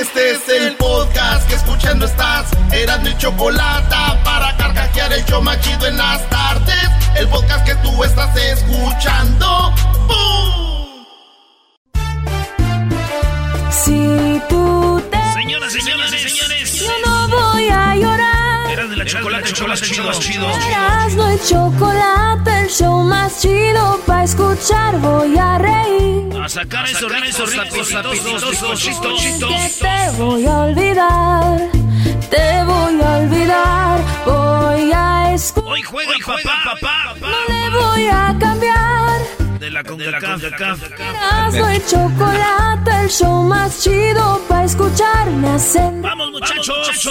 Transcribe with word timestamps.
Este 0.00 0.30
es 0.30 0.48
el 0.48 0.76
podcast 0.76 1.46
que 1.46 1.56
escuchando 1.56 2.06
estás. 2.06 2.48
Eran 2.72 3.02
mi 3.02 3.14
chocolate 3.18 3.94
para 4.24 4.56
carcajear 4.56 5.12
el 5.12 5.22
show 5.26 5.42
machido 5.42 5.86
en 5.86 5.98
las 5.98 6.26
tardes. 6.30 6.88
El 7.16 7.28
podcast 7.28 7.66
que 7.66 7.74
tú 7.76 8.02
estás 8.02 8.34
escuchando. 8.34 9.74
¡Bum! 10.08 11.04
Si 13.70 14.40
tú 14.48 15.02
te. 15.10 15.32
Señoras, 15.34 15.70
señoras 15.70 16.14
y 16.14 16.28
señores. 16.30 16.80
Yo 16.80 16.92
no 17.04 17.28
voy 17.28 17.68
a 17.68 17.94
llorar. 17.96 18.29
Chocolate, 19.04 19.52
chocolate, 19.52 19.80
chido, 19.80 20.12
chido. 20.12 20.46
Erasmo 20.46 21.32
y 21.32 21.38
chocolate, 21.48 22.60
el 22.60 22.68
show 22.68 23.02
más 23.02 23.40
chido 23.40 23.98
para 24.06 24.24
escuchar 24.24 24.98
voy 24.98 25.38
a 25.38 25.58
reír. 25.58 26.28
A 26.42 26.48
sacar 26.48 26.86
esos 26.86 27.10
ricos, 27.10 27.50
ricos, 27.50 27.88
Que 27.88 29.70
te 29.80 30.16
voy 30.18 30.46
a 30.46 30.58
olvidar, 30.58 31.70
te 32.30 32.64
voy 32.64 33.00
a 33.00 33.16
olvidar, 33.16 34.00
voy 34.26 34.92
a 34.92 35.34
escuchar. 35.34 35.70
Hoy 35.70 35.82
juega, 35.82 36.12
papá, 36.26 36.62
papá, 36.64 37.14
No 37.20 37.28
le 37.48 37.70
voy 37.70 38.06
a 38.06 38.36
cambiar. 38.38 39.09
De 39.60 39.70
la 39.70 39.84
CONCACAF. 39.84 40.82
Erasmo 40.98 41.70
y 41.70 41.80
chocolate, 41.86 42.90
el 43.02 43.10
show 43.10 43.42
más 43.44 43.82
chido 43.82 44.40
para 44.48 44.64
escuchar 44.64 45.30
me 45.32 45.48
hacen. 45.50 46.00
Vamos, 46.00 46.30
muchachos. 46.30 47.06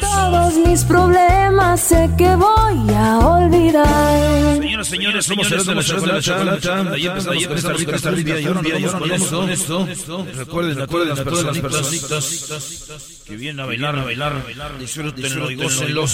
Todos 0.00 0.54
mis 0.54 0.84
problemas 0.84 1.80
sé 1.80 2.08
que 2.16 2.34
voy 2.34 2.94
a 2.94 3.18
olvidar. 3.18 4.62
Señoras, 4.62 4.88
señores, 4.88 5.26
somos 5.26 5.52
el 5.52 5.64
de 5.66 5.74
la 6.06 6.20
chocolate. 6.22 6.70
Ahí 6.70 7.06
empezamos 7.06 7.84
con 7.84 7.94
esta 7.94 8.40
y 8.40 8.46
ahora 8.46 8.62
nos 8.62 9.00
vamos 9.00 9.24
con 9.28 9.50
esto. 9.50 9.86
Recuerden, 10.34 10.78
recuerden 10.78 11.08
las 11.46 11.58
personitas 11.58 13.22
que 13.26 13.36
vienen 13.36 13.60
a 13.60 13.66
bailar, 13.66 13.98
a 13.98 14.04
bailar. 14.04 14.78
Disfrútenlo 14.78 15.50
y 15.50 15.56
gócenlo, 15.56 16.06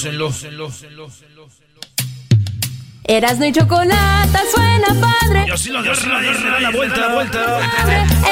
gócenlo. 3.08 3.16
Erasmo 3.16 3.44
y 3.44 3.52
chocolate 3.52 4.38
suena 4.54 4.88
padre. 5.00 5.44
Y 5.46 5.50
así 5.50 5.70
lo 5.70 5.78
agarra, 5.78 6.18
agarra, 6.18 6.60
la 6.60 6.70
vuelta, 6.70 7.00
la 7.00 7.14
vuelta. 7.14 7.38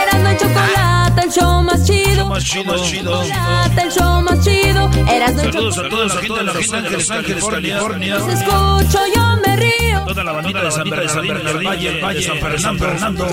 Erasmo 0.03 0.31
y 0.31 0.37
chocolate, 0.37 1.23
el 1.23 1.33
show 1.33 1.63
más 1.63 1.85
chido. 1.87 2.29
Más 2.29 2.45
chido, 2.45 2.85
chido. 2.85 3.23
Chocolate, 3.23 3.83
el 3.83 3.91
show 3.91 4.21
más 4.23 4.45
chido. 4.45 4.91
Erasmo 5.09 5.41
y 5.41 5.45
Saludos 5.45 5.79
a 5.79 5.83
chocolate. 5.83 5.89
toda 5.89 6.43
la 6.43 6.53
gente 6.53 6.81
de 6.81 6.91
Los 6.91 7.11
Ángeles, 7.11 7.45
California. 7.45 8.19
Los 8.19 8.29
escucho, 8.29 8.99
yo 9.15 9.37
me 9.47 9.57
río. 9.57 9.86
Toda 10.07 10.23
la 10.23 10.33
bandita 10.33 10.63
de 10.63 10.71
San 10.71 10.89
Bernardino, 10.89 11.39
del 11.41 11.67
Valle, 11.67 11.93
de 12.15 12.23
San 12.23 12.79
Fernando. 12.79 13.27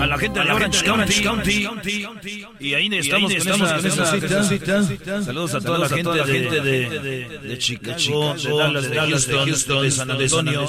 A 0.00 0.06
la 0.06 0.18
gente 0.18 0.40
de 0.40 0.52
Orange 0.52 0.84
County. 1.22 1.68
Y 2.60 2.74
ahí 2.74 2.94
estamos 2.94 3.32
con 3.34 3.86
esa 3.86 4.46
cita. 4.48 4.82
Saludos 5.24 5.54
a 5.54 5.60
toda 5.60 5.78
la 5.78 5.88
gente 5.88 6.10
de 6.10 7.40
de 7.50 7.58
Chicago, 7.58 8.34
de 8.34 8.88
Dallas, 8.94 9.26
de 9.26 9.38
Houston, 9.38 9.82
de 9.82 9.90
San 9.90 10.10
Antonio, 10.10 10.66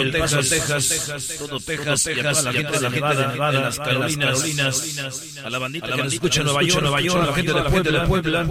El 0.00 0.12
Paso, 0.12 0.40
Texas, 0.40 1.36
todo 1.38 1.60
Texas, 1.60 2.06
y 2.06 2.18
a 2.18 2.32
toda 2.32 2.42
la 2.42 2.52
gente 2.52 2.78
de 2.78 2.90
Nevada, 2.90 3.52
de 3.52 3.60
las 3.60 3.78
Carolinas, 3.78 4.98
a 5.44 5.50
la 5.50 5.58
bandita 5.58 5.88
que 5.88 6.02
nos 6.02 6.12
escucha 6.12 6.40
en 6.40 6.46
Nueva 6.46 6.62
York, 6.62 6.82
Nueva 6.82 7.00
York, 7.00 7.22
a 7.22 7.26
la 7.26 7.34
gente 7.34 7.52
de 7.92 8.00
Puebla, 8.00 8.46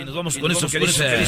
y 0.00 0.04
nos 0.04 0.14
vamos 0.14 0.38
con 0.38 0.52
eso 0.52 0.68
que 0.68 0.78
dice... 0.78 1.24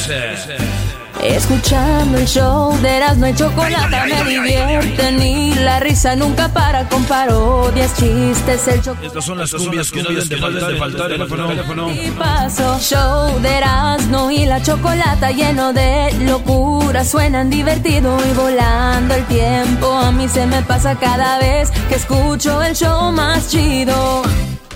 Escuchando 1.23 2.19
el 2.19 2.27
show 2.27 2.77
de 2.81 2.97
Erasmo 2.97 3.27
y 3.31 3.35
Chocolate 3.35 3.97
me 4.07 4.31
divierten 4.31 5.23
y 5.23 5.55
la 5.55 5.81
risa 5.81 6.17
nunca 6.17 6.49
para 6.49 6.89
con 6.89 7.05
parodias, 7.05 7.95
chistes, 7.97 8.67
el 8.69 8.83
chocolate. 8.83 9.07
Estas 9.07 9.25
son 9.25 9.39
las 9.39 9.53
cumbias 9.53 9.91
que 9.91 10.03
no 10.03 10.11
deben 10.11 10.29
de 10.29 10.37
faltar, 10.37 10.73
de 10.73 10.79
faltar 10.79 11.13
el 11.13 11.29
teléfono. 11.29 11.91
Y 11.91 12.11
paso, 12.11 12.79
show 12.81 13.41
de 13.41 13.59
Erasmo 13.59 14.31
y 14.31 14.47
la 14.47 14.63
chocolata 14.63 15.31
lleno 15.31 15.73
de 15.73 16.13
locura, 16.21 17.05
suenan 17.05 17.51
divertido 17.51 18.19
y 18.29 18.33
volando 18.35 19.15
el 19.15 19.25
tiempo. 19.27 19.93
A 19.93 20.13
mí 20.13 20.29
se 20.29 20.47
me 20.47 20.63
pasa 20.63 20.97
cada 20.97 21.39
vez 21.39 21.71
que 21.89 21.97
escucho 21.97 22.63
el 22.63 22.75
show 22.75 23.13
más 23.13 23.49
chido. 23.49 24.23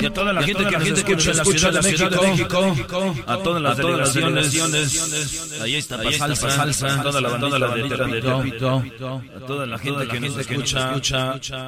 Y 0.00 0.06
a 0.06 0.12
toda 0.12 0.32
la 0.32 0.42
gente 0.42 0.64
que 1.04 1.14
nos 1.14 1.26
escucha 1.26 1.68
en 1.68 1.74
la 1.74 1.82
Ciudad 1.82 2.10
de 2.10 2.20
México, 2.20 2.76
a 3.26 3.36
todas 3.38 3.62
las 3.62 3.76
delegaciones, 4.12 5.60
ahí 5.60 5.76
está 5.76 5.96
para 5.98 6.12
salsa, 6.12 6.50
salsa, 6.50 7.02
toda 7.02 7.20
la 7.58 7.66
bandita 7.68 8.04
de 8.04 8.20
Tepito, 8.20 8.82
a 9.36 9.40
toda 9.46 9.66
la 9.66 9.78
gente 9.78 10.08
que 10.08 10.20
nos 10.20 10.36
escucha 10.38 10.94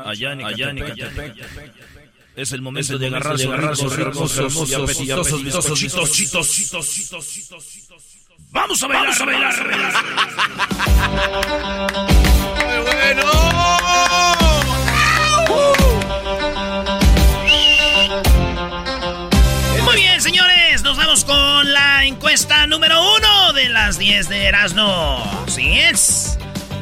allá 0.05 0.33
en 0.33 0.41
Icatepec. 0.41 1.35
Es 2.37 2.53
el 2.53 2.61
momento 2.61 2.99
de 2.99 3.07
agarrar 3.07 3.39
sus 3.77 3.97
hermosos. 3.97 4.53
Vamos 8.51 8.83
a 8.83 8.87
bailar, 8.87 9.15
a 9.21 9.25
bailar, 9.25 9.55
a 9.55 9.65
bailar. 9.65 9.95
¡Muy 12.67 12.79
bueno! 12.85 13.23
Vamos 21.17 21.25
con 21.25 21.73
la 21.73 22.05
encuesta 22.05 22.67
número 22.67 23.01
uno 23.17 23.53
de 23.55 23.69
las 23.71 23.99
10 23.99 24.29
de 24.29 24.45
Erasmo. 24.47 25.45
Así 25.47 25.79
es. 25.79 26.39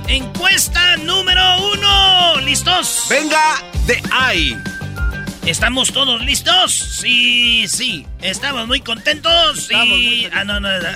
Encuesta 0.08 0.96
número 0.96 1.42
uno. 1.72 2.40
¿Listos? 2.40 3.06
Venga 3.08 3.62
de 3.86 4.02
ahí. 4.12 4.58
¿Estamos 5.46 5.92
todos 5.92 6.20
listos? 6.22 6.72
Sí, 6.72 7.66
sí. 7.68 8.06
Estamos 8.22 8.66
muy 8.66 8.80
contentos. 8.80 9.66
Sí. 9.68 10.28
Ah, 10.32 10.42
no, 10.42 10.58
no, 10.58 10.68
no. 10.80 10.88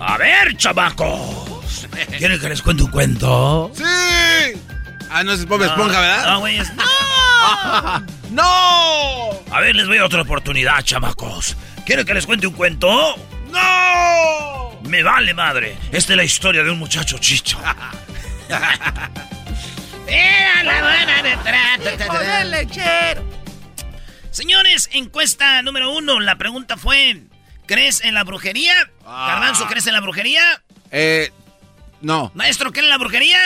A 0.00 0.16
ver, 0.16 0.56
chamacos. 0.56 1.88
¿Quieren 2.18 2.38
que 2.38 2.48
les 2.50 2.62
cuente 2.62 2.84
un 2.84 2.90
cuento? 2.90 3.72
¡Sí! 3.74 3.82
Ah, 5.10 5.24
no 5.24 5.32
es 5.32 5.44
Bob 5.46 5.62
Esponja, 5.62 6.00
¿verdad? 6.00 6.26
No, 6.26 6.40
güey. 6.40 6.58
es- 6.58 6.72
¡No! 8.30 9.30
A 9.50 9.60
ver, 9.60 9.74
les 9.74 9.86
doy 9.86 9.98
otra 9.98 10.22
oportunidad, 10.22 10.82
chamacos. 10.84 11.56
¿Quieren 11.88 12.04
que 12.04 12.12
les 12.12 12.26
cuente 12.26 12.46
un 12.46 12.52
cuento? 12.52 13.16
¡No! 13.50 14.78
Me 14.82 15.02
vale 15.02 15.32
madre. 15.32 15.74
Esta 15.90 16.12
es 16.12 16.16
la 16.18 16.24
historia 16.24 16.62
de 16.62 16.70
un 16.70 16.78
muchacho 16.78 17.16
chicho. 17.16 17.58
Era 20.06 20.64
la 20.64 20.82
buena 20.82 21.22
de 21.22 22.44
lechero. 22.44 23.24
Señores, 24.30 24.90
encuesta 24.92 25.62
número 25.62 25.90
uno. 25.90 26.20
La 26.20 26.36
pregunta 26.36 26.76
fue: 26.76 27.22
¿Crees 27.64 28.04
en 28.04 28.12
la 28.12 28.22
brujería? 28.22 28.74
Garbanzo, 29.06 29.66
¿crees 29.66 29.86
en 29.86 29.94
la 29.94 30.02
brujería? 30.02 30.42
Eh, 30.90 31.32
no. 32.02 32.30
Maestro, 32.34 32.70
¿cree 32.70 32.84
en 32.84 32.90
la 32.90 32.98
brujería? 32.98 33.38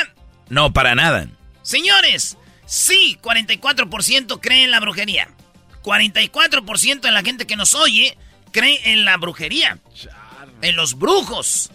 No, 0.48 0.72
para 0.72 0.96
nada. 0.96 1.28
Señores, 1.62 2.36
sí, 2.66 3.20
44% 3.22 4.40
cree 4.42 4.64
en 4.64 4.72
la 4.72 4.80
brujería. 4.80 5.28
44% 5.84 7.00
de 7.02 7.12
la 7.12 7.22
gente 7.22 7.46
que 7.46 7.54
nos 7.54 7.76
oye 7.76 8.18
cree 8.52 8.92
en 8.92 9.04
la 9.04 9.16
brujería. 9.16 9.78
En 10.60 10.76
los 10.76 10.98
brujos. 10.98 11.70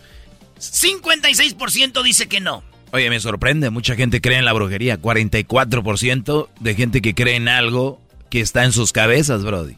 56% 0.60 2.04
dice 2.04 2.28
que 2.28 2.40
no. 2.40 2.64
Oye, 2.92 3.10
me 3.10 3.20
sorprende, 3.20 3.70
mucha 3.70 3.96
gente 3.96 4.22
cree 4.22 4.38
en 4.38 4.46
la 4.46 4.54
brujería. 4.54 5.00
44% 5.00 6.50
de 6.60 6.76
gente 6.76 7.02
que 7.02 7.14
cree 7.14 7.36
en 7.36 7.50
algo 7.50 8.02
que 8.30 8.40
está 8.40 8.64
en 8.64 8.72
sus 8.72 8.94
cabezas, 8.94 9.44
Brody. 9.44 9.76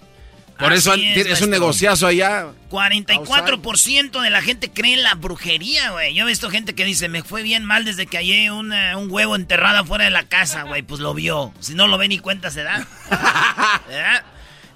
Por 0.59 0.73
eso 0.73 0.93
es, 0.93 1.41
un 1.41 1.51
negociazo 1.51 2.05
allá. 2.05 2.47
44% 2.69 4.21
de 4.21 4.29
la 4.29 4.41
gente 4.41 4.69
cree 4.69 4.93
en 4.93 5.03
la 5.03 5.15
brujería, 5.15 5.91
güey. 5.91 6.13
Yo 6.13 6.25
he 6.25 6.27
visto 6.27 6.49
gente 6.49 6.75
que 6.75 6.83
dice, 6.83 7.07
me 7.07 7.23
fue 7.23 7.43
bien 7.43 7.63
mal 7.63 7.85
desde 7.85 8.07
que 8.07 8.17
hallé 8.17 8.51
un 8.51 8.73
huevo 9.09 9.37
enterrado 9.37 9.85
fuera 9.85 10.03
de 10.03 10.11
la 10.11 10.23
casa, 10.23 10.63
güey. 10.63 10.81
Pues 10.81 10.99
lo 10.99 11.13
vio. 11.13 11.53
Si 11.61 11.75
no 11.75 11.87
lo 11.87 11.97
ve 11.97 12.09
ni 12.09 12.19
cuenta 12.19 12.51
se 12.51 12.63
da. 12.63 12.85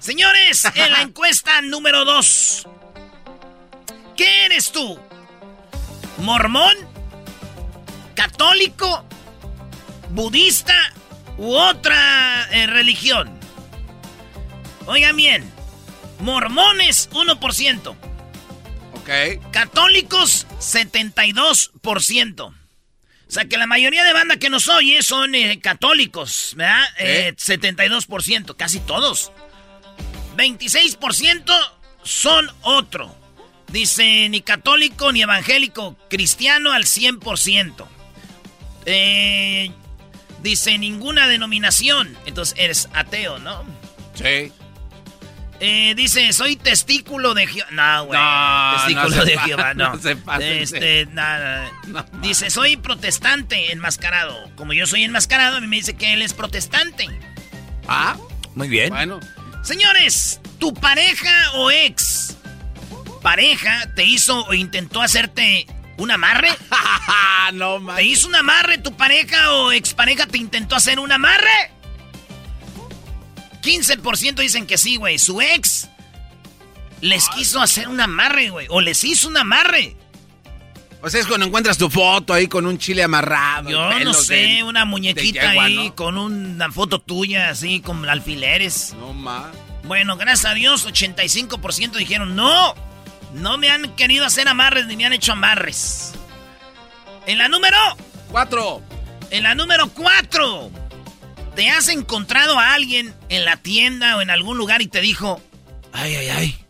Señores, 0.04 0.66
en 0.74 0.92
la 0.92 1.00
encuesta 1.08 1.62
número 1.62 2.04
2. 2.04 2.68
¿Qué 4.14 4.44
eres 4.44 4.70
tú? 4.70 5.00
¿Mormón? 6.18 6.76
¿Católico? 8.14 9.02
¿Budista? 10.10 10.74
¿U 11.38 11.54
otra 11.54 12.46
eh, 12.52 12.66
religión? 12.66 13.30
Oigan 14.84 15.16
bien. 15.16 15.50
Mormones, 16.20 17.08
1%. 17.08 17.96
Ok. 18.92 19.08
Católicos, 19.52 20.46
72%. 20.58 22.42
O 22.42 22.54
sea 23.26 23.46
que 23.46 23.56
la 23.56 23.66
mayoría 23.66 24.04
de 24.04 24.12
banda 24.12 24.36
que 24.36 24.50
nos 24.50 24.68
oye 24.68 25.02
son 25.02 25.34
eh, 25.34 25.60
católicos, 25.62 26.52
¿verdad? 26.56 26.84
72%, 26.98 28.50
eh, 28.50 28.54
casi 28.54 28.80
todos. 28.80 29.32
26% 30.36 31.52
son 32.02 32.50
otro. 32.62 33.14
Dice 33.68 34.28
ni 34.28 34.40
católico 34.40 35.10
ni 35.10 35.22
evangélico, 35.22 35.96
cristiano 36.08 36.72
al 36.72 36.84
100%. 36.84 37.86
Eh, 38.86 39.70
dice 40.42 40.78
ninguna 40.78 41.26
denominación. 41.26 42.16
Entonces 42.26 42.54
eres 42.58 42.88
ateo, 42.94 43.38
¿no? 43.38 43.64
Sí. 44.14 44.52
Eh, 45.60 45.94
dice, 45.96 46.32
soy 46.32 46.56
testículo 46.56 47.32
de 47.32 47.46
Jehová. 47.46 47.70
No, 47.70 48.06
güey. 48.06 48.20
testículo 48.76 49.24
de 49.24 49.38
Jehová, 49.38 49.74
no. 49.74 49.94
este, 50.40 51.06
nada. 51.06 51.70
dice, 52.20 52.50
soy 52.50 52.76
protestante 52.76 53.72
enmascarado. 53.72 54.50
Como 54.56 54.72
yo 54.72 54.86
soy 54.86 55.04
enmascarado, 55.04 55.56
a 55.56 55.60
mí 55.60 55.66
me 55.66 55.76
dice 55.76 55.94
que 55.94 56.12
él 56.12 56.22
es 56.22 56.34
protestante. 56.34 57.08
Ah, 57.88 58.16
muy 58.54 58.68
bien. 58.68 58.90
Bueno. 58.90 59.20
Señores, 59.64 60.40
tu 60.58 60.74
pareja 60.74 61.52
o 61.54 61.70
ex 61.70 62.36
pareja 63.22 63.90
te 63.94 64.04
hizo 64.04 64.44
o 64.44 64.52
intentó 64.52 65.00
hacerte 65.00 65.66
un 65.96 66.10
amarre. 66.10 66.50
no, 67.54 67.80
man. 67.80 67.96
¿Te 67.96 68.04
hizo 68.04 68.28
un 68.28 68.34
amarre 68.34 68.76
tu 68.76 68.94
pareja 68.94 69.52
o 69.52 69.72
expareja 69.72 70.26
te 70.26 70.36
intentó 70.36 70.76
hacer 70.76 71.00
un 71.00 71.10
amarre? 71.10 71.72
15% 73.62 74.34
dicen 74.34 74.66
que 74.66 74.76
sí, 74.76 74.96
güey. 74.96 75.18
Su 75.18 75.40
ex 75.40 75.88
les 77.00 77.30
quiso 77.30 77.62
hacer 77.62 77.88
un 77.88 77.98
amarre, 77.98 78.50
güey. 78.50 78.66
O 78.68 78.82
les 78.82 79.02
hizo 79.04 79.28
un 79.28 79.38
amarre. 79.38 79.96
O 81.04 81.10
sea, 81.10 81.20
es 81.20 81.26
cuando 81.26 81.44
encuentras 81.44 81.76
tu 81.76 81.90
foto 81.90 82.32
ahí 82.32 82.48
con 82.48 82.64
un 82.64 82.78
chile 82.78 83.02
amarrado. 83.02 83.68
Yo 83.68 84.00
no 84.00 84.14
sé, 84.14 84.62
una 84.62 84.86
muñequita 84.86 85.50
ahí 85.50 85.92
con 85.94 86.16
una 86.16 86.72
foto 86.72 86.98
tuya 86.98 87.50
así 87.50 87.80
con 87.80 88.08
alfileres. 88.08 88.94
No 88.98 89.12
más. 89.12 89.44
Bueno, 89.82 90.16
gracias 90.16 90.50
a 90.50 90.54
Dios, 90.54 90.86
85% 90.86 91.92
dijeron 91.92 92.34
no. 92.34 92.74
No 93.34 93.58
me 93.58 93.68
han 93.68 93.94
querido 93.96 94.24
hacer 94.24 94.48
amarres 94.48 94.86
ni 94.86 94.96
me 94.96 95.04
han 95.04 95.12
hecho 95.12 95.32
amarres. 95.32 96.14
En 97.26 97.36
la 97.36 97.48
número 97.48 97.76
4. 98.30 98.82
En 99.30 99.42
la 99.42 99.54
número 99.54 99.90
4. 99.90 100.70
¿Te 101.54 101.68
has 101.68 101.88
encontrado 101.88 102.58
a 102.58 102.72
alguien 102.72 103.14
en 103.28 103.44
la 103.44 103.58
tienda 103.58 104.16
o 104.16 104.22
en 104.22 104.30
algún 104.30 104.56
lugar 104.56 104.80
y 104.80 104.86
te 104.86 105.02
dijo, 105.02 105.38
ay, 105.92 106.14
ay, 106.14 106.28
ay, 106.28 106.63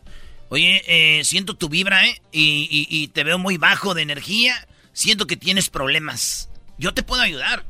oye, 0.49 0.83
eh, 0.87 1.23
siento 1.23 1.55
tu 1.55 1.69
vibra, 1.69 2.05
¿eh? 2.05 2.21
Y, 2.31 3.07
te 3.13 3.23
veo 3.23 3.37
muy 3.37 3.57
bajo 3.57 3.93
de 3.93 4.01
energía, 4.01 4.67
siento 4.93 5.27
que 5.27 5.37
tienes 5.37 5.69
problemas. 5.69 6.49
Yo 6.77 6.93
te 6.93 7.03
puedo 7.03 7.21
ayudar. 7.21 7.63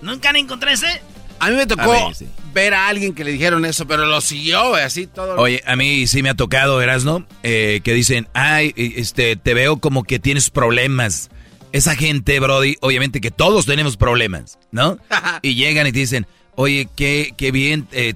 ¿Nunca 0.00 0.30
han 0.30 0.36
encontrado 0.36 0.74
ese? 0.74 1.00
A 1.40 1.50
mí 1.50 1.56
me 1.56 1.66
tocó 1.66 2.12
ver, 2.52 2.74
a 2.74 2.88
alguien 2.88 3.14
que 3.14 3.24
le 3.24 3.32
dijeron 3.32 3.64
eso, 3.64 3.86
pero 3.86 4.06
lo 4.06 4.20
siguió, 4.20 4.74
así 4.74 5.06
todo. 5.06 5.36
Oye, 5.36 5.62
a 5.66 5.74
mí 5.74 6.06
sí 6.06 6.22
me 6.22 6.30
ha 6.30 6.34
tocado, 6.34 6.80
Erasno, 6.80 7.26
eh, 7.42 7.80
que 7.82 7.92
dicen, 7.92 8.28
ay, 8.32 8.72
este, 8.76 9.36
te 9.36 9.54
veo 9.54 9.78
como 9.78 10.04
que 10.04 10.18
tienes 10.18 10.50
problemas 10.50 11.30
esa 11.74 11.96
gente, 11.96 12.38
Brody, 12.38 12.76
obviamente 12.82 13.20
que 13.20 13.32
todos 13.32 13.66
tenemos 13.66 13.96
problemas, 13.96 14.60
¿no? 14.70 14.96
y 15.42 15.56
llegan 15.56 15.88
y 15.88 15.92
te 15.92 15.98
dicen, 15.98 16.24
oye, 16.54 16.88
qué, 16.94 17.34
qué 17.36 17.50
bien, 17.50 17.88
eh, 17.90 18.14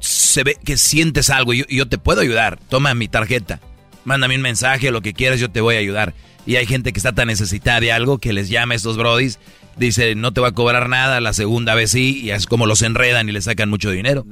se 0.00 0.42
ve 0.44 0.56
que 0.64 0.76
sientes 0.76 1.30
algo 1.30 1.54
y 1.54 1.64
yo, 1.68 1.88
te 1.88 1.98
puedo 1.98 2.20
ayudar. 2.20 2.58
Toma 2.68 2.94
mi 2.94 3.08
tarjeta, 3.08 3.60
mándame 4.04 4.36
un 4.36 4.42
mensaje, 4.42 4.90
lo 4.90 5.00
que 5.00 5.14
quieras, 5.14 5.40
yo 5.40 5.50
te 5.50 5.60
voy 5.60 5.76
a 5.76 5.80
ayudar. 5.80 6.14
Y 6.46 6.56
hay 6.56 6.66
gente 6.66 6.92
que 6.92 6.98
está 6.98 7.12
tan 7.12 7.28
necesitada 7.28 7.80
de 7.80 7.92
algo 7.92 8.18
que 8.18 8.32
les 8.32 8.48
llama 8.48 8.74
a 8.74 8.76
estos 8.76 8.96
Brodis, 8.96 9.38
dice, 9.76 10.14
no 10.14 10.32
te 10.32 10.40
va 10.40 10.48
a 10.48 10.52
cobrar 10.52 10.88
nada, 10.88 11.20
la 11.20 11.32
segunda 11.32 11.74
vez 11.74 11.90
sí, 11.90 12.20
y 12.22 12.30
es 12.30 12.46
como 12.46 12.66
los 12.66 12.82
enredan 12.82 13.28
y 13.28 13.32
le 13.32 13.42
sacan 13.42 13.68
mucho 13.68 13.90
dinero. 13.90 14.24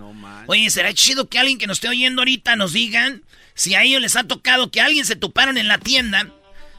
Oye, 0.47 0.71
será 0.71 0.95
chido 0.95 1.29
que 1.29 1.39
alguien 1.39 1.59
que 1.59 1.67
nos 1.67 1.79
esté 1.79 1.89
oyendo 1.89 2.23
ahorita 2.23 2.57
nos 2.57 2.73
digan 2.73 3.23
si 3.55 3.75
a 3.75 3.83
ellos 3.83 4.01
les 4.01 4.17
ha 4.17 4.25
tocado 4.25 4.71
que 4.71 4.81
alguien 4.81 5.05
se 5.05 5.17
toparon 5.17 5.59
en 5.59 5.69
la 5.69 5.79
tienda 5.79 6.33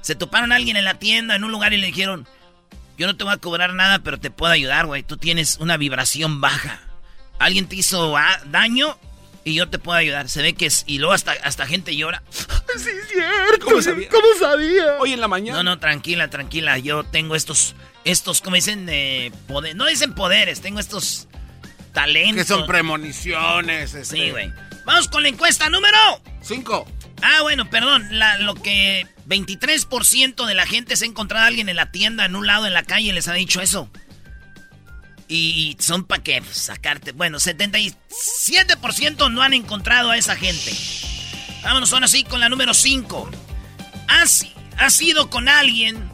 se 0.08 0.16
toparon 0.16 0.54
a 0.54 0.56
alguien 0.56 0.78
en 0.78 0.86
la 0.86 1.00
tienda, 1.00 1.36
en 1.36 1.44
un 1.44 1.52
lugar 1.52 1.74
y 1.74 1.78
le 1.78 1.88
dijeron, 1.88 2.26
yo 2.98 3.08
no 3.08 3.18
te 3.18 3.26
voy 3.26 3.34
a 3.34 3.38
cobrar 3.38 3.74
nada, 3.74 4.00
pero 4.00 4.18
te 4.18 4.32
puedo 4.32 4.54
ayudar, 4.54 4.86
güey. 4.86 5.04
Tú 5.04 5.18
tienes 5.18 5.58
una 5.60 5.76
vibración 5.76 6.40
baja. 6.40 6.80
Alguien 7.40 7.68
te 7.68 7.76
hizo 7.76 8.18
ah, 8.18 8.40
daño 8.46 8.98
y 9.44 9.54
yo 9.54 9.70
te 9.70 9.80
puedo 9.80 9.98
ayudar. 9.98 10.28
Se 10.30 10.42
ve 10.42 10.54
que 10.54 10.66
es... 10.66 10.84
Y 10.88 10.98
luego 10.98 11.14
hasta, 11.14 11.32
hasta 11.32 11.66
gente 11.66 11.96
llora. 11.96 12.22
sí, 12.32 12.90
es 12.90 13.08
cierto. 13.10 13.66
¿Cómo 13.66 13.82
sabía? 13.82 14.10
¿Cómo 14.10 14.28
sabía? 14.40 14.98
Hoy 15.00 15.14
en 15.14 15.22
la 15.22 15.28
mañana. 15.28 15.64
No, 15.64 15.64
no, 15.64 15.80
tranquila, 15.80 16.30
tranquila. 16.30 16.78
Yo 16.78 17.04
tengo 17.04 17.36
estos... 17.36 17.76
Estos, 18.04 18.42
como 18.42 18.56
dicen, 18.56 18.88
eh, 18.90 19.32
poder, 19.48 19.76
no 19.76 19.86
dicen 19.86 20.16
poderes, 20.16 20.62
tengo 20.62 20.80
estos 20.80 21.28
talentos. 21.92 22.38
Que 22.38 22.46
son 22.46 22.66
premoniciones. 22.66 23.94
Este. 23.94 24.16
Sí, 24.16 24.32
güey. 24.32 24.50
Vamos 24.86 25.10
con 25.10 25.24
la 25.24 25.30
encuesta 25.30 25.70
número... 25.70 25.98
Cinco. 26.42 26.88
Ah, 27.22 27.42
bueno, 27.42 27.70
perdón. 27.70 28.08
lo 28.40 28.56
que 28.56 29.06
23% 29.28 30.46
de 30.46 30.54
la 30.54 30.66
gente 30.66 30.96
se 30.96 31.06
ha 31.06 31.08
encontrado 31.08 31.44
a 31.44 31.48
alguien 31.48 31.68
en 31.70 31.76
la 31.76 31.92
tienda, 31.92 32.26
en 32.26 32.36
un 32.36 32.48
lado, 32.48 32.66
en 32.66 32.74
la 32.74 32.84
calle, 32.84 33.12
les 33.14 33.28
ha 33.28 33.34
dicho 33.34 33.62
eso. 33.62 33.90
Y 35.30 35.76
son 35.80 36.06
para 36.06 36.24
qué 36.24 36.42
sacarte. 36.52 37.12
Bueno, 37.12 37.38
77% 37.40 39.32
no 39.32 39.42
han 39.42 39.54
encontrado 39.54 40.12
a 40.12 40.18
esa 40.18 40.36
gente. 40.36 40.74
Vámonos 41.64 41.92
ahora 41.92 42.08
sí 42.08 42.24
con 42.24 42.40
la 42.40 42.48
número 42.50 42.74
5. 42.74 43.30
¿Has, 44.08 44.46
¿Has 44.78 45.02
ido 45.02 45.30
con 45.30 45.50
alguien 45.50 46.10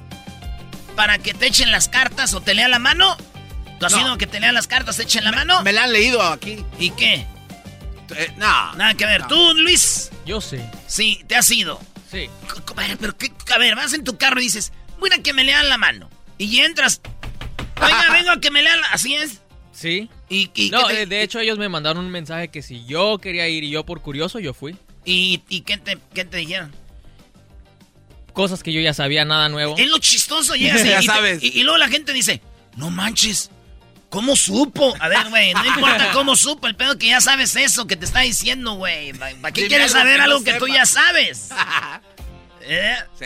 para 0.96 1.20
que 1.20 1.34
te 1.34 1.48
echen 1.48 1.72
las 1.72 1.89
cartas 1.89 2.34
o 2.34 2.41
te 2.41 2.55
lea 2.55 2.67
la 2.67 2.79
mano? 2.79 3.15
¿Tú 3.79 3.86
has 3.86 3.93
ido 3.93 4.17
que 4.17 4.27
te 4.27 4.39
lean 4.39 4.55
las 4.55 4.67
cartas, 4.67 4.98
te 4.98 5.03
echen 5.03 5.24
la 5.25 5.32
mano? 5.32 5.62
Me 5.62 5.74
la 5.74 5.84
han 5.84 5.93
leído 5.93 6.22
aquí. 6.22 6.65
¿Y 6.79 6.91
qué? 6.91 7.27
Eh, 8.15 8.34
no. 8.38 8.74
Nada 8.75 8.93
que 8.93 9.05
ver. 9.05 9.27
¿Tú, 9.27 9.53
Luis? 9.55 10.10
Yo 10.25 10.41
sí. 10.41 10.60
Sí, 10.88 11.24
te 11.27 11.36
has 11.36 11.51
ido. 11.51 11.79
Sí. 12.10 12.29
Pero, 13.00 13.17
¿qué? 13.17 13.32
A 13.53 13.58
ver, 13.58 13.75
vas 13.75 13.93
en 13.93 14.03
tu 14.03 14.17
carro 14.17 14.39
y 14.39 14.46
dices, 14.46 14.72
voy 15.00 15.10
a 15.12 15.22
que 15.22 15.34
me 15.34 15.43
lean 15.43 15.70
la 15.70 15.77
mano. 15.77 16.10
Y 16.38 16.60
entras. 16.60 17.01
Oiga, 17.82 18.12
vengo 18.12 18.32
a 18.32 18.39
que 18.39 18.51
me 18.51 18.62
lean 18.62 18.82
la... 18.82 18.88
¿Así 18.88 19.15
es? 19.15 19.42
Sí. 19.72 20.10
¿Y, 20.30 20.50
no, 20.72 20.88
de 20.88 21.22
hecho 21.24 21.39
ellos 21.39 21.58
me 21.58 21.70
mandaron 21.70 22.06
un 22.06 22.12
mensaje 22.12 22.50
que 22.50 22.62
si 22.62 22.86
yo 22.86 23.18
quería 23.18 23.48
ir 23.48 23.63
y 23.63 23.70
yo 23.70 23.86
por 23.86 24.01
curioso, 24.01 24.39
yo 24.39 24.53
fui. 24.53 24.75
¿Y, 25.06 25.39
qué, 25.62 25.77
te, 25.77 25.98
qué 26.13 26.25
te 26.25 26.38
dijeron? 26.38 26.74
Cosas 28.34 28.63
que 28.63 28.72
yo 28.72 28.82
ya 28.82 28.94
sabía, 28.94 29.25
nada 29.25 29.50
nuevo. 29.50 29.75
Es 29.77 29.89
lo 29.89 29.98
chistoso, 30.00 30.56
llegas 30.56 30.84
ya 30.86 31.01
sabes. 31.01 31.44
y 31.44 31.63
luego 31.63 31.77
la 31.77 31.88
gente 31.88 32.13
dice, 32.13 32.42
no 32.75 32.89
manches, 32.89 33.50
¿Cómo 34.13 34.36
supo? 34.36 34.94
A 35.00 35.08
ver, 35.08 35.27
güey, 35.30 35.56
no 35.56 35.65
importa 35.65 36.12
cómo 36.13 36.36
supo, 36.36 36.68
el 36.68 36.75
pedo 36.75 37.00
que 37.00 37.08
ya 37.08 37.20
sabes 37.20 37.56
eso 37.56 37.88
que 37.88 37.96
te 37.96 38.06
está 38.06 38.20
diciendo, 38.20 38.75
güey. 38.75 39.12
¿Para 39.13 39.51
qué 39.51 39.68
quieres 39.68 39.92
saber 39.92 40.22
algo 40.22 40.44
que, 40.44 40.53
tú 40.53 40.68
ya 40.68 40.86
sabes? 40.86 41.50
¿Eh? 42.62 42.96
Sí. 43.18 43.25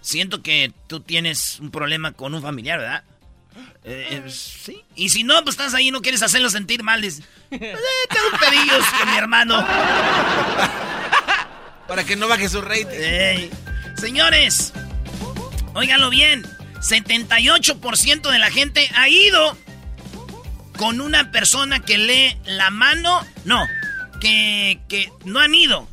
Siento 0.00 0.42
que 0.42 0.72
tú 0.86 1.00
tienes 1.00 1.60
un 1.60 1.70
problema 1.70 2.12
con 2.12 2.34
un 2.34 2.40
familiar, 2.40 2.78
¿verdad? 2.78 3.04
Eh, 3.84 4.22
eh, 4.24 4.30
sí. 4.30 4.82
Y 4.96 5.10
si 5.10 5.24
no, 5.24 5.44
pues 5.44 5.54
estás 5.54 5.74
ahí 5.74 5.88
y 5.88 5.90
no 5.90 6.00
quieres 6.00 6.22
hacerlo 6.22 6.48
sentir 6.48 6.82
mal. 6.82 7.02
Dices, 7.02 7.22
eh, 7.50 7.76
tengo 8.08 8.38
pedillos 8.40 8.84
con 8.98 9.10
mi 9.10 9.16
hermano. 9.16 9.62
Para 11.86 12.04
que 12.04 12.16
no 12.16 12.26
baje 12.26 12.48
su 12.48 12.62
rating. 12.62 13.50
Señores, 13.96 14.72
óiganlo 15.74 16.08
bien. 16.08 16.46
78% 16.80 18.30
de 18.30 18.38
la 18.38 18.50
gente 18.50 18.90
ha 18.94 19.08
ido 19.08 19.56
con 20.78 21.02
una 21.02 21.30
persona 21.30 21.80
que 21.80 21.98
lee 21.98 22.38
la 22.46 22.70
mano. 22.70 23.22
No, 23.44 23.66
que, 24.18 24.80
que 24.88 25.12
no 25.26 25.40
han 25.40 25.54
ido. 25.54 25.86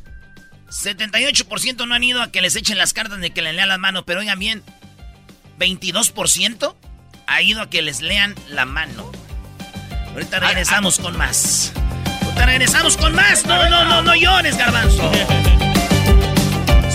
78% 0.70 1.86
no 1.86 1.94
han 1.94 2.04
ido 2.04 2.22
a 2.22 2.32
que 2.32 2.40
les 2.40 2.56
echen 2.56 2.78
las 2.78 2.94
cartas 2.94 3.20
de 3.20 3.32
que 3.32 3.42
le 3.42 3.52
lea 3.52 3.66
la 3.66 3.76
mano. 3.76 4.06
Pero 4.06 4.20
oigan 4.20 4.38
bien, 4.38 4.62
22% 5.58 6.74
ha 7.32 7.40
ido 7.40 7.62
a 7.62 7.70
que 7.70 7.80
les 7.80 8.02
lean 8.02 8.34
la 8.48 8.66
mano. 8.66 9.10
Ahorita 10.08 10.38
regresamos 10.38 10.98
con 10.98 11.16
más. 11.16 11.72
Ahorita 12.24 12.46
regresamos 12.46 12.96
con 12.98 13.14
más. 13.14 13.46
No, 13.46 13.68
no, 13.70 13.84
no, 13.86 14.02
no 14.02 14.14
llores, 14.14 14.56
garbanzo. 14.58 15.10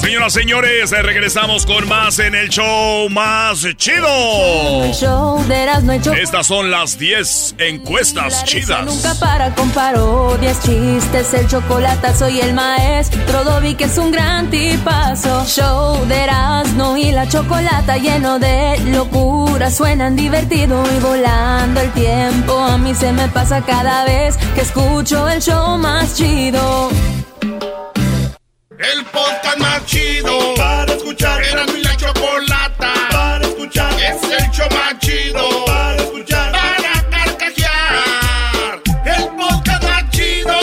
Señoras, 0.07 0.31
señores, 0.31 0.91
regresamos 0.91 1.65
con 1.65 1.85
más 1.89 2.17
en 2.19 2.33
el 2.33 2.47
show 2.47 3.09
más 3.09 3.67
chido. 3.75 4.07
Estas 6.13 6.47
son 6.47 6.71
las 6.71 6.97
10 6.97 7.55
encuestas 7.57 8.45
chidas. 8.45 8.85
Nunca 8.85 9.15
para 9.19 9.53
con 9.53 9.69
parodias, 9.71 10.63
chistes, 10.63 11.33
el 11.33 11.49
chocolate, 11.49 12.15
soy 12.15 12.39
el 12.39 12.53
maestro 12.53 13.43
Dobby 13.43 13.75
que 13.75 13.83
es 13.83 13.97
un 13.97 14.13
gran 14.13 14.49
tipazo. 14.49 15.43
Show 15.45 16.05
de 16.05 16.23
Erasmo 16.23 16.95
y 16.95 17.11
la 17.11 17.27
chocolata 17.27 17.97
lleno 17.97 18.39
de 18.39 18.79
locura, 18.85 19.69
suenan 19.69 20.15
divertido 20.15 20.85
y 20.95 21.01
volando 21.01 21.81
el 21.81 21.91
tiempo. 21.91 22.57
A 22.57 22.77
mí 22.77 22.95
se 22.95 23.11
me 23.11 23.27
pasa 23.27 23.61
cada 23.61 24.05
vez 24.05 24.37
que 24.55 24.61
escucho 24.61 25.27
el 25.27 25.41
show 25.41 25.77
más 25.77 26.15
chido. 26.15 26.91
El 28.79 29.03
podcast 29.05 29.57
más 29.57 29.83
chido 29.87 30.53
para 30.55 30.93
escuchar. 30.93 31.41
Era 31.43 31.65
mi 31.65 31.81
la 31.81 31.97
chocolata 31.97 32.93
para 33.11 33.43
escuchar. 33.43 33.91
Es 33.93 34.21
el 34.21 34.51
show 34.51 34.67
más 34.69 34.99
chido 34.99 35.65
para 35.65 35.95
escuchar. 35.95 36.51
Para 36.51 37.09
carcajear. 37.09 38.81
El 39.03 39.27
podcast 39.35 39.83
más 39.83 40.09
chido. 40.11 40.53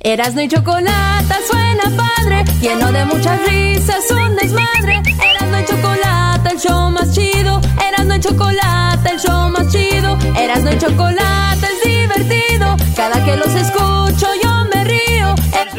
Erasmo 0.00 0.42
y 0.42 0.48
chocolate 0.48 1.34
suena 1.50 1.84
padre, 1.96 2.44
lleno 2.60 2.92
de 2.92 3.04
muchas 3.06 3.40
risas, 3.46 4.10
un 4.10 4.36
desmadre. 4.36 5.00
Erasmo 5.30 5.58
y 5.58 5.64
chocolate, 5.64 6.50
el 6.50 6.58
show 6.60 6.90
más 6.90 7.14
chido. 7.14 7.58
Erasmo 7.88 8.14
y 8.16 8.20
chocolate, 8.20 9.08
el 9.08 9.18
show 9.18 9.48
más 9.48 9.72
chido. 9.72 10.18
Erasmo 10.36 10.72
y 10.72 10.78
chocolate 10.78 11.66
es 11.66 11.88
divertido. 11.88 12.76
Cada 12.94 13.24
que 13.24 13.36
los 13.36 13.54
escucho 13.54 14.26
yo 14.42 14.51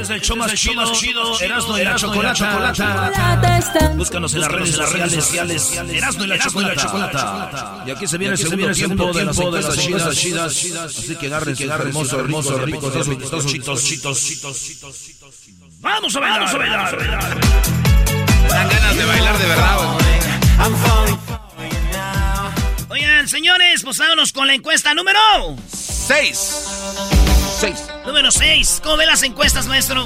es 0.04 0.10
el 0.10 0.22
show 0.22 0.36
más 0.38 0.54
chido, 0.54 1.40
Erasmo 1.40 1.78
y 1.78 1.84
la 1.84 1.96
chocolata. 2.34 3.12
Búscanos 3.96 4.34
en 4.34 4.42
las 4.42 4.52
redes 4.52 4.76
sociales, 5.14 5.72
Erasmo 5.90 6.26
y 6.26 6.28
la 6.28 6.76
chocolata. 6.76 7.84
Y 7.88 7.92
aquí 7.92 8.08
se 8.08 8.18
viene 8.18 8.34
el 8.34 8.40
segundo 8.40 8.72
tiempo 8.72 9.14
de 9.14 9.26
las 9.26 9.40
encuestas 9.40 10.18
chidas. 10.18 10.48
Así 10.86 11.16
que 11.16 11.28
agarren, 11.28 11.56
que 11.56 11.64
agarren, 11.64 11.88
hermoso, 11.88 12.20
hermoso, 12.20 12.58
rico, 12.60 12.92
chitos, 13.46 13.84
chitos, 13.84 13.84
chitos. 13.84 15.00
Vamos 15.80 16.16
a 16.16 16.20
bailar, 16.20 16.40
vamos 16.40 16.54
a 16.54 16.58
bailar. 16.58 16.98
Dan 18.50 18.70
ganas 18.70 18.96
de 18.96 19.06
bailar 19.06 19.38
de 19.38 19.46
verdad, 19.48 19.98
Oigan, 22.90 23.28
señores, 23.28 23.82
pues 23.84 23.98
vámonos 23.98 24.32
con 24.32 24.48
la 24.48 24.54
encuesta 24.54 24.94
número 24.94 25.20
6. 25.72 27.23
6. 27.64 27.88
Número 28.06 28.30
6. 28.30 28.82
¿Cómo 28.84 28.98
ven 28.98 29.08
las 29.08 29.24
encuestas, 29.24 29.68
maestro? 29.68 30.06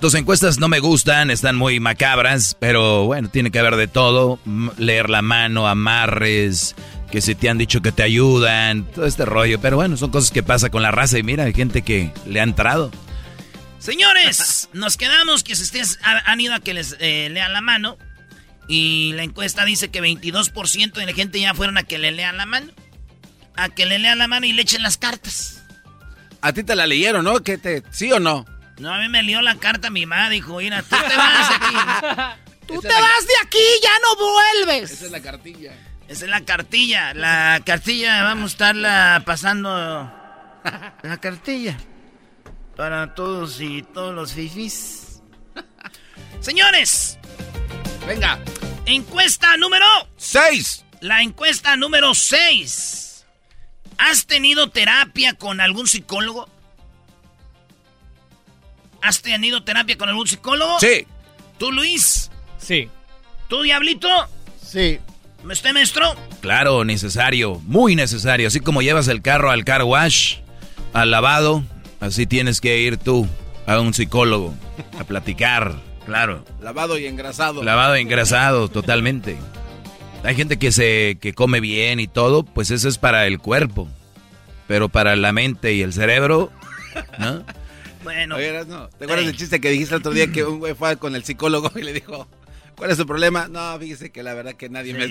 Tus 0.00 0.14
encuestas 0.14 0.58
no 0.58 0.66
me 0.68 0.80
gustan, 0.80 1.30
están 1.30 1.54
muy 1.54 1.78
macabras, 1.78 2.56
pero 2.58 3.04
bueno, 3.04 3.28
tiene 3.30 3.52
que 3.52 3.60
haber 3.60 3.76
de 3.76 3.86
todo. 3.86 4.40
Leer 4.78 5.08
la 5.08 5.22
mano, 5.22 5.68
amarres, 5.68 6.74
que 7.12 7.20
se 7.20 7.36
te 7.36 7.48
han 7.48 7.56
dicho 7.56 7.82
que 7.82 7.92
te 7.92 8.02
ayudan, 8.02 8.82
todo 8.84 9.06
este 9.06 9.24
rollo. 9.24 9.60
Pero 9.60 9.76
bueno, 9.76 9.96
son 9.96 10.10
cosas 10.10 10.32
que 10.32 10.42
pasa 10.42 10.70
con 10.70 10.82
la 10.82 10.90
raza 10.90 11.18
y 11.18 11.22
mira, 11.22 11.44
hay 11.44 11.54
gente 11.54 11.82
que 11.82 12.12
le 12.26 12.40
ha 12.40 12.42
entrado. 12.42 12.90
Señores, 13.78 14.68
nos 14.72 14.96
quedamos 14.96 15.44
que 15.44 15.54
si 15.54 15.62
ustedes 15.62 16.00
ha- 16.02 16.30
han 16.30 16.40
ido 16.40 16.52
a 16.54 16.58
que 16.58 16.74
les 16.74 16.96
eh, 16.98 17.28
lean 17.30 17.52
la 17.52 17.60
mano. 17.60 17.96
Y 18.66 19.12
la 19.14 19.22
encuesta 19.22 19.64
dice 19.64 19.88
que 19.88 20.02
22% 20.02 20.92
de 20.94 21.06
la 21.06 21.12
gente 21.12 21.40
ya 21.40 21.54
fueron 21.54 21.78
a 21.78 21.84
que 21.84 21.96
le 21.98 22.10
lean 22.10 22.36
la 22.36 22.44
mano. 22.44 22.72
A 23.54 23.68
que 23.68 23.86
le 23.86 24.00
lean 24.00 24.18
la 24.18 24.26
mano 24.26 24.46
y 24.46 24.52
le 24.52 24.62
echen 24.62 24.82
las 24.82 24.98
cartas. 24.98 25.57
A 26.40 26.52
ti 26.52 26.62
te 26.62 26.74
la 26.76 26.86
leyeron, 26.86 27.24
¿no? 27.24 27.40
¿Qué 27.42 27.58
te, 27.58 27.82
¿Sí 27.90 28.12
o 28.12 28.20
no? 28.20 28.44
No, 28.78 28.94
a 28.94 28.98
mí 28.98 29.08
me 29.08 29.22
lió 29.22 29.42
la 29.42 29.56
carta 29.56 29.90
mi 29.90 30.06
mamá. 30.06 30.30
Dijo, 30.30 30.58
mira, 30.58 30.82
tú 30.82 30.96
te 31.08 31.16
vas 31.16 31.50
aquí. 31.50 32.38
Tú 32.68 32.82
te 32.82 32.88
vas 32.88 33.26
de 33.26 33.32
aquí, 33.46 33.64
ya 33.82 33.90
no 34.02 34.26
vuelves. 34.66 34.90
Esa 34.90 35.06
es 35.06 35.10
la 35.10 35.20
cartilla. 35.22 35.72
Esa 36.06 36.24
es 36.26 36.30
la 36.30 36.42
cartilla. 36.42 37.14
La 37.14 37.62
cartilla 37.64 38.22
vamos 38.24 38.50
a 38.50 38.52
estarla 38.52 39.22
pasando. 39.24 39.70
La 41.02 41.16
cartilla. 41.18 41.78
Para 42.76 43.14
todos 43.14 43.58
y 43.62 43.82
todos 43.82 44.14
los 44.14 44.34
fifis. 44.34 45.22
Señores, 46.40 47.18
Venga. 48.06 48.38
encuesta 48.84 49.56
número 49.56 49.86
6. 50.18 50.84
La 51.00 51.22
encuesta 51.22 51.74
número 51.76 52.12
6. 52.14 53.07
¿Has 53.98 54.26
tenido 54.26 54.70
terapia 54.70 55.34
con 55.34 55.60
algún 55.60 55.86
psicólogo? 55.86 56.48
¿Has 59.02 59.22
tenido 59.22 59.62
terapia 59.62 59.98
con 59.98 60.08
algún 60.08 60.26
psicólogo? 60.26 60.78
Sí. 60.80 61.06
¿Tú, 61.58 61.72
Luis? 61.72 62.30
Sí. 62.58 62.88
¿Tú, 63.48 63.62
Diablito? 63.62 64.08
Sí. 64.64 64.98
¿Usted, 65.44 65.72
maestro? 65.72 66.14
Claro, 66.40 66.84
necesario, 66.84 67.60
muy 67.64 67.96
necesario. 67.96 68.48
Así 68.48 68.60
como 68.60 68.82
llevas 68.82 69.08
el 69.08 69.22
carro 69.22 69.50
al 69.50 69.64
car 69.64 69.82
wash, 69.82 70.36
al 70.92 71.10
lavado, 71.10 71.62
así 72.00 72.26
tienes 72.26 72.60
que 72.60 72.80
ir 72.80 72.96
tú 72.96 73.26
a 73.66 73.80
un 73.80 73.94
psicólogo 73.94 74.54
a 74.98 75.04
platicar, 75.04 75.76
claro. 76.06 76.44
Lavado 76.60 76.98
y 76.98 77.06
engrasado. 77.06 77.62
Lavado 77.62 77.94
e 77.94 78.00
engrasado, 78.00 78.68
totalmente. 78.68 79.38
Hay 80.24 80.34
gente 80.34 80.58
que 80.58 80.72
se 80.72 81.16
que 81.20 81.32
come 81.32 81.60
bien 81.60 82.00
y 82.00 82.08
todo, 82.08 82.42
pues 82.44 82.70
eso 82.70 82.88
es 82.88 82.98
para 82.98 83.26
el 83.26 83.38
cuerpo. 83.38 83.88
Pero 84.66 84.88
para 84.88 85.16
la 85.16 85.32
mente 85.32 85.72
y 85.74 85.82
el 85.82 85.92
cerebro, 85.92 86.52
¿no? 87.18 87.44
Bueno. 88.04 88.36
Oye, 88.36 88.52
¿te 88.64 89.04
acuerdas 89.04 89.26
del 89.26 89.36
chiste 89.36 89.60
que 89.60 89.70
dijiste 89.70 89.94
el 89.94 90.00
otro 90.00 90.12
día 90.12 90.30
que 90.30 90.44
un 90.44 90.60
güey 90.60 90.72
fue 90.74 90.96
con 90.98 91.14
el 91.16 91.24
psicólogo 91.24 91.70
y 91.74 91.82
le 91.82 91.92
dijo, 91.92 92.28
¿cuál 92.76 92.90
es 92.92 92.96
su 92.96 93.04
problema? 93.06 93.48
No, 93.48 93.76
fíjese 93.78 94.10
que 94.10 94.22
la 94.22 94.34
verdad 94.34 94.54
que 94.54 94.68
nadie 94.70 94.94
me... 94.94 95.06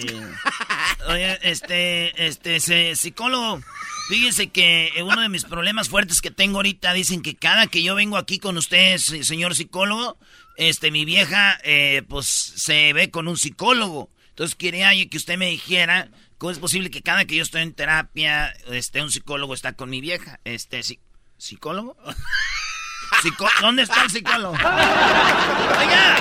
Oye, 1.10 1.38
este, 1.44 2.26
este, 2.26 2.56
ese 2.56 2.96
psicólogo, 2.96 3.62
fíjense 4.10 4.48
que 4.48 4.90
uno 5.04 5.22
de 5.22 5.30
mis 5.30 5.44
problemas 5.44 5.90
fuertes 5.90 6.22
que 6.22 6.32
tengo 6.32 6.58
ahorita, 6.60 6.94
dicen 6.94 7.22
que 7.22 7.36
cada 7.36 7.68
que 7.68 7.84
yo 7.84 7.94
vengo 7.94 8.18
aquí 8.18 8.40
con 8.40 8.58
usted, 8.58 8.98
se- 8.98 9.24
señor 9.26 9.54
psicólogo, 9.54 10.18
este, 10.56 10.90
mi 10.90 11.04
vieja, 11.06 11.60
eh, 11.66 12.04
pues, 12.08 12.26
se 12.26 12.94
ve 12.94 13.12
con 13.12 13.28
un 13.28 13.38
psicólogo. 13.38 14.10
Entonces 14.38 14.56
quería 14.56 14.92
que 15.10 15.18
usted 15.18 15.36
me 15.36 15.48
dijera 15.48 16.10
cómo 16.38 16.52
es 16.52 16.60
posible 16.60 16.92
que 16.92 17.02
cada 17.02 17.26
que 17.26 17.36
yo 17.38 17.42
estoy 17.42 17.64
en 17.64 17.74
terapia, 17.74 18.54
este, 18.70 19.02
un 19.02 19.10
psicólogo 19.10 19.56
está 19.56 19.74
con 19.74 19.90
mi 19.90 20.00
vieja. 20.00 20.40
Este, 20.46 20.84
¿sí- 20.84 21.00
¿psicólogo? 21.40 21.98
Psico- 23.24 23.50
¿Dónde 23.62 23.82
está 23.82 24.04
el 24.04 24.12
psicólogo? 24.12 24.54
Oiga, 24.54 26.18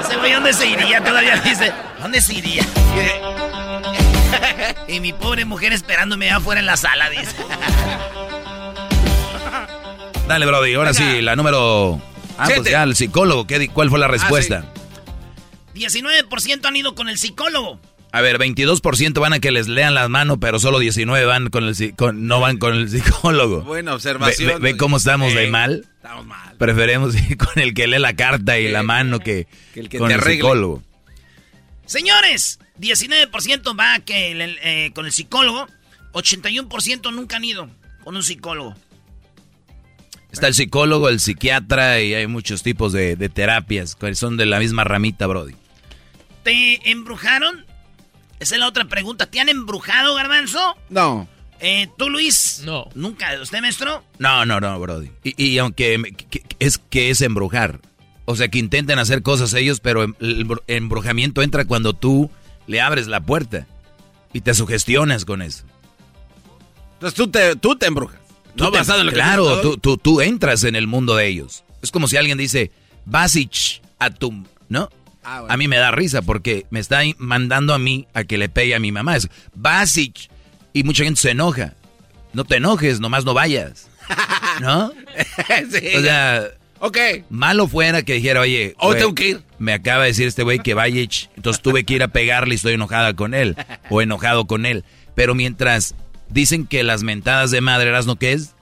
ese 0.00 0.16
güey, 0.16 0.32
¿dónde 0.32 0.54
se 0.54 0.66
iría? 0.66 1.04
Todavía 1.04 1.36
dice, 1.42 1.74
¿dónde 2.00 2.22
se 2.22 2.32
iría? 2.34 2.64
Y 4.88 4.98
mi 5.00 5.12
pobre 5.12 5.44
mujer 5.44 5.74
esperándome 5.74 6.30
afuera 6.30 6.60
en 6.60 6.66
la 6.66 6.76
sala, 6.78 7.10
dice. 7.10 7.36
Dale, 10.26 10.46
Brody, 10.46 10.72
ahora 10.74 10.94
sí, 10.94 11.20
la 11.20 11.36
número... 11.36 12.00
Ah, 12.38 12.48
pues 12.56 12.64
ya, 12.68 12.82
el 12.82 12.96
psicólogo, 12.96 13.46
¿qué 13.46 13.68
¿cuál 13.68 13.90
fue 13.90 13.98
la 13.98 14.08
respuesta? 14.08 14.64
19% 15.74 16.64
han 16.66 16.76
ido 16.76 16.94
con 16.94 17.08
el 17.08 17.18
psicólogo. 17.18 17.80
A 18.12 18.20
ver, 18.20 18.38
22% 18.38 19.20
van 19.20 19.32
a 19.32 19.40
que 19.40 19.50
les 19.50 19.66
lean 19.66 19.92
las 19.94 20.08
manos, 20.08 20.38
pero 20.40 20.60
solo 20.60 20.78
19 20.78 21.24
van 21.26 21.50
con 21.50 21.64
el, 21.64 21.94
con- 21.96 22.28
no 22.28 22.38
van 22.38 22.58
con 22.58 22.74
el 22.74 22.88
psicólogo. 22.88 23.62
Buena 23.62 23.92
observación. 23.94 24.60
ve- 24.62 24.72
ve 24.72 24.76
cómo 24.76 24.98
estamos 24.98 25.34
de 25.34 25.46
Eh, 25.46 25.50
mal. 25.50 25.84
Estamos 25.96 26.24
mal. 26.24 26.56
Preferemos 26.56 27.14
ir 27.30 27.36
con 27.36 27.58
el 27.60 27.74
que 27.74 27.88
lee 27.88 27.98
la 27.98 28.14
carta 28.14 28.56
y 28.58 28.68
la 28.68 28.84
mano 28.84 29.18
que, 29.18 29.48
que 29.72 29.80
el 29.80 29.88
que 29.88 29.98
con 29.98 30.08
te 30.08 30.14
el 30.14 30.20
arregle. 30.20 30.36
psicólogo. 30.42 30.82
Señores, 31.86 32.60
19% 32.80 33.78
va 33.78 33.98
que 34.00 34.30
el- 34.32 34.58
eh, 34.62 34.92
con 34.94 35.06
el 35.06 35.12
psicólogo. 35.12 35.66
81% 36.12 37.12
nunca 37.12 37.36
han 37.36 37.44
ido 37.44 37.68
con 38.04 38.14
un 38.14 38.22
psicólogo. 38.22 38.76
Está 40.30 40.46
el 40.46 40.54
psicólogo, 40.54 41.08
el 41.08 41.18
psiquiatra 41.18 42.00
y 42.00 42.14
hay 42.14 42.28
muchos 42.28 42.62
tipos 42.62 42.92
de, 42.92 43.16
de 43.16 43.28
terapias 43.28 43.96
que 43.96 44.14
son 44.14 44.36
de 44.36 44.46
la 44.46 44.60
misma 44.60 44.84
ramita, 44.84 45.26
Brody. 45.26 45.54
¿Te 46.44 46.90
embrujaron? 46.90 47.64
Esa 48.38 48.54
es 48.54 48.60
la 48.60 48.68
otra 48.68 48.84
pregunta. 48.84 49.26
¿Te 49.26 49.40
han 49.40 49.48
embrujado, 49.48 50.14
Garbanzo? 50.14 50.76
No. 50.90 51.26
Eh, 51.60 51.88
¿Tú, 51.96 52.10
Luis? 52.10 52.62
No. 52.64 52.88
¿Nunca? 52.94 53.30
¿Usted, 53.40 53.60
maestro? 53.60 54.04
No, 54.18 54.44
no, 54.44 54.60
no, 54.60 54.78
Brody. 54.78 55.10
Y, 55.22 55.42
y 55.42 55.58
aunque 55.58 55.96
me- 55.98 56.12
que- 56.12 56.26
que 56.40 56.56
es 56.58 56.78
que 56.78 57.10
es 57.10 57.20
embrujar. 57.22 57.80
O 58.26 58.36
sea, 58.36 58.48
que 58.48 58.58
intenten 58.58 58.98
hacer 58.98 59.22
cosas 59.22 59.52
ellos, 59.54 59.80
pero 59.80 60.02
em- 60.02 60.14
el 60.20 60.46
embru- 60.46 60.62
embrujamiento 60.66 61.42
entra 61.42 61.64
cuando 61.64 61.92
tú 61.94 62.30
le 62.66 62.80
abres 62.80 63.06
la 63.06 63.20
puerta 63.20 63.66
y 64.32 64.40
te 64.40 64.52
sugestionas 64.54 65.24
con 65.24 65.42
eso. 65.42 65.64
Entonces 66.94 67.14
tú 67.16 67.28
te, 67.28 67.56
tú 67.56 67.76
te 67.76 67.86
embrujas. 67.86 68.20
Tú 68.56 68.64
No 68.64 68.70
te- 68.70 68.78
basado 68.78 69.00
en 69.00 69.06
lo 69.06 69.12
que 69.12 69.16
Claro, 69.16 69.44
todo. 69.44 69.60
tú, 69.62 69.76
tú, 69.78 69.96
tú 69.98 70.20
entras 70.20 70.64
en 70.64 70.74
el 70.76 70.86
mundo 70.86 71.16
de 71.16 71.26
ellos. 71.28 71.64
Es 71.82 71.90
como 71.90 72.08
si 72.08 72.16
alguien 72.16 72.38
dice, 72.38 72.70
vas 73.04 73.36
a 73.98 74.10
tu... 74.10 74.44
¿No? 74.68 74.88
Ah, 75.24 75.44
a 75.48 75.56
mí 75.56 75.68
me 75.68 75.76
da 75.78 75.90
risa 75.90 76.22
porque 76.22 76.66
me 76.70 76.80
está 76.80 77.00
mandando 77.18 77.72
a 77.74 77.78
mí 77.78 78.06
a 78.14 78.24
que 78.24 78.38
le 78.38 78.48
pegue 78.48 78.74
a 78.74 78.78
mi 78.78 78.92
mamá. 78.92 79.16
Es 79.16 79.28
basic. 79.54 80.28
Y 80.72 80.82
mucha 80.84 81.04
gente 81.04 81.20
se 81.20 81.30
enoja. 81.30 81.74
No 82.32 82.44
te 82.44 82.56
enojes, 82.56 83.00
nomás 83.00 83.24
no 83.24 83.32
vayas. 83.34 83.88
¿No? 84.60 84.92
sí. 85.70 85.96
O 85.96 86.00
sea, 86.00 86.44
ok. 86.80 86.98
malo 87.30 87.68
fuera 87.68 88.02
que 88.02 88.14
dijera, 88.14 88.40
oye, 88.40 88.74
O 88.78 88.94
tengo 88.94 89.14
que 89.14 89.28
ir. 89.30 89.42
me 89.58 89.72
acaba 89.72 90.02
de 90.02 90.08
decir 90.08 90.26
este 90.26 90.42
güey 90.42 90.58
que 90.58 90.74
vaya, 90.74 91.00
entonces 91.36 91.62
tuve 91.62 91.84
que 91.84 91.94
ir 91.94 92.02
a 92.02 92.08
pegarle 92.08 92.54
y 92.54 92.56
estoy 92.56 92.74
enojada 92.74 93.14
con 93.14 93.34
él. 93.34 93.56
O 93.88 94.02
enojado 94.02 94.46
con 94.46 94.66
él. 94.66 94.84
Pero 95.14 95.34
mientras 95.34 95.94
dicen 96.28 96.66
que 96.66 96.82
las 96.82 97.02
mentadas 97.02 97.50
de 97.50 97.60
madre, 97.60 97.92
¿no 98.04 98.16
qué 98.16 98.32
es? 98.32 98.54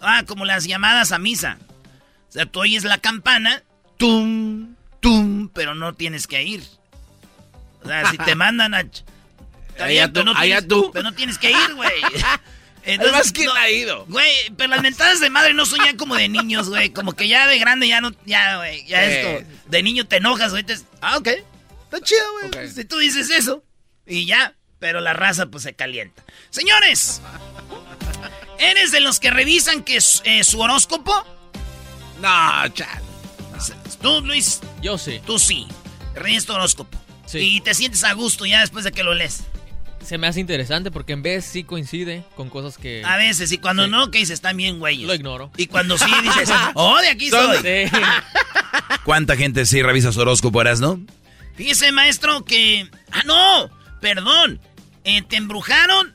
Ah, 0.00 0.24
como 0.26 0.44
las 0.44 0.64
llamadas 0.64 1.12
a 1.12 1.18
misa. 1.18 1.58
O 2.28 2.32
sea, 2.32 2.46
tú 2.46 2.60
oyes 2.60 2.84
la 2.84 2.98
campana, 2.98 3.62
tum, 3.98 4.74
tum, 5.02 5.48
pero 5.50 5.74
no 5.74 5.92
tienes 5.94 6.26
que 6.26 6.42
ir. 6.42 6.64
O 7.84 7.86
sea, 7.88 8.10
si 8.10 8.16
te 8.16 8.34
mandan 8.36 8.72
a... 8.74 8.84
Allá 9.78 10.10
tú, 10.12 10.24
no 10.24 10.30
allá 10.32 10.60
tienes- 10.62 10.68
tú. 10.68 10.90
Pero 10.92 11.02
no 11.02 11.12
tienes 11.14 11.36
que 11.38 11.50
ir, 11.50 11.74
güey. 11.74 11.90
Además, 12.86 13.30
¿quién 13.32 13.46
no, 13.46 13.54
ha 13.54 13.70
ido? 13.70 14.04
Güey, 14.08 14.32
pero 14.56 14.70
las 14.70 14.82
mentadas 14.82 15.20
de 15.20 15.30
madre 15.30 15.54
no 15.54 15.66
son 15.66 15.78
ya 15.84 15.96
como 15.96 16.16
de 16.16 16.28
niños, 16.28 16.68
güey. 16.68 16.90
Como 16.90 17.12
que 17.14 17.28
ya 17.28 17.46
de 17.46 17.58
grande 17.58 17.86
ya 17.88 18.00
no, 18.00 18.10
ya, 18.26 18.56
güey. 18.56 18.84
Ya 18.86 19.04
Sí. 19.04 19.12
esto. 19.16 19.48
De 19.66 19.82
niño 19.82 20.06
te 20.06 20.16
enojas, 20.16 20.50
güey. 20.52 20.64
te- 20.64 20.78
Ah, 21.00 21.16
ok. 21.18 21.28
Está 21.28 22.00
chido, 22.00 22.22
güey. 22.32 22.46
Ok. 22.66 22.72
Si 22.74 22.84
tú 22.84 22.98
dices 22.98 23.30
eso. 23.30 23.62
Y 24.06 24.26
ya. 24.26 24.54
Pero 24.78 25.00
la 25.00 25.12
raza, 25.12 25.46
pues, 25.46 25.62
se 25.62 25.74
calienta. 25.74 26.24
Señores. 26.50 27.20
¿Eres 28.58 28.90
de 28.92 29.00
los 29.00 29.20
que 29.20 29.30
revisan 29.30 29.82
que 29.84 29.98
eh, 30.24 30.44
su 30.44 30.60
horóscopo? 30.60 31.24
No, 32.20 32.68
chal. 32.70 33.01
Tú, 34.02 34.20
Luis, 34.22 34.60
Yo 34.82 34.98
sí. 34.98 35.20
tú 35.24 35.38
sí. 35.38 35.66
Revisas 36.14 36.44
tu 36.46 36.52
horóscopo. 36.52 36.98
Sí. 37.26 37.38
Y 37.38 37.60
te 37.60 37.72
sientes 37.74 38.04
a 38.04 38.12
gusto 38.12 38.44
ya 38.44 38.60
después 38.60 38.84
de 38.84 38.92
que 38.92 39.02
lo 39.02 39.14
lees. 39.14 39.44
Se 40.04 40.18
me 40.18 40.26
hace 40.26 40.40
interesante 40.40 40.90
porque 40.90 41.12
en 41.12 41.22
vez 41.22 41.44
sí 41.44 41.62
coincide 41.62 42.24
con 42.34 42.50
cosas 42.50 42.76
que... 42.76 43.04
A 43.04 43.16
veces, 43.16 43.52
y 43.52 43.58
cuando 43.58 43.84
Sí. 43.84 43.90
no, 43.90 44.10
que 44.10 44.18
dices, 44.18 44.34
están 44.34 44.56
bien, 44.56 44.80
güeyes. 44.80 45.06
Lo 45.06 45.14
ignoro. 45.14 45.50
Y 45.56 45.66
cuando 45.68 45.96
sí, 45.96 46.10
dices, 46.22 46.50
oh, 46.74 46.98
de 47.00 47.08
aquí 47.08 47.30
soy. 47.30 47.58
Sí. 47.58 47.96
¿Cuánta 49.04 49.36
gente 49.36 49.64
sí 49.64 49.80
revisa 49.80 50.12
su 50.12 50.20
horóscopo, 50.20 50.62
no? 50.64 51.00
Fíjese, 51.54 51.92
maestro, 51.92 52.44
que... 52.44 52.90
Ah, 53.12 53.22
no, 53.24 53.70
perdón. 54.00 54.60
Eh, 55.04 55.22
¿Te 55.22 55.36
embrujaron? 55.36 56.14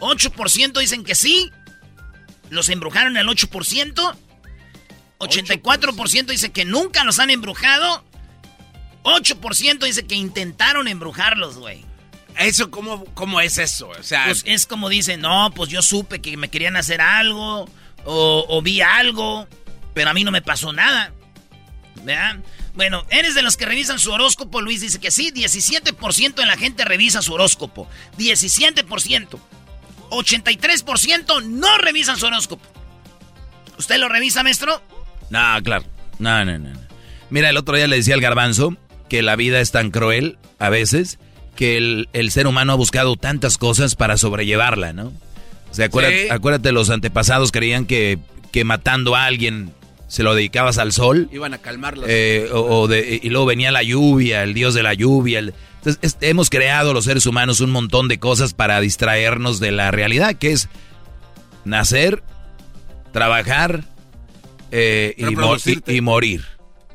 8% 0.00 0.78
dicen 0.80 1.04
que 1.04 1.14
sí. 1.14 1.50
Los 2.50 2.68
embrujaron 2.68 3.16
el 3.16 3.28
8%. 3.28 4.16
84% 5.22 6.26
dice 6.26 6.50
que 6.50 6.64
nunca 6.64 7.04
los 7.04 7.18
han 7.18 7.30
embrujado. 7.30 8.04
8% 9.04 9.84
dice 9.84 10.06
que 10.06 10.14
intentaron 10.14 10.88
embrujarlos, 10.88 11.56
güey. 11.58 11.84
Eso, 12.38 12.70
¿cómo, 12.70 13.04
¿cómo 13.14 13.40
es 13.40 13.58
eso? 13.58 13.88
O 13.88 14.02
sea, 14.02 14.24
Pues 14.26 14.42
es 14.46 14.66
como 14.66 14.88
dicen, 14.88 15.20
no, 15.20 15.52
pues 15.54 15.68
yo 15.68 15.82
supe 15.82 16.20
que 16.20 16.36
me 16.36 16.48
querían 16.48 16.76
hacer 16.76 17.00
algo. 17.00 17.68
O, 18.04 18.46
o 18.48 18.62
vi 18.62 18.80
algo. 18.80 19.46
Pero 19.94 20.10
a 20.10 20.14
mí 20.14 20.24
no 20.24 20.30
me 20.30 20.42
pasó 20.42 20.72
nada. 20.72 21.12
¿Verdad? 22.02 22.38
Bueno, 22.74 23.04
¿eres 23.10 23.34
de 23.34 23.42
los 23.42 23.56
que 23.56 23.66
revisan 23.66 23.98
su 23.98 24.10
horóscopo? 24.12 24.62
Luis 24.62 24.80
dice 24.80 24.98
que 24.98 25.10
sí, 25.10 25.30
17% 25.30 26.34
de 26.34 26.46
la 26.46 26.56
gente 26.56 26.84
revisa 26.84 27.20
su 27.20 27.34
horóscopo. 27.34 27.86
17%. 28.18 29.38
83% 30.10 31.42
no 31.44 31.78
revisan 31.78 32.18
su 32.18 32.26
horóscopo. 32.26 32.64
¿Usted 33.78 33.98
lo 33.98 34.08
revisa, 34.08 34.42
maestro? 34.42 34.82
No, 35.32 35.62
claro. 35.62 35.84
No, 36.18 36.44
no, 36.44 36.58
no. 36.58 36.68
Mira, 37.30 37.48
el 37.50 37.56
otro 37.56 37.74
día 37.76 37.86
le 37.88 37.96
decía 37.96 38.14
al 38.14 38.20
garbanzo 38.20 38.76
que 39.08 39.22
la 39.22 39.34
vida 39.36 39.60
es 39.60 39.70
tan 39.72 39.90
cruel 39.90 40.36
a 40.58 40.68
veces 40.68 41.18
que 41.56 41.76
el, 41.76 42.08
el 42.12 42.30
ser 42.30 42.46
humano 42.46 42.72
ha 42.72 42.76
buscado 42.76 43.16
tantas 43.16 43.58
cosas 43.58 43.94
para 43.94 44.16
sobrellevarla, 44.16 44.92
¿no? 44.92 45.06
O 45.70 45.74
sea, 45.74 45.86
acuérdate, 45.86 46.24
Sí. 46.24 46.30
acuérdate, 46.30 46.72
los 46.72 46.90
antepasados 46.90 47.50
creían 47.52 47.86
que, 47.86 48.18
que 48.52 48.64
matando 48.64 49.16
a 49.16 49.24
alguien 49.24 49.72
se 50.08 50.22
lo 50.22 50.34
dedicabas 50.34 50.76
al 50.76 50.92
sol. 50.92 51.28
iban 51.32 51.54
a 51.54 51.58
calmarlos. 51.58 52.04
eh, 52.08 52.48
o, 52.52 52.60
o 52.82 52.88
de- 52.88 53.18
y 53.22 53.28
luego 53.30 53.46
venía 53.46 53.70
la 53.70 53.82
lluvia, 53.82 54.42
el 54.42 54.52
dios 54.52 54.74
de 54.74 54.82
la 54.82 54.92
lluvia. 54.92 55.38
el- 55.38 55.54
entonces, 55.78 55.98
es- 56.02 56.18
hemos 56.20 56.50
creado 56.50 56.92
los 56.92 57.06
seres 57.06 57.24
humanos 57.26 57.60
un 57.60 57.70
montón 57.70 58.08
de 58.08 58.18
cosas 58.18 58.52
para 58.52 58.80
distraernos 58.80 59.58
de 59.60 59.72
la 59.72 59.90
realidad, 59.90 60.34
que 60.36 60.52
es 60.52 60.68
nacer, 61.64 62.22
trabajar 63.12 63.84
eh, 64.72 65.14
y, 65.16 65.22
mo- 65.22 65.28
y- 65.30 65.34
Reproducirte. 65.36 65.94
y 65.94 66.00
morir. 66.00 66.44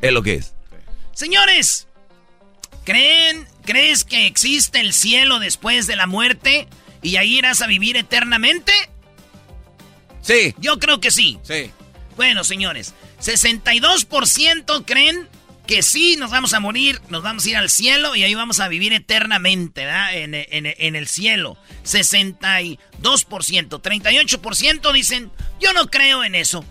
Es 0.01 0.11
lo 0.11 0.21
que 0.23 0.33
es. 0.35 0.53
Señores, 1.13 1.87
¿creen, 2.83 3.47
¿crees 3.65 4.03
que 4.03 4.25
existe 4.27 4.79
el 4.81 4.91
cielo 4.93 5.39
después 5.39 5.87
de 5.87 5.95
la 5.95 6.05
muerte 6.07 6.67
y 7.01 7.15
ahí 7.15 7.37
irás 7.37 7.61
a 7.61 7.67
vivir 7.67 7.95
eternamente? 7.97 8.73
sí, 10.21 10.53
Yo 10.59 10.77
creo 10.79 10.99
que 10.99 11.09
sí. 11.11 11.39
sí. 11.43 11.71
Bueno, 12.17 12.43
señores, 12.43 12.93
62% 13.21 14.83
creen 14.85 15.29
que 15.67 15.83
sí, 15.83 16.15
nos 16.17 16.31
vamos 16.31 16.53
a 16.53 16.59
morir, 16.59 17.01
nos 17.09 17.23
vamos 17.23 17.45
a 17.45 17.49
ir 17.49 17.57
al 17.57 17.69
cielo 17.69 18.15
y 18.15 18.23
ahí 18.23 18.33
vamos 18.35 18.59
a 18.59 18.67
vivir 18.69 18.93
eternamente, 18.93 19.85
¿verdad? 19.85 20.15
En, 20.17 20.33
en- 20.33 20.47
en 20.77 20.95
el 20.95 21.07
cielo. 21.07 21.57
62%, 21.83 22.77
38% 23.81 24.91
dicen, 24.93 25.31
yo 25.59 25.73
no 25.73 25.87
creo 25.87 26.23
en 26.23 26.35
eso. 26.35 26.63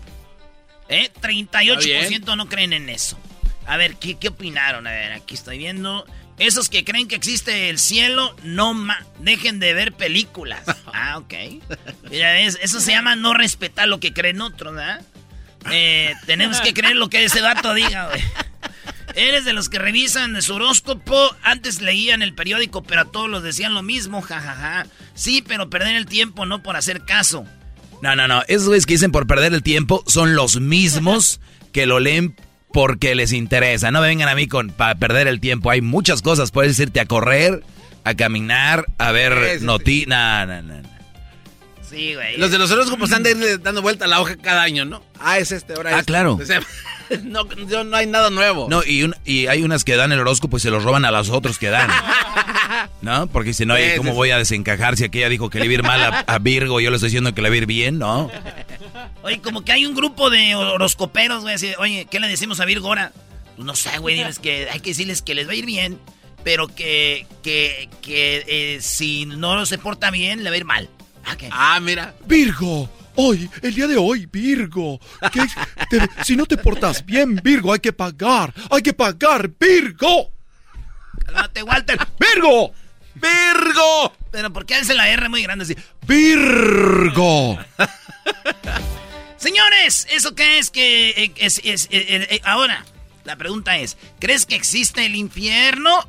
¿Eh? 0.89 1.11
38% 1.21 2.35
no 2.35 2.47
creen 2.47 2.73
en 2.73 2.89
eso. 2.89 3.17
A 3.65 3.77
ver, 3.77 3.95
¿qué, 3.95 4.15
¿qué 4.15 4.29
opinaron? 4.29 4.87
A 4.87 4.91
ver, 4.91 5.11
aquí 5.13 5.35
estoy 5.35 5.57
viendo. 5.57 6.05
Esos 6.37 6.69
que 6.69 6.83
creen 6.83 7.07
que 7.07 7.15
existe 7.15 7.69
el 7.69 7.79
cielo, 7.79 8.35
no 8.43 8.73
ma 8.73 9.03
dejen 9.19 9.59
de 9.59 9.73
ver 9.73 9.93
películas. 9.93 10.61
Ah, 10.99 11.19
ok. 11.19 11.33
Mira, 12.09 12.39
eso 12.39 12.79
se 12.79 12.91
llama 12.91 13.15
no 13.15 13.33
respetar 13.33 13.87
lo 13.87 13.99
que 13.99 14.13
creen 14.13 14.41
otros, 14.41 14.73
¿verdad? 14.73 15.01
Eh, 15.69 16.13
tenemos 16.25 16.59
que 16.59 16.73
creer 16.73 16.95
lo 16.95 17.07
que 17.09 17.23
ese 17.23 17.39
vato 17.41 17.73
diga, 17.75 18.07
güey. 18.07 18.21
Eres 19.15 19.45
de 19.45 19.53
los 19.53 19.69
que 19.69 19.79
revisan 19.79 20.41
su 20.41 20.55
horóscopo. 20.55 21.35
Antes 21.43 21.81
leían 21.81 22.21
el 22.21 22.33
periódico, 22.33 22.83
pero 22.83 23.01
a 23.01 23.05
todos 23.05 23.29
los 23.29 23.43
decían 23.43 23.73
lo 23.73 23.83
mismo, 23.83 24.21
jajaja. 24.21 24.87
Sí, 25.13 25.43
pero 25.47 25.69
perder 25.69 25.95
el 25.95 26.07
tiempo 26.07 26.45
no 26.45 26.63
por 26.63 26.75
hacer 26.75 27.05
caso. 27.05 27.45
No, 28.01 28.15
no, 28.15 28.27
no. 28.27 28.43
Esos 28.47 28.67
güeyes 28.67 28.85
que 28.85 28.93
dicen 28.93 29.11
por 29.11 29.27
perder 29.27 29.53
el 29.53 29.63
tiempo 29.63 30.03
son 30.07 30.35
los 30.35 30.59
mismos 30.59 31.39
que 31.71 31.85
lo 31.85 31.99
leen 31.99 32.35
porque 32.73 33.15
les 33.15 33.31
interesa. 33.33 33.91
No 33.91 34.01
me 34.01 34.07
vengan 34.07 34.29
a 34.29 34.35
mí 34.35 34.47
con 34.47 34.69
para 34.69 34.95
perder 34.95 35.27
el 35.27 35.39
tiempo. 35.39 35.69
Hay 35.71 35.81
muchas 35.81 36.21
cosas. 36.21 36.51
Puedes 36.51 36.79
irte 36.79 36.99
a 36.99 37.05
correr, 37.05 37.63
a 38.03 38.13
caminar, 38.13 38.85
a 38.97 39.11
ver 39.11 39.61
noticias. 39.61 40.07
No, 40.09 40.45
no, 40.45 40.61
no, 40.61 40.81
no. 40.81 40.89
Sí, 41.89 42.13
güey. 42.15 42.37
Los 42.37 42.51
de 42.51 42.57
los 42.57 42.69
horóscopos 42.69 43.09
de 43.09 43.31
irle 43.31 43.57
dando 43.59 43.81
vuelta 43.81 44.05
a 44.05 44.07
la 44.09 44.19
hoja 44.19 44.35
cada 44.35 44.61
año, 44.61 44.83
¿no? 44.83 45.01
Ah, 45.21 45.39
es 45.39 45.53
este, 45.53 45.73
ahora 45.73 45.91
Ah, 45.95 45.99
este. 45.99 46.05
claro. 46.05 46.33
O 46.41 46.45
sea, 46.45 46.59
no, 47.23 47.47
yo- 47.65 47.85
no 47.85 47.95
hay 47.95 48.05
nada 48.05 48.29
nuevo. 48.29 48.67
No, 48.69 48.83
y, 48.83 49.03
un- 49.03 49.15
y 49.23 49.47
hay 49.47 49.63
unas 49.63 49.85
que 49.85 49.95
dan 49.95 50.11
el 50.11 50.19
horóscopo 50.19 50.57
y 50.57 50.59
se 50.59 50.69
los 50.69 50.83
roban 50.83 51.05
a 51.05 51.11
los 51.11 51.29
otros 51.29 51.57
que 51.57 51.69
dan. 51.69 51.89
¿No? 53.01 53.27
Porque 53.27 53.53
si 53.53 53.65
no, 53.65 53.75
¿cómo 53.97 54.11
sí, 54.11 54.15
voy 54.15 54.31
a 54.31 54.37
desencajar 54.37 54.97
si 54.97 55.03
aquella 55.05 55.29
dijo 55.29 55.49
que 55.49 55.59
le 55.59 55.65
iba 55.65 55.71
a 55.71 55.75
ir 55.75 55.83
mal 55.83 56.01
a, 56.03 56.19
a 56.19 56.39
Virgo 56.39 56.79
y 56.79 56.83
yo 56.83 56.89
le 56.89 56.97
estoy 56.97 57.09
diciendo 57.09 57.33
que 57.33 57.41
le 57.41 57.49
va 57.49 57.55
a 57.55 57.57
ir 57.57 57.65
bien? 57.65 57.97
No. 57.99 58.29
Oye, 59.23 59.39
como 59.41 59.63
que 59.63 59.71
hay 59.71 59.85
un 59.85 59.95
grupo 59.95 60.29
de 60.29 60.55
horoscoperos, 60.55 61.41
güey, 61.43 61.55
así, 61.55 61.71
oye, 61.79 62.07
¿qué 62.09 62.19
le 62.19 62.27
decimos 62.27 62.59
a 62.59 62.65
Virgo 62.65 62.87
ahora? 62.87 63.11
Pues 63.55 63.65
no 63.65 63.75
sé, 63.75 63.97
güey, 63.97 64.15
diles 64.15 64.39
que 64.39 64.69
hay 64.69 64.79
que 64.79 64.91
decirles 64.91 65.21
que 65.21 65.33
les 65.35 65.47
va 65.47 65.51
a 65.51 65.55
ir 65.55 65.65
bien, 65.65 65.99
pero 66.43 66.67
que, 66.67 67.25
que, 67.43 67.89
que 68.01 68.43
eh, 68.47 68.77
si 68.81 69.25
no 69.25 69.65
se 69.65 69.77
porta 69.77 70.11
bien, 70.11 70.43
le 70.43 70.49
va 70.49 70.55
a 70.55 70.57
ir 70.59 70.65
mal. 70.65 70.89
Ah. 71.25 71.35
Ah, 71.51 71.79
mira. 71.81 72.13
Virgo, 72.25 72.89
hoy, 73.15 73.49
el 73.63 73.73
día 73.73 73.87
de 73.87 73.97
hoy, 73.97 74.27
Virgo. 74.27 74.99
que 75.33 75.41
te- 75.89 76.23
si 76.23 76.35
no 76.37 76.45
te 76.45 76.55
portas 76.55 77.05
bien, 77.05 77.35
Virgo, 77.43 77.73
hay 77.73 77.79
que 77.79 77.91
pagar. 77.91 78.53
Hay 78.69 78.81
que 78.81 78.93
pagar, 78.93 79.49
Virgo. 79.59 80.31
Cálmate, 81.25 81.63
Walter. 81.63 81.97
Virgo. 82.19 82.73
¡Virgo! 83.15 84.13
Pero 84.31 84.53
¿por 84.53 84.65
qué 84.65 84.75
hace 84.75 84.93
la 84.93 85.09
R 85.09 85.27
muy 85.29 85.41
grande 85.41 85.63
así? 85.63 85.75
Virgo. 86.05 87.57
Señores, 89.37 90.07
¿eso 90.11 90.35
qué 90.35 90.59
es 90.59 90.69
que 90.69 91.09
eh, 91.09 91.31
es, 91.37 91.61
es- 91.63 91.85
eh, 91.85 92.05
eh, 92.09 92.27
eh, 92.31 92.41
ahora? 92.43 92.85
La 93.23 93.35
pregunta 93.35 93.77
es, 93.77 93.97
¿crees 94.19 94.45
que 94.45 94.55
existe 94.55 95.05
el 95.05 95.15
infierno? 95.15 96.07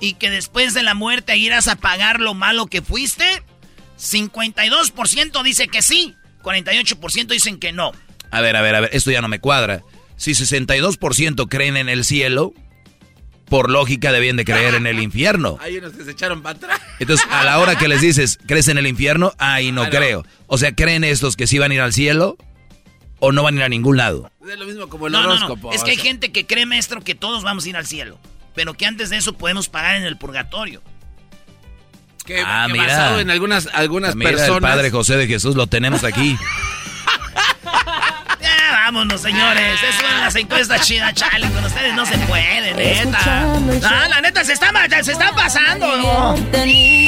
Y 0.00 0.14
que 0.14 0.28
después 0.30 0.74
de 0.74 0.82
la 0.82 0.94
muerte 0.94 1.36
irás 1.36 1.68
a 1.68 1.76
pagar 1.76 2.20
lo 2.20 2.34
malo 2.34 2.66
que 2.66 2.82
fuiste? 2.82 3.42
52% 3.98 5.42
dice 5.42 5.68
que 5.68 5.80
sí, 5.82 6.14
48% 6.42 7.26
dicen 7.28 7.58
que 7.58 7.72
no. 7.72 7.92
A 8.30 8.40
ver, 8.40 8.56
a 8.56 8.62
ver, 8.62 8.74
a 8.74 8.80
ver, 8.80 8.90
esto 8.92 9.10
ya 9.10 9.22
no 9.22 9.28
me 9.28 9.38
cuadra. 9.40 9.82
Si 10.16 10.32
62% 10.32 11.48
creen 11.48 11.76
en 11.76 11.88
el 11.88 12.04
cielo, 12.04 12.52
por 13.48 13.70
lógica 13.70 14.12
debían 14.12 14.36
de 14.36 14.44
creer 14.44 14.74
en 14.74 14.86
el 14.86 15.00
infierno. 15.00 15.58
Hay 15.62 15.78
unos 15.78 15.92
que 15.92 16.04
se 16.04 16.10
echaron 16.12 16.42
para 16.42 16.56
atrás. 16.58 16.80
Entonces, 16.98 17.26
a 17.30 17.44
la 17.44 17.58
hora 17.58 17.76
que 17.76 17.88
les 17.88 18.00
dices, 18.00 18.38
¿crees 18.46 18.68
en 18.68 18.78
el 18.78 18.86
infierno? 18.86 19.32
Ay, 19.38 19.72
no 19.72 19.82
Ah, 19.82 19.84
no. 19.86 19.90
creo. 19.90 20.24
O 20.46 20.58
sea, 20.58 20.74
¿creen 20.74 21.04
estos 21.04 21.36
que 21.36 21.46
sí 21.46 21.58
van 21.58 21.70
a 21.70 21.74
ir 21.74 21.80
al 21.80 21.92
cielo 21.92 22.36
o 23.18 23.32
no 23.32 23.42
van 23.42 23.54
a 23.54 23.58
ir 23.58 23.62
a 23.64 23.68
ningún 23.68 23.96
lado? 23.96 24.30
Es 24.50 24.58
lo 24.58 24.66
mismo 24.66 24.88
como 24.88 25.06
el 25.06 25.12
No, 25.12 25.22
no, 25.22 25.28
horóscopo. 25.30 25.68
no. 25.68 25.72
Es 25.74 25.82
que 25.84 25.92
hay 25.92 25.96
gente 25.96 26.32
que 26.32 26.46
cree, 26.46 26.66
maestro, 26.66 27.00
que 27.02 27.14
todos 27.14 27.42
vamos 27.42 27.64
a 27.64 27.68
ir 27.68 27.76
al 27.76 27.86
cielo. 27.86 28.18
pero 28.54 28.72
que 28.74 28.86
antes 28.86 29.10
de 29.10 29.18
eso 29.18 29.34
podemos 29.36 29.68
pagar 29.68 29.96
en 29.96 30.04
el 30.04 30.16
purgatorio. 30.16 30.82
Que, 32.24 32.40
ah, 32.40 32.66
basado 32.74 33.20
en 33.20 33.30
algunas, 33.30 33.68
algunas 33.72 34.16
mira, 34.16 34.30
personas. 34.30 34.56
El 34.56 34.62
Padre 34.62 34.90
José 34.90 35.16
de 35.16 35.26
Jesús 35.28 35.54
lo 35.56 35.66
tenemos 35.66 36.02
aquí. 36.04 36.36
vámonos, 38.86 39.20
señores. 39.20 39.80
Eso 39.82 40.06
en 40.08 40.20
las 40.20 40.36
encuestas 40.36 40.86
chidas, 40.86 41.12
chale. 41.12 41.50
Con 41.50 41.64
ustedes 41.64 41.92
no 41.94 42.06
se 42.06 42.16
puede, 42.18 42.72
neta. 42.72 43.18
Ah, 43.82 44.08
la 44.08 44.20
neta, 44.20 44.44
se 44.44 44.52
está, 44.52 44.70
se 45.02 45.12
está 45.12 45.34
pasando. 45.34 45.86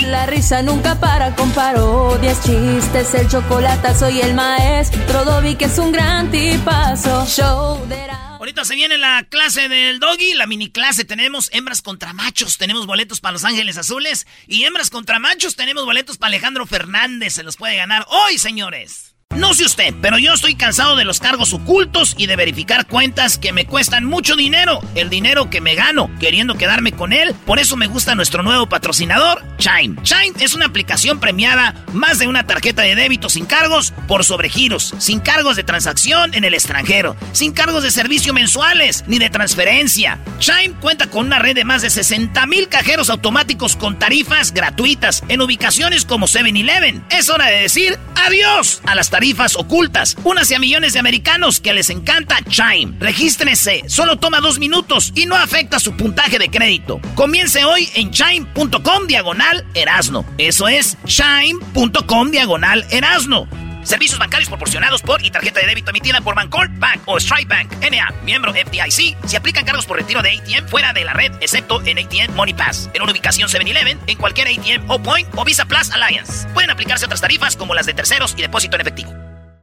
La 0.09 0.27
risa 0.27 0.63
nunca 0.63 0.99
para 0.99 1.37
con 1.37 1.53
parodias, 1.53 2.43
chistes, 2.43 3.15
el 3.15 3.29
chocolate, 3.29 3.95
soy 3.95 4.21
el 4.21 4.35
maestro 4.35 5.25
Dobby, 5.25 5.55
que 5.55 5.67
es 5.67 5.79
un 5.79 5.93
gran 5.93 6.31
tipazo. 6.31 7.27
Show 7.27 7.87
de 7.87 8.09
Ahorita 8.39 8.65
se 8.65 8.75
viene 8.75 8.99
la 8.99 9.25
clase 9.29 9.69
del 9.69 10.01
doggy, 10.01 10.35
la 10.35 10.47
mini 10.47 10.71
clase. 10.71 11.05
Tenemos 11.05 11.51
hembras 11.53 11.83
contra 11.83 12.13
machos, 12.13 12.57
tenemos 12.57 12.87
boletos 12.87 13.21
para 13.21 13.33
Los 13.33 13.45
Ángeles 13.45 13.77
Azules. 13.79 14.27
Y 14.47 14.65
hembras 14.65 14.91
contra 14.91 15.19
machos, 15.19 15.55
tenemos 15.55 15.85
boletos 15.85 16.19
para 16.19 16.29
Alejandro 16.29 16.67
Fernández. 16.67 17.35
Se 17.35 17.43
los 17.43 17.57
puede 17.57 17.77
ganar 17.77 18.07
hoy, 18.09 18.39
señores. 18.39 19.18
No 19.39 19.55
sé 19.55 19.65
usted, 19.65 19.95
pero 20.03 20.19
yo 20.19 20.33
estoy 20.33 20.57
cansado 20.57 20.97
de 20.97 21.05
los 21.05 21.21
cargos 21.21 21.53
ocultos 21.53 22.17
y 22.19 22.27
de 22.27 22.35
verificar 22.35 22.89
cuentas 22.89 23.39
que 23.39 23.53
me 23.53 23.67
cuestan 23.67 24.05
mucho 24.05 24.35
dinero. 24.35 24.81
El 24.97 25.11
dinero 25.11 25.49
que 25.49 25.61
me 25.61 25.77
gano 25.77 26.11
queriendo 26.19 26.57
quedarme 26.57 26.91
con 26.91 27.13
él. 27.13 27.37
Por 27.47 27.61
eso 27.61 27.77
me 27.77 27.87
gusta 27.87 28.17
nuestro 28.17 28.43
nuevo 28.43 28.69
patrocinador, 28.69 29.45
Chime. 29.59 30.03
Chime 30.03 30.33
es 30.41 30.55
una 30.55 30.67
aplicación 30.67 31.21
premiada 31.21 31.77
más 31.93 32.19
de 32.19 32.27
una 32.27 32.49
tarjeta 32.49 32.83
de 32.83 32.97
débito 32.97 33.29
sin 33.29 33.47
cargos 33.47 33.93
por 34.09 34.25
sobregiros, 34.25 34.93
sin 34.99 35.21
cargos 35.21 35.55
de 35.55 35.63
transacción 35.63 36.35
en 36.35 36.43
el 36.43 36.55
extranjero, 36.55 37.17
sin 37.31 37.53
cargos 37.53 37.85
de 37.85 37.93
servicio 37.93 38.35
mensuales 38.35 39.05
ni 39.07 39.21
de 39.21 39.31
transferencia. 39.31 40.19
Chime 40.41 40.75
cuenta 40.81 41.11
con 41.11 41.27
una 41.27 41.39
red 41.39 41.55
de 41.55 41.65
más 41.65 41.83
de 41.83 41.91
60 41.91 42.45
mil 42.47 42.69
cajeros 42.69 43.09
automáticos 43.09 43.77
con 43.77 44.01
tarifas 44.01 44.53
gratuitas 44.53 45.23
en 45.29 45.43
ubicaciones 45.43 46.05
como 46.05 46.27
7-Eleven. 46.27 47.05
Es 47.11 47.29
hora 47.29 47.47
de 47.47 47.61
decir 47.61 47.97
adiós 48.17 48.81
a 48.85 48.97
las 48.97 49.11
tarifas 49.11 49.28
ocultas. 49.57 50.17
Unas 50.25 50.51
a 50.51 50.59
millones 50.59 50.93
de 50.93 50.99
americanos 50.99 51.61
que 51.61 51.73
les 51.73 51.91
encanta 51.91 52.39
Chime. 52.49 52.95
Regístrense, 52.99 53.83
solo 53.87 54.17
toma 54.17 54.41
dos 54.41 54.59
minutos 54.59 55.13
y 55.15 55.27
no 55.27 55.37
afecta 55.37 55.79
su 55.79 55.97
puntaje 55.97 56.39
de 56.39 56.49
crédito. 56.49 57.01
Comience 57.15 57.65
hoy 57.65 57.89
en 57.95 58.11
chime.com 58.11 59.07
diagonal 59.07 59.65
erasno. 59.75 60.25
Eso 60.39 60.69
es 60.69 60.97
chime.com 61.07 62.31
diagonal 62.31 62.87
erasno. 62.91 63.68
Servicios 63.83 64.19
bancarios 64.19 64.49
proporcionados 64.49 65.03
por 65.03 65.25
y 65.25 65.31
tarjeta 65.31 65.61
de 65.61 65.67
débito 65.67 65.91
emitida 65.91 66.21
por 66.21 66.35
Bancorp 66.35 66.71
Bank 66.79 67.03
o 67.07 67.19
Strike 67.19 67.49
Bank, 67.49 67.73
NA, 67.91 68.13
miembro 68.25 68.53
FDIC. 68.53 69.17
Se 69.27 69.37
aplican 69.37 69.65
cargos 69.65 69.87
por 69.87 69.97
retiro 69.97 70.23
de 70.23 70.31
ATM 70.31 70.69
fuera 70.69 70.93
de 70.93 71.05
la 71.05 71.13
red, 71.13 71.33
excepto 71.41 71.83
en 71.85 71.99
ATM 71.99 72.35
Money 72.35 72.55
Pass. 72.55 72.91
En 72.95 73.03
una 73.03 73.13
ubicación 73.13 73.49
7-Eleven, 73.49 73.99
en 74.07 74.19
cualquier 74.19 74.49
ATM 74.49 74.91
o 74.91 74.99
Point 75.03 75.29
o 75.37 75.45
Visa 75.45 75.65
Plus 75.67 75.91
Alliance. 75.91 76.49
Pueden 76.55 76.71
aplicarse 76.71 77.07
otras 77.07 77.21
tarifas 77.21 77.57
como 77.57 77.75
las 77.75 77.87
de 77.87 77.95
terceros 77.95 78.35
y 78.37 78.43
depósito 78.43 78.77
en 78.77 78.81
efectivo. 78.83 79.13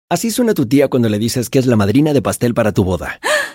Así 0.09 0.29
suena 0.29 0.53
tu 0.53 0.67
tía 0.67 0.87
cuando 0.87 1.09
le 1.09 1.17
dices 1.17 1.49
que 1.49 1.57
es 1.57 1.65
la 1.65 1.75
madrina 1.75 2.13
de 2.13 2.21
pastel 2.21 2.53
para 2.53 2.71
tu 2.71 2.83
boda. 2.83 3.19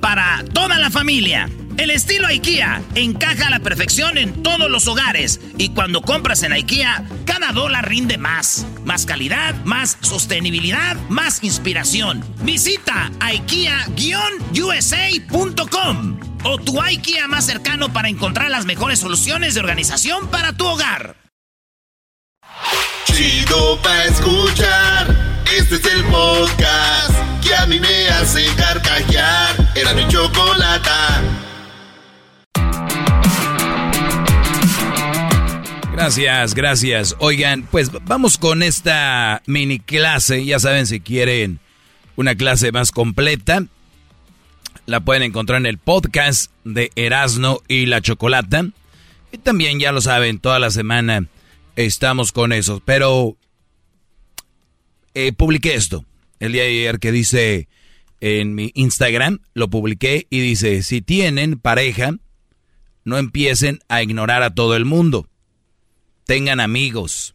para 0.00 0.44
toda 0.52 0.78
la 0.78 0.90
familia. 0.90 1.48
El 1.76 1.90
estilo 1.90 2.26
IKEA 2.26 2.82
encaja 2.96 3.46
a 3.46 3.50
la 3.50 3.60
perfección 3.60 4.18
en 4.18 4.42
todos 4.42 4.68
los 4.68 4.88
hogares 4.88 5.40
y 5.58 5.68
cuando 5.70 6.02
compras 6.02 6.42
en 6.42 6.52
IKEA, 6.52 7.04
cada 7.24 7.52
dólar 7.52 7.88
rinde 7.88 8.18
más. 8.18 8.66
Más 8.84 9.06
calidad, 9.06 9.54
más 9.64 9.96
sostenibilidad, 10.00 10.96
más 11.08 11.44
inspiración. 11.44 12.24
Visita 12.42 13.12
IKEA-USA.com 13.20 16.18
o 16.42 16.58
tu 16.58 16.80
IKEA 16.80 17.28
más 17.28 17.46
cercano 17.46 17.92
para 17.92 18.08
encontrar 18.08 18.50
las 18.50 18.66
mejores 18.66 18.98
soluciones 18.98 19.54
de 19.54 19.60
organización 19.60 20.26
para 20.28 20.52
tu 20.52 20.66
hogar. 20.66 21.14
Chido 23.04 23.78
para 23.82 24.06
escuchar. 24.06 25.44
Este 25.56 25.76
es 25.76 25.84
el 25.84 26.02
podcast 26.04 27.14
que 27.42 27.54
a 27.54 27.66
mí 27.66 27.78
me 27.80 28.08
hace 28.08 28.46
carcajear. 28.56 29.59
Era 29.74 29.94
mi 29.94 30.06
chocolata. 30.08 31.22
Gracias, 35.92 36.54
gracias. 36.54 37.16
Oigan, 37.18 37.62
pues 37.70 37.90
vamos 38.04 38.38
con 38.38 38.62
esta 38.62 39.42
mini 39.46 39.78
clase. 39.78 40.44
Ya 40.44 40.58
saben, 40.58 40.86
si 40.86 41.00
quieren 41.00 41.60
una 42.16 42.34
clase 42.34 42.72
más 42.72 42.90
completa, 42.90 43.64
la 44.86 45.00
pueden 45.00 45.22
encontrar 45.22 45.58
en 45.60 45.66
el 45.66 45.78
podcast 45.78 46.50
de 46.64 46.90
Erasno 46.96 47.60
y 47.68 47.86
la 47.86 48.00
Chocolata. 48.00 48.66
Y 49.30 49.38
también, 49.38 49.78
ya 49.78 49.92
lo 49.92 50.00
saben, 50.00 50.40
toda 50.40 50.58
la 50.58 50.70
semana 50.70 51.26
estamos 51.76 52.32
con 52.32 52.52
eso. 52.52 52.82
Pero 52.84 53.36
eh, 55.14 55.32
publiqué 55.32 55.74
esto 55.74 56.04
el 56.40 56.52
día 56.52 56.62
de 56.62 56.70
ayer 56.70 56.98
que 56.98 57.12
dice 57.12 57.68
en 58.20 58.54
mi 58.54 58.70
Instagram, 58.74 59.40
lo 59.54 59.70
publiqué 59.70 60.26
y 60.30 60.40
dice, 60.40 60.82
si 60.82 61.00
tienen 61.00 61.58
pareja, 61.58 62.16
no 63.04 63.18
empiecen 63.18 63.80
a 63.88 64.02
ignorar 64.02 64.42
a 64.42 64.54
todo 64.54 64.76
el 64.76 64.84
mundo. 64.84 65.28
Tengan 66.24 66.60
amigos, 66.60 67.34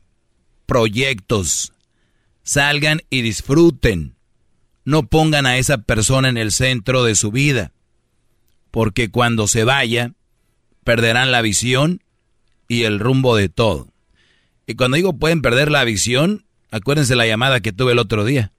proyectos, 0.65 1.73
salgan 2.43 3.01
y 3.09 3.21
disfruten. 3.21 4.15
No 4.83 5.07
pongan 5.07 5.45
a 5.45 5.57
esa 5.57 5.79
persona 5.79 6.29
en 6.29 6.37
el 6.37 6.51
centro 6.51 7.03
de 7.03 7.15
su 7.15 7.31
vida, 7.31 7.73
porque 8.69 9.09
cuando 9.09 9.47
se 9.47 9.63
vaya, 9.63 10.13
perderán 10.83 11.31
la 11.31 11.41
visión 11.41 12.03
y 12.67 12.83
el 12.83 12.99
rumbo 12.99 13.35
de 13.35 13.49
todo. 13.49 13.89
Y 14.67 14.75
cuando 14.75 14.95
digo 14.95 15.17
pueden 15.17 15.41
perder 15.41 15.71
la 15.71 15.83
visión, 15.83 16.45
Acuérdense 16.75 17.15
la 17.15 17.25
llamada 17.25 17.61
que 17.61 17.71
tuve 17.71 17.93
el 17.93 17.99
otro 17.99 18.25
día. 18.25 18.51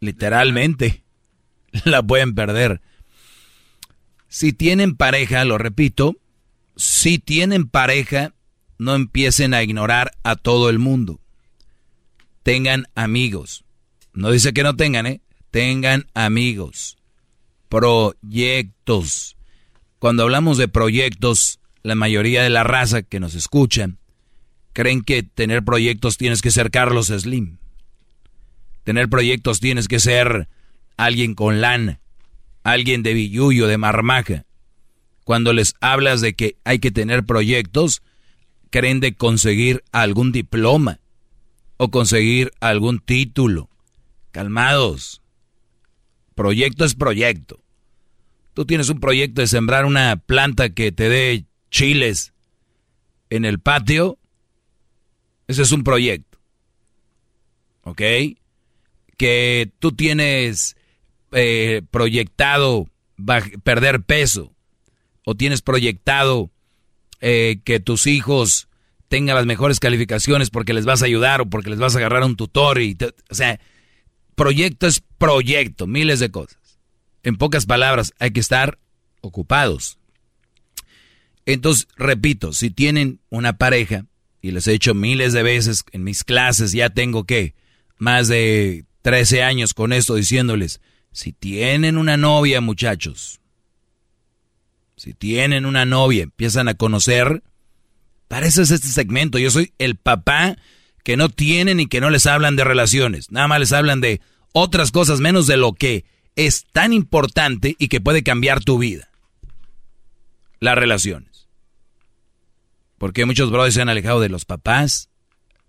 Literalmente. 0.00 1.04
La 1.84 2.02
pueden 2.02 2.34
perder. 2.34 2.80
Si 4.28 4.52
tienen 4.52 4.96
pareja, 4.96 5.44
lo 5.44 5.58
repito, 5.58 6.16
si 6.76 7.18
tienen 7.18 7.68
pareja, 7.68 8.32
no 8.78 8.94
empiecen 8.94 9.54
a 9.54 9.62
ignorar 9.62 10.12
a 10.22 10.36
todo 10.36 10.70
el 10.70 10.78
mundo. 10.78 11.20
Tengan 12.42 12.86
amigos. 12.94 13.64
No 14.14 14.30
dice 14.30 14.52
que 14.52 14.62
no 14.62 14.76
tengan, 14.76 15.06
¿eh? 15.06 15.20
Tengan 15.50 16.06
amigos. 16.14 16.96
Proyectos. 17.68 19.36
Cuando 19.98 20.22
hablamos 20.22 20.58
de 20.58 20.68
proyectos, 20.68 21.60
la 21.82 21.94
mayoría 21.94 22.42
de 22.42 22.50
la 22.50 22.64
raza 22.64 23.02
que 23.02 23.20
nos 23.20 23.34
escuchan 23.34 23.98
creen 24.72 25.02
que 25.02 25.22
tener 25.22 25.64
proyectos 25.64 26.16
tienes 26.16 26.40
que 26.40 26.50
ser 26.50 26.70
Carlos 26.70 27.08
Slim. 27.08 27.58
Tener 28.84 29.08
proyectos 29.08 29.60
tienes 29.60 29.88
que 29.88 30.00
ser 30.00 30.48
alguien 30.96 31.34
con 31.34 31.60
lana, 31.60 32.00
alguien 32.62 33.02
de 33.02 33.14
billuyo, 33.14 33.66
de 33.66 33.78
marmaja. 33.78 34.44
Cuando 35.24 35.52
les 35.52 35.74
hablas 35.80 36.20
de 36.20 36.34
que 36.34 36.56
hay 36.64 36.78
que 36.78 36.90
tener 36.90 37.24
proyectos, 37.24 38.02
creen 38.70 39.00
de 39.00 39.14
conseguir 39.14 39.84
algún 39.92 40.32
diploma 40.32 41.00
o 41.76 41.90
conseguir 41.90 42.52
algún 42.60 42.98
título. 42.98 43.68
Calmados. 44.32 45.22
Proyecto 46.34 46.84
es 46.84 46.94
proyecto. 46.94 47.60
Tú 48.54 48.64
tienes 48.64 48.88
un 48.88 49.00
proyecto 49.00 49.40
de 49.40 49.46
sembrar 49.46 49.84
una 49.84 50.16
planta 50.16 50.70
que 50.70 50.92
te 50.92 51.08
dé 51.08 51.44
chiles 51.70 52.32
en 53.30 53.44
el 53.44 53.60
patio, 53.60 54.18
ese 55.46 55.62
es 55.62 55.72
un 55.72 55.84
proyecto. 55.84 56.38
¿Ok? 57.82 58.02
Que 59.20 59.70
tú 59.80 59.92
tienes 59.92 60.78
eh, 61.30 61.82
proyectado 61.90 62.86
perder 63.64 64.02
peso 64.02 64.50
o 65.26 65.34
tienes 65.34 65.60
proyectado 65.60 66.50
eh, 67.20 67.60
que 67.64 67.80
tus 67.80 68.06
hijos 68.06 68.68
tengan 69.08 69.36
las 69.36 69.44
mejores 69.44 69.78
calificaciones 69.78 70.48
porque 70.48 70.72
les 70.72 70.86
vas 70.86 71.02
a 71.02 71.04
ayudar 71.04 71.42
o 71.42 71.50
porque 71.50 71.68
les 71.68 71.78
vas 71.78 71.94
a 71.94 71.98
agarrar 71.98 72.24
un 72.24 72.34
tutor 72.34 72.80
y 72.80 72.96
o 73.28 73.34
sea, 73.34 73.60
proyecto 74.34 74.86
es 74.86 75.02
proyecto, 75.18 75.86
miles 75.86 76.18
de 76.18 76.30
cosas. 76.30 76.78
En 77.22 77.36
pocas 77.36 77.66
palabras, 77.66 78.14
hay 78.20 78.30
que 78.30 78.40
estar 78.40 78.78
ocupados. 79.20 79.98
Entonces, 81.44 81.88
repito, 81.94 82.54
si 82.54 82.70
tienen 82.70 83.20
una 83.28 83.58
pareja, 83.58 84.06
y 84.40 84.52
les 84.52 84.66
he 84.66 84.72
hecho 84.72 84.94
miles 84.94 85.34
de 85.34 85.42
veces 85.42 85.84
en 85.92 86.04
mis 86.04 86.24
clases, 86.24 86.72
ya 86.72 86.88
tengo 86.88 87.24
que 87.24 87.54
más 87.98 88.28
de 88.28 88.86
13 89.02 89.42
años 89.42 89.74
con 89.74 89.92
esto 89.92 90.14
diciéndoles, 90.14 90.80
si 91.12 91.32
tienen 91.32 91.96
una 91.96 92.16
novia, 92.16 92.60
muchachos, 92.60 93.40
si 94.96 95.14
tienen 95.14 95.64
una 95.64 95.84
novia, 95.84 96.22
empiezan 96.22 96.68
a 96.68 96.74
conocer, 96.74 97.42
para 98.28 98.46
eso 98.46 98.62
es 98.62 98.70
este 98.70 98.88
segmento. 98.88 99.38
Yo 99.38 99.50
soy 99.50 99.72
el 99.78 99.96
papá 99.96 100.56
que 101.02 101.16
no 101.16 101.30
tienen 101.30 101.80
y 101.80 101.86
que 101.86 102.00
no 102.00 102.10
les 102.10 102.26
hablan 102.26 102.56
de 102.56 102.64
relaciones, 102.64 103.30
nada 103.30 103.48
más 103.48 103.60
les 103.60 103.72
hablan 103.72 104.00
de 104.00 104.20
otras 104.52 104.92
cosas 104.92 105.20
menos 105.20 105.46
de 105.46 105.56
lo 105.56 105.72
que 105.72 106.04
es 106.36 106.66
tan 106.72 106.92
importante 106.92 107.76
y 107.78 107.88
que 107.88 108.00
puede 108.00 108.22
cambiar 108.22 108.62
tu 108.62 108.78
vida. 108.78 109.08
Las 110.58 110.76
relaciones. 110.76 111.48
Porque 112.98 113.24
muchos 113.24 113.50
brothers 113.50 113.74
se 113.74 113.82
han 113.82 113.88
alejado 113.88 114.20
de 114.20 114.28
los 114.28 114.44
papás, 114.44 115.08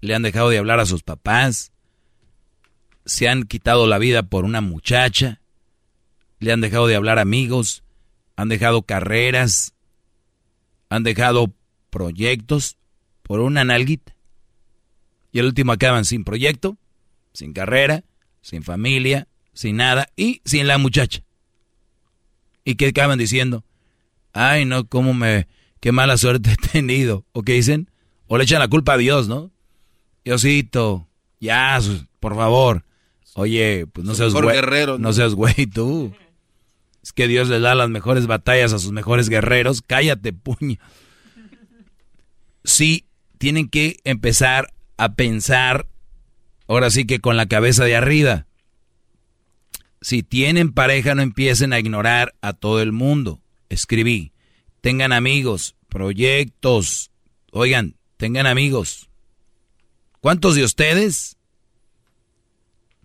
le 0.02 0.13
han 0.13 0.22
dejado 0.22 0.50
de 0.50 0.58
hablar 0.58 0.82
a 0.82 0.86
sus 0.86 1.04
papás, 1.04 1.71
se 3.06 3.28
han 3.28 3.44
quitado 3.44 3.88
la 3.88 3.98
vida 3.98 4.24
por 4.24 4.46
una 4.46 4.62
muchacha, 4.62 5.42
le 6.40 6.52
han 6.52 6.62
dejado 6.62 6.88
de 6.88 6.96
hablar 6.96 7.20
amigos, 7.20 7.84
han 8.36 8.50
dejado 8.50 8.84
carreras, 8.84 9.74
han 10.90 11.04
dejado 11.04 11.54
proyectos 11.90 12.78
por 13.22 13.40
una 13.40 13.64
nalguita. 13.64 14.16
Y 15.32 15.40
el 15.40 15.46
último 15.46 15.72
acaban 15.72 16.06
sin 16.06 16.24
proyecto, 16.24 16.78
sin 17.34 17.54
carrera, 17.54 18.04
sin 18.42 18.64
familia, 18.64 19.28
sin 19.54 19.78
nada 19.78 20.10
y 20.16 20.42
sin 20.46 20.68
la 20.68 20.78
muchacha. 20.78 21.24
¿Y 22.66 22.76
qué 22.76 22.88
acaban 22.88 23.18
diciendo? 23.18 23.64
Ay, 24.34 24.66
no, 24.66 24.88
cómo 24.88 25.14
me, 25.14 25.48
qué 25.80 25.92
mala 25.92 26.18
suerte 26.18 26.52
he 26.52 26.68
tenido. 26.72 27.26
¿O 27.32 27.44
qué 27.44 27.54
dicen? 27.54 27.90
O 28.28 28.38
le 28.38 28.44
echan 28.44 28.60
la 28.60 28.68
culpa 28.68 28.94
a 28.94 28.98
Dios, 28.98 29.28
¿no? 29.28 29.52
Diosito, 30.24 31.08
ya, 31.40 31.80
por 32.20 32.36
favor. 32.36 32.86
Oye, 33.36 33.88
pues 33.91 34.06
no 34.06 34.15
seas 34.15 34.34
güey. 34.34 34.56
Guerrero, 34.56 34.98
¿no? 34.98 35.13
seas 35.13 35.36
güey 35.36 35.67
tú. 35.67 36.13
Es 37.02 37.13
que 37.13 37.28
Dios 37.28 37.48
le 37.50 37.60
da 37.60 37.76
las 37.76 37.89
mejores 37.89 38.28
batallas 38.28 38.74
a 38.74 38.80
sus 38.80 38.91
mejores 38.91 39.30
guerreros. 39.30 39.82
Cállate, 39.82 40.34
puño. 40.34 40.78
Sí, 42.63 43.06
tienen 43.38 43.70
que 43.70 43.98
empezar 44.04 44.74
a 44.98 45.15
pensar, 45.15 45.88
ahora 46.67 46.91
sí 46.91 47.06
que 47.06 47.20
con 47.20 47.38
la 47.38 47.48
cabeza 47.48 47.86
de 47.86 47.96
arriba. 47.96 48.46
Si 50.02 50.24
tienen 50.24 50.74
pareja, 50.74 51.15
no 51.15 51.22
empiecen 51.22 51.74
a 51.74 51.80
ignorar 51.80 52.36
a 52.41 52.54
todo 52.54 52.82
el 52.82 52.91
mundo. 52.91 53.41
Escribí. 53.70 54.32
Tengan 54.82 55.12
amigos, 55.12 55.76
proyectos. 55.89 57.12
Oigan, 57.52 57.96
tengan 58.17 58.46
amigos. 58.46 59.10
¿Cuántos 60.20 60.56
de 60.56 60.63
ustedes 60.63 61.38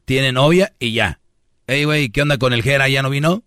tienen 0.06 0.36
novia 0.36 0.72
y 0.78 0.92
ya? 0.92 1.20
Ey, 1.66 1.84
güey, 1.84 2.08
¿qué 2.08 2.22
onda 2.22 2.38
con 2.38 2.54
el 2.54 2.62
Jera? 2.62 2.88
¿Ya 2.88 3.02
no 3.02 3.10
vino? 3.10 3.44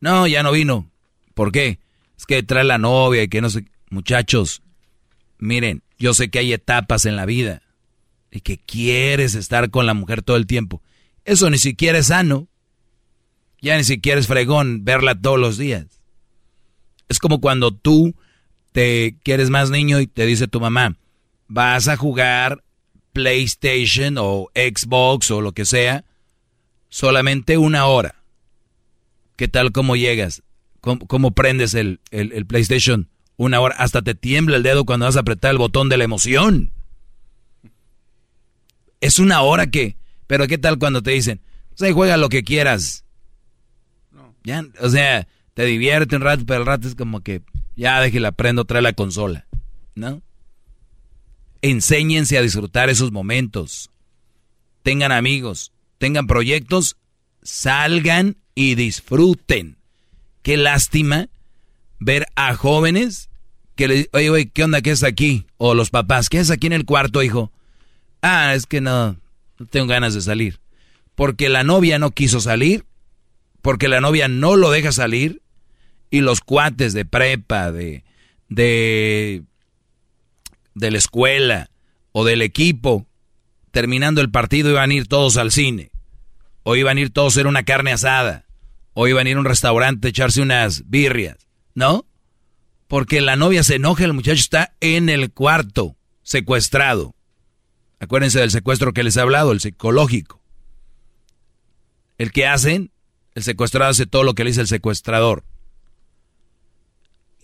No, 0.00 0.26
ya 0.26 0.42
no 0.42 0.50
vino. 0.50 0.90
¿Por 1.34 1.52
qué? 1.52 1.78
Es 2.18 2.26
que 2.26 2.42
trae 2.42 2.64
la 2.64 2.78
novia 2.78 3.22
y 3.22 3.28
que 3.28 3.40
no 3.40 3.50
sé. 3.50 3.66
Muchachos, 3.90 4.62
miren, 5.38 5.82
yo 5.98 6.14
sé 6.14 6.30
que 6.30 6.38
hay 6.38 6.52
etapas 6.52 7.04
en 7.04 7.16
la 7.16 7.26
vida 7.26 7.62
y 8.30 8.40
que 8.40 8.58
quieres 8.58 9.34
estar 9.34 9.70
con 9.70 9.84
la 9.84 9.94
mujer 9.94 10.22
todo 10.22 10.36
el 10.36 10.46
tiempo. 10.46 10.82
Eso 11.24 11.50
ni 11.50 11.58
siquiera 11.58 11.98
es 11.98 12.06
sano. 12.06 12.48
Ya 13.60 13.76
ni 13.76 13.84
siquiera 13.84 14.18
es 14.18 14.26
fregón 14.26 14.84
verla 14.84 15.20
todos 15.20 15.38
los 15.38 15.58
días. 15.58 16.00
Es 17.08 17.18
como 17.18 17.40
cuando 17.40 17.72
tú 17.74 18.14
te 18.72 19.16
quieres 19.22 19.50
más 19.50 19.70
niño 19.70 20.00
y 20.00 20.06
te 20.06 20.24
dice 20.24 20.48
tu 20.48 20.60
mamá, 20.60 20.96
vas 21.48 21.88
a 21.88 21.96
jugar 21.96 22.62
PlayStation 23.12 24.16
o 24.18 24.50
Xbox 24.54 25.30
o 25.30 25.40
lo 25.40 25.52
que 25.52 25.64
sea, 25.64 26.04
solamente 26.88 27.58
una 27.58 27.86
hora. 27.86 28.16
¿Qué 29.36 29.48
tal 29.48 29.72
cómo 29.72 29.96
llegas? 29.96 30.42
¿Cómo, 30.80 31.30
prendes 31.32 31.74
el, 31.74 32.00
el, 32.10 32.46
PlayStation? 32.46 33.08
Una 33.36 33.60
hora. 33.60 33.74
Hasta 33.78 34.02
te 34.02 34.14
tiembla 34.14 34.56
el 34.56 34.62
dedo 34.62 34.84
cuando 34.84 35.06
vas 35.06 35.16
a 35.16 35.20
apretar 35.20 35.50
el 35.50 35.58
botón 35.58 35.88
de 35.88 35.96
la 35.96 36.04
emoción. 36.04 36.72
Es 39.00 39.18
una 39.18 39.42
hora 39.42 39.66
que... 39.68 39.96
Pero 40.26 40.46
¿qué 40.46 40.58
tal 40.58 40.78
cuando 40.78 41.02
te 41.02 41.10
dicen, 41.10 41.40
o 41.74 41.76
sea, 41.76 41.92
juega 41.92 42.16
lo 42.16 42.28
que 42.28 42.44
quieras? 42.44 43.04
Ya, 44.44 44.64
o 44.80 44.88
sea, 44.88 45.26
te 45.54 45.64
divierte 45.64 46.16
un 46.16 46.22
rato, 46.22 46.44
pero 46.46 46.60
el 46.60 46.66
rato 46.66 46.86
es 46.86 46.94
como 46.94 47.20
que 47.20 47.42
ya 47.76 48.00
déjela 48.00 48.32
prendo, 48.32 48.64
trae 48.64 48.82
la 48.82 48.92
consola, 48.92 49.46
¿no? 49.94 50.22
Enséñense 51.62 52.38
a 52.38 52.42
disfrutar 52.42 52.90
esos 52.90 53.12
momentos. 53.12 53.90
Tengan 54.82 55.12
amigos, 55.12 55.72
tengan 55.98 56.26
proyectos, 56.26 56.96
salgan 57.42 58.36
y 58.54 58.74
disfruten. 58.74 59.76
Qué 60.42 60.56
lástima 60.56 61.28
ver 61.98 62.26
a 62.34 62.54
jóvenes 62.54 63.28
que 63.76 63.88
le 63.88 64.08
oye, 64.12 64.30
oye, 64.30 64.50
¿qué 64.50 64.64
onda? 64.64 64.80
¿Qué 64.80 64.90
es 64.90 65.04
aquí? 65.04 65.46
O 65.58 65.74
los 65.74 65.90
papás, 65.90 66.28
¿qué 66.28 66.38
es 66.38 66.50
aquí 66.50 66.66
en 66.66 66.72
el 66.72 66.86
cuarto, 66.86 67.22
hijo? 67.22 67.52
Ah, 68.22 68.54
es 68.54 68.66
que 68.66 68.80
no, 68.80 69.16
no 69.58 69.66
tengo 69.66 69.86
ganas 69.86 70.14
de 70.14 70.20
salir. 70.22 70.60
Porque 71.14 71.48
la 71.48 71.64
novia 71.64 71.98
no 71.98 72.10
quiso 72.10 72.40
salir 72.40 72.84
porque 73.62 73.88
la 73.88 74.00
novia 74.00 74.28
no 74.28 74.56
lo 74.56 74.70
deja 74.70 74.92
salir 74.92 75.42
y 76.10 76.20
los 76.20 76.40
cuates 76.40 76.92
de 76.92 77.04
prepa, 77.04 77.70
de, 77.72 78.04
de, 78.48 79.42
de 80.80 80.90
la 80.90 80.98
escuela 80.98 81.70
o 82.12 82.24
del 82.24 82.42
equipo, 82.42 83.06
terminando 83.70 84.20
el 84.20 84.30
partido 84.30 84.70
iban 84.70 84.90
a 84.90 84.94
ir 84.94 85.06
todos 85.06 85.36
al 85.36 85.52
cine, 85.52 85.92
o 86.62 86.74
iban 86.76 86.96
a 86.96 87.00
ir 87.00 87.10
todos 87.10 87.32
a 87.32 87.34
hacer 87.34 87.46
una 87.46 87.62
carne 87.62 87.92
asada, 87.92 88.46
o 88.94 89.06
iban 89.06 89.26
a 89.26 89.30
ir 89.30 89.36
a 89.36 89.40
un 89.40 89.46
restaurante 89.46 90.08
a 90.08 90.10
echarse 90.10 90.40
unas 90.40 90.88
birrias, 90.88 91.46
¿no? 91.74 92.06
Porque 92.88 93.20
la 93.20 93.36
novia 93.36 93.62
se 93.62 93.76
enoja, 93.76 94.04
el 94.04 94.14
muchacho 94.14 94.40
está 94.40 94.74
en 94.80 95.08
el 95.08 95.32
cuarto, 95.32 95.96
secuestrado. 96.24 97.14
Acuérdense 98.00 98.40
del 98.40 98.50
secuestro 98.50 98.92
que 98.92 99.04
les 99.04 99.16
he 99.16 99.20
hablado, 99.20 99.52
el 99.52 99.60
psicológico. 99.60 100.42
El 102.18 102.32
que 102.32 102.46
hacen 102.46 102.90
el 103.34 103.44
secuestrado 103.44 103.92
hace 103.92 104.06
todo 104.06 104.24
lo 104.24 104.34
que 104.34 104.42
le 104.42 104.50
dice 104.50 104.62
el 104.62 104.66
secuestrador. 104.66 105.44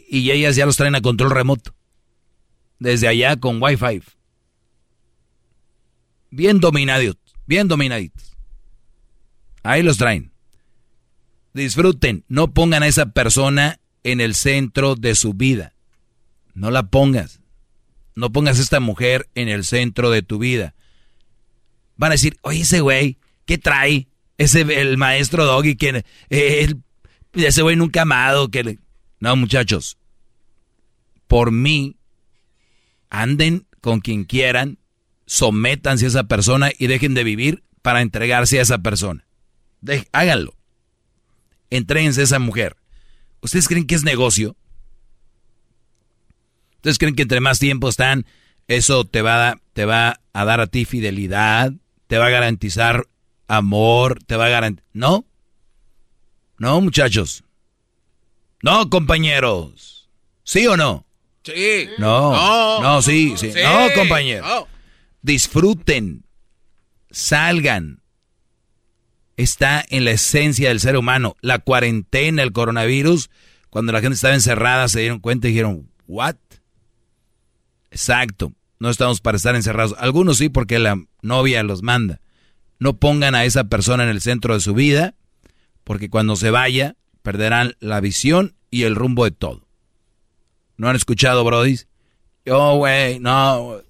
Y 0.09 0.31
ellas 0.33 0.57
ya 0.57 0.66
los 0.66 0.77
traen 0.77 0.94
a 0.96 1.01
control 1.01 1.31
remoto. 1.31 1.75
Desde 2.78 3.08
allá 3.08 3.36
con 3.36 3.62
Wi-Fi. 3.62 4.02
Bien 6.30 6.60
dominados, 6.60 7.16
bien 7.46 7.68
dominaditos. 7.68 8.36
Ahí 9.62 9.82
los 9.82 9.96
traen. 9.96 10.32
Disfruten, 11.54 12.24
no 12.28 12.52
pongan 12.52 12.82
a 12.82 12.86
esa 12.86 13.06
persona 13.06 13.80
en 14.02 14.20
el 14.20 14.34
centro 14.34 14.94
de 14.94 15.14
su 15.14 15.32
vida. 15.32 15.74
No 16.54 16.70
la 16.70 16.84
pongas. 16.84 17.40
No 18.14 18.30
pongas 18.30 18.58
a 18.58 18.62
esta 18.62 18.80
mujer 18.80 19.28
en 19.34 19.48
el 19.48 19.64
centro 19.64 20.10
de 20.10 20.22
tu 20.22 20.38
vida. 20.38 20.74
Van 21.96 22.12
a 22.12 22.14
decir, 22.14 22.36
oye, 22.42 22.60
ese 22.60 22.80
güey, 22.80 23.18
¿qué 23.44 23.58
trae? 23.58 24.08
Ese, 24.38 24.60
el 24.60 24.96
maestro 24.98 25.44
Doggy, 25.44 25.76
que 25.76 26.04
eh, 26.30 26.74
ese 27.32 27.62
güey 27.62 27.76
nunca 27.76 28.02
amado, 28.02 28.50
que 28.50 28.78
No, 29.18 29.34
muchachos, 29.36 29.98
por 31.26 31.50
mí, 31.50 31.95
anden 33.10 33.66
con 33.80 34.00
quien 34.00 34.24
quieran, 34.24 34.78
sométanse 35.26 36.06
a 36.06 36.08
esa 36.08 36.24
persona 36.24 36.70
y 36.76 36.86
dejen 36.86 37.14
de 37.14 37.24
vivir 37.24 37.64
para 37.82 38.02
entregarse 38.02 38.58
a 38.58 38.62
esa 38.62 38.78
persona. 38.78 39.26
háganlo. 40.12 40.54
Entréguense 41.70 42.20
a 42.20 42.24
esa 42.24 42.38
mujer. 42.38 42.76
¿Ustedes 43.40 43.68
creen 43.68 43.86
que 43.86 43.94
es 43.94 44.04
negocio? 44.04 44.56
¿Ustedes 46.76 46.98
creen 46.98 47.14
que 47.14 47.22
entre 47.22 47.40
más 47.40 47.58
tiempo 47.58 47.88
están, 47.88 48.26
eso 48.68 49.04
te 49.04 49.22
va, 49.22 49.60
te 49.72 49.84
va 49.84 50.20
a 50.32 50.44
dar 50.44 50.60
a 50.60 50.66
ti 50.66 50.84
fidelidad? 50.84 51.72
¿Te 52.06 52.18
va 52.18 52.26
a 52.26 52.30
garantizar 52.30 53.06
amor, 53.48 54.22
te 54.24 54.36
va 54.36 54.46
a 54.46 54.50
garantizar. 54.50 54.90
No. 54.92 55.26
No, 56.58 56.80
muchachos. 56.80 57.44
No, 58.62 58.88
compañeros. 58.88 60.08
¿Sí 60.42 60.66
o 60.66 60.76
no? 60.76 61.05
Sí. 61.54 61.88
No, 61.98 62.32
No. 62.32 62.82
no, 62.82 63.02
sí, 63.02 63.35
sí. 63.37 63.52
Sí. 63.52 63.59
No, 63.62 63.88
compañero. 63.94 64.44
No. 64.46 64.68
Disfruten, 65.22 66.24
salgan. 67.11 68.00
Está 69.37 69.85
en 69.88 70.04
la 70.04 70.12
esencia 70.12 70.68
del 70.68 70.80
ser 70.80 70.96
humano. 70.96 71.37
La 71.40 71.59
cuarentena, 71.59 72.42
el 72.42 72.52
coronavirus, 72.52 73.30
cuando 73.70 73.92
la 73.92 74.00
gente 74.00 74.14
estaba 74.14 74.35
encerrada, 74.35 74.88
se 74.88 75.00
dieron 75.00 75.20
cuenta 75.20 75.46
y 75.46 75.50
dijeron, 75.50 75.90
¿what? 76.06 76.37
Exacto. 77.90 78.52
No 78.78 78.90
estamos 78.90 79.20
para 79.20 79.37
estar 79.37 79.54
encerrados. 79.54 79.94
Algunos 79.98 80.38
sí, 80.38 80.48
porque 80.48 80.78
la 80.78 81.00
novia 81.22 81.62
los 81.62 81.82
manda. 81.82 82.20
No 82.78 82.96
pongan 82.98 83.35
a 83.35 83.44
esa 83.44 83.64
persona 83.64 84.04
en 84.04 84.11
el 84.11 84.20
centro 84.20 84.54
de 84.54 84.61
su 84.61 84.74
vida, 84.74 85.14
porque 85.85 86.11
cuando 86.11 86.37
se 86.37 86.50
vaya, 86.50 86.96
perderán 87.22 87.74
la 87.80 88.00
visión 88.00 88.54
y 88.70 88.82
el 88.82 88.94
rumbo 88.94 89.24
de 89.24 89.30
todo. 89.30 89.65
¿No 90.76 90.88
han 90.88 90.96
escuchado, 90.96 91.44
Brody? 91.44 91.78
Yo, 92.44 92.76
güey, 92.76 93.18
no. 93.18 93.80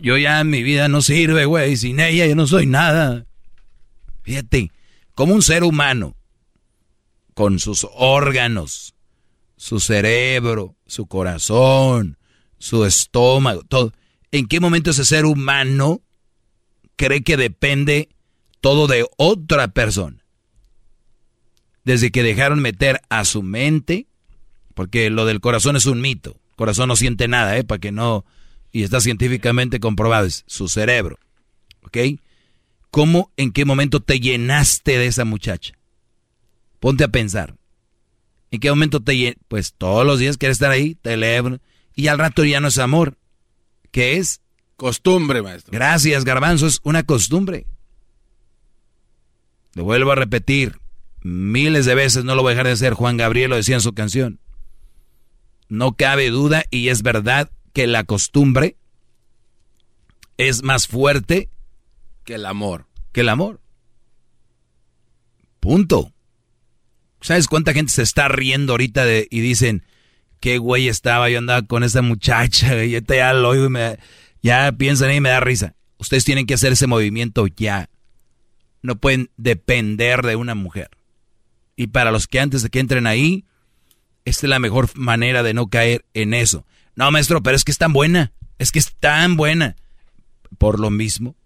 Yo 0.00 0.16
ya 0.16 0.40
en 0.40 0.50
mi 0.50 0.62
vida 0.62 0.88
no 0.88 1.02
sirve, 1.02 1.44
güey. 1.44 1.76
Sin 1.76 2.00
ella 2.00 2.26
yo 2.26 2.34
no 2.34 2.46
soy 2.46 2.66
nada. 2.66 3.26
Fíjate, 4.22 4.70
como 5.14 5.34
un 5.34 5.42
ser 5.42 5.64
humano, 5.64 6.16
con 7.34 7.58
sus 7.60 7.86
órganos, 7.94 8.94
su 9.56 9.80
cerebro, 9.80 10.76
su 10.86 11.06
corazón, 11.06 12.18
su 12.58 12.84
estómago, 12.84 13.62
todo. 13.62 13.92
¿En 14.30 14.46
qué 14.46 14.60
momento 14.60 14.90
ese 14.90 15.04
ser 15.04 15.24
humano 15.24 16.02
cree 16.96 17.22
que 17.22 17.36
depende 17.36 18.08
todo 18.60 18.86
de 18.86 19.06
otra 19.16 19.68
persona? 19.68 20.24
Desde 21.84 22.10
que 22.10 22.22
dejaron 22.22 22.60
meter 22.60 23.00
a 23.08 23.24
su 23.24 23.42
mente, 23.42 24.07
porque 24.78 25.10
lo 25.10 25.26
del 25.26 25.40
corazón 25.40 25.74
es 25.74 25.86
un 25.86 26.00
mito. 26.00 26.36
El 26.50 26.54
corazón 26.54 26.86
no 26.86 26.94
siente 26.94 27.26
nada, 27.26 27.58
¿eh? 27.58 27.64
Para 27.64 27.80
que 27.80 27.90
no... 27.90 28.24
Y 28.70 28.84
está 28.84 29.00
científicamente 29.00 29.80
comprobado, 29.80 30.24
es 30.24 30.44
su 30.46 30.68
cerebro. 30.68 31.18
¿Ok? 31.82 31.98
¿Cómo, 32.92 33.32
en 33.36 33.50
qué 33.50 33.64
momento 33.64 33.98
te 33.98 34.20
llenaste 34.20 34.96
de 34.96 35.06
esa 35.06 35.24
muchacha? 35.24 35.74
Ponte 36.78 37.02
a 37.02 37.08
pensar. 37.08 37.56
¿En 38.52 38.60
qué 38.60 38.70
momento 38.70 39.00
te 39.00 39.16
llenaste? 39.16 39.40
Pues 39.48 39.74
todos 39.76 40.06
los 40.06 40.20
días 40.20 40.36
quieres 40.36 40.58
estar 40.58 40.70
ahí, 40.70 40.94
teléfono, 40.94 41.58
y 41.96 42.06
al 42.06 42.20
rato 42.20 42.44
ya 42.44 42.60
no 42.60 42.68
es 42.68 42.78
amor. 42.78 43.18
¿Qué 43.90 44.18
es? 44.18 44.42
Costumbre, 44.76 45.42
maestro. 45.42 45.72
Gracias, 45.72 46.24
garbanzo, 46.24 46.68
es 46.68 46.78
una 46.84 47.02
costumbre. 47.02 47.66
Lo 49.74 49.82
vuelvo 49.82 50.12
a 50.12 50.14
repetir. 50.14 50.78
Miles 51.20 51.84
de 51.84 51.96
veces 51.96 52.22
no 52.22 52.36
lo 52.36 52.42
voy 52.42 52.50
a 52.50 52.54
dejar 52.54 52.66
de 52.66 52.74
hacer. 52.74 52.92
Juan 52.94 53.16
Gabriel 53.16 53.50
lo 53.50 53.56
decía 53.56 53.74
en 53.74 53.80
su 53.80 53.92
canción. 53.92 54.38
No 55.68 55.92
cabe 55.96 56.30
duda 56.30 56.64
y 56.70 56.88
es 56.88 57.02
verdad 57.02 57.50
que 57.72 57.86
la 57.86 58.04
costumbre 58.04 58.76
es 60.36 60.62
más 60.62 60.86
fuerte 60.88 61.50
Que 62.24 62.34
el 62.34 62.46
amor. 62.46 62.86
que 63.12 63.20
el 63.20 63.28
amor. 63.28 63.60
Punto. 65.60 66.12
¿Sabes 67.20 67.48
cuánta 67.48 67.72
gente 67.72 67.92
se 67.92 68.02
está 68.02 68.28
riendo 68.28 68.72
ahorita 68.74 69.04
y 69.28 69.40
dicen, 69.40 69.84
qué 70.40 70.58
güey 70.58 70.88
estaba, 70.88 71.28
yo 71.28 71.38
andaba 71.38 71.62
con 71.62 71.82
esa 71.82 72.02
muchacha, 72.02 72.84
y 72.84 73.00
ya 73.06 73.32
lo 73.32 73.48
oigo 73.48 73.66
y 73.66 73.70
me, 73.70 73.98
ya 74.42 74.70
piensan 74.72 75.12
y 75.12 75.20
me 75.20 75.30
da 75.30 75.40
risa. 75.40 75.74
Ustedes 75.98 76.24
tienen 76.24 76.46
que 76.46 76.54
hacer 76.54 76.72
ese 76.72 76.86
movimiento 76.86 77.46
ya. 77.48 77.90
No 78.82 78.96
pueden 78.96 79.30
depender 79.36 80.22
de 80.22 80.36
una 80.36 80.54
mujer. 80.54 80.90
Y 81.74 81.88
para 81.88 82.12
los 82.12 82.28
que 82.28 82.38
antes 82.40 82.62
de 82.62 82.70
que 82.70 82.78
entren 82.78 83.06
ahí, 83.08 83.44
esta 84.28 84.46
es 84.46 84.50
la 84.50 84.58
mejor 84.58 84.88
manera 84.94 85.42
de 85.42 85.54
no 85.54 85.68
caer 85.68 86.04
en 86.14 86.34
eso. 86.34 86.66
No, 86.94 87.10
maestro, 87.10 87.42
pero 87.42 87.56
es 87.56 87.64
que 87.64 87.72
es 87.72 87.78
tan 87.78 87.92
buena. 87.92 88.32
Es 88.58 88.72
que 88.72 88.78
es 88.78 88.94
tan 88.98 89.36
buena. 89.36 89.76
Por 90.58 90.80
lo 90.80 90.90
mismo, 90.90 91.36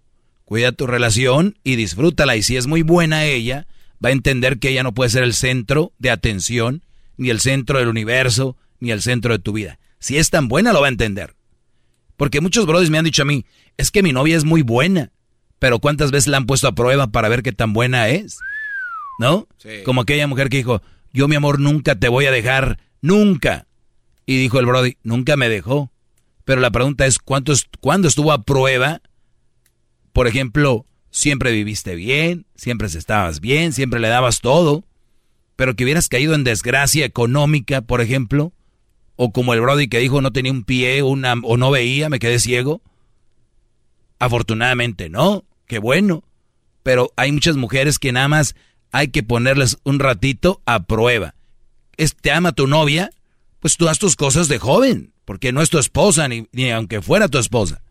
cuida 0.44 0.72
tu 0.72 0.86
relación 0.86 1.58
y 1.64 1.76
disfrútala. 1.76 2.36
Y 2.36 2.42
si 2.42 2.56
es 2.56 2.66
muy 2.66 2.82
buena 2.82 3.24
ella, 3.24 3.66
va 4.04 4.08
a 4.08 4.12
entender 4.12 4.58
que 4.58 4.70
ella 4.70 4.82
no 4.82 4.94
puede 4.94 5.10
ser 5.10 5.22
el 5.22 5.34
centro 5.34 5.92
de 5.98 6.10
atención, 6.10 6.82
ni 7.16 7.30
el 7.30 7.40
centro 7.40 7.78
del 7.78 7.88
universo, 7.88 8.56
ni 8.80 8.90
el 8.90 9.02
centro 9.02 9.32
de 9.32 9.38
tu 9.38 9.52
vida. 9.52 9.78
Si 9.98 10.16
es 10.16 10.30
tan 10.30 10.48
buena, 10.48 10.72
lo 10.72 10.80
va 10.80 10.86
a 10.86 10.90
entender. 10.90 11.36
Porque 12.16 12.40
muchos 12.40 12.66
brothers 12.66 12.90
me 12.90 12.98
han 12.98 13.04
dicho 13.04 13.22
a 13.22 13.26
mí, 13.26 13.44
es 13.76 13.90
que 13.90 14.02
mi 14.02 14.12
novia 14.12 14.36
es 14.36 14.44
muy 14.44 14.62
buena. 14.62 15.12
Pero 15.58 15.78
¿cuántas 15.78 16.10
veces 16.10 16.28
la 16.28 16.38
han 16.38 16.46
puesto 16.46 16.66
a 16.66 16.74
prueba 16.74 17.08
para 17.08 17.28
ver 17.28 17.42
qué 17.42 17.52
tan 17.52 17.72
buena 17.72 18.08
es? 18.08 18.38
¿No? 19.18 19.46
Sí. 19.58 19.82
Como 19.84 20.00
aquella 20.00 20.26
mujer 20.26 20.48
que 20.48 20.56
dijo, 20.56 20.82
yo 21.12 21.28
mi 21.28 21.36
amor 21.36 21.60
nunca 21.60 21.94
te 21.96 22.08
voy 22.08 22.26
a 22.26 22.30
dejar, 22.30 22.78
nunca. 23.00 23.66
Y 24.26 24.36
dijo 24.36 24.58
el 24.58 24.66
Brody, 24.66 24.96
nunca 25.02 25.36
me 25.36 25.48
dejó. 25.48 25.92
Pero 26.44 26.60
la 26.60 26.70
pregunta 26.70 27.06
es, 27.06 27.18
¿cuánto 27.18 27.52
¿cuándo 27.80 28.08
estuvo 28.08 28.32
a 28.32 28.42
prueba? 28.42 29.02
Por 30.12 30.26
ejemplo, 30.26 30.86
siempre 31.10 31.52
viviste 31.52 31.94
bien, 31.94 32.46
siempre 32.54 32.88
estabas 32.88 33.40
bien, 33.40 33.72
siempre 33.72 34.00
le 34.00 34.08
dabas 34.08 34.40
todo. 34.40 34.84
Pero 35.56 35.76
que 35.76 35.84
hubieras 35.84 36.08
caído 36.08 36.34
en 36.34 36.44
desgracia 36.44 37.04
económica, 37.04 37.82
por 37.82 38.00
ejemplo. 38.00 38.52
O 39.16 39.32
como 39.32 39.54
el 39.54 39.60
Brody 39.60 39.88
que 39.88 39.98
dijo, 39.98 40.20
no 40.20 40.32
tenía 40.32 40.52
un 40.52 40.64
pie 40.64 41.02
una, 41.02 41.34
o 41.42 41.56
no 41.56 41.70
veía, 41.70 42.08
me 42.08 42.18
quedé 42.18 42.38
ciego. 42.38 42.82
Afortunadamente 44.18 45.10
no, 45.10 45.44
qué 45.66 45.78
bueno. 45.78 46.24
Pero 46.82 47.12
hay 47.16 47.30
muchas 47.30 47.56
mujeres 47.56 47.98
que 47.98 48.12
nada 48.12 48.28
más 48.28 48.56
hay 48.92 49.08
que 49.08 49.22
ponerles 49.22 49.78
un 49.84 49.98
ratito 49.98 50.62
a 50.66 50.84
prueba. 50.84 51.34
Es, 51.96 52.14
¿Te 52.14 52.30
ama 52.30 52.52
tu 52.52 52.66
novia? 52.66 53.10
Pues 53.58 53.76
tú 53.76 53.88
haz 53.88 53.98
tus 53.98 54.16
cosas 54.16 54.48
de 54.48 54.58
joven, 54.58 55.12
porque 55.24 55.52
no 55.52 55.62
es 55.62 55.70
tu 55.70 55.78
esposa, 55.78 56.28
ni, 56.28 56.46
ni 56.52 56.70
aunque 56.70 57.00
fuera 57.00 57.28
tu 57.28 57.38
esposa. 57.38 57.82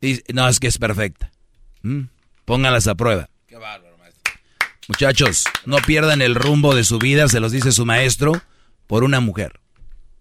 Y, 0.00 0.22
no, 0.32 0.46
es 0.48 0.60
que 0.60 0.66
es 0.66 0.78
perfecta. 0.78 1.32
Mm, 1.82 2.02
Pónganlas 2.44 2.86
a 2.86 2.94
prueba. 2.94 3.28
Qué 3.46 3.56
bárbaro, 3.56 3.96
maestro. 3.98 4.32
Muchachos, 4.88 5.44
no 5.64 5.78
pierdan 5.78 6.22
el 6.22 6.34
rumbo 6.34 6.74
de 6.74 6.84
su 6.84 6.98
vida, 6.98 7.28
se 7.28 7.40
los 7.40 7.52
dice 7.52 7.72
su 7.72 7.86
maestro, 7.86 8.40
por 8.86 9.02
una 9.02 9.20
mujer. 9.20 9.60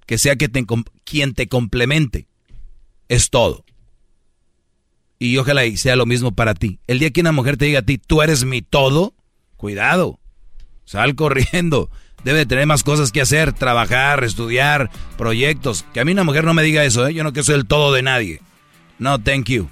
Que 0.08 0.18
sea 0.18 0.36
que 0.36 0.50
te, 0.50 0.66
quien 1.04 1.34
te 1.34 1.48
complemente. 1.48 2.28
Es 3.10 3.30
todo. 3.30 3.66
Y 5.18 5.38
ojalá 5.38 5.66
y 5.66 5.78
sea 5.78 5.96
lo 5.96 6.06
mismo 6.06 6.34
para 6.34 6.54
ti. 6.54 6.80
El 6.88 7.00
día 7.00 7.12
que 7.12 7.22
una 7.22 7.32
mujer 7.32 7.58
te 7.58 7.66
diga 7.66 7.80
a 7.80 7.86
ti, 7.86 7.98
tú 7.98 8.22
eres 8.22 8.44
mi 8.44 8.62
todo, 8.62 9.14
cuidado. 9.56 10.20
Sal 10.86 11.16
corriendo. 11.16 11.90
Debe 12.24 12.40
de 12.40 12.46
tener 12.46 12.66
más 12.66 12.84
cosas 12.84 13.12
que 13.12 13.22
hacer, 13.22 13.54
trabajar, 13.54 14.24
estudiar, 14.24 14.90
proyectos. 15.18 15.86
Que 15.94 16.00
a 16.00 16.06
mí 16.06 16.12
una 16.12 16.24
mujer 16.24 16.44
no 16.44 16.56
me 16.56 16.64
diga 16.64 16.84
eso, 16.84 17.08
¿eh? 17.08 17.14
Yo 17.14 17.24
no 17.24 17.34
que 17.34 17.44
soy 17.44 17.56
el 17.56 17.68
todo 17.68 17.94
de 17.94 18.02
nadie. 18.02 18.42
No, 18.98 19.22
thank 19.22 19.46
you. 19.46 19.70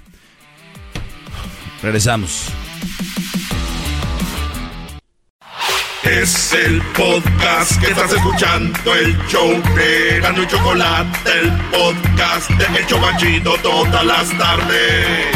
Regresamos. 1.82 2.46
Es 6.04 6.52
el 6.52 6.82
podcast 6.92 7.80
que 7.80 7.86
estás 7.86 8.12
escuchando, 8.12 8.94
el 8.94 9.16
show 9.26 9.50
de 9.74 10.20
Gano 10.20 10.42
y 10.42 10.46
Chocolate, 10.46 11.30
el 11.40 11.50
podcast 11.70 12.50
de 12.50 12.78
El 12.78 12.86
Chobachito 12.86 13.56
todas 13.62 14.04
las 14.04 14.38
tardes. 14.38 15.26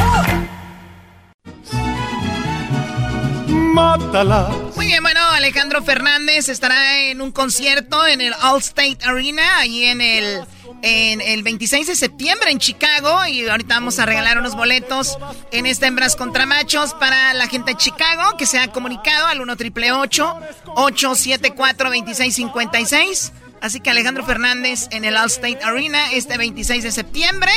Mátala. 3.48 4.50
Muy 4.76 4.86
bien, 4.86 5.02
bueno, 5.02 5.20
Alejandro 5.30 5.82
Fernández 5.82 6.50
estará 6.50 7.00
en 7.00 7.22
un 7.22 7.32
concierto 7.32 8.06
en 8.06 8.20
el 8.20 8.34
Allstate 8.34 8.98
Arena, 9.04 9.58
ahí 9.58 9.84
en 9.84 10.02
el, 10.02 10.44
en 10.82 11.20
el 11.20 11.42
26 11.42 11.86
de 11.86 11.96
septiembre 11.96 12.50
en 12.50 12.58
Chicago. 12.58 13.26
Y 13.26 13.48
ahorita 13.48 13.74
vamos 13.74 13.98
a 13.98 14.06
regalar 14.06 14.38
unos 14.38 14.54
boletos 14.54 15.18
en 15.52 15.66
esta 15.66 15.86
Hembras 15.86 16.16
contra 16.16 16.46
Machos 16.46 16.94
para 16.94 17.34
la 17.34 17.46
gente 17.46 17.72
de 17.72 17.76
Chicago 17.76 18.36
que 18.36 18.46
se 18.46 18.58
ha 18.58 18.68
comunicado 18.68 19.26
al 19.26 19.40
1 19.40 19.56
triple 19.56 19.92
874 19.92 21.90
2656 21.90 23.32
Así 23.60 23.80
que 23.80 23.90
Alejandro 23.90 24.24
Fernández 24.24 24.88
en 24.90 25.04
el 25.04 25.16
Allstate 25.16 25.58
Arena 25.62 26.12
este 26.12 26.36
26 26.38 26.84
de 26.84 26.92
septiembre. 26.92 27.50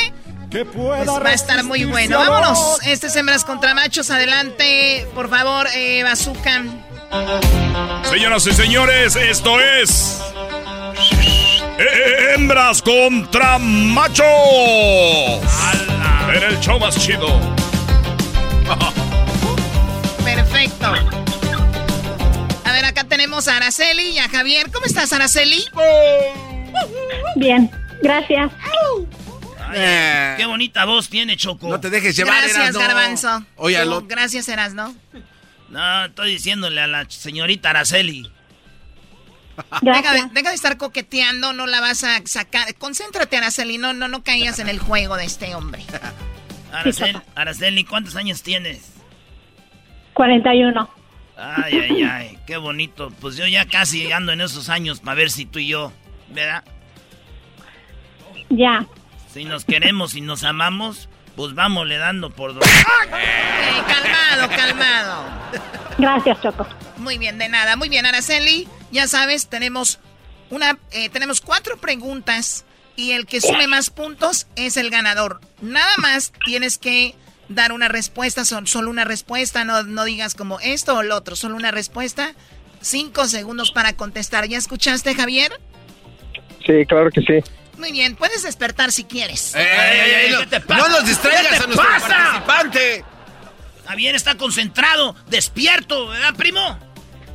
Pues 0.50 1.08
va 1.08 1.28
a 1.28 1.32
estar 1.32 1.64
muy 1.64 1.84
bueno. 1.84 2.18
Vámonos. 2.18 2.78
Este 2.84 3.06
es 3.06 3.16
Hembras 3.16 3.44
contra 3.44 3.72
Machos. 3.74 4.10
Adelante, 4.10 5.06
por 5.14 5.30
favor, 5.30 5.66
eh, 5.74 6.02
Bazooka. 6.02 6.62
Señoras 8.10 8.46
y 8.46 8.52
señores, 8.52 9.16
esto 9.16 9.60
es. 9.60 10.20
Hembras 12.34 12.80
contra 12.82 13.58
machos. 13.58 14.26
En 16.34 16.42
el 16.42 16.58
show 16.60 16.78
más 16.78 16.96
chido. 16.98 17.40
Perfecto. 20.24 20.86
A 22.64 22.72
ver, 22.72 22.84
acá 22.84 23.04
tenemos 23.04 23.48
a 23.48 23.56
Araceli 23.56 24.02
y 24.10 24.18
a 24.18 24.28
Javier. 24.28 24.70
¿Cómo 24.72 24.86
estás, 24.86 25.12
Araceli? 25.12 25.64
Bien, 27.36 27.70
gracias. 28.02 28.50
Qué 30.36 30.44
bonita 30.46 30.84
voz 30.84 31.08
tiene 31.08 31.36
Choco. 31.36 31.68
No 31.68 31.80
te 31.80 31.90
dejes 31.90 32.14
llevar, 32.16 32.38
Gracias, 32.42 32.56
Erasno. 32.58 32.80
Garbanzo. 32.80 33.44
Oye, 33.56 33.84
lo- 33.84 34.02
Gracias, 34.02 34.48
Erasno. 34.48 34.94
No, 35.70 36.04
estoy 36.04 36.32
diciéndole 36.32 36.80
a 36.80 36.86
la 36.86 37.06
señorita 37.08 37.70
Araceli. 37.70 38.30
Deja 39.82 40.12
de, 40.14 40.22
deja 40.32 40.48
de, 40.48 40.54
estar 40.54 40.76
coqueteando, 40.76 41.52
no 41.52 41.66
la 41.66 41.80
vas 41.80 42.04
a 42.04 42.20
sacar. 42.24 42.74
Concéntrate, 42.76 43.36
Araceli, 43.36 43.78
no, 43.78 43.92
no, 43.92 44.08
no 44.08 44.22
caigas 44.22 44.58
en 44.58 44.68
el 44.68 44.78
juego 44.78 45.16
de 45.16 45.24
este 45.24 45.54
hombre. 45.54 45.82
Araceli, 46.72 47.18
Araceli, 47.34 47.84
¿cuántos 47.84 48.16
años 48.16 48.42
tienes? 48.42 48.92
41. 50.14 50.88
Ay, 51.36 51.78
ay, 51.78 52.02
ay, 52.10 52.38
qué 52.46 52.56
bonito. 52.56 53.10
Pues 53.20 53.36
yo 53.36 53.46
ya 53.46 53.66
casi 53.66 54.10
ando 54.12 54.32
en 54.32 54.40
esos 54.40 54.68
años 54.68 55.00
para 55.00 55.16
ver 55.16 55.30
si 55.30 55.44
tú 55.44 55.58
y 55.58 55.68
yo, 55.68 55.92
¿verdad? 56.30 56.64
Ya. 58.48 58.86
Si 59.32 59.44
nos 59.44 59.64
queremos 59.64 60.14
y 60.14 60.20
nos 60.20 60.44
amamos, 60.44 61.08
pues 61.36 61.54
vamos 61.54 61.86
le 61.86 61.96
dando 61.96 62.30
por 62.30 62.54
dos. 62.54 62.64
calmado, 63.08 64.48
calmado. 64.56 65.24
Gracias, 65.98 66.40
Choco. 66.42 66.66
Muy 66.98 67.18
bien, 67.18 67.38
de 67.38 67.48
nada. 67.48 67.76
Muy 67.76 67.88
bien, 67.88 68.06
Araceli. 68.06 68.68
Ya 68.92 69.08
sabes, 69.08 69.48
tenemos 69.48 69.98
una, 70.50 70.78
eh, 70.92 71.08
tenemos 71.08 71.40
cuatro 71.40 71.78
preguntas 71.78 72.64
y 72.94 73.12
el 73.12 73.26
que 73.26 73.40
sume 73.40 73.66
más 73.66 73.90
puntos 73.90 74.46
es 74.54 74.76
el 74.76 74.90
ganador. 74.90 75.40
Nada 75.62 75.96
más 75.96 76.32
tienes 76.44 76.78
que 76.78 77.14
dar 77.48 77.72
una 77.72 77.88
respuesta, 77.88 78.44
son, 78.44 78.66
solo 78.66 78.90
una 78.90 79.04
respuesta, 79.04 79.64
no, 79.64 79.82
no 79.82 80.04
digas 80.04 80.34
como 80.34 80.60
esto 80.60 80.96
o 80.96 81.02
lo 81.02 81.16
otro, 81.16 81.36
solo 81.36 81.56
una 81.56 81.70
respuesta. 81.70 82.34
Cinco 82.82 83.26
segundos 83.26 83.70
para 83.70 83.94
contestar. 83.94 84.46
¿Ya 84.46 84.58
escuchaste, 84.58 85.14
Javier? 85.14 85.52
Sí, 86.66 86.84
claro 86.86 87.10
que 87.10 87.22
sí. 87.22 87.52
Muy 87.78 87.92
bien, 87.92 88.16
puedes 88.16 88.42
despertar 88.42 88.92
si 88.92 89.04
quieres. 89.04 89.54
¿Qué 89.54 90.46
te 90.50 90.60
pasa? 90.60 90.80
No 90.82 90.88
nos 90.88 91.06
distraigas 91.06 91.60
a 91.60 91.66
nuestro 91.66 91.88
participante. 91.88 93.04
Javier 93.86 94.14
está 94.14 94.36
concentrado, 94.36 95.16
despierto, 95.28 96.08
¿verdad, 96.08 96.34
primo? 96.34 96.91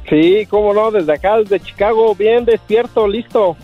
Sí, 0.09 0.47
cómo 0.49 0.73
no, 0.73 0.89
desde 0.89 1.13
acá, 1.13 1.37
desde 1.37 1.59
Chicago, 1.59 2.15
bien 2.15 2.45
despierto, 2.45 3.07
listo. 3.07 3.57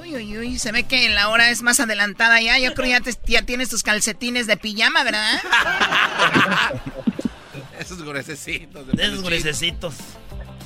Uy, 0.00 0.16
uy, 0.16 0.38
uy, 0.38 0.58
se 0.58 0.72
ve 0.72 0.84
que 0.84 1.10
la 1.10 1.28
hora 1.28 1.50
es 1.50 1.60
más 1.60 1.78
adelantada 1.78 2.40
ya. 2.40 2.58
Yo 2.58 2.72
creo 2.72 3.02
que 3.02 3.12
ya, 3.26 3.42
tienes 3.42 3.68
tus 3.68 3.82
calcetines 3.82 4.46
de 4.46 4.56
pijama, 4.56 5.04
¿verdad? 5.04 5.42
Esos 7.78 8.02
gruesecitos. 8.02 8.86
De, 8.86 9.04
esos 9.04 9.22
gruesecitos. 9.22 9.94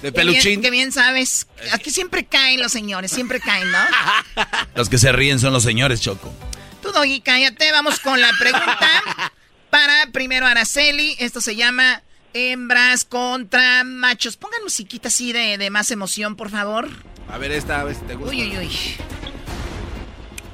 De 0.02 0.12
peluchín. 0.12 0.62
Qué 0.62 0.70
bien, 0.70 0.92
sabes. 0.92 1.46
Aquí 1.72 1.90
siempre 1.90 2.24
caen 2.24 2.60
los 2.60 2.72
señores, 2.72 3.10
siempre 3.10 3.38
caen, 3.38 3.70
¿no? 3.70 3.78
Los 4.74 4.88
que 4.88 4.98
se 4.98 5.12
ríen 5.12 5.38
son 5.38 5.52
los 5.52 5.62
señores, 5.62 6.00
Choco. 6.00 6.32
Tú, 6.80 6.90
Doggy, 6.90 7.20
cállate. 7.20 7.70
Vamos 7.70 8.00
con 8.00 8.20
la 8.20 8.30
pregunta 8.38 8.88
para 9.70 10.06
primero 10.10 10.46
Araceli. 10.46 11.14
Esto 11.18 11.40
se 11.40 11.54
llama 11.54 12.02
hembras 12.34 13.04
contra 13.04 13.84
machos. 13.84 14.36
Pongan 14.36 14.62
musiquita 14.62 15.08
así 15.08 15.32
de, 15.32 15.58
de 15.58 15.70
más 15.70 15.90
emoción, 15.90 16.36
por 16.36 16.50
favor. 16.50 16.88
A 17.28 17.38
ver 17.38 17.52
esta, 17.52 17.80
a 17.80 17.84
ver 17.84 17.94
si 17.94 18.02
te 18.02 18.14
gusta. 18.14 18.30
Uy, 18.34 18.42
uy, 18.42 18.58
uy. 18.58 18.70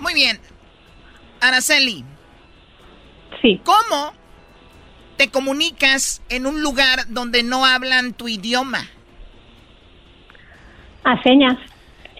Muy 0.00 0.14
bien. 0.14 0.38
Araceli. 1.40 2.04
Sí. 3.42 3.60
¿Cómo 3.64 4.12
te 5.16 5.30
comunicas 5.30 6.22
en 6.28 6.46
un 6.46 6.62
lugar 6.62 7.06
donde 7.08 7.42
no 7.42 7.64
hablan 7.64 8.12
tu 8.12 8.28
idioma? 8.28 8.86
A 11.04 11.22
señas. 11.22 11.58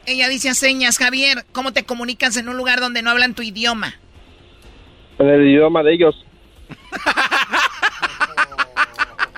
Ella 0.07 0.29
dice 0.29 0.49
a 0.51 0.55
señas. 0.55 0.99
Javier, 0.99 1.45
¿cómo 1.53 1.73
te 1.73 1.85
comunicas 1.85 2.37
en 2.37 2.49
un 2.49 2.57
lugar 2.57 2.81
donde 2.81 3.03
no 3.03 3.11
hablan 3.11 3.35
tu 3.35 3.43
idioma? 3.43 3.95
En 5.19 5.29
el 5.29 5.47
idioma 5.47 5.83
de 5.83 5.95
ellos. 5.95 6.25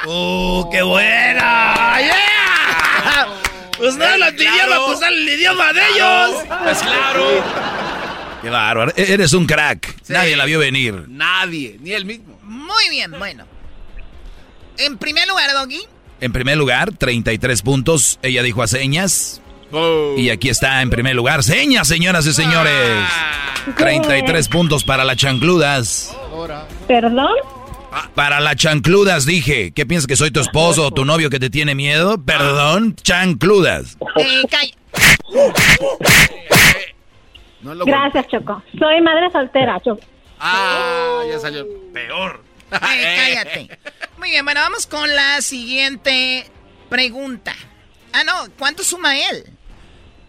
¡Uh, 0.07 0.69
qué 0.71 0.83
buena! 0.83 1.97
¡Yeah! 2.01 3.29
Pues 3.77 3.97
no 3.97 4.05
hablan 4.05 4.37
tu 4.37 4.43
idioma, 4.43 4.77
pues 4.87 5.01
el 5.03 5.29
idioma 5.29 5.73
de 5.73 5.81
ellos. 5.95 6.45
Pues 6.63 6.79
claro. 6.79 7.45
Qué 8.43 8.51
bárbaro. 8.51 8.93
E-, 8.97 9.13
eres 9.13 9.33
un 9.33 9.47
crack. 9.47 9.97
Nadie 10.09 10.37
la 10.37 10.45
vio 10.45 10.59
venir. 10.59 11.07
Nadie, 11.09 11.77
ni 11.81 11.93
él 11.93 12.05
mismo. 12.05 12.39
Muy 12.43 12.89
bien, 12.91 13.13
bueno. 13.19 13.47
En 14.79 14.99
primer 14.99 15.29
lugar, 15.29 15.51
Doggy. 15.53 15.83
En 16.21 16.33
primer 16.33 16.57
lugar, 16.57 16.93
33 16.93 17.63
puntos. 17.63 18.19
Ella 18.23 18.43
dijo 18.43 18.63
a 18.63 18.67
señas. 18.67 19.41
Y 20.17 20.31
aquí 20.31 20.49
está 20.49 20.83
en 20.83 20.91
primer 20.91 21.15
lugar. 21.15 21.43
Señas, 21.43 21.87
señoras 21.89 22.27
y 22.27 22.33
señores. 22.33 23.05
33 23.77 24.49
puntos 24.49 24.85
para 24.85 25.05
las 25.05 25.17
chancludas. 25.17 26.17
¿Perdón? 26.89 27.35
Para 28.15 28.41
las 28.41 28.57
chancludas 28.57 29.27
dije. 29.27 29.73
¿Qué 29.73 29.87
piensas 29.87 30.07
que 30.07 30.17
soy 30.17 30.31
tu 30.31 30.41
esposo 30.41 30.87
o 30.87 30.91
tu 30.91 31.05
novio 31.05 31.31
que 31.31 31.39
te 31.39 31.51
tiene 31.51 31.75
miedo? 31.75 32.23
Perdón, 32.23 32.95
chancludas. 32.97 33.97
Eh, 34.17 34.43
Gracias, 37.63 38.29
Choco. 38.29 38.63
Soy 38.79 39.01
madre 39.01 39.31
soltera, 39.31 39.81
Choco. 39.81 40.01
Ah, 40.39 41.23
ya 41.29 41.39
salió 41.39 41.67
peor. 41.93 42.43
Eh, 42.73 43.17
cállate. 43.17 43.79
Muy 44.17 44.31
bien, 44.31 44.45
bueno, 44.45 44.61
vamos 44.61 44.87
con 44.87 45.13
la 45.13 45.43
siguiente 45.43 46.47
pregunta. 46.89 47.53
Ah, 48.13 48.23
no, 48.23 48.33
¿cuánto 48.61 48.85
suma 48.85 49.19
él? 49.19 49.45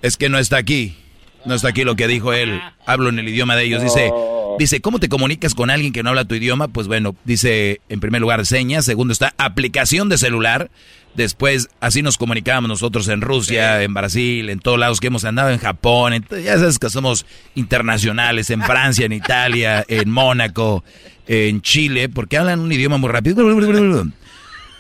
Es 0.02 0.18
que 0.18 0.28
no 0.28 0.40
está 0.40 0.58
aquí. 0.58 0.98
No 1.46 1.54
está 1.54 1.68
aquí 1.70 1.84
lo 1.84 1.96
que 1.96 2.08
dijo 2.08 2.34
él. 2.34 2.60
Hablo 2.88 3.10
en 3.10 3.20
el 3.20 3.30
idioma 3.30 3.56
de 3.56 3.66
ellos. 3.66 3.84
Dice, 3.84 4.12
dice, 4.60 4.82
¿cómo 4.82 5.00
te 5.00 5.10
comunicas 5.10 5.56
con 5.56 5.70
alguien 5.70 5.94
que 5.94 6.04
no 6.04 6.10
habla 6.10 6.26
tu 6.26 6.36
idioma? 6.36 6.68
Pues 6.68 6.88
bueno, 6.88 7.16
dice 7.24 7.82
en 7.90 8.00
primer 8.00 8.22
lugar 8.22 8.46
señas, 8.46 8.86
segundo 8.86 9.12
está 9.12 9.34
aplicación 9.38 10.10
de 10.10 10.18
celular. 10.18 10.72
Después, 11.16 11.68
así 11.82 12.02
nos 12.02 12.18
comunicábamos 12.18 12.70
nosotros 12.70 13.10
en 13.10 13.20
Rusia, 13.20 13.84
en 13.84 13.94
Brasil, 13.94 14.50
en 14.50 14.60
todos 14.60 14.80
lados 14.80 15.02
que 15.02 15.08
hemos 15.08 15.26
andado, 15.26 15.50
en 15.50 15.60
Japón, 15.60 16.26
ya 16.30 16.58
sabes 16.58 16.80
que 16.80 16.90
somos 16.90 17.26
internacionales, 17.54 18.50
en 18.50 18.62
Francia, 18.62 19.06
en 19.06 19.12
Italia, 19.12 19.84
en 19.90 20.10
Mónaco, 20.10 20.86
en 21.28 21.62
Chile, 21.62 22.08
porque 22.08 22.38
hablan 22.38 22.62
un 22.62 22.72
idioma 22.72 22.98
muy 22.98 23.10
rápido. 23.10 23.44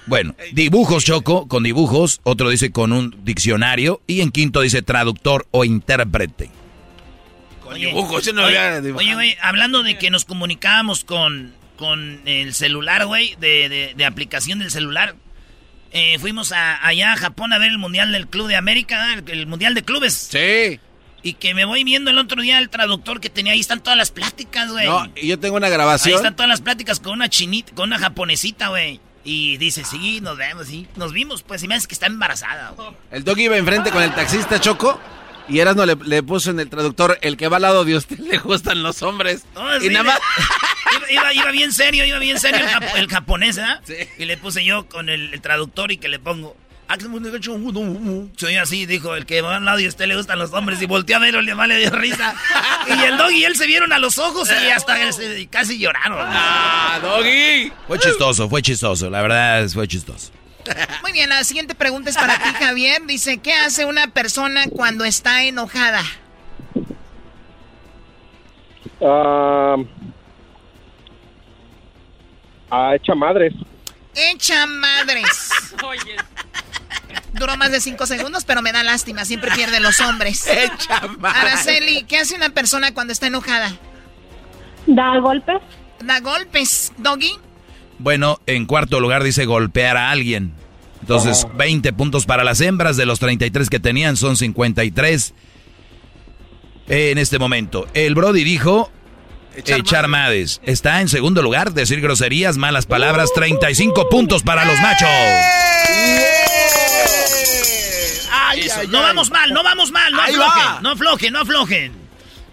Bueno, 0.08 0.36
dibujos, 0.54 1.06
Choco, 1.06 1.48
con 1.48 1.64
dibujos. 1.64 2.22
Otro 2.24 2.50
dice 2.50 2.72
con 2.72 2.92
un 2.92 3.16
diccionario. 3.24 4.02
Y 4.08 4.22
en 4.22 4.32
quinto 4.32 4.62
dice 4.62 4.82
traductor 4.82 5.48
o 5.52 5.64
intérprete. 5.64 6.50
Yo 7.78 8.34
no 8.34 8.46
oye, 8.96 9.14
güey, 9.14 9.38
hablando 9.42 9.84
de 9.84 9.98
que 9.98 10.10
nos 10.10 10.26
comunicábamos 10.26 11.04
con, 11.04 11.54
con 11.78 12.22
el 12.26 12.54
celular, 12.54 13.06
güey, 13.06 13.36
de, 13.40 13.94
de, 13.96 14.06
aplicación 14.06 14.60
del 14.60 14.72
celular. 14.72 15.16
Eh, 15.92 16.18
fuimos 16.20 16.52
a, 16.52 16.86
allá 16.86 17.14
a 17.14 17.18
Japón 17.18 17.52
a 17.54 17.58
ver 17.58 17.70
el 17.70 17.78
Mundial 17.78 18.12
del 18.12 18.28
Club 18.28 18.48
de 18.48 18.56
América, 18.56 19.14
el, 19.14 19.30
el 19.30 19.48
Mundial 19.48 19.74
de 19.74 19.84
Clubes. 19.84 20.14
Sí. 20.14 20.80
Y 21.24 21.34
que 21.34 21.54
me 21.54 21.66
voy 21.66 21.84
viendo 21.84 22.10
el 22.10 22.18
otro 22.18 22.42
día 22.42 22.58
el 22.60 22.70
traductor 22.70 23.20
que 23.20 23.30
tenía 23.30 23.54
ahí 23.54 23.60
están 23.60 23.82
todas 23.82 23.98
las 23.98 24.12
pláticas, 24.12 24.72
güey. 24.72 24.88
No, 24.88 25.12
y 25.16 25.28
yo 25.28 25.40
tengo 25.40 25.58
una 25.58 25.70
grabación. 25.70 26.14
Ahí 26.14 26.16
están 26.16 26.36
todas 26.36 26.50
las 26.50 26.62
pláticas 26.62 27.00
con 27.00 27.14
una 27.14 27.30
chinita, 27.30 27.74
con 27.76 27.90
una 27.90 28.00
japonesita, 28.00 28.70
güey. 28.70 29.00
Y 29.24 29.58
dice, 29.58 29.84
sí, 29.84 30.20
nos 30.20 30.38
vemos, 30.38 30.68
sí. 30.68 30.88
Nos 30.96 31.14
vimos, 31.14 31.44
pues, 31.44 31.62
y 31.62 31.68
me 31.68 31.76
dice 31.76 31.88
que 31.88 31.94
está 31.94 32.08
embarazada. 32.08 32.72
Güey. 32.72 32.90
El 33.12 33.24
doggy 33.24 33.44
iba 33.44 33.58
enfrente 33.58 33.92
con 33.92 34.02
el 34.02 34.14
taxista 34.16 34.60
Choco. 34.60 35.00
Y 35.52 35.60
Erasmo 35.60 35.86
le, 35.86 35.96
le 36.06 36.24
puso 36.24 36.50
en 36.50 36.60
el 36.62 36.70
traductor, 36.70 37.20
el 37.22 37.36
que 37.36 37.50
va 37.50 37.58
al 37.58 37.64
lado 37.64 37.84
de 37.84 37.98
usted 37.98 38.18
le 38.32 38.38
gustan 38.38 38.82
los 38.84 39.02
hombres. 39.04 39.44
No, 39.54 39.78
y 39.78 39.82
sí, 39.82 39.90
nada 39.90 40.04
más... 40.04 40.20
Iba, 41.10 41.34
iba, 41.34 41.52
bien 41.52 41.74
serio, 41.74 42.06
iba 42.06 42.20
bien 42.20 42.40
serio 42.40 42.60
el, 42.60 42.68
japo, 42.68 42.96
el 42.96 43.08
japonés, 43.08 43.58
¿eh? 43.58 43.66
Sí. 43.84 43.96
Y 44.18 44.26
le 44.26 44.38
puse 44.38 44.64
yo 44.64 44.88
con 44.88 45.10
el, 45.10 45.34
el 45.34 45.42
traductor 45.42 45.92
y 45.92 45.98
que 45.98 46.08
le 46.08 46.20
pongo... 46.20 46.56
Soy 48.36 48.56
así, 48.56 48.86
dijo, 48.86 49.16
el 49.16 49.26
que 49.26 49.42
va 49.42 49.58
al 49.58 49.66
lado 49.66 49.80
y 49.80 49.86
a 49.86 49.90
usted 49.90 50.08
le 50.08 50.16
gustan 50.16 50.40
los 50.40 50.52
hombres 50.52 50.82
y 50.82 50.86
volteó 50.86 51.18
a 51.18 51.20
verlo, 51.20 51.42
le 51.42 51.56
le 51.56 51.80
dio 51.80 51.90
risa. 51.92 52.36
Y 52.88 53.04
el 53.04 53.18
doggy 53.18 53.38
y 53.38 53.46
él 53.46 53.56
se 53.56 53.66
vieron 53.68 53.94
a 53.94 54.00
los 54.00 54.18
ojos 54.18 54.50
y 54.50 54.70
hasta 54.70 54.98
casi 55.50 55.80
lloraron. 55.80 56.20
¡Ah, 56.22 57.00
doggy! 57.02 57.72
Fue 57.88 57.98
chistoso, 57.98 58.50
fue 58.50 58.62
chistoso, 58.62 59.10
la 59.10 59.22
verdad 59.22 59.68
fue 59.70 59.88
chistoso. 59.88 60.32
Muy 61.02 61.12
bien, 61.12 61.30
la 61.30 61.44
siguiente 61.44 61.76
pregunta 61.76 62.10
es 62.10 62.18
para 62.18 62.38
ti, 62.38 62.50
Javier. 62.60 63.02
Dice, 63.06 63.38
¿qué 63.38 63.54
hace 63.54 63.86
una 63.86 64.08
persona 64.08 64.66
cuando 64.68 65.06
está 65.06 65.44
enojada? 65.44 66.02
Uh, 69.00 69.82
uh, 72.72 72.94
echa 72.94 73.16
madres. 73.16 73.54
Echa 74.16 74.66
madres. 74.68 75.50
Duró 77.34 77.58
más 77.58 77.72
de 77.72 77.80
cinco 77.82 78.06
segundos, 78.06 78.44
pero 78.46 78.62
me 78.62 78.72
da 78.72 78.84
lástima. 78.84 79.26
Siempre 79.26 79.52
pierden 79.52 79.82
los 79.82 80.00
hombres. 80.02 80.46
Echa 80.48 81.08
madres. 81.18 81.42
Araceli, 81.42 82.04
¿qué 82.04 82.18
hace 82.18 82.36
una 82.36 82.50
persona 82.50 82.94
cuando 82.94 83.14
está 83.14 83.28
enojada? 83.28 83.72
Da 84.86 85.18
golpes. 85.20 85.62
Da 86.04 86.20
golpes. 86.20 86.92
Doggy. 86.98 87.40
Bueno, 88.02 88.40
en 88.48 88.66
cuarto 88.66 89.00
lugar 89.00 89.24
dice 89.24 89.46
golpear 89.46 89.96
a 89.96 90.12
alguien. 90.12 90.54
Entonces, 91.02 91.46
oh. 91.46 91.58
20 91.58 91.94
puntos 91.94 92.26
para 92.26 92.44
las 92.44 92.62
hembras. 92.62 92.98
De 92.98 93.06
los 93.06 93.20
33 93.20 93.70
que 93.70 93.80
tenían, 93.80 94.18
son 94.18 94.38
53 94.38 95.34
en 96.88 97.18
este 97.18 97.40
momento. 97.40 97.88
El 97.94 98.16
Brody 98.16 98.44
dijo 98.44 98.92
echar, 99.56 99.80
echar 99.80 100.08
madres. 100.08 100.62
Está 100.64 101.02
en 101.02 101.10
segundo 101.10 101.42
lugar, 101.42 101.74
decir 101.74 102.02
groserías, 102.02 102.58
malas 102.58 102.86
palabras. 102.86 103.30
35 103.34 104.10
puntos 104.10 104.44
para 104.44 104.66
los 104.66 104.80
machos. 104.80 105.10
Ay, 108.32 108.68
ay, 108.78 108.88
no 108.90 109.02
vamos 109.02 109.32
mal, 109.32 109.54
no 109.54 109.64
vamos 109.64 109.92
mal, 109.92 110.12
no 110.12 110.22
aflojen, 110.22 110.84
no 110.84 110.90
aflojen, 110.90 111.34
no 111.34 111.40
aflojen. 111.40 112.01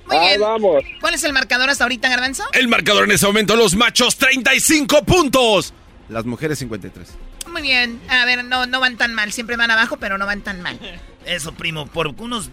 Muy 0.08 0.18
bien. 0.18 0.40
vamos. 0.40 0.82
¿Cuál 1.00 1.14
es 1.14 1.24
el 1.24 1.32
marcador 1.32 1.70
hasta 1.70 1.84
ahorita, 1.84 2.08
Garbanzo? 2.08 2.44
El 2.52 2.68
marcador 2.68 3.04
en 3.04 3.12
ese 3.12 3.26
momento, 3.26 3.56
los 3.56 3.74
machos, 3.76 4.16
35 4.16 5.04
puntos. 5.04 5.72
Las 6.08 6.24
mujeres, 6.24 6.58
53. 6.58 7.08
Muy 7.50 7.62
bien. 7.62 8.00
A 8.08 8.24
ver, 8.24 8.44
no, 8.44 8.66
no 8.66 8.80
van 8.80 8.96
tan 8.96 9.14
mal. 9.14 9.32
Siempre 9.32 9.56
van 9.56 9.70
abajo, 9.70 9.98
pero 9.98 10.18
no 10.18 10.26
van 10.26 10.42
tan 10.42 10.60
mal. 10.62 10.78
Eso, 11.26 11.52
primo, 11.52 11.86
por 11.86 12.08
unos 12.18 12.50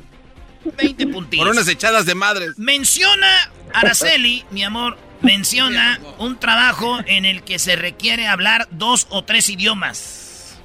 20 0.77 1.07
puntitos. 1.13 1.45
Por 1.45 1.53
unas 1.53 1.67
echadas 1.67 2.05
de 2.05 2.15
madres. 2.15 2.57
Menciona, 2.57 3.51
Araceli, 3.73 4.43
mi 4.51 4.63
amor, 4.63 4.97
menciona 5.21 5.99
un 6.17 6.37
trabajo 6.37 6.99
en 7.05 7.25
el 7.25 7.43
que 7.43 7.59
se 7.59 7.75
requiere 7.75 8.27
hablar 8.27 8.67
dos 8.71 9.07
o 9.09 9.23
tres 9.23 9.49
idiomas. 9.49 10.57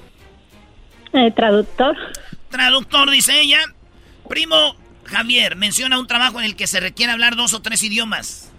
Eh, 1.13 1.31
traductor. 1.31 1.95
Traductor, 2.49 3.09
dice 3.11 3.39
ella. 3.39 3.59
Primo 4.29 4.75
Javier, 5.11 5.55
menciona 5.55 5.99
un 5.99 6.07
trabajo 6.07 6.39
en 6.39 6.45
el 6.45 6.55
que 6.55 6.67
se 6.67 6.79
requiere 6.79 7.11
hablar 7.11 7.35
dos 7.35 7.53
o 7.53 7.61
tres 7.61 7.83
idiomas. 7.83 8.51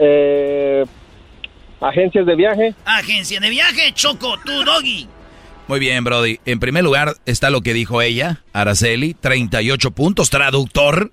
Eh, 0.00 0.84
agencias 1.80 2.26
de 2.26 2.34
viaje. 2.34 2.74
Agencia 2.84 3.40
de 3.40 3.50
viaje, 3.50 3.92
Choco, 3.92 4.38
tú, 4.44 4.64
Doggy. 4.64 5.06
Muy 5.68 5.78
bien, 5.78 6.02
Brody. 6.02 6.40
En 6.46 6.58
primer 6.58 6.82
lugar 6.82 7.14
está 7.26 7.48
lo 7.48 7.60
que 7.60 7.72
dijo 7.72 8.02
ella, 8.02 8.42
Araceli, 8.52 9.14
38 9.14 9.92
puntos, 9.92 10.28
traductor. 10.28 11.12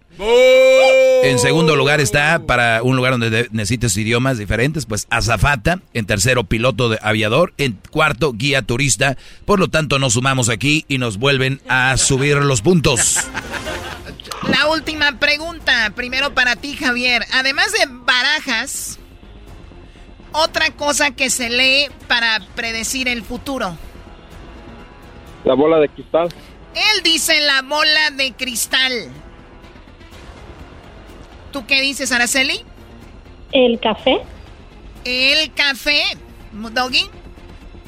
En 1.24 1.38
segundo 1.38 1.76
lugar 1.76 2.00
está, 2.00 2.41
para 2.48 2.82
un 2.82 2.95
lugar 2.95 3.20
donde 3.20 3.50
necesites 3.52 3.95
idiomas 3.98 4.39
diferentes, 4.39 4.88
pues 4.88 5.06
azafata. 5.12 5.82
En 5.93 6.08
tercero, 6.08 6.45
piloto 6.45 6.89
de 6.89 6.98
aviador. 7.04 7.54
En 7.60 7.78
cuarto, 7.91 8.34
guía 8.34 8.64
turista. 8.64 9.16
Por 9.45 9.60
lo 9.60 9.68
tanto, 9.68 10.00
nos 10.00 10.14
sumamos 10.14 10.50
aquí 10.50 10.86
y 10.88 10.98
nos 10.98 11.18
vuelven 11.18 11.62
a 11.70 11.95
subir 11.98 12.38
los 12.38 12.62
puntos. 12.64 13.20
La 14.50 14.70
última 14.70 15.20
pregunta, 15.20 15.91
primero 15.95 16.34
para 16.34 16.56
ti, 16.56 16.76
Javier. 16.76 17.24
Además 17.34 17.72
de 17.74 17.86
barajas, 17.89 19.00
otra 20.32 20.72
cosa 20.72 21.12
que 21.12 21.30
se 21.30 21.50
lee 21.50 21.88
para 22.08 22.39
predecir 22.56 23.08
el 23.08 23.24
futuro. 23.24 23.78
La 25.43 25.54
bola 25.54 25.80
de 25.80 25.89
cristal. 25.89 26.30
Él 26.74 27.04
dice 27.04 27.39
la 27.41 27.62
bola 27.62 28.12
de 28.12 28.34
cristal. 28.34 28.91
¿Tú 31.52 31.66
qué 31.66 31.82
dices, 31.82 32.12
Araceli? 32.12 32.62
El 33.52 33.80
café. 33.80 34.22
El 35.06 35.54
café. 35.54 36.04
Doggy. 36.52 37.10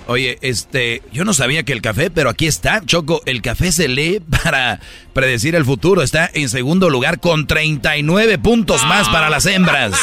Oye, 0.09 0.39
este, 0.41 1.03
yo 1.13 1.23
no 1.23 1.35
sabía 1.35 1.61
que 1.61 1.71
el 1.71 1.83
café, 1.83 2.09
pero 2.09 2.31
aquí 2.31 2.47
está, 2.47 2.81
Choco, 2.83 3.21
el 3.27 3.43
café 3.43 3.71
se 3.71 3.87
lee 3.87 4.19
para 4.43 4.79
predecir 5.13 5.53
el 5.53 5.65
futuro. 5.65 6.01
Está 6.01 6.27
en 6.33 6.49
segundo 6.49 6.89
lugar 6.89 7.19
con 7.19 7.45
39 7.45 8.39
puntos 8.39 8.83
más 8.87 9.07
para 9.09 9.29
las 9.29 9.45
hembras. 9.45 9.93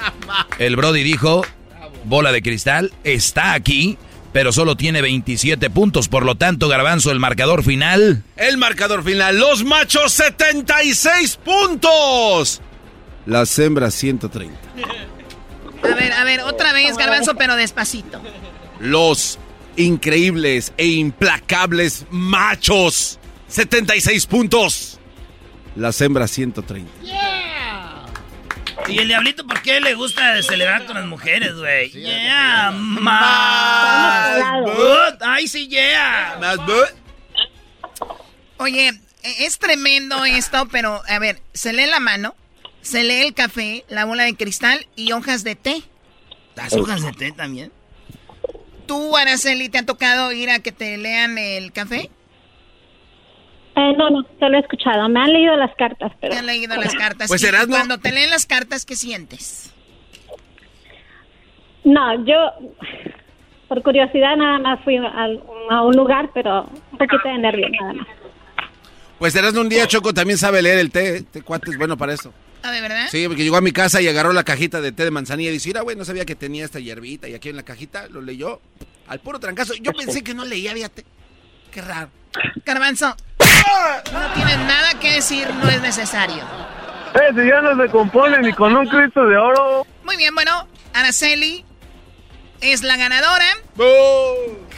El 0.58 0.76
Brody 0.76 1.02
dijo, 1.02 1.46
bola 2.04 2.30
de 2.30 2.42
cristal, 2.42 2.92
está 3.04 3.54
aquí 3.54 3.96
pero 4.34 4.52
solo 4.52 4.76
tiene 4.76 5.00
27 5.00 5.70
puntos. 5.70 6.08
Por 6.08 6.24
lo 6.24 6.34
tanto, 6.34 6.68
Garbanzo, 6.68 7.10
el 7.10 7.18
marcador 7.18 7.64
final. 7.64 8.22
El 8.36 8.58
marcador 8.58 9.02
final, 9.02 9.38
los 9.38 9.64
machos 9.64 10.12
76 10.12 11.38
puntos. 11.42 12.60
Las 13.24 13.58
hembras 13.58 13.94
130. 13.94 14.54
A 15.82 15.94
ver, 15.94 16.12
a 16.12 16.24
ver, 16.24 16.40
otra 16.42 16.74
vez, 16.74 16.98
Garbanzo, 16.98 17.34
pero 17.36 17.56
despacito. 17.56 18.20
Los 18.80 19.38
increíbles 19.76 20.72
e 20.76 20.86
implacables 20.86 22.06
machos 22.10 23.18
76 23.48 24.26
puntos. 24.26 24.98
Las 25.76 26.00
hembras 26.00 26.30
130. 26.30 26.90
¿Y 28.88 28.98
el 28.98 29.08
diablito 29.08 29.46
por 29.46 29.60
qué 29.60 29.80
le 29.80 29.94
gusta 29.94 30.42
celebrar 30.42 30.86
con 30.86 30.96
las 30.96 31.06
mujeres, 31.06 31.54
güey? 31.54 31.90
yeah, 31.90 32.70
más. 32.70 34.42
Ay, 35.20 35.46
sí, 35.46 35.68
yeah. 35.68 36.38
Más 36.40 36.58
Oye, 38.56 38.88
e, 39.22 39.44
es 39.44 39.58
tremendo 39.58 40.24
esto, 40.24 40.68
pero 40.70 41.02
a 41.06 41.18
ver, 41.18 41.42
se 41.52 41.72
lee 41.72 41.86
la 41.86 42.00
mano, 42.00 42.34
se 42.80 43.04
lee 43.04 43.26
el 43.26 43.34
café, 43.34 43.84
la 43.88 44.04
bola 44.04 44.24
de 44.24 44.34
cristal 44.36 44.86
y 44.96 45.12
hojas 45.12 45.44
de 45.44 45.54
té. 45.54 45.82
¿Las 46.56 46.72
hojas 46.72 47.02
de 47.02 47.12
té 47.12 47.32
también? 47.32 47.70
¿Tú, 48.88 49.16
Araceli, 49.16 49.68
te 49.68 49.78
ha 49.78 49.86
tocado 49.86 50.32
ir 50.32 50.50
a 50.50 50.60
que 50.60 50.72
te 50.72 50.96
lean 50.96 51.36
el 51.36 51.72
café? 51.72 52.10
Eh, 53.76 53.92
no, 53.96 54.10
no, 54.10 54.26
solo 54.40 54.56
he 54.56 54.60
escuchado. 54.60 55.08
Me 55.10 55.20
han 55.20 55.32
leído 55.32 55.54
las 55.56 55.72
cartas, 55.76 56.10
pero... 56.20 56.32
Me 56.32 56.40
han 56.40 56.46
leído 56.46 56.74
las 56.74 56.94
cartas. 56.94 57.28
Pues 57.28 57.46
Cuando 57.68 57.98
te 57.98 58.10
leen 58.10 58.30
las 58.30 58.46
cartas, 58.46 58.84
¿qué 58.84 58.96
sientes? 58.96 59.72
No, 61.84 62.24
yo... 62.24 62.34
Por 63.68 63.82
curiosidad 63.82 64.34
nada 64.36 64.58
más 64.58 64.82
fui 64.82 64.96
a, 64.96 65.82
un 65.82 65.94
lugar, 65.94 66.30
pero 66.32 66.66
un 66.90 66.98
poquito 66.98 67.28
de 67.28 67.36
nervios 67.36 67.70
nada 67.78 67.92
más. 67.92 68.06
Pues 69.18 69.36
Erasmo 69.36 69.60
un 69.60 69.68
día, 69.68 69.86
Choco, 69.86 70.14
también 70.14 70.38
sabe 70.38 70.62
leer 70.62 70.78
el 70.78 70.90
té. 70.90 71.16
Este 71.18 71.42
cuate 71.42 71.70
es 71.70 71.76
bueno 71.76 71.98
para 71.98 72.14
eso. 72.14 72.32
¿Ah, 72.62 72.72
de 72.72 72.80
verdad? 72.80 73.08
Sí, 73.10 73.26
porque 73.28 73.44
llegó 73.44 73.56
a 73.56 73.60
mi 73.60 73.72
casa 73.72 74.00
y 74.00 74.08
agarró 74.08 74.32
la 74.32 74.44
cajita 74.44 74.80
de 74.80 74.92
té 74.92 75.04
de 75.04 75.10
manzanilla 75.10 75.50
y 75.50 75.54
dice, 75.54 75.68
mira, 75.68 75.82
güey, 75.82 75.96
no 75.96 76.04
sabía 76.04 76.24
que 76.24 76.34
tenía 76.34 76.64
esta 76.64 76.80
hierbita. 76.80 77.28
Y 77.28 77.34
aquí 77.34 77.48
en 77.48 77.56
la 77.56 77.62
cajita 77.62 78.08
lo 78.08 78.20
leyó 78.20 78.60
al 79.06 79.20
puro 79.20 79.38
trancazo. 79.38 79.74
Yo 79.74 79.92
pensé 79.92 80.22
que 80.22 80.34
no 80.34 80.44
leía, 80.44 80.72
fíjate. 80.74 81.04
Qué 81.70 81.82
raro. 81.82 82.10
Garbanzo, 82.64 83.16
no 84.12 84.34
tienes 84.34 84.58
nada 84.58 84.98
que 85.00 85.12
decir, 85.12 85.48
no 85.54 85.68
es 85.68 85.80
necesario. 85.80 86.42
Eh, 87.14 87.32
si 87.34 87.48
ya 87.48 87.60
no 87.60 87.82
se 87.82 87.90
compone 87.90 88.38
ni 88.40 88.52
con 88.52 88.76
un 88.76 88.86
Cristo 88.86 89.26
de 89.26 89.36
oro. 89.36 89.86
Muy 90.04 90.16
bien, 90.16 90.34
bueno, 90.34 90.68
Araceli 90.92 91.64
es 92.60 92.82
la 92.82 92.96
ganadora. 92.96 93.46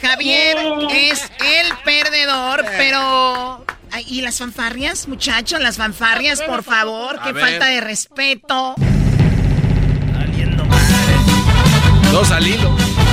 Javier 0.01 0.57
es 0.91 1.31
el 1.39 1.77
perdedor, 1.83 2.65
pero... 2.77 3.65
¿Y 3.99 4.21
las 4.21 4.39
fanfarrias, 4.39 5.07
muchachos? 5.07 5.59
Las 5.61 5.77
fanfarrias, 5.77 6.41
por 6.41 6.63
favor. 6.63 7.19
Qué 7.23 7.33
falta 7.33 7.67
de 7.67 7.81
respeto. 7.81 8.75
Dos 12.11 12.31
al 12.31 12.47
hilo. 12.47 12.75
ya, 12.77 13.10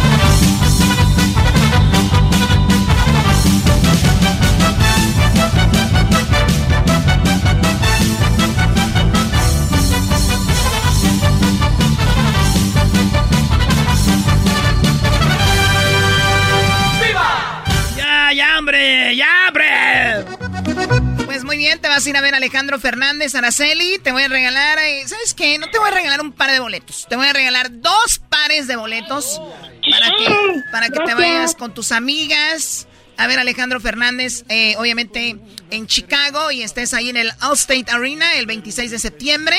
bien, 21.59 21.81
te 21.81 21.89
vas 21.89 22.07
a 22.07 22.09
ir 22.09 22.17
a 22.17 22.21
ver 22.21 22.35
a 22.35 22.37
Alejandro 22.39 22.79
Fernández, 22.79 23.35
Araceli. 23.35 23.99
Te 23.99 24.13
voy 24.13 24.23
a 24.23 24.29
regalar, 24.29 24.79
eh, 24.79 25.03
¿sabes 25.07 25.35
qué? 25.35 25.59
No 25.59 25.69
te 25.69 25.79
voy 25.79 25.89
a 25.89 25.91
regalar 25.91 26.21
un 26.21 26.33
par 26.33 26.51
de 26.51 26.61
boletos. 26.61 27.07
Te 27.09 27.17
voy 27.17 27.27
a 27.27 27.33
regalar 27.33 27.81
dos 27.81 28.21
pares 28.31 28.67
de 28.69 28.77
boletos 28.77 29.41
para 29.91 30.17
que, 30.17 30.63
para 30.73 30.89
que 30.89 31.01
te 31.01 31.15
vayas 31.15 31.55
con 31.55 31.75
tus 31.75 31.93
amigas 31.93 32.87
a 33.17 33.27
ver 33.27 33.41
Alejandro 33.41 33.81
Fernández, 33.81 34.45
eh, 34.49 34.77
obviamente 34.79 35.37
en 35.71 35.87
Chicago, 35.89 36.53
y 36.53 36.63
estés 36.63 36.95
ahí 36.95 37.11
en 37.11 37.17
el 37.17 37.33
Allstate 37.41 37.91
Arena 37.91 38.31
el 38.35 38.47
26 38.47 38.93
de 38.93 38.99
septiembre 39.01 39.59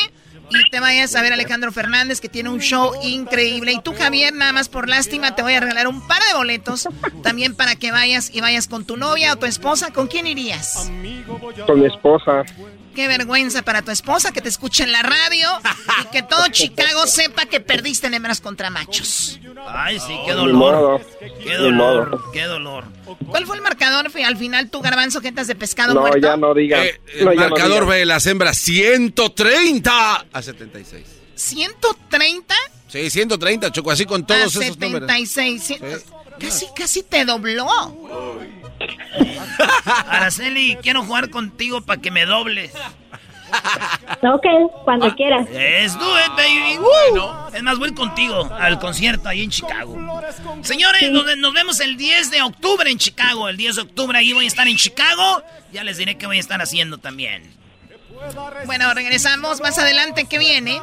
y 0.50 0.70
te 0.70 0.80
vayas 0.80 1.16
a 1.16 1.22
ver 1.22 1.34
Alejandro 1.34 1.72
Fernández, 1.72 2.22
que 2.22 2.30
tiene 2.30 2.50
un 2.50 2.60
show 2.60 2.94
increíble. 3.04 3.74
Y 3.74 3.82
tú, 3.82 3.94
Javier, 3.94 4.34
nada 4.34 4.52
más 4.52 4.70
por 4.70 4.90
lástima, 4.90 5.36
te 5.36 5.42
voy 5.42 5.54
a 5.54 5.60
regalar 5.60 5.88
un 5.88 6.06
par 6.08 6.22
de 6.30 6.36
boletos 6.36 6.88
también 7.24 7.56
para 7.56 7.76
que 7.76 7.92
vayas 7.92 8.34
y 8.34 8.42
vayas 8.42 8.68
con 8.68 8.86
tu 8.86 8.98
novia 8.98 9.34
o 9.34 9.36
tu 9.38 9.46
esposa. 9.46 9.92
¿Con 9.92 10.08
quién 10.08 10.28
irías? 10.28 10.92
Con 11.66 11.80
mi 11.80 11.86
esposa. 11.86 12.44
Qué 13.00 13.08
vergüenza 13.08 13.62
para 13.62 13.82
tu 13.82 13.92
esposa 13.92 14.34
que 14.34 14.42
te 14.42 14.50
escuche 14.50 14.84
en 14.84 14.92
la 14.92 15.02
radio 15.02 15.48
y 16.02 16.08
que 16.08 16.22
todo 16.22 16.46
Chicago 16.52 17.08
sepa 17.08 17.46
que 17.46 17.62
perdiste 17.62 18.08
en 18.08 18.16
hembras 18.16 18.42
contra 18.42 18.70
machos. 18.70 19.40
Ay, 19.70 20.02
sí, 20.02 20.20
qué 20.26 20.34
dolor. 20.34 21.02
Qué 21.42 21.56
dolor, 21.56 22.22
qué 22.34 22.44
dolor. 22.44 22.84
¿Cuál 23.30 23.46
fue 23.46 23.56
el 23.56 23.62
marcador 23.62 24.12
al 24.26 24.38
final, 24.38 24.70
tu 24.70 24.82
garbanzo, 24.82 25.22
jetas 25.22 25.48
de 25.48 25.56
pescado 25.56 25.94
no, 25.94 26.02
muerto? 26.02 26.18
ya 26.20 26.36
no 26.36 26.54
digas. 26.54 26.88
Eh, 26.88 27.00
el 27.20 27.36
marcador 27.38 27.88
ve 27.88 28.06
las 28.06 28.28
hembras 28.28 28.58
130 28.58 30.26
a 30.34 30.42
76. 30.42 31.06
¿130? 31.38 32.54
Sí, 32.90 33.10
130, 33.10 33.72
Choco, 33.72 33.92
así 33.92 34.06
con 34.06 34.28
todos 34.28 34.42
a 34.42 34.46
esos 34.48 34.66
76. 34.66 35.74
Casi, 36.40 36.68
casi 36.76 37.04
te 37.04 37.26
dobló. 37.26 37.68
Araceli, 40.08 40.78
quiero 40.82 41.04
jugar 41.04 41.30
contigo 41.30 41.82
para 41.82 42.02
que 42.02 42.12
me 42.12 42.26
dobles. 42.26 42.72
ok, 44.22 44.46
cuando 44.84 45.08
ah, 45.08 45.16
quieras. 45.16 45.48
Es 45.52 45.98
do 45.98 46.20
it, 46.20 46.32
baby. 46.36 46.78
Bueno, 46.78 47.50
es 47.54 47.64
más, 47.64 47.80
voy 47.80 47.94
contigo 47.94 48.50
al 48.60 48.80
concierto 48.80 49.30
ahí 49.30 49.44
en 49.44 49.50
Chicago. 49.50 49.98
Señores, 50.62 51.12
nos, 51.12 51.54
vemos 51.54 51.80
el 51.80 51.98
10 51.98 52.32
de 52.32 52.42
octubre 52.42 52.90
en 52.90 52.98
Chicago. 52.98 53.50
El 53.50 53.58
10 53.58 53.76
de 53.76 53.82
octubre 53.82 54.18
ahí 54.18 54.34
voy 54.34 54.46
a 54.46 54.48
estar 54.48 54.68
en 54.68 54.78
Chicago. 54.78 55.44
Ya 55.72 55.84
les 55.84 55.98
diré 55.98 56.18
qué 56.18 56.26
voy 56.26 56.38
a 56.38 56.40
estar 56.40 56.62
haciendo 56.62 56.98
también. 56.98 57.44
Bueno, 58.66 58.94
regresamos 58.94 59.62
más 59.62 59.78
adelante. 59.78 60.26
¿Qué 60.30 60.38
viene? 60.38 60.82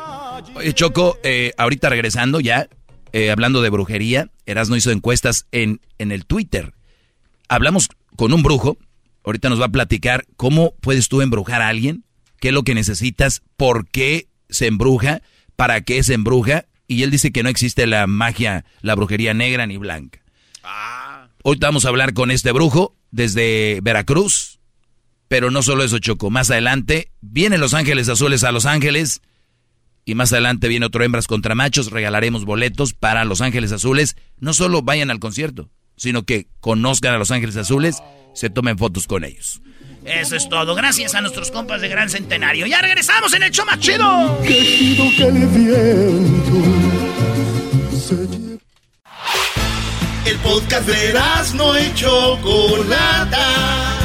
Oye, 0.54 0.72
Choco, 0.72 1.18
eh, 1.22 1.52
ahorita 1.56 1.88
regresando 1.88 2.40
ya, 2.40 2.68
eh, 3.16 3.30
hablando 3.30 3.62
de 3.62 3.70
brujería, 3.70 4.30
Erasmo 4.44 4.76
hizo 4.76 4.90
encuestas 4.90 5.46
en, 5.50 5.80
en 5.96 6.12
el 6.12 6.26
Twitter. 6.26 6.74
Hablamos 7.48 7.88
con 8.14 8.34
un 8.34 8.42
brujo. 8.42 8.76
Ahorita 9.24 9.48
nos 9.48 9.58
va 9.58 9.64
a 9.64 9.70
platicar 9.70 10.26
cómo 10.36 10.74
puedes 10.82 11.08
tú 11.08 11.22
embrujar 11.22 11.62
a 11.62 11.68
alguien, 11.68 12.04
qué 12.40 12.48
es 12.48 12.54
lo 12.54 12.62
que 12.62 12.74
necesitas, 12.74 13.42
por 13.56 13.88
qué 13.88 14.28
se 14.50 14.66
embruja, 14.66 15.22
para 15.56 15.80
qué 15.80 16.02
se 16.02 16.12
embruja. 16.12 16.66
Y 16.88 17.04
él 17.04 17.10
dice 17.10 17.32
que 17.32 17.42
no 17.42 17.48
existe 17.48 17.86
la 17.86 18.06
magia, 18.06 18.66
la 18.82 18.94
brujería 18.94 19.32
negra 19.32 19.66
ni 19.66 19.78
blanca. 19.78 20.20
Ah. 20.62 21.28
Hoy 21.42 21.56
vamos 21.58 21.86
a 21.86 21.88
hablar 21.88 22.12
con 22.12 22.30
este 22.30 22.52
brujo 22.52 22.98
desde 23.12 23.80
Veracruz. 23.82 24.60
Pero 25.28 25.50
no 25.50 25.62
solo 25.62 25.84
eso, 25.84 26.00
Choco. 26.00 26.28
Más 26.28 26.50
adelante 26.50 27.12
vienen 27.22 27.60
Los 27.60 27.72
Ángeles 27.72 28.10
Azules 28.10 28.44
a 28.44 28.52
Los 28.52 28.66
Ángeles. 28.66 29.22
Y 30.08 30.14
más 30.14 30.32
adelante 30.32 30.68
viene 30.68 30.86
otro 30.86 31.02
Hembras 31.02 31.26
contra 31.26 31.56
Machos. 31.56 31.90
Regalaremos 31.90 32.44
boletos 32.44 32.94
para 32.94 33.24
Los 33.24 33.40
Ángeles 33.40 33.72
Azules. 33.72 34.16
No 34.38 34.54
solo 34.54 34.82
vayan 34.82 35.10
al 35.10 35.18
concierto, 35.18 35.68
sino 35.96 36.22
que 36.22 36.46
conozcan 36.60 37.12
a 37.12 37.18
Los 37.18 37.32
Ángeles 37.32 37.56
Azules, 37.56 38.00
se 38.32 38.48
tomen 38.48 38.78
fotos 38.78 39.08
con 39.08 39.24
ellos. 39.24 39.60
Eso 40.04 40.36
es 40.36 40.48
todo. 40.48 40.76
Gracias 40.76 41.16
a 41.16 41.20
nuestros 41.20 41.50
compas 41.50 41.80
de 41.80 41.88
Gran 41.88 42.08
Centenario. 42.08 42.66
Ya 42.66 42.80
regresamos 42.80 43.34
en 43.34 43.42
el 43.42 43.50
show 43.50 43.66
más 43.66 43.80
chido. 43.80 44.40
El 50.24 50.38
podcast 50.38 50.86
de 50.86 51.14
no 51.54 51.80
y 51.80 51.94
Chocolata. 51.94 53.95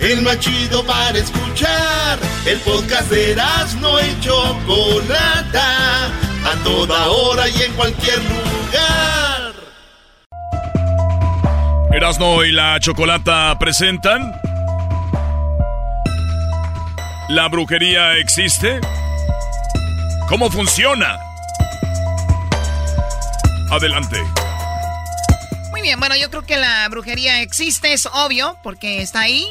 El 0.00 0.22
más 0.22 0.38
chido 0.38 0.84
para 0.84 1.18
escuchar. 1.18 2.18
El 2.46 2.58
podcast 2.60 3.10
de 3.10 3.36
no 3.80 4.00
y 4.00 4.20
Chocolata. 4.20 6.06
A 6.06 6.54
toda 6.62 7.08
hora 7.08 7.48
y 7.48 7.62
en 7.62 7.72
cualquier 7.72 8.18
lugar. 8.18 9.52
Erasno 11.92 12.44
y 12.44 12.52
la 12.52 12.78
Chocolata 12.78 13.58
presentan. 13.58 14.40
¿La 17.28 17.48
brujería 17.48 18.14
existe? 18.14 18.80
¿Cómo 20.28 20.50
funciona? 20.50 21.18
Adelante. 23.70 24.16
Muy 25.70 25.82
bien, 25.82 25.98
bueno, 25.98 26.16
yo 26.16 26.30
creo 26.30 26.42
que 26.42 26.56
la 26.56 26.88
brujería 26.88 27.42
existe, 27.42 27.92
es 27.92 28.06
obvio, 28.06 28.56
porque 28.62 29.02
está 29.02 29.20
ahí. 29.20 29.46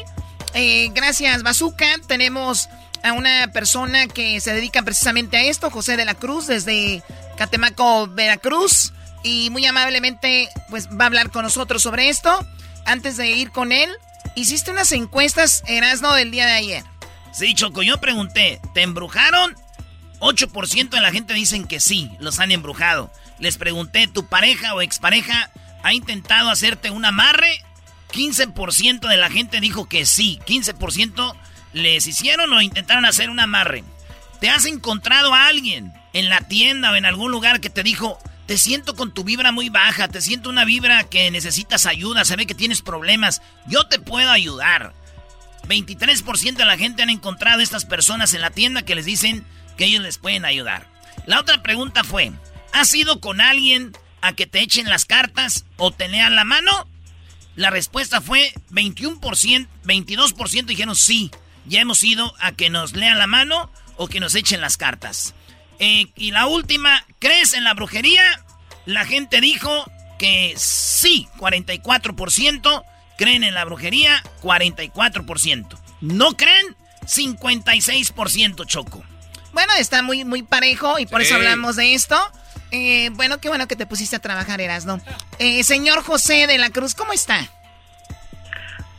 Eh, 0.60 0.90
gracias, 0.92 1.44
Bazooka. 1.44 1.86
Tenemos 2.08 2.68
a 3.04 3.12
una 3.12 3.52
persona 3.52 4.08
que 4.08 4.40
se 4.40 4.52
dedica 4.52 4.82
precisamente 4.82 5.36
a 5.36 5.44
esto, 5.44 5.70
José 5.70 5.96
de 5.96 6.04
la 6.04 6.14
Cruz, 6.14 6.48
desde 6.48 7.04
Catemaco, 7.36 8.08
Veracruz 8.08 8.92
y 9.22 9.50
muy 9.50 9.64
amablemente 9.66 10.48
pues 10.68 10.88
va 10.88 11.04
a 11.04 11.06
hablar 11.06 11.30
con 11.30 11.44
nosotros 11.44 11.80
sobre 11.80 12.08
esto. 12.08 12.44
Antes 12.86 13.16
de 13.16 13.30
ir 13.30 13.52
con 13.52 13.70
él, 13.70 13.88
hiciste 14.34 14.72
unas 14.72 14.90
encuestas, 14.90 15.62
Erasno, 15.68 16.12
del 16.14 16.32
día 16.32 16.46
de 16.46 16.54
ayer. 16.54 16.84
Sí, 17.32 17.54
Choco, 17.54 17.82
yo 17.82 18.00
pregunté, 18.00 18.60
¿te 18.74 18.82
embrujaron? 18.82 19.54
8% 20.18 20.88
de 20.88 21.00
la 21.00 21.12
gente 21.12 21.34
dicen 21.34 21.68
que 21.68 21.78
sí, 21.78 22.10
los 22.18 22.40
han 22.40 22.50
embrujado. 22.50 23.12
Les 23.38 23.58
pregunté, 23.58 24.08
¿tu 24.08 24.26
pareja 24.26 24.74
o 24.74 24.80
expareja 24.82 25.52
ha 25.84 25.92
intentado 25.92 26.50
hacerte 26.50 26.90
un 26.90 27.04
amarre? 27.04 27.62
15% 28.12 29.08
de 29.08 29.16
la 29.16 29.30
gente 29.30 29.60
dijo 29.60 29.88
que 29.88 30.06
sí, 30.06 30.38
15% 30.46 31.34
les 31.72 32.06
hicieron 32.06 32.52
o 32.52 32.62
intentaron 32.62 33.04
hacer 33.04 33.30
un 33.30 33.40
amarre. 33.40 33.84
¿Te 34.40 34.50
has 34.50 34.66
encontrado 34.66 35.34
a 35.34 35.46
alguien 35.46 35.92
en 36.12 36.28
la 36.28 36.40
tienda 36.40 36.92
o 36.92 36.96
en 36.96 37.04
algún 37.04 37.30
lugar 37.30 37.60
que 37.60 37.70
te 37.70 37.82
dijo, 37.82 38.18
te 38.46 38.56
siento 38.56 38.96
con 38.96 39.12
tu 39.12 39.24
vibra 39.24 39.52
muy 39.52 39.68
baja, 39.68 40.08
te 40.08 40.22
siento 40.22 40.48
una 40.48 40.64
vibra 40.64 41.04
que 41.04 41.30
necesitas 41.30 41.86
ayuda, 41.86 42.24
se 42.24 42.36
ve 42.36 42.46
que 42.46 42.54
tienes 42.54 42.80
problemas, 42.80 43.42
yo 43.66 43.86
te 43.86 43.98
puedo 43.98 44.30
ayudar. 44.30 44.94
23% 45.68 46.56
de 46.56 46.64
la 46.64 46.78
gente 46.78 47.02
han 47.02 47.10
encontrado 47.10 47.60
a 47.60 47.62
estas 47.62 47.84
personas 47.84 48.32
en 48.32 48.40
la 48.40 48.50
tienda 48.50 48.82
que 48.82 48.94
les 48.94 49.04
dicen 49.04 49.44
que 49.76 49.84
ellos 49.84 50.02
les 50.02 50.18
pueden 50.18 50.44
ayudar. 50.44 50.86
La 51.26 51.40
otra 51.40 51.62
pregunta 51.62 52.04
fue, 52.04 52.32
¿has 52.72 52.94
ido 52.94 53.20
con 53.20 53.40
alguien 53.40 53.92
a 54.22 54.32
que 54.32 54.46
te 54.46 54.60
echen 54.60 54.88
las 54.88 55.04
cartas 55.04 55.66
o 55.76 55.90
te 55.90 56.08
lean 56.08 56.34
la 56.34 56.44
mano? 56.44 56.88
La 57.58 57.70
respuesta 57.70 58.20
fue 58.20 58.54
21%, 58.70 59.66
22% 59.84 60.64
dijeron 60.64 60.94
sí, 60.94 61.32
ya 61.66 61.80
hemos 61.80 62.04
ido 62.04 62.32
a 62.38 62.52
que 62.52 62.70
nos 62.70 62.92
lean 62.92 63.18
la 63.18 63.26
mano 63.26 63.68
o 63.96 64.06
que 64.06 64.20
nos 64.20 64.36
echen 64.36 64.60
las 64.60 64.76
cartas. 64.76 65.34
Eh, 65.80 66.06
y 66.14 66.30
la 66.30 66.46
última, 66.46 67.04
¿crees 67.18 67.54
en 67.54 67.64
la 67.64 67.74
brujería? 67.74 68.22
La 68.86 69.04
gente 69.04 69.40
dijo 69.40 69.90
que 70.20 70.54
sí, 70.56 71.26
44%. 71.36 72.84
Creen 73.16 73.42
en 73.42 73.54
la 73.54 73.64
brujería, 73.64 74.22
44%. 74.40 75.80
¿No 76.00 76.36
creen? 76.36 76.76
56% 77.06 78.66
Choco. 78.66 79.02
Bueno, 79.52 79.72
está 79.80 80.02
muy, 80.02 80.24
muy 80.24 80.44
parejo 80.44 81.00
y 81.00 81.06
por 81.06 81.22
eso 81.22 81.34
hablamos 81.34 81.74
de 81.74 81.94
esto. 81.94 82.16
Eh, 82.70 83.10
bueno, 83.14 83.38
qué 83.38 83.48
bueno 83.48 83.66
que 83.66 83.76
te 83.76 83.86
pusiste 83.86 84.16
a 84.16 84.18
trabajar, 84.18 84.60
Erasno. 84.60 85.00
Eh, 85.38 85.62
señor 85.64 86.02
José 86.02 86.46
de 86.46 86.58
la 86.58 86.70
Cruz, 86.70 86.94
¿cómo 86.94 87.12
está? 87.12 87.50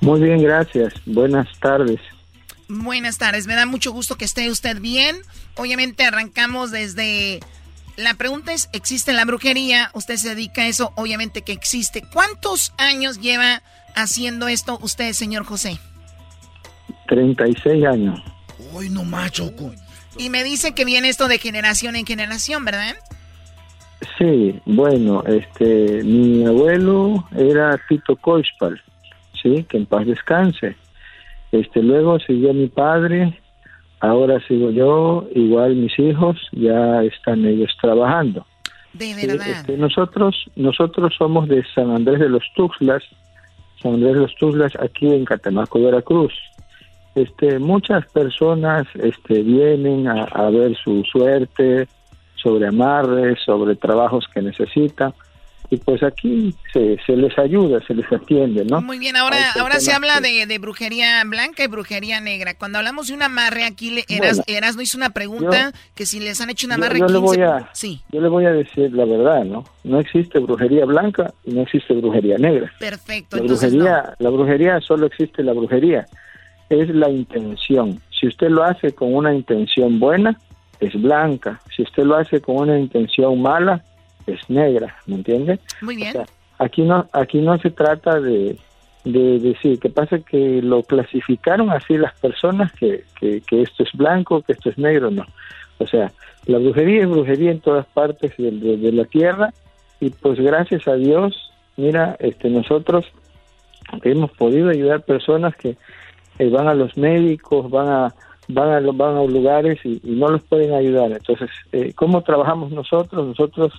Muy 0.02 0.22
bien, 0.22 0.42
gracias. 0.42 0.94
Buenas 1.06 1.48
tardes. 1.60 2.00
Buenas 2.68 3.18
tardes, 3.18 3.48
me 3.48 3.56
da 3.56 3.66
mucho 3.66 3.92
gusto 3.92 4.16
que 4.16 4.26
esté 4.26 4.50
usted 4.50 4.80
bien. 4.80 5.18
Obviamente 5.56 6.04
arrancamos 6.04 6.72
desde... 6.72 7.40
La 7.98 8.14
pregunta 8.14 8.54
es, 8.54 8.70
¿existe 8.72 9.12
la 9.12 9.26
brujería? 9.26 9.92
Usted 9.94 10.16
se 10.16 10.30
dedica 10.30 10.62
a 10.62 10.68
eso, 10.68 10.94
obviamente 10.96 11.42
que 11.42 11.52
existe. 11.52 12.02
¿Cuántos 12.14 12.74
años 12.78 13.20
lleva 13.20 13.62
haciendo 13.94 14.48
esto 14.48 14.80
usted, 14.82 15.12
señor 15.12 15.44
José? 15.44 15.80
36 17.08 17.86
años. 17.86 18.22
Uy, 18.72 18.90
no 18.90 19.04
macho. 19.04 19.52
Y 20.18 20.30
me 20.30 20.44
dice 20.44 20.74
que 20.74 20.86
viene 20.86 21.10
esto 21.10 21.28
de 21.28 21.40
generación 21.40 21.96
en 21.98 22.06
generación, 22.06 22.64
¿verdad? 22.64 22.96
Sí, 24.18 24.60
bueno, 24.66 25.24
este, 25.26 26.04
mi 26.04 26.46
abuelo 26.46 27.26
era 27.36 27.78
Tito 27.90 28.16
Coispal, 28.16 28.82
sí, 29.42 29.66
que 29.68 29.78
en 29.78 29.86
paz 29.86 30.06
descanse. 30.06 30.76
Este, 31.52 31.84
luego 31.84 32.20
siguió 32.20 32.54
mi 32.54 32.68
padre, 32.68 33.38
ahora 34.00 34.40
sigo 34.48 34.72
yo, 34.72 35.28
igual 35.36 35.76
mis 35.76 35.98
hijos, 36.00 36.38
ya 36.54 37.04
están 37.04 37.46
ellos 37.46 37.76
trabajando. 37.82 38.46
De 38.94 39.14
verdad. 39.16 39.48
Este, 39.48 39.78
nosotros, 39.78 40.46
nosotros 40.56 41.14
somos 41.18 41.50
de 41.50 41.64
San 41.76 41.92
Andrés 41.92 42.20
de 42.20 42.30
los 42.30 42.44
Tuxtlas, 42.56 43.04
San 43.82 43.96
Andrés 43.96 44.14
de 44.14 44.22
los 44.22 44.36
Tuxtlas, 44.36 44.74
aquí 44.80 45.08
en 45.08 45.26
Catemaco, 45.26 45.82
Veracruz. 45.82 46.34
Este, 47.16 47.60
muchas 47.60 48.06
personas 48.12 48.88
este, 48.96 49.42
vienen 49.42 50.08
a, 50.08 50.24
a 50.24 50.50
ver 50.50 50.78
su 50.78 51.04
suerte, 51.04 51.88
sobre 52.42 52.68
amarres, 52.68 53.40
sobre 53.46 53.76
trabajos 53.76 54.26
que 54.34 54.42
necesitan 54.42 55.14
y 55.72 55.78
pues 55.78 56.02
aquí 56.02 56.56
se, 56.74 56.98
se, 57.06 57.16
les 57.16 57.38
ayuda, 57.38 57.80
se 57.86 57.94
les 57.94 58.12
atiende, 58.12 58.66
¿no? 58.66 58.82
Muy 58.82 58.98
bien, 58.98 59.16
ahora, 59.16 59.38
ahora 59.60 59.80
se 59.80 59.92
habla 59.92 60.20
de, 60.20 60.48
de, 60.48 60.58
brujería 60.58 61.24
blanca 61.26 61.64
y 61.64 61.68
brujería 61.68 62.20
negra. 62.20 62.56
Cuando 62.56 62.80
hablamos 62.80 63.08
de 63.08 63.14
un 63.14 63.22
amarre, 63.22 63.66
aquí 63.66 63.92
le, 63.92 64.06
Eras, 64.48 64.76
no 64.76 64.82
hizo 64.82 64.98
una 64.98 65.12
pregunta 65.12 65.72
que 65.94 66.08
si 66.08 66.20
les 66.20 66.42
han 66.42 66.50
hecho 66.50 66.66
un 66.66 66.74
amarre... 66.74 67.00
Yo, 67.00 67.08
le 67.08 67.20
voy 67.20 67.42
a, 67.42 67.70
sí. 67.74 68.02
yo 68.12 68.20
le 68.20 68.30
voy 68.30 68.46
a 68.46 68.52
decir 68.52 68.92
la 68.94 69.06
verdad, 69.06 69.44
¿no? 69.44 69.64
No 69.84 70.00
existe 70.00 70.40
brujería 70.40 70.86
blanca 70.86 71.32
y 71.46 71.52
no 71.52 71.62
existe 71.62 71.94
brujería 71.94 72.38
negra. 72.40 72.72
Perfecto. 72.80 73.38
La, 73.38 73.44
brujería, 73.44 74.16
la 74.18 74.30
brujería 74.30 74.82
solo 74.82 75.06
existe 75.06 75.44
la 75.44 75.54
brujería. 75.54 76.08
Es 76.70 76.90
la 76.90 77.10
intención. 77.10 78.00
Si 78.20 78.28
usted 78.28 78.50
lo 78.50 78.64
hace 78.64 78.92
con 78.94 79.14
una 79.14 79.36
intención 79.36 80.00
buena, 80.00 80.36
es 80.80 81.00
blanca. 81.02 81.60
Si 81.76 81.84
usted 81.84 82.04
lo 82.04 82.16
hace 82.16 82.42
con 82.42 82.58
una 82.58 82.80
intención 82.80 83.42
mala, 83.42 83.84
es 84.28 84.50
negra, 84.50 84.96
¿me 85.06 85.16
entiende? 85.16 85.60
Muy 85.82 85.96
bien. 85.96 86.16
aquí 86.58 86.84
no, 86.84 87.08
aquí 87.14 87.42
no 87.42 87.58
se 87.58 87.72
trata 87.72 88.20
de, 88.20 88.58
de 89.04 89.40
decir, 89.40 89.80
que 89.80 89.90
pasa 89.90 90.20
que 90.20 90.62
lo 90.62 90.84
clasificaron 90.84 91.72
así 91.72 91.98
las 91.98 92.18
personas, 92.20 92.72
que, 92.74 93.04
que, 93.20 93.62
esto 93.62 93.84
es 93.84 93.92
blanco, 93.94 94.42
que 94.42 94.54
esto 94.54 94.70
es 94.70 94.78
negro, 94.78 95.10
no. 95.10 95.26
O 95.78 95.88
sea, 95.88 96.12
la 96.46 96.58
brujería 96.58 97.04
es 97.04 97.10
brujería 97.10 97.52
en 97.52 97.62
todas 97.62 97.86
partes 97.88 98.34
de, 98.38 98.52
de, 98.52 98.92
la 98.92 99.06
tierra 99.06 99.54
y 100.00 100.10
pues 100.10 100.40
gracias 100.40 100.88
a 100.88 100.96
Dios, 100.96 101.52
mira, 101.78 102.18
este 102.20 102.50
nosotros 102.50 103.06
hemos 104.04 104.32
podido 104.32 104.70
ayudar 104.70 105.02
personas 105.02 105.56
que 105.56 105.78
van 106.50 106.68
a 106.68 106.74
los 106.74 106.98
médicos, 106.98 107.70
van 107.70 107.88
a, 107.88 108.16
van 108.50 108.70
a, 108.70 108.92
van 108.92 109.18
a 109.18 109.24
lugares 109.24 109.80
y, 109.84 110.02
no 110.04 110.28
los 110.28 110.44
pueden 110.44 110.74
ayudar. 110.74 111.12
Entonces, 111.12 111.50
eh, 111.72 111.94
¿cómo 111.96 112.22
trabajamos 112.24 112.72
nosotros? 112.72 113.28
Nosotros, 113.28 113.72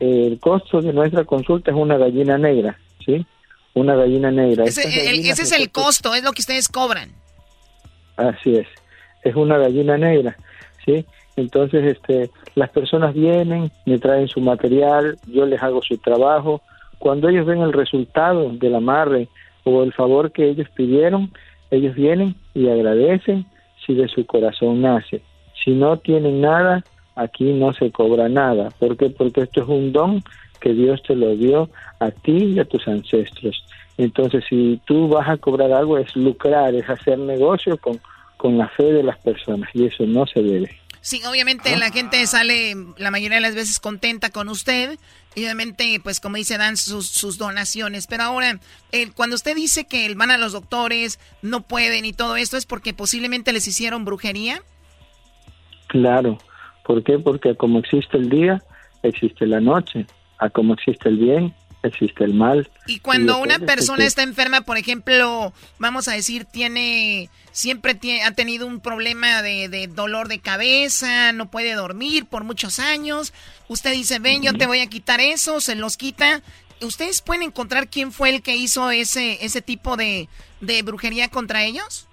eh, 0.00 0.28
el 0.28 0.38
costo 0.38 0.80
de 0.80 0.92
nuestra 0.92 1.24
consulta 1.24 1.72
es 1.72 1.76
una 1.76 1.98
gallina 1.98 2.38
negra, 2.38 2.78
¿sí? 3.04 3.26
Una 3.74 3.94
gallina 3.96 4.30
negra. 4.30 4.64
Ese, 4.64 4.82
ese 4.88 5.42
es 5.42 5.52
el 5.52 5.70
costo, 5.70 6.14
es 6.14 6.22
lo 6.22 6.32
que 6.32 6.40
ustedes 6.40 6.68
cobran. 6.68 7.10
Así 8.16 8.56
es, 8.56 8.66
es 9.22 9.34
una 9.34 9.58
gallina 9.58 9.98
negra, 9.98 10.36
¿sí? 10.84 11.04
Entonces, 11.34 11.96
este, 11.96 12.30
las 12.54 12.70
personas 12.70 13.12
vienen, 13.12 13.70
me 13.84 13.98
traen 13.98 14.28
su 14.28 14.40
material, 14.40 15.18
yo 15.26 15.44
les 15.44 15.62
hago 15.62 15.82
su 15.82 15.98
trabajo. 15.98 16.62
Cuando 16.98 17.28
ellos 17.28 17.44
ven 17.44 17.60
el 17.60 17.74
resultado 17.74 18.50
del 18.50 18.76
amarre 18.76 19.28
o 19.64 19.82
el 19.82 19.92
favor 19.92 20.32
que 20.32 20.48
ellos 20.48 20.68
pidieron, 20.74 21.30
ellos 21.70 21.94
vienen 21.94 22.36
y 22.54 22.70
agradecen 22.70 23.44
si 23.86 23.94
de 23.94 24.08
su 24.08 24.26
corazón 24.26 24.82
nace. 24.82 25.22
Si 25.64 25.70
no 25.70 25.98
tienen 25.98 26.40
nada, 26.40 26.84
aquí 27.14 27.44
no 27.52 27.72
se 27.72 27.90
cobra 27.90 28.28
nada. 28.28 28.70
¿Por 28.78 28.96
qué? 28.96 29.10
Porque 29.10 29.42
esto 29.42 29.62
es 29.62 29.68
un 29.68 29.92
don 29.92 30.22
que 30.60 30.72
Dios 30.72 31.02
te 31.06 31.14
lo 31.14 31.36
dio 31.36 31.70
a 32.00 32.10
ti 32.10 32.54
y 32.54 32.58
a 32.58 32.64
tus 32.64 32.86
ancestros. 32.88 33.64
Entonces, 33.98 34.44
si 34.48 34.80
tú 34.86 35.08
vas 35.08 35.28
a 35.28 35.36
cobrar 35.36 35.72
algo, 35.72 35.98
es 35.98 36.14
lucrar, 36.16 36.74
es 36.74 36.88
hacer 36.88 37.18
negocio 37.18 37.78
con, 37.78 38.00
con 38.36 38.58
la 38.58 38.68
fe 38.68 38.92
de 38.92 39.02
las 39.02 39.18
personas 39.18 39.70
y 39.74 39.86
eso 39.86 40.04
no 40.06 40.26
se 40.26 40.42
debe. 40.42 40.76
Sí, 41.00 41.22
obviamente 41.24 41.76
la 41.76 41.90
gente 41.90 42.26
sale 42.26 42.74
la 42.96 43.12
mayoría 43.12 43.36
de 43.36 43.42
las 43.42 43.54
veces 43.54 43.78
contenta 43.78 44.30
con 44.30 44.48
usted 44.48 44.98
y 45.36 45.44
obviamente, 45.44 46.00
pues 46.02 46.18
como 46.18 46.36
dice, 46.36 46.56
dan 46.56 46.78
sus, 46.78 47.06
sus 47.08 47.36
donaciones. 47.36 48.06
Pero 48.06 48.22
ahora, 48.22 48.58
cuando 49.14 49.36
usted 49.36 49.54
dice 49.54 49.84
que 49.84 50.12
van 50.14 50.30
a 50.30 50.38
los 50.38 50.52
doctores, 50.52 51.20
no 51.42 51.60
pueden 51.60 52.06
y 52.06 52.14
todo 52.14 52.36
esto, 52.36 52.56
¿es 52.56 52.64
porque 52.64 52.94
posiblemente 52.94 53.52
les 53.52 53.68
hicieron 53.68 54.06
brujería? 54.06 54.62
Claro. 55.88 56.38
¿Por 56.84 57.04
qué? 57.04 57.18
Porque 57.18 57.54
como 57.54 57.80
existe 57.80 58.16
el 58.16 58.30
día, 58.30 58.62
existe 59.02 59.46
la 59.46 59.60
noche. 59.60 60.06
A 60.38 60.48
como 60.48 60.72
existe 60.72 61.10
el 61.10 61.18
bien, 61.18 61.54
existe 61.86 62.24
el 62.24 62.34
mal. 62.34 62.70
Y 62.86 63.00
cuando 63.00 63.38
una 63.38 63.58
persona 63.58 64.04
está 64.04 64.22
enferma, 64.22 64.62
por 64.62 64.76
ejemplo, 64.76 65.52
vamos 65.78 66.08
a 66.08 66.12
decir, 66.12 66.44
tiene, 66.44 67.30
siempre 67.52 67.98
ha 68.24 68.30
tenido 68.32 68.66
un 68.66 68.80
problema 68.80 69.42
de, 69.42 69.88
dolor 69.94 70.28
de 70.28 70.38
cabeza, 70.38 71.32
no 71.32 71.50
puede 71.50 71.74
dormir 71.74 72.26
por 72.26 72.44
muchos 72.44 72.78
años, 72.78 73.32
usted 73.68 73.92
dice, 73.92 74.18
ven, 74.18 74.42
yo 74.42 74.52
te 74.52 74.66
voy 74.66 74.80
a 74.80 74.88
quitar 74.88 75.20
eso, 75.20 75.60
se 75.60 75.74
los 75.74 75.96
quita. 75.96 76.42
¿Ustedes 76.82 77.22
pueden 77.22 77.42
encontrar 77.42 77.88
quién 77.88 78.12
fue 78.12 78.28
el 78.28 78.42
que 78.42 78.54
hizo 78.54 78.90
ese, 78.90 79.44
ese 79.44 79.62
tipo 79.62 79.96
de, 79.96 80.28
de 80.60 80.82
brujería 80.82 81.28
contra 81.28 81.64
ellos? 81.64 82.06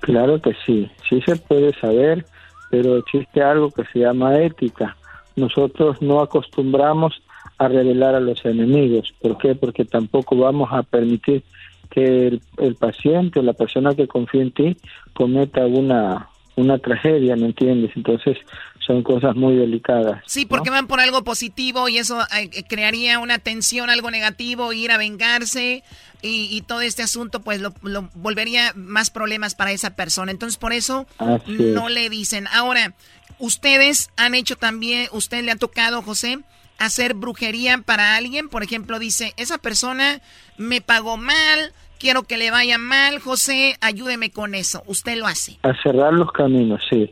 Claro 0.00 0.40
que 0.40 0.52
sí, 0.64 0.88
sí 1.08 1.20
se 1.22 1.34
puede 1.36 1.72
saber, 1.80 2.24
pero 2.70 2.96
existe 2.98 3.42
algo 3.42 3.70
que 3.70 3.84
se 3.92 4.00
llama 4.00 4.38
ética. 4.38 4.96
Nosotros 5.34 6.00
no 6.00 6.20
acostumbramos 6.20 7.20
a 7.58 7.68
revelar 7.68 8.14
a 8.14 8.20
los 8.20 8.44
enemigos. 8.44 9.14
¿Por 9.20 9.38
qué? 9.38 9.54
Porque 9.54 9.84
tampoco 9.84 10.36
vamos 10.36 10.68
a 10.72 10.82
permitir 10.82 11.42
que 11.90 12.26
el, 12.26 12.40
el 12.58 12.74
paciente 12.74 13.40
o 13.40 13.42
la 13.42 13.52
persona 13.52 13.94
que 13.94 14.08
confía 14.08 14.42
en 14.42 14.50
ti 14.50 14.76
cometa 15.14 15.66
una, 15.66 16.28
una 16.56 16.78
tragedia, 16.78 17.36
¿me 17.36 17.46
entiendes? 17.46 17.92
Entonces 17.94 18.38
son 18.86 19.02
cosas 19.02 19.36
muy 19.36 19.56
delicadas. 19.56 20.22
Sí, 20.26 20.46
porque 20.46 20.70
van 20.70 20.86
por 20.86 21.00
algo 21.00 21.22
positivo 21.22 21.88
y 21.88 21.98
eso 21.98 22.20
eh, 22.22 22.50
eh, 22.52 22.62
crearía 22.68 23.18
una 23.18 23.38
tensión, 23.38 23.90
algo 23.90 24.10
negativo, 24.10 24.72
ir 24.72 24.90
a 24.90 24.96
vengarse 24.96 25.82
y, 26.22 26.62
todo 26.62 26.80
este 26.80 27.02
asunto 27.02 27.40
pues 27.40 27.60
lo, 27.60 27.72
volvería 28.14 28.72
más 28.74 29.10
problemas 29.10 29.54
para 29.54 29.70
esa 29.72 29.94
persona. 29.94 30.32
Entonces 30.32 30.56
por 30.56 30.72
eso 30.72 31.06
no 31.46 31.88
le 31.88 32.08
dicen. 32.10 32.46
Ahora, 32.52 32.94
ustedes 33.38 34.10
han 34.16 34.34
hecho 34.34 34.56
también, 34.56 35.08
usted 35.12 35.44
le 35.44 35.52
ha 35.52 35.56
tocado, 35.56 36.02
José, 36.02 36.38
hacer 36.78 37.14
brujería 37.14 37.78
para 37.84 38.16
alguien? 38.16 38.48
Por 38.48 38.62
ejemplo, 38.62 38.98
dice, 38.98 39.32
esa 39.36 39.58
persona 39.58 40.20
me 40.58 40.80
pagó 40.80 41.16
mal, 41.16 41.72
quiero 41.98 42.22
que 42.22 42.36
le 42.36 42.50
vaya 42.50 42.78
mal, 42.78 43.18
José, 43.18 43.76
ayúdeme 43.80 44.30
con 44.30 44.54
eso. 44.54 44.82
¿Usted 44.86 45.16
lo 45.18 45.26
hace? 45.26 45.58
A 45.62 45.74
cerrar 45.82 46.12
los 46.12 46.32
caminos, 46.32 46.82
sí. 46.90 47.10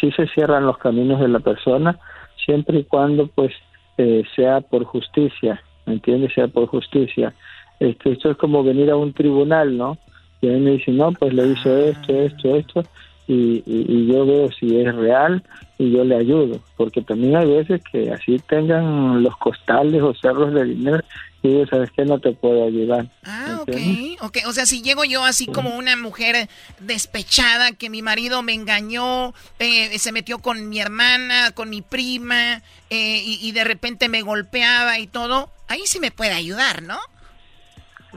Sí 0.00 0.10
se 0.12 0.26
cierran 0.28 0.66
los 0.66 0.78
caminos 0.78 1.20
de 1.20 1.28
la 1.28 1.40
persona, 1.40 1.98
siempre 2.44 2.80
y 2.80 2.84
cuando 2.84 3.28
pues 3.28 3.52
eh, 3.96 4.24
sea 4.34 4.60
por 4.60 4.84
justicia, 4.84 5.62
¿me 5.86 5.94
entiendes? 5.94 6.32
Sea 6.34 6.48
por 6.48 6.66
justicia. 6.66 7.32
Este, 7.80 8.12
esto 8.12 8.30
es 8.30 8.36
como 8.36 8.62
venir 8.62 8.90
a 8.90 8.96
un 8.96 9.12
tribunal, 9.12 9.76
¿no? 9.76 9.98
Y 10.40 10.48
a 10.48 10.52
mí 10.52 10.60
me 10.60 10.70
dicen, 10.72 10.96
no, 10.96 11.12
pues 11.12 11.32
le 11.32 11.46
hizo 11.46 11.76
esto, 11.76 12.12
esto, 12.12 12.56
esto, 12.56 12.82
y, 13.26 13.62
y, 13.66 14.06
yo 14.06 14.26
veo 14.26 14.50
si 14.52 14.76
es 14.80 14.94
real 14.94 15.42
y 15.78 15.90
yo 15.90 16.04
le 16.04 16.16
ayudo, 16.16 16.60
porque 16.76 17.00
también 17.00 17.36
hay 17.36 17.50
veces 17.50 17.80
que 17.90 18.10
así 18.10 18.38
tengan 18.48 19.22
los 19.22 19.36
costales 19.38 20.02
o 20.02 20.14
cerros 20.14 20.52
de 20.52 20.64
dinero 20.64 21.02
y 21.44 21.52
yo, 21.52 21.66
¿sabes 21.66 21.90
que 21.90 22.04
No 22.04 22.18
te 22.18 22.32
puedo 22.32 22.66
ayudar. 22.66 23.06
Ah, 23.22 23.58
ok, 23.60 23.76
ok, 24.20 24.38
o 24.46 24.52
sea, 24.52 24.64
si 24.64 24.82
llego 24.82 25.04
yo 25.04 25.24
así 25.24 25.46
como 25.46 25.76
una 25.76 25.94
mujer 25.94 26.48
despechada, 26.80 27.72
que 27.72 27.90
mi 27.90 28.00
marido 28.00 28.42
me 28.42 28.54
engañó, 28.54 29.34
eh, 29.58 29.98
se 29.98 30.12
metió 30.12 30.38
con 30.38 30.68
mi 30.70 30.80
hermana, 30.80 31.50
con 31.52 31.68
mi 31.68 31.82
prima, 31.82 32.62
eh, 32.88 33.22
y, 33.24 33.52
de 33.52 33.64
repente 33.64 34.08
me 34.08 34.22
golpeaba 34.22 34.98
y 34.98 35.06
todo, 35.06 35.50
ahí 35.68 35.82
sí 35.84 36.00
me 36.00 36.10
puede 36.10 36.32
ayudar, 36.32 36.82
¿no? 36.82 36.98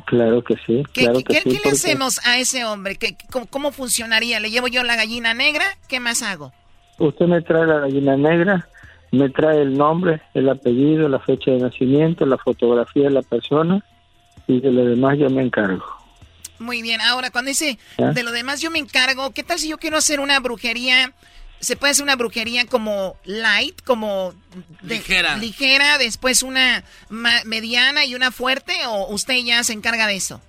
Claro 0.05 0.43
que 0.43 0.55
sí. 0.65 0.83
¿Qué, 0.93 1.03
claro 1.03 1.19
que 1.19 1.41
¿qué 1.41 1.59
le 1.63 1.71
hacemos 1.71 2.19
a 2.25 2.37
ese 2.37 2.65
hombre? 2.65 2.95
¿Qué, 2.95 3.17
cómo, 3.49 3.71
funcionaría? 3.71 4.39
¿Le 4.39 4.51
llevo 4.51 4.67
yo 4.67 4.83
la 4.83 4.95
gallina 4.95 5.33
negra? 5.33 5.65
¿Qué 5.87 5.99
más 5.99 6.21
hago? 6.21 6.53
Usted 6.99 7.25
me 7.25 7.41
trae 7.41 7.65
la 7.65 7.79
gallina 7.79 8.17
negra, 8.17 8.67
me 9.11 9.29
trae 9.29 9.61
el 9.61 9.77
nombre, 9.77 10.21
el 10.33 10.49
apellido, 10.49 11.09
la 11.09 11.19
fecha 11.19 11.51
de 11.51 11.59
nacimiento, 11.59 12.25
la 12.25 12.37
fotografía 12.37 13.03
de 13.03 13.11
la 13.11 13.21
persona 13.21 13.83
y 14.47 14.59
de 14.59 14.71
lo 14.71 14.85
demás 14.85 15.17
yo 15.17 15.29
me 15.29 15.43
encargo. 15.43 15.85
Muy 16.59 16.81
bien, 16.81 17.01
ahora 17.01 17.29
cuando 17.29 17.49
dice 17.49 17.77
de 17.97 18.23
lo 18.23 18.31
demás 18.31 18.61
yo 18.61 18.71
me 18.71 18.79
encargo, 18.79 19.31
¿qué 19.31 19.43
tal 19.43 19.59
si 19.59 19.69
yo 19.69 19.77
quiero 19.77 19.97
hacer 19.97 20.19
una 20.19 20.39
brujería 20.39 21.13
se 21.59 21.75
puede 21.75 21.91
hacer 21.91 22.03
una 22.03 22.15
brujería 22.15 22.65
como 22.65 23.15
light, 23.25 23.81
como 23.83 24.33
ligera. 24.83 25.37
ligera, 25.37 25.97
después 25.97 26.43
una 26.43 26.83
mediana 27.45 28.05
y 28.05 28.15
una 28.15 28.31
fuerte, 28.31 28.73
o 28.87 29.13
usted 29.13 29.35
ya 29.43 29.63
se 29.63 29.73
encarga 29.73 30.07
de 30.07 30.15
eso? 30.15 30.41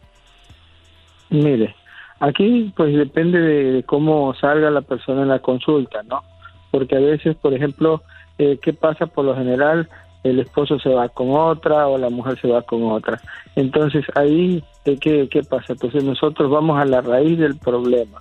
Mire, 1.31 1.75
aquí 2.21 2.73
pues 2.77 2.95
depende 2.95 3.41
de 3.41 3.83
cómo 3.85 4.35
salga 4.35 4.71
la 4.71 4.83
persona 4.83 5.23
en 5.23 5.29
la 5.29 5.39
consulta, 5.41 6.03
¿no? 6.03 6.23
Porque 6.71 6.97
a 6.97 7.01
veces, 7.01 7.37
por 7.37 7.55
ejemplo, 7.55 8.03
eh, 8.39 8.59
¿qué 8.61 8.73
pasa 8.73 9.07
por 9.07 9.25
lo 9.25 9.35
general? 9.35 9.89
El 10.25 10.41
esposo 10.41 10.79
se 10.79 10.91
va 10.91 11.09
con 11.09 11.31
otra 11.31 11.87
o 11.87 11.97
la 11.97 12.11
mujer 12.11 12.39
se 12.41 12.49
va 12.49 12.63
con 12.63 12.83
otra. 12.91 13.21
Entonces 13.57 14.05
ahí, 14.15 14.63
¿qué, 14.85 15.29
qué 15.31 15.43
pasa? 15.49 15.73
Entonces 15.73 16.05
nosotros 16.05 16.51
vamos 16.51 16.79
a 16.79 16.85
la 16.85 17.01
raíz 17.01 17.39
del 17.39 17.57
problema 17.57 18.19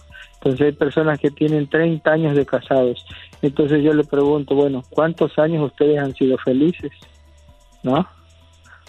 entonces 0.48 0.68
hay 0.68 0.72
personas 0.72 1.20
que 1.20 1.30
tienen 1.30 1.68
30 1.68 2.10
años 2.10 2.34
de 2.34 2.46
casados. 2.46 3.06
Entonces 3.42 3.84
yo 3.84 3.94
le 3.94 4.06
pregunto, 4.06 4.56
bueno, 4.56 4.82
¿cuántos 4.90 5.38
años 5.38 5.66
ustedes 5.66 6.00
han 6.00 6.14
sido 6.16 6.38
felices? 6.38 6.92
¿No? 7.84 8.08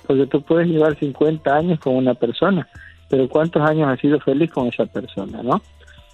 Porque 0.07 0.27
tú 0.29 0.41
puedes 0.43 0.69
llevar 0.69 0.97
50 0.97 1.53
años 1.53 1.81
con 1.81 1.97
una 1.97 2.15
persona, 2.15 2.69
pero 3.11 3.29
¿cuántos 3.29 3.69
años 3.69 3.89
has 3.89 3.99
sido 3.99 4.21
feliz 4.21 4.53
con 4.53 4.69
esa 4.69 4.87
persona? 4.87 5.43
¿No? 5.43 5.61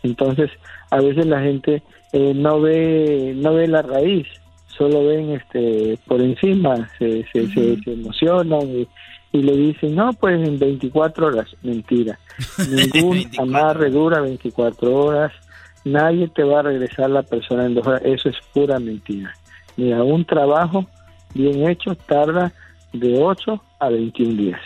Entonces, 0.03 0.51
a 0.90 1.01
veces 1.01 1.26
la 1.26 1.42
gente 1.42 1.82
eh, 2.14 2.32
no 2.34 2.62
ve 2.62 3.34
no 3.36 3.53
ve 3.53 3.68
la 3.68 3.82
raíz, 3.82 4.26
solo 4.66 5.05
ven 5.05 5.32
este 5.32 5.99
por 6.07 6.22
encima, 6.22 6.88
se, 6.99 7.22
se, 7.32 7.49
se, 7.49 7.76
se 7.82 7.92
emocionan 7.92 8.62
y, 8.62 8.88
y 9.35 9.43
le 9.43 9.57
dicen, 9.57 9.97
no, 9.97 10.12
pues 10.12 10.37
en 10.47 10.61
24 10.61 11.26
horas. 11.26 11.49
Mentira. 11.62 12.16
Ningún 12.70 13.28
amarre 13.37 13.91
dura 13.91 14.20
24 14.20 14.95
horas. 14.95 15.32
Nadie 15.85 16.28
te 16.28 16.45
va 16.45 16.61
a 16.61 16.62
regresar 16.62 17.11
la 17.11 17.24
persona 17.24 17.66
en 17.66 17.74
dos 17.74 17.85
horas. 17.85 18.03
Eso 18.05 18.28
es 18.28 18.37
pura 18.53 18.78
mentira. 18.78 19.35
Mira, 19.76 20.05
un 20.05 20.24
trabajo 20.24 20.87
bien 21.35 21.68
hecho 21.68 21.97
tarda 21.97 22.53
de 22.93 23.18
8 23.20 23.61
a 23.80 23.89
21 23.89 24.41
días. 24.41 24.61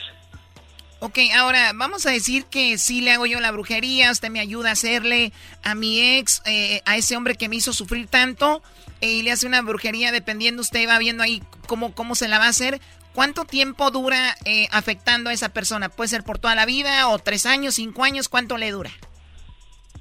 Ok, 1.01 1.19
ahora 1.35 1.73
vamos 1.75 2.05
a 2.05 2.11
decir 2.11 2.45
que 2.45 2.77
si 2.77 3.01
le 3.01 3.13
hago 3.13 3.25
yo 3.25 3.41
la 3.41 3.53
brujería, 3.53 4.11
usted 4.11 4.29
me 4.31 4.41
ayuda 4.41 4.69
a 4.69 4.73
hacerle 4.73 5.33
a 5.63 5.75
mi 5.75 6.19
ex, 6.19 6.43
eh, 6.45 6.83
a 6.85 6.99
ese 6.99 7.17
hombre 7.17 7.37
que 7.37 7.49
me 7.49 7.57
hizo 7.57 7.73
sufrir 7.73 8.07
tanto, 8.09 8.63
eh, 9.01 9.13
y 9.13 9.23
le 9.23 9.31
hace 9.31 9.47
una 9.47 9.63
brujería, 9.63 10.13
dependiendo, 10.13 10.61
usted 10.61 10.87
va 10.89 10.99
viendo 10.99 11.23
ahí 11.23 11.43
cómo, 11.67 11.95
cómo 11.95 12.17
se 12.17 12.29
la 12.29 12.39
va 12.39 12.47
a 12.47 12.51
hacer. 12.51 12.81
¿Cuánto 13.19 13.45
tiempo 13.45 13.91
dura 13.91 14.37
eh, 14.45 14.69
afectando 14.71 15.29
a 15.29 15.33
esa 15.33 15.49
persona? 15.49 15.89
¿Puede 15.89 16.07
ser 16.07 16.23
por 16.23 16.39
toda 16.39 16.55
la 16.55 16.67
vida 16.67 17.09
o 17.09 17.19
tres 17.19 17.47
años, 17.47 17.75
cinco 17.75 18.05
años? 18.05 18.29
¿Cuánto 18.29 18.57
le 18.59 18.71
dura? 18.71 18.91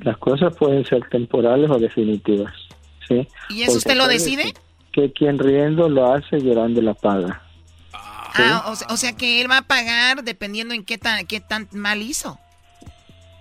Las 0.02 0.20
cosas 0.20 0.56
pueden 0.56 0.86
ser 0.86 1.10
temporales 1.10 1.68
o 1.72 1.80
definitivas. 1.80 2.54
¿sí? 3.08 3.28
¿Y 3.50 3.64
eso 3.64 3.78
usted 3.78 3.98
lo 3.98 4.08
decide? 4.08 4.54
Que 4.92 5.12
quien 5.14 5.40
riendo 5.40 5.90
lo 5.90 6.14
hace, 6.14 6.40
llorando 6.40 6.80
la 6.84 6.94
paga. 6.94 7.42
Ah, 7.92 8.72
o, 8.88 8.98
sea, 8.98 9.14
que 9.14 9.42
él 9.42 9.50
va 9.50 9.58
a 9.58 9.62
pagar 9.64 10.24
dependiendo 10.24 10.76
en 10.76 10.86
qué 10.86 11.00
tan, 11.00 11.26
qué 11.26 11.40
tan 11.40 11.68
mal 11.72 12.04
hizo. 12.04 12.38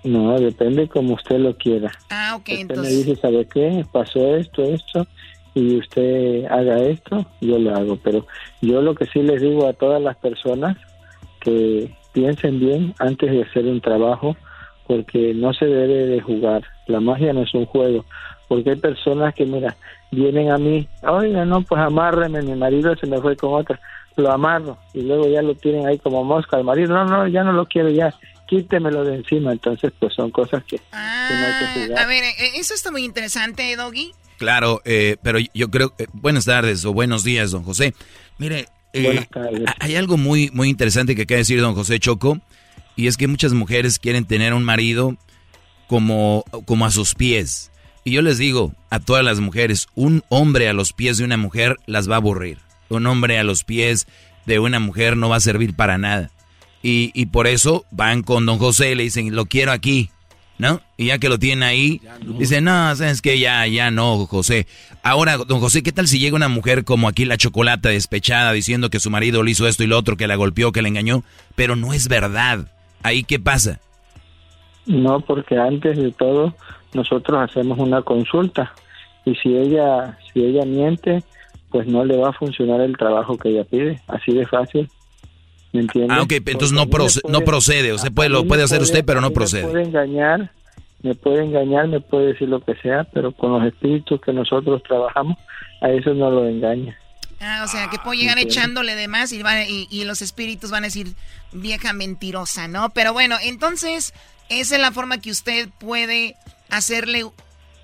No, 0.05 0.41
depende 0.41 0.89
como 0.89 1.16
usted 1.16 1.39
lo 1.39 1.55
quiera. 1.55 1.93
Ah, 2.09 2.33
ok, 2.37 2.49
usted 2.49 2.61
entonces... 2.61 2.95
me 2.95 3.03
dice, 3.03 3.20
¿sabe 3.20 3.47
qué? 3.47 3.85
Pasó 3.93 4.37
esto, 4.37 4.62
esto, 4.62 5.07
y 5.57 5.79
usted 5.79 6.45
haga 6.45 6.79
esto, 6.83 7.25
yo 7.41 7.59
lo 7.59 7.75
hago. 7.75 7.97
Pero 7.97 8.27
yo 8.61 8.83
lo 8.83 8.95
que 8.95 9.07
sí 9.07 9.23
les 9.23 9.41
digo 9.41 9.67
a 9.67 9.73
todas 9.73 10.03
las 10.03 10.15
personas 10.19 10.77
que 11.41 11.91
piensen 12.13 12.61
bien 12.61 12.95
antes 12.99 13.31
de 13.31 13.43
hacer 13.43 13.65
un 13.65 13.81
trabajo, 13.81 14.37
porque 14.87 15.33
no 15.35 15.55
se 15.55 15.65
debe 15.65 16.07
de 16.07 16.21
jugar. 16.21 16.63
La 16.87 17.01
magia 17.01 17.33
no 17.33 17.43
es 17.43 17.55
un 17.55 17.65
juego. 17.65 18.05
Porque 18.49 18.71
hay 18.71 18.77
personas 18.77 19.35
que, 19.35 19.47
mira, 19.47 19.75
vienen 20.13 20.51
a 20.51 20.59
mí, 20.59 20.87
oiga, 21.03 21.45
no, 21.47 21.63
pues 21.63 21.81
amárreme, 21.81 22.43
mi 22.43 22.55
marido 22.55 22.95
se 22.97 23.07
me 23.07 23.19
fue 23.21 23.35
con 23.35 23.55
otra, 23.55 23.81
lo 24.17 24.31
amarro 24.31 24.79
y 24.95 25.01
luego 25.03 25.27
ya 25.27 25.43
lo 25.43 25.55
tienen 25.55 25.87
ahí 25.87 25.99
como 25.99 26.23
mosca 26.23 26.57
al 26.57 26.65
marido, 26.65 26.95
no, 26.95 27.05
no, 27.07 27.27
ya 27.27 27.43
no 27.43 27.53
lo 27.53 27.67
quiero, 27.67 27.89
ya, 27.91 28.15
quítemelo 28.47 29.05
de 29.05 29.17
encima. 29.17 29.53
Entonces, 29.53 29.91
pues 29.99 30.13
son 30.15 30.31
cosas 30.31 30.63
que, 30.65 30.77
que 30.77 30.83
no 30.93 31.47
hay 31.47 31.53
que 31.59 31.65
Ah, 31.65 31.73
jugar. 31.87 31.99
a 32.05 32.07
ver, 32.07 32.25
eh, 32.25 32.35
eso 32.57 32.75
está 32.75 32.93
muy 32.93 33.05
interesante, 33.05 33.75
Doggy. 33.75 34.13
Claro, 34.39 34.82
eh, 34.84 35.16
pero 35.22 35.39
yo 35.55 35.70
creo... 35.70 35.95
eh, 35.99 36.07
buenas 36.12 36.45
tardes 36.45 36.84
o 36.84 36.93
buenos 36.93 37.24
días, 37.24 37.51
don 37.51 37.62
José. 37.62 37.95
Mire, 38.39 38.66
eh, 38.93 39.26
hay 39.80 39.97
algo 39.97 40.16
muy, 40.16 40.51
muy 40.53 40.68
interesante 40.68 41.14
que 41.14 41.22
acaba 41.22 41.37
de 41.37 41.43
decir 41.43 41.61
don 41.61 41.74
José 41.74 41.99
Choco, 41.99 42.41
y 42.97 43.07
es 43.07 43.16
que 43.16 43.28
muchas 43.28 43.53
mujeres 43.53 43.99
quieren 43.99 44.24
tener 44.24 44.55
un 44.55 44.64
marido 44.64 45.16
como, 45.87 46.45
como 46.64 46.87
a 46.87 46.91
sus 46.91 47.14
pies. 47.14 47.70
Y 48.05 48.12
yo 48.12 48.22
les 48.22 48.39
digo 48.39 48.72
a 48.91 49.01
todas 49.01 49.24
las 49.24 49.41
mujeres, 49.41 49.89
un 49.95 50.22
hombre 50.28 50.68
a 50.68 50.72
los 50.72 50.93
pies 50.93 51.18
de 51.18 51.24
una 51.24 51.37
mujer 51.37 51.76
las 51.87 52.09
va 52.09 52.14
a 52.14 52.18
aburrir. 52.18 52.59
Un 52.89 53.07
hombre 53.07 53.39
a 53.39 53.45
los 53.45 53.64
pies 53.64 54.07
de 54.47 54.61
una 54.61 54.78
mujer 54.78 55.16
no 55.16 55.28
va 55.28 55.37
a 55.37 55.41
servir 55.41 55.74
para 55.74 55.99
nada. 55.99 56.30
Y, 56.82 57.11
y 57.14 57.26
por 57.26 57.49
eso 57.49 57.84
van 57.91 58.22
con 58.22 58.47
don 58.47 58.59
José 58.59 58.93
y 58.93 58.95
le 58.95 59.03
dicen, 59.03 59.34
lo 59.34 59.47
quiero 59.47 59.72
aquí, 59.72 60.11
¿no? 60.59 60.81
Y 60.97 61.07
ya 61.07 61.19
que 61.19 61.29
lo 61.29 61.39
tienen 61.39 61.63
ahí, 61.63 62.01
dicen, 62.39 62.65
no, 62.65 62.95
sabes 62.97 63.21
que 63.23 63.39
ya, 63.39 63.67
ya 63.67 63.91
no, 63.91 64.27
José. 64.27 64.67
Ahora, 65.03 65.37
don 65.37 65.61
José, 65.61 65.83
¿qué 65.83 65.93
tal 65.93 66.09
si 66.09 66.19
llega 66.19 66.37
una 66.37 66.49
mujer 66.49 66.85
como 66.85 67.09
aquí 67.09 67.25
la 67.25 67.37
chocolata 67.37 67.91
despechada 67.91 68.53
diciendo 68.53 68.91
que 68.91 69.01
su 69.01 69.11
marido 69.11 69.43
le 69.43 69.51
hizo 69.51 69.67
esto 69.69 69.85
y 69.85 69.87
lo 69.87 69.99
otro, 69.99 70.17
que 70.17 70.27
la 70.27 70.37
golpeó, 70.37 70.73
que 70.73 70.83
la 70.83 70.89
engañó? 70.89 71.23
Pero 71.55 71.77
no 71.77 71.93
es 71.93 72.09
verdad. 72.09 72.69
¿Ahí 73.03 73.23
qué 73.25 73.39
pasa? 73.39 73.81
No, 74.87 75.21
porque 75.21 75.57
antes 75.57 75.97
de 75.97 76.13
todo 76.13 76.55
nosotros 76.95 77.39
hacemos 77.39 77.79
una 77.79 78.03
consulta 78.03 78.73
y 79.25 79.35
si 79.35 79.55
ella 79.55 80.17
si 80.33 80.45
ella 80.45 80.65
miente, 80.65 81.23
pues 81.71 81.87
no 81.87 82.05
le 82.05 82.17
va 82.17 82.31
a 82.31 82.33
funcionar 82.33 82.81
el 82.81 82.97
trabajo 82.97 83.37
que 83.37 83.51
ella 83.51 83.65
pide, 83.65 84.01
así 84.07 84.33
de 84.33 84.47
fácil. 84.47 84.89
¿Me 85.73 85.81
entiende? 85.83 86.14
Ah, 86.14 86.23
ok, 86.23 86.33
entonces 86.33 86.73
no, 86.73 86.87
proce- 86.87 87.21
no 87.29 87.41
procede. 87.43 87.93
O 87.93 87.99
sea, 87.99 88.11
puede, 88.11 88.29
lo 88.31 88.47
puede 88.47 88.62
hacer 88.62 88.81
usted, 88.83 89.05
pero 89.05 89.21
no 89.21 89.29
Me 89.29 89.35
procede. 89.35 89.62
puede 89.67 89.83
engañar, 89.85 90.51
me 91.03 91.14
puede 91.14 91.45
engañar, 91.45 91.89
me 91.89 92.01
puede 92.01 92.29
decir 92.29 92.49
lo 92.49 92.61
que 92.61 92.75
sea, 92.77 93.05
pero 93.12 93.33
con 93.33 93.53
los 93.53 93.64
espíritus 93.73 94.21
que 94.21 94.33
nosotros 94.33 94.83
trabajamos, 94.83 95.37
a 95.83 95.91
eso 95.91 96.14
no 96.14 96.31
lo 96.31 96.49
engaña. 96.49 96.97
Ah, 97.41 97.62
o 97.64 97.69
sea, 97.69 97.91
que 97.91 97.99
puedo 97.99 98.19
llegar 98.19 98.39
echándole 98.39 98.95
de 98.95 99.09
más 99.09 99.31
y, 99.33 99.43
van- 99.43 99.67
y, 99.69 99.87
y 99.91 100.05
los 100.05 100.23
espíritus 100.23 100.71
van 100.71 100.85
a 100.85 100.87
decir, 100.87 101.09
vieja 101.53 101.93
mentirosa, 101.93 102.67
¿no? 102.67 102.89
Pero 102.91 103.12
bueno, 103.12 103.37
entonces, 103.43 104.14
esa 104.49 104.77
es 104.77 104.81
la 104.81 104.91
forma 104.93 105.19
que 105.21 105.31
usted 105.31 105.69
puede 105.79 106.35
hacerle, 106.71 107.25
o 107.25 107.33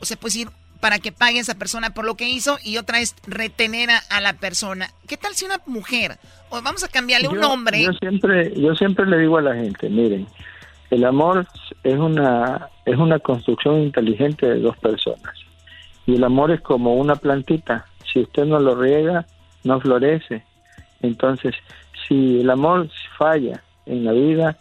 sea, 0.01 0.16
puede 0.16 0.33
decir, 0.33 0.49
para 0.83 0.99
que 0.99 1.12
pague 1.12 1.39
a 1.39 1.43
esa 1.43 1.55
persona 1.55 1.95
por 1.95 2.05
lo 2.05 2.16
que 2.16 2.28
hizo 2.28 2.59
y 2.64 2.76
otra 2.76 2.99
es 2.99 3.14
retener 3.24 3.89
a, 4.11 4.20
la 4.20 4.33
persona. 4.33 4.89
¿Qué 5.07 5.16
tal 5.16 5.33
si 5.33 5.45
una 5.45 5.61
mujer, 5.64 6.18
o 6.51 6.61
vamos 6.61 6.83
a 6.83 6.89
cambiarle 6.89 7.28
un 7.28 7.39
nombre? 7.39 7.85
Yo 7.85 7.93
siempre, 7.93 8.53
yo 8.61 8.74
siempre 8.74 9.07
le 9.07 9.18
digo 9.18 9.39
a 9.39 9.43
la 9.43 9.55
gente, 9.55 9.89
miren, 9.89 10.26
el 10.91 11.05
amor 11.05 11.47
es 11.85 11.97
una, 11.97 12.68
es 12.85 12.97
una 12.97 13.20
construcción 13.20 13.80
inteligente 13.80 14.45
de 14.45 14.59
dos 14.59 14.76
personas. 14.78 15.33
Y 16.05 16.16
el 16.16 16.24
amor 16.24 16.51
es 16.51 16.61
como 16.62 16.95
una 16.95 17.14
plantita. 17.14 17.87
Si 18.12 18.18
usted 18.18 18.45
no 18.45 18.59
lo 18.59 18.74
riega, 18.74 19.24
no 19.62 19.80
florece. 19.80 20.45
Entonces, 21.01 21.55
si 22.09 22.41
el 22.41 22.51
amor 22.51 22.89
falla 23.16 23.62
en 23.87 24.05
la 24.05 24.11
vida, 24.11 24.59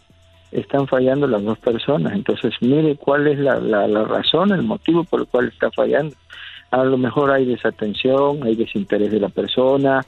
están 0.52 0.86
fallando 0.86 1.26
las 1.26 1.42
dos 1.42 1.58
personas. 1.58 2.12
Entonces, 2.12 2.52
mire 2.60 2.96
cuál 2.96 3.26
es 3.26 3.38
la, 3.38 3.58
la, 3.58 4.04
razón, 4.04 4.52
el 4.52 4.62
motivo 4.62 5.04
por 5.04 5.20
el 5.20 5.26
cual 5.26 5.48
está 5.48 5.70
fallando. 5.70 6.14
A 6.70 6.84
lo 6.84 6.96
mejor 6.96 7.30
hay 7.30 7.44
desatención, 7.44 8.42
hay 8.44 8.54
desinterés 8.54 9.10
de 9.10 9.20
la 9.20 9.28
persona. 9.28 10.02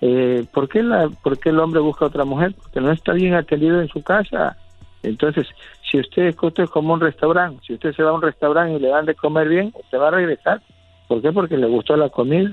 Eh, 0.00 0.44
¿por, 0.52 0.68
qué 0.68 0.82
la, 0.82 1.08
¿Por 1.08 1.38
qué 1.38 1.50
el 1.50 1.60
hombre 1.60 1.80
busca 1.80 2.04
a 2.04 2.08
otra 2.08 2.24
mujer? 2.24 2.54
Porque 2.54 2.80
no 2.80 2.90
está 2.90 3.12
bien 3.12 3.34
atendido 3.34 3.80
en 3.80 3.88
su 3.88 4.02
casa. 4.02 4.56
Entonces, 5.02 5.46
si 5.90 5.98
usted, 5.98 6.24
esto 6.24 6.62
es 6.62 6.70
como 6.70 6.94
un 6.94 7.00
restaurante, 7.00 7.62
si 7.66 7.74
usted 7.74 7.94
se 7.94 8.02
va 8.02 8.10
a 8.10 8.14
un 8.14 8.22
restaurante 8.22 8.76
y 8.76 8.80
le 8.80 8.88
dan 8.88 9.06
de 9.06 9.14
comer 9.14 9.48
bien, 9.48 9.72
usted 9.74 9.98
va 9.98 10.08
a 10.08 10.12
regresar. 10.12 10.60
¿Por 11.08 11.22
qué? 11.22 11.32
Porque 11.32 11.56
le 11.56 11.66
gustó 11.66 11.96
la 11.96 12.08
comida. 12.08 12.52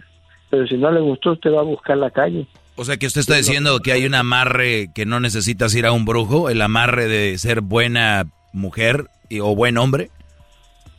Pero 0.50 0.66
si 0.66 0.78
no 0.78 0.90
le 0.92 1.02
gustó, 1.02 1.34
usted 1.34 1.54
va 1.54 1.60
a 1.60 1.64
buscar 1.64 1.98
la 1.98 2.10
calle. 2.10 2.48
O 2.78 2.86
sea, 2.86 2.98
que 2.98 3.08
usted 3.08 3.22
está 3.22 3.36
diciendo 3.36 3.80
que 3.80 3.92
hay 3.92 4.06
un 4.06 4.14
amarre 4.14 4.90
que 4.94 5.06
no 5.06 5.20
necesitas 5.20 5.74
ir 5.76 5.86
a 5.88 5.92
un 5.92 6.06
brujo, 6.06 6.50
el 6.50 6.62
amarre 6.62 7.08
de 7.08 7.38
ser 7.40 7.62
buena 7.62 8.26
mujer 8.54 9.06
y- 9.30 9.40
o 9.40 9.56
buen 9.56 9.78
hombre. 9.78 10.12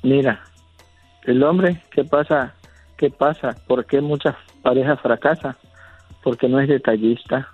Mira, 0.03 0.41
el 1.25 1.43
hombre, 1.43 1.81
¿qué 1.93 2.05
pasa? 2.05 2.55
¿Qué 2.97 3.11
pasa? 3.11 3.57
¿Por 3.69 3.87
qué 3.87 4.01
muchas 4.01 4.35
parejas 4.63 5.01
fracasan? 5.01 5.57
Porque 6.25 6.49
no 6.49 6.59
es 6.61 6.69
detallista, 6.69 7.49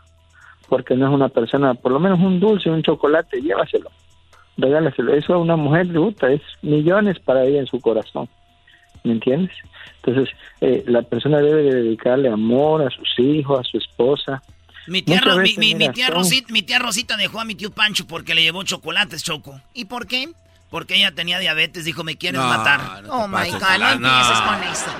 porque 0.70 0.96
no 0.96 1.06
es 1.08 1.12
una 1.14 1.28
persona, 1.28 1.74
por 1.74 1.92
lo 1.92 2.00
menos 2.00 2.18
un 2.18 2.40
dulce, 2.40 2.70
un 2.70 2.82
chocolate, 2.82 3.42
llévaselo, 3.42 3.90
regálaselo. 4.56 5.12
Eso 5.14 5.34
a 5.34 5.38
una 5.38 5.56
mujer 5.56 5.86
le 5.88 5.98
gusta, 5.98 6.30
es 6.32 6.40
millones 6.62 7.18
para 7.20 7.44
ella 7.44 7.60
en 7.60 7.66
su 7.66 7.78
corazón, 7.78 8.26
¿me 9.04 9.12
entiendes? 9.12 9.54
Entonces, 10.04 10.34
eh, 10.60 10.82
la 10.86 11.02
persona 11.02 11.38
debe 11.38 11.62
de 11.62 11.74
dedicarle 11.82 12.28
amor 12.28 12.82
a 12.82 12.90
sus 12.90 13.08
hijos, 13.18 13.60
a 13.60 13.62
su 13.62 13.78
esposa. 13.78 14.42
Mi 14.86 15.00
tía, 15.02 15.20
Ro- 15.20 15.36
mi, 15.36 15.42
veces, 15.42 15.58
mi- 15.58 15.74
mi 15.74 15.88
tía 15.90 16.08
Rosita, 16.10 16.52
mi 16.52 16.62
tía 16.62 16.78
Rosita 16.78 17.16
dejó 17.16 17.40
a 17.40 17.44
mi 17.44 17.54
tío 17.54 17.70
Pancho 17.70 18.06
porque 18.06 18.34
le 18.34 18.42
llevó 18.42 18.62
chocolates, 18.64 19.22
Choco. 19.22 19.60
¿Y 19.72 19.86
por 19.86 20.06
qué? 20.06 20.28
Porque 20.70 20.96
ella 20.96 21.12
tenía 21.14 21.38
diabetes, 21.38 21.84
dijo, 21.84 22.02
me 22.04 22.16
quieres 22.16 22.40
No, 22.40 22.48
matar. 22.48 23.02
no 23.04 23.12
Oh, 23.24 23.28
my 23.28 23.48
God, 23.50 23.78
no 23.78 23.90
empieces 23.92 24.40
con 24.40 24.62
eso. 24.64 24.90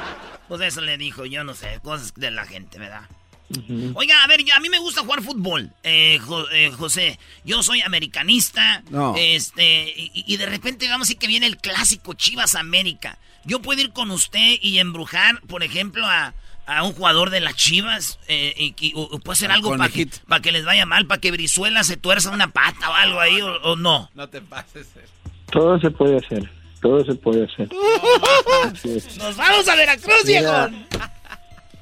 Pues 0.49 0.61
eso 0.63 0.81
le 0.81 0.97
dijo, 0.97 1.27
yo 1.27 1.43
no 1.45 1.53
sé, 1.55 1.81
cosas 1.83 2.15
de 2.15 2.31
la 2.31 2.45
gente, 2.47 2.79
¿verdad? 2.79 3.03
Oiga, 3.95 4.15
a 4.25 4.27
ver, 4.27 4.43
yo- 4.43 4.55
a 4.55 4.61
mí 4.61 4.69
me 4.71 4.79
gusta 4.79 5.03
jugar 5.03 5.21
fútbol, 5.23 5.71
eh, 5.83 6.19
Jo- 6.25 6.49
eh, 6.51 6.71
José. 6.71 7.19
Yo 7.45 7.63
soy 7.63 7.83
americanista. 7.83 8.83
No. 8.91 9.15
Este, 9.19 9.93
y, 9.97 10.25
y 10.27 10.37
de 10.39 10.47
repente 10.47 10.89
vamos 10.89 11.07
a 11.07 11.09
decir 11.09 11.19
que 11.19 11.27
viene 11.27 11.47
el 11.47 11.59
clásico 11.59 12.15
Chivas 12.15 12.55
América. 12.55 13.19
Yo 13.47 13.61
puedo 13.61 13.81
ir 13.81 13.93
con 13.93 14.11
usted 14.11 14.57
y 14.63 14.79
embrujar, 14.79 15.41
por 15.49 15.63
ejemplo, 15.63 16.07
a, 16.07 16.33
a 16.67 16.83
un 16.83 16.93
jugador 16.93 17.31
de 17.31 17.41
las 17.41 17.55
Chivas. 17.57 18.19
eh, 18.29 18.55
y, 18.57 18.75
y- 18.81 18.93
o, 18.95 19.03
o 19.03 19.19
puede 19.19 19.35
hacer 19.37 19.51
Al 19.51 19.57
algo 19.59 19.77
para 19.77 19.89
que, 19.91 20.07
pa' 20.29 20.41
que 20.41 20.53
les 20.53 20.65
vaya 20.65 20.87
mal, 20.87 21.07
para 21.07 21.21
que 21.21 21.31
Brizuela 21.31 21.85
se 21.85 21.97
tuerza 21.97 22.31
una 22.31 22.49
pata 22.53 22.91
o 22.91 22.95
algo 22.95 23.21
ahí, 23.21 23.41
o, 23.43 23.53
o 23.63 23.77
no. 23.77 24.11
No 24.15 24.29
te 24.29 24.41
pases. 24.41 24.89
Todo 25.53 25.79
se 25.79 25.91
puede 25.91 26.17
hacer, 26.17 26.51
todo 26.81 27.05
se 27.05 27.15
puede 27.15 27.45
hacer. 27.45 27.69
¡Nos 29.19 29.37
vamos 29.37 29.69
a 29.69 29.77
Veracruz, 29.77 30.25
Mira, 30.25 30.69
viejo! 30.69 30.85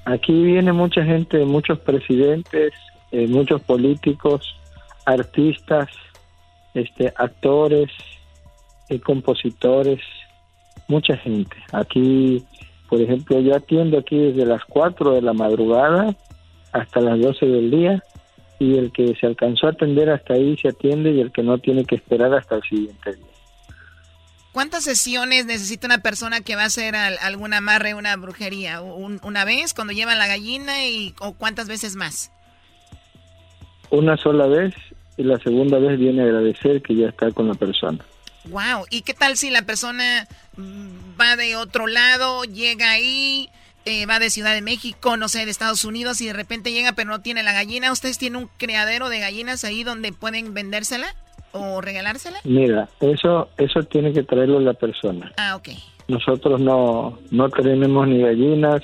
Aquí 0.04 0.32
viene 0.32 0.72
mucha 0.72 1.04
gente, 1.04 1.38
muchos 1.44 1.78
presidentes, 1.78 2.72
eh, 3.12 3.26
muchos 3.28 3.60
políticos, 3.62 4.56
artistas, 5.06 5.88
este, 6.74 7.12
actores, 7.16 7.88
eh, 8.88 8.98
compositores, 9.00 10.00
mucha 10.88 11.16
gente. 11.16 11.56
Aquí, 11.72 12.42
por 12.88 13.00
ejemplo, 13.00 13.40
yo 13.40 13.54
atiendo 13.56 13.98
aquí 13.98 14.16
desde 14.18 14.44
las 14.46 14.64
4 14.64 15.12
de 15.14 15.22
la 15.22 15.32
madrugada 15.32 16.14
hasta 16.72 17.00
las 17.00 17.18
12 17.20 17.46
del 17.46 17.70
día 17.70 18.02
y 18.58 18.78
el 18.78 18.92
que 18.92 19.14
se 19.16 19.26
alcanzó 19.26 19.66
a 19.66 19.70
atender 19.70 20.08
hasta 20.10 20.34
ahí 20.34 20.56
se 20.56 20.68
atiende 20.68 21.10
y 21.12 21.20
el 21.20 21.32
que 21.32 21.42
no 21.42 21.58
tiene 21.58 21.84
que 21.84 21.96
esperar 21.96 22.32
hasta 22.34 22.56
el 22.56 22.62
siguiente 22.62 23.14
día. 23.14 23.26
¿Cuántas 24.52 24.84
sesiones 24.84 25.46
necesita 25.46 25.86
una 25.86 25.98
persona 25.98 26.42
que 26.42 26.56
va 26.56 26.62
a 26.64 26.66
hacer 26.66 26.94
al- 26.94 27.16
algún 27.22 27.54
amarre, 27.54 27.94
una 27.94 28.14
brujería? 28.16 28.82
¿Un- 28.82 29.18
¿Una 29.24 29.44
vez 29.46 29.72
cuando 29.72 29.94
lleva 29.94 30.14
la 30.14 30.26
gallina 30.26 30.84
y 30.86 31.14
o 31.20 31.32
cuántas 31.32 31.68
veces 31.68 31.96
más? 31.96 32.30
Una 33.90 34.16
sola 34.16 34.46
vez 34.46 34.74
y 35.16 35.22
la 35.22 35.38
segunda 35.38 35.78
vez 35.78 35.98
viene 35.98 36.20
a 36.22 36.24
agradecer 36.24 36.82
que 36.82 36.94
ya 36.94 37.08
está 37.08 37.30
con 37.30 37.48
la 37.48 37.54
persona. 37.54 37.98
Wow. 38.44 38.86
¿Y 38.90 39.02
qué 39.02 39.14
tal 39.14 39.36
si 39.36 39.50
la 39.50 39.62
persona 39.62 40.26
mm, 40.56 41.20
va 41.20 41.36
de 41.36 41.56
otro 41.56 41.86
lado, 41.86 42.44
llega 42.44 42.90
ahí, 42.90 43.48
eh, 43.84 44.06
va 44.06 44.18
de 44.18 44.30
Ciudad 44.30 44.54
de 44.54 44.62
México, 44.62 45.16
no 45.16 45.28
sé, 45.28 45.44
de 45.44 45.50
Estados 45.50 45.84
Unidos 45.84 46.20
y 46.20 46.26
de 46.26 46.32
repente 46.32 46.72
llega 46.72 46.92
pero 46.92 47.10
no 47.10 47.20
tiene 47.20 47.42
la 47.42 47.52
gallina? 47.52 47.92
¿Ustedes 47.92 48.18
tienen 48.18 48.42
un 48.42 48.50
criadero 48.56 49.08
de 49.08 49.20
gallinas 49.20 49.64
ahí 49.64 49.84
donde 49.84 50.12
pueden 50.12 50.54
vendérsela 50.54 51.14
o 51.52 51.80
regalársela? 51.80 52.38
Mira, 52.44 52.88
eso 53.00 53.50
eso 53.56 53.82
tiene 53.84 54.12
que 54.12 54.22
traerlo 54.22 54.60
la 54.60 54.74
persona. 54.74 55.32
Ah, 55.36 55.56
ok. 55.56 55.68
Nosotros 56.08 56.60
no 56.60 57.18
no 57.30 57.48
tenemos 57.50 58.08
ni 58.08 58.20
gallinas 58.22 58.82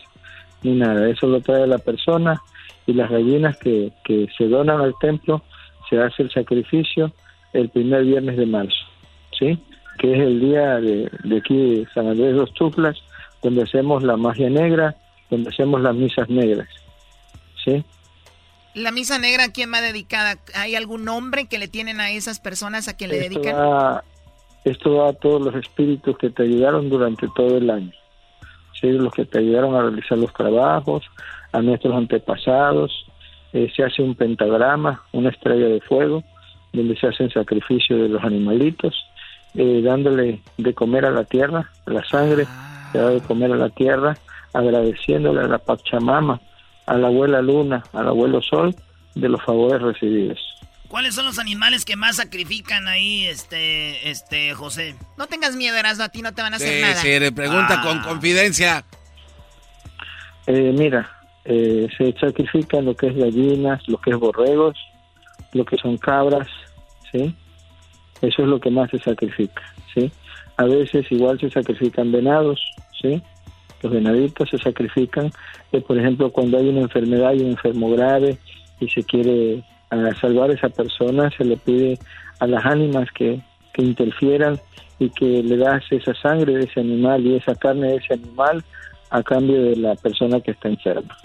ni 0.63 0.73
nada, 0.73 1.09
eso 1.09 1.27
lo 1.27 1.41
trae 1.41 1.67
la 1.67 1.79
persona 1.79 2.41
y 2.87 2.93
las 2.93 3.11
gallinas 3.11 3.57
que, 3.59 3.93
que 4.05 4.27
se 4.37 4.49
donan 4.49 4.81
al 4.81 4.95
templo 5.01 5.43
se 5.89 6.01
hace 6.01 6.23
el 6.23 6.31
sacrificio 6.31 7.13
el 7.53 7.69
primer 7.71 8.05
viernes 8.05 8.37
de 8.37 8.47
marzo, 8.47 8.77
¿sí? 9.39 9.59
que 9.99 10.13
es 10.15 10.21
el 10.21 10.41
día 10.41 10.77
de, 10.77 11.11
de 11.25 11.39
aquí 11.39 11.57
de 11.57 11.89
San 11.93 12.07
Andrés 12.07 12.29
de 12.33 12.39
los 12.41 12.53
Tuxtlas, 12.55 12.97
donde 13.43 13.63
hacemos 13.63 14.03
la 14.05 14.17
magia 14.17 14.49
negra, 14.49 14.95
donde 15.31 15.51
hacemos 15.51 15.81
las 15.81 15.95
misas 15.95 16.29
negras. 16.29 16.69
¿Sí? 17.65 17.85
La 18.75 18.93
misa 18.93 19.19
negra, 19.19 19.45
¿a 19.45 19.53
quién 19.53 19.73
va 19.73 19.81
dedicada? 19.81 20.39
¿Hay 20.55 20.77
algún 20.77 21.05
nombre 21.05 21.47
que 21.47 21.59
le 21.59 21.67
tienen 21.67 22.01
a 22.01 22.11
esas 22.13 22.39
personas 22.39 22.87
a 22.87 22.97
quien 22.97 23.11
le 23.11 23.19
Esto 23.19 23.29
dedican? 23.41 23.57
va- 23.57 24.05
esto 24.65 24.95
va 24.97 25.09
a 25.11 25.13
todos 25.15 25.41
los 25.43 25.55
espíritus 25.57 26.17
que 26.19 26.31
te 26.31 26.43
ayudaron 26.45 26.89
durante 26.91 27.27
todo 27.35 27.57
el 27.57 27.69
año. 27.71 27.93
¿sí? 28.81 28.89
Los 28.93 29.13
que 29.13 29.25
te 29.25 29.39
ayudaron 29.39 29.75
a 29.75 29.83
realizar 29.83 30.19
los 30.19 30.33
trabajos, 30.33 31.05
a 31.53 31.61
nuestros 31.61 31.95
antepasados. 31.97 33.07
Eh, 33.53 33.73
se 33.75 33.83
hace 33.83 34.03
un 34.03 34.15
pentagrama, 34.15 35.03
una 35.13 35.31
estrella 35.31 35.67
de 35.67 35.81
fuego, 35.81 36.23
donde 36.73 36.97
se 36.97 37.07
hacen 37.09 37.31
sacrificios 37.31 37.99
de 38.03 38.09
los 38.11 38.23
animalitos, 38.23 38.95
eh, 39.55 39.81
dándole 39.83 40.41
de 40.57 40.75
comer 40.75 41.05
a 41.07 41.11
la 41.11 41.25
tierra, 41.25 41.71
la 41.87 42.05
sangre 42.09 42.47
se 42.93 42.99
da 42.99 43.11
de 43.11 43.21
comer 43.21 43.53
a 43.53 43.57
la 43.57 43.71
tierra, 43.71 44.17
agradeciéndole 44.53 45.41
a 45.43 45.49
la 45.49 45.59
Pachamama, 45.59 46.41
a 46.87 46.95
la 46.97 47.09
abuela 47.09 47.43
Luna, 47.43 47.83
al 47.93 48.09
abuelo 48.09 48.41
Sol, 48.43 48.75
de 49.15 49.29
los 49.29 49.43
favores 49.45 49.83
recibidos. 49.83 50.39
¿Cuáles 50.89 51.15
son 51.15 51.27
los 51.27 51.39
animales 51.39 51.85
que 51.85 51.97
más 51.97 52.17
sacrifican 52.17 52.89
ahí, 52.89 53.27
este, 53.27 54.09
este, 54.11 54.55
José? 54.55 54.95
No 55.19 55.27
tengas 55.27 55.55
miedo, 55.55 55.77
Erasmo, 55.77 56.05
a 56.05 56.09
ti 56.09 56.23
no 56.23 56.33
te 56.33 56.41
van 56.41 56.55
a 56.55 56.57
hacer 56.57 56.77
Sí, 56.77 56.81
nada. 56.81 56.95
sí, 56.95 57.19
le 57.21 57.31
pregunta 57.31 57.81
Ah. 57.81 57.83
con 57.83 58.01
confidencia. 58.01 58.85
Eh, 60.47 60.73
mira, 60.77 61.11
eh, 61.45 61.89
se 61.99 62.13
sacrifican 62.19 62.87
lo 62.87 62.97
que 62.97 63.09
es 63.09 63.17
gallinas, 63.17 63.87
lo 63.87 63.99
que 64.01 64.11
es 64.13 64.17
borregos, 64.17 64.79
lo 65.53 65.65
que 65.67 65.77
son 65.77 65.99
cabras, 65.99 66.47
¿sí? 67.13 67.35
Eso 68.21 68.43
es 68.43 68.49
lo 68.49 68.61
que 68.61 68.71
más 68.71 68.91
se 68.91 68.99
sacrifica, 68.99 69.63
¿sí? 69.95 70.11
A 70.57 70.65
veces 70.65 71.11
igual 71.11 71.39
se 71.39 71.51
sacrifican 71.51 72.11
venados, 72.11 72.61
¿sí? 73.01 73.23
Los 73.83 73.93
venaditos 73.93 74.51
se 74.51 74.59
sacrifican, 74.59 75.31
eh, 75.73 75.81
por 75.81 75.99
ejemplo, 75.99 76.33
cuando 76.33 76.59
hay 76.59 76.69
una 76.69 76.81
enfermedad 76.81 77.33
y 77.35 77.43
un 77.43 77.51
enfermo 77.51 77.91
grave 77.91 78.39
y 78.81 78.89
se 78.89 79.05
quiere 79.05 79.63
ah, 79.91 80.11
salvar 80.21 80.51
a 80.51 80.55
esa 80.55 80.69
persona, 80.69 81.31
se 81.37 81.45
le 81.45 81.57
pide 81.57 81.99
a 82.41 82.47
las 82.47 82.65
ánimas 82.65 83.09
que, 83.13 83.41
que 83.73 83.83
interfieran 83.83 84.59
y 84.99 85.11
que 85.11 85.43
le 85.43 85.57
das 85.57 85.85
esa 85.91 86.13
sangre 86.15 86.55
de 86.55 86.65
ese 86.65 86.81
animal 86.81 87.25
y 87.25 87.37
esa 87.37 87.55
carne 87.55 87.89
de 87.89 87.97
ese 87.97 88.15
animal 88.15 88.65
a 89.11 89.23
cambio 89.23 89.63
de 89.63 89.77
la 89.77 89.95
persona 89.95 90.41
que 90.41 90.51
está 90.51 90.69
enferma. 90.69 91.17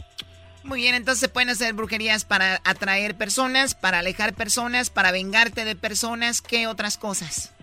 Muy 0.63 0.79
bien, 0.79 0.95
entonces 0.95 1.19
se 1.19 1.29
pueden 1.29 1.49
hacer 1.49 1.73
brujerías 1.73 2.23
para 2.23 2.61
atraer 2.63 3.15
personas, 3.15 3.75
para 3.75 3.99
alejar 3.99 4.33
personas, 4.33 4.89
para 4.89 5.11
vengarte 5.11 5.65
de 5.65 5.75
personas. 5.75 6.41
¿Qué 6.41 6.67
otras 6.67 6.97
cosas? 6.97 7.53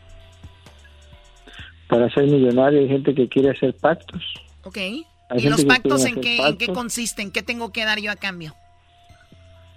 Para 1.89 2.09
ser 2.11 2.25
millonario 2.25 2.81
hay 2.81 2.89
gente 2.89 3.15
que 3.15 3.29
quiere 3.29 3.51
hacer 3.51 3.75
pactos. 3.75 4.23
Ok. 4.65 4.77
Hay 4.77 5.05
¿Y 5.39 5.49
los 5.49 5.65
pactos 5.65 6.05
en 6.05 6.21
qué, 6.21 6.37
en 6.37 6.57
qué 6.59 6.67
pactos. 6.67 6.77
consisten? 6.77 7.31
¿Qué 7.31 7.43
tengo 7.43 7.73
que 7.73 7.85
dar 7.85 8.01
yo 8.01 8.11
a 8.11 8.17
cambio? 8.17 8.55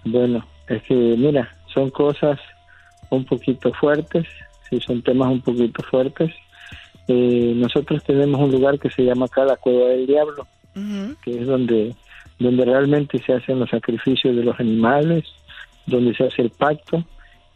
Bueno, 0.04 0.46
es 0.68 0.82
que 0.82 0.94
mira, 0.94 1.56
son 1.72 1.90
cosas 1.90 2.38
un 3.10 3.24
poquito 3.24 3.72
fuertes, 3.72 4.26
sí, 4.68 4.80
son 4.80 5.02
temas 5.02 5.30
un 5.30 5.40
poquito 5.40 5.82
fuertes. 5.84 6.32
Eh, 7.08 7.52
nosotros 7.56 8.02
tenemos 8.04 8.40
un 8.40 8.50
lugar 8.50 8.78
que 8.78 8.90
se 8.90 9.02
llama 9.02 9.26
acá 9.26 9.44
la 9.44 9.56
Cueva 9.56 9.88
del 9.88 10.06
Diablo, 10.06 10.46
que 11.22 11.38
es 11.38 11.46
donde, 11.46 11.94
donde 12.38 12.64
realmente 12.64 13.22
se 13.24 13.32
hacen 13.32 13.58
los 13.58 13.70
sacrificios 13.70 14.36
de 14.36 14.44
los 14.44 14.58
animales, 14.58 15.24
donde 15.86 16.14
se 16.14 16.24
hace 16.24 16.42
el 16.42 16.50
pacto, 16.50 17.04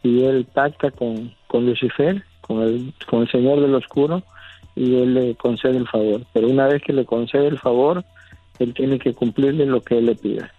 y 0.03 0.23
él 0.23 0.45
pacta 0.45 0.91
con, 0.91 1.35
con 1.47 1.65
Lucifer, 1.65 2.23
con 2.41 2.61
el, 2.61 2.93
con 3.07 3.23
el 3.23 3.31
Señor 3.31 3.61
del 3.61 3.75
Oscuro, 3.75 4.23
y 4.75 4.95
él 4.95 5.13
le 5.13 5.35
concede 5.35 5.77
el 5.77 5.87
favor. 5.87 6.25
Pero 6.33 6.47
una 6.47 6.67
vez 6.67 6.81
que 6.81 6.93
le 6.93 7.05
concede 7.05 7.47
el 7.47 7.59
favor, 7.59 8.03
él 8.59 8.73
tiene 8.73 8.99
que 8.99 9.13
cumplirle 9.13 9.65
lo 9.65 9.81
que 9.81 9.97
él 9.97 10.05
le 10.05 10.15
pida. 10.15 10.51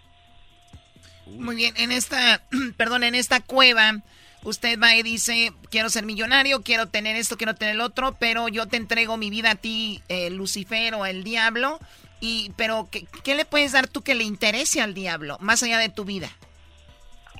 Muy 1.38 1.56
bien, 1.56 1.74
en 1.76 1.92
esta, 1.92 2.42
perdón, 2.76 3.04
en 3.04 3.14
esta 3.14 3.40
cueva, 3.40 4.02
usted 4.42 4.78
va 4.80 4.96
y 4.96 5.02
dice, 5.02 5.52
quiero 5.70 5.88
ser 5.90 6.04
millonario, 6.04 6.62
quiero 6.62 6.86
tener 6.86 7.16
esto, 7.16 7.36
quiero 7.36 7.54
tener 7.54 7.74
el 7.74 7.80
otro, 7.80 8.16
pero 8.18 8.48
yo 8.48 8.66
te 8.66 8.76
entrego 8.76 9.16
mi 9.16 9.30
vida 9.30 9.52
a 9.52 9.54
ti, 9.54 10.02
eh, 10.08 10.30
Lucifer 10.30 10.94
o 10.94 11.06
el 11.06 11.24
diablo, 11.24 11.78
y, 12.20 12.52
pero 12.56 12.88
¿qué, 12.90 13.06
qué 13.24 13.34
le 13.34 13.44
puedes 13.44 13.72
dar 13.72 13.88
tú 13.88 14.02
que 14.02 14.14
le 14.14 14.24
interese 14.24 14.80
al 14.80 14.94
diablo, 14.94 15.36
más 15.40 15.62
allá 15.62 15.78
de 15.78 15.88
tu 15.88 16.04
vida? 16.04 16.28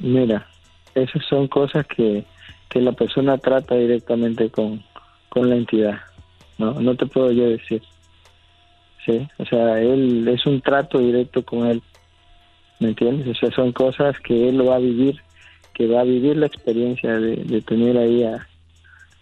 Mira, 0.00 0.48
esas 0.94 1.22
son 1.28 1.48
cosas 1.48 1.86
que, 1.86 2.24
que 2.68 2.80
la 2.80 2.92
persona 2.92 3.38
trata 3.38 3.74
directamente 3.74 4.50
con, 4.50 4.82
con 5.28 5.50
la 5.50 5.56
entidad. 5.56 6.00
No, 6.58 6.72
no 6.74 6.94
te 6.94 7.06
puedo 7.06 7.30
yo 7.32 7.48
decir. 7.48 7.82
Sí, 9.06 9.26
o 9.38 9.44
sea, 9.46 9.80
él 9.80 10.28
es 10.28 10.44
un 10.46 10.60
trato 10.60 10.98
directo 10.98 11.44
con 11.44 11.66
él. 11.66 11.82
¿Me 12.80 12.88
entiendes? 12.88 13.28
O 13.28 13.34
sea, 13.34 13.50
son 13.54 13.72
cosas 13.72 14.18
que 14.20 14.48
él 14.48 14.56
lo 14.56 14.66
va 14.66 14.76
a 14.76 14.80
vivir, 14.80 15.20
que 15.74 15.86
va 15.86 16.00
a 16.00 16.04
vivir 16.04 16.36
la 16.36 16.46
experiencia 16.46 17.18
de, 17.18 17.36
de 17.36 17.60
tener 17.62 17.96
ahí 17.96 18.24
a, 18.24 18.46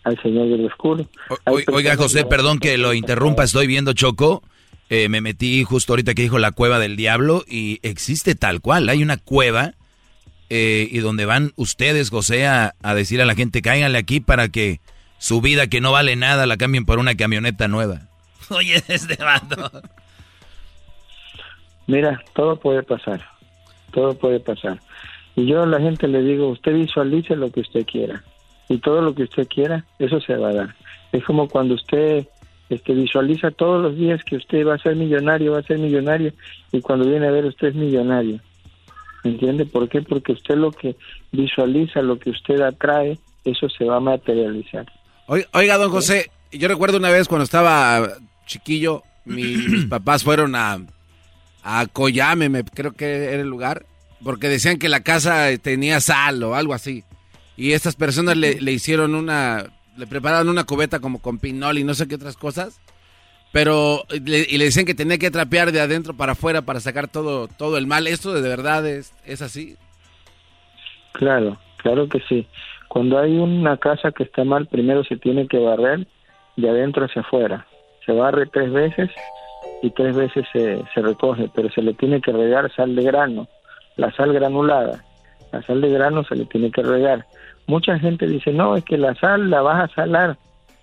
al 0.04 0.20
Señor 0.22 0.48
del 0.48 0.66
Oscuro. 0.66 1.06
Hay 1.44 1.64
Oiga, 1.72 1.96
José, 1.96 2.24
perdón 2.24 2.58
que 2.58 2.78
lo 2.78 2.94
interrumpa, 2.94 3.44
estoy 3.44 3.66
viendo 3.66 3.92
Choco. 3.92 4.42
Eh, 4.90 5.08
me 5.08 5.20
metí 5.20 5.64
justo 5.64 5.92
ahorita 5.92 6.14
que 6.14 6.22
dijo 6.22 6.38
la 6.38 6.52
cueva 6.52 6.78
del 6.78 6.96
diablo 6.96 7.44
y 7.46 7.78
existe 7.82 8.34
tal 8.34 8.60
cual. 8.60 8.88
Hay 8.88 9.02
una 9.02 9.18
cueva 9.18 9.74
eh, 10.50 10.88
y 10.90 10.98
donde 10.98 11.26
van 11.26 11.52
ustedes, 11.56 12.10
José, 12.10 12.46
a, 12.46 12.74
a 12.82 12.94
decir 12.94 13.20
a 13.20 13.26
la 13.26 13.34
gente, 13.34 13.60
cáiganle 13.60 13.98
aquí 13.98 14.20
para 14.20 14.48
que 14.48 14.80
su 15.18 15.40
vida 15.40 15.66
que 15.66 15.80
no 15.80 15.92
vale 15.92 16.16
nada 16.16 16.46
la 16.46 16.56
cambien 16.56 16.86
por 16.86 16.98
una 16.98 17.16
camioneta 17.16 17.68
nueva. 17.68 18.02
Oye, 18.50 18.82
este 18.88 19.22
vato. 19.22 19.70
Mira, 21.86 22.22
todo 22.34 22.56
puede 22.56 22.82
pasar, 22.82 23.24
todo 23.92 24.14
puede 24.14 24.40
pasar. 24.40 24.80
Y 25.36 25.46
yo 25.46 25.62
a 25.62 25.66
la 25.66 25.80
gente 25.80 26.08
le 26.08 26.22
digo, 26.22 26.48
usted 26.48 26.74
visualice 26.74 27.36
lo 27.36 27.50
que 27.50 27.60
usted 27.60 27.86
quiera. 27.86 28.22
Y 28.68 28.78
todo 28.78 29.00
lo 29.00 29.14
que 29.14 29.22
usted 29.22 29.46
quiera, 29.48 29.84
eso 29.98 30.20
se 30.20 30.36
va 30.36 30.50
a 30.50 30.54
dar. 30.54 30.74
Es 31.12 31.24
como 31.24 31.48
cuando 31.48 31.74
usted 31.74 32.26
este, 32.70 32.92
visualiza 32.94 33.50
todos 33.50 33.82
los 33.82 33.96
días 33.96 34.22
que 34.24 34.36
usted 34.36 34.66
va 34.66 34.74
a 34.74 34.78
ser 34.78 34.96
millonario, 34.96 35.52
va 35.52 35.58
a 35.60 35.62
ser 35.62 35.78
millonario, 35.78 36.32
y 36.72 36.80
cuando 36.80 37.08
viene 37.08 37.26
a 37.26 37.30
ver 37.30 37.44
usted 37.46 37.68
es 37.68 37.74
millonario. 37.74 38.40
¿Me 39.24 39.30
entiende? 39.30 39.66
¿Por 39.66 39.88
qué? 39.88 40.00
Porque 40.02 40.32
usted 40.32 40.56
lo 40.56 40.70
que 40.70 40.94
visualiza, 41.32 42.02
lo 42.02 42.18
que 42.18 42.30
usted 42.30 42.60
atrae, 42.60 43.18
eso 43.44 43.68
se 43.68 43.84
va 43.84 43.96
a 43.96 44.00
materializar. 44.00 44.86
Oi- 45.26 45.46
Oiga, 45.52 45.76
don 45.76 45.90
José, 45.90 46.30
yo 46.52 46.68
recuerdo 46.68 46.98
una 46.98 47.10
vez 47.10 47.26
cuando 47.28 47.44
estaba 47.44 48.12
chiquillo, 48.46 49.02
mi- 49.24 49.56
mis 49.56 49.84
papás 49.90 50.22
fueron 50.24 50.54
a, 50.54 50.78
a 51.64 51.86
Coyame, 51.86 52.48
me, 52.48 52.64
creo 52.64 52.92
que 52.92 53.24
era 53.32 53.42
el 53.42 53.48
lugar, 53.48 53.84
porque 54.22 54.48
decían 54.48 54.78
que 54.78 54.88
la 54.88 55.00
casa 55.02 55.48
tenía 55.60 56.00
sal 56.00 56.42
o 56.42 56.54
algo 56.54 56.72
así. 56.74 57.04
Y 57.56 57.72
estas 57.72 57.96
personas 57.96 58.36
le, 58.36 58.60
le 58.60 58.72
hicieron 58.72 59.14
una, 59.16 59.66
le 59.98 60.06
prepararon 60.06 60.48
una 60.48 60.64
cubeta 60.64 61.00
como 61.00 61.20
con 61.20 61.38
pinol 61.38 61.78
y 61.78 61.84
no 61.84 61.94
sé 61.94 62.06
qué 62.08 62.14
otras 62.14 62.36
cosas. 62.36 62.80
Pero, 63.52 64.04
le- 64.24 64.46
y 64.48 64.58
le 64.58 64.64
decían 64.66 64.84
que 64.86 64.94
tenía 64.94 65.18
que 65.18 65.30
trapear 65.30 65.72
de 65.72 65.80
adentro 65.80 66.14
para 66.14 66.32
afuera 66.32 66.62
para 66.62 66.80
sacar 66.80 67.08
todo, 67.08 67.48
todo 67.48 67.78
el 67.78 67.86
mal. 67.86 68.06
¿Esto 68.06 68.32
de 68.34 68.46
verdad 68.48 68.86
es, 68.86 69.14
es 69.24 69.40
así? 69.42 69.76
Claro, 71.12 71.58
claro 71.78 72.08
que 72.08 72.20
sí. 72.28 72.46
Cuando 72.88 73.18
hay 73.18 73.36
una 73.36 73.76
casa 73.76 74.12
que 74.12 74.22
está 74.24 74.44
mal, 74.44 74.66
primero 74.66 75.04
se 75.04 75.16
tiene 75.16 75.46
que 75.48 75.58
barrer 75.58 76.06
de 76.56 76.68
adentro 76.68 77.04
hacia 77.04 77.22
afuera. 77.22 77.66
Se 78.06 78.12
barre 78.12 78.46
tres 78.46 78.72
veces 78.72 79.10
y 79.82 79.90
tres 79.90 80.16
veces 80.16 80.44
se, 80.52 80.82
se 80.94 81.00
recoge, 81.02 81.50
pero 81.54 81.70
se 81.70 81.82
le 81.82 81.94
tiene 81.94 82.20
que 82.20 82.32
regar 82.32 82.72
sal 82.74 82.94
de 82.96 83.02
grano, 83.02 83.48
la 83.96 84.12
sal 84.12 84.32
granulada. 84.32 85.04
La 85.52 85.62
sal 85.62 85.80
de 85.80 85.88
grano 85.90 86.24
se 86.24 86.36
le 86.36 86.44
tiene 86.46 86.70
que 86.70 86.82
regar. 86.82 87.24
Mucha 87.68 87.98
gente 87.98 88.26
dice, 88.26 88.50
no, 88.50 88.76
es 88.76 88.84
que 88.84 88.96
la 88.96 89.14
sal 89.16 89.50
la 89.50 89.60
vas 89.60 89.84
a 89.90 89.94
salar. 89.94 90.38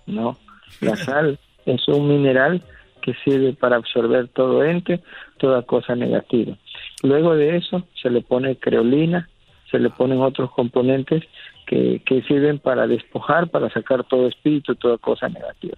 No, 0.06 0.38
la 0.80 0.96
sal 0.96 1.38
es 1.66 1.88
un 1.88 2.06
mineral 2.08 2.62
que 3.02 3.12
sirve 3.24 3.52
para 3.54 3.74
absorber 3.74 4.28
todo 4.28 4.62
ente, 4.62 5.02
toda 5.38 5.62
cosa 5.62 5.96
negativa. 5.96 6.56
Luego 7.02 7.34
de 7.34 7.56
eso 7.56 7.86
se 8.00 8.08
le 8.08 8.22
pone 8.22 8.56
creolina, 8.56 9.28
se 9.68 9.80
le 9.80 9.90
ponen 9.90 10.20
otros 10.20 10.52
componentes 10.52 11.24
que, 11.66 12.00
que 12.06 12.22
sirven 12.22 12.60
para 12.60 12.86
despojar, 12.86 13.48
para 13.48 13.68
sacar 13.70 14.04
todo 14.04 14.28
espíritu, 14.28 14.76
toda 14.76 14.96
cosa 14.96 15.28
negativa. 15.28 15.76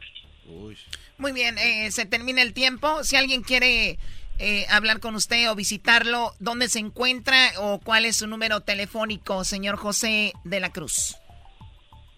Muy 1.16 1.32
bien, 1.32 1.56
eh, 1.56 1.90
se 1.90 2.04
termina 2.04 2.42
el 2.42 2.52
tiempo. 2.52 3.02
Si 3.02 3.16
alguien 3.16 3.42
quiere 3.42 3.98
eh, 4.38 4.66
hablar 4.70 5.00
con 5.00 5.14
usted 5.14 5.50
o 5.50 5.54
visitarlo, 5.54 6.32
¿dónde 6.40 6.68
se 6.68 6.78
encuentra 6.78 7.36
o 7.60 7.80
cuál 7.80 8.04
es 8.04 8.16
su 8.16 8.26
número 8.26 8.60
telefónico, 8.60 9.44
señor 9.44 9.76
José 9.76 10.32
de 10.44 10.60
la 10.60 10.70
Cruz? 10.70 11.16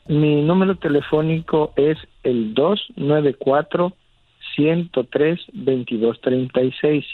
Mi 0.07 0.43
número 0.43 0.77
telefónico 0.77 1.73
es 1.77 1.97
el 2.25 2.53
294 2.55 3.93
103 4.57 5.41
2236. 5.53 7.05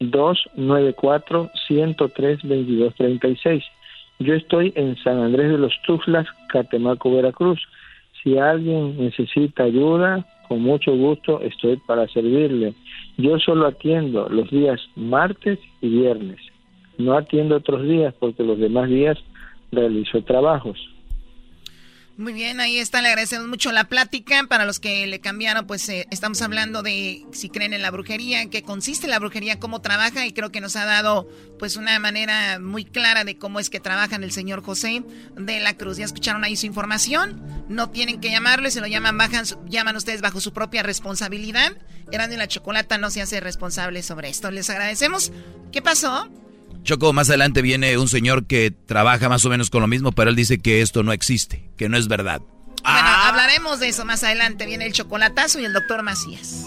294 0.00 1.50
103 1.66 2.38
2236. 2.42 3.64
Yo 4.18 4.34
estoy 4.34 4.72
en 4.76 4.96
San 4.98 5.18
Andrés 5.18 5.50
de 5.50 5.58
los 5.58 5.72
Tuxtlas, 5.86 6.26
Catemaco, 6.48 7.10
Veracruz. 7.10 7.60
Si 8.22 8.38
alguien 8.38 8.98
necesita 8.98 9.64
ayuda, 9.64 10.26
con 10.48 10.62
mucho 10.62 10.94
gusto 10.94 11.40
estoy 11.40 11.76
para 11.86 12.08
servirle. 12.08 12.74
Yo 13.18 13.38
solo 13.38 13.66
atiendo 13.66 14.28
los 14.28 14.50
días 14.50 14.80
martes 14.94 15.58
y 15.80 15.88
viernes. 15.88 16.38
No 16.98 17.16
atiendo 17.16 17.56
otros 17.56 17.82
días 17.82 18.14
porque 18.18 18.42
los 18.42 18.58
demás 18.58 18.88
días 18.88 19.18
realizo 19.72 20.22
trabajos. 20.22 20.78
Muy 22.18 22.32
bien, 22.32 22.60
ahí 22.60 22.78
está, 22.78 23.02
le 23.02 23.08
agradecemos 23.08 23.46
mucho 23.46 23.72
la 23.72 23.84
plática. 23.84 24.44
Para 24.48 24.64
los 24.64 24.80
que 24.80 25.06
le 25.06 25.20
cambiaron, 25.20 25.66
pues 25.66 25.86
eh, 25.90 26.06
estamos 26.10 26.40
hablando 26.40 26.82
de 26.82 27.26
si 27.32 27.50
creen 27.50 27.74
en 27.74 27.82
la 27.82 27.90
brujería, 27.90 28.40
en 28.40 28.48
qué 28.48 28.62
consiste 28.62 29.06
la 29.06 29.18
brujería, 29.18 29.60
cómo 29.60 29.82
trabaja 29.82 30.24
y 30.26 30.32
creo 30.32 30.50
que 30.50 30.62
nos 30.62 30.76
ha 30.76 30.86
dado 30.86 31.28
pues 31.58 31.76
una 31.76 31.98
manera 31.98 32.58
muy 32.58 32.86
clara 32.86 33.24
de 33.24 33.36
cómo 33.36 33.60
es 33.60 33.68
que 33.68 33.80
trabaja 33.80 34.16
el 34.16 34.32
señor 34.32 34.62
José 34.62 35.04
de 35.36 35.60
la 35.60 35.76
Cruz. 35.76 35.98
Ya 35.98 36.06
escucharon 36.06 36.42
ahí 36.42 36.56
su 36.56 36.64
información, 36.64 37.66
no 37.68 37.90
tienen 37.90 38.18
que 38.18 38.30
llamarle, 38.30 38.70
se 38.70 38.80
lo 38.80 38.86
llaman, 38.86 39.18
bajan, 39.18 39.44
llaman 39.68 39.96
ustedes 39.96 40.22
bajo 40.22 40.40
su 40.40 40.54
propia 40.54 40.82
responsabilidad. 40.82 41.76
Eran 42.10 42.30
de 42.30 42.38
la 42.38 42.48
Chocolata 42.48 42.96
no 42.96 43.10
se 43.10 43.20
hace 43.20 43.40
responsable 43.40 44.02
sobre 44.02 44.30
esto. 44.30 44.50
Les 44.50 44.70
agradecemos. 44.70 45.32
¿Qué 45.70 45.82
pasó? 45.82 46.30
Choco, 46.82 47.12
más 47.12 47.28
adelante 47.28 47.62
viene 47.62 47.98
un 47.98 48.08
señor 48.08 48.46
que 48.46 48.70
trabaja 48.70 49.28
más 49.28 49.44
o 49.44 49.50
menos 49.50 49.70
con 49.70 49.80
lo 49.80 49.88
mismo, 49.88 50.12
pero 50.12 50.30
él 50.30 50.36
dice 50.36 50.58
que 50.58 50.82
esto 50.82 51.02
no 51.02 51.12
existe, 51.12 51.68
que 51.76 51.88
no 51.88 51.96
es 51.96 52.06
verdad. 52.06 52.40
Bueno, 52.82 53.08
hablaremos 53.08 53.80
de 53.80 53.88
eso 53.88 54.04
más 54.04 54.22
adelante. 54.22 54.66
Viene 54.66 54.86
el 54.86 54.92
chocolatazo 54.92 55.58
y 55.58 55.64
el 55.64 55.72
doctor 55.72 56.02
Macías 56.02 56.66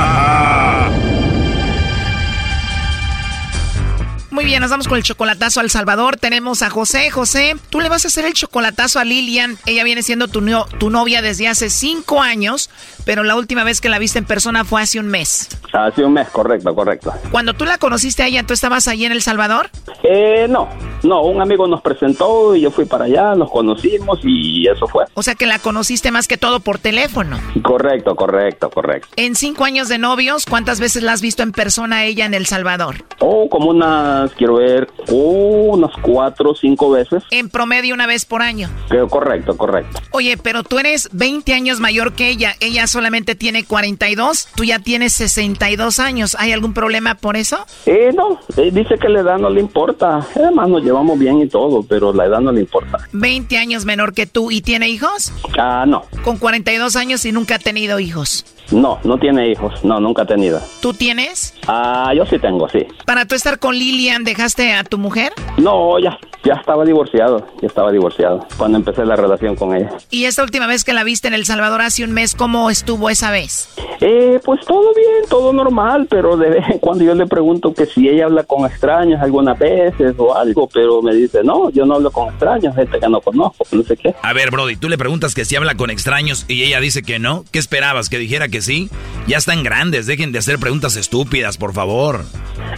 Muy 4.31 4.45
bien, 4.45 4.61
nos 4.61 4.71
vamos 4.71 4.87
con 4.87 4.97
el 4.97 5.03
chocolatazo 5.03 5.59
al 5.59 5.69
Salvador. 5.69 6.15
Tenemos 6.15 6.61
a 6.61 6.69
José. 6.69 7.11
José, 7.11 7.57
tú 7.69 7.81
le 7.81 7.89
vas 7.89 8.05
a 8.05 8.07
hacer 8.07 8.23
el 8.23 8.33
chocolatazo 8.33 8.97
a 8.99 9.03
Lilian. 9.03 9.57
Ella 9.65 9.83
viene 9.83 10.03
siendo 10.03 10.29
tu, 10.29 10.41
tu 10.79 10.89
novia 10.89 11.21
desde 11.21 11.49
hace 11.49 11.69
cinco 11.69 12.21
años, 12.21 12.69
pero 13.03 13.23
la 13.25 13.35
última 13.35 13.65
vez 13.65 13.81
que 13.81 13.89
la 13.89 13.99
viste 13.99 14.19
en 14.19 14.25
persona 14.25 14.63
fue 14.63 14.81
hace 14.81 15.01
un 15.01 15.07
mes. 15.07 15.49
Hace 15.73 16.05
un 16.05 16.13
mes, 16.13 16.29
correcto, 16.29 16.73
correcto. 16.73 17.13
Cuando 17.29 17.53
tú 17.53 17.65
la 17.65 17.77
conociste 17.77 18.23
a 18.23 18.27
ella, 18.27 18.43
¿tú 18.43 18.53
estabas 18.53 18.87
allí 18.87 19.03
en 19.03 19.11
El 19.11 19.21
Salvador? 19.21 19.69
Eh, 20.03 20.47
no, 20.49 20.69
no, 21.03 21.23
un 21.23 21.41
amigo 21.41 21.67
nos 21.67 21.81
presentó 21.81 22.55
y 22.55 22.61
yo 22.61 22.71
fui 22.71 22.85
para 22.85 23.05
allá, 23.05 23.35
nos 23.35 23.51
conocimos 23.51 24.19
y 24.23 24.65
eso 24.67 24.87
fue. 24.87 25.05
O 25.13 25.23
sea 25.23 25.35
que 25.35 25.45
la 25.45 25.59
conociste 25.59 26.09
más 26.11 26.27
que 26.27 26.37
todo 26.37 26.61
por 26.61 26.79
teléfono. 26.79 27.37
Correcto, 27.63 28.15
correcto, 28.15 28.69
correcto. 28.69 29.09
En 29.17 29.35
cinco 29.35 29.65
años 29.65 29.89
de 29.89 29.97
novios, 29.97 30.45
¿cuántas 30.45 30.79
veces 30.79 31.03
la 31.03 31.13
has 31.13 31.21
visto 31.21 31.43
en 31.43 31.51
persona 31.51 31.97
a 31.97 32.05
ella 32.05 32.25
en 32.25 32.33
El 32.33 32.45
Salvador? 32.45 33.05
Oh, 33.19 33.49
como 33.49 33.69
una 33.69 34.20
quiero 34.29 34.55
ver, 34.55 34.89
unas 35.09 35.91
cuatro 36.01 36.51
o 36.51 36.55
cinco 36.55 36.91
veces. 36.91 37.23
En 37.31 37.49
promedio 37.49 37.93
una 37.93 38.07
vez 38.07 38.25
por 38.25 38.41
año. 38.41 38.69
Creo, 38.89 39.07
correcto, 39.07 39.57
correcto. 39.57 39.99
Oye, 40.11 40.37
pero 40.37 40.63
tú 40.63 40.79
eres 40.79 41.09
20 41.11 41.53
años 41.53 41.79
mayor 41.79 42.13
que 42.13 42.29
ella. 42.29 42.55
Ella 42.59 42.87
solamente 42.87 43.35
tiene 43.35 43.63
42, 43.63 44.49
tú 44.55 44.63
ya 44.63 44.79
tienes 44.79 45.13
62 45.13 45.99
años. 45.99 46.35
¿Hay 46.39 46.51
algún 46.51 46.73
problema 46.73 47.15
por 47.15 47.37
eso? 47.37 47.65
Eh, 47.85 48.11
no, 48.13 48.39
eh, 48.57 48.71
dice 48.71 48.97
que 48.97 49.09
la 49.09 49.21
edad 49.21 49.37
no 49.37 49.49
le 49.49 49.61
importa. 49.61 50.25
Además 50.35 50.69
nos 50.69 50.83
llevamos 50.83 51.17
bien 51.17 51.41
y 51.41 51.47
todo, 51.47 51.83
pero 51.83 52.13
la 52.13 52.25
edad 52.25 52.39
no 52.39 52.51
le 52.51 52.61
importa. 52.61 52.99
20 53.13 53.57
años 53.57 53.85
menor 53.85 54.13
que 54.13 54.25
tú 54.25 54.51
y 54.51 54.61
tiene 54.61 54.89
hijos? 54.89 55.33
Ah, 55.57 55.85
no. 55.87 56.05
Con 56.23 56.37
42 56.37 56.95
años 56.95 57.25
y 57.25 57.31
nunca 57.31 57.55
ha 57.55 57.59
tenido 57.59 57.99
hijos. 57.99 58.45
No, 58.71 58.99
no 59.03 59.17
tiene 59.17 59.49
hijos. 59.49 59.83
No, 59.83 59.99
nunca 59.99 60.21
ha 60.23 60.25
tenido. 60.25 60.61
¿Tú 60.81 60.93
tienes? 60.93 61.53
Ah, 61.67 62.13
yo 62.15 62.25
sí 62.25 62.39
tengo, 62.39 62.69
sí. 62.69 62.85
¿Para 63.05 63.25
tú 63.25 63.35
estar 63.35 63.59
con 63.59 63.77
Dejaste 64.19 64.73
a 64.73 64.83
tu 64.83 64.97
mujer? 64.97 65.31
No, 65.57 65.97
ya, 65.97 66.19
ya 66.43 66.53
estaba 66.53 66.83
divorciado. 66.83 67.47
Ya 67.61 67.67
estaba 67.67 67.91
divorciado 67.91 68.45
cuando 68.57 68.77
empecé 68.77 69.05
la 69.05 69.15
relación 69.15 69.55
con 69.55 69.75
ella. 69.75 69.89
¿Y 70.09 70.25
esta 70.25 70.43
última 70.43 70.67
vez 70.67 70.83
que 70.83 70.93
la 70.93 71.03
viste 71.03 71.29
en 71.29 71.33
El 71.33 71.45
Salvador 71.45 71.81
hace 71.81 72.03
un 72.03 72.11
mes, 72.11 72.35
cómo 72.35 72.69
estuvo 72.69 73.09
esa 73.09 73.31
vez? 73.31 73.73
Eh, 74.01 74.39
pues 74.43 74.65
todo 74.65 74.93
bien, 74.93 75.29
todo 75.29 75.53
normal, 75.53 76.07
pero 76.09 76.35
de 76.35 76.49
vez 76.49 76.65
en 76.69 76.79
cuando 76.79 77.03
yo 77.03 77.15
le 77.15 77.25
pregunto 77.25 77.73
que 77.73 77.85
si 77.85 78.09
ella 78.09 78.25
habla 78.25 78.43
con 78.43 78.65
extraños 78.65 79.21
algunas 79.21 79.57
veces 79.57 80.13
o 80.17 80.35
algo, 80.35 80.67
pero 80.67 81.01
me 81.01 81.13
dice, 81.15 81.39
no, 81.43 81.69
yo 81.69 81.85
no 81.85 81.95
hablo 81.95 82.11
con 82.11 82.29
extraños, 82.29 82.75
gente 82.75 82.99
que 82.99 83.07
no 83.07 83.21
conozco, 83.21 83.63
no 83.71 83.83
sé 83.83 83.95
qué. 83.95 84.13
A 84.21 84.33
ver, 84.33 84.51
Brody, 84.51 84.75
tú 84.75 84.89
le 84.89 84.97
preguntas 84.97 85.33
que 85.33 85.45
si 85.45 85.55
habla 85.55 85.75
con 85.75 85.89
extraños 85.89 86.45
y 86.47 86.63
ella 86.63 86.79
dice 86.81 87.01
que 87.01 87.19
no, 87.19 87.45
¿qué 87.51 87.59
esperabas? 87.59 88.09
¿Que 88.09 88.17
dijera 88.17 88.49
que 88.49 88.61
sí? 88.61 88.89
Ya 89.27 89.37
están 89.37 89.63
grandes, 89.63 90.05
dejen 90.05 90.31
de 90.31 90.39
hacer 90.39 90.59
preguntas 90.59 90.95
estúpidas, 90.97 91.57
por 91.57 91.73
favor. 91.73 92.25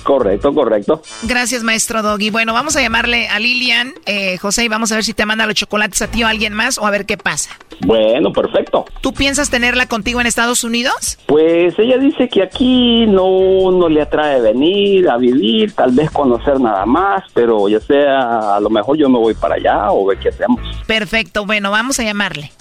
Correcto, 0.03 0.53
correcto. 0.53 1.01
Gracias, 1.25 1.63
maestro 1.63 2.01
Doggy. 2.01 2.29
Bueno, 2.29 2.53
vamos 2.53 2.75
a 2.75 2.81
llamarle 2.81 3.27
a 3.29 3.39
Lilian, 3.39 3.93
eh, 4.05 4.37
José, 4.37 4.65
y 4.65 4.67
vamos 4.67 4.91
a 4.91 4.95
ver 4.95 5.03
si 5.03 5.13
te 5.13 5.25
manda 5.25 5.45
los 5.45 5.55
chocolates 5.55 6.01
a 6.01 6.07
ti 6.07 6.23
o 6.23 6.27
a 6.27 6.29
alguien 6.29 6.53
más 6.53 6.77
o 6.77 6.85
a 6.85 6.91
ver 6.91 7.05
qué 7.05 7.17
pasa. 7.17 7.51
Bueno, 7.85 8.33
perfecto. 8.33 8.85
¿Tú 9.01 9.13
piensas 9.13 9.49
tenerla 9.49 9.87
contigo 9.87 10.19
en 10.19 10.27
Estados 10.27 10.63
Unidos? 10.63 11.17
Pues 11.25 11.77
ella 11.79 11.97
dice 11.97 12.27
que 12.27 12.43
aquí 12.43 13.05
no, 13.07 13.71
no 13.71 13.87
le 13.87 14.01
atrae 14.01 14.41
venir 14.41 15.09
a 15.09 15.17
vivir, 15.17 15.73
tal 15.73 15.91
vez 15.91 16.11
conocer 16.11 16.59
nada 16.59 16.85
más, 16.85 17.23
pero 17.33 17.69
ya 17.69 17.79
sea, 17.79 18.55
a 18.55 18.59
lo 18.59 18.69
mejor 18.69 18.97
yo 18.97 19.09
me 19.09 19.19
voy 19.19 19.33
para 19.33 19.55
allá 19.55 19.91
o 19.91 20.05
ve 20.05 20.17
qué 20.19 20.29
hacemos. 20.29 20.59
Perfecto, 20.87 21.45
bueno, 21.45 21.71
vamos 21.71 21.99
a 21.99 22.03
llamarle. 22.03 22.51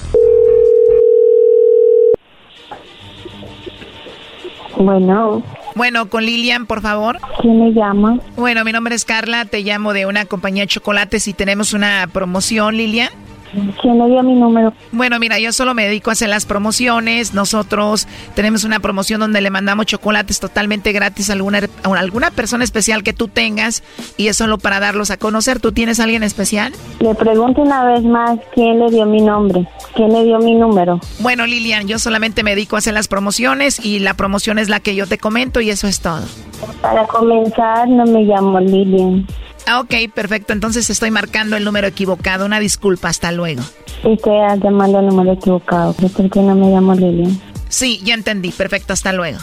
Bueno. 4.76 5.42
Bueno, 5.74 6.08
con 6.08 6.24
Lilian, 6.24 6.66
por 6.66 6.80
favor. 6.80 7.18
¿Quién 7.40 7.58
me 7.58 7.72
llama? 7.72 8.18
Bueno, 8.36 8.64
mi 8.64 8.72
nombre 8.72 8.94
es 8.94 9.04
Carla, 9.04 9.44
te 9.44 9.60
llamo 9.62 9.92
de 9.92 10.06
una 10.06 10.26
compañía 10.26 10.64
de 10.64 10.68
chocolates 10.68 11.28
y 11.28 11.32
tenemos 11.32 11.72
una 11.72 12.08
promoción, 12.12 12.76
Lilian. 12.76 13.10
¿Quién 13.80 13.98
le 13.98 14.06
dio 14.08 14.22
mi 14.22 14.34
número? 14.34 14.72
Bueno, 14.92 15.18
mira, 15.18 15.38
yo 15.38 15.52
solo 15.52 15.74
me 15.74 15.84
dedico 15.84 16.10
a 16.10 16.14
hacer 16.14 16.28
las 16.28 16.46
promociones. 16.46 17.34
Nosotros 17.34 18.08
tenemos 18.34 18.64
una 18.64 18.80
promoción 18.80 19.20
donde 19.20 19.40
le 19.40 19.50
mandamos 19.50 19.86
chocolates 19.86 20.40
totalmente 20.40 20.92
gratis 20.92 21.30
a 21.30 21.34
alguna, 21.34 21.60
a 21.82 21.98
alguna 21.98 22.30
persona 22.30 22.64
especial 22.64 23.02
que 23.02 23.12
tú 23.12 23.28
tengas 23.28 23.82
y 24.16 24.28
es 24.28 24.36
solo 24.36 24.58
para 24.58 24.80
darlos 24.80 25.10
a 25.10 25.16
conocer. 25.16 25.60
¿Tú 25.60 25.72
tienes 25.72 26.00
a 26.00 26.04
alguien 26.04 26.22
especial? 26.22 26.72
Le 27.00 27.14
pregunto 27.14 27.62
una 27.62 27.84
vez 27.84 28.02
más 28.02 28.38
quién 28.54 28.78
le 28.78 28.90
dio 28.90 29.06
mi 29.06 29.20
nombre, 29.20 29.68
quién 29.94 30.12
le 30.12 30.24
dio 30.24 30.38
mi 30.38 30.54
número. 30.54 31.00
Bueno, 31.20 31.46
Lilian, 31.46 31.86
yo 31.86 31.98
solamente 31.98 32.42
me 32.42 32.50
dedico 32.54 32.76
a 32.76 32.78
hacer 32.78 32.94
las 32.94 33.08
promociones 33.08 33.84
y 33.84 33.98
la 33.98 34.14
promoción 34.14 34.58
es 34.58 34.68
la 34.68 34.80
que 34.80 34.94
yo 34.94 35.06
te 35.06 35.18
comento 35.18 35.60
y 35.60 35.70
eso 35.70 35.86
es 35.86 36.00
todo. 36.00 36.22
Para 36.80 37.06
comenzar, 37.06 37.88
no 37.88 38.04
me 38.06 38.22
llamo 38.22 38.60
Lilian. 38.60 39.26
Ah, 39.66 39.80
ok, 39.80 40.12
perfecto. 40.14 40.52
Entonces 40.52 40.90
estoy 40.90 41.10
marcando 41.10 41.56
el 41.56 41.64
número 41.64 41.86
equivocado. 41.86 42.46
Una 42.46 42.60
disculpa, 42.60 43.08
hasta 43.08 43.32
luego. 43.32 43.62
Estoy 44.02 44.38
llamando 44.62 45.00
el 45.00 45.06
número 45.06 45.32
equivocado. 45.32 45.92
¿Por 45.94 46.30
qué 46.30 46.40
no 46.40 46.54
me 46.54 46.70
llamo 46.70 46.94
Lilian? 46.94 47.40
Sí, 47.68 48.00
ya 48.02 48.14
entendí. 48.14 48.50
Perfecto, 48.50 48.92
hasta 48.92 49.12
luego. 49.12 49.38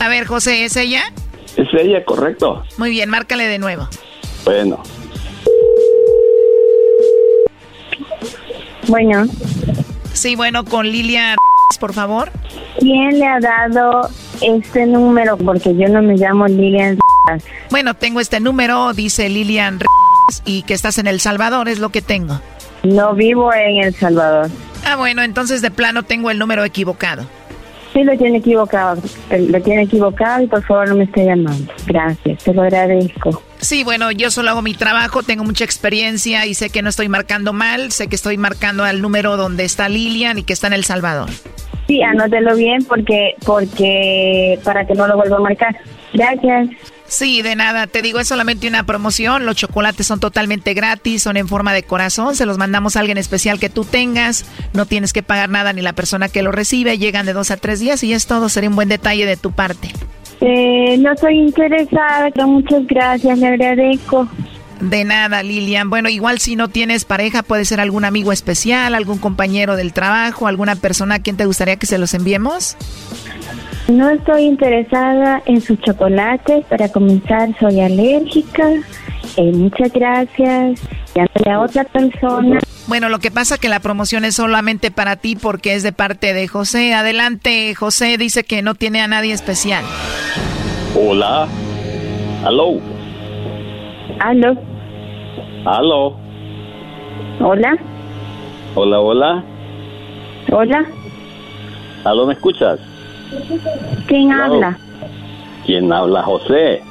A 0.00 0.08
ver, 0.08 0.26
José, 0.26 0.64
¿es 0.64 0.76
ella? 0.76 1.02
Es 1.56 1.68
ella, 1.72 2.04
correcto. 2.04 2.62
Muy 2.76 2.90
bien, 2.90 3.08
márcale 3.08 3.46
de 3.46 3.58
nuevo. 3.58 3.88
Bueno. 4.44 4.82
Bueno. 8.88 9.26
Sí, 10.12 10.36
bueno, 10.36 10.64
con 10.64 10.86
Lilian, 10.86 11.36
por 11.80 11.94
favor. 11.94 12.30
¿Quién 12.78 13.18
le 13.18 13.26
ha 13.26 13.40
dado 13.40 14.08
este 14.42 14.86
número? 14.86 15.36
Porque 15.36 15.74
yo 15.74 15.88
no 15.88 16.02
me 16.02 16.16
llamo 16.16 16.46
Lilian. 16.46 16.98
Bueno, 17.70 17.94
tengo 17.94 18.20
este 18.20 18.40
número, 18.40 18.92
dice 18.92 19.28
Lilian 19.28 19.80
y 20.44 20.62
que 20.62 20.74
estás 20.74 20.98
en 20.98 21.06
El 21.06 21.20
Salvador, 21.20 21.68
es 21.68 21.78
lo 21.78 21.90
que 21.90 22.02
tengo. 22.02 22.40
No 22.82 23.14
vivo 23.14 23.52
en 23.52 23.84
El 23.84 23.94
Salvador. 23.94 24.50
Ah, 24.86 24.96
bueno, 24.96 25.22
entonces 25.22 25.62
de 25.62 25.70
plano 25.70 26.02
tengo 26.02 26.30
el 26.30 26.38
número 26.38 26.64
equivocado. 26.64 27.24
Sí, 27.94 28.02
lo 28.02 28.18
tiene 28.18 28.38
equivocado. 28.38 29.00
Lo 29.30 29.62
tiene 29.62 29.82
equivocado 29.82 30.42
y 30.42 30.46
por 30.48 30.62
favor 30.64 30.88
no 30.88 30.96
me 30.96 31.04
esté 31.04 31.24
llamando. 31.24 31.72
Gracias, 31.86 32.42
te 32.42 32.52
lo 32.52 32.62
agradezco. 32.62 33.40
Sí, 33.60 33.84
bueno, 33.84 34.10
yo 34.10 34.30
solo 34.30 34.50
hago 34.50 34.62
mi 34.62 34.74
trabajo, 34.74 35.22
tengo 35.22 35.44
mucha 35.44 35.64
experiencia 35.64 36.44
y 36.44 36.54
sé 36.54 36.70
que 36.70 36.82
no 36.82 36.88
estoy 36.88 37.08
marcando 37.08 37.52
mal, 37.52 37.92
sé 37.92 38.08
que 38.08 38.16
estoy 38.16 38.36
marcando 38.36 38.84
al 38.84 39.00
número 39.00 39.36
donde 39.36 39.64
está 39.64 39.88
Lilian 39.88 40.38
y 40.38 40.42
que 40.42 40.52
está 40.52 40.66
en 40.66 40.72
El 40.72 40.84
Salvador. 40.84 41.30
Sí, 41.86 42.02
anótelo 42.02 42.56
bien 42.56 42.84
porque, 42.84 43.34
porque, 43.46 44.58
para 44.64 44.86
que 44.86 44.94
no 44.94 45.06
lo 45.06 45.16
vuelva 45.16 45.36
a 45.36 45.40
marcar. 45.40 45.76
Gracias. 46.12 46.68
Sí, 47.06 47.42
de 47.42 47.54
nada. 47.54 47.86
Te 47.86 48.02
digo, 48.02 48.18
es 48.18 48.28
solamente 48.28 48.66
una 48.66 48.84
promoción. 48.84 49.46
Los 49.46 49.56
chocolates 49.56 50.06
son 50.06 50.20
totalmente 50.20 50.74
gratis, 50.74 51.22
son 51.22 51.36
en 51.36 51.48
forma 51.48 51.72
de 51.72 51.82
corazón. 51.82 52.34
Se 52.34 52.46
los 52.46 52.58
mandamos 52.58 52.96
a 52.96 53.00
alguien 53.00 53.18
especial 53.18 53.60
que 53.60 53.68
tú 53.68 53.84
tengas. 53.84 54.46
No 54.72 54.86
tienes 54.86 55.12
que 55.12 55.22
pagar 55.22 55.50
nada 55.50 55.72
ni 55.72 55.82
la 55.82 55.92
persona 55.92 56.28
que 56.28 56.42
lo 56.42 56.50
recibe. 56.50 56.98
Llegan 56.98 57.26
de 57.26 57.32
dos 57.32 57.50
a 57.50 57.56
tres 57.56 57.80
días 57.80 58.02
y 58.02 58.12
es 58.12 58.26
todo. 58.26 58.48
Sería 58.48 58.70
un 58.70 58.76
buen 58.76 58.88
detalle 58.88 59.26
de 59.26 59.36
tu 59.36 59.52
parte. 59.52 59.90
Eh, 60.40 60.96
no 60.98 61.16
soy 61.16 61.38
interesada, 61.38 62.30
pero 62.34 62.48
muchas 62.48 62.86
gracias, 62.86 63.38
le 63.38 63.46
agradezco. 63.46 64.28
De 64.80 65.04
nada, 65.04 65.42
Lilian. 65.42 65.88
Bueno, 65.88 66.08
igual 66.08 66.40
si 66.40 66.56
no 66.56 66.68
tienes 66.68 67.04
pareja, 67.04 67.42
puede 67.42 67.64
ser 67.64 67.80
algún 67.80 68.04
amigo 68.04 68.32
especial, 68.32 68.94
algún 68.94 69.18
compañero 69.18 69.76
del 69.76 69.92
trabajo, 69.92 70.46
alguna 70.46 70.76
persona 70.76 71.16
a 71.16 71.18
quien 71.20 71.36
te 71.36 71.46
gustaría 71.46 71.76
que 71.76 71.86
se 71.86 71.96
los 71.96 72.12
enviemos. 72.12 72.76
No 73.88 74.08
estoy 74.08 74.44
interesada 74.44 75.42
en 75.44 75.60
sus 75.60 75.78
chocolates. 75.80 76.64
Para 76.66 76.90
comenzar, 76.90 77.50
soy 77.60 77.80
alérgica. 77.80 78.70
Eh, 79.36 79.52
muchas 79.52 79.92
gracias. 79.92 80.80
Llámale 81.14 81.50
a 81.50 81.60
otra 81.60 81.84
persona. 81.84 82.60
Bueno, 82.86 83.08
lo 83.08 83.18
que 83.18 83.30
pasa 83.30 83.58
que 83.58 83.68
la 83.68 83.80
promoción 83.80 84.24
es 84.24 84.36
solamente 84.36 84.90
para 84.90 85.16
ti 85.16 85.36
porque 85.36 85.74
es 85.74 85.82
de 85.82 85.92
parte 85.92 86.32
de 86.32 86.48
José. 86.48 86.94
Adelante, 86.94 87.74
José 87.74 88.16
dice 88.16 88.44
que 88.44 88.62
no 88.62 88.74
tiene 88.74 89.02
a 89.02 89.08
nadie 89.08 89.32
especial. 89.32 89.84
Hola. 90.96 91.46
Aló. 92.44 92.80
Aló. 94.20 94.54
Aló. 95.66 96.16
Hola. 97.40 97.76
Hola, 98.74 99.00
hola. 99.00 99.44
Hola. 100.50 100.84
Aló, 102.04 102.26
¿me 102.26 102.34
escuchas? 102.34 102.80
¿Quién 104.06 104.32
habla? 104.32 104.78
¿Quién 105.66 105.92
habla? 105.92 106.22
José. 106.22 106.82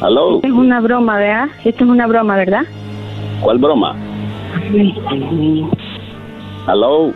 Aló. 0.00 0.40
Es 0.42 0.50
una 0.50 0.80
broma, 0.80 1.16
¿verdad? 1.16 1.48
Esto 1.64 1.84
es 1.84 1.90
una 1.90 2.06
broma, 2.06 2.36
¿verdad? 2.36 2.62
¿Cuál 3.40 3.58
broma? 3.58 3.96
Aló. 6.66 7.12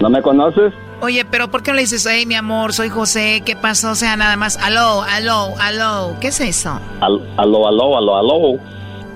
¿No 0.00 0.10
me 0.10 0.22
conoces? 0.22 0.72
Oye, 1.00 1.24
pero 1.24 1.50
¿por 1.50 1.62
qué 1.62 1.70
no 1.70 1.76
le 1.76 1.82
dices, 1.82 2.06
hey, 2.10 2.24
mi 2.24 2.34
amor, 2.34 2.72
soy 2.72 2.88
José, 2.88 3.42
¿qué 3.44 3.54
pasó? 3.54 3.90
O 3.90 3.94
sea, 3.94 4.16
nada 4.16 4.36
más, 4.36 4.56
aló, 4.56 5.02
aló, 5.02 5.54
aló, 5.60 6.16
¿qué 6.20 6.28
es 6.28 6.40
eso? 6.40 6.80
Al, 7.00 7.20
aló, 7.36 7.68
aló, 7.68 7.98
aló, 7.98 8.16
aló. 8.16 8.58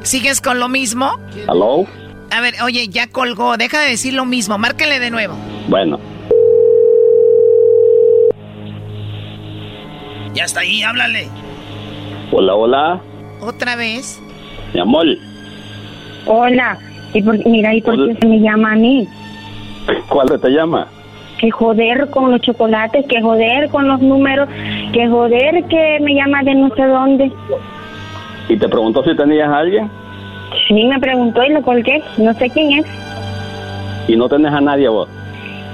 ¿Sigues 0.02 0.40
con 0.40 0.58
lo 0.60 0.68
mismo? 0.68 1.10
Aló. 1.48 1.86
A 2.30 2.40
ver, 2.42 2.54
oye, 2.62 2.88
ya 2.88 3.08
colgó, 3.08 3.56
deja 3.56 3.80
de 3.80 3.90
decir 3.90 4.12
lo 4.12 4.26
mismo, 4.26 4.58
márquele 4.58 4.98
de 4.98 5.10
nuevo. 5.10 5.34
Bueno. 5.68 5.98
Ya 10.34 10.44
está 10.44 10.60
ahí, 10.60 10.82
háblale. 10.82 11.26
Hola, 12.32 12.54
hola. 12.54 13.00
¿Otra 13.40 13.76
vez? 13.76 14.20
Mi 14.74 14.80
amor. 14.80 15.06
Hola. 16.26 16.78
¿Y 17.12 17.22
por, 17.22 17.44
mira, 17.46 17.74
¿y 17.74 17.80
por 17.82 17.96
qué 17.96 18.14
se 18.20 18.26
me 18.26 18.38
llama 18.40 18.72
a 18.72 18.76
mí? 18.76 19.08
¿Cuál 20.08 20.40
te 20.40 20.48
llama? 20.50 20.86
Que 21.40 21.50
joder 21.50 22.08
con 22.10 22.30
los 22.30 22.40
chocolates, 22.42 23.04
que 23.08 23.20
joder 23.20 23.68
con 23.70 23.88
los 23.88 24.00
números, 24.00 24.48
que 24.92 25.08
joder 25.08 25.64
que 25.64 25.98
me 26.02 26.14
llama 26.14 26.42
de 26.44 26.54
no 26.54 26.68
sé 26.76 26.84
dónde. 26.84 27.32
¿Y 28.48 28.56
te 28.56 28.68
preguntó 28.68 29.02
si 29.02 29.16
tenías 29.16 29.48
a 29.48 29.58
alguien? 29.58 29.90
Sí, 30.68 30.84
me 30.84 30.98
preguntó 31.00 31.42
y 31.42 31.48
lo 31.52 31.62
colgué. 31.62 32.02
No 32.18 32.32
sé 32.34 32.50
quién 32.50 32.78
es. 32.80 32.86
¿Y 34.06 34.16
no 34.16 34.28
tenés 34.28 34.52
a 34.52 34.60
nadie 34.60 34.88
vos? 34.88 35.08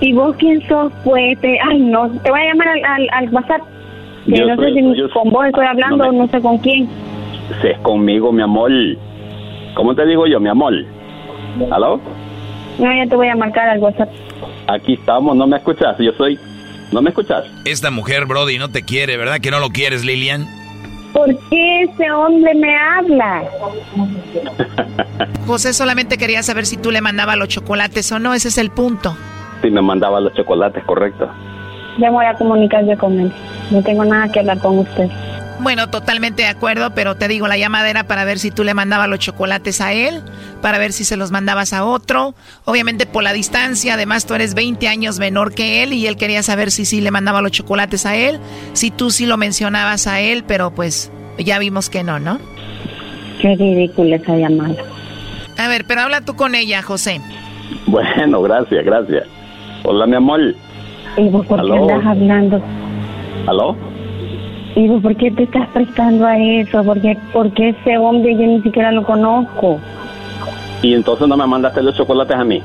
¿Y 0.00 0.12
vos 0.12 0.36
quién 0.38 0.66
sos? 0.68 0.92
Pues, 1.04 1.38
te- 1.40 1.58
ay, 1.68 1.80
no, 1.80 2.08
te 2.22 2.30
voy 2.30 2.40
a 2.40 2.44
llamar 2.46 2.68
al, 2.68 2.84
al, 2.84 3.08
al 3.12 3.28
WhatsApp. 3.34 3.60
Que 4.26 4.36
Yo 4.38 4.46
no 4.46 4.56
sé 4.62 4.72
si 4.72 4.96
yo- 4.96 5.10
con 5.10 5.30
vos 5.30 5.46
estoy 5.46 5.66
hablando 5.66 5.96
no 5.98 6.08
o 6.08 6.12
me- 6.12 6.18
no 6.18 6.28
sé 6.28 6.40
con 6.40 6.58
quién. 6.58 6.88
Si 7.62 7.68
es 7.68 7.78
conmigo, 7.78 8.32
mi 8.32 8.42
amor. 8.42 8.70
¿Cómo 9.74 9.94
te 9.94 10.04
digo 10.06 10.26
yo, 10.26 10.40
mi 10.40 10.48
amor? 10.48 10.74
¿Aló? 11.70 12.00
No, 12.78 12.92
ya 12.94 13.06
te 13.08 13.16
voy 13.16 13.28
a 13.28 13.36
marcar 13.36 13.68
al 13.68 13.78
WhatsApp. 13.78 14.08
Aquí 14.68 14.94
estamos, 14.94 15.36
¿no 15.36 15.46
me 15.46 15.56
escuchas? 15.58 15.96
Yo 15.98 16.12
soy... 16.12 16.38
¿No 16.92 17.02
me 17.02 17.10
escuchas? 17.10 17.44
Esta 17.64 17.90
mujer, 17.90 18.26
Brody, 18.26 18.58
no 18.58 18.68
te 18.70 18.82
quiere, 18.82 19.16
¿verdad 19.16 19.40
que 19.40 19.50
no 19.50 19.58
lo 19.60 19.70
quieres, 19.70 20.04
Lilian? 20.04 20.46
¿Por 21.12 21.28
qué 21.48 21.82
ese 21.82 22.10
hombre 22.12 22.54
me 22.54 22.76
habla? 22.76 23.42
José 25.46 25.72
solamente 25.72 26.18
quería 26.18 26.42
saber 26.42 26.66
si 26.66 26.76
tú 26.76 26.90
le 26.90 27.00
mandabas 27.00 27.36
los 27.36 27.48
chocolates 27.48 28.10
o 28.12 28.18
no, 28.18 28.34
ese 28.34 28.48
es 28.48 28.58
el 28.58 28.70
punto. 28.70 29.16
Si 29.62 29.70
me 29.70 29.80
mandaba 29.82 30.20
los 30.20 30.32
chocolates, 30.34 30.84
correcto. 30.84 31.28
Ya 31.98 32.10
voy 32.10 32.26
a 32.26 32.34
comunicarme 32.34 32.96
con 32.96 33.18
él. 33.18 33.32
No 33.70 33.82
tengo 33.82 34.04
nada 34.04 34.30
que 34.30 34.40
hablar 34.40 34.58
con 34.58 34.78
usted. 34.78 35.08
Bueno, 35.58 35.88
totalmente 35.88 36.42
de 36.42 36.48
acuerdo, 36.48 36.90
pero 36.94 37.14
te 37.14 37.28
digo, 37.28 37.48
la 37.48 37.56
llamada 37.56 37.88
era 37.88 38.04
para 38.04 38.24
ver 38.24 38.38
si 38.38 38.50
tú 38.50 38.62
le 38.62 38.74
mandabas 38.74 39.08
los 39.08 39.18
chocolates 39.18 39.80
a 39.80 39.94
él, 39.94 40.22
para 40.60 40.78
ver 40.78 40.92
si 40.92 41.04
se 41.04 41.16
los 41.16 41.30
mandabas 41.30 41.72
a 41.72 41.84
otro. 41.84 42.34
Obviamente 42.66 43.06
por 43.06 43.22
la 43.22 43.32
distancia, 43.32 43.94
además 43.94 44.26
tú 44.26 44.34
eres 44.34 44.54
20 44.54 44.86
años 44.86 45.18
menor 45.18 45.54
que 45.54 45.82
él 45.82 45.94
y 45.94 46.06
él 46.06 46.16
quería 46.16 46.42
saber 46.42 46.70
si 46.70 46.84
sí 46.84 47.00
le 47.00 47.10
mandaba 47.10 47.40
los 47.40 47.52
chocolates 47.52 48.04
a 48.04 48.16
él, 48.16 48.38
si 48.74 48.90
tú 48.90 49.10
sí 49.10 49.24
lo 49.24 49.38
mencionabas 49.38 50.06
a 50.06 50.20
él, 50.20 50.44
pero 50.46 50.72
pues 50.72 51.10
ya 51.38 51.58
vimos 51.58 51.88
que 51.88 52.04
no, 52.04 52.18
¿no? 52.18 52.38
Qué 53.40 53.54
ridícula 53.56 54.16
esa 54.16 54.36
llamada. 54.36 54.76
A 55.56 55.68
ver, 55.68 55.86
pero 55.86 56.02
habla 56.02 56.20
tú 56.20 56.36
con 56.36 56.54
ella, 56.54 56.82
José. 56.82 57.20
Bueno, 57.86 58.42
gracias, 58.42 58.84
gracias. 58.84 59.24
Hola, 59.84 60.06
mi 60.06 60.16
amor. 60.16 60.54
¿Y 61.16 61.28
vos 61.28 61.46
por 61.46 61.64
qué 61.64 61.72
andas 61.72 62.06
hablando? 62.06 62.60
¿Aló? 63.46 63.76
¿Y 64.74 64.88
vos 64.88 65.02
por 65.02 65.16
qué 65.16 65.30
te 65.30 65.44
estás 65.44 65.68
prestando 65.68 66.26
a 66.26 66.36
eso? 66.38 66.84
¿Por 66.84 67.00
qué, 67.00 67.68
ese 67.70 67.96
hombre 67.96 68.34
yo 68.34 68.46
ni 68.46 68.60
siquiera 68.62 68.92
lo 68.92 69.02
conozco? 69.04 69.78
Y 70.82 70.92
entonces 70.92 71.26
no 71.26 71.36
me 71.36 71.46
mandaste 71.46 71.82
los 71.82 71.96
chocolates 71.96 72.36
a 72.36 72.44
mí. 72.44 72.62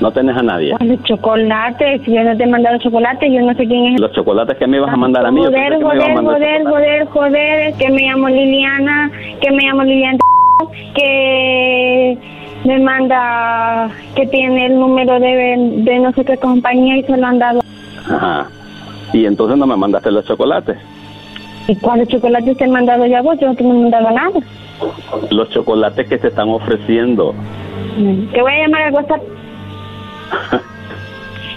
No 0.00 0.12
tenés 0.12 0.36
a 0.36 0.42
nadie. 0.42 0.72
¿Cuáles 0.76 1.02
chocolates? 1.02 2.02
Si 2.02 2.12
yo 2.12 2.22
no 2.22 2.36
te 2.36 2.44
he 2.44 2.46
mandado 2.46 2.78
chocolate, 2.78 3.32
yo 3.32 3.40
no 3.40 3.54
sé 3.54 3.66
quién 3.66 3.94
es. 3.94 4.00
Los 4.00 4.12
chocolates 4.12 4.56
que 4.58 4.66
me 4.66 4.76
ibas 4.76 4.92
a 4.92 4.96
mandar 4.96 5.26
a 5.26 5.30
mí. 5.32 5.42
yo 5.42 5.46
Joder, 5.46 5.82
joder, 5.82 6.14
mandar 6.14 6.34
joder, 6.34 6.64
joder, 6.64 7.06
joder, 7.06 7.74
que 7.74 7.90
me 7.90 8.02
llamo 8.02 8.28
Liliana, 8.28 9.10
que 9.40 9.50
me 9.50 9.64
llamo 9.64 9.82
Liliana, 9.82 10.18
que 10.94 12.18
me 12.64 12.78
manda, 12.80 13.88
que 14.14 14.26
tiene 14.26 14.66
el 14.66 14.78
número 14.78 15.18
de, 15.20 15.56
de 15.84 15.98
no 16.00 16.12
sé 16.12 16.24
qué 16.24 16.36
compañía 16.36 16.96
y 16.98 17.02
se 17.04 17.16
lo 17.16 17.26
han 17.26 17.38
dado. 17.38 17.60
Ajá. 18.10 18.48
Y 19.12 19.24
entonces 19.26 19.56
no 19.56 19.66
me 19.66 19.76
mandaste 19.76 20.10
los 20.10 20.24
chocolates. 20.24 20.76
¿Y 21.68 21.76
cuáles 21.76 22.08
chocolates 22.08 22.56
te 22.56 22.64
he 22.64 22.68
mandado 22.68 23.06
ya 23.06 23.22
vos? 23.22 23.38
Yo 23.40 23.48
no 23.48 23.54
te 23.54 23.62
he 23.64 23.66
mandado 23.66 24.10
nada. 24.10 24.40
Los 25.30 25.50
chocolates 25.50 26.08
que 26.08 26.18
te 26.18 26.28
están 26.28 26.48
ofreciendo. 26.48 27.32
Mm, 27.96 28.26
Te 28.32 28.40
voy 28.42 28.52
a 28.52 28.62
llamar 28.62 28.82
al 28.82 28.94
WhatsApp. 28.94 29.22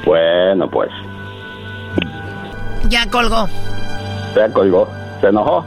Bueno, 0.05 0.69
pues, 0.69 0.89
Ya 2.87 3.05
colgó. 3.11 3.47
ya 4.35 4.51
colgó. 4.51 4.87
¿Se 5.21 5.27
enojó? 5.27 5.65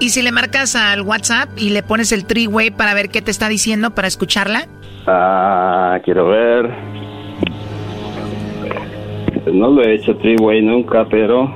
¿Y 0.00 0.08
si 0.08 0.22
le 0.22 0.32
marcas 0.32 0.76
al 0.76 1.02
WhatsApp 1.02 1.50
y 1.56 1.70
le 1.70 1.82
pones 1.82 2.10
el 2.10 2.24
three-way 2.24 2.70
para 2.70 2.94
ver 2.94 3.10
qué 3.10 3.20
te 3.20 3.30
está 3.30 3.50
diciendo, 3.50 3.90
para 3.90 4.08
escucharla? 4.08 4.66
Ah, 5.06 5.98
quiero 6.02 6.28
ver. 6.28 6.70
No 9.52 9.68
lo 9.68 9.82
he 9.82 9.96
hecho 9.96 10.16
three-way 10.16 10.62
nunca, 10.62 11.06
pero... 11.10 11.54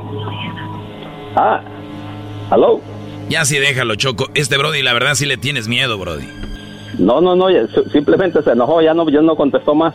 Ah, 1.36 1.62
¿aló? 2.50 2.82
Ya 3.30 3.46
sí, 3.46 3.58
déjalo, 3.58 3.94
Choco. 3.94 4.28
Este 4.34 4.58
Brody, 4.58 4.82
la 4.82 4.92
verdad 4.92 5.14
sí 5.14 5.24
le 5.24 5.38
tienes 5.38 5.66
miedo, 5.66 5.96
Brody. 5.96 6.28
No, 6.98 7.22
no, 7.22 7.34
no, 7.34 7.46
simplemente 7.90 8.42
se 8.42 8.50
enojó, 8.50 8.82
ya 8.82 8.92
no, 8.92 9.08
ya 9.08 9.22
no 9.22 9.36
contestó 9.36 9.74
más. 9.74 9.94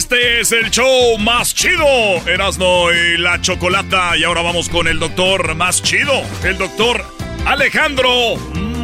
Este 0.00 0.40
es 0.40 0.50
el 0.52 0.70
show 0.70 1.18
más 1.18 1.54
chido, 1.54 1.86
Erasno 2.26 2.90
y 2.90 3.18
la 3.18 3.38
Chocolata. 3.42 4.16
Y 4.16 4.24
ahora 4.24 4.40
vamos 4.40 4.70
con 4.70 4.88
el 4.88 4.98
doctor 4.98 5.54
más 5.54 5.82
chido, 5.82 6.22
el 6.42 6.56
doctor 6.56 7.04
Alejandro 7.44 8.36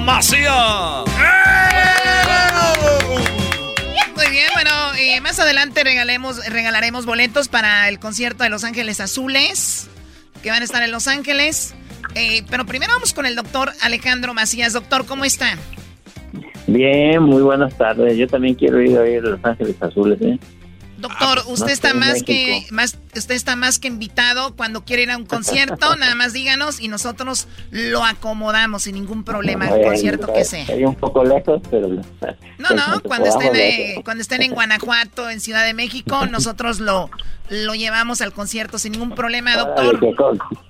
Macía. 0.04 1.04
Muy 4.14 4.30
bien, 4.30 4.48
bueno, 4.52 4.70
eh, 4.98 5.18
más 5.22 5.40
adelante 5.40 5.84
regalemos, 5.84 6.44
regalaremos 6.50 7.06
boletos 7.06 7.48
para 7.48 7.88
el 7.88 7.98
concierto 7.98 8.44
de 8.44 8.50
Los 8.50 8.64
Ángeles 8.64 9.00
Azules, 9.00 9.88
que 10.42 10.50
van 10.50 10.60
a 10.60 10.66
estar 10.66 10.82
en 10.82 10.92
Los 10.92 11.08
Ángeles. 11.08 11.74
Eh, 12.14 12.42
pero 12.50 12.66
primero 12.66 12.92
vamos 12.92 13.14
con 13.14 13.24
el 13.24 13.36
doctor 13.36 13.72
Alejandro 13.80 14.34
Macías. 14.34 14.74
Doctor, 14.74 15.06
¿cómo 15.06 15.24
está? 15.24 15.56
Bien, 16.66 17.22
muy 17.22 17.40
buenas 17.40 17.74
tardes. 17.78 18.18
Yo 18.18 18.26
también 18.26 18.54
quiero 18.54 18.82
ir 18.82 18.98
a 18.98 19.00
ver 19.00 19.22
Los 19.22 19.42
Ángeles 19.42 19.76
Azules, 19.80 20.20
¿eh? 20.20 20.38
Doctor, 20.98 21.42
usted 21.46 21.66
no 21.66 21.72
está 21.72 21.88
estoy 21.88 21.90
en 21.90 21.98
más 21.98 22.22
que 22.22 22.66
más 22.70 22.98
usted 23.14 23.34
está 23.34 23.56
más 23.56 23.78
que 23.78 23.88
invitado 23.88 24.56
cuando 24.56 24.84
quiere 24.84 25.02
ir 25.02 25.10
a 25.10 25.16
un 25.16 25.26
concierto, 25.26 25.96
nada 25.98 26.14
más 26.14 26.32
díganos 26.32 26.80
y 26.80 26.88
nosotros 26.88 27.48
lo 27.70 28.04
acomodamos 28.04 28.82
sin 28.82 28.94
ningún 28.94 29.24
problema, 29.24 29.68
el 29.68 29.84
concierto 29.84 30.32
que 30.32 30.44
sea. 30.44 30.62
Estoy 30.62 30.84
un 30.84 30.94
poco 30.94 31.24
lejos, 31.24 31.60
pero... 31.70 31.88
No, 31.88 32.70
no, 32.70 33.00
cuando 33.02 33.28
estén 33.28 33.54
eh, 33.54 34.00
cuando 34.04 34.22
estén 34.22 34.42
en 34.42 34.52
Guanajuato, 34.52 35.28
en 35.28 35.40
Ciudad 35.40 35.64
de 35.64 35.74
México, 35.74 36.26
nosotros 36.30 36.80
lo 36.80 37.10
lo 37.48 37.74
llevamos 37.74 38.20
al 38.22 38.32
concierto 38.32 38.78
sin 38.78 38.92
ningún 38.92 39.14
problema, 39.14 39.56
doctor. 39.56 40.00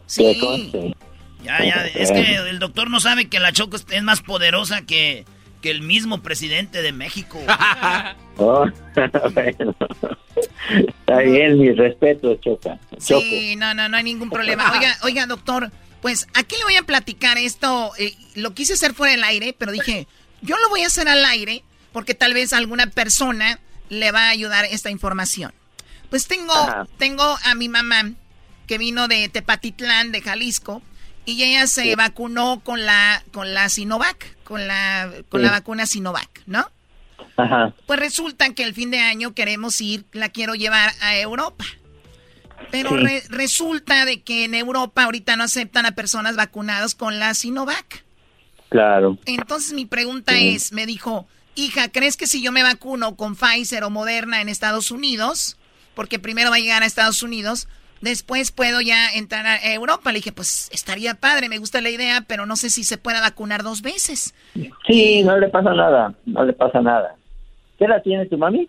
Sí. 0.07 0.95
Ya, 1.43 1.65
ya, 1.65 1.87
es 1.95 2.11
que 2.11 2.35
el 2.35 2.59
doctor 2.59 2.91
no 2.91 2.99
sabe 2.99 3.29
que 3.29 3.39
la 3.39 3.53
Choco 3.53 3.77
es 3.77 4.03
más 4.03 4.21
poderosa 4.21 4.83
que, 4.83 5.25
que 5.67 5.73
el 5.73 5.83
mismo 5.83 6.23
presidente 6.23 6.81
de 6.81 6.93
México. 6.93 7.41
Oh, 8.39 8.67
bueno. 9.33 9.75
Está 10.69 11.21
bien, 11.21 11.59
mi 11.59 11.73
respeto, 11.73 12.35
Choca. 12.37 12.79
Choco. 13.03 13.23
Sí, 13.23 13.57
no, 13.57 13.73
no, 13.73 13.89
no 13.89 13.97
hay 13.97 14.03
ningún 14.05 14.29
problema. 14.29 14.71
Oiga, 14.73 14.95
oiga, 15.05 15.25
doctor, 15.25 15.73
pues 16.03 16.27
aquí 16.35 16.55
le 16.59 16.65
voy 16.65 16.77
a 16.77 16.83
platicar 16.83 17.39
esto. 17.39 17.93
eh, 17.99 18.15
lo 18.35 18.53
quise 18.53 18.75
hacer 18.75 18.93
fuera 18.93 19.13
del 19.13 19.25
aire, 19.25 19.55
pero 19.59 19.73
dije, 19.73 20.07
yo 20.43 20.59
lo 20.59 20.69
voy 20.69 20.83
a 20.83 20.89
hacer 20.89 21.09
al 21.09 21.25
aire 21.25 21.65
porque 21.95 22.13
tal 22.13 22.35
vez 22.35 22.53
a 22.53 22.59
alguna 22.59 22.89
persona 22.89 23.59
le 23.89 24.13
va 24.13 24.25
a 24.27 24.29
ayudar 24.29 24.67
esta 24.67 24.91
información. 24.91 25.55
Pues 26.11 26.27
tengo, 26.27 26.53
Ajá. 26.53 26.87
tengo 26.99 27.39
a 27.43 27.55
mi 27.55 27.71
mamá 27.71 28.13
que 28.67 28.77
vino 28.77 29.09
de 29.09 29.31
Tepatitlán, 29.31 30.13
de 30.13 30.21
Jalisco, 30.21 30.83
y 31.27 31.43
ella 31.43 31.67
se 31.67 31.95
vacunó 31.97 32.61
con 32.65 32.87
la, 32.87 33.23
con 33.33 33.53
la 33.53 33.69
Sinovac, 33.69 34.43
con 34.45 34.67
la, 34.67 35.13
con 35.29 35.43
la 35.43 35.51
vacuna 35.51 35.85
Sinovac, 35.87 36.43
¿no? 36.47 36.71
Ajá. 37.37 37.75
Pues 37.87 37.99
resulta 38.01 38.55
que 38.55 38.63
el 38.63 38.73
fin 38.73 38.91
de 38.91 39.01
año 39.01 39.35
queremos 39.35 39.79
ir, 39.83 40.07
la 40.13 40.31
quiero 40.31 40.55
llevar 40.55 40.93
a 41.01 41.17
Europa. 41.19 41.65
Pero 42.71 42.91
Sí. 42.91 42.97
re- 42.97 43.23
resulta 43.29 44.05
de 44.07 44.23
que 44.23 44.45
en 44.45 44.55
Europa 44.55 45.05
ahorita 45.05 45.37
no 45.37 45.45
aceptan 45.45 45.85
a 45.85 45.93
personas 45.93 46.37
vacunadas 46.37 46.95
con 46.95 47.19
la 47.19 47.35
Sinovac. 47.35 48.05
Claro. 48.71 49.19
Entonces 49.27 49.73
mi 49.75 49.85
pregunta 49.85 50.33
Sí. 50.33 50.55
es, 50.57 50.73
me 50.73 50.87
dijo, 50.87 51.29
hija, 51.55 51.89
¿crees 51.91 52.17
que 52.17 52.27
si 52.27 52.43
yo 52.43 52.53
me 52.53 52.63
vacuno 52.63 53.17
con 53.17 53.37
Pfizer 53.37 53.85
o 53.85 53.91
Moderna 53.91 54.41
en 54.41 54.49
Estados 54.49 54.91
Unidos, 54.91 55.57
porque 55.95 56.19
primero 56.19 56.51
va 56.51 56.57
a 56.57 56.61
llegar 56.61 56.83
a 56.83 56.87
Estados 56.87 57.23
Unidos, 57.23 57.69
después 58.01 58.53
puedo 58.53 58.81
ya 58.81 59.11
entrar 59.11 59.47
a 59.47 59.73
Europa? 59.73 60.13
Le 60.13 60.19
dije, 60.19 60.33
pues 60.33 60.69
estaría 60.73 61.15
padre, 61.15 61.49
me 61.49 61.59
gusta 61.59 61.81
la 61.81 61.91
idea, 61.91 62.23
pero 62.27 62.47
no 62.47 62.57
sé 62.57 62.71
si 62.71 62.85
se 62.85 62.99
pueda 62.99 63.21
vacunar 63.21 63.63
dos 63.63 63.83
veces. 63.83 64.35
Sí, 64.87 65.23
no 65.23 65.39
le 65.39 65.49
pasa 65.49 65.73
nada, 65.75 66.15
no 66.25 66.45
le 66.45 66.53
pasa 66.53 66.81
nada. 66.81 67.15
¿Qué 67.79 67.87
la 67.87 68.03
tiene 68.03 68.27
tu 68.27 68.39
mami? 68.39 68.69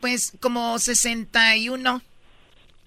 Pues 0.00 0.36
como 0.40 0.78
61. 0.78 2.02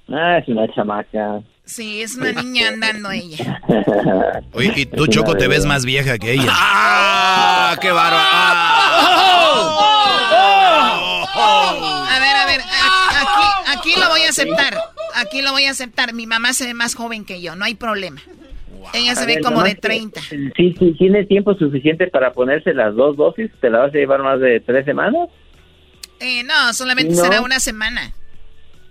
Ah, 0.10 0.38
es 0.38 0.48
una 0.48 0.74
chamaca. 0.74 1.42
Sí, 1.66 2.02
es 2.02 2.16
una 2.16 2.32
niña 2.32 2.70
andando 2.70 3.12
ella. 3.12 3.62
Oye, 4.54 4.72
y 4.74 4.86
tú, 4.86 5.06
Choco, 5.08 5.36
te 5.36 5.50
ves 5.50 5.66
más 5.66 5.84
vieja 5.84 6.18
que 6.18 6.32
ella. 6.32 6.50
¡Ah! 6.50 7.76
¡Qué 7.82 7.92
bárbaro! 7.92 8.18
A 11.40 12.20
ver, 12.20 12.36
a 12.38 12.46
ver, 12.46 12.62
aquí, 12.62 13.78
aquí 13.78 14.00
lo 14.00 14.08
voy 14.08 14.22
a 14.22 14.30
aceptar. 14.30 14.78
Aquí 15.18 15.42
lo 15.42 15.52
voy 15.52 15.64
a 15.66 15.72
aceptar. 15.72 16.14
Mi 16.14 16.28
mamá 16.28 16.54
se 16.54 16.66
ve 16.66 16.74
más 16.74 16.96
joven 16.96 17.26
que 17.26 17.42
yo, 17.42 17.56
no 17.56 17.66
hay 17.66 17.76
problema. 17.76 18.22
Ella 18.94 19.16
se 19.16 19.24
A 19.24 19.26
ve 19.26 19.36
ver, 19.36 19.44
como 19.44 19.64
de 19.64 19.76
que- 19.76 19.82
30. 19.82 20.22
Sí, 20.56 20.76
sí, 20.78 20.96
tiene 20.98 21.26
tiempo 21.26 21.54
suficiente 21.56 22.08
para 22.08 22.32
ponerse 22.34 22.74
las 22.74 22.96
dos 22.96 23.18
dosis. 23.18 23.50
¿Te 23.60 23.70
la 23.70 23.80
vas 23.80 23.94
a 23.94 23.98
llevar 23.98 24.22
más 24.22 24.40
de 24.40 24.60
tres 24.60 24.86
semanas? 24.86 25.30
Eh, 26.20 26.44
no, 26.44 26.74
solamente 26.74 27.14
No. 27.16 27.24
será 27.24 27.42
una 27.42 27.60
semana. 27.60 28.14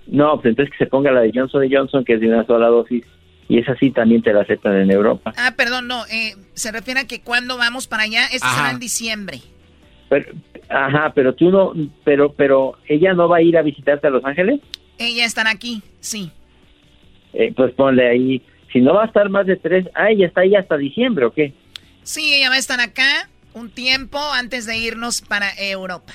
No, 0.07 0.35
pues 0.37 0.47
entonces 0.53 0.73
que 0.77 0.85
se 0.85 0.91
ponga 0.91 1.11
la 1.13 1.21
de 1.21 1.33
Johnson 1.35 1.67
Johnson, 1.71 2.05
que 2.05 2.15
es 2.15 2.21
de 2.21 2.29
una 2.29 2.45
sola 2.47 2.67
dosis. 2.69 3.05
Y 3.49 3.59
esa 3.59 3.77
sí 3.77 3.91
también 3.93 4.23
te 4.23 4.33
la 4.33 4.41
aceptan 4.43 4.77
en 4.77 4.91
Europa. 4.91 5.33
Ah, 5.37 5.55
perdón, 5.57 5.87
no. 5.87 6.05
eh, 6.07 6.35
se 6.55 6.73
refiere 6.73 7.01
a 7.01 7.07
que 7.07 7.21
cuando 7.23 7.57
vamos 7.57 7.87
para 7.87 8.03
allá, 8.05 8.27
esto 8.27 8.47
será 8.57 8.71
en 8.73 8.81
diciembre. 8.81 9.39
Pero, 10.09 10.33
ajá, 10.69 11.13
pero 11.15 11.35
tú 11.35 11.51
no, 11.51 11.73
pero, 12.05 12.33
pero 12.33 12.75
ella 12.89 13.15
no 13.15 13.29
va 13.29 13.37
a 13.39 13.43
ir 13.43 13.57
a 13.57 13.63
visitarte 13.63 14.07
a 14.09 14.11
Los 14.11 14.25
Ángeles. 14.25 14.61
Ella 14.99 15.25
estará 15.25 15.51
aquí, 15.51 15.83
sí. 16.01 16.31
Eh, 17.35 17.53
pues 17.55 17.73
ponle 17.75 18.09
ahí. 18.09 18.43
Si 18.73 18.81
no 18.81 18.95
va 18.95 19.05
a 19.05 19.07
estar 19.07 19.29
más 19.29 19.47
de 19.47 19.57
tres, 19.57 19.87
ah, 19.95 20.11
ella 20.11 20.27
está 20.27 20.43
ahí 20.43 20.55
hasta 20.55 20.77
diciembre, 20.77 21.25
¿o 21.27 21.33
qué? 21.33 21.53
Sí, 22.03 22.35
ella 22.35 22.49
va 22.49 22.57
a 22.57 22.59
estar 22.59 22.81
acá 22.81 23.29
un 23.55 23.71
tiempo 23.71 24.19
antes 24.35 24.67
de 24.67 24.77
irnos 24.79 25.23
para 25.23 25.49
Europa. 25.59 26.13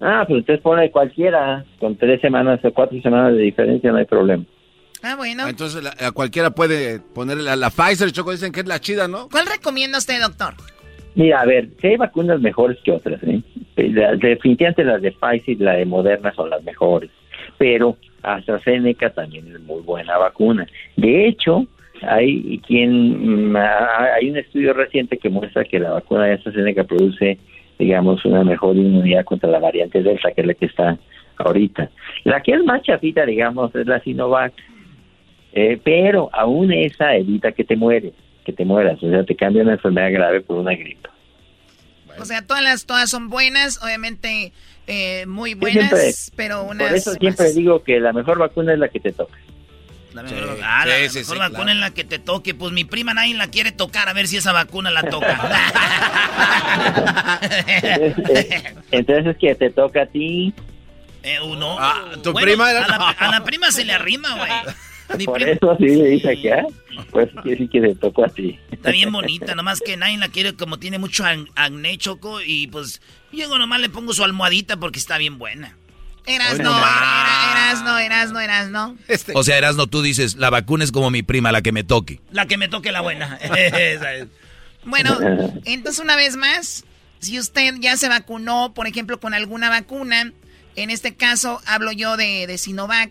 Ah, 0.00 0.24
pues 0.26 0.40
entonces 0.40 0.62
ponle 0.62 0.90
cualquiera, 0.90 1.64
con 1.78 1.96
tres 1.96 2.20
semanas 2.20 2.60
o 2.64 2.72
cuatro 2.72 3.00
semanas 3.00 3.34
de 3.34 3.42
diferencia, 3.42 3.92
no 3.92 3.98
hay 3.98 4.04
problema. 4.04 4.44
Ah, 5.02 5.16
bueno. 5.16 5.46
Entonces 5.48 5.82
la- 5.82 5.94
a 6.06 6.10
cualquiera 6.12 6.50
puede 6.50 7.00
ponerle 7.00 7.42
la, 7.44 7.56
la 7.56 7.70
Pfizer, 7.70 8.10
Choco, 8.12 8.30
dicen 8.32 8.52
que 8.52 8.60
es 8.60 8.66
la 8.66 8.80
chida, 8.80 9.08
¿no? 9.08 9.28
¿Cuál 9.30 9.46
recomienda 9.46 9.98
usted, 9.98 10.20
doctor? 10.20 10.54
Mira, 11.14 11.40
a 11.40 11.44
ver, 11.44 11.68
si 11.80 11.88
hay 11.88 11.96
vacunas 11.96 12.40
mejores 12.40 12.78
que 12.84 12.92
otras, 12.92 13.22
¿eh? 13.22 13.42
La- 13.76 14.16
definitivamente 14.16 14.84
las 14.84 15.02
de 15.02 15.12
Pfizer 15.12 15.50
y 15.50 15.56
la 15.56 15.72
de 15.74 15.84
Moderna 15.84 16.32
son 16.34 16.50
las 16.50 16.62
mejores. 16.64 17.10
Pero 17.58 17.96
AstraZeneca 18.22 19.10
también 19.10 19.48
es 19.52 19.60
muy 19.60 19.82
buena 19.82 20.18
vacuna. 20.18 20.66
De 20.96 21.26
hecho, 21.26 21.66
hay 22.02 22.58
quien 22.66 23.52
mm, 23.52 23.56
hay 23.56 24.30
un 24.30 24.36
estudio 24.36 24.72
reciente 24.72 25.18
que 25.18 25.28
muestra 25.28 25.64
que 25.64 25.78
la 25.78 25.90
vacuna 25.90 26.24
de 26.24 26.34
AstraZeneca 26.34 26.84
produce, 26.84 27.38
digamos, 27.78 28.24
una 28.24 28.44
mejor 28.44 28.76
inmunidad 28.76 29.24
contra 29.24 29.50
la 29.50 29.58
variante 29.58 30.02
Delta, 30.02 30.32
que 30.32 30.40
es 30.40 30.46
la 30.46 30.54
que 30.54 30.66
está 30.66 30.98
ahorita. 31.38 31.90
La 32.24 32.40
que 32.40 32.52
es 32.52 32.64
más 32.64 32.82
chafita, 32.82 33.24
digamos, 33.26 33.74
es 33.74 33.86
la 33.86 34.00
Sinovac, 34.00 34.52
eh, 35.52 35.78
pero 35.82 36.30
aún 36.32 36.72
esa 36.72 37.14
evita 37.14 37.52
que 37.52 37.64
te 37.64 37.76
mueres, 37.76 38.14
que 38.44 38.52
te 38.52 38.64
mueras, 38.64 39.02
o 39.02 39.10
sea, 39.10 39.24
te 39.24 39.36
cambia 39.36 39.62
una 39.62 39.72
enfermedad 39.72 40.12
grave 40.12 40.40
por 40.40 40.58
una 40.58 40.74
gripe. 40.74 41.08
O 42.18 42.24
sea, 42.24 42.46
todas 42.46 42.62
las 42.62 42.84
todas 42.84 43.08
son 43.10 43.30
buenas, 43.30 43.82
obviamente 43.82 44.52
eh, 44.86 45.26
muy 45.26 45.54
buenas, 45.54 46.32
pero 46.36 46.64
unas 46.64 46.88
Por 46.88 46.96
eso 46.96 47.14
siempre 47.14 47.52
digo 47.52 47.82
que 47.82 48.00
la 48.00 48.12
mejor 48.12 48.38
vacuna 48.38 48.72
es 48.72 48.78
la 48.78 48.88
que 48.88 49.00
te 49.00 49.12
toca. 49.12 49.36
La 50.12 50.22
mejor, 50.22 50.58
ah, 50.62 50.84
la 50.84 50.98
mejor 50.98 51.38
vacuna 51.38 51.72
es 51.72 51.78
la 51.78 51.90
que 51.92 52.04
te 52.04 52.18
toque. 52.18 52.54
Pues 52.54 52.72
mi 52.72 52.84
prima 52.84 53.14
nadie 53.14 53.34
la 53.34 53.48
quiere 53.48 53.72
tocar, 53.72 54.08
a 54.08 54.12
ver 54.12 54.28
si 54.28 54.36
esa 54.36 54.52
vacuna 54.52 54.90
la 54.90 55.04
toca. 55.04 55.26
entonces, 58.90 59.26
es 59.26 59.36
que 59.38 59.54
te 59.54 59.70
toca 59.70 60.02
a 60.02 60.06
ti. 60.06 60.52
Eh, 61.22 61.40
uno. 61.40 61.76
Ah, 61.78 62.12
tu 62.22 62.34
prima 62.34 62.70
era... 62.70 62.84
a, 62.84 63.30
la, 63.30 63.40
prima 63.44 63.70
se 63.70 63.84
le 63.84 63.92
arrima, 63.92 64.36
güey. 64.36 64.50
Por 65.24 65.42
eso 65.42 65.70
así 65.70 65.86
le 65.86 66.08
dice 66.08 66.30
acá. 66.30 66.66
Pues 67.10 67.28
sí 67.44 67.68
que 67.68 67.80
te 67.80 67.94
tocó 67.94 68.24
a 68.24 68.28
ti. 68.28 68.58
Está 68.70 68.90
bien 68.90 69.12
bonita, 69.12 69.54
nomás 69.54 69.80
que 69.80 69.96
nadie 69.96 70.18
la 70.18 70.28
quiere 70.28 70.54
como 70.54 70.78
tiene 70.78 70.98
mucho 70.98 71.24
acné, 71.54 71.98
Choco. 71.98 72.40
Y 72.40 72.66
pues 72.68 73.00
yo 73.32 73.58
nomás 73.58 73.80
le 73.80 73.88
pongo 73.88 74.12
su 74.12 74.24
almohadita 74.24 74.76
porque 74.76 74.98
está 74.98 75.18
bien 75.18 75.38
buena. 75.38 75.76
Eras 76.24 76.58
no, 76.60 76.70
eras 76.70 77.82
no, 77.82 77.98
eras 77.98 78.32
no, 78.32 78.40
eras 78.40 78.70
no. 78.70 78.96
O 79.34 79.42
sea, 79.42 79.58
eras 79.58 79.74
no, 79.74 79.88
tú 79.88 80.02
dices, 80.02 80.36
la 80.36 80.50
vacuna 80.50 80.84
es 80.84 80.92
como 80.92 81.10
mi 81.10 81.22
prima, 81.22 81.50
la 81.50 81.62
que 81.62 81.72
me 81.72 81.82
toque. 81.82 82.20
La 82.30 82.46
que 82.46 82.56
me 82.56 82.68
toque 82.68 82.92
la 82.92 83.00
buena. 83.00 83.38
bueno, 84.84 85.18
entonces 85.64 86.02
una 86.02 86.14
vez 86.14 86.36
más, 86.36 86.84
si 87.18 87.40
usted 87.40 87.74
ya 87.80 87.96
se 87.96 88.08
vacunó, 88.08 88.72
por 88.72 88.86
ejemplo, 88.86 89.18
con 89.18 89.34
alguna 89.34 89.68
vacuna, 89.68 90.32
en 90.76 90.90
este 90.90 91.16
caso 91.16 91.60
hablo 91.66 91.90
yo 91.90 92.16
de, 92.16 92.46
de 92.46 92.56
Sinovac, 92.56 93.10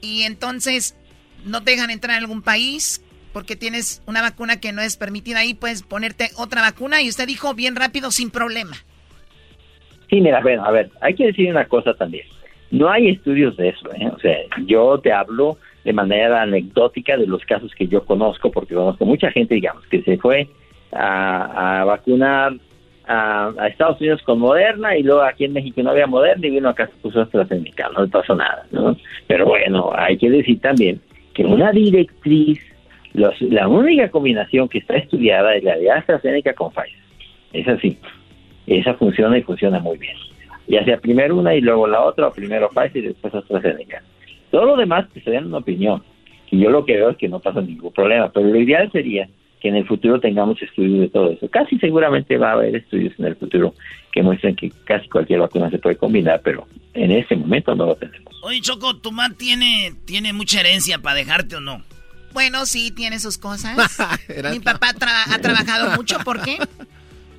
y 0.00 0.22
entonces 0.22 0.96
no 1.44 1.62
te 1.62 1.72
dejan 1.72 1.90
entrar 1.90 2.16
a 2.16 2.18
algún 2.18 2.42
país 2.42 3.04
porque 3.32 3.56
tienes 3.56 4.02
una 4.06 4.22
vacuna 4.22 4.60
que 4.60 4.72
no 4.72 4.82
es 4.82 4.96
permitida 4.96 5.40
ahí, 5.40 5.54
puedes 5.54 5.82
ponerte 5.82 6.30
otra 6.36 6.62
vacuna 6.62 7.02
y 7.02 7.08
usted 7.08 7.26
dijo 7.26 7.54
bien 7.54 7.76
rápido, 7.76 8.10
sin 8.10 8.30
problema. 8.30 8.76
Sí, 10.08 10.20
mira, 10.20 10.40
bueno, 10.40 10.64
a 10.64 10.72
ver, 10.72 10.90
hay 11.00 11.14
que 11.14 11.26
decir 11.26 11.48
una 11.50 11.66
cosa 11.66 11.94
también. 11.94 12.26
No 12.72 12.90
hay 12.90 13.08
estudios 13.08 13.56
de 13.56 13.68
eso, 13.68 13.92
¿eh? 13.94 14.08
O 14.12 14.18
sea, 14.18 14.36
yo 14.66 14.98
te 14.98 15.12
hablo 15.12 15.58
de 15.84 15.92
manera 15.92 16.42
anecdótica 16.42 17.16
de 17.16 17.26
los 17.26 17.44
casos 17.44 17.72
que 17.74 17.86
yo 17.86 18.04
conozco, 18.04 18.50
porque 18.50 18.74
conozco 18.74 19.04
mucha 19.04 19.30
gente, 19.30 19.54
digamos, 19.54 19.86
que 19.86 20.02
se 20.02 20.18
fue 20.18 20.48
a, 20.92 21.84
vacunar 21.86 22.54
a, 23.06 23.52
Estados 23.68 24.00
Unidos 24.00 24.22
con 24.22 24.40
Moderna 24.40 24.96
y 24.96 25.02
luego 25.02 25.22
aquí 25.22 25.44
en 25.44 25.52
México 25.52 25.82
no 25.82 25.90
había 25.90 26.06
Moderna 26.06 26.46
y 26.46 26.50
vino 26.50 26.68
acá 26.68 26.86
se 26.86 26.92
puso 26.94 27.20
AstraZeneca, 27.20 27.88
no 27.90 28.02
le 28.02 28.08
pasó 28.08 28.34
nada, 28.34 28.66
¿no? 28.72 28.96
Pero 29.26 29.46
bueno, 29.46 29.90
hay 29.96 30.18
que 30.18 30.30
decir 30.30 30.60
también 30.60 31.00
que 31.40 31.46
una 31.46 31.72
directriz, 31.72 32.60
la 33.12 33.68
única 33.68 34.10
combinación 34.10 34.68
que 34.68 34.78
está 34.78 34.96
estudiada 34.96 35.54
es 35.54 35.64
la 35.64 35.76
de 35.76 35.90
AstraZeneca 35.90 36.54
con 36.54 36.70
Pfizer. 36.70 37.00
Es 37.52 37.68
así. 37.68 37.98
Esa 38.66 38.94
funciona 38.94 39.38
y 39.38 39.42
funciona 39.42 39.78
muy 39.78 39.98
bien 39.98 40.16
ya 40.70 40.84
sea 40.84 40.98
primero 40.98 41.36
una 41.36 41.54
y 41.54 41.60
luego 41.60 41.86
la 41.86 42.00
otra, 42.00 42.28
o 42.28 42.32
primero 42.32 42.68
Pfizer 42.68 43.04
y 43.04 43.08
después 43.08 43.34
AstraZeneca. 43.34 44.02
Todo 44.50 44.66
lo 44.66 44.76
demás 44.76 45.06
que 45.12 45.20
se 45.20 45.30
den 45.30 45.46
una 45.46 45.58
opinión. 45.58 46.02
Y 46.50 46.60
yo 46.60 46.70
lo 46.70 46.84
que 46.84 46.96
veo 46.96 47.10
es 47.10 47.16
que 47.16 47.28
no 47.28 47.40
pasa 47.40 47.60
ningún 47.60 47.92
problema, 47.92 48.30
pero 48.32 48.46
lo 48.46 48.56
ideal 48.56 48.90
sería 48.92 49.28
que 49.60 49.68
en 49.68 49.76
el 49.76 49.86
futuro 49.86 50.20
tengamos 50.20 50.62
estudios 50.62 51.00
de 51.00 51.08
todo 51.08 51.30
eso. 51.30 51.48
Casi 51.50 51.78
seguramente 51.78 52.38
va 52.38 52.50
a 52.50 52.54
haber 52.54 52.76
estudios 52.76 53.12
en 53.18 53.26
el 53.26 53.36
futuro 53.36 53.74
que 54.12 54.22
muestren 54.22 54.56
que 54.56 54.70
casi 54.84 55.08
cualquier 55.08 55.40
vacuna 55.40 55.70
se 55.70 55.78
puede 55.78 55.96
combinar, 55.96 56.40
pero 56.42 56.66
en 56.94 57.12
este 57.12 57.36
momento 57.36 57.74
no 57.74 57.86
lo 57.86 57.96
tenemos. 57.96 58.34
Oye, 58.42 58.60
Choco, 58.60 58.96
¿tu 58.96 59.12
mamá 59.12 59.34
tiene, 59.36 59.94
tiene 60.04 60.32
mucha 60.32 60.60
herencia 60.60 60.98
para 60.98 61.16
dejarte 61.16 61.56
o 61.56 61.60
no? 61.60 61.82
Bueno, 62.32 62.64
sí, 62.66 62.90
tiene 62.90 63.18
sus 63.18 63.38
cosas. 63.38 63.76
Mi 64.50 64.60
papá 64.60 64.92
ha 65.30 65.38
trabajado 65.38 65.96
mucho, 65.96 66.18
¿por 66.20 66.42
qué? 66.42 66.58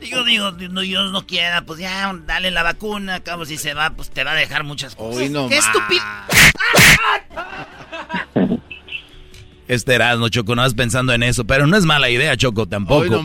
Digo, 0.02 0.24
digo, 0.24 0.52
no, 0.72 0.82
Dios 0.82 1.12
no 1.12 1.28
quiera, 1.28 1.64
pues 1.64 1.80
ya, 1.80 2.12
dale 2.26 2.50
la 2.50 2.64
vacuna, 2.64 3.20
cabo, 3.20 3.46
si 3.46 3.58
se 3.58 3.76
va, 3.76 3.92
pues 3.92 4.10
te 4.10 4.24
va 4.24 4.32
a 4.32 4.36
dejar 4.36 4.64
muchas 4.64 4.96
cosas. 4.96 5.30
no 5.30 5.48
¡Qué 5.48 5.60
estúpido! 5.60 6.02
Este 9.68 9.98
no 10.00 10.28
Choco, 10.28 10.54
no 10.54 10.64
vas 10.64 10.74
pensando 10.74 11.14
en 11.14 11.24
eso, 11.24 11.46
pero 11.46 11.66
no 11.66 11.78
es 11.78 11.86
mala 11.86 12.10
idea, 12.10 12.36
Choco, 12.36 12.68
tampoco. 12.68 13.06
no 13.06 13.24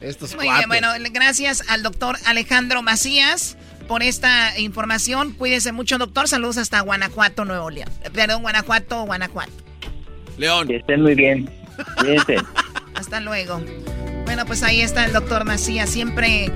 Estos 0.00 0.34
Muy 0.34 0.48
bien, 0.48 0.68
bueno, 0.68 0.88
gracias 1.12 1.62
al 1.68 1.82
doctor 1.82 2.16
Alejandro 2.24 2.82
Macías 2.82 3.56
por 3.86 4.02
esta 4.02 4.58
información. 4.58 5.32
Cuídese 5.32 5.72
mucho, 5.72 5.98
doctor. 5.98 6.26
Saludos 6.26 6.56
hasta 6.56 6.80
Guanajuato, 6.80 7.44
Nuevo 7.44 7.70
León. 7.70 7.90
Perdón, 8.14 8.42
Guanajuato, 8.42 9.04
Guanajuato. 9.04 9.52
León. 10.38 10.68
Que 10.68 10.76
estén 10.76 11.02
muy 11.02 11.14
bien. 11.14 11.50
Cuídense. 11.98 12.36
hasta 12.94 13.20
luego. 13.20 13.60
Bueno, 14.24 14.46
pues 14.46 14.62
ahí 14.62 14.80
está 14.80 15.04
el 15.04 15.12
doctor 15.12 15.44
Macías, 15.44 15.90
siempre 15.90 16.50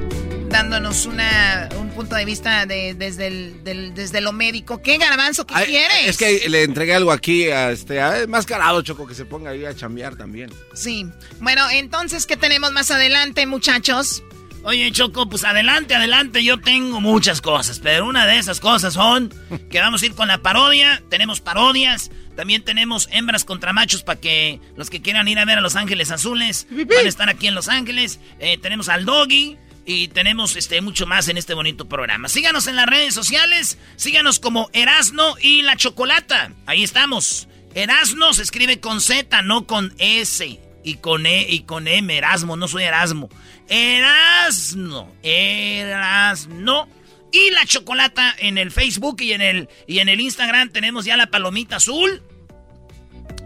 dándonos 0.54 1.06
una, 1.06 1.68
un 1.80 1.90
punto 1.90 2.14
de 2.14 2.24
vista 2.24 2.64
de, 2.64 2.94
desde, 2.94 3.26
el, 3.26 3.92
desde 3.92 4.20
lo 4.20 4.32
médico. 4.32 4.80
¿Qué 4.80 4.98
garbanzo 4.98 5.44
que 5.48 5.54
quieres? 5.64 6.06
Es 6.06 6.16
que 6.16 6.48
le 6.48 6.62
entregué 6.62 6.94
algo 6.94 7.10
aquí 7.10 7.48
a 7.48 7.72
este 7.72 8.00
a, 8.00 8.24
más 8.28 8.46
carado, 8.46 8.80
Choco, 8.82 9.04
que 9.04 9.16
se 9.16 9.24
ponga 9.24 9.50
ahí 9.50 9.64
a 9.64 9.74
chambear 9.74 10.14
también. 10.14 10.52
Sí. 10.72 11.06
Bueno, 11.40 11.68
entonces, 11.70 12.24
¿qué 12.24 12.36
tenemos 12.36 12.70
más 12.70 12.92
adelante, 12.92 13.46
muchachos? 13.46 14.22
Oye, 14.62 14.92
Choco, 14.92 15.28
pues 15.28 15.42
adelante, 15.42 15.96
adelante. 15.96 16.44
Yo 16.44 16.60
tengo 16.60 17.00
muchas 17.00 17.40
cosas, 17.40 17.80
pero 17.80 18.06
una 18.06 18.24
de 18.24 18.38
esas 18.38 18.60
cosas 18.60 18.94
son 18.94 19.34
que 19.70 19.80
vamos 19.80 20.02
a 20.02 20.06
ir 20.06 20.14
con 20.14 20.28
la 20.28 20.38
parodia. 20.38 21.02
Tenemos 21.10 21.40
parodias. 21.40 22.12
También 22.36 22.62
tenemos 22.62 23.08
hembras 23.10 23.44
contra 23.44 23.72
machos 23.72 24.04
para 24.04 24.20
que 24.20 24.60
los 24.76 24.88
que 24.88 25.02
quieran 25.02 25.26
ir 25.26 25.40
a 25.40 25.44
ver 25.44 25.58
a 25.58 25.60
Los 25.60 25.74
Ángeles 25.74 26.12
Azules 26.12 26.68
van 26.70 27.06
a 27.06 27.08
estar 27.08 27.28
aquí 27.28 27.48
en 27.48 27.56
Los 27.56 27.68
Ángeles. 27.68 28.20
Eh, 28.38 28.56
tenemos 28.58 28.88
al 28.88 29.04
Doggy 29.04 29.56
y 29.86 30.08
tenemos 30.08 30.56
este, 30.56 30.80
mucho 30.80 31.06
más 31.06 31.28
en 31.28 31.36
este 31.36 31.54
bonito 31.54 31.88
programa. 31.88 32.28
Síganos 32.28 32.66
en 32.66 32.76
las 32.76 32.86
redes 32.86 33.14
sociales. 33.14 33.78
Síganos 33.96 34.40
como 34.40 34.70
Erasno 34.72 35.36
y 35.40 35.62
la 35.62 35.76
Chocolata. 35.76 36.52
Ahí 36.66 36.82
estamos. 36.82 37.48
Erasno 37.74 38.32
se 38.32 38.42
escribe 38.42 38.80
con 38.80 39.00
Z, 39.00 39.42
no 39.42 39.66
con 39.66 39.94
S. 39.98 40.60
Y 40.82 40.96
con 40.96 41.26
E 41.26 41.46
y 41.48 41.60
con 41.60 41.88
M. 41.88 42.16
Erasmo, 42.16 42.56
no 42.56 42.68
soy 42.68 42.84
Erasmo. 42.84 43.28
Erasno. 43.68 45.12
Erasno 45.22 46.88
y 47.34 47.50
la 47.50 47.66
chocolata 47.66 48.32
en 48.38 48.58
el 48.58 48.70
Facebook 48.70 49.20
y 49.20 49.32
en 49.32 49.40
el, 49.42 49.68
y 49.88 49.98
en 49.98 50.08
el 50.08 50.20
Instagram 50.20 50.70
tenemos 50.70 51.04
ya 51.04 51.16
la 51.16 51.26
palomita 51.26 51.76
azul. 51.76 52.22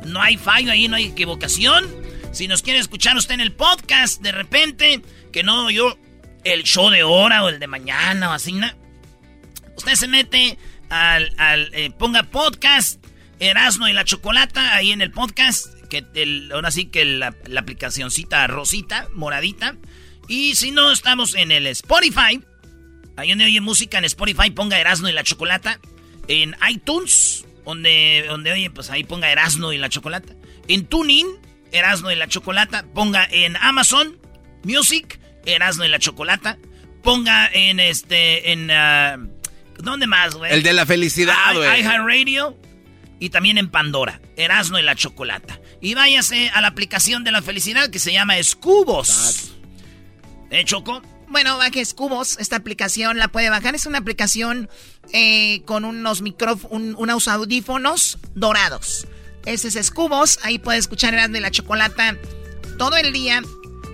No 0.04 0.20
hay 0.20 0.36
fallo 0.36 0.70
ahí, 0.70 0.88
no 0.88 0.96
hay 0.96 1.06
equivocación. 1.06 1.86
Si 2.32 2.48
nos 2.48 2.60
quiere 2.60 2.80
escuchar 2.80 3.16
usted 3.16 3.34
en 3.34 3.40
el 3.40 3.52
podcast, 3.52 4.20
de 4.20 4.32
repente, 4.32 5.00
que 5.32 5.42
no 5.42 5.70
yo, 5.70 5.96
el 6.44 6.62
show 6.64 6.90
de 6.90 7.02
hora 7.02 7.44
o 7.44 7.48
el 7.48 7.58
de 7.58 7.66
mañana 7.66 8.30
o 8.30 8.32
así, 8.32 8.52
¿no? 8.52 8.68
Usted 9.76 9.94
se 9.94 10.08
mete 10.08 10.58
al, 10.90 11.32
al 11.38 11.70
eh, 11.74 11.90
ponga 11.90 12.24
podcast, 12.24 13.04
Erasno 13.38 13.88
y 13.88 13.92
la 13.92 14.04
Chocolata, 14.04 14.74
ahí 14.74 14.92
en 14.92 15.02
el 15.02 15.12
podcast, 15.12 15.74
que 15.88 16.04
el, 16.14 16.50
ahora 16.52 16.70
sí 16.70 16.86
que 16.86 17.04
la, 17.04 17.34
la 17.46 17.60
aplicacioncita 17.60 18.46
rosita, 18.46 19.08
moradita. 19.14 19.76
Y 20.26 20.56
si 20.56 20.72
no, 20.72 20.92
estamos 20.92 21.34
en 21.34 21.52
el 21.52 21.66
Spotify, 21.68 22.42
Ahí 23.18 23.30
donde 23.30 23.46
oye 23.46 23.60
música 23.60 23.98
en 23.98 24.04
Spotify, 24.04 24.50
ponga 24.50 24.78
Erasno 24.78 25.08
y 25.08 25.12
la 25.12 25.24
Chocolata. 25.24 25.80
En 26.28 26.54
iTunes, 26.70 27.44
donde, 27.64 28.24
donde 28.28 28.52
oye, 28.52 28.70
pues 28.70 28.90
ahí 28.90 29.02
ponga 29.02 29.32
Erasno 29.32 29.72
y 29.72 29.78
la 29.78 29.88
Chocolata. 29.88 30.36
En 30.68 30.86
TuneIn, 30.86 31.26
Erasno 31.72 32.12
y 32.12 32.14
la 32.14 32.28
Chocolata. 32.28 32.86
Ponga 32.94 33.26
en 33.28 33.56
Amazon 33.56 34.16
Music, 34.62 35.18
Erasno 35.46 35.84
y 35.84 35.88
la 35.88 35.98
Chocolata. 35.98 36.58
Ponga 37.02 37.48
en 37.52 37.80
este, 37.80 38.52
en... 38.52 38.70
Uh, 38.70 39.28
¿Dónde 39.78 40.06
más, 40.06 40.34
güey? 40.34 40.52
El 40.52 40.62
de 40.62 40.72
la 40.72 40.86
felicidad, 40.86 41.54
güey. 41.54 41.80
iHeartRadio 41.80 42.56
y 43.20 43.30
también 43.30 43.58
en 43.58 43.70
Pandora, 43.70 44.20
Erasno 44.36 44.78
y 44.78 44.82
la 44.82 44.94
Chocolata. 44.94 45.60
Y 45.80 45.94
váyase 45.94 46.50
a 46.50 46.60
la 46.60 46.68
aplicación 46.68 47.24
de 47.24 47.32
la 47.32 47.42
felicidad 47.42 47.90
que 47.90 47.98
se 47.98 48.12
llama 48.12 48.38
Escubos. 48.38 49.52
¿Eh, 50.50 50.64
Choco? 50.64 51.02
Bueno, 51.28 51.58
bajes 51.58 51.92
Cubos, 51.92 52.38
esta 52.38 52.56
aplicación 52.56 53.18
la 53.18 53.28
puede 53.28 53.50
bajar. 53.50 53.74
Es 53.74 53.86
una 53.86 53.98
aplicación 53.98 54.68
eh, 55.12 55.62
con 55.66 55.84
unos 55.84 56.22
micrófonos, 56.22 56.96
unos 56.96 57.28
audífonos 57.28 58.18
dorados. 58.34 59.06
Ese 59.44 59.68
es 59.68 59.90
Cubos, 59.90 60.38
ahí 60.42 60.58
puede 60.58 60.78
escuchar 60.78 61.14
Erasmo 61.14 61.36
y 61.36 61.40
la 61.40 61.50
Chocolata 61.50 62.16
todo 62.78 62.96
el 62.96 63.12
día. 63.12 63.42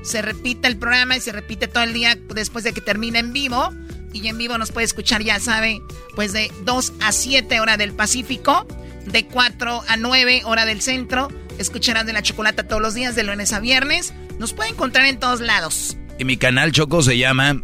Se 0.05 0.23
repite 0.23 0.69
el 0.69 0.77
programa 0.77 1.17
y 1.17 1.21
se 1.21 1.33
repite 1.33 1.67
todo 1.67 1.83
el 1.83 1.93
día 1.93 2.17
después 2.35 2.65
de 2.65 2.73
que 2.73 2.81
termine 2.81 3.19
en 3.19 3.33
vivo. 3.33 3.73
Y 4.13 4.29
en 4.29 4.39
vivo 4.39 4.59
nos 4.59 4.71
puede 4.71 4.85
escuchar, 4.85 5.23
ya 5.23 5.41
sabe, 5.41 5.83
pues 6.15 6.33
de 6.33 6.53
2 6.65 6.93
a 7.01 7.11
7 7.11 7.61
hora 7.61 7.77
del 7.77 7.93
Pacífico, 7.93 8.67
de 9.07 9.27
4 9.27 9.83
a 9.89 9.97
9 9.97 10.43
hora 10.45 10.65
del 10.67 10.81
centro. 10.83 11.29
Escucharán 11.59 12.07
de 12.07 12.13
la 12.13 12.23
chocolata 12.23 12.69
todos 12.69 12.81
los 12.81 12.95
días, 12.95 13.17
de 13.17 13.25
lunes 13.25 13.53
a 13.53 13.61
viernes. 13.61 14.13
Nos 14.39 14.53
puede 14.53 14.71
encontrar 14.71 15.07
en 15.07 15.19
todos 15.19 15.41
lados. 15.41 15.97
Y 16.19 16.25
mi 16.25 16.37
canal 16.37 16.71
Choco 16.71 17.03
se 17.03 17.19
llama 17.19 17.63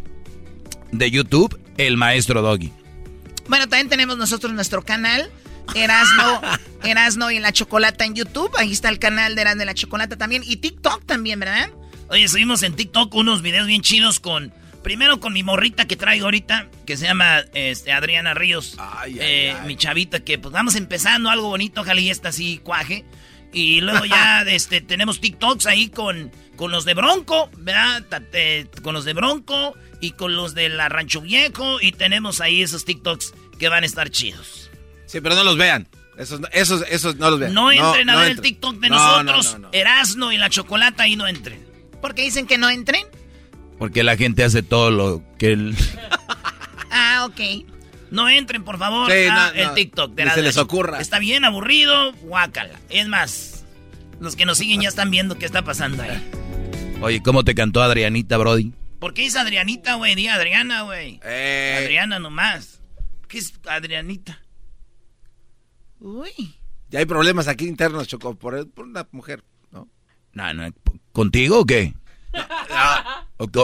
de 0.90 1.10
YouTube 1.10 1.58
El 1.76 1.96
Maestro 1.96 2.42
Doggy. 2.42 2.72
Bueno, 3.48 3.68
también 3.68 3.88
tenemos 3.88 4.16
nosotros 4.16 4.52
nuestro 4.52 4.82
canal. 4.82 5.30
Erasno, 5.74 6.40
Erasno 6.84 7.30
y 7.30 7.38
la 7.38 7.52
Chocolata 7.52 8.04
en 8.04 8.14
YouTube. 8.14 8.50
Ahí 8.58 8.72
está 8.72 8.88
el 8.88 8.98
canal 8.98 9.34
de 9.34 9.42
Erasno 9.42 9.62
y 9.62 9.66
la 9.66 9.74
Chocolata 9.74 10.16
también. 10.16 10.42
Y 10.44 10.56
TikTok 10.56 11.04
también, 11.04 11.38
¿verdad? 11.38 11.70
Oye, 12.10 12.28
subimos 12.28 12.62
en 12.64 12.74
TikTok 12.74 13.14
unos 13.14 13.40
videos 13.40 13.68
bien 13.68 13.82
chidos 13.82 14.18
con 14.18 14.52
Primero 14.82 15.20
con 15.20 15.32
mi 15.32 15.42
morrita 15.42 15.86
que 15.86 15.94
traigo 15.94 16.24
ahorita, 16.24 16.68
que 16.86 16.96
se 16.96 17.04
llama 17.04 17.40
este, 17.52 17.92
Adriana 17.92 18.32
Ríos. 18.34 18.76
Eh, 19.06 19.54
mi 19.66 19.76
chavita, 19.76 20.20
que 20.20 20.38
pues 20.38 20.52
vamos 20.52 20.74
empezando 20.74 21.28
algo 21.28 21.48
bonito, 21.48 21.82
ojalá 21.82 22.00
y 22.00 22.08
está 22.08 22.30
así 22.30 22.58
cuaje. 22.58 23.04
Y 23.52 23.82
luego 23.82 24.06
ya 24.06 24.42
este, 24.46 24.80
tenemos 24.80 25.20
TikToks 25.20 25.66
ahí 25.66 25.88
con, 25.88 26.32
con 26.56 26.70
los 26.70 26.84
de 26.84 26.94
Bronco, 26.94 27.50
¿verdad? 27.58 28.04
con 28.82 28.94
los 28.94 29.04
de 29.04 29.12
Bronco 29.12 29.74
y 30.00 30.12
con 30.12 30.34
los 30.34 30.54
de 30.54 30.70
la 30.70 30.88
Rancho 30.88 31.20
Viejo. 31.20 31.80
Y 31.80 31.92
tenemos 31.92 32.40
ahí 32.40 32.62
esos 32.62 32.86
TikToks 32.86 33.34
que 33.58 33.68
van 33.68 33.82
a 33.82 33.86
estar 33.86 34.08
chidos. 34.10 34.70
Sí, 35.04 35.20
pero 35.20 35.34
no 35.34 35.44
los 35.44 35.58
vean. 35.58 35.88
Esos, 36.16 36.40
esos, 36.52 36.84
esos 36.88 37.16
no 37.16 37.30
los 37.30 37.38
vean. 37.38 37.52
No 37.52 37.70
entren 37.70 38.08
a 38.08 38.16
ver 38.16 38.30
el 38.30 38.40
TikTok 38.40 38.76
de 38.76 38.88
nosotros, 38.88 39.58
Erasno 39.72 40.32
y 40.32 40.38
la 40.38 40.48
Chocolata, 40.48 41.02
ahí 41.02 41.16
no 41.16 41.26
entren. 41.26 41.69
¿Por 42.00 42.14
qué 42.14 42.22
dicen 42.22 42.46
que 42.46 42.58
no 42.58 42.70
entren? 42.70 43.04
Porque 43.78 44.02
la 44.02 44.16
gente 44.16 44.44
hace 44.44 44.62
todo 44.62 44.90
lo 44.90 45.22
que 45.38 45.52
él... 45.52 45.76
ah, 46.90 47.26
ok. 47.28 47.40
No 48.10 48.28
entren, 48.28 48.64
por 48.64 48.78
favor, 48.78 49.10
a 49.10 49.48
el 49.50 49.74
TikTok 49.74 50.14
de 50.14 50.30
se 50.30 50.42
les 50.42 50.56
ocurra. 50.56 51.00
Está 51.00 51.18
bien 51.18 51.44
aburrido, 51.44 52.12
guácala. 52.22 52.78
Es 52.88 53.06
más, 53.06 53.64
los 54.18 54.34
que 54.34 54.44
nos 54.46 54.58
siguen 54.58 54.80
ya 54.80 54.88
están 54.88 55.10
viendo 55.10 55.38
qué 55.38 55.46
está 55.46 55.62
pasando 55.62 56.02
ahí. 56.02 56.20
Oye, 57.00 57.22
¿cómo 57.22 57.44
te 57.44 57.54
cantó 57.54 57.82
Adrianita, 57.82 58.36
Brody? 58.36 58.72
¿Por 58.98 59.14
qué 59.14 59.24
es 59.24 59.36
Adrianita, 59.36 59.94
güey? 59.94 60.14
Di 60.14 60.28
Adriana, 60.28 60.82
güey. 60.82 61.20
Eh. 61.24 61.78
Adriana 61.78 62.18
nomás. 62.18 62.82
¿Qué 63.28 63.38
es 63.38 63.54
Adrianita? 63.66 64.42
Uy. 66.00 66.56
Ya 66.90 66.98
hay 66.98 67.06
problemas 67.06 67.46
aquí 67.46 67.66
internos, 67.66 68.08
Choco, 68.08 68.34
por, 68.34 68.68
por 68.70 68.86
una 68.86 69.06
mujer, 69.12 69.44
¿no? 69.70 69.88
No, 70.32 70.52
no. 70.52 70.68
¿Contigo 71.12 71.60
o 71.60 71.64
qué? 71.66 71.94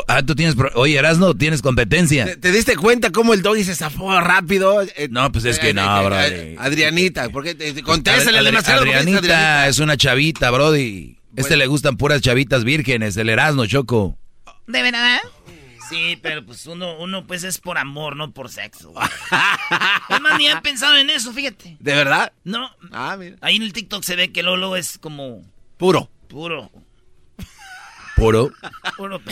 Ah, 0.09 0.23
tú 0.27 0.35
tienes. 0.35 0.57
Oye, 0.75 0.97
Erasno, 0.97 1.35
tienes 1.35 1.61
competencia. 1.61 2.39
¿Te, 2.41 2.51
diste 2.51 2.77
cuenta 2.77 3.13
cómo 3.13 3.35
el 3.35 3.43
doggy 3.43 3.63
se 3.63 3.75
zafó 3.75 4.19
rápido? 4.21 4.83
Eh, 4.83 5.09
no, 5.11 5.31
pues 5.31 5.45
es 5.45 5.59
que 5.59 5.75
no, 5.75 6.05
bro. 6.05 6.17
Adrianita, 6.59 7.29
porque 7.29 7.55
te, 7.55 7.83
contéstale 7.83 8.43
demasiado. 8.43 8.83
Adrianita 8.83 9.69
es 9.69 9.79
una 9.79 9.97
chavita, 9.97 10.51
brody. 10.51 11.19
Este 11.37 11.57
le 11.57 11.67
gustan 11.67 11.99
puras 11.99 12.23
chavitas 12.23 12.65
vírgenes, 12.65 13.17
el 13.19 13.29
Erasno, 13.29 13.67
Choco. 13.67 14.17
¿De 14.67 14.83
verdad? 14.83 15.21
Sí, 15.89 16.19
pero 16.21 16.45
pues 16.45 16.67
uno, 16.67 16.99
uno 16.99 17.27
pues 17.27 17.45
es 17.45 17.59
por 17.59 17.79
amor, 17.79 18.17
no 18.17 18.33
por 18.33 18.49
sexo. 18.49 18.93
es 20.09 20.21
más, 20.21 20.39
ni 20.39 20.49
han 20.49 20.63
pensado 20.63 20.97
en 20.97 21.11
eso, 21.11 21.33
fíjate. 21.33 21.77
¿De 21.79 21.95
verdad? 21.95 22.33
No. 22.43 22.69
Ah, 22.91 23.17
mira. 23.19 23.37
Ahí 23.41 23.57
en 23.57 23.63
el 23.63 23.73
TikTok 23.73 24.03
se 24.03 24.17
ve 24.17 24.33
que 24.33 24.43
Lolo 24.43 24.75
es 24.77 24.99
como... 24.99 25.45
Puro. 25.77 26.11
Puro. 26.29 26.71
Puro. 28.17 28.53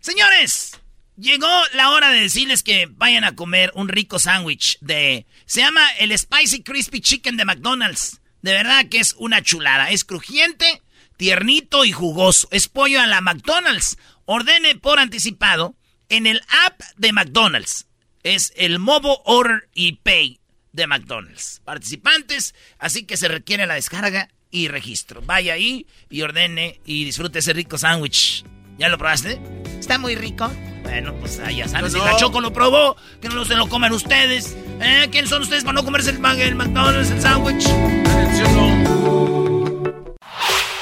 Señores, 0.00 0.80
llegó 1.16 1.48
la 1.74 1.90
hora 1.90 2.10
de 2.10 2.22
decirles 2.22 2.62
que 2.62 2.86
vayan 2.90 3.24
a 3.24 3.36
comer 3.36 3.70
un 3.74 3.88
rico 3.88 4.18
sándwich 4.18 4.78
de... 4.80 5.26
Se 5.46 5.60
llama 5.60 5.86
el 5.98 6.18
Spicy 6.18 6.62
Crispy 6.62 7.00
Chicken 7.00 7.36
de 7.36 7.44
McDonald's. 7.44 8.20
De 8.42 8.52
verdad 8.52 8.86
que 8.90 8.98
es 8.98 9.14
una 9.18 9.42
chulada. 9.42 9.90
Es 9.90 10.04
crujiente, 10.04 10.82
tiernito 11.16 11.84
y 11.84 11.92
jugoso. 11.92 12.48
Es 12.50 12.68
pollo 12.68 13.00
a 13.00 13.06
la 13.06 13.20
McDonald's. 13.20 13.98
Ordene 14.24 14.74
por 14.76 14.98
anticipado 14.98 15.76
en 16.08 16.26
el 16.26 16.42
app 16.66 16.80
de 16.96 17.12
McDonald's. 17.12 17.86
Es 18.22 18.52
el 18.56 18.78
Mobile 18.78 19.18
Order 19.24 19.68
y 19.74 19.96
Pay 19.96 20.40
de 20.72 20.86
McDonald's. 20.86 21.60
Participantes, 21.64 22.54
así 22.78 23.04
que 23.04 23.18
se 23.18 23.28
requiere 23.28 23.66
la 23.66 23.74
descarga 23.74 24.30
y 24.54 24.68
registro. 24.68 25.20
Vaya 25.20 25.54
ahí 25.54 25.84
y 26.08 26.22
ordene 26.22 26.80
y 26.86 27.04
disfrute 27.04 27.40
ese 27.40 27.52
rico 27.52 27.76
sándwich. 27.76 28.44
¿Ya 28.78 28.88
lo 28.88 28.96
probaste? 28.96 29.40
Está 29.78 29.98
muy 29.98 30.14
rico. 30.14 30.50
Bueno, 30.84 31.12
pues 31.14 31.40
ah, 31.44 31.50
ya 31.50 31.66
sabes, 31.66 31.92
si 31.92 31.98
la 31.98 32.16
Choco 32.16 32.40
lo 32.40 32.52
probó, 32.52 32.96
que 33.20 33.28
no 33.28 33.44
se 33.44 33.56
lo 33.56 33.68
coman 33.68 33.92
ustedes. 33.92 34.56
¿Eh? 34.80 35.08
¿Quiénes 35.10 35.30
son 35.30 35.42
ustedes 35.42 35.64
para 35.64 35.74
no 35.74 35.84
comerse 35.84 36.10
el, 36.10 36.24
el 36.24 36.54
McDonald's, 36.54 37.10
el 37.10 37.20
sándwich? 37.20 37.64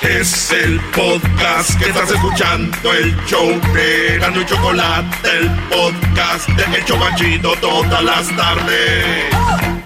Es 0.02 0.50
el 0.50 0.78
podcast 0.94 1.78
que 1.78 1.88
estás 1.88 2.10
escuchando, 2.10 2.92
el 2.92 3.16
show 3.26 3.48
de 3.72 4.18
Gano 4.18 4.42
y 4.42 4.46
Chocolate, 4.46 5.38
el 5.38 5.50
podcast 5.70 6.48
de 6.48 6.76
El 6.76 6.84
Chocachito 6.84 7.54
todas 7.56 8.04
las 8.04 8.36
tardes. 8.36 9.81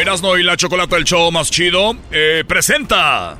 Erasno 0.00 0.38
y 0.38 0.42
la 0.42 0.56
Chocolata, 0.56 0.96
el 0.96 1.04
show 1.04 1.30
más 1.30 1.50
chido, 1.50 1.94
eh, 2.10 2.42
presenta. 2.48 3.36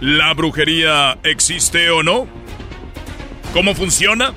¿La 0.00 0.32
brujería 0.32 1.18
existe 1.22 1.90
o 1.90 2.02
no? 2.02 2.26
¿Cómo 3.52 3.74
funciona? 3.74 4.32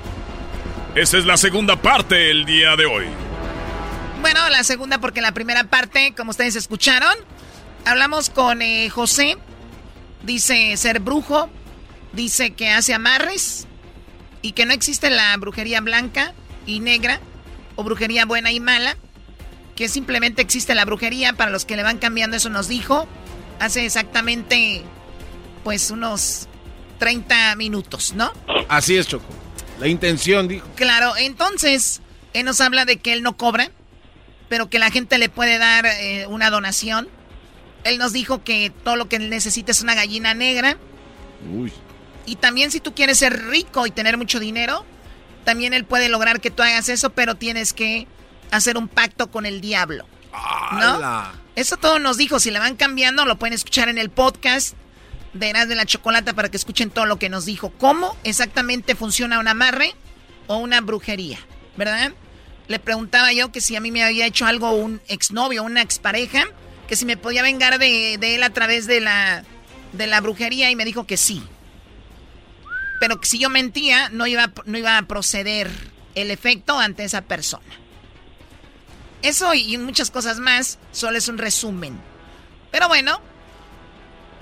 Esa 0.94 1.16
es 1.16 1.24
la 1.24 1.38
segunda 1.38 1.76
parte 1.76 2.30
el 2.30 2.44
día 2.44 2.76
de 2.76 2.84
hoy. 2.84 3.06
Bueno, 4.20 4.46
la 4.50 4.64
segunda 4.64 4.98
porque 4.98 5.22
la 5.22 5.32
primera 5.32 5.64
parte, 5.64 6.12
como 6.14 6.32
ustedes 6.32 6.56
escucharon, 6.56 7.14
hablamos 7.86 8.28
con 8.28 8.60
eh, 8.60 8.90
José. 8.90 9.38
Dice 10.24 10.76
ser 10.76 11.00
brujo, 11.00 11.48
dice 12.12 12.50
que 12.50 12.70
hace 12.70 12.92
amarres 12.92 13.66
y 14.42 14.52
que 14.52 14.66
no 14.66 14.74
existe 14.74 15.08
la 15.08 15.34
brujería 15.38 15.80
blanca 15.80 16.34
y 16.66 16.80
negra 16.80 17.18
o 17.76 17.82
brujería 17.82 18.26
buena 18.26 18.52
y 18.52 18.60
mala 18.60 18.98
que 19.76 19.88
simplemente 19.88 20.42
existe 20.42 20.74
la 20.74 20.84
brujería. 20.84 21.32
Para 21.32 21.50
los 21.50 21.64
que 21.64 21.76
le 21.76 21.82
van 21.82 21.98
cambiando, 21.98 22.36
eso 22.36 22.50
nos 22.50 22.68
dijo 22.68 23.06
hace 23.60 23.84
exactamente, 23.84 24.82
pues, 25.62 25.90
unos 25.90 26.48
30 26.98 27.56
minutos, 27.56 28.12
¿no? 28.14 28.32
Así 28.68 28.96
es, 28.96 29.06
Choco. 29.06 29.26
La 29.80 29.88
intención, 29.88 30.48
dijo. 30.48 30.68
Claro, 30.76 31.16
entonces, 31.16 32.00
él 32.32 32.44
nos 32.44 32.60
habla 32.60 32.84
de 32.84 32.98
que 32.98 33.12
él 33.12 33.22
no 33.22 33.36
cobra, 33.36 33.70
pero 34.48 34.68
que 34.70 34.78
la 34.78 34.90
gente 34.90 35.18
le 35.18 35.28
puede 35.28 35.58
dar 35.58 35.86
eh, 35.86 36.26
una 36.28 36.50
donación. 36.50 37.08
Él 37.84 37.98
nos 37.98 38.12
dijo 38.12 38.44
que 38.44 38.72
todo 38.82 38.96
lo 38.96 39.08
que 39.08 39.18
necesita 39.18 39.72
es 39.72 39.82
una 39.82 39.94
gallina 39.94 40.34
negra. 40.34 40.76
Uy. 41.52 41.72
Y 42.26 42.36
también 42.36 42.70
si 42.70 42.80
tú 42.80 42.94
quieres 42.94 43.18
ser 43.18 43.46
rico 43.46 43.86
y 43.86 43.90
tener 43.90 44.16
mucho 44.16 44.40
dinero, 44.40 44.84
también 45.44 45.74
él 45.74 45.84
puede 45.84 46.08
lograr 46.08 46.40
que 46.40 46.50
tú 46.50 46.62
hagas 46.62 46.88
eso, 46.88 47.10
pero 47.10 47.34
tienes 47.34 47.72
que 47.72 48.06
hacer 48.56 48.76
un 48.76 48.88
pacto 48.88 49.30
con 49.30 49.46
el 49.46 49.60
diablo. 49.60 50.06
¿No? 50.72 51.32
Eso 51.56 51.76
todo 51.76 51.98
nos 51.98 52.16
dijo. 52.16 52.40
Si 52.40 52.50
le 52.50 52.58
van 52.58 52.76
cambiando, 52.76 53.24
lo 53.24 53.38
pueden 53.38 53.54
escuchar 53.54 53.88
en 53.88 53.98
el 53.98 54.10
podcast 54.10 54.74
de 55.32 55.50
Eras 55.50 55.68
de 55.68 55.74
la 55.74 55.86
Chocolata 55.86 56.32
para 56.32 56.50
que 56.50 56.56
escuchen 56.56 56.90
todo 56.90 57.06
lo 57.06 57.18
que 57.18 57.28
nos 57.28 57.44
dijo. 57.44 57.70
¿Cómo 57.78 58.16
exactamente 58.24 58.94
funciona 58.94 59.38
un 59.38 59.48
amarre 59.48 59.94
o 60.46 60.56
una 60.56 60.80
brujería? 60.80 61.38
¿Verdad? 61.76 62.12
Le 62.66 62.78
preguntaba 62.78 63.32
yo 63.32 63.52
que 63.52 63.60
si 63.60 63.76
a 63.76 63.80
mí 63.80 63.90
me 63.90 64.02
había 64.02 64.26
hecho 64.26 64.46
algo 64.46 64.72
un 64.72 65.00
exnovio, 65.08 65.62
una 65.62 65.82
expareja, 65.82 66.44
que 66.88 66.96
si 66.96 67.04
me 67.04 67.16
podía 67.16 67.42
vengar 67.42 67.78
de, 67.78 68.14
él 68.14 68.42
a 68.42 68.50
través 68.50 68.86
de 68.86 69.00
la, 69.00 69.44
de 69.92 70.06
la 70.06 70.20
brujería 70.20 70.70
y 70.70 70.76
me 70.76 70.84
dijo 70.84 71.06
que 71.06 71.16
sí. 71.16 71.42
Pero 73.00 73.20
que 73.20 73.26
si 73.26 73.38
yo 73.38 73.50
mentía, 73.50 74.08
no 74.08 74.26
iba, 74.26 74.50
no 74.64 74.78
iba 74.78 74.96
a 74.96 75.02
proceder 75.02 75.70
el 76.14 76.30
efecto 76.30 76.78
ante 76.78 77.04
esa 77.04 77.22
persona. 77.22 77.83
Eso 79.24 79.54
y 79.54 79.78
muchas 79.78 80.10
cosas 80.10 80.38
más 80.38 80.78
solo 80.92 81.16
es 81.16 81.28
un 81.28 81.38
resumen. 81.38 81.98
Pero 82.70 82.88
bueno, 82.88 83.22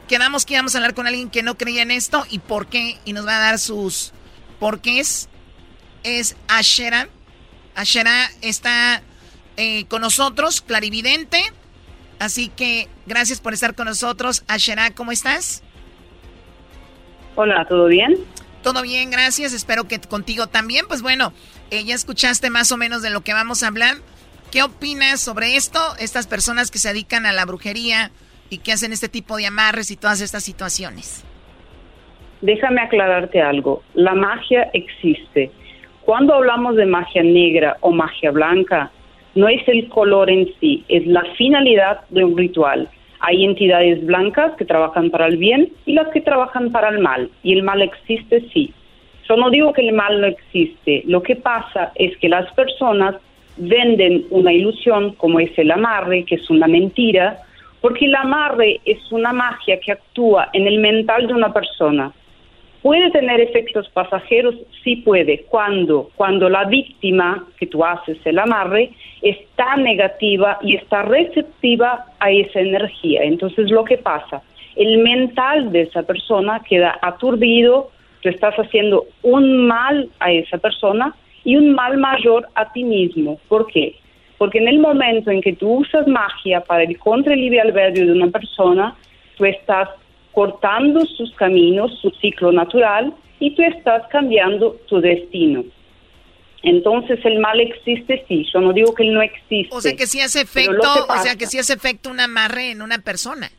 quedamos 0.09 0.45
que 0.45 0.55
íbamos 0.55 0.75
a 0.75 0.79
hablar 0.79 0.93
con 0.93 1.07
alguien 1.07 1.31
que 1.31 1.45
no 1.45 1.57
creía 1.57 1.83
en 1.83 1.93
esto 1.93 2.27
y 2.29 2.41
por 2.41 2.67
qué, 2.67 2.99
y 3.05 3.13
nos 3.13 3.25
va 3.25 3.37
a 3.37 3.41
dar 3.41 3.61
sus 3.61 4.13
porqués. 4.59 5.29
Es 6.03 6.35
Ashera. 6.49 7.09
Ashera 7.77 8.29
está 8.41 9.03
eh, 9.57 9.85
con 9.85 10.03
nosotros, 10.03 10.61
clarividente. 10.61 11.41
Así 12.19 12.49
que 12.49 12.89
gracias 13.07 13.41
por 13.41 13.55
estar 13.55 13.77
con 13.77 13.87
nosotros. 13.87 14.43
Ashera, 14.49 14.93
¿cómo 14.97 15.13
estás? 15.13 15.63
Hola, 17.37 17.69
¿todo 17.69 17.87
bien? 17.87 18.17
Todo 18.65 18.83
bien, 18.83 19.13
gracias. 19.13 19.53
Espero 19.53 19.87
que 19.87 20.01
contigo 20.01 20.49
también. 20.49 20.87
Pues 20.89 21.03
bueno, 21.03 21.33
eh, 21.71 21.85
ya 21.85 21.95
escuchaste 21.95 22.51
más 22.51 22.73
o 22.73 22.77
menos 22.77 23.01
de 23.03 23.11
lo 23.11 23.23
que 23.23 23.33
vamos 23.33 23.63
a 23.63 23.69
hablar. 23.69 23.99
¿Qué 24.53 24.63
opinas 24.63 25.19
sobre 25.19 25.57
esto? 25.57 25.79
Estas 25.99 26.27
personas 26.27 26.71
que 26.71 26.77
se 26.77 26.89
dedican 26.89 27.25
a 27.25 27.33
la 27.33 27.47
brujería 27.47 28.11
y 28.51 28.59
que 28.59 28.73
hacen 28.73 28.93
este 28.93 29.09
tipo 29.09 29.39
de 29.39 29.47
amarres 29.47 29.91
y 29.91 29.97
todas 29.97 30.21
estas 30.21 30.45
situaciones. 30.45 31.25
déjame 32.43 32.83
aclararte 32.83 33.41
algo. 33.41 33.83
La 33.95 34.15
magia 34.15 34.69
existe. 34.75 35.51
Cuando 36.03 36.35
hablamos 36.35 36.77
de 36.77 36.85
magia 36.85 37.23
negra 37.23 37.79
o 37.81 37.93
magia 37.93 38.31
blanca, 38.31 38.91
no 39.35 39.49
es 39.49 39.67
el 39.69 39.89
color 39.89 40.29
en 40.29 40.53
sí, 40.61 40.85
es 40.89 41.07
la 41.07 41.25
finalidad 41.39 42.03
de 42.11 42.23
un 42.23 42.37
ritual. 42.37 42.91
Hay 43.21 43.47
entidades 43.47 44.05
blancas 44.05 44.53
que 44.59 44.67
trabajan 44.67 45.09
para 45.11 45.29
el 45.29 45.39
bien 45.39 45.73
y 45.87 45.95
las 45.95 46.09
que 46.09 46.21
trabajan 46.21 46.73
para 46.73 46.91
el 46.91 46.99
mal. 46.99 47.31
Y 47.43 47.55
el 47.55 47.63
mal 47.63 47.81
existe, 47.81 48.47
sí. 48.53 48.75
Yo 49.27 49.37
no 49.37 49.49
digo 49.49 49.73
que 49.73 49.89
el 49.89 49.95
mal 49.95 50.21
no 50.21 50.27
existe. 50.27 51.05
Lo 51.07 51.23
que 51.23 51.37
pasa 51.37 51.93
es 51.95 52.15
que 52.19 52.29
las 52.29 52.53
personas 52.53 53.15
venden 53.57 54.27
una 54.31 54.53
ilusión 54.53 55.15
como 55.15 55.41
es 55.41 55.57
el 55.59 55.71
amarre, 55.71 56.25
que 56.25 56.37
es 56.37 56.51
una 56.51 56.67
mentira, 56.67 57.39
porque 57.81 58.07
el 58.07 58.15
amarre 58.15 58.81
es 58.85 59.11
una 59.11 59.33
magia 59.33 59.81
que 59.81 59.93
actúa 59.93 60.49
en 60.53 60.67
el 60.67 60.79
mental 60.79 61.27
de 61.27 61.35
una 61.35 61.53
persona. 61.53 62.13
¿Puede 62.81 63.11
tener 63.11 63.41
efectos 63.41 63.89
pasajeros? 63.91 64.57
Sí 64.83 64.97
puede. 64.97 65.45
¿Cuándo? 65.49 66.11
Cuando 66.17 66.49
la 66.49 66.65
víctima 66.65 67.45
que 67.57 67.67
tú 67.67 67.85
haces 67.85 68.19
el 68.25 68.39
amarre 68.41 68.91
está 69.21 69.77
negativa 69.77 70.59
y 70.63 70.75
está 70.75 71.03
receptiva 71.03 72.07
a 72.19 72.31
esa 72.33 72.59
energía. 72.59 73.23
Entonces, 73.23 73.71
lo 73.71 73.85
que 73.85 73.99
pasa, 73.99 74.43
el 74.75 74.99
mental 74.99 75.71
de 75.71 75.83
esa 75.83 76.03
persona 76.03 76.61
queda 76.69 76.99
aturdido, 77.03 77.91
tú 78.21 78.29
estás 78.29 78.55
haciendo 78.57 79.07
un 79.23 79.67
mal 79.67 80.09
a 80.19 80.33
esa 80.33 80.59
persona 80.59 81.15
y 81.45 81.57
un 81.57 81.73
mal 81.75 81.99
mayor 81.99 82.49
a 82.55 82.73
ti 82.73 82.85
mismo. 82.85 83.39
¿Por 83.49 83.67
qué? 83.67 83.97
Porque 84.39 84.59
en 84.59 84.69
el 84.69 84.79
momento 84.79 85.31
en 85.31 85.41
que 85.41 85.53
tú 85.53 85.81
usas 85.81 86.07
magia 86.07 86.61
para 86.61 86.83
el 86.83 86.99
contra 86.99 87.37
libre 87.37 87.61
albedrío 87.61 88.07
de 88.07 88.13
una 88.13 88.29
persona, 88.29 88.97
tú 89.37 89.45
estás 89.45 89.89
cortando 90.33 91.05
sus 91.07 91.33
caminos, 91.35 91.99
su 92.01 92.11
ciclo 92.21 92.53
natural, 92.53 93.13
y 93.39 93.55
tú 93.55 93.63
estás 93.63 94.03
cambiando 94.09 94.77
tu 94.89 95.01
destino. 95.01 95.65
Entonces 96.63 97.19
el 97.25 97.41
mal 97.41 97.59
existe, 97.61 98.25
sí. 98.29 98.47
Yo 98.53 98.61
no 98.61 98.73
digo 98.73 98.95
que 98.95 99.03
él 99.03 99.15
no 99.15 99.23
existe. 99.23 99.75
O 99.75 99.81
sea 99.81 99.97
que 99.97 100.07
sí 100.07 100.21
hace 100.21 100.43
efecto, 100.43 100.89
o 101.09 101.19
sea 101.19 101.37
que 101.37 101.47
sí 101.47 101.59
hace 101.59 101.73
efecto 101.73 102.09
un 102.11 102.21
amarre 102.21 102.71
en 102.71 102.83
una 102.83 102.99
persona. 102.99 103.51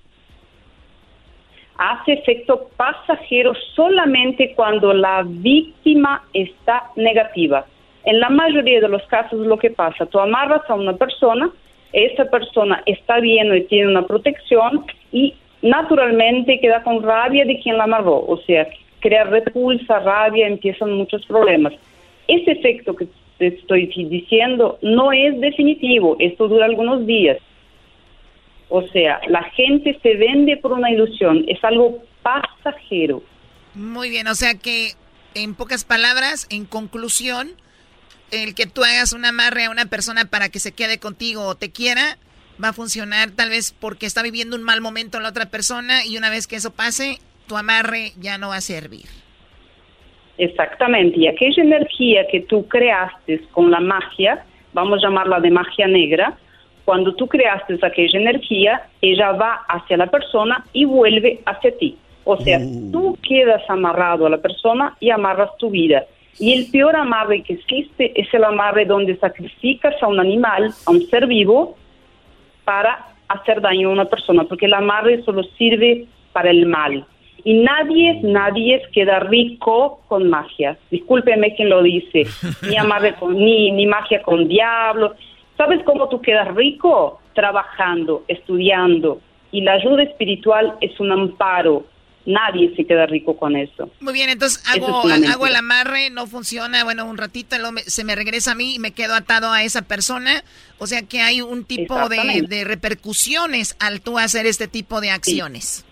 Hace 1.77 2.13
efecto 2.13 2.69
pasajero 2.77 3.53
solamente 3.75 4.53
cuando 4.55 4.93
la 4.93 5.23
víctima 5.25 6.23
está 6.33 6.91
negativa. 6.95 7.65
En 8.05 8.19
la 8.19 8.29
mayoría 8.29 8.81
de 8.81 8.89
los 8.89 9.03
casos 9.03 9.45
lo 9.45 9.57
que 9.57 9.69
pasa, 9.69 10.05
tú 10.05 10.19
amarras 10.19 10.61
a 10.69 10.73
una 10.73 10.93
persona, 10.93 11.49
esa 11.93 12.25
persona 12.25 12.83
está 12.85 13.19
bien 13.19 13.55
y 13.55 13.61
tiene 13.61 13.87
una 13.87 14.05
protección 14.05 14.85
y 15.11 15.35
naturalmente 15.61 16.59
queda 16.59 16.83
con 16.83 17.01
rabia 17.01 17.45
de 17.45 17.59
quien 17.59 17.77
la 17.77 17.85
amarró, 17.85 18.25
o 18.27 18.37
sea, 18.45 18.67
crea 18.99 19.23
repulsa, 19.25 19.99
rabia, 19.99 20.47
empiezan 20.47 20.93
muchos 20.93 21.25
problemas. 21.25 21.73
Ese 22.27 22.51
efecto 22.51 22.95
que 22.95 23.07
te 23.37 23.47
estoy 23.47 23.87
diciendo 23.87 24.79
no 24.81 25.11
es 25.11 25.39
definitivo, 25.39 26.15
esto 26.19 26.47
dura 26.47 26.65
algunos 26.65 27.05
días. 27.05 27.37
O 28.69 28.81
sea, 28.87 29.21
la 29.27 29.43
gente 29.51 29.97
se 30.01 30.15
vende 30.15 30.57
por 30.57 30.73
una 30.73 30.89
ilusión, 30.89 31.45
es 31.47 31.63
algo 31.63 32.03
pasajero. 32.21 33.21
Muy 33.75 34.09
bien, 34.09 34.27
o 34.27 34.35
sea 34.35 34.55
que 34.55 34.91
en 35.35 35.55
pocas 35.55 35.83
palabras, 35.83 36.47
en 36.49 36.65
conclusión, 36.65 37.51
el 38.33 38.55
que 38.55 38.65
tú 38.65 38.83
hagas 38.83 39.13
un 39.13 39.25
amarre 39.25 39.65
a 39.65 39.69
una 39.69 39.85
persona 39.85 40.25
para 40.25 40.49
que 40.49 40.59
se 40.59 40.71
quede 40.71 40.99
contigo 40.99 41.43
o 41.43 41.55
te 41.55 41.71
quiera, 41.71 42.17
va 42.63 42.69
a 42.69 42.73
funcionar 42.73 43.31
tal 43.31 43.49
vez 43.49 43.75
porque 43.79 44.05
está 44.05 44.23
viviendo 44.23 44.55
un 44.55 44.63
mal 44.63 44.81
momento 44.81 45.19
la 45.19 45.29
otra 45.29 45.45
persona 45.47 46.05
y 46.05 46.17
una 46.17 46.29
vez 46.29 46.47
que 46.47 46.55
eso 46.55 46.71
pase, 46.71 47.19
tu 47.47 47.57
amarre 47.57 48.11
ya 48.19 48.37
no 48.37 48.49
va 48.49 48.57
a 48.57 48.61
servir. 48.61 49.05
Exactamente, 50.37 51.19
y 51.19 51.27
aquella 51.27 51.63
energía 51.63 52.25
que 52.31 52.41
tú 52.41 52.67
creaste 52.67 53.41
con 53.51 53.69
la 53.69 53.79
magia, 53.79 54.43
vamos 54.73 54.99
a 54.99 55.07
llamarla 55.07 55.39
de 55.39 55.51
magia 55.51 55.87
negra, 55.87 56.37
cuando 56.85 57.13
tú 57.15 57.27
creaste 57.27 57.77
aquella 57.81 58.19
energía, 58.19 58.87
ella 59.01 59.31
va 59.31 59.61
hacia 59.69 59.95
la 59.95 60.07
persona 60.07 60.65
y 60.73 60.85
vuelve 60.85 61.39
hacia 61.45 61.77
ti. 61.77 61.97
O 62.25 62.37
sea, 62.37 62.59
uh. 62.59 62.91
tú 62.91 63.17
quedas 63.27 63.61
amarrado 63.69 64.25
a 64.25 64.29
la 64.29 64.37
persona 64.39 64.95
y 64.99 65.09
amarras 65.09 65.55
tu 65.57 65.69
vida. 65.69 66.05
Y 66.39 66.53
el 66.53 66.71
peor 66.71 66.95
amarre 66.95 67.43
que 67.43 67.53
existe 67.53 68.19
es 68.19 68.33
el 68.33 68.43
amarre 68.43 68.85
donde 68.85 69.15
sacrificas 69.17 69.95
a 70.01 70.07
un 70.07 70.19
animal, 70.19 70.73
a 70.85 70.91
un 70.91 71.01
ser 71.07 71.27
vivo, 71.27 71.77
para 72.65 73.07
hacer 73.27 73.61
daño 73.61 73.89
a 73.89 73.93
una 73.93 74.05
persona, 74.05 74.43
porque 74.43 74.65
el 74.65 74.73
amarre 74.73 75.23
solo 75.23 75.43
sirve 75.57 76.05
para 76.31 76.49
el 76.49 76.65
mal. 76.65 77.05
Y 77.45 77.55
nadie, 77.55 78.19
nadie 78.23 78.81
queda 78.93 79.19
rico 79.19 80.01
con 80.07 80.29
magia. 80.29 80.77
Discúlpeme 80.89 81.55
quien 81.55 81.69
lo 81.69 81.83
dice. 81.83 82.25
Ni 82.69 82.77
amarre 82.77 83.15
con, 83.15 83.37
ni, 83.37 83.71
ni 83.71 83.85
magia 83.85 84.21
con 84.21 84.47
diablo. 84.47 85.15
¿Sabes 85.57 85.83
cómo 85.83 86.07
tú 86.07 86.21
quedas 86.21 86.53
rico? 86.55 87.19
Trabajando, 87.33 88.23
estudiando. 88.27 89.19
Y 89.51 89.61
la 89.61 89.73
ayuda 89.73 90.03
espiritual 90.03 90.75
es 90.79 90.97
un 90.99 91.11
amparo, 91.11 91.83
nadie 92.25 92.75
se 92.75 92.85
queda 92.85 93.05
rico 93.05 93.35
con 93.37 93.55
eso. 93.55 93.89
Muy 93.99 94.13
bien, 94.13 94.29
entonces 94.29 94.63
hago, 94.67 95.03
hago 95.07 95.47
el 95.47 95.55
amarre, 95.55 96.09
no 96.09 96.27
funciona, 96.27 96.83
bueno, 96.83 97.05
un 97.05 97.17
ratito 97.17 97.55
se 97.85 98.03
me 98.03 98.15
regresa 98.15 98.51
a 98.51 98.55
mí 98.55 98.75
y 98.75 98.79
me 98.79 98.91
quedo 98.91 99.15
atado 99.15 99.51
a 99.51 99.63
esa 99.63 99.83
persona. 99.83 100.43
O 100.79 100.87
sea 100.87 101.01
que 101.07 101.21
hay 101.21 101.41
un 101.41 101.65
tipo 101.65 102.09
de, 102.09 102.63
repercusiones 102.65 103.75
al 103.79 104.01
tú 104.01 104.17
hacer 104.17 104.45
este 104.45 104.67
tipo 104.67 105.01
de 105.01 105.11
acciones. 105.11 105.85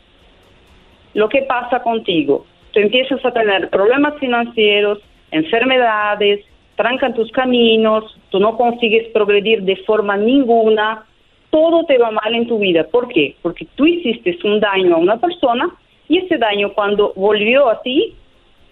Lo 1.14 1.30
que 1.30 1.42
pasa 1.44 1.82
contigo, 1.84 2.46
tú 2.72 2.80
empiezas 2.80 3.24
a 3.26 3.32
tener 3.32 3.70
problemas 3.70 4.18
financieros, 4.20 5.00
enfermedades, 5.32 6.46
trancan 6.76 7.14
tus 7.14 7.32
caminos, 7.32 8.18
tú 8.30 8.40
no 8.40 8.58
consigues 8.58 9.08
progredir 9.10 9.64
de 9.64 9.76
forma 9.78 10.16
ninguna, 10.18 11.06
todo 11.50 11.86
te 11.86 11.98
va 11.98 12.12
mal 12.12 12.34
en 12.34 12.48
tu 12.48 12.60
vida. 12.60 12.86
¿Por 12.86 13.10
qué? 13.10 13.36
Porque 13.42 13.68
tú 13.76 13.86
hiciste 13.86 14.38
un 14.46 14.62
daño 14.62 14.96
a 14.96 15.00
una 15.00 15.18
persona 15.20 15.70
y 16.12 16.18
ese 16.18 16.38
daño 16.38 16.74
cuando 16.74 17.14
volvió 17.16 17.70
a 17.70 17.82
ti, 17.82 18.18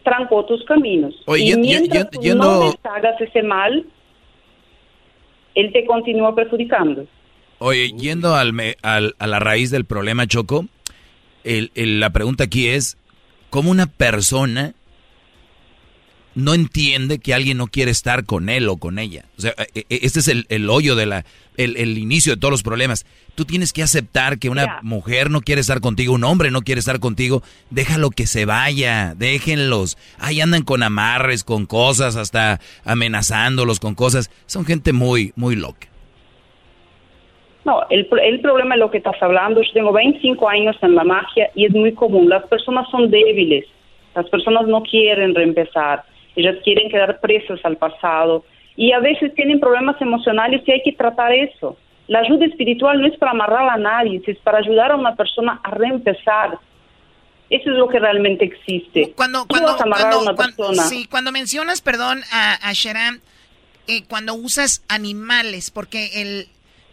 trancó 0.04 0.44
tus 0.46 0.62
caminos. 0.66 1.16
y 1.38 1.56
mientras 1.56 2.10
tú 2.10 2.20
no 2.36 2.74
hagas 2.84 3.22
ese 3.22 3.42
mal, 3.44 3.86
él 5.56 5.72
te 5.72 5.86
continúa 5.86 6.36
perjudicando. 6.36 7.06
Oye, 7.60 7.94
yendo 7.98 8.36
al, 8.36 8.52
al, 8.82 9.16
a 9.18 9.28
la 9.28 9.40
raíz 9.40 9.72
del 9.72 9.86
problema, 9.86 10.28
Choco, 10.28 10.66
el, 11.46 11.72
la 11.76 12.10
pregunta 12.10 12.44
aquí 12.44 12.68
es, 12.68 12.98
¿cómo 13.50 13.72
una 13.72 13.86
persona 13.86 14.74
no 16.36 16.54
entiende 16.54 17.20
que 17.20 17.34
alguien 17.34 17.58
no 17.58 17.68
quiere 17.68 17.92
estar 17.92 18.26
con 18.26 18.50
él 18.50 18.70
o 18.70 18.78
con 18.78 19.00
ella? 19.00 19.26
O 19.38 19.42
sea, 19.42 19.54
e, 19.74 19.86
e, 19.90 20.00
este 20.04 20.20
es 20.20 20.28
el, 20.28 20.46
el 20.50 20.70
hoyo 20.70 20.96
de 20.96 21.06
la, 21.06 21.26
el, 21.58 21.78
el, 21.78 21.98
inicio 21.98 22.36
de 22.36 22.40
todos 22.40 22.52
los 22.52 22.64
problemas. 22.64 23.06
Tú 23.36 23.46
tienes 23.46 23.74
que 23.74 23.84
aceptar 23.84 24.40
que 24.40 24.50
una 24.50 24.80
mujer 24.82 25.30
no 25.30 25.42
quiere 25.42 25.62
estar 25.62 25.82
contigo, 25.82 26.14
un 26.14 26.24
hombre 26.24 26.52
no 26.52 26.62
quiere 26.62 26.80
estar 26.80 27.00
contigo. 27.00 27.42
Déjalo 27.70 28.10
que 28.10 28.26
se 28.26 28.46
vaya, 28.46 29.14
déjenlos. 29.16 29.98
Ahí 30.20 30.42
andan 30.42 30.64
con 30.64 30.84
amarres, 30.84 31.44
con 31.44 31.66
cosas, 31.66 32.16
hasta 32.16 32.60
amenazándolos 32.86 33.80
con 33.80 33.96
cosas. 33.96 34.30
Son 34.46 34.66
gente 34.66 34.94
muy, 34.94 35.34
muy 35.36 35.56
loca. 35.56 35.88
No, 37.66 37.82
el, 37.90 38.08
el 38.24 38.40
problema 38.42 38.76
es 38.76 38.80
lo 38.80 38.90
que 38.90 38.98
estás 38.98 39.22
hablando. 39.22 39.62
Yo 39.62 39.72
tengo 39.74 39.92
25 39.92 40.48
años 40.50 40.76
en 40.82 40.96
la 40.96 41.04
magia 41.04 41.50
y 41.56 41.66
es 41.66 41.72
muy 41.74 41.94
común. 41.94 42.30
Las 42.30 42.48
personas 42.48 42.90
son 42.90 43.12
débiles. 43.12 43.66
Las 44.16 44.28
personas 44.30 44.68
no 44.68 44.82
quieren 44.82 45.36
reempezar. 45.36 46.04
Ellas 46.40 46.58
quieren 46.64 46.90
quedar 46.90 47.20
presas 47.20 47.60
al 47.64 47.78
pasado 47.78 48.46
y 48.76 48.94
a 48.94 49.00
veces 49.00 49.34
tienen 49.36 49.60
problemas 49.60 50.02
emocionales 50.02 50.62
y 50.66 50.72
hay 50.72 50.82
que 50.84 50.94
tratar 50.94 51.34
eso. 51.34 51.78
La 52.08 52.20
ayuda 52.20 52.46
espiritual 52.46 53.02
no 53.02 53.08
es 53.08 53.18
para 53.18 53.32
amarrar 53.32 53.70
a 53.70 53.78
nadie, 53.78 54.22
es 54.26 54.38
para 54.40 54.60
ayudar 54.60 54.92
a 54.92 54.96
una 54.96 55.16
persona 55.16 55.60
a 55.64 55.72
reempezar. 55.72 56.58
Eso 57.50 57.72
es 57.72 57.78
lo 57.78 57.88
que 57.90 58.00
realmente 58.00 58.46
existe. 58.46 59.12
Cuando, 59.16 59.46
cuando, 59.48 59.76
cuando, 59.76 60.74
Sí, 60.76 61.08
cuando 61.10 61.32
mencionas, 61.32 61.82
perdón, 61.82 62.22
a, 62.32 62.70
a 62.70 62.74
eh, 63.88 64.04
cuando 64.08 64.36
usas 64.36 64.84
animales, 64.88 65.72
porque 65.72 66.22
el, 66.22 66.48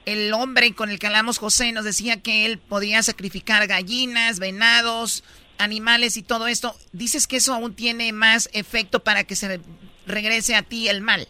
el 0.07 0.33
hombre 0.33 0.75
con 0.75 0.91
el 0.91 0.99
que 0.99 1.07
hablamos, 1.07 1.39
José, 1.39 1.73
nos 1.73 1.85
decía 1.85 2.23
que 2.23 2.47
él 2.47 2.59
podía 2.59 3.03
sacrificar 3.03 3.67
gallinas, 3.67 4.39
venados, 4.39 5.23
animales 5.59 6.17
y 6.17 6.23
todo 6.23 6.47
esto. 6.47 6.75
¿Dices 6.93 7.27
que 7.27 7.37
eso 7.37 7.55
aún 7.55 7.75
tiene 7.75 8.13
más 8.13 8.49
efecto 8.53 9.01
para 9.01 9.25
que 9.25 9.35
se 9.35 9.61
regrese 10.07 10.55
a 10.55 10.63
ti 10.63 10.89
el 10.89 11.01
mal? 11.01 11.27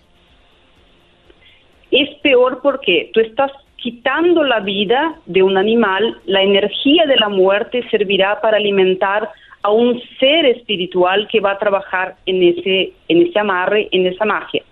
es 1.91 2.15
peor 2.19 2.61
porque 2.63 3.11
tú 3.13 3.21
estás 3.21 3.51
quitando 3.77 4.43
la 4.43 4.61
vida 4.61 5.17
de 5.27 5.43
un 5.43 5.57
animal, 5.57 6.19
la 6.27 6.43
energía 6.43 7.07
de 7.07 7.17
la 7.17 7.29
muerte 7.29 7.85
servirá 7.91 8.41
para 8.41 8.57
alimentar 8.57 9.31
a 9.63 9.71
un 9.71 10.01
ser 10.19 10.47
espiritual 10.47 11.29
que 11.31 11.41
va 11.41 11.53
a 11.53 11.59
trabajar 11.59 12.17
en 12.27 12.43
ese, 12.43 12.93
en 13.09 13.27
ese 13.27 13.39
amarre, 13.39 13.89
en 13.93 14.07
esa 14.07 14.25
magia. 14.25 14.63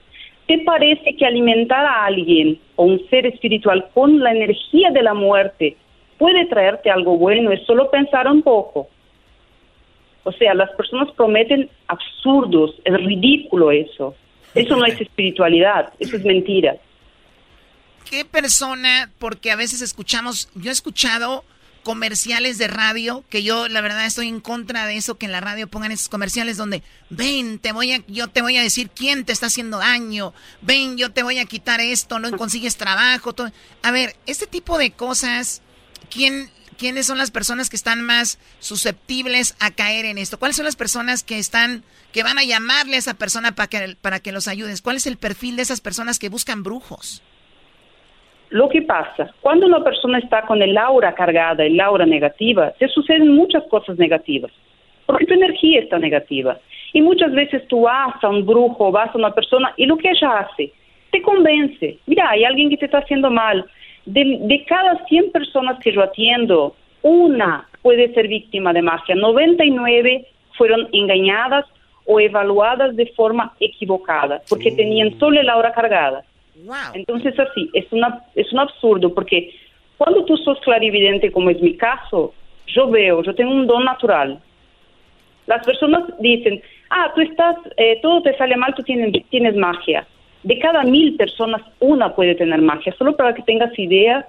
¿Te 0.46 0.58
parece 0.58 1.16
que 1.16 1.24
alimentar 1.24 1.84
a 1.84 2.04
alguien 2.04 2.58
o 2.76 2.84
un 2.84 3.00
ser 3.08 3.26
espiritual 3.26 3.86
con 3.94 4.18
la 4.20 4.32
energía 4.32 4.90
de 4.90 5.02
la 5.02 5.14
muerte 5.14 5.76
puede 6.18 6.44
traerte 6.46 6.90
algo 6.90 7.16
bueno? 7.16 7.50
Es 7.50 7.64
solo 7.64 7.90
pensar 7.90 8.28
un 8.30 8.42
poco. 8.42 8.88
O 10.24 10.32
sea, 10.32 10.54
las 10.54 10.70
personas 10.72 11.12
prometen 11.12 11.70
absurdos, 11.86 12.74
es 12.84 12.94
ridículo 12.94 13.70
eso. 13.70 14.14
Eso 14.54 14.76
no 14.76 14.84
es 14.86 15.00
espiritualidad, 15.00 15.92
eso 15.98 16.16
es 16.16 16.24
mentira. 16.24 16.76
¿Qué 18.08 18.24
persona, 18.24 19.10
porque 19.18 19.50
a 19.50 19.56
veces 19.56 19.82
escuchamos, 19.82 20.48
yo 20.54 20.70
he 20.70 20.72
escuchado 20.72 21.44
comerciales 21.84 22.58
de 22.58 22.66
radio, 22.66 23.24
que 23.28 23.42
yo 23.42 23.68
la 23.68 23.80
verdad 23.80 24.06
estoy 24.06 24.28
en 24.28 24.40
contra 24.40 24.86
de 24.86 24.96
eso, 24.96 25.16
que 25.16 25.26
en 25.26 25.32
la 25.32 25.40
radio 25.40 25.68
pongan 25.68 25.92
esos 25.92 26.08
comerciales 26.08 26.56
donde, 26.56 26.82
ven, 27.10 27.58
te 27.58 27.72
voy 27.72 27.92
a, 27.92 28.02
yo 28.08 28.28
te 28.28 28.42
voy 28.42 28.56
a 28.56 28.62
decir 28.62 28.90
quién 28.90 29.24
te 29.24 29.32
está 29.32 29.46
haciendo 29.46 29.78
daño, 29.78 30.32
ven, 30.62 30.96
yo 30.96 31.12
te 31.12 31.22
voy 31.22 31.38
a 31.38 31.44
quitar 31.44 31.80
esto, 31.80 32.18
no 32.18 32.36
consigues 32.36 32.76
trabajo. 32.76 33.32
Todo. 33.32 33.50
A 33.82 33.90
ver, 33.90 34.16
este 34.26 34.46
tipo 34.46 34.78
de 34.78 34.92
cosas, 34.92 35.62
¿quién, 36.10 36.50
¿quiénes 36.74 37.06
son 37.06 37.18
las 37.18 37.30
personas 37.30 37.70
que 37.70 37.76
están 37.76 38.02
más 38.02 38.38
susceptibles 38.58 39.56
a 39.60 39.70
caer 39.70 40.04
en 40.04 40.18
esto? 40.18 40.38
¿Cuáles 40.38 40.56
son 40.56 40.64
las 40.64 40.76
personas 40.76 41.22
que 41.22 41.38
están, 41.38 41.82
que 42.12 42.22
van 42.22 42.38
a 42.38 42.44
llamarle 42.44 42.96
a 42.96 42.98
esa 42.98 43.14
persona 43.14 43.52
para 43.52 43.68
que, 43.68 43.96
para 44.00 44.20
que 44.20 44.32
los 44.32 44.48
ayudes? 44.48 44.82
¿Cuál 44.82 44.96
es 44.96 45.06
el 45.06 45.16
perfil 45.16 45.56
de 45.56 45.62
esas 45.62 45.80
personas 45.80 46.18
que 46.18 46.28
buscan 46.28 46.62
brujos? 46.62 47.22
Lo 48.50 48.68
que 48.68 48.82
pasa, 48.82 49.32
cuando 49.40 49.66
una 49.66 49.82
persona 49.82 50.18
está 50.18 50.42
con 50.42 50.62
el 50.62 50.76
aura 50.78 51.14
cargada, 51.14 51.64
el 51.64 51.80
aura 51.80 52.06
negativa, 52.06 52.70
te 52.78 52.86
suceden 52.88 53.34
muchas 53.34 53.64
cosas 53.64 53.98
negativas, 53.98 54.52
porque 55.06 55.26
tu 55.26 55.34
energía 55.34 55.80
está 55.80 55.98
negativa. 55.98 56.58
Y 56.92 57.02
muchas 57.02 57.32
veces 57.32 57.66
tú 57.66 57.82
vas 57.82 58.22
a 58.22 58.28
un 58.28 58.46
brujo, 58.46 58.92
vas 58.92 59.12
a 59.12 59.18
una 59.18 59.32
persona 59.32 59.72
y 59.76 59.86
lo 59.86 59.96
que 59.96 60.10
ella 60.10 60.38
hace, 60.38 60.72
te 61.10 61.22
convence, 61.22 61.98
mira, 62.06 62.30
hay 62.30 62.44
alguien 62.44 62.70
que 62.70 62.76
te 62.76 62.84
está 62.84 62.98
haciendo 62.98 63.30
mal. 63.30 63.64
De, 64.06 64.38
de 64.40 64.64
cada 64.64 65.04
100 65.06 65.32
personas 65.32 65.78
que 65.80 65.92
yo 65.92 66.02
atiendo, 66.02 66.74
una 67.02 67.68
puede 67.82 68.12
ser 68.14 68.28
víctima 68.28 68.72
de 68.72 68.82
magia, 68.82 69.14
99 69.14 70.26
fueron 70.56 70.88
engañadas 70.92 71.66
o 72.06 72.20
evaluadas 72.20 72.96
de 72.96 73.06
forma 73.08 73.54
equivocada, 73.60 74.42
porque 74.48 74.72
tenían 74.72 75.18
solo 75.18 75.40
el 75.40 75.48
aura 75.48 75.72
cargada. 75.72 76.24
Entonces 76.94 77.38
así, 77.38 77.70
es, 77.74 77.90
una, 77.92 78.22
es 78.34 78.52
un 78.52 78.60
absurdo 78.60 79.12
porque 79.12 79.54
cuando 79.96 80.24
tú 80.24 80.36
sos 80.36 80.58
clarividente, 80.60 81.32
como 81.32 81.50
es 81.50 81.60
mi 81.60 81.76
caso, 81.76 82.32
yo 82.66 82.88
veo, 82.90 83.22
yo 83.22 83.34
tengo 83.34 83.52
un 83.52 83.66
don 83.66 83.84
natural. 83.84 84.40
Las 85.46 85.64
personas 85.64 86.04
dicen, 86.20 86.62
ah, 86.90 87.12
tú 87.14 87.20
estás, 87.20 87.56
eh, 87.76 87.98
todo 88.00 88.22
te 88.22 88.36
sale 88.36 88.56
mal, 88.56 88.74
tú 88.74 88.82
tienes, 88.82 89.12
tienes 89.28 89.54
magia. 89.56 90.06
De 90.44 90.58
cada 90.58 90.84
mil 90.84 91.16
personas, 91.16 91.62
una 91.80 92.14
puede 92.14 92.34
tener 92.34 92.60
magia, 92.60 92.94
solo 92.96 93.16
para 93.16 93.34
que 93.34 93.42
tengas 93.42 93.76
idea 93.78 94.26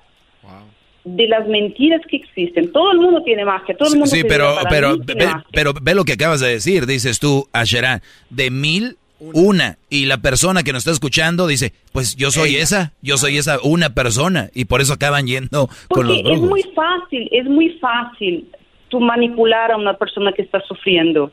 de 1.03 1.27
las 1.27 1.47
mentiras 1.47 2.01
que 2.09 2.17
existen. 2.17 2.71
Todo 2.71 2.91
el 2.91 2.97
mundo 2.97 3.21
tiene 3.21 3.45
magia, 3.45 3.77
todo 3.77 3.89
el 3.89 3.99
mundo 3.99 4.07
Sí, 4.07 4.23
pero, 4.27 4.55
pero, 4.69 4.97
ve, 4.97 5.27
pero 5.51 5.73
ve 5.79 5.93
lo 5.93 6.03
que 6.03 6.13
acabas 6.13 6.39
de 6.39 6.47
decir, 6.47 6.87
dices 6.87 7.19
tú, 7.19 7.47
Asherán, 7.53 8.01
de 8.29 8.49
mil 8.49 8.97
una. 9.19 9.77
Y 9.89 10.05
la 10.05 10.17
persona 10.17 10.63
que 10.63 10.73
nos 10.73 10.81
está 10.81 10.91
escuchando 10.91 11.47
dice, 11.47 11.73
pues 11.93 12.15
yo 12.15 12.31
soy 12.31 12.55
esa, 12.55 12.93
yo 13.01 13.17
soy 13.17 13.37
esa 13.37 13.59
una 13.63 13.91
persona. 13.93 14.49
Y 14.53 14.65
por 14.65 14.81
eso 14.81 14.93
acaban 14.93 15.27
yendo 15.27 15.69
con 15.89 16.07
los 16.07 16.21
brujos. 16.23 16.43
Es 16.43 16.49
muy 16.49 16.63
fácil, 16.75 17.29
es 17.31 17.45
muy 17.45 17.69
fácil 17.79 18.49
tú 18.89 18.99
manipular 18.99 19.71
a 19.71 19.77
una 19.77 19.93
persona 19.95 20.31
que 20.33 20.41
está 20.41 20.61
sufriendo. 20.61 21.31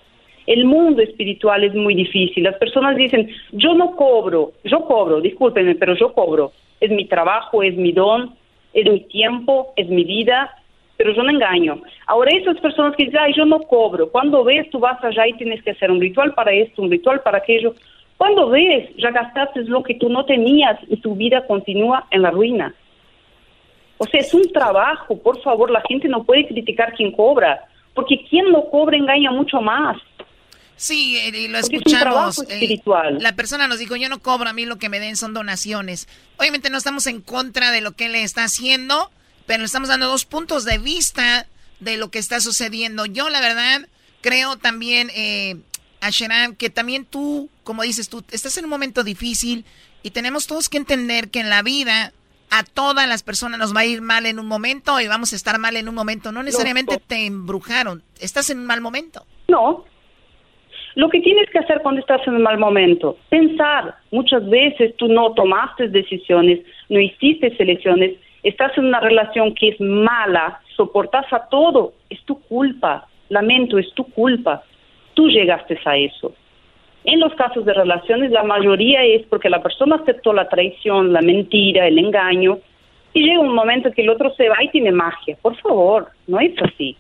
El 0.53 0.67
mundo 0.67 1.01
espiritual 1.01 1.65
es 1.65 1.75
muy 1.75 1.95
difícil. 1.95 2.45
Las 2.45 2.57
personas 2.57 2.95
dicen, 2.95 3.31
yo 3.53 3.73
no 3.73 3.97
cobro, 3.97 4.53
yo 4.65 4.85
cobro, 4.85 5.19
discúlpenme, 5.23 5.77
pero 5.77 5.95
yo 5.95 6.13
cobro. 6.13 6.53
Es 6.79 6.91
mi 6.91 7.07
trabajo, 7.07 7.63
es 7.63 7.75
mi 7.75 7.93
don, 7.93 8.35
es 8.75 8.85
mi 8.85 9.01
tiempo, 9.01 9.73
es 9.77 9.89
mi 9.89 10.05
vida, 10.05 10.55
pero 10.99 11.15
yo 11.15 11.23
no 11.23 11.31
engaño. 11.31 11.81
Ahora, 12.07 12.33
esas 12.37 12.61
personas 12.61 12.95
que 12.97 13.07
dicen, 13.07 13.21
ay, 13.23 13.33
yo 13.35 13.47
no 13.47 13.61
cobro, 13.61 14.11
cuando 14.11 14.45
ves, 14.45 14.69
tú 14.69 14.79
vas 14.79 15.03
allá 15.03 15.27
y 15.27 15.33
tienes 15.39 15.63
que 15.63 15.71
hacer 15.71 15.91
un 15.91 16.03
ritual 16.03 16.35
para 16.35 16.53
esto, 16.53 16.83
un 16.83 16.91
ritual 16.91 17.23
para 17.23 17.39
aquello. 17.39 17.75
Cuando 18.19 18.51
ves, 18.51 18.95
ya 18.99 19.11
gastaste 19.11 19.63
lo 19.63 19.83
que 19.83 19.95
tú 19.95 20.11
no 20.11 20.27
tenías 20.27 20.79
y 20.87 20.99
tu 20.99 21.15
vida 21.15 21.47
continúa 21.47 22.05
en 22.11 22.21
la 22.21 22.31
ruina. 22.31 22.75
O 23.97 24.05
sea, 24.05 24.21
es 24.21 24.35
un 24.35 24.53
trabajo, 24.53 25.17
por 25.17 25.41
favor, 25.41 25.71
la 25.71 25.81
gente 25.89 26.09
no 26.09 26.25
puede 26.25 26.47
criticar 26.47 26.93
quien 26.93 27.11
cobra, 27.13 27.65
porque 27.95 28.23
quien 28.29 28.53
no 28.53 28.67
cobra 28.67 28.99
engaña 28.99 29.31
mucho 29.31 29.63
más. 29.63 29.97
Sí, 30.83 31.17
y 31.17 31.47
lo 31.47 31.59
escuchamos. 31.59 32.39
Es 32.39 32.49
espiritual. 32.49 33.19
la 33.21 33.37
persona 33.37 33.69
nos 33.69 33.79
dijo, 33.79 33.95
yo 33.95 34.09
no 34.09 34.21
cobro, 34.21 34.51
a 34.51 34.53
mí 34.53 34.67
lo 34.67 34.79
que 34.79 34.89
me 34.89 34.99
den 34.99 35.15
son 35.17 35.33
donaciones. 35.33 36.09
Obviamente 36.39 36.71
no 36.71 36.79
estamos 36.79 37.07
en 37.07 37.21
contra 37.21 37.71
de 37.71 37.81
lo 37.81 37.93
que 37.93 38.07
él 38.07 38.17
está 38.17 38.43
haciendo, 38.43 39.13
pero 39.47 39.63
estamos 39.65 39.91
dando 39.91 40.09
dos 40.09 40.25
puntos 40.25 40.65
de 40.65 40.79
vista 40.79 41.47
de 41.79 41.97
lo 41.97 42.11
que 42.11 42.19
está 42.19 42.41
sucediendo. 42.41 43.07
Yo, 43.07 43.29
la 43.29 43.41
verdad, 43.41 43.87
creo 44.23 44.57
también, 44.57 45.13
eh, 45.15 45.59
Asheran, 46.01 46.57
que 46.57 46.69
también 46.69 47.05
tú, 47.05 47.49
como 47.63 47.85
dices 47.85 48.09
tú, 48.09 48.25
estás 48.33 48.59
en 48.59 48.65
un 48.65 48.71
momento 48.71 49.05
difícil 49.05 49.65
y 50.03 50.11
tenemos 50.11 50.49
todos 50.49 50.69
que 50.69 50.79
entender 50.79 51.31
que 51.31 51.39
en 51.39 51.49
la 51.49 51.63
vida 51.63 52.13
a 52.51 52.65
todas 52.65 53.09
las 53.09 53.23
personas 53.23 53.61
nos 53.61 53.73
va 53.73 53.81
a 53.81 53.87
ir 53.87 54.03
mal 54.03 54.27
en 54.27 54.41
un 54.41 54.47
momento 54.47 54.99
y 54.99 55.07
vamos 55.07 55.33
a 55.33 55.37
estar 55.37 55.61
mal 55.61 55.77
en 55.77 55.89
un 55.89 55.95
momento. 55.95 56.33
No 56.33 56.43
necesariamente 56.43 56.97
te 56.99 57.25
embrujaron, 57.27 58.03
estás 58.19 58.51
en 58.51 58.59
un 58.59 58.67
mal 58.67 58.81
momento. 58.81 59.25
No. 59.47 59.85
Lo 60.95 61.09
que 61.09 61.21
tienes 61.21 61.49
que 61.51 61.59
hacer 61.59 61.81
cuando 61.83 62.01
estás 62.01 62.27
en 62.27 62.35
un 62.35 62.43
mal 62.43 62.59
momento, 62.59 63.17
pensar. 63.29 63.95
Muchas 64.11 64.49
veces 64.49 64.95
tú 64.97 65.09
no 65.09 65.33
tomaste 65.33 65.89
decisiones, 65.89 66.61
no 66.89 67.01
hiciste 67.01 67.57
selecciones 67.57 68.13
estás 68.43 68.77
en 68.77 68.87
una 68.87 69.01
relación 69.01 69.55
que 69.55 69.69
es 69.69 69.81
mala, 69.81 70.61
soportas 70.77 71.33
a 71.33 71.49
todo, 71.49 71.93
es 72.11 72.23
tu 72.25 72.41
culpa, 72.41 73.07
lamento, 73.29 73.79
es 73.79 73.93
tu 73.95 74.05
culpa, 74.05 74.63
tú 75.15 75.29
llegaste 75.29 75.79
a 75.85 75.97
eso. 75.97 76.33
En 77.05 77.21
los 77.21 77.35
casos 77.35 77.65
de 77.65 77.75
relaciones, 77.75 78.31
la 78.31 78.45
mayoría 78.45 79.03
es 79.05 79.23
porque 79.27 79.51
la 79.51 79.63
persona 79.63 79.97
aceptó 79.97 80.33
la 80.33 80.49
traición, 80.49 81.13
la 81.13 81.21
mentira, 81.21 81.87
el 81.87 81.99
engaño, 81.99 82.59
y 83.13 83.25
llega 83.25 83.41
un 83.41 83.55
momento 83.55 83.91
que 83.91 84.03
el 84.03 84.11
otro 84.11 84.33
se 84.35 84.49
va 84.49 84.63
y 84.63 84.69
tiene 84.69 84.93
magia. 84.93 85.37
Por 85.43 85.57
favor, 85.57 86.09
no 86.27 86.41
es 86.41 86.55
así. 86.63 86.97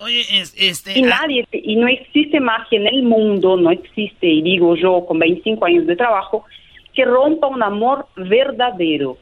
Oye, 0.00 0.24
este... 0.56 0.98
Y 0.98 1.04
ah, 1.04 1.20
nadie, 1.20 1.46
y 1.52 1.76
no 1.76 1.86
existe 1.86 2.40
magia 2.40 2.78
en 2.78 2.86
el 2.86 3.02
mundo, 3.02 3.58
no 3.58 3.70
existe, 3.70 4.26
y 4.26 4.40
digo 4.40 4.74
yo 4.74 5.04
con 5.06 5.18
25 5.18 5.62
años 5.66 5.86
de 5.86 5.94
trabajo, 5.94 6.46
que 6.94 7.04
rompa 7.04 7.48
un 7.48 7.62
amor 7.62 8.08
verdadero. 8.16 9.18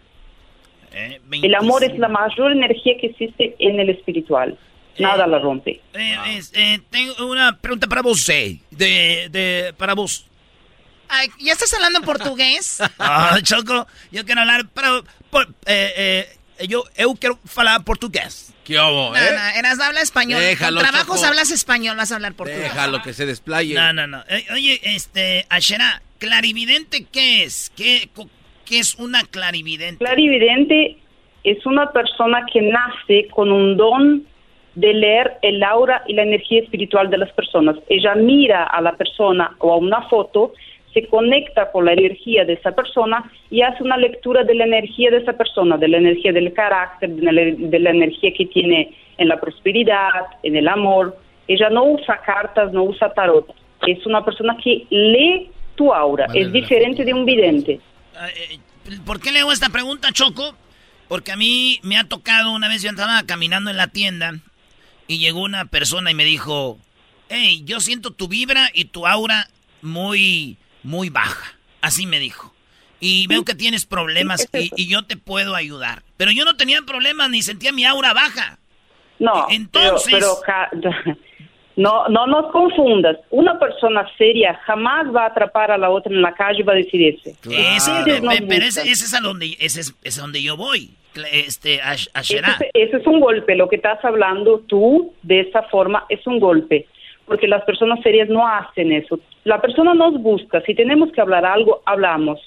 Eh, 0.92 1.20
el 1.42 1.54
amor 1.56 1.82
es 1.82 1.98
la 1.98 2.08
mayor 2.08 2.52
energía 2.52 2.96
que 3.00 3.08
existe 3.08 3.56
en 3.58 3.80
el 3.80 3.90
espiritual. 3.90 4.56
Nada 4.98 5.26
la 5.26 5.40
rompe. 5.40 5.80
Eh, 5.94 6.78
tengo 6.90 7.26
una 7.26 7.56
pregunta 7.58 7.88
para 7.88 8.02
vos, 8.02 8.24
de, 8.26 8.60
de, 8.70 9.74
para 9.76 9.94
vos. 9.94 10.26
¿Ya 11.40 11.52
estás 11.52 11.74
hablando 11.74 11.98
en 11.98 12.04
portugués? 12.04 12.80
ah, 13.00 13.38
Choco, 13.42 13.86
yo 14.12 14.24
quiero 14.24 14.42
hablar, 14.42 14.66
pero 14.72 15.04
yo, 16.68 16.84
yo 16.96 17.14
quiero 17.14 17.38
hablar 17.56 17.84
portugués. 17.84 18.54
¿Qué 18.68 18.76
hago, 18.76 19.16
eh? 19.16 19.20
No, 19.30 19.38
no, 19.38 19.58
eras 19.58 19.80
habla 19.80 20.02
español. 20.02 20.40
Déjalo, 20.40 20.82
Con 20.82 20.90
trabajos 20.90 21.24
hablas 21.24 21.50
español, 21.50 21.96
vas 21.96 22.12
a 22.12 22.16
hablar 22.16 22.34
portugués. 22.34 22.64
Déjalo 22.64 23.00
que 23.00 23.14
se 23.14 23.24
desplaye. 23.24 23.74
No, 23.74 23.94
no, 23.94 24.06
no. 24.06 24.22
oye, 24.52 24.78
este, 24.82 25.46
Ashera, 25.48 26.02
clarividente, 26.18 27.06
¿qué 27.10 27.44
es? 27.44 27.72
¿Qué, 27.74 28.10
¿Qué 28.66 28.78
es 28.78 28.96
una 28.96 29.22
clarividente? 29.24 30.04
Clarividente 30.04 30.98
es 31.44 31.64
una 31.64 31.92
persona 31.92 32.44
que 32.52 32.60
nace 32.60 33.28
con 33.28 33.50
un 33.50 33.78
don 33.78 34.26
de 34.74 34.92
leer 34.92 35.38
el 35.40 35.62
aura 35.62 36.02
y 36.06 36.12
la 36.12 36.24
energía 36.24 36.60
espiritual 36.60 37.08
de 37.08 37.16
las 37.16 37.32
personas. 37.32 37.76
Ella 37.88 38.14
mira 38.16 38.64
a 38.64 38.82
la 38.82 38.92
persona 38.92 39.56
o 39.60 39.72
a 39.72 39.76
una 39.76 40.02
foto, 40.02 40.52
se 40.98 41.08
conecta 41.08 41.70
con 41.70 41.84
la 41.84 41.92
energía 41.92 42.44
de 42.44 42.54
esa 42.54 42.72
persona 42.72 43.30
y 43.50 43.62
hace 43.62 43.82
una 43.82 43.96
lectura 43.96 44.42
de 44.44 44.54
la 44.54 44.64
energía 44.64 45.10
de 45.10 45.18
esa 45.18 45.32
persona, 45.32 45.76
de 45.76 45.88
la 45.88 45.98
energía 45.98 46.32
del 46.32 46.52
carácter, 46.52 47.10
de 47.10 47.78
la, 47.78 47.90
energía 47.90 48.32
que 48.36 48.46
tiene 48.46 48.94
en 49.16 49.28
la 49.28 49.40
prosperidad, 49.40 50.26
en 50.42 50.56
el 50.56 50.66
amor. 50.68 51.16
Ella 51.46 51.70
no 51.70 51.84
usa 51.84 52.20
cartas, 52.24 52.72
no 52.72 52.84
usa 52.84 53.12
tarot. 53.12 53.46
Es 53.86 54.04
una 54.06 54.24
persona 54.24 54.56
que 54.62 54.86
lee 54.90 55.50
tu 55.76 55.92
aura. 55.92 56.26
es 56.34 56.52
diferente 56.52 57.04
de 57.04 57.14
un 57.14 57.24
vidente. 57.24 57.72
Eh, 57.72 58.58
¿Por 59.04 59.20
qué 59.20 59.30
le 59.30 59.40
hago 59.40 59.52
esta 59.52 59.68
pregunta, 59.68 60.08
Choco? 60.12 60.54
Porque 61.06 61.32
a 61.32 61.36
mí 61.36 61.78
me 61.82 61.96
ha 61.96 62.04
tocado 62.04 62.52
una 62.52 62.68
vez, 62.68 62.82
yo 62.82 62.90
estaba 62.90 63.22
caminando 63.24 63.70
en 63.70 63.76
la 63.76 63.86
tienda 63.86 64.34
y 65.06 65.18
llegó 65.18 65.42
una 65.42 65.66
persona 65.66 66.10
y 66.10 66.14
me 66.14 66.24
dijo, 66.24 66.78
hey, 67.28 67.62
yo 67.64 67.80
siento 67.80 68.10
tu 68.10 68.28
vibra 68.28 68.68
y 68.74 68.86
tu 68.86 69.06
aura 69.06 69.48
muy, 69.80 70.56
muy 70.82 71.10
baja. 71.10 71.54
Así 71.80 72.06
me 72.06 72.18
dijo. 72.18 72.52
Y 73.00 73.26
veo 73.28 73.44
que 73.44 73.54
tienes 73.54 73.86
problemas 73.86 74.48
y, 74.52 74.88
yo 74.88 75.04
te 75.04 75.16
puedo 75.16 75.54
ayudar. 75.54 76.02
Pero 76.16 76.32
yo 76.32 76.44
no 76.44 76.56
tenía 76.56 76.82
problemas 76.82 77.30
ni 77.30 77.42
sentía 77.42 77.72
mi 77.72 77.84
aura 77.84 78.12
baja. 78.12 78.58
No, 79.20 79.46
entonces... 79.50 80.12
pero 80.12 80.36
no, 81.76 82.08
no 82.08 82.26
nos 82.26 82.50
confundas. 82.50 83.16
Una 83.30 83.58
persona 83.58 84.04
seria 84.16 84.54
jamás 84.64 85.06
va 85.14 85.24
a 85.24 85.26
atrapar 85.26 85.70
a 85.70 85.78
la 85.78 85.90
otra 85.90 86.12
en 86.12 86.22
la 86.22 86.32
calle 86.34 86.60
y 86.60 86.62
va 86.62 86.72
a 86.72 86.76
decir 86.76 87.02
ese. 87.02 87.36
pero 87.42 88.64
ese, 88.64 88.82
es 88.90 89.14
a 89.14 89.20
donde, 89.20 89.56
ese 89.60 89.80
es, 89.80 90.16
donde 90.16 90.42
yo 90.42 90.56
voy. 90.56 90.90
Este, 91.32 91.80
a, 91.80 91.94
ese, 91.94 92.10
ese, 92.74 92.96
es 92.96 93.06
un 93.06 93.20
golpe. 93.20 93.54
Lo 93.54 93.68
que 93.68 93.76
estás 93.76 94.04
hablando 94.04 94.60
tú 94.66 95.14
de 95.22 95.40
esa 95.40 95.62
forma 95.64 96.04
es 96.08 96.24
un 96.26 96.38
golpe. 96.40 96.86
Porque 97.28 97.46
las 97.46 97.62
personas 97.64 98.00
serias 98.02 98.28
no 98.28 98.46
hacen 98.48 98.90
eso. 98.92 99.20
La 99.44 99.60
persona 99.60 99.94
nos 99.94 100.20
busca, 100.20 100.60
si 100.62 100.74
tenemos 100.74 101.12
que 101.12 101.20
hablar 101.20 101.44
algo, 101.44 101.82
hablamos. 101.86 102.40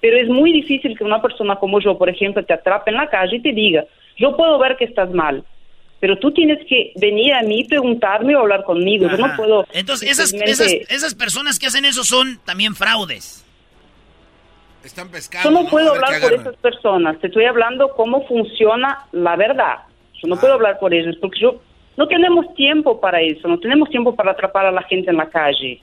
Pero 0.00 0.16
es 0.16 0.28
muy 0.28 0.52
difícil 0.52 0.96
que 0.96 1.04
una 1.04 1.20
persona 1.20 1.56
como 1.56 1.80
yo, 1.80 1.98
por 1.98 2.08
ejemplo, 2.08 2.44
te 2.44 2.52
atrape 2.54 2.90
en 2.90 2.96
la 2.96 3.08
calle 3.10 3.36
y 3.36 3.42
te 3.42 3.52
diga, 3.52 3.84
yo 4.16 4.36
puedo 4.36 4.58
ver 4.58 4.76
que 4.76 4.84
estás 4.84 5.10
mal, 5.10 5.42
pero 6.00 6.16
tú 6.18 6.30
tienes 6.30 6.64
que 6.68 6.92
venir 6.96 7.34
a 7.34 7.42
mí, 7.42 7.64
preguntarme 7.64 8.36
o 8.36 8.40
hablar 8.40 8.62
conmigo. 8.62 9.08
Yo 9.10 9.16
no 9.18 9.26
Ajá. 9.26 9.36
puedo... 9.36 9.66
Entonces, 9.72 10.08
esas, 10.08 10.32
esas, 10.32 10.72
esas 10.88 11.14
personas 11.16 11.58
que 11.58 11.66
hacen 11.66 11.84
eso 11.84 12.04
son 12.04 12.38
también 12.46 12.76
fraudes. 12.76 13.44
Están 14.84 15.06
Yo 15.08 15.12
pescando. 15.12 15.50
no 15.50 15.62
¿no? 15.64 15.68
puedo 15.68 15.92
hablar 15.92 16.20
por 16.20 16.32
esas 16.32 16.56
personas, 16.56 17.18
te 17.20 17.26
estoy 17.26 17.44
hablando 17.44 17.88
cómo 17.96 18.26
funciona 18.26 19.00
la 19.12 19.34
verdad. 19.36 19.78
Yo 20.22 20.28
no 20.28 20.36
Ah. 20.36 20.40
puedo 20.40 20.54
hablar 20.54 20.78
por 20.78 20.94
ellos 20.94 21.16
porque 21.20 21.40
yo 21.40 21.60
no 21.98 22.06
tenemos 22.06 22.54
tiempo 22.54 22.98
para 23.00 23.20
eso, 23.20 23.46
no 23.48 23.58
tenemos 23.58 23.90
tiempo 23.90 24.14
para 24.14 24.30
atrapar 24.30 24.64
a 24.66 24.70
la 24.72 24.82
gente 24.84 25.10
en 25.10 25.16
la 25.18 25.28
calle. 25.28 25.80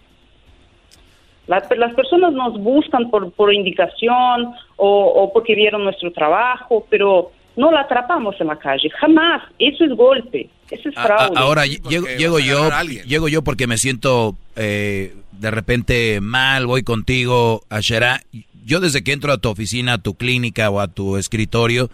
La- 1.47 1.63
las 1.77 1.93
personas 1.93 2.33
nos 2.33 2.57
buscan 2.59 3.09
por, 3.11 3.31
por 3.33 3.53
indicación 3.53 4.51
o, 4.77 5.05
o 5.05 5.31
porque 5.33 5.53
vieron 5.53 5.83
nuestro 5.83 6.11
trabajo, 6.11 6.87
pero 6.89 7.31
no 7.55 7.71
la 7.71 7.81
atrapamos 7.81 8.35
en 8.41 8.47
la 8.47 8.57
calle, 8.57 8.89
jamás. 8.99 9.43
Eso 9.59 9.85
es 9.85 9.91
golpe, 9.91 10.49
eso 10.71 10.89
es 10.89 10.97
A- 10.97 11.01
a- 11.01 11.05
fraude. 11.05 11.33
ahora 11.39 11.65
llego, 11.67 12.07
llego 12.17 12.39
yo, 12.39 12.69
llego 13.05 13.27
yo 13.27 13.43
porque 13.43 13.67
me 13.67 13.77
siento 13.77 14.35
eh, 14.55 15.13
de 15.33 15.51
repente 15.51 16.19
mal, 16.21 16.65
voy 16.65 16.81
contigo 16.83 17.61
a 17.69 17.79
Shera. 17.81 18.21
Yo 18.65 18.79
desde 18.79 19.03
que 19.03 19.11
entro 19.13 19.31
a 19.31 19.37
tu 19.37 19.49
oficina, 19.49 19.93
a 19.93 19.97
tu 19.99 20.15
clínica 20.15 20.69
o 20.71 20.79
a 20.79 20.87
tu 20.87 21.17
escritorio, 21.17 21.89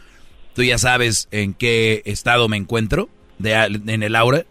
tú 0.55 0.63
ya 0.63 0.77
sabes 0.77 1.27
en 1.31 1.53
qué 1.53 2.01
estado 2.05 2.47
me 2.47 2.55
encuentro 2.55 3.09
de, 3.41 3.53
en 3.87 4.03
el 4.03 4.15
aura. 4.15 4.43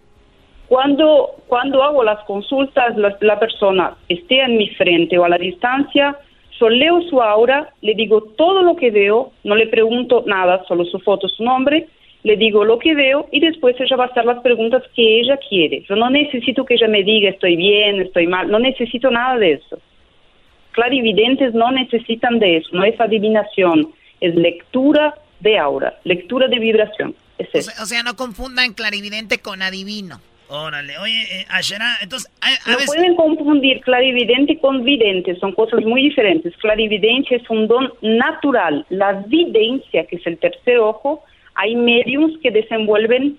Cuando, 0.69 1.31
cuando 1.49 1.83
hago 1.83 2.05
las 2.05 2.23
consultas, 2.25 2.97
la, 2.97 3.17
la 3.21 3.39
persona 3.41 3.97
esté 4.09 4.41
en 4.41 4.57
mi 4.57 4.69
frente 4.71 5.19
o 5.19 5.25
a 5.25 5.29
la 5.29 5.39
distancia, 5.39 6.17
yo 6.61 6.69
leo 6.69 7.01
su 7.03 7.21
aura, 7.23 7.71
le 7.81 7.95
digo 7.95 8.23
todo 8.37 8.62
lo 8.62 8.77
que 8.77 8.91
veo, 8.91 9.33
no 9.45 9.57
le 9.57 9.67
pregunto 9.67 10.23
nada, 10.27 10.62
solo 10.69 10.85
su 10.85 10.99
foto, 11.01 11.27
su 11.27 11.43
nombre, 11.43 11.89
le 12.23 12.37
digo 12.37 12.65
lo 12.65 12.79
que 12.79 12.95
veo 12.95 13.27
y 13.33 13.41
después 13.41 13.77
ella 13.81 13.97
va 13.97 14.05
a 14.05 14.09
hacer 14.09 14.25
las 14.25 14.41
preguntas 14.41 14.83
que 14.95 15.21
ella 15.21 15.39
quiere. 15.49 15.83
Yo 15.89 15.97
no 15.97 16.11
necesito 16.11 16.65
que 16.65 16.75
ella 16.75 16.89
me 16.89 17.03
diga 17.03 17.31
estoy 17.31 17.57
bien, 17.57 18.01
estoy 18.01 18.27
mal, 18.27 18.51
no 18.51 18.59
necesito 18.59 19.11
nada 19.11 19.39
de 19.39 19.53
eso. 19.53 19.79
Clarividentes 20.73 21.55
no 21.55 21.71
necesitan 21.73 22.39
de 22.39 22.59
eso, 22.59 22.69
no 22.73 22.85
es 22.85 23.01
adivinación, 23.01 23.89
es 24.21 24.35
lectura 24.35 25.15
de 25.41 25.59
aura, 25.59 25.99
lectura 26.05 26.47
de 26.47 26.59
vibración. 26.59 27.15
O 27.55 27.61
sea, 27.62 27.83
o 27.83 27.87
sea, 27.87 28.03
no 28.03 28.17
confundan 28.17 28.75
clarividente 28.75 29.39
con 29.39 29.62
adivino. 29.62 30.21
Órale, 30.49 30.99
oye, 30.99 31.23
eh, 31.43 31.47
Ashera, 31.49 31.99
entonces, 32.03 32.29
a, 32.41 32.49
a 32.49 32.73
No 32.73 32.79
veces- 32.79 32.87
pueden 32.95 33.15
confundir 33.15 33.81
clarividente 33.83 34.59
con 34.59 34.83
vidente, 34.83 35.37
son 35.37 35.53
cosas 35.53 35.81
muy 35.85 36.03
diferentes. 36.03 36.57
Clarividencia 36.57 37.37
es 37.37 37.49
un 37.49 37.69
don 37.69 37.93
natural. 38.03 38.85
La 38.89 39.12
videncia, 39.29 40.07
que 40.07 40.17
es 40.17 40.27
el 40.27 40.39
tercer 40.39 40.79
ojo, 40.79 41.23
hay 41.55 41.77
mediums 41.77 42.37
que 42.43 42.51
desenvuelven, 42.51 43.39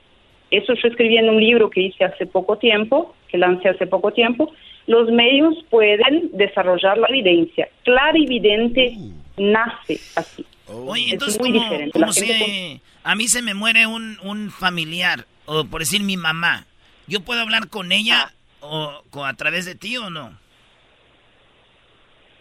eso 0.51 0.73
yo 0.73 0.87
escribí 0.87 1.17
en 1.17 1.29
un 1.29 1.41
libro 1.41 1.69
que 1.69 1.81
hice 1.81 2.05
hace 2.05 2.25
poco 2.25 2.57
tiempo, 2.57 3.13
que 3.27 3.37
lancé 3.37 3.67
hace 3.69 3.87
poco 3.87 4.11
tiempo, 4.11 4.53
los 4.87 5.09
mediums 5.11 5.57
pueden 5.69 6.29
desarrollar 6.33 6.97
la 6.97 7.07
videncia. 7.09 7.67
Clarividente 7.83 8.95
nace 9.37 9.99
así. 10.15 10.45
Oye, 10.67 11.07
Es 11.07 11.13
entonces, 11.13 11.39
muy 11.39 11.51
¿cómo, 11.51 11.63
diferente. 11.63 11.91
cómo 11.91 12.13
a 13.03 13.15
mí 13.15 13.27
se 13.27 13.41
me 13.41 13.53
muere 13.53 13.87
un, 13.87 14.17
un 14.23 14.51
familiar, 14.51 15.25
o 15.45 15.65
por 15.65 15.79
decir 15.81 16.01
mi 16.03 16.17
mamá, 16.17 16.65
¿yo 17.07 17.21
puedo 17.21 17.41
hablar 17.41 17.67
con 17.69 17.91
ella 17.91 18.31
o 18.61 19.01
con- 19.09 19.27
a 19.27 19.33
través 19.35 19.65
de 19.65 19.75
ti 19.75 19.97
o 19.97 20.09
no? 20.09 20.31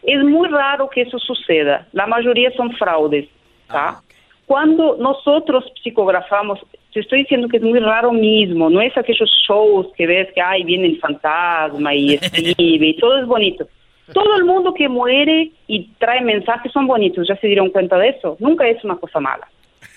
Es 0.03 0.23
muy 0.25 0.49
raro 0.49 0.89
que 0.89 1.03
eso 1.03 1.19
suceda. 1.19 1.87
La 1.93 2.07
mayoría 2.07 2.51
son 2.57 2.73
fraudes. 2.73 3.29
¿tá? 3.69 4.01
Cuando 4.47 4.97
nosotros 4.99 5.65
psicografamos, 5.83 6.59
te 6.93 7.01
estoy 7.01 7.21
diciendo 7.21 7.49
que 7.49 7.59
es 7.59 7.63
muy 7.63 7.79
raro 7.79 8.11
mismo, 8.13 8.69
no 8.69 8.81
es 8.81 8.97
aquellos 8.97 9.31
shows 9.47 9.87
que 9.97 10.07
ves 10.07 10.29
que 10.35 10.41
ay, 10.41 10.65
viene 10.65 10.87
el 10.89 10.99
fantasma 11.01 11.95
y 11.95 12.15
escribe 12.15 12.89
y 12.89 12.97
todo 12.97 13.19
es 13.19 13.27
bonito. 13.27 13.69
Todo 14.13 14.35
el 14.39 14.45
mundo 14.45 14.75
que 14.75 14.89
muere 14.89 15.53
y 15.69 15.87
trae 16.01 16.21
mensajes 16.21 16.73
son 16.73 16.89
bonitos, 16.89 17.29
ya 17.29 17.37
se 17.37 17.47
dieron 17.47 17.71
cuenta 17.71 17.97
de 17.97 18.09
eso. 18.09 18.37
Nunca 18.41 18.67
es 18.67 18.83
una 18.83 18.97
cosa 18.97 19.21
mala. 19.21 19.47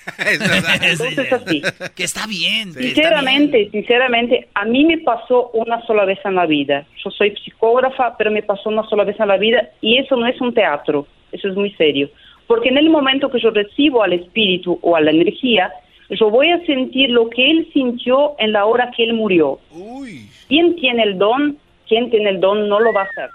Entonces 0.18 1.34
así. 1.34 1.62
Que 1.96 2.04
está 2.04 2.28
bien. 2.28 2.74
que 2.74 2.80
está 2.80 2.92
bien. 2.92 2.94
Sinceramente, 2.96 3.70
sinceramente, 3.72 4.48
a 4.54 4.66
mí 4.66 4.86
me 4.86 4.98
pasó 5.00 5.50
una 5.54 5.82
sola 5.86 6.06
vez 6.06 6.20
en 6.26 6.36
la 6.36 6.46
vida. 6.46 6.86
Yo 7.04 7.12
soy 7.12 7.36
psicógrafa, 7.38 8.16
pero 8.18 8.32
me 8.32 8.44
pasó 8.44 8.70
una 8.70 8.88
sola 8.90 9.04
vez 9.04 9.20
en 9.20 9.28
la 9.28 9.38
vida 9.38 9.70
y 9.82 9.98
eso 9.98 10.16
no 10.16 10.28
es 10.28 10.40
un 10.42 10.54
teatro, 10.54 11.08
eso 11.32 11.48
es 11.48 11.56
muy 11.56 11.72
serio. 11.74 12.10
Porque 12.48 12.70
en 12.70 12.78
el 12.78 12.90
momento 12.90 13.30
que 13.30 13.40
yo 13.40 13.52
recibo 13.52 14.04
al 14.04 14.14
espíritu 14.14 14.78
o 14.82 14.96
a 14.96 15.02
la 15.02 15.12
energía, 15.12 15.72
yo 16.10 16.30
voy 16.30 16.50
a 16.50 16.64
sentir 16.66 17.10
lo 17.10 17.30
que 17.30 17.50
él 17.50 17.70
sintió 17.74 18.36
en 18.38 18.52
la 18.52 18.66
hora 18.66 18.92
que 18.96 19.04
él 19.04 19.14
murió. 19.14 19.60
¿Quién 20.48 20.76
tiene 20.76 21.04
el 21.04 21.18
don? 21.18 21.58
¿Quién 21.88 22.10
tiene 22.10 22.30
el 22.32 22.40
don 22.40 22.68
no 22.68 22.80
lo 22.80 22.94
va 22.94 23.02
a 23.02 23.06
hacer. 23.06 23.30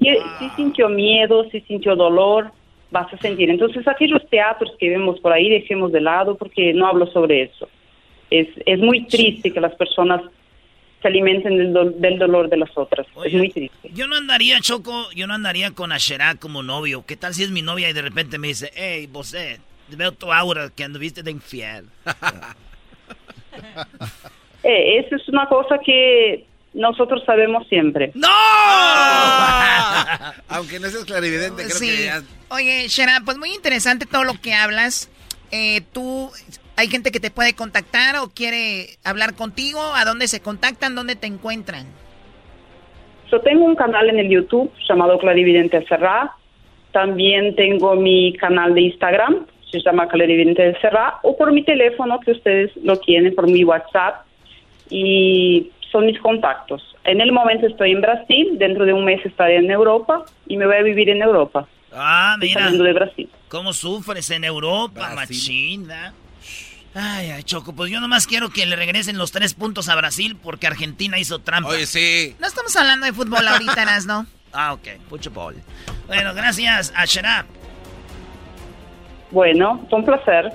Si, 0.00 0.08
si 0.38 0.50
sintió 0.56 0.88
miedo, 0.88 1.48
si 1.50 1.60
sintió 1.62 1.96
dolor, 1.96 2.50
vas 2.94 3.12
a 3.12 3.18
sentir. 3.18 3.50
Entonces, 3.50 3.86
aquellos 3.86 4.22
teatros 4.30 4.70
que 4.78 4.88
vemos 4.88 5.20
por 5.20 5.32
ahí, 5.32 5.50
dejemos 5.50 5.92
de 5.92 6.00
lado 6.00 6.36
porque 6.36 6.72
no 6.72 6.86
hablo 6.86 7.06
sobre 7.08 7.42
eso. 7.42 7.68
Es, 8.30 8.48
es 8.64 8.78
muy 8.78 9.04
triste 9.06 9.52
que 9.52 9.60
las 9.60 9.74
personas 9.74 10.22
se 11.02 11.08
alimenten 11.08 11.58
del, 11.58 11.72
do- 11.74 11.90
del 11.90 12.18
dolor 12.18 12.48
de 12.48 12.56
las 12.56 12.70
otras. 12.76 13.06
es 13.24 13.34
muy 13.34 13.50
triste. 13.50 13.90
Yo 13.92 14.06
no 14.06 14.16
andaría, 14.16 14.60
Choco, 14.60 15.10
yo 15.14 15.26
no 15.26 15.34
andaría 15.34 15.72
con 15.72 15.92
Ashera 15.92 16.36
como 16.36 16.62
novio. 16.62 17.04
¿Qué 17.06 17.16
tal 17.16 17.34
si 17.34 17.42
es 17.42 17.50
mi 17.50 17.60
novia 17.62 17.90
y 17.90 17.92
de 17.92 18.02
repente 18.02 18.38
me 18.38 18.48
dice, 18.48 18.70
hey, 18.74 19.06
vos, 19.12 19.36
veo 19.88 20.12
tu 20.12 20.32
aura 20.32 20.70
que 20.74 20.84
anduviste 20.84 21.22
de 21.22 21.30
infiel? 21.32 21.84
Eh, 24.66 24.98
eso 24.98 25.16
es 25.16 25.28
una 25.28 25.46
cosa 25.46 25.78
que 25.84 26.46
nosotros 26.74 27.22
sabemos 27.24 27.66
siempre. 27.68 28.10
¡No! 28.14 28.28
Aunque 30.48 30.78
no 30.80 30.88
seas 30.88 31.04
clarividente, 31.04 31.64
creo 31.64 31.76
Sí. 31.76 31.86
que 31.88 32.04
ya... 32.04 32.22
Oye, 32.50 32.86
Shera, 32.88 33.20
pues 33.24 33.38
muy 33.38 33.52
interesante 33.54 34.06
todo 34.06 34.24
lo 34.24 34.34
que 34.40 34.54
hablas. 34.54 35.10
Eh, 35.50 35.82
tú, 35.92 36.30
hay 36.76 36.88
gente 36.88 37.10
que 37.12 37.20
te 37.20 37.30
puede 37.30 37.54
contactar 37.54 38.16
o 38.16 38.28
quiere 38.28 38.96
hablar 39.04 39.34
contigo. 39.34 39.80
¿A 39.94 40.04
dónde 40.04 40.28
se 40.28 40.40
contactan? 40.40 40.94
¿Dónde 40.94 41.16
te 41.16 41.26
encuentran? 41.26 41.86
Yo 43.30 43.40
tengo 43.40 43.64
un 43.64 43.76
canal 43.76 44.08
en 44.10 44.18
el 44.18 44.28
YouTube 44.28 44.70
llamado 44.88 45.18
Clarividente 45.18 45.84
Serra. 45.86 46.32
También 46.92 47.56
tengo 47.56 47.94
mi 47.96 48.34
canal 48.36 48.74
de 48.74 48.82
Instagram, 48.82 49.46
se 49.70 49.80
llama 49.80 50.06
Clarividente 50.08 50.76
Serra, 50.80 51.18
o 51.24 51.36
por 51.36 51.52
mi 51.52 51.64
teléfono 51.64 52.20
que 52.20 52.30
ustedes 52.32 52.70
lo 52.84 52.96
tienen, 53.00 53.34
por 53.34 53.48
mi 53.48 53.64
WhatsApp. 53.64 54.24
Y 54.90 55.70
son 55.94 56.06
mis 56.06 56.18
contactos. 56.18 56.82
En 57.04 57.20
el 57.20 57.30
momento 57.30 57.68
estoy 57.68 57.92
en 57.92 58.00
Brasil, 58.00 58.58
dentro 58.58 58.84
de 58.84 58.92
un 58.92 59.04
mes 59.04 59.24
estaré 59.24 59.58
en 59.58 59.70
Europa 59.70 60.24
y 60.48 60.56
me 60.56 60.66
voy 60.66 60.74
a 60.74 60.82
vivir 60.82 61.08
en 61.08 61.22
Europa. 61.22 61.68
Ah, 61.92 62.32
Estoy 62.34 62.48
mira. 62.48 62.60
saliendo 62.62 62.84
de 62.84 62.92
Brasil. 62.92 63.30
¿Cómo 63.48 63.72
sufres 63.72 64.28
en 64.30 64.42
Europa, 64.42 65.12
machina? 65.14 66.12
Ay, 66.96 67.30
ay, 67.30 67.44
Choco, 67.44 67.72
pues 67.76 67.92
yo 67.92 68.00
nomás 68.00 68.26
quiero 68.26 68.50
que 68.50 68.66
le 68.66 68.74
regresen 68.74 69.18
los 69.18 69.30
tres 69.30 69.54
puntos 69.54 69.88
a 69.88 69.94
Brasil 69.94 70.36
porque 70.42 70.66
Argentina 70.66 71.16
hizo 71.16 71.38
trampa. 71.38 71.70
Oye, 71.70 71.86
sí. 71.86 72.34
No 72.40 72.48
estamos 72.48 72.74
hablando 72.74 73.06
de 73.06 73.12
fútbol 73.12 73.46
ahorita, 73.46 73.84
¿no? 74.08 74.26
Ah, 74.52 74.72
ok, 74.72 74.88
fútbol. 75.08 75.54
Bueno, 76.08 76.34
gracias, 76.34 76.92
Asherah. 76.96 77.46
Bueno, 79.30 79.86
fue 79.88 80.00
un 80.00 80.04
placer. 80.04 80.52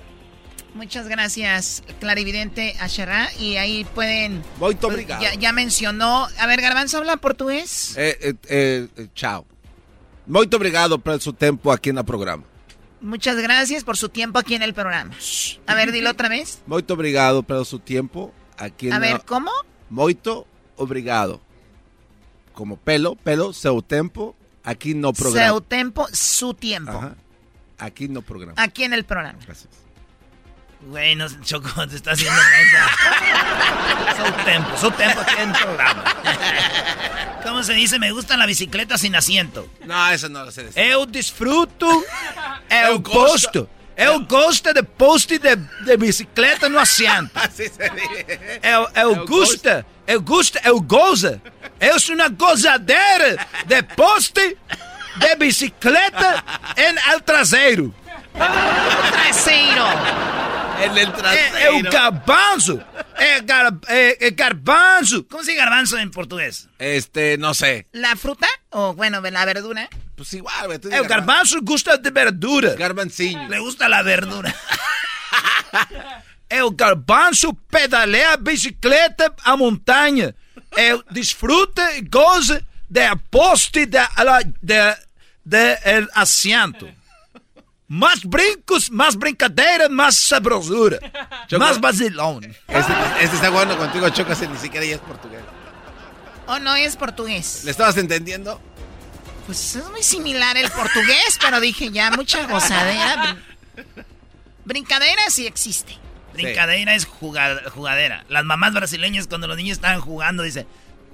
Muchas 0.80 1.10
gracias, 1.10 1.84
Clarividente 2.00 2.74
Asherá. 2.80 3.30
Y 3.38 3.58
ahí 3.58 3.84
pueden. 3.94 4.42
Muito 4.62 4.80
pues, 4.88 4.94
obrigado. 4.94 5.22
Ya, 5.22 5.34
ya 5.34 5.52
mencionó. 5.52 6.30
A 6.40 6.48
ver, 6.48 6.62
Garbanzo 6.62 7.00
habla 7.00 7.18
portugués. 7.18 7.98
Eh, 7.98 8.18
eh, 8.22 8.34
eh, 8.48 8.88
eh, 8.96 9.08
tchau. 9.14 9.46
Muito 10.26 10.56
obrigado 10.56 10.98
por 10.98 11.20
su 11.20 11.34
tiempo 11.34 11.74
aquí 11.74 11.90
en 11.90 11.98
el 11.98 12.06
programa. 12.06 12.46
Muchas 13.02 13.36
gracias 13.36 13.84
por 13.84 13.98
su 13.98 14.08
tiempo 14.08 14.40
aquí 14.40 14.56
en 14.56 14.62
el 14.64 14.74
programa. 14.74 15.14
A 15.68 15.76
ver, 15.76 15.92
dilo 15.92 16.12
otra 16.12 16.30
vez. 16.30 16.62
Muito 16.66 16.94
obrigado 16.94 17.44
por 17.44 17.66
su 17.66 17.80
tiempo 17.80 18.34
aquí 18.58 18.88
en 18.88 18.94
A 18.94 19.00
ver, 19.00 19.16
el- 19.16 19.22
¿cómo? 19.26 19.52
Muito 19.90 20.48
obrigado. 20.78 21.42
Como 22.54 22.78
pelo, 22.78 23.18
pelo, 23.18 23.52
seu 23.52 23.82
tempo, 23.82 24.34
aquí 24.64 24.94
no 24.94 25.12
programa. 25.12 25.46
Seu 25.46 25.60
tempo, 25.60 26.08
su 26.14 26.54
tiempo. 26.54 26.92
Ajá. 26.92 27.16
Aquí 27.80 28.08
no 28.08 28.22
programa. 28.22 28.54
Aquí 28.56 28.86
en 28.86 28.94
el 28.94 29.04
programa. 29.04 29.40
Güey, 30.82 31.16
no, 31.16 31.28
Choco, 31.44 31.88
te 31.88 31.98
está 31.98 32.12
haciendo 32.12 32.40
mensa. 32.42 32.88
su 34.26 34.46
tempo, 34.46 34.78
su 34.78 34.92
tempo 34.92 35.20
aquí 35.22 35.36
en 35.42 35.50
el 35.50 35.58
programa. 35.62 36.04
¿Cómo 37.44 37.64
se 37.64 37.74
dice? 37.74 38.00
Me 38.00 38.12
gusta 38.12 38.38
la 38.38 38.46
bicicleta 38.46 38.98
sin 38.98 39.16
asiento. 39.16 39.68
No, 39.86 40.10
eso 40.10 40.30
no 40.30 40.46
lo 40.46 40.52
sé 40.52 40.64
decir. 40.64 40.82
Eu 40.82 41.06
disfruto, 41.06 41.86
eu 42.70 42.94
Eu 42.94 43.00
gosto. 43.00 43.20
gosto, 43.20 43.70
Eu 43.98 44.22
gosto 44.22 44.74
de 44.74 44.82
poste 44.82 45.40
de, 45.40 45.58
de 45.58 45.98
bicicleta 45.98 46.70
no 46.70 46.80
assento. 46.80 47.32
Así 47.36 47.68
se 47.68 47.90
dice. 47.90 48.40
Eu, 48.64 48.88
eu 48.96 49.26
gosto, 49.26 49.86
eu 50.08 50.22
gosto, 50.22 50.58
eu 50.64 50.80
gozo. 50.80 51.42
Eu 51.82 52.00
sou 52.00 52.16
uma 52.16 52.30
gozadeira 52.30 53.46
de 53.66 53.84
poste 53.84 54.58
de 55.18 55.36
bicicleta 55.36 56.42
em 56.78 56.96
el 57.12 57.22
traseiro. 57.22 57.94
Traseiro. 59.12 59.84
En 60.82 60.98
el 60.98 61.10
É, 61.26 61.64
é 61.66 61.72
o 61.72 61.82
garbanzo. 61.84 62.82
É, 63.18 63.42
gar, 63.42 63.74
é, 63.88 64.28
é 64.28 64.32
garbanzo. 64.32 65.26
Como 65.28 65.44
se 65.44 65.52
dice 65.52 65.62
garbanzo 65.64 65.98
en 65.98 66.10
portugués? 66.12 66.70
Este, 66.80 67.38
no 67.38 67.54
sé. 67.54 67.88
¿La 67.92 68.16
fruta? 68.16 68.48
O 68.70 68.94
bueno, 68.94 69.22
la 69.22 69.46
verdura. 69.46 69.90
Pues 70.16 70.34
igual, 70.34 70.68
güey. 70.68 70.80
tú 70.80 70.88
El 70.88 70.94
dices 70.96 71.08
garbanzo 71.08 71.60
gusta 71.62 71.98
de 71.98 72.12
verdura. 72.12 72.74
Garbanciño. 72.76 73.50
Le 73.50 73.60
gusta 73.60 73.90
la 73.90 74.02
verdura. 74.04 74.54
El 76.50 76.70
garbanzo 76.76 77.54
pedalea 77.70 78.38
bicicleta 78.38 79.34
a 79.44 79.56
montanha. 79.56 80.34
Eu 80.76 81.04
desfruta 81.12 81.94
e 81.96 82.02
goza 82.02 82.62
de 82.90 83.02
poste 83.30 83.86
de, 83.86 84.00
la- 84.24 84.42
de, 84.62 84.96
de 85.46 85.78
el 85.84 86.08
asiento. 86.14 86.88
Más 87.90 88.24
brincos, 88.24 88.92
más 88.92 89.16
brincadeira, 89.18 89.90
más 89.90 90.16
sabrosura. 90.16 91.00
Más 91.58 91.82
vacilón. 91.82 92.44
Este, 92.68 92.94
este 93.22 93.36
está 93.36 93.50
jugando 93.50 93.76
contigo, 93.78 94.08
Choco, 94.10 94.32
ese 94.34 94.48
ni 94.48 94.58
siquiera 94.58 94.86
ya 94.86 94.96
es 94.96 95.02
portugués. 95.02 95.42
¿O 96.46 96.60
no 96.60 96.76
es 96.76 96.96
portugués? 96.96 97.64
¿Le 97.66 97.72
estabas 97.72 97.98
entendiendo? 97.98 98.62
Pues 99.48 99.76
es 99.76 99.90
muy 99.90 100.04
similar 100.04 100.56
el 100.58 100.70
portugués, 100.70 101.40
pero 101.42 101.60
dije 101.60 101.90
ya 101.92 102.12
mucha 102.12 102.46
gozadera. 102.46 103.36
Brin- 103.76 104.06
Brincadera 104.66 105.24
sí 105.30 105.48
existe. 105.48 105.98
Brincadeira 106.34 106.94
es 106.94 107.08
jugad- 107.08 107.68
jugadera. 107.72 108.24
Las 108.30 108.46
mamás 108.46 108.74
brasileñas 108.74 109.26
cuando 109.26 109.48
los 109.48 109.58
niños 109.58 109.78
estaban 109.78 110.00
jugando 110.00 110.44
dicen, 110.44 110.68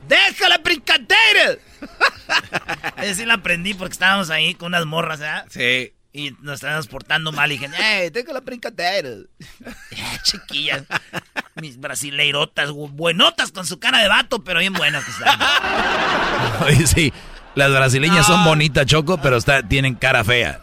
¡Deja 0.10 0.50
la 0.50 0.58
brincadeira! 0.58 1.58
Esa 3.02 3.16
sí 3.16 3.26
la 3.26 3.36
aprendí 3.36 3.74
porque 3.74 3.94
estábamos 3.94 4.30
ahí 4.30 4.54
con 4.56 4.68
unas 4.68 4.86
morras, 4.86 5.20
¿verdad? 5.20 5.46
Sí. 5.50 5.94
Y 6.16 6.34
nos 6.40 6.56
estábamos 6.56 6.88
portando 6.88 7.34
mal 7.34 7.52
y 7.52 7.58
dije, 7.58 7.70
¡Ey, 7.78 8.10
deja 8.10 8.32
la 8.32 8.40
brincadeira! 8.40 9.10
Ya, 9.92 10.22
Chiquillas. 10.24 10.84
Mis 11.56 11.78
brasileirotas, 11.78 12.72
buenotas 12.72 13.52
con 13.52 13.66
su 13.66 13.80
cara 13.80 14.00
de 14.00 14.08
vato, 14.08 14.42
pero 14.42 14.62
bien 14.62 14.72
buenas 14.72 15.04
que 15.04 15.12
están. 15.12 15.38
Oye, 16.66 16.88
sí, 16.88 17.14
las 17.56 17.70
brasileñas 17.70 18.26
son 18.26 18.46
bonitas, 18.46 18.86
Choco, 18.86 19.18
pero 19.18 19.36
está, 19.36 19.62
tienen 19.68 19.96
cara 19.96 20.24
fea. 20.24 20.62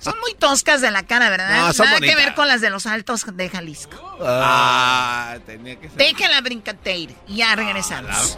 Son 0.00 0.18
muy 0.18 0.34
toscas 0.34 0.80
de 0.80 0.90
la 0.90 1.04
cara, 1.04 1.30
¿verdad? 1.30 1.66
No, 1.66 1.72
son 1.72 1.86
Nada 1.86 2.00
que 2.00 2.16
ver 2.16 2.34
con 2.34 2.48
las 2.48 2.60
de 2.60 2.70
los 2.70 2.86
altos 2.86 3.24
de 3.36 3.48
Jalisco. 3.48 4.18
Ah, 4.20 5.36
tenía 5.46 5.78
que 5.78 5.88
ser. 5.88 5.96
Deja 5.96 6.28
la 6.28 6.40
brincadeira. 6.40 7.14
Y 7.28 7.36
ya 7.36 7.54
regresamos. 7.54 8.36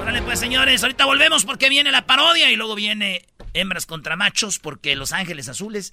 Órale, 0.00 0.22
pues, 0.22 0.40
señores, 0.40 0.82
ahorita 0.82 1.04
volvemos 1.04 1.44
porque 1.44 1.68
viene 1.68 1.92
la 1.92 2.04
parodia 2.04 2.50
y 2.50 2.56
luego 2.56 2.74
viene 2.74 3.24
hembras 3.54 3.86
contra 3.86 4.16
machos 4.16 4.58
porque 4.58 4.96
Los 4.96 5.12
Ángeles 5.12 5.48
Azules 5.48 5.92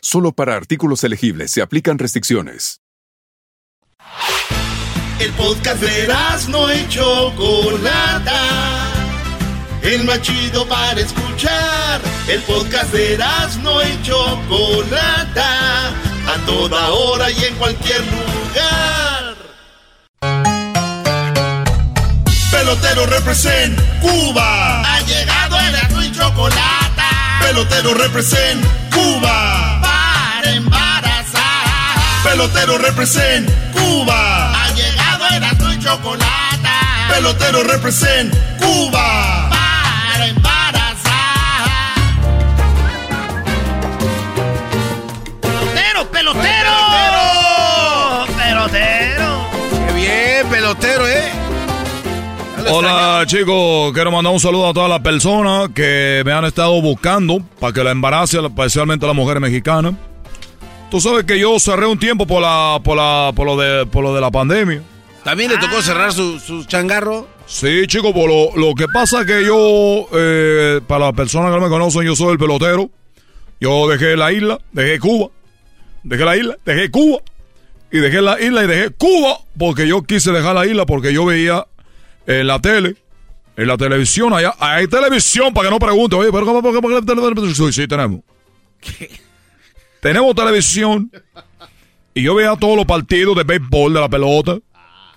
Solo 0.00 0.32
para 0.32 0.56
artículos 0.56 1.04
elegibles 1.04 1.50
se 1.50 1.62
aplican 1.62 1.98
restricciones. 1.98 2.80
El 5.18 5.32
podcast 5.32 5.80
de 5.80 6.08
no 6.48 6.74
y 6.74 6.88
Chocolata. 6.88 8.42
El 9.82 10.04
más 10.04 10.20
chido 10.22 10.66
para 10.68 11.00
escuchar. 11.00 12.00
El 12.28 12.42
podcast 12.42 12.92
de 12.92 13.18
no 13.62 13.82
y 13.82 14.02
Chocolata. 14.02 15.88
A 15.88 16.46
toda 16.46 16.90
hora 16.90 17.30
y 17.30 17.44
en 17.44 17.54
cualquier 17.56 18.00
lugar. 18.00 19.36
Pelotero 22.50 23.06
represent 23.06 23.78
Cuba. 24.00 24.82
Ha 24.82 25.00
llegado 25.02 25.56
el 25.60 26.06
y 26.06 26.12
Chocolata. 26.12 26.83
Pelotero 27.44 27.92
represent 27.92 28.64
Cuba. 28.90 29.78
Para 29.82 30.50
embarazar. 30.50 32.24
Pelotero 32.24 32.78
represent 32.78 33.50
Cuba. 33.70 34.64
Ha 34.64 34.70
llegado 34.70 35.26
el 35.28 35.74
y 35.74 35.78
Chocolata. 35.78 37.06
Pelotero 37.10 37.62
represent 37.64 38.34
Cuba. 38.58 39.50
Para 39.50 40.26
embarazar. 40.26 41.04
¡Pelotero, 45.42 46.10
pelotero! 46.10 46.74
¡Pelotero! 48.38 49.50
Qué 49.86 49.92
bien, 49.92 50.48
pelotero, 50.48 51.06
¿eh? 51.06 51.33
Hola 52.70 53.24
chicos, 53.26 53.92
quiero 53.92 54.10
mandar 54.10 54.32
un 54.32 54.40
saludo 54.40 54.68
a 54.68 54.72
todas 54.72 54.88
las 54.88 55.00
personas 55.00 55.68
que 55.74 56.22
me 56.24 56.32
han 56.32 56.44
estado 56.44 56.80
buscando 56.80 57.40
para 57.60 57.72
que 57.72 57.84
la 57.84 57.90
embarace, 57.90 58.38
especialmente 58.44 59.04
a 59.04 59.08
las 59.08 59.16
mujeres 59.16 59.40
mexicanas. 59.40 59.94
Tú 60.90 61.00
sabes 61.00 61.24
que 61.24 61.38
yo 61.38 61.58
cerré 61.58 61.86
un 61.86 61.98
tiempo 61.98 62.26
por 62.26 62.40
la, 62.40 62.80
por 62.82 62.96
la, 62.96 63.32
por 63.34 63.46
lo 63.46 63.56
de, 63.56 63.86
por 63.86 64.02
lo 64.02 64.14
de 64.14 64.20
la 64.20 64.30
pandemia. 64.30 64.82
¿También 65.24 65.50
le 65.50 65.58
tocó 65.58 65.82
cerrar 65.82 66.12
su, 66.12 66.38
su 66.38 66.64
changarro? 66.64 67.26
Sí, 67.46 67.86
chicos, 67.86 68.12
por 68.12 68.28
lo, 68.28 68.56
lo 68.56 68.74
que 68.74 68.86
pasa 68.88 69.20
es 69.20 69.26
que 69.26 69.44
yo, 69.44 70.06
eh, 70.12 70.80
para 70.86 71.06
las 71.06 71.14
personas 71.14 71.50
que 71.50 71.56
no 71.58 71.62
me 71.62 71.70
conocen, 71.70 72.02
yo 72.02 72.16
soy 72.16 72.32
el 72.32 72.38
pelotero. 72.38 72.90
Yo 73.60 73.88
dejé 73.88 74.16
la 74.16 74.32
isla, 74.32 74.58
dejé 74.72 74.98
Cuba, 74.98 75.28
dejé 76.02 76.24
la 76.24 76.36
isla, 76.36 76.56
dejé 76.64 76.90
Cuba, 76.90 77.18
y 77.90 77.98
dejé 77.98 78.20
la 78.20 78.40
isla 78.40 78.64
y 78.64 78.66
dejé 78.66 78.90
Cuba, 78.90 79.38
porque 79.58 79.86
yo 79.86 80.02
quise 80.02 80.32
dejar 80.32 80.54
la 80.54 80.66
isla 80.66 80.84
porque 80.84 81.12
yo 81.12 81.24
veía 81.24 81.66
en 82.26 82.46
la 82.46 82.58
tele, 82.58 82.96
en 83.56 83.66
la 83.68 83.76
televisión, 83.76 84.32
allá, 84.34 84.54
hay 84.58 84.86
televisión, 84.88 85.52
para 85.54 85.68
que 85.68 85.74
no 85.74 85.78
pregunte, 85.78 86.16
oye, 86.16 86.30
pero 86.32 86.44
¿cómo, 86.46 86.62
por 86.62 86.74
qué- 86.74 86.80
por 86.82 87.00
qué 87.00 87.06
televisión? 87.06 87.72
Sí, 87.72 87.82
sí, 87.82 87.88
tenemos. 87.88 88.20
Tenemos 90.00 90.34
televisión, 90.34 91.10
y 92.12 92.22
yo 92.22 92.34
veía 92.34 92.54
todos 92.56 92.76
los 92.76 92.84
partidos 92.84 93.36
de 93.36 93.44
béisbol, 93.44 93.94
de 93.94 94.00
la 94.00 94.08
pelota, 94.08 94.58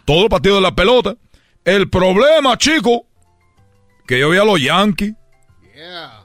todos 0.05 0.21
los 0.21 0.29
partidos 0.29 0.57
de 0.59 0.61
la 0.61 0.73
pelota. 0.75 1.15
El 1.65 1.89
problema, 1.89 2.57
chico, 2.57 3.05
que 4.07 4.19
yo 4.19 4.29
veía 4.29 4.43
a 4.43 4.45
los 4.45 4.61
Yankees, 4.61 5.13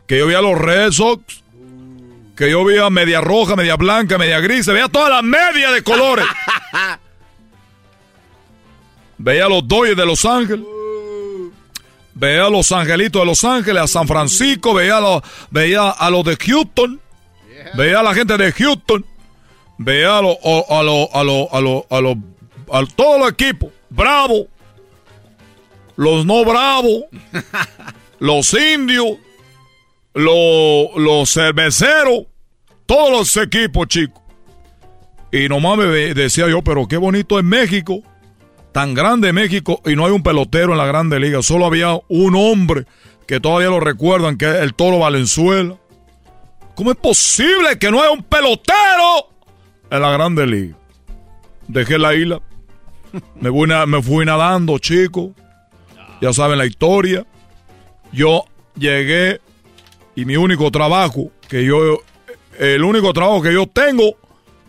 que 0.07 0.19
yo 0.19 0.27
veía 0.27 0.39
a 0.39 0.43
los 0.43 0.57
Red 0.59 0.93
Sox, 0.93 1.43
que 2.37 2.51
yo 2.51 2.65
veía 2.65 2.89
media 2.91 3.21
roja, 3.21 3.57
media 3.57 3.75
blanca, 3.77 4.17
media 4.19 4.39
gris, 4.41 4.67
veía 4.67 4.89
todas 4.89 5.11
las 5.11 5.23
medias 5.25 5.73
de 5.73 5.83
colores. 5.83 6.25
veía 9.23 9.47
a 9.47 9.49
los 9.49 9.67
Dodgers 9.67 9.97
de 9.97 10.07
Los 10.07 10.25
Ángeles. 10.25 10.67
Veía 12.15 12.47
a 12.47 12.51
los 12.51 12.71
Angelitos 12.73 13.23
de 13.23 13.27
Los 13.27 13.43
Ángeles, 13.43 13.83
a 13.83 13.87
San 13.87 14.07
Francisco, 14.07 14.75
veía 14.75 14.99
a 14.99 15.01
los, 15.01 15.23
veía 15.51 15.89
a 15.89 16.11
los 16.11 16.25
de 16.25 16.37
Houston, 16.37 17.01
veía 17.75 18.01
a 18.01 18.03
la 18.03 18.15
gente 18.15 18.37
de 18.37 18.53
Houston, 18.53 19.05
veía 19.79 20.19
a 20.19 20.23
los, 20.23 20.37
a 20.45 20.83
los, 20.83 21.09
a 21.15 21.25
los, 21.25 21.49
a 21.51 21.61
los, 21.61 21.85
a 21.89 22.01
los, 22.01 22.17
a 22.71 22.87
todos 22.95 23.21
los 23.21 23.31
equipos, 23.31 23.71
Bravo, 23.89 24.47
los 25.97 26.27
no 26.27 26.45
bravos, 26.45 27.05
los 28.19 28.53
indios, 28.53 29.17
los, 30.13 30.95
los 30.97 31.33
cerveceros, 31.33 32.27
todos 32.85 33.11
los 33.11 33.37
equipos, 33.39 33.89
chicos. 33.89 34.21
Y 35.33 35.49
nomás 35.49 35.79
me 35.79 35.87
decía 35.87 36.47
yo, 36.47 36.63
pero 36.63 36.87
qué 36.87 36.99
bonito 36.99 37.39
es 37.39 37.45
México, 37.45 38.03
tan 38.73 38.95
grande 38.95 39.33
México, 39.33 39.81
y 39.85 39.95
no 39.95 40.07
hay 40.07 40.13
un 40.13 40.23
pelotero 40.23 40.73
en 40.73 40.79
la 40.79 40.87
grande 40.87 41.21
liga, 41.21 41.43
solo 41.43 41.67
había 41.67 41.99
un 42.09 42.35
hombre 42.35 42.87
que 43.27 43.41
todavía 43.41 43.69
lo 43.69 43.81
recuerdan, 43.81 44.37
que 44.37 44.49
es 44.49 44.57
el 44.57 44.75
Toro 44.75 44.99
Valenzuela. 44.99 45.77
¿Cómo 46.75 46.91
es 46.91 46.97
posible 46.97 47.79
que 47.79 47.91
no 47.91 48.01
haya 48.01 48.11
un 48.11 48.23
pelotero 48.23 49.29
en 49.91 50.01
la 50.01 50.11
grande 50.11 50.47
liga? 50.47 50.77
Dejé 51.69 51.99
la 51.99 52.15
isla, 52.15 52.41
me 53.41 53.51
fui, 53.51 53.69
me 53.87 54.03
fui 54.03 54.25
nadando, 54.25 54.79
chico. 54.79 55.33
Ya 56.21 56.33
saben 56.33 56.59
la 56.59 56.67
historia. 56.67 57.27
Yo 58.13 58.45
llegué 58.77 59.41
y 60.15 60.25
mi 60.25 60.37
único 60.37 60.71
trabajo 60.71 61.31
que 61.49 61.65
yo, 61.65 62.03
el 62.59 62.85
único 62.85 63.13
trabajo 63.13 63.43
que 63.43 63.53
yo 63.53 63.67
tengo 63.67 64.17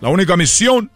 La 0.04 0.10
única 0.10 0.36
misión 0.36 0.92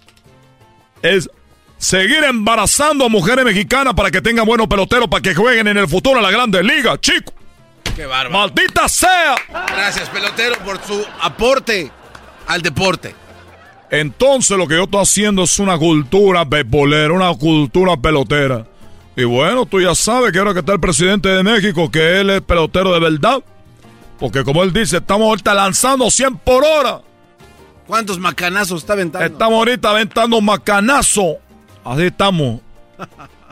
es 1.02 1.30
seguir 1.78 2.24
embarazando 2.24 3.06
a 3.06 3.10
mujeres 3.10 3.46
mexicanas 3.46 3.94
para 3.94 4.12
que 4.12 4.22
tengan 4.22 4.46
buenos 4.46 4.68
peloteros 4.68 5.08
para 5.08 5.22
que 5.22 5.36
jueguen 5.36 5.68
en 5.68 5.78
el 5.78 5.88
futuro 5.88 6.18
en 6.18 6.24
la 6.24 6.32
Grande 6.32 6.64
Liga, 6.64 7.00
chico. 7.00 7.34
Qué 7.96 8.06
bárbaro. 8.06 8.32
¡Maldita 8.32 8.88
sea! 8.88 9.36
Gracias, 9.50 10.10
pelotero, 10.10 10.58
por 10.60 10.84
su 10.84 11.04
aporte 11.22 11.92
al 12.48 12.62
deporte. 12.62 13.16
Entonces 13.90 14.58
lo 14.58 14.68
que 14.68 14.76
yo 14.76 14.84
estoy 14.84 15.02
haciendo 15.02 15.44
es 15.44 15.60
una 15.60 15.78
cultura 15.78 16.44
beisbolera, 16.44 17.14
una 17.14 17.34
cultura 17.36 17.96
pelotera. 17.98 18.66
Y 19.16 19.24
bueno, 19.24 19.66
tú 19.66 19.82
ya 19.82 19.96
sabes 19.96 20.32
que 20.32 20.40
ahora 20.40 20.54
que 20.54 20.60
está 20.60 20.74
el 20.74 20.80
presidente 20.80 21.30
de 21.30 21.42
México, 21.42 21.90
que 21.90 22.20
él 22.20 22.30
es 22.30 22.42
pelotero 22.42 22.94
de 22.94 23.00
verdad. 23.00 23.42
Porque 24.20 24.44
como 24.44 24.64
él 24.64 24.74
dice, 24.74 24.98
estamos 24.98 25.28
ahorita 25.28 25.54
lanzando 25.54 26.12
100 26.12 26.38
por 26.38 26.64
hora. 26.64 27.02
¿Cuántos 27.88 28.20
macanazos 28.20 28.82
está 28.82 28.94
aventando? 28.94 29.26
Estamos 29.26 29.58
ahorita 29.58 29.90
aventando 29.90 30.42
macanazo. 30.42 31.38
Así 31.88 32.08
estamos. 32.08 32.60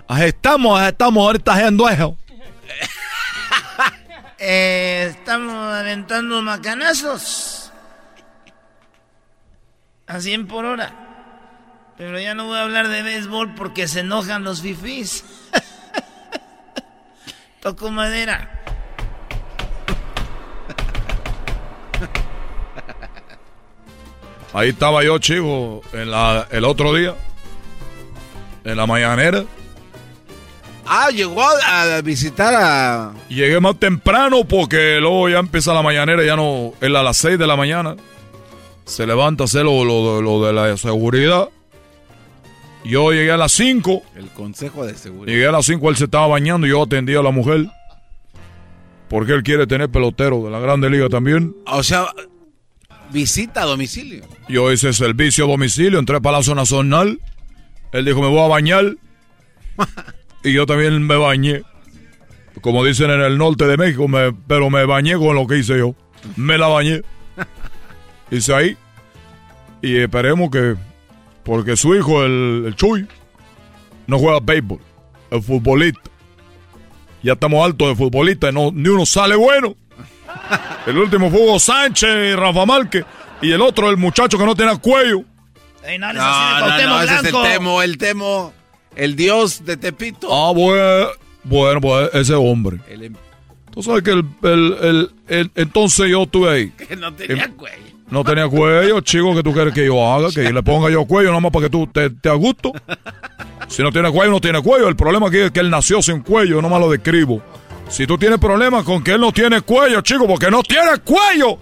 Así 0.10 0.26
estamos, 0.26 0.78
así 0.78 0.90
estamos 0.90 1.26
ahorita 1.26 1.53
haciendo 1.53 1.90
eso. 1.90 2.18
Eh, 4.38 5.07
estamos 5.12 5.74
aventando 5.74 6.41
macanazos. 6.41 7.72
A 10.06 10.20
100 10.20 10.48
por 10.48 10.66
hora. 10.66 10.91
Pero 11.98 12.20
ya 12.20 12.36
no 12.36 12.45
voy 12.45 12.57
a 12.57 12.64
hablar 12.64 12.90
de 12.90 13.02
béisbol 13.02 13.56
porque 13.56 13.88
se 13.88 14.02
enojan 14.02 14.44
los 14.44 14.62
fifís. 14.62 15.24
Toco 17.62 17.90
madera. 17.90 18.62
Ahí 24.53 24.70
estaba 24.70 25.03
yo, 25.03 25.18
chico, 25.18 25.82
en 25.94 26.12
la, 26.12 26.48
el 26.52 26.66
otro 26.66 26.94
día. 26.94 27.16
En 28.66 28.76
la 28.78 28.86
mañanera. 28.86 29.44
Ah, 30.88 31.10
llegó 31.10 31.42
a, 31.42 31.98
a 31.98 32.02
visitar 32.02 32.54
a... 32.56 33.14
Llegué 33.30 33.60
más 33.60 33.80
temprano 33.80 34.44
porque 34.46 35.00
luego 35.00 35.30
ya 35.30 35.40
empieza 35.40 35.74
la 35.74 35.82
mañanera, 35.82 36.24
ya 36.24 36.36
no, 36.36 36.74
es 36.80 36.88
a 36.90 37.04
las 37.04 37.18
6 37.18 37.40
de 37.40 37.48
la 37.48 37.56
mañana. 37.56 37.96
Se 38.86 39.08
levanta 39.08 39.44
a 39.44 39.46
hacer 39.46 39.64
lo, 39.66 39.84
lo- 39.84 40.22
lo 40.22 40.46
de 40.46 40.54
la 40.54 40.78
seguridad. 40.78 41.50
Yo 42.84 43.12
llegué 43.12 43.32
a 43.32 43.38
las 43.38 43.52
5. 43.54 44.04
El 44.16 44.28
consejo 44.30 44.86
de 44.86 44.96
seguridad. 44.96 45.34
Llegué 45.34 45.48
a 45.48 45.52
las 45.52 45.66
5, 45.66 45.90
él 45.90 45.96
se 45.96 46.04
estaba 46.06 46.28
bañando 46.28 46.68
y 46.68 46.70
yo 46.70 46.84
atendí 46.84 47.16
a 47.16 47.24
la 47.24 47.32
mujer. 47.32 47.66
Porque 49.10 49.34
él 49.34 49.42
quiere 49.44 49.66
tener 49.66 49.90
pelotero 49.90 50.44
de 50.44 50.52
la 50.52 50.60
Grande 50.60 50.90
Liga 50.92 51.10
también. 51.10 51.56
O 51.66 51.82
sea, 51.82 52.08
visita 53.12 53.64
a 53.64 53.66
domicilio. 53.66 54.24
Yo 54.50 54.72
hice 54.72 54.94
servicio 54.94 55.46
a 55.46 55.48
domicilio, 55.48 55.98
entré 55.98 56.18
a 56.18 56.20
Palacio 56.22 56.54
Nacional. 56.54 57.20
Él 57.95 58.03
dijo, 58.05 58.22
me 58.22 58.27
voy 58.27 58.39
a 58.39 58.47
bañar. 58.47 58.95
y 60.43 60.53
yo 60.53 60.65
también 60.65 61.01
me 61.05 61.15
bañé. 61.15 61.61
Como 62.61 62.84
dicen 62.84 63.09
en 63.11 63.22
el 63.22 63.38
norte 63.38 63.65
de 63.67 63.77
México, 63.77 64.07
me- 64.07 64.34
pero 64.47 64.69
me 64.69 64.85
bañé 64.85 65.15
con 65.17 65.35
lo 65.35 65.47
que 65.47 65.57
hice 65.59 65.77
yo. 65.77 65.95
Me 66.35 66.57
la 66.57 66.67
bañé. 66.67 67.01
Hice 68.31 68.53
ahí. 68.53 68.77
Y 69.81 69.97
esperemos 69.97 70.49
que... 70.49 70.76
Porque 71.43 71.77
su 71.77 71.93
hijo, 71.95 72.23
el, 72.26 72.63
el 72.67 72.76
Chuy, 72.76 73.07
no 74.07 74.17
juega 74.17 74.39
béisbol. 74.41 74.80
El 75.31 75.41
futbolista. 75.43 76.09
Ya 77.22 77.34
estamos 77.34 77.63
altos 77.63 77.89
de 77.89 77.95
futbolistas, 77.95 78.53
no, 78.53 78.72
ni 78.73 78.89
uno 78.89 79.05
sale 79.05 79.35
bueno. 79.35 79.76
El 80.88 80.97
último 80.97 81.30
fue 81.30 81.39
Hugo 81.39 81.59
Sánchez 81.59 82.09
y 82.09 82.35
Rafa 82.35 82.65
Márquez. 82.65 83.05
Y 83.41 83.51
el 83.51 83.61
otro, 83.61 83.89
el 83.89 83.97
muchacho 83.97 84.38
que 84.38 84.45
no 84.45 84.55
tiene 84.55 84.77
cuello. 84.80 85.23
Ey, 85.88 85.98
no 85.99 86.12
No, 86.14 86.22
así 86.22 86.56
de 86.56 86.60
no, 86.62 86.66
Cuauhtémoc 86.68 86.90
no, 86.98 87.02
ese 87.03 87.16
es 87.16 87.24
el. 87.34 87.52
Temo, 87.52 87.82
el 87.82 87.98
Temo, 87.98 88.53
el 88.95 89.16
dios 89.16 89.66
de 89.66 89.78
Tepito. 89.78 90.28
Ah, 90.34 90.52
bueno, 90.53 91.07
bueno, 91.44 91.82
pues 91.82 92.10
ese 92.14 92.34
hombre. 92.34 92.78
El 92.90 93.03
em- 93.03 93.16
Tú 93.72 93.84
sabes 93.84 94.03
que 94.03 94.12
el, 94.12 94.26
el- 94.44 94.78
el- 94.82 95.12
el- 95.28 95.52
entonces 95.56 96.10
yo 96.10 96.24
estuve 96.24 96.49
ahí. 96.49 96.70
que 96.88 96.95
no 96.95 97.14
tenía 97.14 97.44
Em- 97.45 97.53
cuello. 97.53 97.84
No 98.10 98.24
tenía 98.24 98.48
cuello, 98.48 99.02
chico, 99.02 99.34
que 99.36 99.41
tú 99.41 99.52
quieres 99.52 99.74
que 99.74 99.84
yo 99.86 100.06
haga, 100.07 100.30
que 100.32 100.53
le 100.53 100.62
ponga 100.62 100.91
yo 100.91 101.06
cuello 101.06 101.30
nada 101.30 101.41
más 101.41 101.52
para 101.52 101.66
que 101.66 101.70
tú 101.72 101.88
te, 101.88 102.12
te 102.12 102.30
a 102.30 102.34
gusto. 102.34 102.72
Si 103.68 103.82
no 103.82 103.91
tiene 103.91 104.12
cuello, 104.12 104.32
no 104.32 104.40
tiene 104.40 104.62
cuello. 104.62 104.88
El 104.88 104.95
problema 104.95 105.28
aquí 105.28 105.38
es 105.40 105.52
que 105.52 105.60
él 105.60 105.72
nació 105.72 106.03
sin 106.03 106.22
cuello, 106.22 106.62
no 106.62 106.70
más 106.70 106.80
lo 106.80 106.90
describo. 106.91 107.41
Si 107.90 108.06
tú 108.06 108.16
tienes 108.20 108.38
problemas 108.40 108.84
con 108.84 109.03
que 109.03 109.14
él 109.14 109.22
no 109.22 109.32
tiene 109.32 109.62
cuello, 109.62 110.02
chico, 110.02 110.28
porque 110.28 110.52
no 110.52 110.62
tiene 110.62 110.99
cuello. 111.03 111.57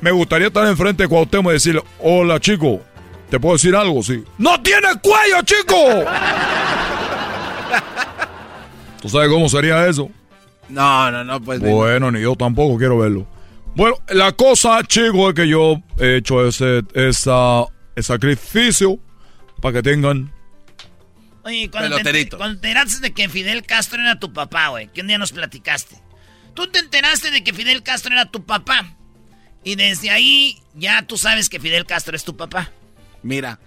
Me 0.00 0.12
gustaría 0.12 0.46
estar 0.46 0.64
enfrente 0.68 1.02
de 1.02 1.08
Cuauhtémoc 1.08 1.50
y 1.50 1.54
decirle, 1.54 1.82
hola, 2.00 2.38
chico, 2.38 2.80
¿te 3.30 3.40
puedo 3.40 3.54
decir 3.54 3.74
algo? 3.74 4.02
Sí. 4.02 4.24
¡No 4.38 4.60
tiene 4.62 4.88
cuello, 5.02 5.42
chico! 5.44 5.74
¿Tú 9.00 9.08
sabes 9.08 9.28
cómo 9.28 9.48
sería 9.48 9.86
eso? 9.86 10.10
No, 10.68 11.10
no, 11.10 11.24
no, 11.24 11.40
pues. 11.40 11.60
Bueno, 11.60 12.10
ni 12.10 12.20
yo 12.20 12.34
tampoco 12.34 12.76
quiero 12.78 12.98
verlo. 12.98 13.26
Bueno, 13.74 13.96
la 14.08 14.32
cosa, 14.32 14.82
chicos, 14.84 15.28
es 15.28 15.34
que 15.34 15.48
yo 15.48 15.82
he 15.98 16.16
hecho 16.16 16.46
ese, 16.46 16.82
esa, 16.94 17.66
ese 17.94 18.06
sacrificio 18.06 18.98
para 19.60 19.74
que 19.74 19.82
tengan... 19.82 20.32
Oye, 21.44 21.70
cuando 21.70 21.98
te, 21.98 22.28
cuando 22.30 22.58
te 22.58 22.68
enteraste 22.68 23.00
de 23.00 23.12
que 23.12 23.28
Fidel 23.28 23.64
Castro 23.64 24.00
era 24.00 24.18
tu 24.18 24.32
papá, 24.32 24.68
güey, 24.68 24.88
que 24.88 25.02
un 25.02 25.06
día 25.08 25.18
nos 25.18 25.32
platicaste. 25.32 25.96
Tú 26.54 26.66
te 26.68 26.78
enteraste 26.78 27.30
de 27.30 27.44
que 27.44 27.52
Fidel 27.52 27.82
Castro 27.82 28.14
era 28.14 28.24
tu 28.24 28.44
papá. 28.44 28.96
Y 29.62 29.74
desde 29.74 30.10
ahí 30.10 30.58
ya 30.74 31.02
tú 31.02 31.18
sabes 31.18 31.48
que 31.48 31.60
Fidel 31.60 31.84
Castro 31.84 32.16
es 32.16 32.24
tu 32.24 32.36
papá. 32.36 32.72
Mira. 33.26 33.58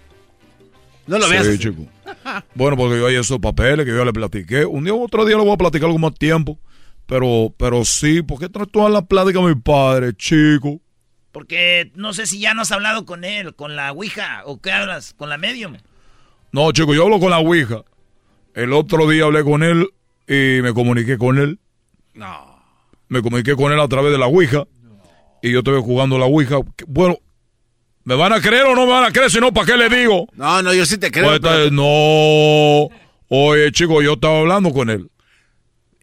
No 1.06 1.18
lo 1.18 1.24
Sí, 1.26 1.30
veas. 1.32 1.46
así. 1.48 1.58
chico. 1.58 1.86
Bueno, 2.54 2.76
porque 2.76 2.98
yo 2.98 3.06
hay 3.06 3.16
esos 3.16 3.38
papeles 3.38 3.84
que 3.86 3.92
yo 3.92 4.04
le 4.04 4.12
platiqué. 4.12 4.64
Un 4.64 4.84
día 4.84 4.94
u 4.94 5.02
otro 5.02 5.24
día 5.24 5.36
le 5.36 5.42
voy 5.44 5.52
a 5.52 5.56
platicar 5.56 5.86
algo 5.86 5.98
más 5.98 6.14
tiempo. 6.14 6.58
Pero, 7.06 7.52
pero 7.56 7.84
sí, 7.84 8.22
¿por 8.22 8.38
qué 8.38 8.48
traes 8.48 8.70
toda 8.70 8.88
la 8.88 9.02
plática 9.02 9.38
a 9.40 9.42
mi 9.42 9.54
padre, 9.56 10.14
chico? 10.14 10.80
Porque 11.32 11.90
no 11.94 12.12
sé 12.12 12.26
si 12.26 12.38
ya 12.40 12.54
no 12.54 12.62
has 12.62 12.72
hablado 12.72 13.04
con 13.04 13.24
él, 13.24 13.54
con 13.54 13.74
la 13.76 13.90
Ouija, 13.92 14.42
o 14.46 14.60
qué 14.60 14.70
hablas, 14.72 15.14
con 15.14 15.28
la 15.28 15.36
medium. 15.38 15.76
No, 16.52 16.70
chico, 16.72 16.94
yo 16.94 17.04
hablo 17.04 17.18
con 17.20 17.30
la 17.30 17.38
Ouija. 17.38 17.82
El 18.54 18.72
otro 18.72 19.08
día 19.08 19.24
hablé 19.24 19.42
con 19.44 19.62
él 19.62 19.88
y 20.28 20.60
me 20.62 20.72
comuniqué 20.72 21.18
con 21.18 21.38
él. 21.38 21.58
No. 22.14 22.60
Me 23.08 23.22
comuniqué 23.22 23.54
con 23.56 23.72
él 23.72 23.80
a 23.80 23.88
través 23.88 24.12
de 24.12 24.18
la 24.18 24.26
Ouija. 24.26 24.64
Y 25.42 25.50
yo 25.52 25.58
estuve 25.60 25.80
jugando 25.80 26.18
la 26.18 26.26
Ouija. 26.26 26.56
Bueno, 26.86 27.16
¿me 28.10 28.16
van 28.16 28.32
a 28.32 28.40
creer 28.40 28.64
o 28.64 28.74
no 28.74 28.86
me 28.86 28.92
van 28.92 29.04
a 29.04 29.12
creer? 29.12 29.30
Si 29.30 29.38
no, 29.38 29.52
¿para 29.52 29.66
qué 29.66 29.76
le 29.76 29.88
digo? 29.88 30.26
No, 30.34 30.60
no, 30.62 30.74
yo 30.74 30.84
sí 30.84 30.98
te 30.98 31.12
creo. 31.12 31.26
Pues, 31.28 31.38
pero- 31.40 31.66
eh, 31.66 31.70
No. 31.70 32.88
Oye, 33.32 33.70
chico, 33.70 34.02
yo 34.02 34.14
estaba 34.14 34.40
hablando 34.40 34.72
con 34.72 34.90
él. 34.90 35.08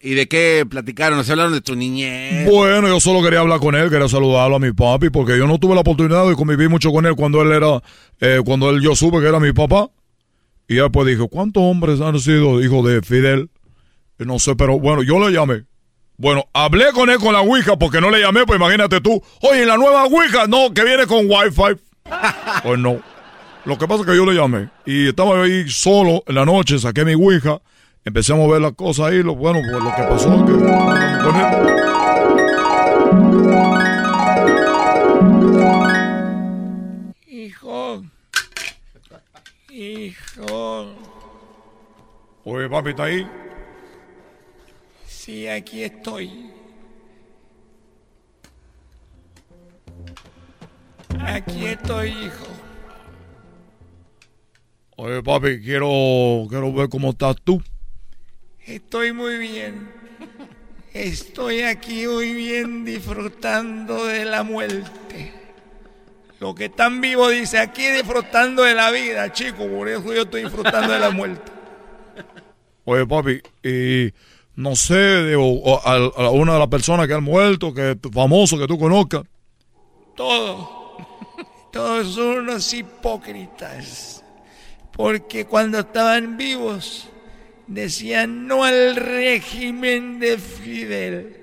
¿Y 0.00 0.14
de 0.14 0.26
qué 0.26 0.64
platicaron? 0.66 1.22
¿Se 1.22 1.32
hablaron 1.32 1.52
de 1.52 1.60
tu 1.60 1.76
niñez? 1.76 2.48
Bueno, 2.50 2.88
yo 2.88 2.98
solo 2.98 3.22
quería 3.22 3.40
hablar 3.40 3.58
con 3.60 3.74
él, 3.74 3.90
quería 3.90 4.08
saludarlo 4.08 4.56
a 4.56 4.58
mi 4.58 4.72
papi, 4.72 5.10
porque 5.10 5.36
yo 5.36 5.46
no 5.46 5.58
tuve 5.58 5.74
la 5.74 5.82
oportunidad 5.82 6.26
de 6.26 6.34
convivir 6.34 6.70
mucho 6.70 6.90
con 6.92 7.04
él 7.04 7.14
cuando 7.14 7.42
él 7.42 7.52
era, 7.52 7.82
eh, 8.20 8.40
cuando 8.42 8.70
él 8.70 8.80
yo 8.80 8.96
supe 8.96 9.20
que 9.20 9.26
era 9.26 9.38
mi 9.38 9.52
papá. 9.52 9.90
Y 10.66 10.76
después 10.76 11.06
dijo, 11.06 11.28
¿cuántos 11.28 11.62
hombres 11.62 12.00
han 12.00 12.18
sido 12.20 12.62
hijos 12.62 12.86
de 12.88 13.02
Fidel? 13.02 13.50
Y 14.18 14.24
no 14.24 14.38
sé, 14.38 14.56
pero 14.56 14.78
bueno, 14.78 15.02
yo 15.02 15.18
le 15.18 15.34
llamé. 15.34 15.64
Bueno, 16.16 16.46
hablé 16.54 16.86
con 16.94 17.10
él 17.10 17.18
con 17.18 17.34
la 17.34 17.40
Ouija, 17.42 17.76
porque 17.78 18.00
no 18.00 18.10
le 18.10 18.20
llamé, 18.20 18.46
pues 18.46 18.58
imagínate 18.58 19.02
tú. 19.02 19.22
Oye, 19.42 19.66
la 19.66 19.76
nueva 19.76 20.04
Ouija, 20.06 20.46
no, 20.46 20.72
que 20.72 20.84
viene 20.84 21.06
con 21.06 21.26
Wi-Fi. 21.28 21.76
Pues 22.62 22.78
no. 22.78 23.00
Lo 23.64 23.76
que 23.76 23.86
pasa 23.86 24.00
es 24.00 24.06
que 24.06 24.16
yo 24.16 24.24
le 24.24 24.34
llamé. 24.34 24.70
Y 24.86 25.08
estaba 25.08 25.42
ahí 25.42 25.68
solo 25.68 26.22
en 26.26 26.34
la 26.34 26.44
noche, 26.44 26.78
saqué 26.78 27.04
mi 27.04 27.14
Ouija, 27.14 27.60
empecé 28.04 28.32
a 28.32 28.36
mover 28.36 28.60
las 28.62 28.72
cosas 28.72 29.06
ahí. 29.06 29.22
Lo, 29.22 29.34
bueno, 29.34 29.60
pues 29.60 29.82
lo 29.84 29.94
que 29.94 30.02
pasó 30.02 30.34
es 30.34 30.42
que. 30.42 30.52
Hijo. 37.26 38.02
Hijo. 39.70 40.94
Oye, 42.44 42.68
papi, 42.68 42.90
¿está 42.90 43.04
ahí? 43.04 43.26
Sí, 45.06 45.46
aquí 45.46 45.84
estoy. 45.84 46.47
Aquí 51.26 51.66
estoy, 51.66 52.08
hijo. 52.10 52.46
Oye, 54.96 55.22
papi, 55.22 55.60
quiero, 55.60 56.46
quiero 56.48 56.72
ver 56.72 56.88
cómo 56.88 57.10
estás 57.10 57.36
tú. 57.44 57.62
Estoy 58.66 59.12
muy 59.12 59.38
bien. 59.38 59.88
Estoy 60.92 61.62
aquí 61.62 62.06
muy 62.06 62.32
bien 62.32 62.84
disfrutando 62.84 64.06
de 64.06 64.24
la 64.24 64.42
muerte. 64.42 65.32
Lo 66.40 66.54
que 66.54 66.66
están 66.66 67.00
vivos 67.00 67.32
dice 67.32 67.58
aquí 67.58 67.86
disfrutando 67.88 68.62
de 68.64 68.74
la 68.74 68.90
vida, 68.90 69.32
chico. 69.32 69.66
Por 69.68 69.88
eso 69.88 70.12
yo 70.12 70.22
estoy 70.22 70.42
disfrutando 70.44 70.92
de 70.92 70.98
la 70.98 71.10
muerte. 71.10 71.52
Oye, 72.84 73.06
papi, 73.06 73.40
y 73.62 74.12
no 74.56 74.74
sé, 74.74 75.26
digo, 75.26 75.44
o- 75.46 75.80
a, 75.86 75.94
a 76.26 76.30
una 76.30 76.54
de 76.54 76.58
las 76.58 76.68
personas 76.68 77.06
que 77.06 77.14
han 77.14 77.22
muerto, 77.24 77.72
que 77.72 77.96
famoso 78.12 78.58
que 78.58 78.66
tú 78.66 78.78
conozcas. 78.78 79.22
Todo. 80.16 80.77
Todos 81.70 82.14
son 82.14 82.38
unos 82.38 82.72
hipócritas. 82.72 84.24
Porque 84.92 85.44
cuando 85.44 85.80
estaban 85.80 86.36
vivos 86.36 87.08
decían 87.68 88.46
no 88.46 88.64
al 88.64 88.96
régimen 88.96 90.18
de 90.18 90.38
Fidel. 90.38 91.36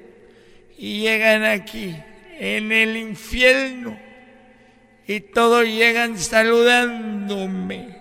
Y 0.77 1.01
llegan 1.01 1.45
aquí, 1.45 1.95
en 2.37 2.71
el 2.73 2.97
infierno, 2.97 3.97
y 5.07 5.21
todos 5.21 5.63
llegan 5.63 6.19
saludándome. 6.19 7.95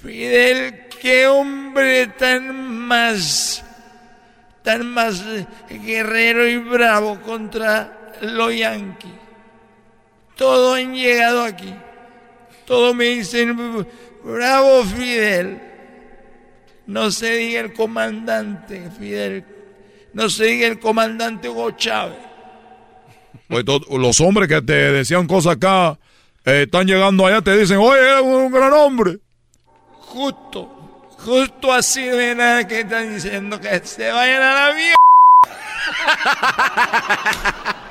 Fidel, 0.00 0.86
qué 1.00 1.26
hombre 1.26 2.06
tan 2.06 2.54
más, 2.54 3.64
tan 4.62 4.86
más 4.86 5.24
guerrero 5.68 6.46
y 6.46 6.58
bravo 6.58 7.20
contra 7.22 8.12
los 8.20 8.54
yanquis. 8.56 9.10
Todos 10.40 10.78
han 10.78 10.94
llegado 10.94 11.44
aquí. 11.44 11.74
Todos 12.64 12.94
me 12.94 13.04
dicen, 13.04 13.86
bravo 14.24 14.84
Fidel. 14.84 15.60
No 16.86 17.10
se 17.10 17.34
diga 17.34 17.60
el 17.60 17.74
comandante 17.74 18.90
Fidel. 18.98 19.44
No 20.14 20.30
se 20.30 20.44
diga 20.46 20.66
el 20.68 20.78
comandante 20.80 21.46
Hugo 21.46 21.72
Chávez. 21.72 22.16
Pues 23.48 23.66
los 23.90 24.18
hombres 24.22 24.48
que 24.48 24.62
te 24.62 24.72
decían 24.72 25.26
cosas 25.26 25.56
acá 25.56 25.98
eh, 26.46 26.62
están 26.62 26.86
llegando 26.86 27.26
allá, 27.26 27.42
te 27.42 27.54
dicen, 27.58 27.76
oye, 27.76 28.00
eres 28.00 28.22
un 28.22 28.50
gran 28.50 28.72
hombre. 28.72 29.18
Justo, 29.90 31.06
justo 31.18 31.70
así 31.70 32.04
de 32.04 32.34
nada 32.34 32.66
que 32.66 32.80
están 32.80 33.14
diciendo 33.14 33.60
que 33.60 33.78
se 33.84 34.10
vayan 34.10 34.40
a 34.42 34.54
la 34.54 34.74
mierda. 34.74 34.96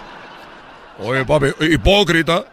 Oye, 1.02 1.26
papi, 1.26 1.48
hipócrita. 1.62 2.46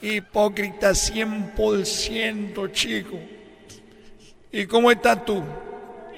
Hipócrita 0.00 0.90
100%, 0.90 2.72
chico. 2.72 3.18
¿Y 4.50 4.66
cómo 4.66 4.90
estás 4.90 5.24
tú? 5.24 5.42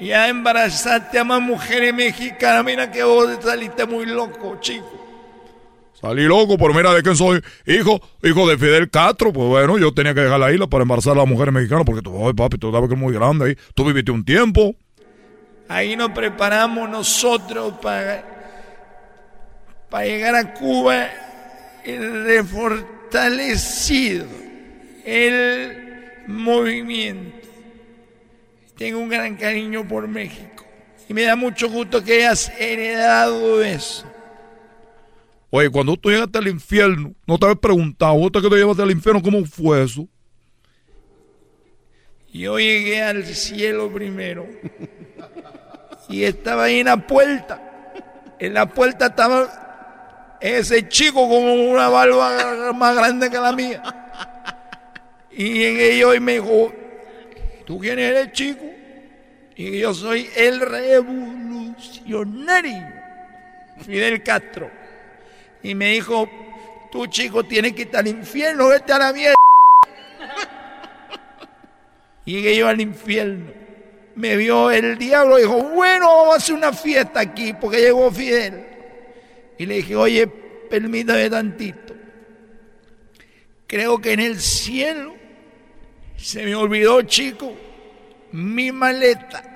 Ya 0.00 0.28
embarazaste 0.28 1.18
a 1.18 1.24
más 1.24 1.42
mujeres 1.42 1.94
mexicanas. 1.94 2.64
Mira 2.64 2.90
que 2.90 3.04
vos 3.04 3.28
saliste 3.42 3.86
muy 3.86 4.06
loco, 4.06 4.56
chico. 4.60 5.02
Salí 6.00 6.24
loco, 6.24 6.56
por 6.58 6.74
mira 6.74 6.92
de 6.94 7.02
quién 7.02 7.14
soy. 7.14 7.42
Hijo, 7.66 8.00
hijo 8.22 8.48
de 8.48 8.58
Fidel 8.58 8.90
Castro. 8.90 9.32
Pues 9.32 9.46
bueno, 9.46 9.78
yo 9.78 9.92
tenía 9.92 10.14
que 10.14 10.20
dejar 10.20 10.40
la 10.40 10.50
isla 10.50 10.66
para 10.66 10.82
embarazar 10.82 11.12
a 11.12 11.16
las 11.16 11.28
mujeres 11.28 11.52
mexicanas 11.52 11.84
porque 11.84 12.02
tú, 12.02 12.14
oye, 12.16 12.34
papi, 12.34 12.58
tú 12.58 12.72
sabes 12.72 12.88
que 12.88 12.94
es 12.94 13.00
muy 13.00 13.12
grande 13.12 13.46
ahí. 13.46 13.56
Tú 13.74 13.84
viviste 13.84 14.10
un 14.10 14.24
tiempo. 14.24 14.74
Ahí 15.68 15.94
nos 15.94 16.10
preparamos 16.10 16.88
nosotros 16.88 17.74
para, 17.80 18.24
para 19.88 20.04
llegar 20.04 20.34
a 20.34 20.54
Cuba 20.54 21.08
refortalecido 21.84 24.26
el 25.04 26.24
movimiento. 26.26 27.46
Tengo 28.76 28.98
un 28.98 29.08
gran 29.08 29.36
cariño 29.36 29.86
por 29.86 30.08
México 30.08 30.64
y 31.08 31.14
me 31.14 31.22
da 31.22 31.36
mucho 31.36 31.70
gusto 31.70 32.02
que 32.02 32.14
hayas 32.14 32.50
heredado 32.58 33.62
eso. 33.62 34.04
Oye, 35.50 35.70
cuando 35.70 35.96
tú 35.96 36.10
llegaste 36.10 36.38
al 36.38 36.48
infierno, 36.48 37.14
no 37.26 37.38
te 37.38 37.46
habías 37.46 37.60
preguntado, 37.60 38.14
vos 38.14 38.32
te 38.32 38.40
que 38.40 38.48
te 38.48 38.56
llevaste 38.56 38.82
al 38.82 38.90
infierno, 38.90 39.22
¿cómo 39.22 39.44
fue 39.44 39.84
eso? 39.84 40.08
Yo 42.32 42.58
llegué 42.58 43.00
al 43.00 43.24
cielo 43.24 43.92
primero 43.92 44.48
y 46.08 46.24
estaba 46.24 46.64
ahí 46.64 46.80
en 46.80 46.86
la 46.86 47.06
puerta. 47.06 47.60
En 48.40 48.54
la 48.54 48.68
puerta 48.68 49.06
estaba 49.06 49.63
ese 50.44 50.86
chico 50.88 51.26
con 51.26 51.42
una 51.42 51.88
barba 51.88 52.72
más 52.74 52.94
grande 52.94 53.30
que 53.30 53.38
la 53.38 53.52
mía. 53.52 53.82
Y 55.32 55.54
llegué 55.54 55.96
yo 55.96 56.14
y 56.14 56.20
me 56.20 56.34
dijo, 56.34 56.70
¿tú 57.64 57.78
quién 57.78 57.98
eres, 57.98 58.30
chico? 58.32 58.66
Y 59.56 59.78
yo 59.78 59.94
soy 59.94 60.28
el 60.36 60.60
revolucionario, 60.60 62.86
Fidel 63.86 64.22
Castro. 64.22 64.70
Y 65.62 65.74
me 65.74 65.92
dijo, 65.92 66.28
tú, 66.92 67.06
chico, 67.06 67.44
tienes 67.44 67.72
que 67.72 67.84
estar 67.84 68.00
al 68.00 68.08
infierno, 68.08 68.68
vete 68.68 68.92
a 68.92 68.98
la 68.98 69.14
mierda. 69.14 69.34
Llegué 72.26 72.54
yo 72.54 72.68
al 72.68 72.82
infierno. 72.82 73.50
Me 74.14 74.36
vio 74.36 74.70
el 74.70 74.98
diablo 74.98 75.38
y 75.38 75.42
dijo, 75.42 75.62
bueno, 75.70 76.06
vamos 76.06 76.34
a 76.34 76.36
hacer 76.36 76.54
una 76.54 76.74
fiesta 76.74 77.20
aquí 77.20 77.54
porque 77.54 77.80
llegó 77.80 78.10
Fidel. 78.10 78.73
Y 79.58 79.66
le 79.66 79.76
dije, 79.76 79.96
oye, 79.96 80.26
permítame 80.26 81.30
tantito. 81.30 81.94
Creo 83.66 83.98
que 83.98 84.12
en 84.12 84.20
el 84.20 84.40
cielo 84.40 85.14
se 86.16 86.44
me 86.44 86.54
olvidó, 86.54 87.02
chico, 87.02 87.54
mi 88.32 88.72
maleta. 88.72 89.50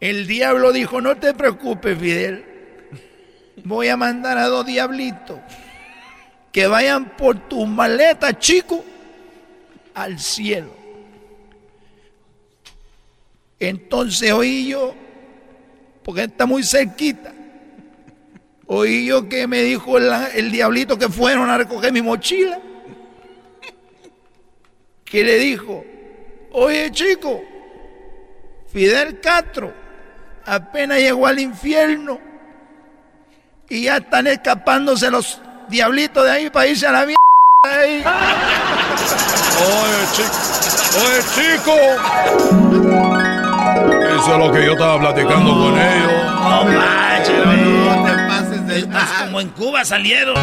El 0.00 0.26
diablo 0.26 0.72
dijo, 0.72 1.00
no 1.00 1.16
te 1.16 1.34
preocupes, 1.34 1.98
Fidel. 1.98 2.44
Voy 3.64 3.88
a 3.88 3.96
mandar 3.96 4.38
a 4.38 4.46
dos 4.46 4.64
diablitos 4.64 5.40
que 6.52 6.66
vayan 6.66 7.16
por 7.16 7.48
tu 7.48 7.66
maleta, 7.66 8.38
chico, 8.38 8.84
al 9.94 10.18
cielo. 10.18 10.72
Entonces 13.58 14.32
oí 14.32 14.68
yo, 14.68 14.94
porque 16.04 16.22
está 16.24 16.46
muy 16.46 16.62
cerquita, 16.62 17.34
oí 18.68 19.06
yo 19.06 19.28
que 19.28 19.46
me 19.46 19.62
dijo 19.62 19.98
el, 19.98 20.12
el 20.34 20.52
diablito 20.52 20.98
que 20.98 21.08
fueron 21.08 21.50
a 21.50 21.58
recoger 21.58 21.92
mi 21.92 22.02
mochila, 22.02 22.60
que 25.04 25.24
le 25.24 25.36
dijo, 25.38 25.84
oye 26.52 26.90
chico, 26.92 27.42
Fidel 28.72 29.20
Castro 29.20 29.72
apenas 30.44 30.98
llegó 30.98 31.26
al 31.26 31.38
infierno 31.38 32.20
y 33.68 33.82
ya 33.84 33.96
están 33.98 34.26
escapándose 34.26 35.10
los 35.10 35.40
diablitos 35.68 36.24
de 36.24 36.30
ahí 36.30 36.50
para 36.50 36.66
irse 36.66 36.86
a 36.86 36.92
la 36.92 37.06
mierda. 37.06 37.18
de 37.64 37.74
ahí". 37.74 38.04
Oye, 39.58 40.06
chico. 40.14 40.36
Oye, 41.04 41.20
chico. 41.34 41.74
Eso 44.16 44.32
es 44.32 44.38
lo 44.38 44.52
que 44.52 44.64
yo 44.64 44.72
estaba 44.72 44.98
platicando 45.00 45.50
con 45.52 45.78
ellos. 45.78 46.12
No 46.42 46.64
manches, 46.64 47.46
de... 48.82 48.98
como 49.20 49.40
en 49.40 49.48
Cuba 49.50 49.84
salieron. 49.84 50.34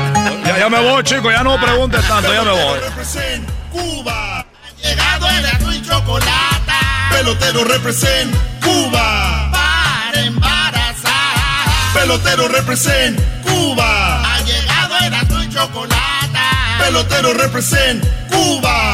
Ya, 0.44 0.58
ya 0.60 0.70
me 0.70 0.80
voy, 0.80 1.04
chico. 1.04 1.32
Ya 1.32 1.44
no 1.44 1.60
preguntes 1.60 2.08
tanto. 2.08 2.34
Ya 2.34 2.44
me 2.44 2.52
voy. 2.52 2.80
Represent 2.80 3.50
Cuba. 3.72 4.40
Ha 4.40 4.46
llegado 4.82 5.30
el 5.30 5.46
azul 5.46 5.74
y 5.74 5.82
chocolate. 5.82 6.74
Pelotero 7.12 7.64
represent 7.64 8.36
Cuba. 8.62 9.50
Para 9.52 10.22
embarazar. 10.22 11.94
Pelotero 11.94 12.48
represent 12.48 13.20
Cuba. 13.44 14.36
Ha 14.36 14.42
llegado 14.42 14.98
el 15.06 15.14
azul 15.14 15.44
y 15.44 15.50
chocolate. 15.54 15.96
Pelotero 16.80 17.34
represent 17.34 18.06
Cuba. 18.30 18.85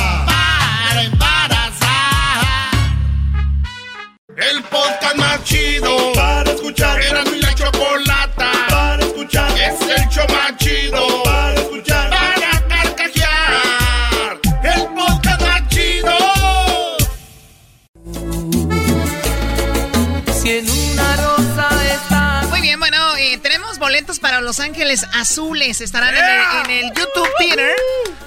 Los 24.51 24.59
Ángeles 24.59 25.05
Azules. 25.13 25.79
Estarán 25.79 26.13
en, 26.13 26.25
el, 26.25 26.41
en 26.65 26.85
el 26.85 26.93
YouTube 26.93 27.29
Theater. 27.37 27.73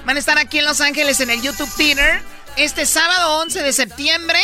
Van 0.07 0.17
a 0.17 0.19
estar 0.19 0.39
aquí 0.39 0.59
en 0.59 0.65
Los 0.65 0.81
Ángeles 0.81 1.21
en 1.21 1.29
el 1.29 1.43
YouTube 1.43 1.69
Theater 1.77 2.23
este 2.57 2.87
sábado 2.87 3.43
11 3.43 3.63
de 3.63 3.75
septiembre. 3.75 4.39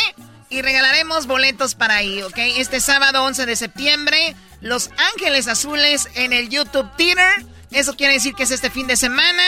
Y 0.51 0.61
regalaremos 0.61 1.25
boletos 1.25 1.73
para 1.73 1.95
ahí, 1.95 2.21
¿ok? 2.21 2.37
Este 2.37 2.79
sábado 2.81 3.23
11 3.23 3.47
de 3.47 3.55
septiembre, 3.55 4.35
Los 4.59 4.91
Ángeles 5.11 5.47
Azules 5.47 6.07
en 6.13 6.33
el 6.33 6.49
YouTube 6.49 6.87
Theater. 6.97 7.47
Eso 7.71 7.95
quiere 7.95 8.13
decir 8.13 8.35
que 8.35 8.43
es 8.43 8.51
este 8.51 8.69
fin 8.69 8.85
de 8.85 8.95
semana. 8.95 9.41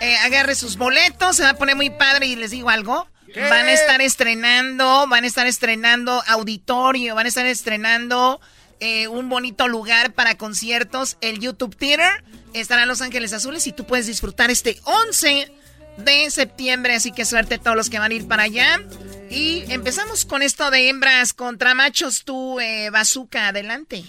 Eh, 0.00 0.16
agarre 0.24 0.54
sus 0.54 0.78
boletos, 0.78 1.36
se 1.36 1.42
va 1.42 1.50
a 1.50 1.54
poner 1.58 1.76
muy 1.76 1.90
padre 1.90 2.24
y 2.24 2.34
les 2.34 2.52
digo 2.52 2.70
algo. 2.70 3.06
Van 3.36 3.66
a 3.66 3.72
estar 3.72 4.00
estrenando, 4.00 5.06
van 5.08 5.24
a 5.24 5.26
estar 5.26 5.46
estrenando 5.46 6.22
auditorio, 6.28 7.14
van 7.14 7.26
a 7.26 7.28
estar 7.28 7.44
estrenando 7.44 8.40
eh, 8.84 9.08
un 9.08 9.30
bonito 9.30 9.66
lugar 9.66 10.12
para 10.12 10.36
conciertos, 10.36 11.16
el 11.22 11.40
YouTube 11.40 11.74
Theater. 11.74 12.22
Estarán 12.52 12.86
Los 12.86 13.00
Ángeles 13.00 13.32
Azules 13.32 13.66
y 13.66 13.72
tú 13.72 13.86
puedes 13.86 14.06
disfrutar 14.06 14.50
este 14.50 14.78
11 14.84 15.50
de 15.96 16.30
septiembre, 16.30 16.94
así 16.94 17.10
que 17.10 17.24
suerte 17.24 17.54
a 17.54 17.58
todos 17.58 17.78
los 17.78 17.88
que 17.88 17.98
van 17.98 18.12
a 18.12 18.14
ir 18.14 18.28
para 18.28 18.42
allá. 18.42 18.82
Y 19.30 19.64
empezamos 19.72 20.26
con 20.26 20.42
esto 20.42 20.70
de 20.70 20.90
hembras 20.90 21.32
contra 21.32 21.74
machos, 21.74 22.24
tú, 22.24 22.60
eh, 22.60 22.90
Bazooka, 22.90 23.48
adelante. 23.48 24.04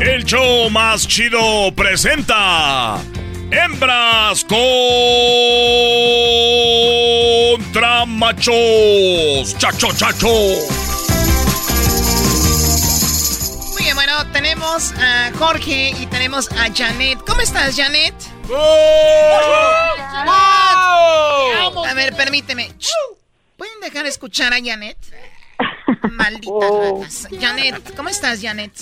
El 0.00 0.24
show 0.24 0.70
más 0.70 1.08
chido 1.08 1.74
presenta 1.74 3.00
hembras 3.50 4.44
contra 4.44 4.86
machos. 8.06 9.58
Chacho, 9.58 9.88
chacho. 9.96 10.28
Tenemos 14.72 14.94
a 14.98 15.30
Jorge 15.36 15.90
y 16.00 16.06
tenemos 16.06 16.50
a 16.52 16.72
Janet. 16.74 17.18
¿Cómo 17.26 17.42
estás, 17.42 17.76
Janet? 17.76 18.14
A 21.84 21.94
ver, 21.94 22.16
permíteme. 22.16 22.70
¿Pueden 23.58 23.80
dejar 23.80 24.06
escuchar 24.06 24.54
a 24.54 24.56
Janet? 24.64 24.96
Maldita 26.12 26.70
ratas. 26.70 27.28
Janet, 27.38 27.94
¿cómo 27.94 28.08
estás, 28.08 28.40
Janet? 28.40 28.72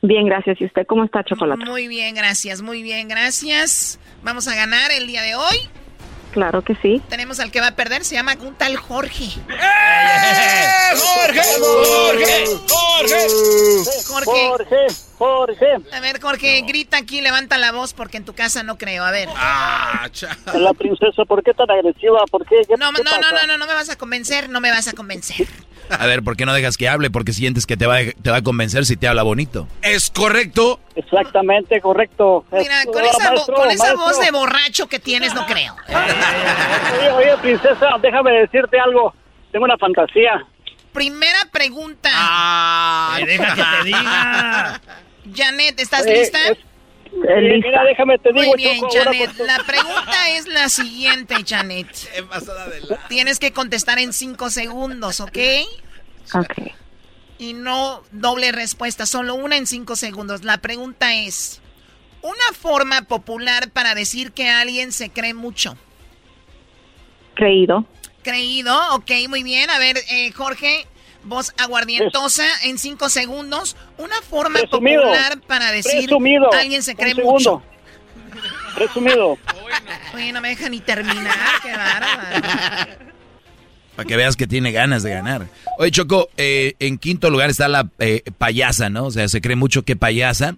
Bien, 0.00 0.26
gracias. 0.26 0.60
¿Y 0.60 0.66
usted 0.66 0.86
cómo 0.86 1.02
está, 1.02 1.24
Chocolate? 1.24 1.64
Muy 1.64 1.88
bien, 1.88 2.14
gracias, 2.14 2.62
muy 2.62 2.84
bien, 2.84 3.08
gracias. 3.08 3.98
Vamos 4.22 4.46
a 4.46 4.54
ganar 4.54 4.92
el 4.92 5.08
día 5.08 5.22
de 5.22 5.34
hoy. 5.34 5.56
Claro 6.30 6.62
que 6.62 6.76
sí. 6.76 7.02
Tenemos 7.08 7.40
al 7.40 7.50
que 7.50 7.60
va 7.60 7.68
a 7.68 7.74
perder, 7.74 8.04
se 8.04 8.14
llama 8.14 8.36
un 8.40 8.54
tal 8.54 8.76
Jorge. 8.76 9.24
¡Eh! 9.24 9.34
¡Jorge! 10.94 11.42
¡Jorge! 11.58 12.44
¡Jorge! 12.68 13.26
Jorge. 14.24 15.05
Jorge. 15.18 15.66
A 15.92 16.00
ver, 16.00 16.20
Jorge, 16.20 16.62
grita 16.66 16.96
aquí, 16.98 17.20
levanta 17.20 17.58
la 17.58 17.72
voz 17.72 17.92
porque 17.94 18.16
en 18.16 18.24
tu 18.24 18.34
casa 18.34 18.62
no 18.62 18.78
creo. 18.78 19.04
A 19.04 19.10
ver. 19.10 19.28
Ah, 19.36 20.08
La 20.54 20.72
princesa, 20.74 21.24
¿por 21.24 21.42
qué 21.42 21.52
tan 21.54 21.70
agresiva? 21.70 22.20
¿Por 22.30 22.46
qué? 22.46 22.56
¿Qué- 22.68 22.76
No, 22.78 22.92
no, 22.92 22.98
qué 22.98 23.04
no, 23.04 23.10
no, 23.32 23.46
no, 23.46 23.58
no 23.58 23.66
me 23.66 23.74
vas 23.74 23.88
a 23.90 23.96
convencer, 23.96 24.48
no 24.48 24.60
me 24.60 24.70
vas 24.70 24.88
a 24.88 24.92
convencer. 24.92 25.46
A 25.88 26.04
ver, 26.06 26.22
¿por 26.24 26.36
qué 26.36 26.44
no 26.46 26.52
dejas 26.52 26.76
que 26.76 26.88
hable? 26.88 27.10
Porque 27.10 27.32
sientes 27.32 27.64
que 27.64 27.76
te 27.76 27.86
va, 27.86 27.98
te 28.20 28.30
va 28.30 28.38
a 28.38 28.42
convencer 28.42 28.84
si 28.86 28.96
te 28.96 29.06
habla 29.06 29.22
bonito. 29.22 29.68
Es 29.82 30.10
correcto. 30.10 30.80
Exactamente, 30.96 31.80
correcto. 31.80 32.44
Mira, 32.50 32.84
con 32.92 33.04
esa, 33.04 33.30
maestro, 33.30 33.54
con 33.54 33.70
esa 33.70 33.94
voz 33.94 34.18
de 34.18 34.30
borracho 34.32 34.88
que 34.88 34.98
tienes, 34.98 35.32
no 35.34 35.46
creo. 35.46 35.76
Oye, 35.88 37.10
oye, 37.12 37.36
princesa, 37.38 37.86
déjame 38.02 38.32
decirte 38.32 38.78
algo. 38.80 39.14
Tengo 39.52 39.64
una 39.64 39.78
fantasía. 39.78 40.44
Primera 40.92 41.38
pregunta. 41.52 42.08
Ah, 42.12 43.18
deja 43.24 43.54
que 43.54 43.62
te 43.62 43.84
diga. 43.84 44.80
Janet, 45.34 45.78
¿estás 45.80 46.06
Eh, 46.06 46.18
lista? 46.18 46.38
es- 46.48 46.58
Eh, 47.28 47.60
mira, 47.64 47.82
déjame 47.84 48.18
te 48.18 48.30
digo, 48.32 48.44
Muy 48.48 48.56
bien, 48.56 48.80
Choco, 48.80 48.92
Janet. 49.04 49.30
La 49.38 49.58
pregunta 49.64 50.28
es 50.30 50.46
la 50.48 50.68
siguiente, 50.68 51.34
Janet. 51.46 51.86
Tienes 53.08 53.38
que 53.38 53.52
contestar 53.52 53.98
en 53.98 54.12
cinco 54.12 54.50
segundos, 54.50 55.20
¿ok? 55.20 55.38
Ok. 56.34 56.52
Y 57.38 57.52
no 57.54 58.02
doble 58.12 58.52
respuesta, 58.52 59.06
solo 59.06 59.34
una 59.34 59.56
en 59.56 59.66
cinco 59.66 59.96
segundos. 59.96 60.44
La 60.44 60.58
pregunta 60.58 61.14
es, 61.14 61.60
una 62.22 62.52
forma 62.58 63.02
popular 63.02 63.70
para 63.70 63.94
decir 63.94 64.32
que 64.32 64.48
alguien 64.50 64.92
se 64.92 65.08
cree 65.10 65.32
mucho. 65.32 65.78
Creído. 67.34 67.84
Creído, 68.22 68.76
ok, 68.94 69.10
muy 69.28 69.42
bien. 69.42 69.70
A 69.70 69.78
ver, 69.78 69.96
eh, 70.10 70.32
Jorge, 70.32 70.86
voz 71.26 71.52
aguardientosa 71.58 72.44
en 72.64 72.78
cinco 72.78 73.08
segundos. 73.08 73.76
Una 73.98 74.20
forma 74.22 74.60
Presumido. 74.60 75.02
popular 75.02 75.40
para 75.46 75.70
decir 75.72 76.06
Presumido. 76.06 76.52
alguien 76.52 76.82
se 76.82 76.94
cree 76.96 77.14
mucho. 77.14 77.62
Presumido. 78.74 79.38
Oye, 80.14 80.32
no 80.32 80.40
me 80.40 80.48
deja 80.50 80.68
ni 80.68 80.80
terminar, 80.80 81.34
qué 81.62 81.72
bárbaro. 81.72 83.06
Para 83.96 84.06
que 84.06 84.16
veas 84.16 84.36
que 84.36 84.46
tiene 84.46 84.72
ganas 84.72 85.02
de 85.02 85.10
ganar. 85.10 85.46
Oye, 85.78 85.90
Choco, 85.90 86.28
eh, 86.36 86.74
en 86.80 86.98
quinto 86.98 87.30
lugar 87.30 87.48
está 87.48 87.66
la 87.68 87.88
eh, 87.98 88.22
payasa, 88.36 88.90
¿no? 88.90 89.06
O 89.06 89.10
sea, 89.10 89.28
se 89.28 89.40
cree 89.40 89.56
mucho 89.56 89.82
que 89.84 89.96
payasa. 89.96 90.56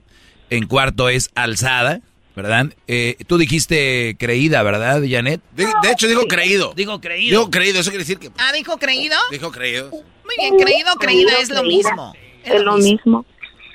En 0.50 0.66
cuarto 0.66 1.08
es 1.08 1.30
alzada, 1.36 2.00
¿verdad? 2.34 2.66
Eh, 2.88 3.16
tú 3.28 3.38
dijiste 3.38 4.16
creída, 4.18 4.62
¿verdad, 4.64 5.02
Janet? 5.08 5.40
De, 5.52 5.66
de 5.82 5.92
hecho, 5.92 6.08
dijo 6.08 6.22
creído. 6.26 6.72
Digo 6.74 7.00
creído. 7.00 7.38
Dijo 7.38 7.50
creído, 7.50 7.78
eso 7.80 7.90
quiere 7.90 8.02
decir 8.02 8.18
que 8.18 8.30
Ah, 8.38 8.50
dijo 8.52 8.76
creído. 8.78 9.14
dijo 9.30 9.52
creído. 9.52 9.90
Muy 10.28 10.36
bien, 10.36 10.56
creído, 10.58 10.94
creída 10.96 11.32
es 11.40 11.48
lo 11.48 11.62
mismo. 11.62 12.14
Es 12.44 12.62
lo 12.62 12.76
mismo. 12.76 13.24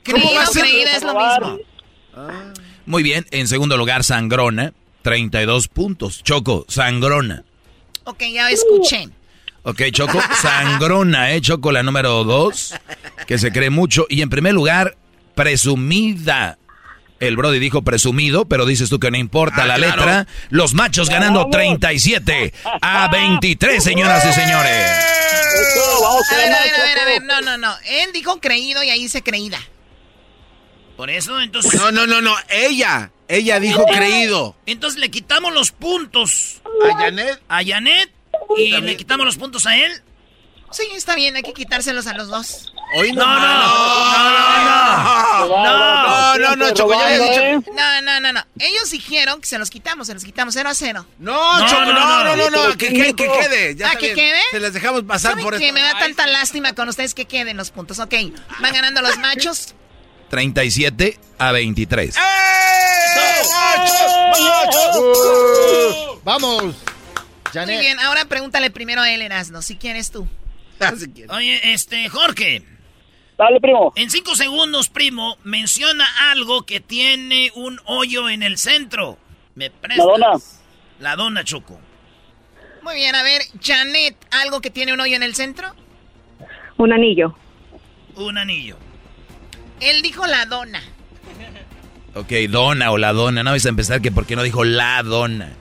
Creído, 0.04 0.42
creída 0.54 0.96
es 0.96 1.04
lo 1.04 1.16
mismo. 1.16 1.60
Muy 2.86 3.02
bien, 3.02 3.26
en 3.32 3.48
segundo 3.48 3.76
lugar, 3.76 4.04
sangrona, 4.04 4.74
32 5.02 5.68
puntos. 5.68 6.22
Choco, 6.22 6.66
sangrona. 6.68 7.44
Ok, 8.04 8.24
ya 8.32 8.52
escuché. 8.52 9.10
Ok, 9.64 9.82
Choco, 9.92 10.20
sangrona, 10.42 11.32
¿eh? 11.34 11.42
Choco, 11.42 11.72
la 11.72 11.82
número 11.82 12.24
dos, 12.24 12.76
que 13.26 13.40
se 13.40 13.52
cree 13.52 13.72
mucho. 13.72 14.06
Y 14.10 14.22
en 14.22 14.30
primer 14.30 14.54
lugar, 14.54 14.96
presumida. 15.34 16.60
El 17.28 17.38
Brody 17.38 17.60
dijo 17.60 17.82
presumido, 17.84 18.46
pero 18.48 18.66
dices 18.66 18.90
tú 18.90 19.00
que 19.00 19.10
no 19.12 19.18
importa 19.18 19.64
Ah, 19.64 19.66
la 19.66 19.76
claro. 19.76 19.96
letra. 19.98 20.28
Los 20.50 20.74
machos 20.74 21.10
ganando 21.10 21.50
37 21.50 22.54
a 22.82 23.08
23, 23.10 23.84
señoras 23.84 24.26
y 24.26 24.34
señores. 24.34 24.90
A 26.32 26.36
ver, 26.36 26.52
a 26.54 26.62
ver, 26.64 26.74
a 26.80 26.84
ver, 26.84 27.00
a 27.00 27.06
ver. 27.06 27.24
No, 27.24 27.42
no, 27.42 27.58
no. 27.58 27.74
Él 27.86 28.10
dijo 28.14 28.40
creído 28.40 28.84
y 28.84 28.90
ahí 28.90 29.02
dice 29.04 29.22
creída. 29.22 29.60
Por 30.98 31.10
eso, 31.10 31.40
entonces. 31.42 31.74
No, 31.76 31.92
no, 31.92 32.06
no, 32.08 32.22
no. 32.22 32.36
Ella. 32.50 33.12
Ella 33.28 33.60
dijo 33.60 33.86
creído. 33.86 34.56
Entonces 34.66 35.00
le 35.00 35.10
quitamos 35.10 35.54
los 35.54 35.72
puntos 35.72 36.62
A 36.88 36.98
Janet. 36.98 37.42
a 37.48 37.64
Janet 37.66 38.12
y 38.58 38.70
le 38.82 38.98
quitamos 38.98 39.26
los 39.26 39.38
puntos 39.38 39.66
a 39.66 39.76
él. 39.78 39.92
Sí, 40.74 40.84
está 40.96 41.16
bien, 41.16 41.36
hay 41.36 41.44
que 41.44 41.54
quitárselos 41.54 42.08
a 42.08 42.14
los 42.14 42.28
dos. 42.30 42.74
Hoy 42.98 43.12
No, 43.14 43.26
no, 43.26 43.40
no, 43.40 43.58
no, 45.48 45.58
No, 45.58 46.38
no, 46.38 46.56
no, 46.56 46.72
Choco, 46.74 46.94
ya 46.94 47.06
había 47.08 47.20
dicho. 47.20 47.72
No, 47.74 48.02
no, 48.02 48.20
no, 48.20 48.34
no. 48.34 48.42
Ellos 48.60 48.90
dijeron 48.92 49.40
que 49.42 49.48
se 49.48 49.58
los 49.58 49.70
quitamos, 49.70 50.08
se 50.08 50.14
los 50.14 50.24
quitamos 50.24 50.54
0 50.56 50.70
a 50.70 50.74
0. 50.76 51.06
No, 51.20 51.60
No, 51.60 51.68
Choco, 51.68 51.86
no, 51.86 51.94
no, 51.94 52.24
no, 52.24 52.36
no. 52.36 52.50
no, 52.50 52.68
no, 52.70 52.78
que, 52.78 52.90
que, 52.94 53.14
que 53.16 53.28
quede. 53.32 53.76
Ya 53.76 53.92
Ah, 53.92 53.96
¿que 53.96 54.14
quede? 54.14 54.40
Se 54.52 54.60
les 54.60 54.74
dejamos 54.74 55.04
pasar 55.04 55.32
¿Saben 55.32 55.44
por 55.44 55.58
que 55.58 55.66
esto. 55.68 55.74
me 55.74 55.82
da 55.82 55.98
tanta 56.00 56.26
lástima 56.28 56.74
con 56.74 56.90
ustedes 56.90 57.14
que 57.14 57.26
queden 57.26 57.56
los 57.58 57.72
puntos? 57.72 58.00
Ok, 58.00 58.14
van 58.60 58.74
ganando 58.74 59.02
los 59.02 59.18
machos. 59.20 59.74
37 60.30 61.20
a 61.38 61.52
23. 61.52 62.16
Vamos. 66.24 66.76
Muy 67.56 67.78
bien, 67.78 68.00
ahora 68.00 68.26
pregúntale 68.26 68.72
primero 68.72 69.02
a 69.02 69.12
él, 69.12 69.22
Erasno, 69.22 69.62
si 69.62 69.76
quieres 69.76 70.10
tú. 70.10 70.28
Oye, 71.30 71.74
este, 71.74 72.10
Jorge. 72.10 72.64
Dale, 73.38 73.60
primo. 73.60 73.94
En 73.96 74.10
cinco 74.10 74.36
segundos, 74.36 74.90
primo, 74.90 75.38
menciona 75.44 76.06
algo 76.32 76.66
que 76.66 76.80
tiene 76.80 77.52
un 77.56 77.80
hoyo 77.86 78.30
en 78.30 78.44
el 78.44 78.58
centro. 78.58 79.18
¿Me 79.56 79.70
prestas? 79.70 80.06
La 80.06 80.12
dona. 80.12 80.40
La 81.00 81.16
dona, 81.16 81.44
Choco. 81.44 81.80
Muy 82.84 82.96
bien, 82.96 83.16
a 83.16 83.24
ver, 83.24 83.42
Janet, 83.62 84.16
¿algo 84.44 84.62
que 84.62 84.70
tiene 84.70 84.94
un 84.94 85.00
hoyo 85.00 85.16
en 85.16 85.24
el 85.24 85.36
centro? 85.36 85.74
Un 86.78 86.94
anillo. 86.94 87.36
Un 88.16 88.38
anillo. 88.38 88.78
Él 89.80 90.02
dijo 90.02 90.26
la 90.28 90.46
dona. 90.46 90.82
Ok, 92.16 92.32
dona 92.50 92.92
o 92.92 92.98
la 92.98 93.14
dona. 93.14 93.44
No 93.44 93.52
vais 93.52 93.66
a 93.66 93.70
empezar 93.70 94.02
que 94.02 94.12
por 94.12 94.26
qué 94.26 94.36
no 94.36 94.44
dijo 94.44 94.64
la 94.64 95.02
dona. 95.02 95.54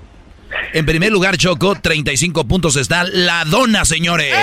En 0.72 0.86
primer 0.86 1.12
lugar, 1.12 1.36
Choco, 1.36 1.74
35 1.74 2.44
puntos 2.46 2.76
está 2.76 3.04
la 3.04 3.44
dona, 3.44 3.84
señores. 3.84 4.34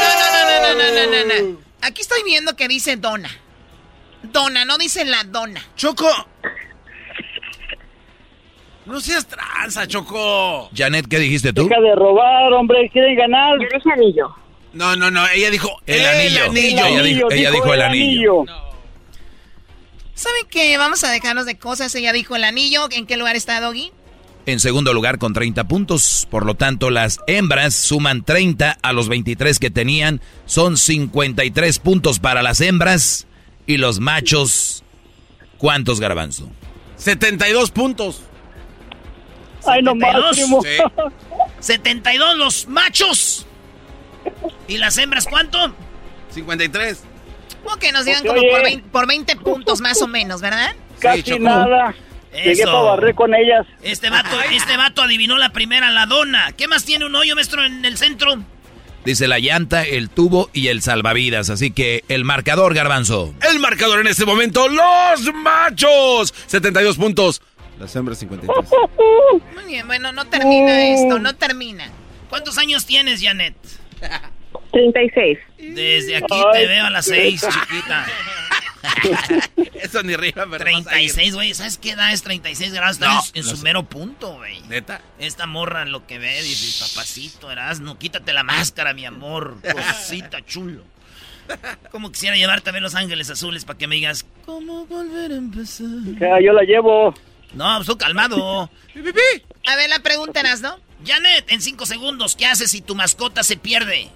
No, 0.00 0.08
no, 0.18 0.30
no, 0.48 0.60
no, 0.60 0.74
no, 0.74 0.90
no, 0.94 1.06
no, 1.10 1.52
no. 1.52 1.58
Aquí 1.82 2.00
estoy 2.02 2.22
viendo 2.24 2.56
que 2.56 2.68
dice 2.68 2.96
dona. 2.96 3.30
Dona, 4.22 4.64
no 4.64 4.78
dice 4.78 5.04
la 5.04 5.24
dona. 5.24 5.62
Choco. 5.76 6.08
No 8.86 9.00
seas 9.00 9.26
tranza, 9.26 9.86
Choco. 9.86 10.70
Janet, 10.74 11.06
¿qué 11.08 11.18
dijiste 11.18 11.52
tú? 11.52 11.68
Deja 11.68 11.80
de 11.80 11.94
robar, 11.94 12.52
hombre, 12.52 12.88
quieren 12.92 13.16
ganar. 13.16 13.56
Yo 13.58 13.66
dije 13.72 13.92
anillo. 13.92 14.34
No, 14.74 14.96
no, 14.96 15.10
no. 15.10 15.26
Ella 15.28 15.50
dijo 15.50 15.70
El 15.86 16.04
anillo. 16.06 16.44
El 16.46 16.56
Ella, 16.56 17.02
dijo, 17.02 17.30
ella 17.30 17.50
dijo 17.50 17.74
el 17.74 17.82
anillo. 17.82 18.44
¿Saben 20.14 20.46
qué? 20.48 20.76
Vamos 20.78 21.02
a 21.04 21.10
dejarnos 21.10 21.46
de 21.46 21.56
cosas. 21.56 21.94
Ella 21.94 22.12
dijo 22.12 22.36
el 22.36 22.44
anillo. 22.44 22.88
¿En 22.90 23.06
qué 23.06 23.16
lugar 23.16 23.36
está 23.36 23.60
Doggy? 23.60 23.92
En 24.46 24.60
segundo 24.60 24.92
lugar 24.92 25.18
con 25.18 25.32
30 25.32 25.64
puntos. 25.64 26.28
Por 26.30 26.46
lo 26.46 26.54
tanto, 26.54 26.90
las 26.90 27.18
hembras 27.26 27.74
suman 27.74 28.24
30 28.24 28.78
a 28.80 28.92
los 28.92 29.08
23 29.08 29.58
que 29.58 29.70
tenían. 29.70 30.20
Son 30.46 30.76
53 30.76 31.78
puntos 31.80 32.18
para 32.20 32.42
las 32.42 32.60
hembras. 32.60 33.26
Y 33.66 33.78
los 33.78 33.98
machos, 33.98 34.84
¿cuántos 35.58 35.98
garbanzo? 35.98 36.48
72 36.96 37.70
puntos. 37.70 38.20
Ay, 39.66 39.82
no 39.82 39.94
más, 39.94 40.12
72. 40.36 40.36
primo. 40.36 40.62
Sí. 40.62 41.12
72 41.60 42.36
los 42.36 42.68
machos. 42.68 43.46
¿Y 44.68 44.76
las 44.78 44.98
hembras 44.98 45.26
cuánto? 45.26 45.74
53. 46.30 47.02
O 47.64 47.76
que 47.78 47.92
nos 47.92 48.04
digan 48.04 48.22
Porque, 48.24 48.40
como 48.40 48.52
por 48.52 48.62
20, 48.62 48.88
por 48.90 49.06
20 49.06 49.36
puntos 49.36 49.80
más 49.80 50.00
o 50.02 50.06
menos, 50.06 50.40
¿verdad? 50.40 50.74
Casi 51.00 51.38
nada. 51.38 51.94
Llegué 52.32 52.52
Eso. 52.52 52.64
para 52.64 52.80
barrer 52.80 53.14
con 53.14 53.32
ellas. 53.34 53.64
Este 53.82 54.10
vato, 54.10 54.36
este 54.50 54.76
vato 54.76 55.02
adivinó 55.02 55.38
la 55.38 55.50
primera, 55.50 55.90
la 55.90 56.06
dona. 56.06 56.52
¿Qué 56.52 56.66
más 56.66 56.84
tiene 56.84 57.06
un 57.06 57.14
hoyo, 57.14 57.34
maestro, 57.36 57.64
en 57.64 57.84
el 57.84 57.96
centro? 57.96 58.42
Dice 59.04 59.28
la 59.28 59.38
llanta, 59.38 59.84
el 59.84 60.08
tubo 60.08 60.50
y 60.52 60.68
el 60.68 60.82
salvavidas. 60.82 61.50
Así 61.50 61.70
que 61.70 62.04
el 62.08 62.24
marcador, 62.24 62.74
garbanzo. 62.74 63.34
El 63.48 63.60
marcador 63.60 64.00
en 64.00 64.08
este 64.08 64.24
momento, 64.24 64.66
los 64.68 65.32
machos. 65.34 66.34
72 66.46 66.96
puntos. 66.96 67.42
Las 67.78 67.94
hembras 67.94 68.18
53. 68.18 68.68
Muy 69.54 69.64
bien, 69.66 69.86
bueno, 69.86 70.12
no 70.12 70.24
termina 70.24 70.86
esto, 70.86 71.18
no 71.18 71.34
termina. 71.36 71.88
¿Cuántos 72.30 72.56
años 72.58 72.86
tienes, 72.86 73.22
Janet? 73.22 73.54
36. 74.74 75.38
Desde 75.58 76.16
aquí 76.16 76.42
te 76.52 76.66
veo 76.66 76.84
a 76.84 76.90
las 76.90 77.06
6, 77.06 77.40
chiquita. 77.40 78.06
Eso 79.74 80.02
ni 80.02 80.16
rima, 80.16 80.46
pero 80.50 80.64
36, 80.64 81.34
güey. 81.34 81.54
¿Sabes 81.54 81.78
qué 81.78 81.90
edad 81.90 82.12
es 82.12 82.22
36 82.22 82.72
grados? 82.72 83.00
No, 83.00 83.20
en 83.32 83.44
su 83.44 83.56
sé. 83.56 83.62
mero 83.62 83.84
punto, 83.84 84.34
güey. 84.34 84.60
¿Neta? 84.68 85.00
Esta 85.18 85.46
morra 85.46 85.84
lo 85.84 86.06
que 86.06 86.18
ve, 86.18 86.42
dice, 86.42 86.84
papacito, 86.84 87.48
no 87.80 87.98
quítate 87.98 88.32
la 88.32 88.42
máscara, 88.44 88.92
mi 88.92 89.06
amor. 89.06 89.56
Cosita 89.72 90.44
chulo. 90.44 90.82
Como 91.90 92.10
quisiera 92.10 92.36
llevarte 92.36 92.70
a 92.70 92.72
ver 92.72 92.82
Los 92.82 92.94
Ángeles 92.94 93.28
Azules 93.30 93.64
para 93.64 93.78
que 93.78 93.86
me 93.86 93.96
digas, 93.96 94.26
¿cómo 94.46 94.86
volver 94.86 95.32
a 95.32 95.36
empezar? 95.36 95.86
Ya, 96.18 96.40
yo 96.40 96.52
la 96.52 96.62
llevo. 96.62 97.14
No, 97.52 97.76
pues 97.76 97.86
tú 97.86 97.96
calmado. 97.98 98.70
A 99.66 99.76
ver, 99.76 99.88
la 99.88 100.00
pregunta 100.00 100.40
eras, 100.40 100.60
¿no? 100.60 100.78
Janet, 101.06 101.44
en 101.48 101.60
cinco 101.60 101.86
segundos, 101.86 102.36
¿qué 102.36 102.46
haces 102.46 102.70
si 102.70 102.80
tu 102.80 102.94
mascota 102.94 103.42
se 103.42 103.56
pierde? 103.56 104.10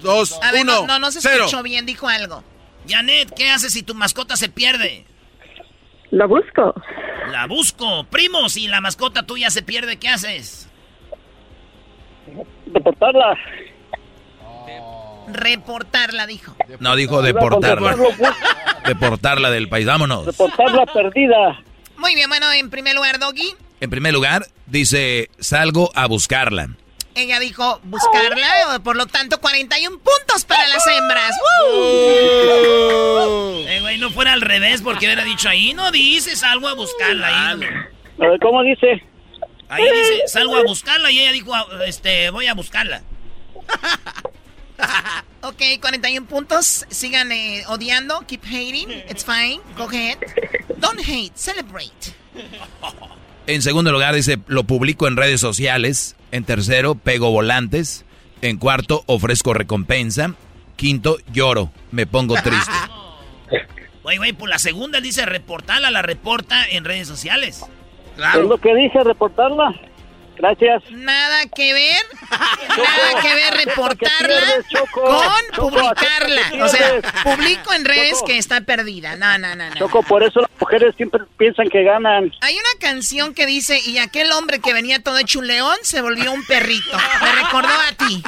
Dos, 0.00 0.38
A 0.42 0.52
ver, 0.52 0.62
uno, 0.62 0.80
no, 0.82 0.86
no, 0.86 0.98
no 0.98 1.10
se 1.10 1.20
cero. 1.20 1.44
escuchó 1.44 1.62
bien, 1.62 1.84
dijo 1.86 2.08
algo. 2.08 2.42
Janet, 2.88 3.32
¿qué 3.34 3.50
haces 3.50 3.72
si 3.72 3.82
tu 3.82 3.94
mascota 3.94 4.36
se 4.36 4.48
pierde? 4.48 5.04
La 6.10 6.26
busco. 6.26 6.74
La 7.30 7.46
busco. 7.46 8.04
Primo, 8.04 8.48
si 8.48 8.66
la 8.68 8.80
mascota 8.80 9.24
tuya 9.24 9.50
se 9.50 9.62
pierde, 9.62 9.98
¿qué 9.98 10.08
haces? 10.08 10.68
Deportarla. 12.66 13.36
Reportarla, 15.30 16.26
dijo. 16.26 16.56
No, 16.80 16.96
dijo 16.96 17.20
deportarla. 17.20 17.94
Deportarla 18.86 19.50
del 19.50 19.68
país. 19.68 19.84
Vámonos. 19.84 20.24
Deportarla 20.24 20.86
perdida. 20.86 21.62
Muy 21.98 22.14
bien, 22.14 22.28
bueno, 22.30 22.50
en 22.52 22.70
primer 22.70 22.94
lugar, 22.94 23.18
Doggy, 23.18 23.54
En 23.80 23.90
primer 23.90 24.14
lugar, 24.14 24.46
dice, 24.66 25.28
salgo 25.38 25.90
a 25.94 26.06
buscarla. 26.06 26.68
Ella 27.22 27.38
dijo 27.40 27.80
buscarla, 27.84 28.80
por 28.82 28.96
lo 28.96 29.06
tanto, 29.06 29.40
41 29.40 29.98
puntos 29.98 30.44
para 30.46 30.66
las 30.68 30.86
hembras. 30.86 31.32
¡Woo! 31.72 33.64
Eh, 33.66 33.78
güey, 33.80 33.98
no 33.98 34.10
fuera 34.10 34.32
al 34.32 34.40
revés, 34.40 34.82
porque 34.82 35.06
hubiera 35.06 35.24
dicho 35.24 35.48
ahí, 35.48 35.74
no 35.74 35.90
dices, 35.90 36.40
salgo 36.40 36.68
a 36.68 36.74
buscarla. 36.74 37.26
Ahí, 37.26 37.60
A 38.20 38.28
ver, 38.28 38.40
¿cómo 38.40 38.62
dice? 38.62 39.02
ahí 39.68 39.84
dice, 39.84 40.28
salgo 40.28 40.56
a 40.56 40.62
buscarla, 40.62 41.10
y 41.10 41.20
ella 41.20 41.32
dijo, 41.32 41.54
ah, 41.54 41.66
este, 41.86 42.30
voy 42.30 42.46
a 42.46 42.54
buscarla. 42.54 43.02
Ok, 45.40 45.62
41 45.80 46.26
puntos. 46.26 46.84
Sigan 46.88 47.30
eh, 47.32 47.64
odiando. 47.68 48.24
Keep 48.26 48.44
hating. 48.44 48.90
It's 49.08 49.24
fine. 49.24 49.60
Go 49.76 49.84
ahead. 49.84 50.18
Don't 50.78 51.00
hate. 51.00 51.32
Celebrate. 51.36 52.12
En 53.48 53.62
segundo 53.62 53.92
lugar, 53.92 54.14
dice, 54.14 54.38
lo 54.46 54.64
publico 54.64 55.08
en 55.08 55.16
redes 55.16 55.40
sociales. 55.40 56.16
En 56.32 56.44
tercero, 56.44 56.96
pego 56.96 57.30
volantes. 57.30 58.04
En 58.42 58.58
cuarto, 58.58 59.04
ofrezco 59.06 59.54
recompensa. 59.54 60.34
Quinto, 60.76 61.16
lloro. 61.32 61.72
Me 61.90 62.06
pongo 62.06 62.34
triste. 62.34 62.72
Güey, 64.02 64.16
güey, 64.16 64.32
por 64.32 64.48
la 64.48 64.58
segunda 64.58 65.02
dice 65.02 65.26
reportarla, 65.26 65.90
la 65.90 66.00
reporta 66.00 66.66
en 66.66 66.86
redes 66.86 67.06
sociales. 67.06 67.62
Es 68.16 68.40
lo 68.40 68.56
que 68.56 68.74
dije, 68.74 69.04
reportarla. 69.04 69.74
Gracias. 70.38 70.82
Nada 70.90 71.46
que 71.54 71.72
ver, 71.72 72.02
nada 72.68 73.22
que 73.22 73.34
ver 73.34 73.66
reportarla 73.66 74.18
pierdes, 74.18 74.66
Choco. 74.70 75.02
con 75.02 75.22
Choco, 75.52 75.70
publicarla. 75.70 76.46
¿a 76.46 76.50
qué 76.50 76.56
te 76.56 76.62
O 76.62 76.68
sea, 76.68 77.00
publico 77.24 77.72
en 77.72 77.84
redes 77.84 78.12
Choco. 78.12 78.26
que 78.26 78.38
está 78.38 78.60
perdida. 78.60 79.16
No, 79.16 79.36
no, 79.38 79.54
no, 79.56 79.68
no. 79.68 79.74
Choco, 79.76 80.02
por 80.04 80.22
eso 80.22 80.40
las 80.40 80.50
mujeres 80.60 80.94
siempre 80.96 81.22
piensan 81.36 81.68
que 81.68 81.82
ganan. 81.82 82.32
Hay 82.40 82.54
una 82.54 82.80
canción 82.80 83.34
que 83.34 83.46
dice, 83.46 83.80
y 83.84 83.98
aquel 83.98 84.30
hombre 84.32 84.60
que 84.60 84.72
venía 84.72 85.02
todo 85.02 85.18
hecho 85.18 85.40
un 85.40 85.48
león 85.48 85.76
se 85.82 86.00
volvió 86.00 86.30
un 86.32 86.44
perrito. 86.46 86.96
Me 87.22 87.32
recordó 87.42 87.68
a 87.68 87.92
ti. 88.06 88.22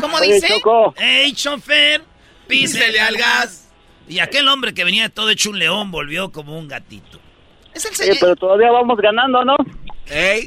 ¿Cómo 0.00 0.16
Oye, 0.18 0.34
dice? 0.34 0.48
Choco. 0.48 0.94
¡Ey, 0.98 1.32
chofer! 1.32 2.02
¡Písele 2.46 3.00
al 3.00 3.16
gas! 3.16 3.68
Y 4.08 4.18
aquel 4.20 4.46
hombre 4.48 4.74
que 4.74 4.84
venía 4.84 5.08
todo 5.08 5.30
hecho 5.30 5.50
un 5.50 5.58
león 5.58 5.90
volvió 5.90 6.30
como 6.30 6.58
un 6.58 6.68
gatito. 6.68 7.20
Es 7.74 7.84
el 7.84 7.94
señor. 7.94 8.16
pero 8.20 8.36
todavía 8.36 8.70
vamos 8.70 8.96
ganando, 8.98 9.44
¿no? 9.44 9.56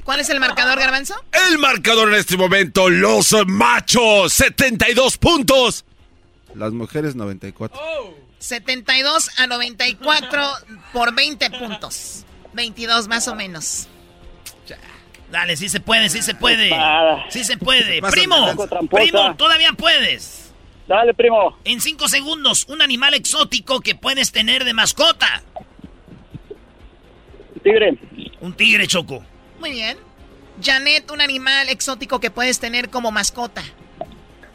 ¿Cuál 0.03 0.19
es 0.19 0.29
el 0.29 0.39
marcador, 0.39 0.79
Garbanzo? 0.79 1.15
El 1.49 1.57
marcador 1.57 2.09
en 2.09 2.15
este 2.15 2.37
momento, 2.37 2.89
los 2.89 3.35
machos, 3.47 4.33
72 4.33 5.17
puntos. 5.17 5.83
Las 6.55 6.71
mujeres 6.71 7.15
94. 7.15 7.79
72 8.39 9.29
a 9.39 9.47
94 9.47 10.41
por 10.93 11.13
20 11.13 11.49
puntos. 11.51 12.23
22 12.53 13.07
más 13.07 13.27
o 13.27 13.35
menos. 13.35 13.87
Dale, 15.31 15.57
sí 15.57 15.67
se 15.67 15.81
puede, 15.81 16.09
sí 16.09 16.21
se 16.21 16.35
puede. 16.35 16.71
Sí 17.29 17.43
se 17.43 17.57
puede. 17.57 18.01
Primo, 18.01 18.55
primo, 18.89 19.35
todavía 19.35 19.73
puedes. 19.73 20.51
Dale, 20.87 21.13
primo. 21.13 21.57
En 21.65 21.81
5 21.81 22.07
segundos, 22.07 22.65
un 22.69 22.81
animal 22.81 23.13
exótico 23.13 23.81
que 23.81 23.95
puedes 23.95 24.31
tener 24.31 24.63
de 24.63 24.73
mascota. 24.73 25.43
Tigre. 27.59 27.97
Un 28.41 28.53
tigre, 28.53 28.87
Choco. 28.87 29.23
Muy 29.59 29.71
bien. 29.71 29.97
Janet, 30.61 31.09
un 31.11 31.21
animal 31.21 31.69
exótico 31.69 32.19
que 32.19 32.31
puedes 32.31 32.59
tener 32.59 32.89
como 32.89 33.11
mascota. 33.11 33.63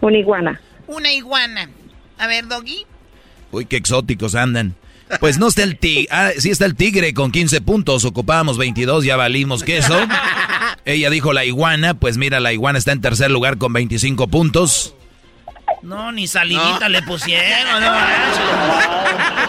Una 0.00 0.18
iguana. 0.18 0.60
Una 0.86 1.12
iguana. 1.12 1.70
A 2.18 2.26
ver, 2.26 2.46
Doggy. 2.48 2.86
Uy, 3.52 3.66
qué 3.66 3.76
exóticos 3.76 4.34
andan. 4.34 4.74
Pues 5.20 5.38
no 5.38 5.48
está 5.48 5.62
el 5.62 5.78
tigre. 5.78 6.08
Ah, 6.10 6.30
sí 6.36 6.50
está 6.50 6.64
el 6.66 6.74
tigre 6.74 7.14
con 7.14 7.30
15 7.30 7.60
puntos. 7.60 8.04
Ocupábamos 8.04 8.58
22, 8.58 9.04
ya 9.04 9.16
valimos 9.16 9.62
queso. 9.62 9.98
Ella 10.84 11.10
dijo 11.10 11.32
la 11.32 11.44
iguana. 11.44 11.94
Pues 11.94 12.18
mira, 12.18 12.40
la 12.40 12.52
iguana 12.52 12.78
está 12.78 12.92
en 12.92 13.00
tercer 13.00 13.30
lugar 13.30 13.58
con 13.58 13.72
25 13.72 14.28
puntos. 14.28 14.94
No, 15.82 16.12
ni 16.12 16.26
salidita 16.26 16.88
le 16.88 17.02
pusieron. 17.02 17.80
No 17.80 17.90
manches. 17.90 18.40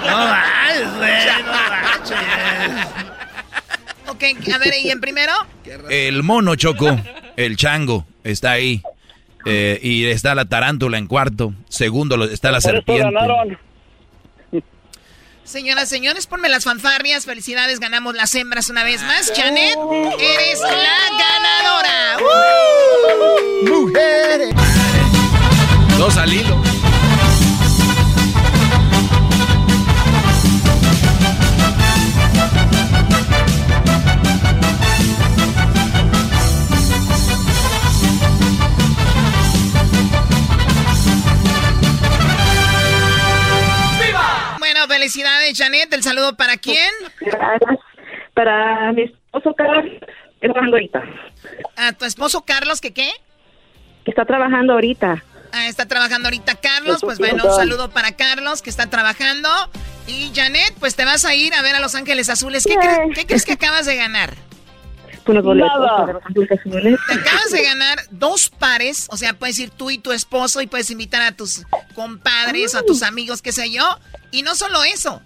No 0.10 0.18
manches, 0.18 0.98
güey, 0.98 1.26
no 1.46 3.23
a 4.54 4.58
ver, 4.58 4.74
¿y 4.82 4.90
en 4.90 5.00
primero? 5.02 5.34
El 5.90 6.24
mono 6.24 6.56
choco, 6.56 7.00
el 7.36 7.58
chango, 7.58 8.06
está 8.24 8.52
ahí. 8.52 8.82
Eh, 9.46 9.78
y 9.84 10.06
está 10.06 10.36
la 10.36 10.46
tarántula 10.46 10.98
en 10.98 11.06
cuarto. 11.08 11.54
Segundo 11.68 12.16
lo- 12.16 12.26
está 12.26 12.50
la 12.52 12.62
serpiente. 12.62 13.04
ganaron. 13.04 13.58
Señoras, 15.44 15.90
señores, 15.90 16.26
ponme 16.28 16.48
las 16.48 16.64
fanfarrias. 16.64 17.26
Felicidades, 17.26 17.82
ganamos 17.82 18.16
las 18.16 18.34
hembras 18.36 18.70
una 18.70 18.86
vez 18.86 19.02
más. 19.04 19.34
Janet, 19.36 19.78
eres 20.18 20.62
la 20.62 21.00
ganadora. 21.20 22.18
Mujeres. 23.64 24.56
Dos 25.98 26.16
al 26.18 26.34
hilo. 26.34 26.64
¿El 46.04 46.10
saludo 46.10 46.36
para 46.36 46.58
quién? 46.58 46.90
Para 48.34 48.92
mi 48.92 49.04
esposo 49.04 49.54
Carlos, 49.56 49.86
que 49.86 50.48
está 50.48 50.54
trabajando 50.54 50.76
ahorita. 50.76 51.04
A 51.78 51.94
tu 51.94 52.04
esposo 52.04 52.42
Carlos, 52.42 52.82
¿que 52.82 52.94
qué? 52.94 53.10
Que 54.04 54.12
está 54.12 54.26
trabajando 54.26 54.74
ahorita. 54.74 55.24
Ah, 55.54 55.68
está 55.68 55.86
trabajando 55.86 56.28
ahorita 56.28 56.56
Carlos. 56.56 57.00
Pues 57.02 57.20
bueno, 57.20 57.46
un 57.46 57.56
saludo 57.56 57.90
para 57.92 58.12
Carlos 58.18 58.62
que 58.62 58.70
está 58.70 58.90
trabajando. 58.90 59.48
Y 60.06 60.34
Janet, 60.36 60.74
pues 60.82 60.96
te 60.98 61.06
vas 61.06 61.24
a 61.24 61.36
ir 61.36 61.54
a 61.54 61.62
ver 61.62 61.76
a 61.76 61.80
Los 61.80 61.96
Ángeles 61.96 62.28
Azules. 62.30 62.66
¿Qué, 62.68 62.76
cre- 62.76 63.14
qué 63.16 63.26
crees 63.26 63.46
que 63.46 63.54
acabas 63.54 63.86
de 63.86 63.96
ganar? 63.96 64.34
Unos 65.26 65.42
boletos 65.46 65.72
Nada. 65.80 65.98
para 66.00 66.14
Los 66.14 66.26
Ángeles 66.26 66.52
Azules. 66.52 67.00
Te 67.08 67.14
acabas 67.14 67.50
de 67.52 67.64
ganar 67.64 68.00
dos 68.12 68.50
pares, 68.50 69.08
o 69.10 69.16
sea, 69.16 69.36
puedes 69.36 69.58
ir 69.58 69.70
tú 69.70 69.90
y 69.90 70.00
tu 70.00 70.12
esposo 70.12 70.60
y 70.60 70.68
puedes 70.68 70.92
invitar 70.92 71.22
a 71.22 71.32
tus 71.32 71.64
compadres, 71.96 72.76
a 72.76 72.82
tus 72.84 73.04
amigos, 73.04 73.42
qué 73.42 73.54
sé 73.54 73.72
yo. 73.72 73.86
Y 74.32 74.42
no 74.42 74.54
solo 74.56 74.84
eso, 74.84 75.22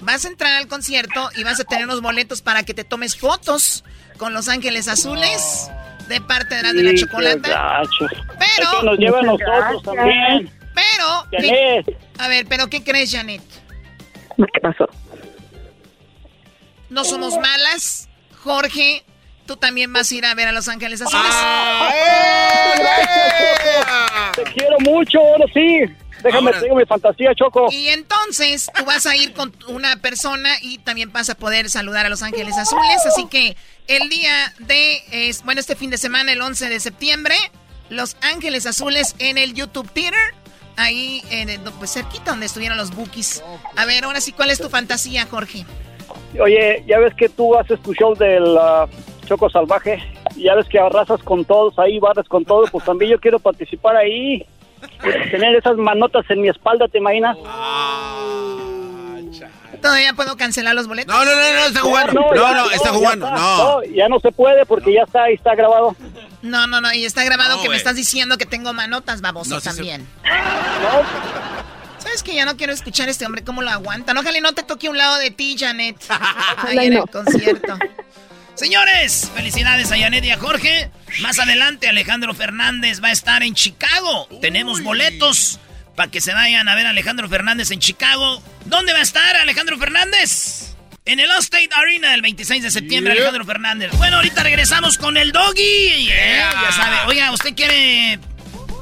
vas 0.00 0.24
a 0.24 0.28
entrar 0.28 0.54
al 0.54 0.68
concierto 0.68 1.30
y 1.36 1.44
vas 1.44 1.60
a 1.60 1.64
tener 1.64 1.84
unos 1.84 2.00
boletos 2.02 2.42
para 2.42 2.62
que 2.62 2.74
te 2.74 2.84
tomes 2.84 3.16
fotos 3.16 3.84
con 4.18 4.32
Los 4.34 4.48
Ángeles 4.48 4.88
Azules 4.88 5.70
de 6.08 6.20
parte 6.20 6.54
de 6.56 6.62
la 6.62 6.72
de 6.72 6.82
la 6.82 6.90
Sí, 6.90 6.96
qué 6.96 7.02
chocolate. 7.02 7.48
gacho. 7.50 8.06
Pero... 8.38 8.70
Es 8.72 8.76
que 8.80 8.86
nos 8.86 8.98
lleva 8.98 9.18
a 9.18 9.22
nosotros 9.22 9.82
también. 9.82 10.50
Pero... 10.74 11.26
¿qué- 11.30 11.84
A 12.18 12.28
ver, 12.28 12.46
pero 12.48 12.68
¿qué 12.68 12.82
crees, 12.82 13.12
Janet? 13.12 13.42
¿Qué 14.36 14.60
pasó? 14.60 14.88
No 16.90 17.04
somos 17.04 17.36
malas. 17.38 18.08
Jorge 18.42 19.04
tú 19.46 19.56
también 19.56 19.92
vas 19.92 20.10
a 20.10 20.14
ir 20.14 20.24
a 20.26 20.34
ver 20.34 20.46
a 20.48 20.52
Los 20.52 20.68
Ángeles 20.68 21.00
Azules. 21.02 21.26
Ah, 21.32 21.90
Te 24.36 24.42
quiero 24.44 24.78
mucho, 24.80 25.18
ahora 25.18 25.44
sí. 25.54 25.80
Déjame, 26.22 26.52
tengo 26.52 26.76
mi 26.76 26.84
fantasía, 26.84 27.34
Choco. 27.34 27.68
Y 27.70 27.88
entonces 27.88 28.70
tú 28.76 28.84
vas 28.84 29.06
a 29.06 29.16
ir 29.16 29.32
con 29.32 29.52
una 29.68 29.96
persona 29.96 30.50
y 30.62 30.78
también 30.78 31.12
vas 31.12 31.30
a 31.30 31.34
poder 31.34 31.70
saludar 31.70 32.06
a 32.06 32.08
Los 32.08 32.22
Ángeles 32.22 32.56
Azules. 32.56 33.06
Así 33.06 33.26
que 33.26 33.56
el 33.86 34.08
día 34.08 34.52
de, 34.60 35.34
bueno, 35.44 35.60
este 35.60 35.76
fin 35.76 35.90
de 35.90 35.98
semana, 35.98 36.32
el 36.32 36.40
11 36.40 36.68
de 36.68 36.80
septiembre, 36.80 37.34
Los 37.88 38.16
Ángeles 38.22 38.66
Azules 38.66 39.14
en 39.18 39.38
el 39.38 39.54
YouTube 39.54 39.90
Theater. 39.90 40.34
Ahí, 40.76 41.24
en, 41.30 41.60
pues 41.80 41.92
cerquita 41.92 42.30
donde 42.30 42.46
estuvieron 42.46 42.78
los 42.78 42.94
bookies. 42.94 43.42
A 43.76 43.84
ver, 43.84 44.04
ahora 44.04 44.20
sí, 44.20 44.30
¿cuál 44.30 44.50
es 44.50 44.60
tu 44.60 44.68
fantasía, 44.68 45.26
Jorge? 45.26 45.66
Oye, 46.40 46.84
ya 46.86 47.00
ves 47.00 47.14
que 47.14 47.28
tú 47.28 47.56
haces 47.56 47.80
tu 47.82 47.92
show 47.94 48.14
del 48.14 48.56
ah, 48.56 48.86
Choco 49.26 49.50
Salvaje. 49.50 50.00
Ya 50.36 50.54
ves 50.54 50.68
que 50.68 50.78
arrasas 50.78 51.20
con 51.24 51.44
todos 51.44 51.76
ahí, 51.80 51.98
barras 51.98 52.28
con 52.28 52.44
todos. 52.44 52.70
Pues 52.70 52.84
también 52.84 53.10
yo 53.10 53.18
quiero 53.18 53.40
participar 53.40 53.96
ahí. 53.96 54.46
Tener 55.30 55.54
esas 55.56 55.76
manotas 55.76 56.24
en 56.30 56.42
mi 56.42 56.48
espalda, 56.48 56.86
¿te 56.88 56.98
imaginas? 56.98 57.36
¿Todavía 59.82 60.12
puedo 60.14 60.36
cancelar 60.36 60.74
los 60.74 60.88
boletos? 60.88 61.14
No, 61.14 61.24
no, 61.24 61.30
no, 61.30 61.36
no, 61.40 61.66
está 61.66 61.80
jugando. 61.80 62.20
No, 62.34 62.54
no, 62.54 62.70
está 62.70 62.88
jugando. 62.90 63.26
Ya 63.26 63.34
No. 63.36 63.82
ya 63.84 64.08
no 64.08 64.18
se 64.18 64.32
puede 64.32 64.66
porque 64.66 64.92
ya 64.92 65.02
está, 65.02 65.24
ahí 65.24 65.34
está 65.34 65.54
grabado. 65.54 65.94
No, 66.42 66.66
no, 66.66 66.80
no, 66.80 66.92
y 66.92 67.04
está 67.04 67.22
grabado 67.24 67.56
No, 67.56 67.62
que 67.62 67.68
me 67.68 67.76
estás 67.76 67.94
diciendo 67.94 68.38
que 68.38 68.46
tengo 68.46 68.72
manotas, 68.72 69.20
baboso, 69.20 69.50
No, 69.54 69.60
sí 69.60 69.68
se- 69.68 69.76
también. 69.76 70.08
¿Sabes 71.98 72.22
que 72.22 72.34
ya 72.34 72.44
no 72.44 72.56
quiero 72.56 72.72
escuchar 72.72 73.08
a 73.08 73.10
este 73.10 73.26
hombre 73.26 73.44
cómo 73.44 73.60
lo 73.62 73.70
aguantan? 73.70 74.16
Ojalá 74.16 74.38
y 74.38 74.40
no 74.40 74.52
te 74.52 74.62
toque 74.62 74.88
un 74.88 74.96
lado 74.96 75.16
de 75.18 75.30
ti, 75.30 75.56
Janet. 75.58 75.96
Ahí 76.66 76.86
en 76.88 76.94
no. 76.94 77.02
el 77.04 77.10
concierto. 77.10 77.76
Señores, 78.58 79.30
felicidades 79.36 79.92
a 79.92 79.98
Janet 79.98 80.24
y 80.24 80.30
a 80.30 80.36
Jorge. 80.36 80.90
Más 81.20 81.38
adelante, 81.38 81.88
Alejandro 81.88 82.34
Fernández 82.34 83.00
va 83.02 83.08
a 83.08 83.12
estar 83.12 83.44
en 83.44 83.54
Chicago. 83.54 84.28
Tenemos 84.42 84.82
boletos 84.82 85.60
para 85.94 86.10
que 86.10 86.20
se 86.20 86.32
vayan 86.34 86.68
a 86.68 86.74
ver 86.74 86.86
a 86.86 86.90
Alejandro 86.90 87.28
Fernández 87.28 87.70
en 87.70 87.78
Chicago. 87.78 88.42
¿Dónde 88.64 88.92
va 88.92 88.98
a 88.98 89.02
estar 89.02 89.36
Alejandro 89.36 89.78
Fernández? 89.78 90.74
En 91.04 91.20
el 91.20 91.30
Allstate 91.30 91.68
Arena 91.72 92.12
el 92.14 92.20
26 92.22 92.64
de 92.64 92.70
septiembre, 92.72 93.12
Yeah. 93.14 93.22
Alejandro 93.22 93.44
Fernández. 93.46 93.92
Bueno, 93.96 94.16
ahorita 94.16 94.42
regresamos 94.42 94.98
con 94.98 95.16
el 95.16 95.30
Doggy. 95.30 96.08
Eh, 96.10 96.40
Ya 96.40 96.72
sabe. 96.72 96.96
Oiga, 97.06 97.30
¿usted 97.30 97.54
quiere 97.54 98.18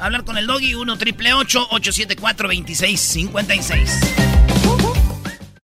hablar 0.00 0.24
con 0.24 0.38
el 0.38 0.46
Doggy? 0.46 0.74
1 0.74 0.96
triple 0.96 1.34
874 1.34 2.48
2656 2.48 4.00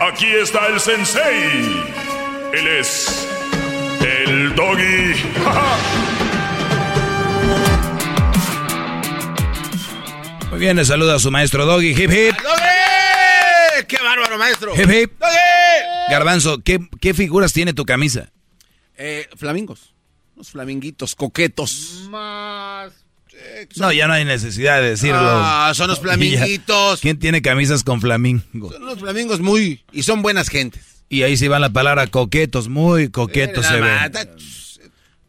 Aquí 0.00 0.26
está 0.26 0.68
el 0.68 0.78
sensei. 0.78 1.84
Él 2.52 2.68
es 2.68 3.26
el 4.00 4.54
doggy. 4.54 5.12
Muy 10.50 10.60
bien, 10.60 10.76
le 10.76 10.84
saluda 10.84 11.16
a 11.16 11.18
su 11.18 11.32
maestro 11.32 11.66
Doggy. 11.66 11.90
Hip 11.90 12.10
hip. 12.10 12.34
¡Doggy! 12.42 13.86
¡Qué 13.88 13.96
bárbaro, 14.02 14.38
maestro! 14.38 14.72
Hip 14.74 14.88
hip. 14.90 15.18
¡Doggy! 15.18 15.34
Garbanzo, 16.10 16.62
¿qué, 16.62 16.78
¿qué 17.00 17.12
figuras 17.12 17.52
tiene 17.52 17.74
tu 17.74 17.84
camisa? 17.84 18.30
Eh, 18.96 19.28
flamingos. 19.36 19.94
Unos 20.36 20.50
flaminguitos 20.50 21.14
coquetos. 21.16 22.06
Más. 22.08 22.92
No, 23.76 23.92
ya 23.92 24.06
no 24.06 24.14
hay 24.14 24.24
necesidad 24.24 24.80
de 24.80 24.90
decirlo. 24.90 25.18
Ah, 25.20 25.72
son 25.74 25.88
los 25.88 26.00
flaminguitos. 26.02 27.00
¿Quién 27.00 27.18
tiene 27.18 27.42
camisas 27.42 27.84
con 27.84 28.00
flamingos? 28.00 28.72
Son 28.72 28.84
los 28.84 28.98
flamingos 28.98 29.40
muy... 29.40 29.84
Y 29.92 30.02
son 30.02 30.22
buenas 30.22 30.48
gentes. 30.48 31.04
Y 31.08 31.22
ahí 31.22 31.36
sí 31.36 31.48
va 31.48 31.58
la 31.58 31.70
palabra 31.70 32.06
coquetos, 32.06 32.68
muy 32.68 33.08
coquetos 33.08 33.64
Eh, 33.66 33.68
se 33.68 33.80
ven. 33.80 34.28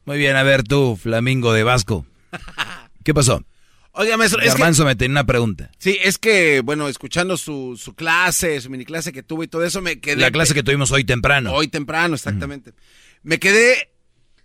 Muy 0.05 0.17
bien, 0.17 0.35
a 0.35 0.43
ver 0.43 0.63
tú, 0.63 0.97
flamingo 1.01 1.53
de 1.53 1.63
Vasco. 1.63 2.05
¿Qué 3.03 3.13
pasó? 3.13 3.43
Oiga, 3.91 4.17
maestro, 4.17 4.39
es 4.39 4.45
que... 4.45 4.49
Garbanzo 4.51 4.85
me 4.85 4.95
tenía 4.95 5.11
una 5.13 5.25
pregunta. 5.25 5.71
Sí, 5.77 5.97
es 6.03 6.17
que, 6.17 6.61
bueno, 6.61 6.87
escuchando 6.87 7.37
su, 7.37 7.79
su 7.81 7.93
clase, 7.95 8.61
su 8.61 8.69
mini 8.69 8.85
clase 8.85 9.11
que 9.11 9.23
tuvo 9.23 9.43
y 9.43 9.47
todo 9.47 9.63
eso, 9.65 9.81
me 9.81 9.99
quedé... 9.99 10.17
La 10.17 10.31
clase 10.31 10.53
que 10.53 10.63
tuvimos 10.63 10.91
hoy 10.91 11.03
temprano. 11.03 11.53
Hoy 11.53 11.67
temprano, 11.67 12.15
exactamente. 12.15 12.73
Me 13.23 13.39
quedé 13.39 13.89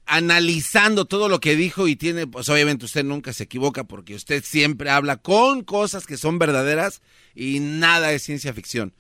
analizando 0.07 1.07
todo 1.07 1.29
lo 1.29 1.41
que 1.41 1.57
dijo 1.57 1.89
y 1.89 1.97
tiene, 1.97 2.27
pues 2.27 2.49
obviamente 2.49 2.85
usted 2.85 3.05
nunca 3.05 3.33
se 3.33 3.45
equivoca 3.45 3.85
porque 3.85 4.15
usted 4.15 4.45
siempre 4.45 4.91
habla 4.91 5.17
con 5.17 5.63
cosas 5.63 6.07
que 6.07 6.17
son 6.17 6.39
verdaderas 6.39 7.01
y 7.35 7.61
nada 7.61 8.13
es 8.13 8.23
ciencia 8.23 8.53
ficción. 8.53 8.95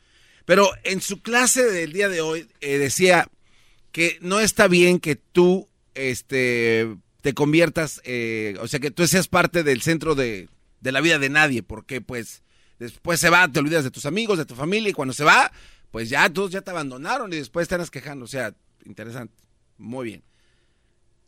Pero 0.45 0.71
en 0.83 1.01
su 1.01 1.21
clase 1.23 1.65
del 1.65 1.93
día 1.93 2.09
de 2.09 2.21
hoy 2.21 2.49
eh, 2.61 2.79
decía 2.79 3.29
que 3.93 4.19
no 4.21 4.41
está 4.41 4.69
bien 4.69 4.99
que 4.99 5.17
tú 5.17 5.69
este, 5.95 6.97
te 7.21 7.35
conviertas, 7.35 8.01
eh, 8.05 8.57
o 8.61 8.69
sea, 8.69 8.81
que 8.81 8.91
tú 8.91 9.07
seas 9.07 9.29
parte 9.29 9.63
del 9.63 9.83
centro 9.83 10.15
de, 10.15 10.49
de 10.81 10.93
la 10.93 11.01
vida 11.01 11.19
de 11.19 11.31
nadie, 11.31 11.63
porque 11.63 12.01
pues 12.01 12.43
después 12.79 13.21
se 13.21 13.31
va, 13.31 13.49
te 13.49 13.61
olvidas 13.61 13.85
de 13.85 13.91
tus 13.91 14.07
amigos, 14.07 14.39
de 14.39 14.45
tu 14.45 14.55
familia, 14.55 14.91
y 14.91 14.93
cuando 14.93 15.15
se 15.15 15.25
va, 15.25 15.51
pues 15.91 16.11
ya 16.11 16.29
todos 16.29 16.51
ya 16.51 16.61
te 16.61 16.71
abandonaron 16.71 17.33
y 17.33 17.37
después 17.37 17.69
te 17.69 17.77
andas 17.77 17.91
quejando. 17.91 18.25
O 18.25 18.29
sea, 18.29 18.55
interesante, 18.85 19.35
muy 19.79 20.07
bien. 20.07 20.23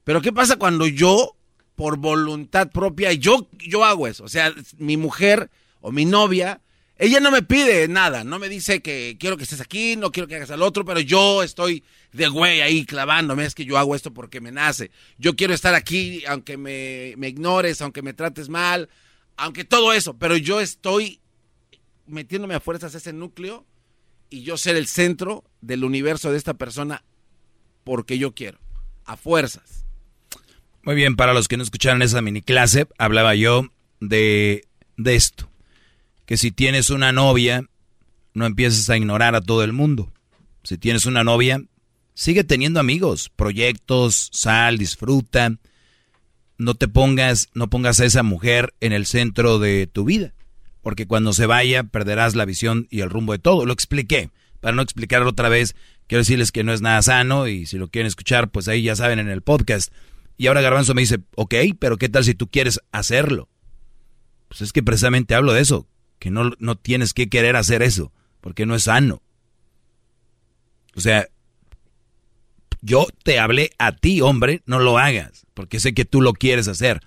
Pero 0.06 0.22
¿qué 0.22 0.32
pasa 0.32 0.54
cuando 0.54 0.86
yo, 0.86 1.36
por 1.74 1.96
voluntad 1.96 2.70
propia, 2.70 3.12
yo, 3.12 3.48
yo 3.58 3.84
hago 3.84 4.06
eso? 4.06 4.22
O 4.22 4.28
sea, 4.28 4.54
mi 4.78 4.96
mujer 4.96 5.50
o 5.80 5.90
mi 5.90 6.04
novia, 6.04 6.60
ella 6.96 7.18
no 7.18 7.32
me 7.32 7.42
pide 7.42 7.88
nada, 7.88 8.22
no 8.22 8.38
me 8.38 8.48
dice 8.48 8.82
que 8.82 9.16
quiero 9.18 9.36
que 9.36 9.42
estés 9.42 9.60
aquí, 9.60 9.96
no 9.96 10.12
quiero 10.12 10.28
que 10.28 10.36
hagas 10.36 10.52
al 10.52 10.62
otro, 10.62 10.84
pero 10.84 11.00
yo 11.00 11.42
estoy 11.42 11.82
de 12.12 12.28
güey 12.28 12.60
ahí 12.60 12.86
clavándome, 12.86 13.46
es 13.46 13.56
que 13.56 13.64
yo 13.64 13.78
hago 13.78 13.96
esto 13.96 14.14
porque 14.14 14.40
me 14.40 14.52
nace. 14.52 14.92
Yo 15.18 15.34
quiero 15.34 15.52
estar 15.52 15.74
aquí 15.74 16.24
aunque 16.28 16.56
me, 16.56 17.16
ignores, 17.26 17.82
aunque 17.82 18.02
me 18.02 18.14
trates 18.14 18.48
mal, 18.48 18.88
aunque 19.36 19.64
todo 19.64 19.92
eso, 19.92 20.16
pero 20.16 20.36
yo 20.36 20.60
estoy 20.60 21.20
metiéndome 22.06 22.54
a 22.54 22.60
fuerzas 22.60 22.94
ese 22.94 23.12
núcleo 23.12 23.66
y 24.30 24.44
yo 24.44 24.56
ser 24.56 24.76
el 24.76 24.86
centro 24.86 25.42
del 25.62 25.82
universo 25.82 26.30
de 26.30 26.38
esta 26.38 26.54
persona 26.54 27.02
porque 27.82 28.18
yo 28.18 28.36
quiero, 28.36 28.60
a 29.04 29.16
fuerzas. 29.16 29.85
Muy 30.86 30.94
bien, 30.94 31.16
para 31.16 31.34
los 31.34 31.48
que 31.48 31.56
no 31.56 31.64
escucharon 31.64 32.00
esa 32.00 32.22
mini 32.22 32.42
clase, 32.42 32.86
hablaba 32.96 33.34
yo 33.34 33.66
de, 33.98 34.68
de 34.96 35.16
esto. 35.16 35.50
Que 36.26 36.36
si 36.36 36.52
tienes 36.52 36.90
una 36.90 37.10
novia, 37.10 37.64
no 38.34 38.46
empieces 38.46 38.88
a 38.88 38.96
ignorar 38.96 39.34
a 39.34 39.40
todo 39.40 39.64
el 39.64 39.72
mundo. 39.72 40.12
Si 40.62 40.78
tienes 40.78 41.04
una 41.04 41.24
novia, 41.24 41.60
sigue 42.14 42.44
teniendo 42.44 42.78
amigos, 42.78 43.32
proyectos, 43.34 44.30
sal, 44.32 44.78
disfruta. 44.78 45.56
No 46.56 46.76
te 46.76 46.86
pongas, 46.86 47.48
no 47.52 47.68
pongas 47.68 47.98
a 47.98 48.04
esa 48.04 48.22
mujer 48.22 48.72
en 48.78 48.92
el 48.92 49.06
centro 49.06 49.58
de 49.58 49.88
tu 49.88 50.04
vida. 50.04 50.34
Porque 50.82 51.08
cuando 51.08 51.32
se 51.32 51.46
vaya, 51.46 51.82
perderás 51.82 52.36
la 52.36 52.44
visión 52.44 52.86
y 52.90 53.00
el 53.00 53.10
rumbo 53.10 53.32
de 53.32 53.40
todo. 53.40 53.66
Lo 53.66 53.72
expliqué. 53.72 54.30
Para 54.60 54.76
no 54.76 54.82
explicarlo 54.82 55.30
otra 55.30 55.48
vez, 55.48 55.74
quiero 56.06 56.20
decirles 56.20 56.52
que 56.52 56.62
no 56.62 56.72
es 56.72 56.80
nada 56.80 57.02
sano 57.02 57.48
y 57.48 57.66
si 57.66 57.76
lo 57.76 57.88
quieren 57.88 58.06
escuchar, 58.06 58.50
pues 58.50 58.68
ahí 58.68 58.82
ya 58.82 58.94
saben 58.94 59.18
en 59.18 59.28
el 59.28 59.42
podcast. 59.42 59.92
Y 60.36 60.46
ahora 60.46 60.60
Garbanzo 60.60 60.94
me 60.94 61.02
dice, 61.02 61.20
ok, 61.34 61.54
pero 61.78 61.96
¿qué 61.96 62.08
tal 62.08 62.24
si 62.24 62.34
tú 62.34 62.48
quieres 62.48 62.80
hacerlo? 62.92 63.48
Pues 64.48 64.60
es 64.60 64.72
que 64.72 64.82
precisamente 64.82 65.34
hablo 65.34 65.52
de 65.52 65.62
eso, 65.62 65.86
que 66.18 66.30
no, 66.30 66.52
no 66.58 66.76
tienes 66.76 67.14
que 67.14 67.28
querer 67.28 67.56
hacer 67.56 67.82
eso, 67.82 68.12
porque 68.40 68.66
no 68.66 68.74
es 68.74 68.84
sano. 68.84 69.22
O 70.94 71.00
sea, 71.00 71.28
yo 72.80 73.06
te 73.24 73.38
hablé 73.38 73.70
a 73.78 73.92
ti, 73.92 74.20
hombre, 74.20 74.62
no 74.66 74.78
lo 74.78 74.98
hagas, 74.98 75.46
porque 75.54 75.80
sé 75.80 75.94
que 75.94 76.04
tú 76.04 76.20
lo 76.20 76.32
quieres 76.32 76.68
hacer. 76.68 77.00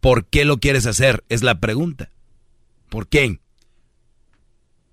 ¿Por 0.00 0.26
qué 0.26 0.44
lo 0.44 0.58
quieres 0.58 0.86
hacer? 0.86 1.24
Es 1.28 1.42
la 1.42 1.60
pregunta. 1.60 2.10
¿Por 2.88 3.08
qué? 3.08 3.40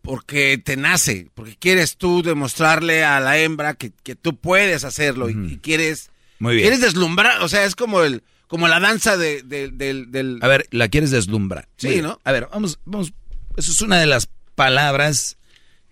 Porque 0.01 0.57
te 0.63 0.77
nace, 0.77 1.29
porque 1.33 1.55
quieres 1.55 1.97
tú 1.97 2.21
demostrarle 2.21 3.03
a 3.03 3.19
la 3.19 3.39
hembra 3.39 3.73
que, 3.73 3.91
que 3.91 4.15
tú 4.15 4.37
puedes 4.37 4.83
hacerlo 4.83 5.29
y, 5.29 5.53
y 5.53 5.57
quieres, 5.57 6.11
Muy 6.39 6.55
bien. 6.55 6.63
quieres 6.65 6.81
deslumbrar, 6.81 7.41
o 7.41 7.47
sea, 7.47 7.65
es 7.65 7.75
como 7.75 8.01
el 8.01 8.23
como 8.47 8.67
la 8.67 8.79
danza 8.79 9.17
de, 9.17 9.41
de- 9.41 9.69
del, 9.69 10.11
del... 10.11 10.37
A 10.41 10.47
ver, 10.47 10.67
la 10.69 10.87
quieres 10.87 11.09
deslumbrar. 11.11 11.67
Sí, 11.77 11.87
Muy 11.87 11.93
bien. 11.95 12.05
¿no? 12.05 12.21
A 12.23 12.31
ver, 12.31 12.47
vamos, 12.51 12.79
vamos. 12.85 13.11
Eso 13.57 13.71
es 13.71 13.81
una 13.81 13.99
de 13.99 14.05
las 14.05 14.29
palabras 14.53 15.37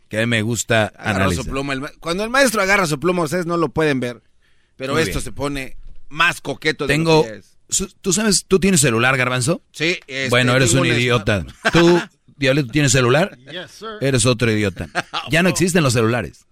que 0.08 0.18
a 0.18 0.20
mí 0.22 0.28
me 0.28 0.42
gusta 0.44 0.86
agarra 0.96 1.22
analizar. 1.26 1.46
su 1.46 1.50
pluma. 1.50 1.74
cuando 2.00 2.24
el 2.24 2.30
maestro 2.30 2.62
agarra 2.62 2.86
su 2.86 3.00
pluma, 3.00 3.24
ustedes 3.24 3.46
no 3.48 3.58
lo 3.58 3.70
pueden 3.70 4.00
ver, 4.00 4.22
pero 4.76 4.94
Muy 4.94 5.02
esto 5.02 5.14
bien. 5.14 5.24
se 5.24 5.32
pone 5.32 5.78
más 6.10 6.42
coqueto 6.42 6.86
de 6.86 6.94
Tengo. 6.94 7.24
lo 7.26 7.32
que 7.32 7.38
es. 7.40 7.94
¿Tú 8.02 8.14
sabes, 8.14 8.46
tú 8.48 8.60
tienes 8.60 8.82
celular, 8.82 9.18
Garbanzo? 9.18 9.64
Sí, 9.72 9.98
este, 10.06 10.30
bueno, 10.30 10.56
eres 10.56 10.74
un 10.74 10.86
idiota. 10.86 11.44
¿Tú, 11.72 12.00
Diablito, 12.38 12.72
tienes 12.72 12.92
celular? 12.92 13.36
Yes, 13.52 13.72
sir. 13.72 13.88
Eres 14.02 14.26
otro 14.28 14.52
idiota. 14.52 14.90
Ya 15.32 15.42
no 15.42 15.50
existen 15.50 15.82
los 15.82 15.94
celulares. 15.94 16.46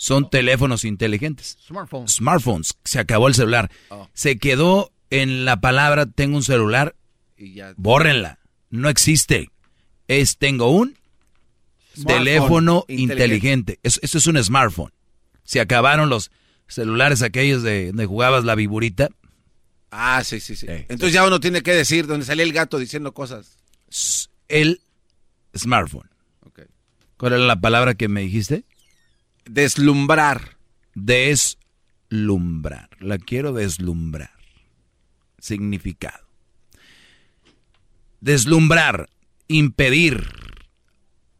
Son 0.00 0.30
teléfonos 0.30 0.84
inteligentes. 0.84 1.58
Smartphones. 1.66 2.12
Smartphones. 2.12 2.74
Se 2.84 3.00
acabó 3.00 3.26
el 3.26 3.34
celular. 3.34 3.68
Oh. 3.88 4.08
Se 4.14 4.38
quedó 4.38 4.92
en 5.10 5.44
la 5.44 5.60
palabra 5.60 6.06
tengo 6.06 6.36
un 6.36 6.44
celular. 6.44 6.94
Y 7.36 7.54
ya. 7.54 7.74
Bórrenla. 7.76 8.38
No 8.70 8.88
existe. 8.88 9.50
Es 10.06 10.38
tengo 10.38 10.70
un 10.70 10.96
Smartphone 11.94 12.24
teléfono 12.24 12.84
inteligente. 12.86 13.12
inteligente. 13.12 13.80
Eso, 13.82 13.98
eso 14.02 14.18
es 14.18 14.26
un 14.28 14.42
smartphone. 14.42 14.92
Se 15.42 15.60
acabaron 15.60 16.08
los 16.08 16.30
celulares 16.68 17.22
aquellos 17.22 17.64
de 17.64 17.88
donde 17.88 18.06
jugabas 18.06 18.44
la 18.44 18.54
viburita. 18.54 19.08
Ah, 19.90 20.22
sí, 20.22 20.38
sí, 20.38 20.54
sí. 20.54 20.66
Entonces 20.68 21.12
ya 21.12 21.26
uno 21.26 21.40
tiene 21.40 21.62
que 21.62 21.74
decir 21.74 22.06
donde 22.06 22.24
salía 22.24 22.44
el 22.44 22.52
gato 22.52 22.78
diciendo 22.78 23.12
cosas. 23.12 23.56
El 24.46 24.80
smartphone. 25.56 26.08
¿Cuál 27.16 27.32
era 27.32 27.42
la 27.42 27.60
palabra 27.60 27.94
que 27.94 28.06
me 28.06 28.20
dijiste? 28.20 28.64
Deslumbrar. 29.48 30.58
Deslumbrar. 30.94 32.90
La 33.00 33.18
quiero 33.18 33.52
deslumbrar. 33.52 34.32
Significado. 35.38 36.26
Deslumbrar. 38.20 39.08
Impedir 39.48 40.28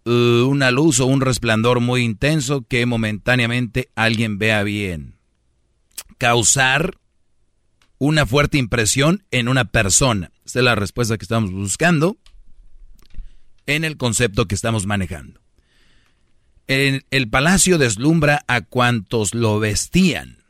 eh, 0.06 0.42
una 0.42 0.70
luz 0.70 1.00
o 1.00 1.06
un 1.06 1.20
resplandor 1.20 1.80
muy 1.80 2.02
intenso 2.02 2.62
que 2.62 2.86
momentáneamente 2.86 3.90
alguien 3.94 4.38
vea 4.38 4.62
bien. 4.62 5.16
Causar 6.16 6.96
una 7.98 8.24
fuerte 8.24 8.56
impresión 8.56 9.24
en 9.30 9.48
una 9.48 9.66
persona. 9.66 10.30
Esta 10.46 10.60
es 10.60 10.64
la 10.64 10.76
respuesta 10.76 11.18
que 11.18 11.24
estamos 11.24 11.52
buscando 11.52 12.16
en 13.66 13.84
el 13.84 13.98
concepto 13.98 14.48
que 14.48 14.54
estamos 14.54 14.86
manejando. 14.86 15.40
El, 16.68 17.30
palacio 17.30 17.78
deslumbra 17.78 18.44
a 18.46 18.60
cuantos 18.60 19.34
lo 19.34 19.58
vestían. 19.58 20.44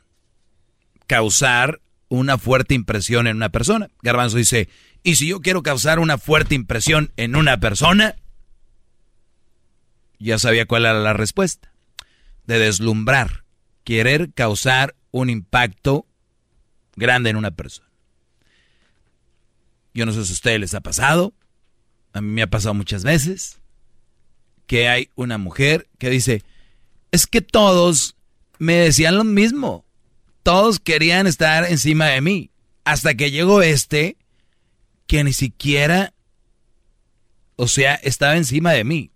Causar 1.07 1.81
una 2.09 2.37
fuerte 2.37 2.75
impresión 2.75 3.25
en 3.25 3.37
una 3.37 3.49
persona. 3.49 3.89
Garbanzo 4.01 4.35
dice, 4.35 4.67
¿y 5.01 5.15
si 5.15 5.29
yo 5.29 5.39
quiero 5.39 5.63
causar 5.63 5.97
una 5.97 6.17
fuerte 6.17 6.55
impresión 6.55 7.13
en 7.15 7.37
una 7.37 7.61
persona? 7.61 8.15
Ya 10.19 10.37
sabía 10.37 10.65
cuál 10.65 10.83
era 10.83 10.99
la 10.99 11.13
respuesta. 11.13 11.71
De 12.45 12.59
deslumbrar. 12.59 13.45
Querer 13.85 14.33
causar 14.33 14.95
un 15.11 15.29
impacto 15.29 16.05
grande 16.97 17.29
en 17.29 17.37
una 17.37 17.51
persona. 17.51 17.87
Yo 19.93 20.05
no 20.05 20.11
sé 20.11 20.25
si 20.25 20.31
a 20.31 20.33
ustedes 20.33 20.59
les 20.59 20.73
ha 20.73 20.81
pasado. 20.81 21.33
A 22.11 22.19
mí 22.19 22.27
me 22.27 22.41
ha 22.41 22.49
pasado 22.49 22.73
muchas 22.73 23.05
veces 23.05 23.59
que 24.69 24.87
hay 24.87 25.09
una 25.15 25.39
mujer 25.39 25.89
que 25.97 26.11
dice, 26.11 26.43
es 27.09 27.25
que 27.25 27.41
todos 27.41 28.15
me 28.59 28.75
decían 28.75 29.17
lo 29.17 29.23
mismo. 29.23 29.83
Todos 30.43 30.79
querían 30.79 31.25
estar 31.25 31.65
encima 31.65 32.05
de 32.05 32.21
mí. 32.21 32.51
Hasta 32.83 33.15
que 33.15 33.31
llegó 33.31 33.63
este 33.63 34.15
que 35.07 35.23
ni 35.23 35.33
siquiera, 35.33 36.13
o 37.55 37.67
sea, 37.67 37.95
estaba 37.95 38.37
encima 38.37 38.71
de 38.73 38.83
mí. 38.83 39.11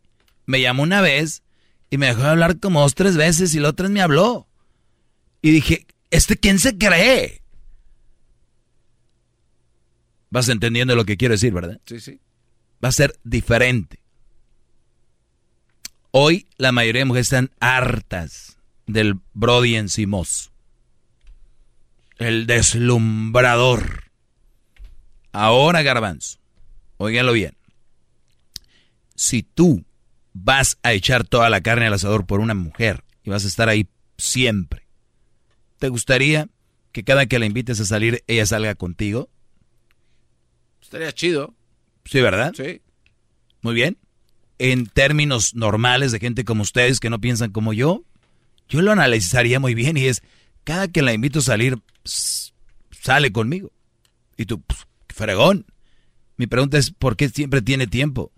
Me 0.47 0.59
llamó 0.59 0.81
una 0.81 1.01
vez 1.01 1.43
y 1.91 1.99
me 1.99 2.07
dejó 2.07 2.23
de 2.23 2.29
hablar 2.29 2.59
como 2.59 2.81
dos, 2.81 2.95
tres 2.95 3.15
veces 3.15 3.53
y 3.53 3.59
la 3.59 3.69
otra 3.69 3.83
vez 3.83 3.93
me 3.93 4.01
habló. 4.01 4.47
Y 5.43 5.51
dije, 5.51 5.85
¿este 6.09 6.35
quién 6.35 6.57
se 6.57 6.79
cree? 6.79 7.43
Vas 10.31 10.49
entendiendo 10.49 10.95
lo 10.95 11.05
que 11.05 11.15
quiero 11.15 11.35
decir, 11.35 11.53
¿verdad? 11.53 11.79
Sí, 11.85 11.99
sí. 11.99 12.19
Va 12.83 12.89
a 12.89 12.91
ser 12.91 13.13
diferente. 13.23 14.02
Hoy 16.15 16.47
la 16.57 16.71
mayoría 16.71 17.01
de 17.01 17.05
mujeres 17.05 17.25
están 17.25 17.49
hartas 17.59 18.59
del 18.85 19.15
Brody 19.33 19.77
encimoso. 19.77 20.51
El 22.19 22.45
deslumbrador. 22.45 24.11
Ahora, 25.31 25.81
garbanzo, 25.81 26.37
óiganlo 26.97 27.33
bien. 27.33 27.55
Si 29.15 29.41
tú 29.41 29.83
vas 30.33 30.77
a 30.83 30.93
echar 30.93 31.23
toda 31.23 31.49
la 31.49 31.61
carne 31.61 31.87
al 31.87 31.93
asador 31.93 32.27
por 32.27 32.41
una 32.41 32.53
mujer 32.53 33.03
y 33.23 33.31
vas 33.31 33.43
a 33.43 33.47
estar 33.47 33.67
ahí 33.67 33.87
siempre, 34.15 34.85
¿te 35.79 35.89
gustaría 35.89 36.47
que 36.91 37.03
cada 37.03 37.25
que 37.25 37.39
la 37.39 37.47
invites 37.47 37.79
a 37.79 37.85
salir 37.85 38.23
ella 38.27 38.45
salga 38.45 38.75
contigo? 38.75 39.29
Estaría 40.79 41.11
chido. 41.11 41.55
Sí, 42.05 42.21
¿verdad? 42.21 42.53
Sí. 42.55 42.83
Muy 43.63 43.73
bien. 43.73 43.97
En 44.65 44.85
términos 44.85 45.55
normales 45.55 46.13
de 46.13 46.19
gente 46.19 46.45
como 46.45 46.61
ustedes 46.61 47.01
que 47.01 47.09
no 47.09 47.19
piensan 47.19 47.51
como 47.51 47.73
yo, 47.73 48.05
yo 48.69 48.81
lo 48.81 48.93
analizaría 48.93 49.59
muy 49.59 49.75
bien 49.75 49.97
y 49.97 50.05
es, 50.05 50.23
cada 50.63 50.87
que 50.87 51.01
la 51.01 51.11
invito 51.11 51.39
a 51.39 51.41
salir, 51.41 51.79
pss, 52.03 52.53
sale 52.89 53.33
conmigo. 53.33 53.73
Y 54.37 54.45
tú, 54.45 54.63
pss, 54.65 54.87
fregón. 55.09 55.65
Mi 56.37 56.47
pregunta 56.47 56.77
es, 56.77 56.91
¿por 56.91 57.17
qué 57.17 57.27
siempre 57.27 57.61
tiene 57.61 57.87
tiempo? 57.87 58.31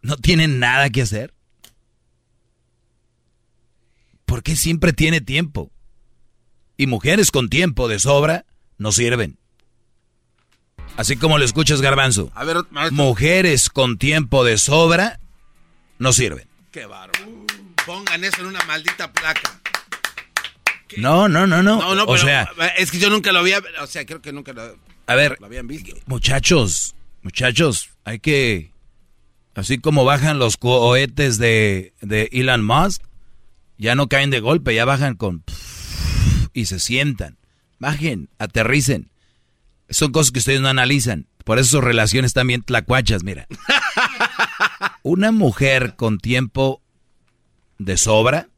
¿No 0.00 0.16
tiene 0.16 0.48
nada 0.48 0.88
que 0.88 1.02
hacer? 1.02 1.34
¿Por 4.24 4.42
qué 4.42 4.56
siempre 4.56 4.94
tiene 4.94 5.20
tiempo? 5.20 5.70
Y 6.78 6.86
mujeres 6.86 7.30
con 7.30 7.50
tiempo 7.50 7.88
de 7.88 7.98
sobra 7.98 8.46
no 8.78 8.90
sirven. 8.90 9.38
Así 10.96 11.16
como 11.16 11.38
lo 11.38 11.44
escuchas, 11.44 11.80
Garbanzo. 11.80 12.30
A 12.34 12.44
ver, 12.44 12.58
maestro. 12.70 12.96
Mujeres 12.96 13.70
con 13.70 13.98
tiempo 13.98 14.44
de 14.44 14.58
sobra 14.58 15.18
no 15.98 16.12
sirven. 16.12 16.46
Qué 16.70 16.86
bárbaro. 16.86 17.24
Pongan 17.86 18.22
eso 18.24 18.40
en 18.40 18.46
una 18.46 18.62
maldita 18.64 19.12
placa. 19.12 19.60
No, 20.96 21.28
no, 21.28 21.46
no, 21.46 21.62
no. 21.62 21.78
No, 21.78 21.94
no, 21.94 22.02
o 22.04 22.06
pero 22.06 22.18
sea, 22.18 22.50
es 22.76 22.90
que 22.90 22.98
yo 22.98 23.08
nunca 23.08 23.32
lo 23.32 23.38
había, 23.38 23.60
o 23.80 23.86
sea, 23.86 24.04
creo 24.04 24.20
que 24.20 24.32
nunca 24.32 24.52
lo, 24.52 24.76
a 25.06 25.14
ver, 25.14 25.36
lo 25.40 25.46
habían 25.46 25.66
visto. 25.66 25.94
muchachos, 26.06 26.94
muchachos, 27.22 27.88
hay 28.04 28.18
que, 28.18 28.72
así 29.54 29.78
como 29.78 30.04
bajan 30.04 30.38
los 30.38 30.58
cohetes 30.58 31.38
de, 31.38 31.94
de 32.02 32.28
Elon 32.32 32.62
Musk, 32.64 33.02
ya 33.78 33.94
no 33.94 34.08
caen 34.08 34.30
de 34.30 34.40
golpe, 34.40 34.74
ya 34.74 34.84
bajan 34.84 35.16
con 35.16 35.44
y 36.52 36.66
se 36.66 36.78
sientan. 36.78 37.38
Bajen, 37.78 38.28
aterricen. 38.38 39.10
Son 39.92 40.10
cosas 40.10 40.32
que 40.32 40.38
ustedes 40.38 40.60
no 40.60 40.68
analizan. 40.68 41.26
Por 41.44 41.58
eso 41.58 41.70
sus 41.70 41.84
relaciones 41.84 42.32
también 42.32 42.62
tlacuachas, 42.62 43.24
mira. 43.24 43.46
Una 45.02 45.32
mujer 45.32 45.94
con 45.96 46.18
tiempo 46.18 46.80
de 47.78 47.96
sobra 47.96 48.48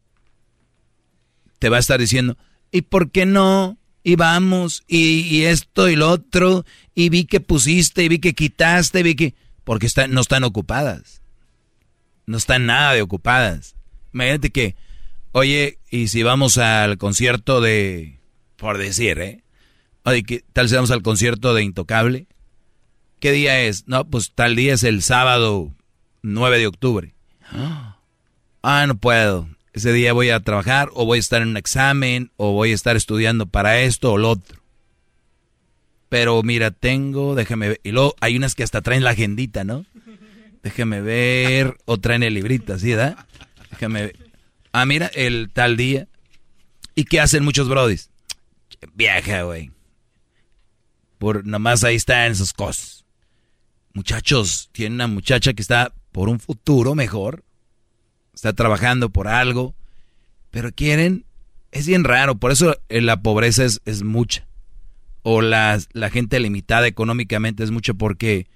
te 1.59 1.69
va 1.69 1.79
a 1.79 1.81
estar 1.81 1.99
diciendo, 1.99 2.37
¿y 2.71 2.83
por 2.83 3.11
qué 3.11 3.27
no? 3.27 3.79
Y 4.03 4.17
vamos, 4.17 4.83
y, 4.87 5.21
y 5.23 5.45
esto 5.45 5.89
y 5.89 5.97
lo 5.97 6.11
otro, 6.11 6.67
y 6.95 7.09
vi 7.09 7.25
que 7.25 7.41
pusiste, 7.41 8.05
y 8.05 8.09
vi 8.09 8.19
que 8.19 8.35
quitaste, 8.35 9.01
y 9.01 9.03
vi 9.03 9.15
que... 9.15 9.35
Porque 9.65 9.89
no 10.11 10.21
están 10.21 10.45
ocupadas. 10.45 11.23
No 12.27 12.37
están 12.37 12.67
nada 12.67 12.93
de 12.93 13.01
ocupadas. 13.01 13.77
Imagínate 14.13 14.51
que, 14.51 14.77
oye, 15.33 15.79
y 15.91 16.09
si 16.09 16.23
vamos 16.23 16.59
al 16.59 16.99
concierto 16.99 17.63
de... 17.63 18.21
Por 18.57 18.77
decir, 18.77 19.19
¿eh? 19.21 19.44
Oye, 20.07 20.23
¿qué 20.23 20.45
tal 20.53 20.69
si 20.69 20.75
vamos 20.75 20.91
al 20.91 21.03
concierto 21.03 21.55
de 21.55 21.63
Intocable? 21.63 22.27
¿Qué 23.21 23.33
día 23.33 23.63
es? 23.63 23.89
No, 23.89 24.05
pues 24.05 24.33
tal 24.35 24.55
día 24.55 24.75
es 24.75 24.83
el 24.83 25.01
sábado 25.03 25.75
9 26.23 26.59
de 26.59 26.67
octubre. 26.67 27.15
Ah, 28.67 28.87
no 28.87 28.95
puedo. 28.95 29.47
Ese 29.75 29.93
día 29.93 30.15
voy 30.15 30.31
a 30.31 30.41
trabajar 30.41 30.89
o 30.95 31.05
voy 31.05 31.19
a 31.19 31.21
estar 31.21 31.43
en 31.43 31.49
un 31.49 31.59
examen 31.59 32.31
o 32.39 32.53
voy 32.53 32.71
a 32.71 32.75
estar 32.75 32.97
estudiando 32.97 33.45
para 33.45 33.79
esto 33.81 34.11
o 34.15 34.17
lo 34.17 34.31
otro. 34.31 34.63
Pero 36.09 36.43
mira, 36.43 36.71
tengo, 36.71 37.35
déjame 37.35 37.69
ver. 37.69 37.81
Y 37.85 37.91
luego 37.91 38.15
hay 38.23 38.39
unas 38.39 38.55
que 38.55 38.63
hasta 38.63 38.81
traen 38.81 39.05
la 39.05 39.11
agendita, 39.11 39.65
¿no? 39.65 39.85
Déjame 40.63 41.03
ver. 41.03 41.77
O 41.85 42.01
traen 42.01 42.23
el 42.23 42.33
librito, 42.33 42.79
¿sí, 42.79 42.95
verdad? 42.95 43.27
Déjame 43.71 44.01
ver. 44.01 44.17
Ah, 44.73 44.87
mira, 44.87 45.09
el 45.09 45.51
tal 45.53 45.77
día. 45.77 46.09
¿Y 46.95 47.05
qué 47.05 47.21
hacen 47.21 47.45
muchos 47.45 47.69
brodis? 47.69 48.09
Viaja, 48.95 49.43
güey. 49.43 49.74
Por 51.25 51.47
nomás 51.47 51.83
ahí 51.85 51.95
están 51.95 52.37
sus 52.37 52.53
cosas. 52.53 53.07
Muchachos, 53.95 54.69
tiene 54.73 54.97
una 54.97 55.07
muchacha 55.07 55.55
que 55.55 55.63
está 55.63 55.95
por 56.13 56.29
un 56.29 56.39
futuro 56.39 56.95
mejor. 56.95 57.45
Está 58.35 58.53
trabajando 58.53 59.09
por 59.09 59.27
algo. 59.27 59.75
Pero 60.51 60.71
quieren. 60.73 61.25
Es 61.73 61.87
bien 61.87 62.05
raro. 62.05 62.35
Por 62.35 62.53
eso 62.53 62.77
eh, 62.91 63.01
la 63.01 63.23
pobreza 63.23 63.65
es, 63.65 63.81
es 63.87 64.03
mucha. 64.03 64.47
O 65.23 65.41
la, 65.41 65.81
la 65.95 66.11
gente 66.11 66.39
limitada 66.41 66.87
económicamente 66.87 67.65
es 67.65 67.71
mucho 67.71 67.95
porque 67.95 68.47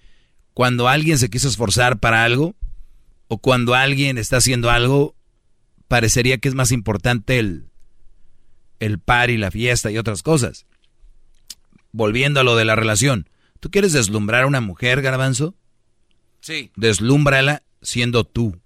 cuando 0.52 0.88
alguien 0.88 1.16
se 1.16 1.30
quiso 1.30 1.48
esforzar 1.48 2.00
para 2.00 2.22
algo, 2.22 2.54
o 3.28 3.38
cuando 3.38 3.76
alguien 3.76 4.18
está 4.18 4.36
haciendo 4.36 4.68
algo, 4.68 5.14
parecería 5.88 6.36
que 6.36 6.48
es 6.48 6.54
más 6.54 6.70
importante 6.72 7.38
el, 7.38 7.70
el 8.78 8.98
par 8.98 9.30
y 9.30 9.38
la 9.38 9.50
fiesta 9.50 9.90
y 9.90 9.96
otras 9.96 10.22
cosas. 10.22 10.66
Volviendo 11.92 12.40
a 12.40 12.44
lo 12.44 12.56
de 12.56 12.64
la 12.64 12.76
relación. 12.76 13.28
¿Tú 13.60 13.70
quieres 13.70 13.92
deslumbrar 13.92 14.44
a 14.44 14.46
una 14.46 14.60
mujer, 14.60 15.02
garbanzo? 15.02 15.54
Sí. 16.40 16.70
Deslúmbrala 16.76 17.62
siendo 17.82 18.24
tú, 18.24 18.60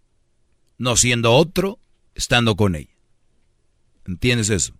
no 0.79 0.97
siendo 0.97 1.33
otro, 1.33 1.79
estando 2.15 2.57
con 2.57 2.75
ella. 2.75 2.95
¿Entiendes 4.07 4.51
eso? 4.51 4.75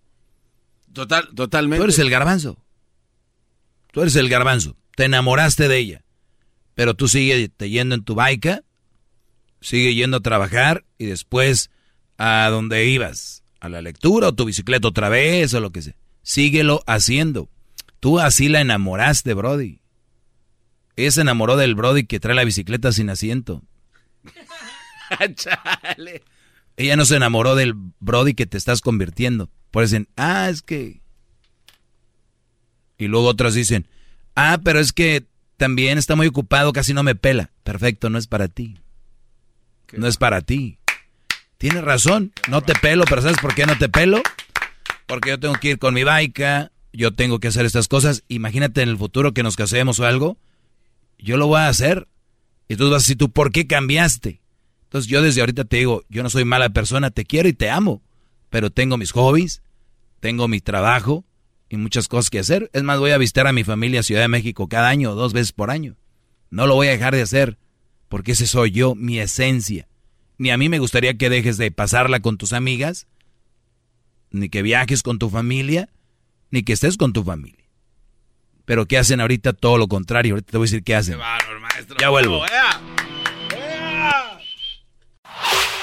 Total, 0.91 1.29
totalmente. 1.35 1.79
Tú 1.79 1.83
eres 1.85 1.99
el 1.99 2.09
garbanzo. 2.09 2.57
Tú 3.91 4.01
eres 4.01 4.15
el 4.15 4.29
garbanzo. 4.29 4.75
Te 4.95 5.05
enamoraste 5.05 5.67
de 5.67 5.77
ella. 5.77 6.03
Pero 6.75 6.93
tú 6.93 7.07
sigues 7.07 7.49
yendo 7.57 7.95
en 7.95 8.03
tu 8.03 8.15
baica, 8.15 8.63
sigue 9.61 9.95
yendo 9.95 10.17
a 10.17 10.21
trabajar 10.21 10.85
y 10.97 11.05
después 11.05 11.69
a 12.17 12.47
donde 12.49 12.85
ibas, 12.85 13.43
a 13.59 13.69
la 13.69 13.81
lectura 13.81 14.29
o 14.29 14.33
tu 14.33 14.45
bicicleta 14.45 14.87
otra 14.87 15.09
vez 15.09 15.53
o 15.53 15.59
lo 15.59 15.71
que 15.71 15.81
sea. 15.81 15.95
Síguelo 16.21 16.83
haciendo. 16.85 17.49
Tú 18.03 18.19
así 18.19 18.49
la 18.49 18.59
enamoraste, 18.59 19.33
Brody. 19.33 19.79
Ella 20.97 21.11
se 21.11 21.21
enamoró 21.21 21.55
del 21.55 21.73
Brody 21.73 22.05
que 22.05 22.19
trae 22.19 22.35
la 22.35 22.43
bicicleta 22.43 22.91
sin 22.91 23.09
asiento. 23.09 23.63
Ella 26.75 26.97
no 26.97 27.05
se 27.05 27.15
enamoró 27.15 27.55
del 27.55 27.75
Brody 28.01 28.33
que 28.33 28.45
te 28.45 28.57
estás 28.57 28.81
convirtiendo. 28.81 29.49
Por 29.71 29.83
eso 29.83 29.91
dicen, 29.91 30.09
ah, 30.17 30.49
es 30.49 30.61
que... 30.61 30.99
Y 32.97 33.07
luego 33.07 33.27
otros 33.27 33.53
dicen, 33.53 33.87
ah, 34.35 34.59
pero 34.61 34.81
es 34.81 34.91
que 34.91 35.25
también 35.55 35.97
está 35.97 36.17
muy 36.17 36.27
ocupado, 36.27 36.73
casi 36.73 36.93
no 36.93 37.03
me 37.03 37.15
pela. 37.15 37.51
Perfecto, 37.63 38.09
no 38.09 38.17
es 38.17 38.27
para 38.27 38.49
ti. 38.49 38.81
No 39.93 40.07
es 40.07 40.17
para 40.17 40.41
ti. 40.41 40.77
Tienes 41.57 41.85
razón, 41.85 42.33
no 42.49 42.59
te 42.59 42.75
pelo, 42.75 43.05
pero 43.05 43.21
¿sabes 43.21 43.39
por 43.39 43.55
qué 43.55 43.65
no 43.65 43.77
te 43.77 43.87
pelo? 43.87 44.21
Porque 45.05 45.29
yo 45.29 45.39
tengo 45.39 45.55
que 45.55 45.69
ir 45.69 45.79
con 45.79 45.93
mi 45.93 46.03
baica, 46.03 46.72
yo 46.93 47.13
tengo 47.13 47.39
que 47.39 47.47
hacer 47.49 47.65
estas 47.65 47.87
cosas. 47.87 48.23
Imagínate 48.27 48.81
en 48.81 48.89
el 48.89 48.97
futuro 48.97 49.33
que 49.33 49.43
nos 49.43 49.55
casemos 49.55 49.99
o 49.99 50.05
algo, 50.05 50.37
yo 51.17 51.37
lo 51.37 51.47
voy 51.47 51.59
a 51.59 51.67
hacer. 51.67 52.07
Y 52.67 52.75
tú 52.75 52.85
vas 52.85 52.93
a 52.93 53.03
decir, 53.03 53.17
¿tú 53.17 53.31
por 53.31 53.51
qué 53.51 53.67
cambiaste? 53.67 54.41
Entonces 54.85 55.09
yo 55.09 55.21
desde 55.21 55.41
ahorita 55.41 55.65
te 55.65 55.77
digo, 55.77 56.03
yo 56.07 56.23
no 56.23 56.29
soy 56.29 56.45
mala 56.45 56.69
persona, 56.69 57.11
te 57.11 57.25
quiero 57.25 57.49
y 57.49 57.53
te 57.53 57.69
amo, 57.69 58.01
pero 58.49 58.69
tengo 58.69 58.97
mis 58.97 59.11
hobbies, 59.11 59.63
tengo 60.19 60.47
mi 60.47 60.61
trabajo 60.61 61.25
y 61.67 61.77
muchas 61.77 62.07
cosas 62.07 62.29
que 62.29 62.39
hacer. 62.39 62.69
Es 62.73 62.83
más, 62.83 62.99
voy 62.99 63.11
a 63.11 63.17
visitar 63.17 63.47
a 63.47 63.53
mi 63.53 63.63
familia 63.63 64.03
Ciudad 64.03 64.21
de 64.21 64.27
México 64.27 64.69
cada 64.69 64.89
año, 64.89 65.15
dos 65.15 65.33
veces 65.33 65.51
por 65.51 65.71
año. 65.71 65.95
No 66.51 66.67
lo 66.67 66.75
voy 66.75 66.87
a 66.87 66.91
dejar 66.91 67.15
de 67.15 67.23
hacer, 67.23 67.57
porque 68.07 68.33
ese 68.33 68.45
soy 68.45 68.69
yo, 68.69 68.93
mi 68.93 69.19
esencia. 69.19 69.87
Ni 70.37 70.51
a 70.51 70.57
mí 70.57 70.69
me 70.69 70.77
gustaría 70.77 71.17
que 71.17 71.29
dejes 71.29 71.57
de 71.57 71.71
pasarla 71.71 72.19
con 72.19 72.37
tus 72.37 72.53
amigas, 72.53 73.07
ni 74.29 74.49
que 74.49 74.61
viajes 74.61 75.01
con 75.01 75.17
tu 75.17 75.31
familia, 75.31 75.89
ni 76.53 76.61
que 76.61 76.73
estés 76.73 76.97
con 76.97 77.13
tu 77.13 77.23
familia. 77.23 77.65
Pero 78.65 78.85
¿qué 78.85 78.99
hacen 78.99 79.19
ahorita? 79.19 79.53
Todo 79.53 79.79
lo 79.79 79.87
contrario. 79.87 80.35
Ahorita 80.35 80.51
te 80.51 80.57
voy 80.57 80.65
a 80.65 80.69
decir 80.69 80.83
qué 80.83 80.95
hacen. 80.95 81.17
Ya 81.99 82.09
vuelvo. 82.09 82.45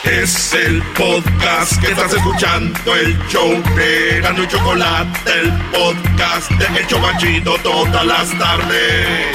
Es 0.04 0.54
el 0.54 0.80
podcast 0.96 1.80
que 1.80 1.90
estás 1.90 2.14
escuchando, 2.14 2.94
el 2.94 3.18
show 3.28 3.50
de 3.74 4.20
Gano 4.22 4.44
y 4.44 4.46
Chocolate, 4.46 5.30
el 5.40 5.52
podcast 5.72 6.50
de 6.52 6.80
Hecho 6.80 7.00
Machito 7.00 7.56
todas 7.64 8.06
las 8.06 8.38
tardes. 8.38 9.26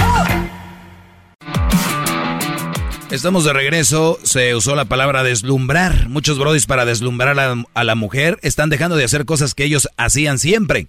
Estamos 3.11 3.43
de 3.43 3.51
regreso. 3.51 4.19
Se 4.23 4.55
usó 4.55 4.73
la 4.75 4.85
palabra 4.85 5.23
deslumbrar. 5.23 6.07
Muchos 6.07 6.39
brodis 6.39 6.65
para 6.65 6.85
deslumbrar 6.85 7.37
a, 7.37 7.55
a 7.73 7.83
la 7.83 7.95
mujer 7.95 8.39
están 8.41 8.69
dejando 8.69 8.95
de 8.95 9.03
hacer 9.03 9.25
cosas 9.25 9.53
que 9.53 9.65
ellos 9.65 9.89
hacían 9.97 10.39
siempre. 10.39 10.87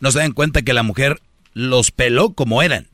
No 0.00 0.10
se 0.10 0.20
dan 0.20 0.32
cuenta 0.32 0.62
que 0.62 0.72
la 0.72 0.82
mujer 0.82 1.20
los 1.52 1.90
peló 1.90 2.32
como 2.34 2.62
eran. 2.62 2.88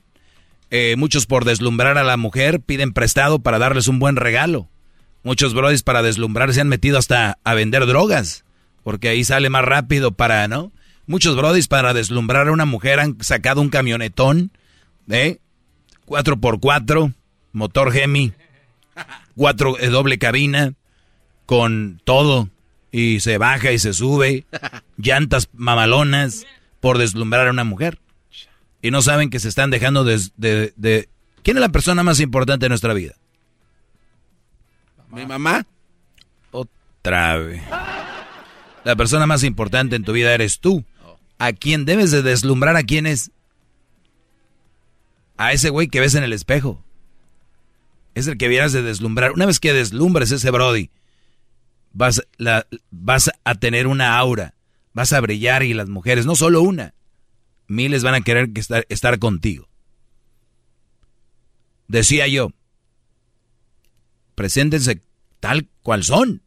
Eh, 0.70 0.96
muchos 0.96 1.26
por 1.26 1.44
deslumbrar 1.44 1.98
a 1.98 2.04
la 2.04 2.16
mujer 2.16 2.60
piden 2.60 2.92
prestado 2.92 3.38
para 3.38 3.58
darles 3.58 3.88
un 3.88 3.98
buen 3.98 4.16
regalo. 4.16 4.68
Muchos 5.22 5.54
brodis 5.54 5.82
para 5.82 6.02
deslumbrar 6.02 6.52
se 6.52 6.60
han 6.60 6.68
metido 6.68 6.98
hasta 6.98 7.38
a 7.44 7.54
vender 7.54 7.86
drogas, 7.86 8.44
porque 8.82 9.08
ahí 9.08 9.24
sale 9.24 9.48
más 9.50 9.64
rápido 9.64 10.12
para, 10.12 10.48
¿no? 10.48 10.72
Muchos 11.06 11.36
brodis 11.36 11.68
para 11.68 11.94
deslumbrar 11.94 12.48
a 12.48 12.52
una 12.52 12.64
mujer 12.64 13.00
han 13.00 13.16
sacado 13.22 13.60
un 13.60 13.68
camionetón 13.68 14.50
de 15.06 15.40
4x4, 16.06 17.14
motor 17.52 17.92
Gemi, 17.92 18.32
cuatro 19.36 19.78
eh, 19.78 19.88
doble 19.88 20.18
cabina, 20.18 20.74
con 21.46 22.00
todo, 22.04 22.48
y 22.90 23.20
se 23.20 23.38
baja 23.38 23.72
y 23.72 23.78
se 23.78 23.92
sube, 23.92 24.44
llantas 24.96 25.48
mamalonas, 25.52 26.46
por 26.84 26.98
deslumbrar 26.98 27.48
a 27.48 27.50
una 27.50 27.64
mujer. 27.64 27.98
Y 28.82 28.90
no 28.90 29.00
saben 29.00 29.30
que 29.30 29.40
se 29.40 29.48
están 29.48 29.70
dejando 29.70 30.04
de, 30.04 30.20
de, 30.36 30.74
de... 30.76 31.08
¿Quién 31.42 31.56
es 31.56 31.62
la 31.62 31.70
persona 31.70 32.02
más 32.02 32.20
importante 32.20 32.66
de 32.66 32.68
nuestra 32.68 32.92
vida? 32.92 33.14
¿Mi 35.08 35.24
mamá? 35.24 35.64
Otra 36.50 37.38
vez. 37.38 37.62
La 38.84 38.96
persona 38.96 39.26
más 39.26 39.44
importante 39.44 39.96
en 39.96 40.04
tu 40.04 40.12
vida 40.12 40.34
eres 40.34 40.60
tú. 40.60 40.84
¿A 41.38 41.54
quién 41.54 41.86
debes 41.86 42.10
de 42.10 42.20
deslumbrar? 42.20 42.76
¿A 42.76 42.82
quién 42.82 43.06
es? 43.06 43.30
A 45.38 45.54
ese 45.54 45.70
güey 45.70 45.88
que 45.88 46.00
ves 46.00 46.14
en 46.16 46.22
el 46.22 46.34
espejo. 46.34 46.84
Es 48.14 48.26
el 48.26 48.36
que 48.36 48.48
vieras 48.48 48.74
de 48.74 48.82
deslumbrar. 48.82 49.32
Una 49.32 49.46
vez 49.46 49.58
que 49.58 49.72
deslumbres 49.72 50.32
ese 50.32 50.50
Brody, 50.50 50.90
vas, 51.94 52.26
la, 52.36 52.66
vas 52.90 53.30
a 53.42 53.54
tener 53.54 53.86
una 53.86 54.18
aura. 54.18 54.52
Vas 54.94 55.12
a 55.12 55.20
brillar 55.20 55.64
y 55.64 55.74
las 55.74 55.88
mujeres, 55.88 56.24
no 56.24 56.36
solo 56.36 56.62
una, 56.62 56.94
miles 57.66 58.02
van 58.02 58.14
a 58.14 58.20
querer 58.22 58.52
que 58.52 58.60
estar, 58.60 58.86
estar 58.88 59.18
contigo. 59.18 59.68
Decía 61.88 62.26
yo, 62.28 62.50
preséntense 64.34 65.02
tal 65.40 65.68
cual 65.82 66.04
son. 66.04 66.42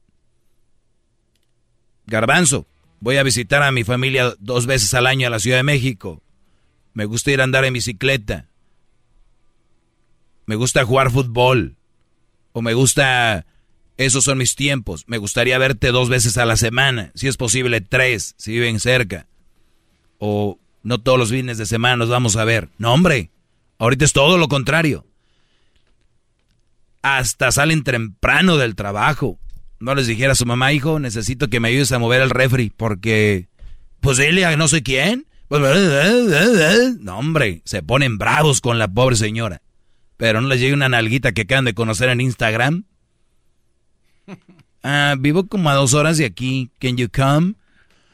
Garbanzo, 2.05 2.67
voy 3.01 3.17
a 3.17 3.23
visitar 3.23 3.61
a 3.63 3.71
mi 3.71 3.83
familia 3.83 4.33
dos 4.39 4.65
veces 4.65 4.93
al 4.93 5.07
año 5.07 5.27
a 5.27 5.29
la 5.29 5.39
Ciudad 5.39 5.57
de 5.57 5.63
México. 5.63 6.23
Me 6.93 7.05
gusta 7.05 7.31
ir 7.31 7.41
a 7.41 7.43
andar 7.43 7.65
en 7.65 7.73
bicicleta. 7.73 8.49
Me 10.45 10.55
gusta 10.55 10.85
jugar 10.85 11.11
fútbol. 11.11 11.77
O 12.53 12.61
me 12.61 12.73
gusta... 12.73 13.45
Esos 13.97 14.23
son 14.23 14.37
mis 14.37 14.55
tiempos. 14.55 15.03
Me 15.07 15.17
gustaría 15.17 15.57
verte 15.57 15.91
dos 15.91 16.09
veces 16.09 16.37
a 16.37 16.45
la 16.45 16.55
semana. 16.55 17.11
Si 17.15 17.27
es 17.27 17.37
posible, 17.37 17.81
tres, 17.81 18.35
si 18.37 18.51
viven 18.51 18.79
cerca. 18.79 19.27
O 20.19 20.59
no 20.83 20.99
todos 20.99 21.17
los 21.17 21.31
fines 21.31 21.57
de 21.57 21.65
semana 21.65 21.97
nos 21.97 22.09
vamos 22.09 22.35
a 22.35 22.45
ver. 22.45 22.69
No, 22.77 22.93
hombre. 22.93 23.31
Ahorita 23.79 24.05
es 24.05 24.13
todo 24.13 24.37
lo 24.37 24.47
contrario 24.47 25.05
hasta 27.15 27.51
salen 27.51 27.83
temprano 27.83 28.57
del 28.57 28.75
trabajo. 28.75 29.39
No 29.79 29.95
les 29.95 30.07
dijera 30.07 30.33
a 30.33 30.35
su 30.35 30.45
mamá, 30.45 30.73
hijo, 30.73 30.99
necesito 30.99 31.49
que 31.49 31.59
me 31.59 31.69
ayudes 31.69 31.91
a 31.91 31.99
mover 31.99 32.21
el 32.21 32.31
refri, 32.31 32.71
porque, 32.75 33.47
pues 33.99 34.17
dile 34.17 34.57
no 34.57 34.67
sé 34.67 34.83
quién. 34.83 35.25
No, 35.49 37.17
hombre, 37.17 37.61
se 37.63 37.81
ponen 37.83 38.17
bravos 38.17 38.59
con 38.59 38.79
la 38.79 38.87
pobre 38.87 39.15
señora. 39.15 39.61
Pero 40.17 40.41
no 40.41 40.47
les 40.47 40.59
llega 40.59 40.73
una 40.73 40.89
nalguita 40.89 41.31
que 41.31 41.43
acaban 41.43 41.65
de 41.65 41.73
conocer 41.73 42.09
en 42.09 42.21
Instagram. 42.21 42.85
Ah, 44.83 45.15
vivo 45.19 45.47
como 45.47 45.69
a 45.69 45.73
dos 45.73 45.93
horas 45.93 46.17
de 46.17 46.25
aquí. 46.25 46.69
Can 46.79 46.97
you 46.97 47.09
come? 47.09 47.55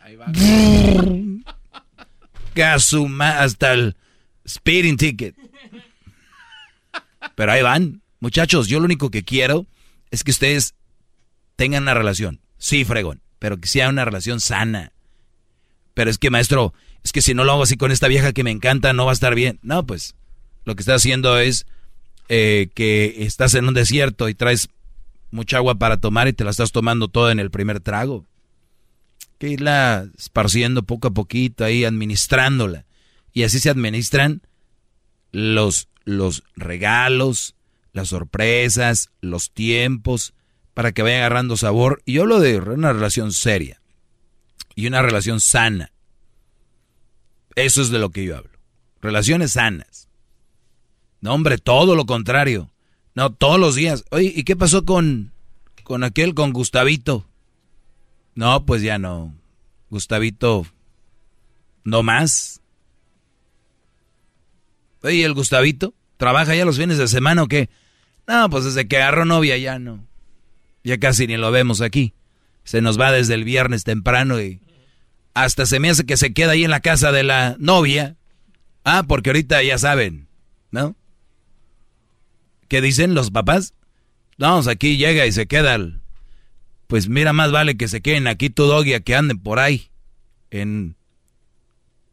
Ahí 0.01 0.16
va. 0.16 0.25
hasta 3.40 3.74
el 3.74 3.95
speeding 4.48 4.98
ticket. 4.98 5.35
Pero 7.35 7.51
ahí 7.51 7.61
van. 7.61 8.01
Muchachos, 8.19 8.67
yo 8.67 8.80
lo 8.80 8.85
único 8.85 9.11
que 9.11 9.24
quiero 9.24 9.66
es 10.11 10.24
que 10.24 10.32
ustedes 10.32 10.75
tengan 11.56 11.83
una 11.83 11.93
relación. 11.93 12.40
Sí, 12.58 12.85
fregón, 12.85 13.22
pero 13.40 13.59
que 13.59 13.67
sea 13.67 13.90
una 13.90 14.06
relación 14.06 14.40
sana. 14.40 14.92
Pero 15.93 16.09
es 16.09 16.17
que, 16.17 16.30
maestro, 16.30 16.74
es 17.03 17.11
que 17.11 17.22
si 17.22 17.33
no 17.33 17.43
lo 17.43 17.51
hago 17.51 17.64
así 17.64 17.77
con 17.77 17.92
esta 17.92 18.08
vieja 18.08 18.33
que 18.33 18.43
me 18.43 18.51
encanta, 18.51 18.93
no 18.93 19.06
va 19.06 19.11
a 19.11 19.14
estar 19.14 19.35
bien. 19.35 19.59
No, 19.61 19.85
pues, 19.85 20.16
lo 20.66 20.75
que 20.75 20.82
estás 20.82 21.01
haciendo 21.01 21.38
es 21.38 21.66
eh, 22.30 22.69
que 22.74 23.25
estás 23.25 23.53
en 23.56 23.67
un 23.67 23.74
desierto 23.74 24.30
y 24.30 24.33
traes 24.33 24.69
mucha 25.34 25.58
agua 25.58 25.76
para 25.76 25.98
tomar 25.98 26.28
y 26.28 26.34
te 26.34 26.44
la 26.44 26.52
estás 26.52 26.72
tomando 26.72 27.08
toda 27.08 27.32
en 27.32 27.40
el 27.40 27.50
primer 27.52 27.80
trago. 27.80 28.26
que 29.40 29.50
irla 29.50 30.08
esparciendo 30.18 30.84
poco 30.84 31.10
a 31.10 31.12
poquito, 31.12 31.66
ahí 31.66 31.84
administrándola. 31.84 32.86
Y 33.34 33.44
así 33.44 33.60
se 33.60 33.70
administran 33.70 34.42
los, 35.32 35.90
los 36.06 36.44
regalos, 36.56 37.56
las 37.92 38.10
sorpresas, 38.10 39.10
los 39.20 39.52
tiempos, 39.52 40.34
para 40.74 40.94
que 40.94 41.02
vaya 41.02 41.18
agarrando 41.18 41.58
sabor. 41.58 42.02
Y 42.06 42.14
yo 42.14 42.22
hablo 42.22 42.40
de 42.40 42.60
una 42.60 42.94
relación 42.94 43.34
seria 43.34 43.82
y 44.76 44.88
una 44.88 45.02
relación 45.02 45.42
sana. 45.42 45.92
Eso 47.56 47.82
es 47.82 47.90
de 47.90 48.00
lo 48.00 48.12
que 48.12 48.24
yo 48.24 48.38
hablo. 48.38 48.58
Relaciones 49.02 49.53
sanas. 49.53 50.08
No, 51.20 51.34
hombre, 51.34 51.58
todo 51.58 51.95
lo 51.95 52.06
contrario. 52.06 52.73
No, 53.16 53.32
todos 53.32 53.59
los 53.59 53.75
días. 53.75 54.06
Oye, 54.11 54.32
¿y 54.35 54.43
qué 54.43 54.56
pasó 54.56 54.85
con, 54.85 55.32
con 55.83 56.03
aquel, 56.03 56.33
con 56.33 56.51
Gustavito? 56.51 57.27
No, 58.35 58.66
pues 58.66 58.82
ya 58.82 58.98
no. 58.98 59.33
Gustavito, 59.90 60.66
no 61.83 62.01
más. 62.01 62.61
Oye, 65.03 65.24
¿el 65.24 65.33
Gustavito? 65.33 65.93
¿Trabaja 66.17 66.56
ya 66.56 66.66
los 66.66 66.77
fines 66.77 66.98
de 66.98 67.08
semana 67.08 67.43
o 67.43 67.48
qué? 67.48 67.69
No, 68.27 68.50
pues 68.50 68.64
desde 68.64 68.88
que 68.88 68.98
agarró 68.98 69.25
novia 69.25 69.58
ya 69.58 69.77
no. 69.77 70.08
Ya 70.83 70.98
casi 70.98 71.27
ni 71.27 71.38
lo 71.38 71.51
vemos 71.51 71.82
aquí. 71.82 72.14
Se 72.64 72.82
nos 72.82 73.00
va 73.00 73.11
desde 73.11 73.33
el 73.33 73.43
viernes 73.43 73.83
temprano 73.83 74.42
y 74.42 74.61
hasta 75.33 75.66
se 75.66 75.80
me 75.80 75.90
hace 75.90 76.06
que 76.06 76.17
se 76.17 76.33
queda 76.33 76.53
ahí 76.53 76.64
en 76.64 76.72
la 76.72 76.80
casa 76.80 77.11
de 77.11 77.24
la 77.24 77.56
novia. 77.59 78.16
Ah, 78.83 79.03
porque 79.08 79.30
ahorita 79.30 79.61
ya 79.64 79.77
saben, 79.77 80.27
¿no? 80.72 80.95
¿Qué 82.74 82.82
dicen 82.82 83.14
los 83.14 83.30
papás? 83.30 83.76
Vamos, 84.40 84.68
aquí 84.68 84.98
llega 84.98 85.27
y 85.27 85.32
se 85.32 85.45
queda. 85.45 85.77
Pues 86.88 87.08
mira, 87.08 87.32
más 87.32 87.52
vale 87.52 87.77
que 87.77 87.88
se 87.88 88.02
queden 88.02 88.26
aquí 88.26 88.50
tu 88.50 88.64
doggy 88.64 88.95
a 88.95 89.02
que 89.02 89.16
anden 89.16 89.38
por 89.38 89.60
ahí. 89.60 89.92
En. 90.50 90.95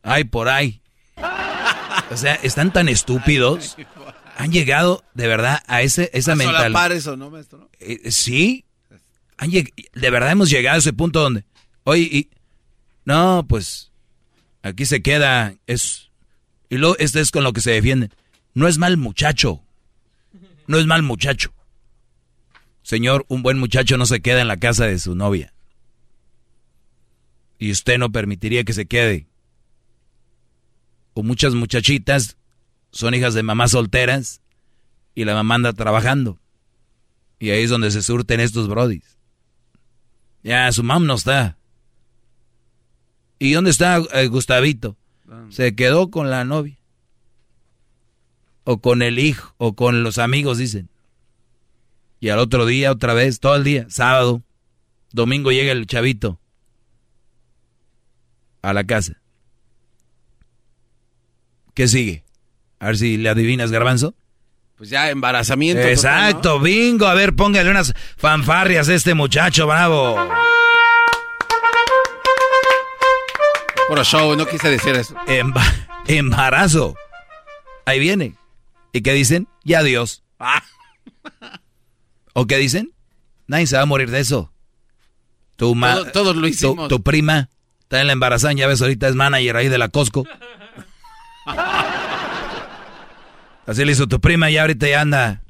Ay, 0.02 0.24
por 0.24 0.50
ahí. 0.50 0.82
O 2.10 2.16
sea, 2.18 2.34
están 2.34 2.74
tan 2.74 2.90
estúpidos. 2.90 3.78
Han 4.36 4.52
llegado 4.52 5.02
de 5.14 5.28
verdad 5.28 5.62
a 5.66 5.80
ese, 5.80 6.10
esa 6.12 6.34
mentalidad. 6.34 6.92
eso, 6.92 7.16
¿no, 7.16 7.30
maestro? 7.30 7.70
Eh, 7.78 8.10
sí. 8.10 8.66
de 9.40 10.10
verdad 10.10 10.30
hemos 10.30 10.50
llegado 10.50 10.76
a 10.76 10.80
ese 10.80 10.92
punto 10.92 11.22
donde. 11.22 11.46
Oye, 11.84 12.02
y. 12.02 12.30
No, 13.06 13.46
pues. 13.48 13.92
Aquí 14.60 14.84
se 14.84 15.00
queda. 15.00 15.54
Es. 15.66 16.10
Y 16.68 16.76
luego, 16.76 16.98
este 16.98 17.20
es 17.20 17.30
con 17.30 17.44
lo 17.44 17.54
que 17.54 17.62
se 17.62 17.70
defienden. 17.70 18.12
No 18.52 18.68
es 18.68 18.76
mal 18.76 18.98
muchacho. 18.98 19.64
No 20.70 20.78
es 20.78 20.86
mal 20.86 21.02
muchacho. 21.02 21.52
Señor, 22.82 23.24
un 23.26 23.42
buen 23.42 23.58
muchacho 23.58 23.96
no 23.96 24.06
se 24.06 24.20
queda 24.20 24.40
en 24.40 24.46
la 24.46 24.56
casa 24.56 24.86
de 24.86 25.00
su 25.00 25.16
novia. 25.16 25.52
Y 27.58 27.72
usted 27.72 27.98
no 27.98 28.12
permitiría 28.12 28.62
que 28.62 28.72
se 28.72 28.86
quede. 28.86 29.26
O 31.12 31.24
muchas 31.24 31.54
muchachitas 31.54 32.36
son 32.92 33.14
hijas 33.14 33.34
de 33.34 33.42
mamás 33.42 33.72
solteras 33.72 34.42
y 35.16 35.24
la 35.24 35.34
mamá 35.34 35.56
anda 35.56 35.72
trabajando. 35.72 36.38
Y 37.40 37.50
ahí 37.50 37.64
es 37.64 37.70
donde 37.70 37.90
se 37.90 38.00
surten 38.00 38.38
estos 38.38 38.68
brodis. 38.68 39.18
Ya, 40.44 40.70
su 40.70 40.84
mamá 40.84 41.04
no 41.04 41.14
está. 41.14 41.58
¿Y 43.40 43.54
dónde 43.54 43.72
está 43.72 44.00
eh, 44.12 44.28
Gustavito? 44.28 44.96
Se 45.48 45.74
quedó 45.74 46.12
con 46.12 46.30
la 46.30 46.44
novia 46.44 46.79
o 48.70 48.80
con 48.80 49.02
el 49.02 49.18
hijo, 49.18 49.52
o 49.58 49.74
con 49.74 50.04
los 50.04 50.18
amigos, 50.18 50.58
dicen. 50.58 50.88
Y 52.20 52.28
al 52.28 52.38
otro 52.38 52.66
día, 52.66 52.92
otra 52.92 53.14
vez, 53.14 53.40
todo 53.40 53.56
el 53.56 53.64
día, 53.64 53.86
sábado, 53.88 54.42
domingo 55.10 55.50
llega 55.50 55.72
el 55.72 55.88
chavito 55.88 56.38
a 58.62 58.72
la 58.72 58.84
casa. 58.84 59.14
¿Qué 61.74 61.88
sigue? 61.88 62.22
A 62.78 62.86
ver 62.86 62.98
si 62.98 63.16
le 63.16 63.28
adivinas, 63.28 63.72
garbanzo. 63.72 64.14
Pues 64.76 64.88
ya, 64.88 65.10
embarazamiento. 65.10 65.82
Exacto, 65.82 66.60
bingo. 66.60 67.06
A 67.06 67.14
ver, 67.14 67.34
póngale 67.34 67.68
unas 67.72 67.92
fanfarrias 68.18 68.88
a 68.88 68.94
este 68.94 69.14
muchacho, 69.14 69.66
bravo. 69.66 70.16
Por 73.88 74.04
show, 74.04 74.36
no 74.36 74.46
quise 74.46 74.70
decir 74.70 74.94
eso. 74.94 75.16
embarazo. 76.06 76.94
Ahí 77.84 77.98
viene. 77.98 78.39
¿Y 78.92 79.02
qué 79.02 79.12
dicen? 79.12 79.48
Ya 79.64 79.82
Dios. 79.82 80.22
Ah. 80.38 80.62
¿O 82.32 82.46
qué 82.46 82.58
dicen? 82.58 82.92
Nadie 83.46 83.66
se 83.66 83.76
va 83.76 83.82
a 83.82 83.86
morir 83.86 84.10
de 84.10 84.20
eso. 84.20 84.52
Tu 85.56 85.78
todos 86.12 86.36
lo 86.36 86.48
hicimos. 86.48 86.88
Tu, 86.88 87.02
prima 87.02 87.50
está 87.82 88.00
en 88.00 88.06
la 88.06 88.14
embarazada, 88.14 88.54
ya 88.54 88.66
ves, 88.66 88.80
ahorita 88.80 89.08
es 89.08 89.14
manager 89.14 89.56
ahí 89.56 89.68
de 89.68 89.78
la 89.78 89.88
Costco. 89.88 90.26
Así 93.66 93.84
le 93.84 93.92
hizo 93.92 94.08
tu 94.08 94.20
prima 94.20 94.50
y 94.50 94.56
ahorita 94.56 94.88
ya 94.88 95.02
anda. 95.02 95.42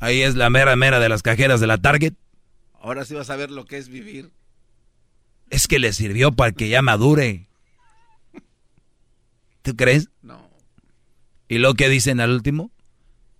Ahí 0.00 0.22
es 0.22 0.34
la 0.34 0.50
mera 0.50 0.76
mera 0.76 1.00
de 1.00 1.08
las 1.08 1.22
cajeras 1.22 1.60
de 1.60 1.66
la 1.66 1.78
Target. 1.78 2.14
Ahora 2.74 3.04
sí 3.04 3.14
vas 3.14 3.30
a 3.30 3.36
ver 3.36 3.50
lo 3.50 3.64
que 3.64 3.78
es 3.78 3.88
vivir. 3.88 4.30
Es 5.48 5.66
que 5.66 5.78
le 5.78 5.92
sirvió 5.92 6.32
para 6.32 6.52
que 6.52 6.68
ya 6.68 6.82
madure. 6.82 7.48
¿Tú 9.62 9.74
crees? 9.76 10.10
No. 10.20 10.50
¿Y 11.48 11.58
lo 11.58 11.74
que 11.74 11.88
dicen 11.88 12.20
al 12.20 12.32
último? 12.32 12.70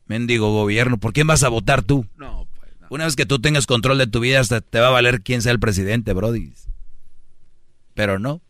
Mendigo 0.07 0.53
gobierno, 0.53 0.99
¿por 0.99 1.13
quién 1.13 1.27
vas 1.27 1.43
a 1.43 1.49
votar 1.49 1.83
tú? 1.83 2.07
No, 2.17 2.47
pues 2.59 2.73
Una 2.91 3.05
vez 3.05 3.17
que 3.17 3.27
tú 3.27 3.41
tengas 3.41 3.67
control 3.67 3.99
de 3.99 4.07
tu 4.07 4.21
vida, 4.21 4.41
hasta 4.41 4.61
te 4.61 4.81
va 4.81 4.89
a 4.89 4.91
valer 4.91 5.23
quién 5.23 5.41
sea 5.41 5.53
el 5.53 5.61
presidente, 5.61 6.13
Brody. 6.13 6.53
Pero 7.95 8.19
no. 8.19 8.43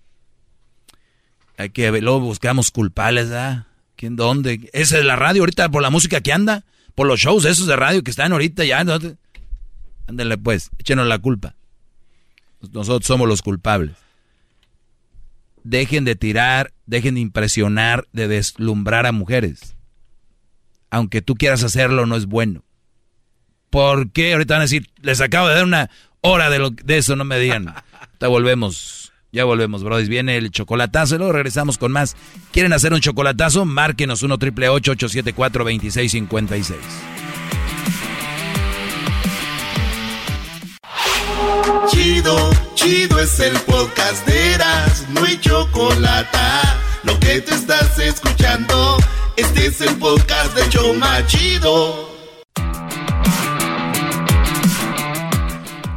Hay 1.56 1.70
que 1.70 1.90
luego 2.00 2.20
buscamos 2.20 2.72
culpables, 2.72 3.30
¿ah? 3.30 3.68
¿Quién 3.94 4.16
dónde? 4.16 4.68
Esa 4.72 4.98
es 4.98 5.04
la 5.04 5.14
radio 5.14 5.42
ahorita 5.42 5.68
por 5.68 5.82
la 5.82 5.90
música 5.90 6.20
que 6.20 6.32
anda, 6.32 6.64
por 6.96 7.06
los 7.06 7.20
shows 7.20 7.44
esos 7.44 7.68
de 7.68 7.76
radio 7.76 8.02
que 8.02 8.10
están 8.10 8.32
ahorita 8.32 8.64
ya. 8.64 8.82
¿no? 8.82 8.98
Ándale 10.08 10.36
pues, 10.36 10.70
échenos 10.78 11.06
la 11.06 11.20
culpa. 11.20 11.54
Nosotros 12.72 13.06
somos 13.06 13.28
los 13.28 13.42
culpables. 13.42 13.94
Dejen 15.62 16.04
de 16.04 16.16
tirar, 16.16 16.72
dejen 16.86 17.14
de 17.14 17.20
impresionar, 17.20 18.08
de 18.12 18.26
deslumbrar 18.26 19.06
a 19.06 19.12
mujeres 19.12 19.73
aunque 20.94 21.22
tú 21.22 21.34
quieras 21.34 21.64
hacerlo, 21.64 22.06
no 22.06 22.14
es 22.14 22.26
bueno. 22.26 22.62
¿Por 23.68 24.12
qué? 24.12 24.32
Ahorita 24.32 24.54
van 24.54 24.60
a 24.60 24.64
decir, 24.64 24.88
les 25.02 25.20
acabo 25.20 25.48
de 25.48 25.56
dar 25.56 25.64
una 25.64 25.90
hora 26.20 26.50
de, 26.50 26.60
lo, 26.60 26.70
de 26.70 26.98
eso, 26.98 27.16
no 27.16 27.24
me 27.24 27.36
digan. 27.40 27.74
Te 28.18 28.28
volvemos, 28.28 29.12
ya 29.32 29.44
volvemos, 29.44 29.82
brodis. 29.82 30.08
Viene 30.08 30.36
el 30.36 30.52
chocolatazo 30.52 31.16
y 31.16 31.18
luego 31.18 31.32
regresamos 31.32 31.78
con 31.78 31.90
más. 31.90 32.16
¿Quieren 32.52 32.72
hacer 32.72 32.92
un 32.92 33.00
chocolatazo? 33.00 33.64
Márquenos 33.64 34.22
1 34.22 34.38
triple 34.38 34.68
874 34.68 35.64
2656 35.64 36.78
Chido, 41.90 42.50
chido 42.74 43.18
es 43.18 43.40
el 43.40 43.58
podcast 43.60 44.24
de 44.28 44.54
Eras, 44.54 45.06
no 45.10 45.24
hay 45.24 45.40
chocolate. 45.40 46.38
Lo 47.02 47.18
que 47.18 47.40
te 47.40 47.52
estás 47.52 47.98
escuchando. 47.98 48.96
Este 49.36 49.66
es 49.66 49.80
el 49.80 49.96
podcast 49.96 50.56
de 50.56 50.68
Choma 50.68 51.26
Chido. 51.26 52.08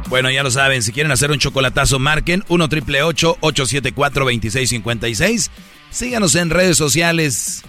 Bueno, 0.08 0.28
ya 0.30 0.42
lo 0.42 0.50
saben, 0.50 0.82
si 0.82 0.90
quieren 0.90 1.12
hacer 1.12 1.30
un 1.30 1.38
chocolatazo, 1.38 2.00
marquen 2.00 2.42
1 2.48 2.68
triple 2.68 3.02
874 3.02 4.24
2656. 4.24 5.52
Síganos 5.90 6.34
en 6.34 6.50
redes 6.50 6.76
sociales, 6.76 7.62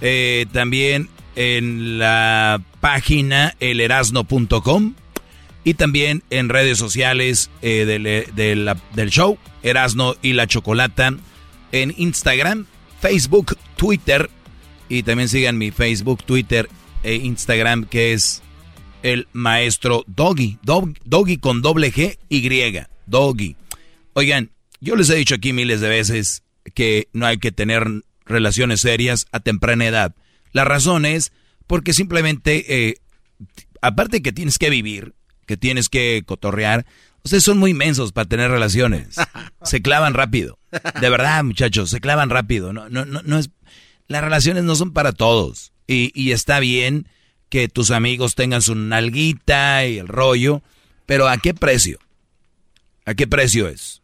eh, 0.00 0.46
también 0.52 1.10
en 1.36 1.98
la 1.98 2.62
página 2.80 3.54
elerasno.com 3.60 4.94
y 5.64 5.74
también 5.74 6.22
en 6.30 6.48
redes 6.48 6.78
sociales 6.78 7.50
eh, 7.60 7.84
del, 7.84 8.74
del 8.94 9.10
show 9.10 9.36
Erasno 9.62 10.16
y 10.22 10.32
la 10.32 10.46
Chocolata 10.46 11.12
en 11.72 11.94
Instagram, 11.98 12.64
Facebook, 13.00 13.58
Twitter 13.76 14.30
y 14.90 15.04
también 15.04 15.30
sigan 15.30 15.56
mi 15.56 15.70
Facebook, 15.70 16.24
Twitter 16.24 16.68
e 17.02 17.14
Instagram, 17.14 17.86
que 17.86 18.12
es 18.12 18.42
el 19.02 19.28
maestro 19.32 20.04
Doggy. 20.06 20.58
Doggy 20.62 21.38
con 21.38 21.62
doble 21.62 21.92
G 21.92 22.18
Y. 22.28 22.86
Doggy. 23.06 23.56
Oigan, 24.12 24.50
yo 24.80 24.96
les 24.96 25.08
he 25.08 25.14
dicho 25.14 25.36
aquí 25.36 25.52
miles 25.52 25.80
de 25.80 25.88
veces 25.88 26.42
que 26.74 27.08
no 27.12 27.24
hay 27.24 27.38
que 27.38 27.52
tener 27.52 27.86
relaciones 28.26 28.80
serias 28.80 29.26
a 29.32 29.40
temprana 29.40 29.86
edad. 29.86 30.14
La 30.52 30.64
razón 30.64 31.06
es 31.06 31.32
porque 31.66 31.94
simplemente, 31.94 32.88
eh, 32.88 32.96
aparte 33.80 34.22
que 34.22 34.32
tienes 34.32 34.58
que 34.58 34.70
vivir, 34.70 35.14
que 35.46 35.56
tienes 35.56 35.88
que 35.88 36.24
cotorrear, 36.26 36.84
ustedes 37.22 37.44
son 37.44 37.58
muy 37.58 37.70
inmensos 37.70 38.12
para 38.12 38.28
tener 38.28 38.50
relaciones. 38.50 39.16
Se 39.62 39.82
clavan 39.82 40.14
rápido. 40.14 40.58
De 41.00 41.10
verdad, 41.10 41.42
muchachos, 41.44 41.90
se 41.90 42.00
clavan 42.00 42.30
rápido. 42.30 42.72
No, 42.72 42.88
no, 42.88 43.04
no, 43.04 43.22
no 43.22 43.38
es 43.38 43.50
las 44.10 44.24
relaciones 44.24 44.64
no 44.64 44.74
son 44.74 44.92
para 44.92 45.12
todos. 45.12 45.72
Y, 45.86 46.32
está 46.32 46.58
bien 46.58 47.06
que 47.48 47.68
tus 47.68 47.92
amigos 47.92 48.34
tengan 48.34 48.60
su 48.60 48.74
nalguita 48.74 49.86
y 49.86 49.98
el 49.98 50.08
rollo, 50.08 50.62
pero 51.06 51.28
¿a 51.28 51.38
qué 51.38 51.54
precio? 51.54 51.98
¿A 53.04 53.14
qué 53.14 53.28
precio 53.28 53.68
es? 53.68 54.02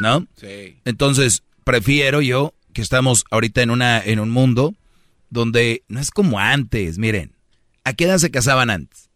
¿No? 0.00 0.26
Sí. 0.36 0.76
Entonces, 0.84 1.42
prefiero 1.64 2.22
yo 2.22 2.54
que 2.72 2.82
estamos 2.82 3.24
ahorita 3.32 3.62
en, 3.62 3.70
una, 3.70 4.00
en 4.00 4.20
un 4.20 4.30
mundo 4.30 4.74
donde 5.30 5.82
no 5.88 5.98
es 5.98 6.12
como 6.12 6.38
antes. 6.38 6.98
Miren, 6.98 7.32
¿a 7.82 7.94
qué 7.94 8.04
edad 8.04 8.18
se 8.18 8.30
casaban 8.30 8.70
antes? 8.70 9.10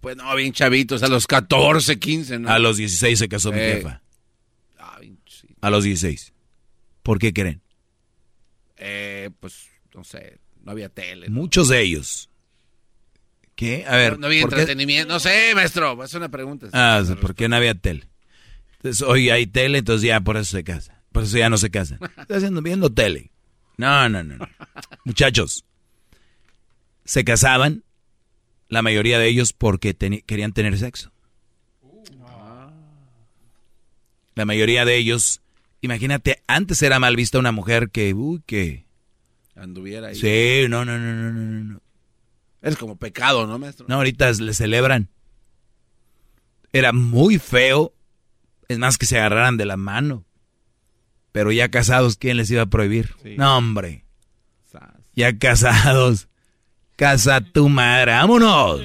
Pues 0.00 0.16
no, 0.16 0.32
bien 0.36 0.52
chavitos, 0.52 1.02
a 1.02 1.08
los 1.08 1.26
14, 1.26 1.98
15, 1.98 2.38
¿no? 2.38 2.50
A 2.50 2.60
los 2.60 2.76
16 2.76 3.18
se 3.18 3.28
casó 3.28 3.50
mi 3.50 3.58
Eh. 3.58 3.74
jefa. 3.74 4.00
A 5.60 5.70
los 5.70 5.82
16. 5.82 6.32
¿Por 7.02 7.18
qué 7.18 7.32
creen? 7.32 7.60
Eh, 8.76 9.30
pues, 9.40 9.66
no 9.98 10.04
sé, 10.04 10.38
no 10.62 10.70
había 10.72 10.88
tele. 10.88 11.28
Muchos 11.28 11.68
de 11.68 11.82
ellos. 11.82 12.30
¿Qué? 13.56 13.84
A 13.86 13.96
ver. 13.96 14.12
no, 14.12 14.18
no 14.20 14.26
había 14.28 14.42
¿por 14.42 14.50
qué- 14.50 14.60
entretenimiento. 14.60 15.12
No 15.12 15.18
sé, 15.18 15.52
maestro, 15.54 16.02
es 16.04 16.14
una 16.14 16.28
pregunta. 16.28 16.68
Ah, 16.72 17.02
¿por 17.20 17.34
qué 17.34 17.48
no 17.48 17.56
había 17.56 17.74
tele? 17.74 18.08
Entonces, 18.76 19.02
hoy 19.02 19.30
hay 19.30 19.48
tele, 19.48 19.78
entonces 19.78 20.06
ya 20.06 20.20
por 20.20 20.36
eso 20.36 20.56
se 20.56 20.62
casa. 20.62 21.02
Por 21.10 21.24
eso 21.24 21.36
ya 21.36 21.50
no 21.50 21.58
se 21.58 21.70
casa. 21.70 21.98
Está 22.16 22.36
haciendo, 22.36 22.62
viendo 22.62 22.90
tele. 22.90 23.32
No, 23.76 24.08
no, 24.08 24.22
no. 24.22 24.36
no. 24.36 24.48
Muchachos, 25.04 25.64
se 27.04 27.24
casaban, 27.24 27.82
la 28.68 28.82
mayoría 28.82 29.18
de 29.18 29.26
ellos, 29.26 29.52
porque 29.52 29.94
querían 30.24 30.52
tener 30.52 30.78
sexo. 30.78 31.10
La 34.36 34.44
mayoría 34.44 34.84
de 34.84 34.96
ellos, 34.96 35.40
imagínate, 35.80 36.42
antes 36.46 36.80
era 36.82 37.00
mal 37.00 37.16
vista 37.16 37.40
una 37.40 37.50
mujer 37.50 37.90
que, 37.90 38.14
uy, 38.14 38.40
que... 38.46 38.86
Anduviera 39.58 40.08
ahí. 40.08 40.14
Sí, 40.14 40.66
no, 40.68 40.84
no, 40.84 40.98
no, 40.98 41.12
no, 41.12 41.32
no, 41.32 41.64
no. 41.64 41.82
Es 42.62 42.76
como 42.76 42.96
pecado, 42.96 43.46
¿no, 43.46 43.58
maestro? 43.58 43.86
No, 43.88 43.96
ahorita 43.96 44.30
le 44.32 44.54
celebran. 44.54 45.08
Era 46.72 46.92
muy 46.92 47.38
feo. 47.38 47.94
Es 48.68 48.78
más 48.78 48.98
que 48.98 49.06
se 49.06 49.18
agarraran 49.18 49.56
de 49.56 49.66
la 49.66 49.76
mano. 49.76 50.24
Pero 51.32 51.52
ya 51.52 51.68
casados, 51.70 52.16
¿quién 52.16 52.36
les 52.36 52.50
iba 52.50 52.62
a 52.62 52.66
prohibir? 52.66 53.14
No, 53.36 53.56
hombre. 53.56 54.04
Ya 55.14 55.36
casados. 55.36 56.28
Casa 56.96 57.40
tu 57.40 57.68
madre, 57.68 58.12
vámonos. 58.12 58.82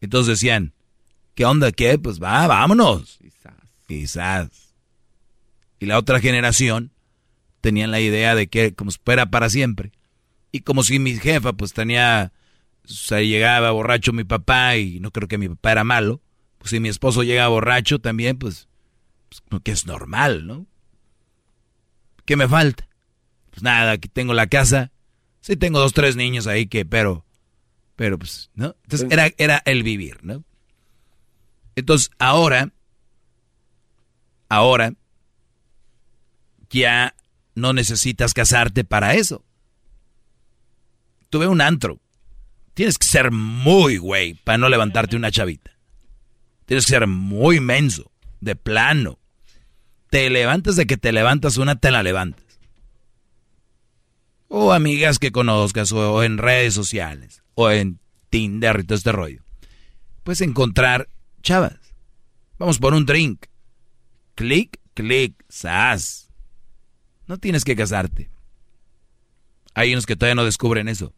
Entonces 0.00 0.38
decían, 0.38 0.74
¿qué 1.34 1.44
onda? 1.44 1.72
¿Qué? 1.72 1.98
Pues 1.98 2.22
va, 2.22 2.46
vámonos. 2.46 3.18
Quizás. 3.86 4.74
Y 5.78 5.86
la 5.86 5.98
otra 5.98 6.20
generación 6.20 6.92
tenían 7.60 7.90
la 7.90 8.00
idea 8.00 8.34
de 8.34 8.48
que 8.48 8.74
como 8.74 8.90
fuera 8.90 9.30
para 9.30 9.50
siempre. 9.50 9.92
Y 10.52 10.60
como 10.60 10.82
si 10.82 10.98
mi 10.98 11.16
jefa 11.16 11.52
pues 11.52 11.72
tenía, 11.72 12.32
o 12.84 12.88
sea, 12.88 13.20
llegaba 13.20 13.70
borracho 13.70 14.12
mi 14.12 14.24
papá 14.24 14.76
y 14.76 15.00
no 15.00 15.10
creo 15.10 15.28
que 15.28 15.38
mi 15.38 15.48
papá 15.48 15.72
era 15.72 15.84
malo, 15.84 16.20
pues 16.58 16.70
si 16.70 16.80
mi 16.80 16.88
esposo 16.88 17.22
llega 17.22 17.48
borracho 17.48 18.00
también, 18.00 18.38
pues, 18.38 18.68
pues 19.28 19.62
que 19.62 19.72
es 19.72 19.86
normal, 19.86 20.46
¿no? 20.46 20.66
¿Qué 22.24 22.36
me 22.36 22.48
falta? 22.48 22.88
Pues 23.50 23.62
nada, 23.62 23.92
aquí 23.92 24.08
tengo 24.08 24.34
la 24.34 24.46
casa, 24.46 24.92
sí 25.40 25.56
tengo 25.56 25.78
dos, 25.78 25.92
tres 25.92 26.16
niños 26.16 26.46
ahí 26.46 26.66
que, 26.66 26.84
pero, 26.84 27.24
pero 27.96 28.18
pues, 28.18 28.50
¿no? 28.54 28.76
Entonces 28.84 29.08
era, 29.10 29.30
era 29.38 29.62
el 29.64 29.82
vivir, 29.82 30.18
¿no? 30.22 30.44
Entonces 31.74 32.10
ahora, 32.18 32.72
ahora, 34.48 34.94
ya 36.70 37.14
no 37.58 37.72
necesitas 37.72 38.34
casarte 38.34 38.84
para 38.84 39.14
eso. 39.14 39.44
Tuve 41.30 41.46
un 41.46 41.60
antro. 41.60 42.00
Tienes 42.74 42.98
que 42.98 43.06
ser 43.06 43.30
muy 43.32 43.98
güey 43.98 44.34
para 44.34 44.58
no 44.58 44.68
levantarte 44.68 45.16
una 45.16 45.30
chavita. 45.30 45.72
Tienes 46.64 46.86
que 46.86 46.92
ser 46.92 47.06
muy 47.06 47.60
menso, 47.60 48.10
de 48.40 48.56
plano. 48.56 49.18
Te 50.10 50.30
levantas 50.30 50.76
de 50.76 50.86
que 50.86 50.96
te 50.96 51.12
levantas 51.12 51.56
una, 51.56 51.76
te 51.76 51.90
la 51.90 52.02
levantas. 52.02 52.44
O 54.48 54.72
amigas 54.72 55.18
que 55.18 55.32
conozcas, 55.32 55.92
o 55.92 56.22
en 56.22 56.38
redes 56.38 56.72
sociales, 56.72 57.42
o 57.54 57.70
en 57.70 57.98
Tinder 58.30 58.80
y 58.80 58.84
todo 58.84 58.96
este 58.96 59.12
rollo. 59.12 59.42
Puedes 60.22 60.40
encontrar 60.40 61.08
chavas. 61.42 61.78
Vamos 62.58 62.78
por 62.78 62.94
un 62.94 63.06
drink. 63.06 63.46
Clic, 64.34 64.78
clic, 64.94 65.44
sas. 65.48 66.27
No 67.28 67.36
tienes 67.38 67.64
que 67.64 67.76
casarte. 67.76 68.30
Hay 69.74 69.92
unos 69.92 70.06
que 70.06 70.16
todavía 70.16 70.34
no 70.34 70.44
descubren 70.44 70.88
eso. 70.88 71.14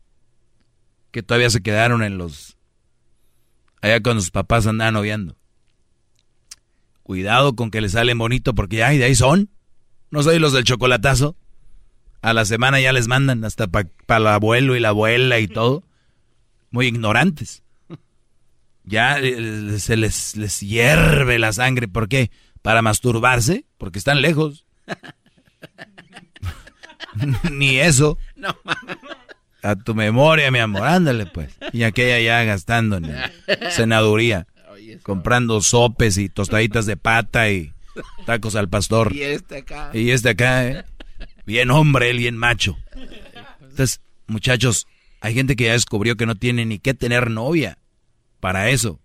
Que 1.13 1.23
todavía 1.23 1.49
se 1.51 1.63
quedaron 1.63 2.03
en 2.03 2.19
los... 2.19 2.59
Allá 3.81 4.03
cuando 4.03 4.21
sus 4.21 4.33
papás 4.33 4.67
andaban 4.67 4.95
noviando. 4.95 5.39
Cuidado 7.05 7.57
con 7.57 7.71
que 7.71 7.81
les 7.81 7.93
salen 7.93 8.19
bonito 8.19 8.55
porque 8.55 8.85
ay, 8.85 8.99
de 8.99 9.05
ahí 9.05 9.15
son. 9.15 9.51
No 10.11 10.23
soy 10.23 10.39
los 10.39 10.53
del 10.53 10.65
chocolatazo. 10.65 11.37
A 12.23 12.35
la 12.35 12.45
semana 12.45 12.81
ya 12.81 12.93
les 12.93 13.09
mandan 13.09 13.45
hasta 13.45 13.69
para 13.69 13.89
el 14.09 14.27
abuelo 14.27 14.77
y 14.77 14.81
la 14.81 14.91
abuela 14.91 15.39
y 15.39 15.49
todo. 15.49 15.85
Muy 16.71 16.87
ignorantes. 16.87 17.63
Ya 18.85 19.19
eh, 19.21 19.79
se 19.79 19.97
les, 19.97 20.37
les 20.37 20.61
hierve 20.61 21.39
la 21.39 21.53
sangre. 21.53 21.87
¿Por 21.87 22.09
qué? 22.09 22.31
Para 22.63 22.83
masturbarse. 22.83 23.65
Porque 23.79 23.99
están 23.99 24.21
lejos. 24.21 24.67
Ni 27.51 27.79
eso. 27.79 28.19
No 28.37 28.57
A 29.63 29.77
tu 29.77 29.95
memoria, 29.95 30.51
mi 30.51 30.59
amor, 30.59 30.87
ándale 30.87 31.27
pues. 31.27 31.55
Y 31.73 31.83
aquella 31.83 32.19
ya 32.21 32.45
gastando 32.45 32.97
en 32.97 33.15
senaduría, 33.71 34.47
comprando 35.03 35.61
sopes 35.61 36.17
y 36.17 36.29
tostaditas 36.29 36.87
de 36.87 36.97
pata 36.97 37.51
y 37.51 37.73
tacos 38.27 38.57
al 38.57 38.69
pastor. 38.69 39.15
Y 39.15 39.23
este 39.23 39.59
acá. 39.59 39.91
Y 39.93 40.11
este 40.11 40.31
acá, 40.31 40.67
¿eh? 40.67 40.85
bien 41.45 41.71
hombre, 41.71 42.11
él 42.11 42.19
bien 42.19 42.37
macho. 42.37 42.79
Entonces, 43.61 44.01
muchachos, 44.27 44.87
hay 45.21 45.35
gente 45.35 45.57
que 45.57 45.65
ya 45.65 45.73
descubrió 45.73 46.17
que 46.17 46.27
no 46.27 46.35
tiene 46.35 46.65
ni 46.65 46.79
que 46.79 46.95
tener 46.95 47.31
novia 47.31 47.79
para 48.41 48.71
eso. 48.71 49.01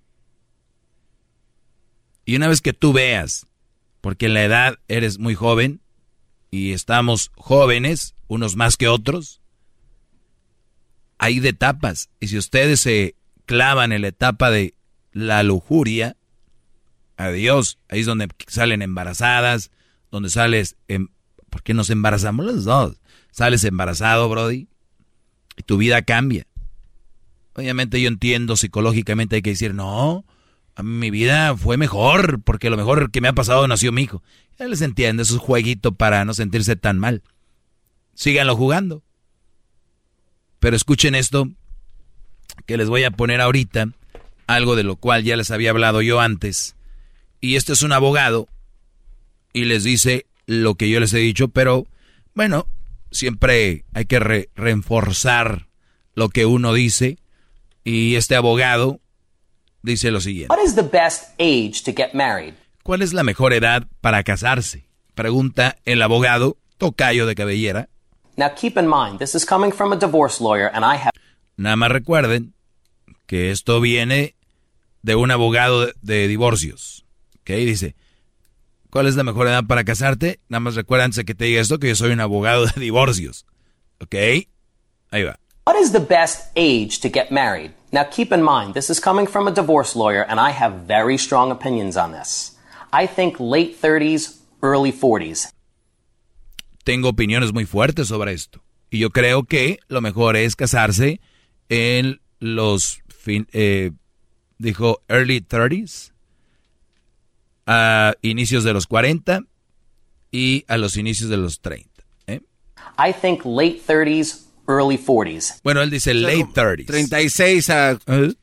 Y 2.26 2.36
una 2.36 2.48
vez 2.48 2.62
que 2.62 2.74
tú 2.74 2.94
veas, 2.94 3.48
porque 4.02 4.28
en 4.28 4.34
la 4.34 4.44
edad 4.44 4.80
eres 4.88 5.20
muy 5.20 5.36
joven 5.36 5.82
y 6.56 6.72
estamos 6.72 7.32
jóvenes, 7.36 8.16
unos 8.28 8.56
más 8.56 8.78
que 8.78 8.88
otros, 8.88 9.42
hay 11.18 11.42
de 11.42 11.50
etapas. 11.50 12.10
Y 12.22 12.30
si 12.30 12.38
ustedes 12.38 12.80
se 12.80 13.16
clavan 13.46 13.92
en 13.92 14.04
la 14.04 14.08
etapa 14.08 14.50
de 14.52 14.74
la 15.12 15.44
lujuria, 15.44 16.16
adiós, 17.18 17.78
ahí 17.90 18.00
es 18.00 18.06
donde 18.06 18.30
salen 18.48 18.82
embarazadas, 18.82 19.70
donde 20.12 20.30
sales, 20.30 20.78
em, 20.88 21.10
¿por 21.50 21.62
qué 21.62 21.74
nos 21.74 21.90
embarazamos 21.90 22.46
los 22.46 22.64
dos? 22.64 23.02
Sales 23.32 23.66
embarazado, 23.66 24.30
Brody, 24.30 24.70
y 25.58 25.64
tu 25.64 25.76
vida 25.76 26.04
cambia. 26.04 26.48
Obviamente 27.56 28.00
yo 28.00 28.08
entiendo 28.08 28.56
psicológicamente 28.56 29.36
hay 29.36 29.42
que 29.42 29.50
decir, 29.50 29.74
no, 29.74 30.24
mi 30.84 31.10
vida 31.10 31.56
fue 31.56 31.78
mejor, 31.78 32.42
porque 32.42 32.70
lo 32.70 32.78
mejor 32.78 33.12
que 33.12 33.22
me 33.22 33.28
ha 33.28 33.34
pasado 33.34 33.68
nació 33.68 33.92
mi 33.92 34.04
hijo. 34.04 34.22
Ya 34.60 34.68
les 34.68 34.82
entiende, 34.82 35.24
es 35.24 35.32
jueguito 35.32 35.94
para 35.94 36.26
no 36.26 36.34
sentirse 36.34 36.76
tan 36.76 37.00
mal. 37.00 37.24
Síganlo 38.14 38.56
jugando. 38.56 39.04
Pero 40.60 40.76
escuchen 40.76 41.16
esto 41.16 41.50
que 42.66 42.78
les 42.78 42.90
voy 42.90 43.04
a 43.04 43.12
poner 43.12 43.42
ahorita, 43.42 43.90
algo 44.48 44.76
de 44.76 44.84
lo 44.84 44.96
cual 44.96 45.24
ya 45.24 45.36
les 45.36 45.52
había 45.52 45.72
hablado 45.72 46.02
yo 46.02 46.20
antes. 46.20 46.76
Y 47.42 47.56
este 47.56 47.74
es 47.74 47.82
un 47.84 47.92
abogado 47.92 48.48
y 49.54 49.66
les 49.66 49.84
dice 49.84 50.26
lo 50.46 50.76
que 50.76 50.90
yo 50.90 51.00
les 51.00 51.14
he 51.14 51.20
dicho, 51.20 51.50
pero 51.50 51.86
bueno, 52.34 52.68
siempre 53.12 53.84
hay 53.94 54.06
que 54.06 54.20
re- 54.20 54.50
reforzar 54.56 55.68
lo 56.14 56.30
que 56.30 56.46
uno 56.46 56.74
dice. 56.74 57.18
Y 57.84 58.16
este 58.16 58.36
abogado 58.36 59.00
dice 59.86 60.12
lo 60.12 60.20
siguiente. 60.20 60.54
What 60.54 60.64
is 60.64 60.76
the 60.76 60.84
best 60.84 61.30
age 61.40 61.84
to 61.84 61.94
get 61.96 62.14
married? 62.14 62.56
¿Cuál 62.84 63.02
es 63.02 63.14
la 63.14 63.24
mejor 63.24 63.54
edad 63.54 63.88
para 64.02 64.24
casarse? 64.24 64.88
Pregunta 65.14 65.78
el 65.86 66.02
abogado 66.02 66.58
Tocayo 66.78 67.26
de 67.26 67.36
Cabellera. 67.36 67.90
Now 68.38 68.50
keep 68.54 68.78
in 68.78 68.88
mind, 68.88 69.20
this 69.20 69.34
is 69.34 69.46
coming 69.46 69.72
from 69.72 69.94
a 69.94 69.96
divorce 69.96 70.44
lawyer, 70.44 70.70
and 70.74 70.84
I 70.84 70.98
have. 70.98 71.12
Nada 71.56 71.78
más 71.78 71.90
recuerden 71.90 72.54
que 73.26 73.52
esto 73.52 73.80
viene 73.80 74.36
de 75.04 75.16
un 75.16 75.32
abogado 75.32 75.92
de, 76.02 76.28
divorcios. 76.28 77.06
¿Ok? 77.40 77.52
Dice, 77.52 77.96
¿cuál 78.90 79.08
es 79.08 79.16
la 79.16 79.24
mejor 79.24 79.48
edad 79.48 79.64
para 79.66 79.84
casarte? 79.84 80.40
Nada 80.50 80.60
más 80.60 80.76
recuérdense 80.76 81.26
que 81.26 81.36
te 81.36 81.46
diga 81.46 81.62
esto, 81.62 81.80
que 81.80 81.88
yo 81.88 81.96
soy 81.96 82.12
un 82.12 82.20
abogado 82.20 82.66
de 82.66 82.82
divorcios. 82.82 83.46
¿Ok? 84.00 84.16
Ahí 85.12 85.24
va. 85.24 85.40
What 85.68 85.78
is 85.78 85.92
the 85.94 86.00
best 86.00 86.52
age 86.56 87.00
to 87.00 87.10
get 87.10 87.32
married? 87.32 87.72
Now 87.92 88.04
keep 88.04 88.32
in 88.32 88.44
mind, 88.44 88.76
this 88.76 88.90
is 88.92 89.00
coming 89.00 89.26
from 89.26 89.48
a 89.48 89.52
divorce 89.52 89.96
lawyer, 89.96 90.22
and 90.24 90.40
I 90.40 90.52
have 90.52 90.86
very 90.88 91.18
strong 91.18 91.50
opinions 91.52 91.98
on 91.98 92.12
this. 92.12 92.56
I 92.94 93.08
think 93.08 93.40
late 93.40 93.76
30s, 93.82 94.38
early 94.62 94.92
40s. 94.92 95.52
Tengo 96.84 97.10
opiniones 97.10 97.52
muy 97.52 97.66
fuertes 97.66 98.10
sobre 98.10 98.34
esto. 98.34 98.62
Y 98.92 99.00
yo 99.00 99.10
creo 99.10 99.44
que 99.48 99.80
lo 99.88 100.02
mejor 100.02 100.36
es 100.36 100.56
casarse 100.56 101.20
en 101.68 102.22
los, 102.40 103.00
fin- 103.10 103.48
eh, 103.52 103.90
dijo, 104.60 105.02
early 105.10 105.42
30s, 105.42 106.12
a 107.66 108.14
inicios 108.22 108.64
de 108.64 108.74
los 108.74 108.86
40 108.86 109.40
y 110.32 110.64
a 110.68 110.78
los 110.78 110.96
inicios 110.96 111.32
de 111.32 111.38
los 111.38 111.60
30. 111.62 111.90
¿eh? 112.28 112.42
I 113.00 113.12
think 113.12 113.44
late 113.46 113.82
30s, 113.88 114.45
early 114.68 114.98
40s. 114.98 115.62
Bueno, 115.64 115.82
él 115.82 115.90
dice 115.90 116.14
late 116.14 116.48
30s. 116.54 116.86
36 116.86 117.70
a 117.70 117.98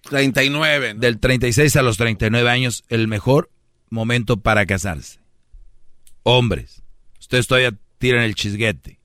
39. 0.08 0.94
Del 0.94 1.18
36 1.18 1.76
a 1.76 1.82
los 1.82 1.96
39 1.96 2.48
años, 2.48 2.84
el 2.88 3.08
mejor 3.08 3.50
momento 3.90 4.38
para 4.38 4.66
casarse. 4.66 5.20
Hombres, 6.22 6.82
ustedes 7.20 7.46
todavía 7.46 7.74
tiran 7.98 8.22
el 8.22 8.34
chisguete. 8.34 8.98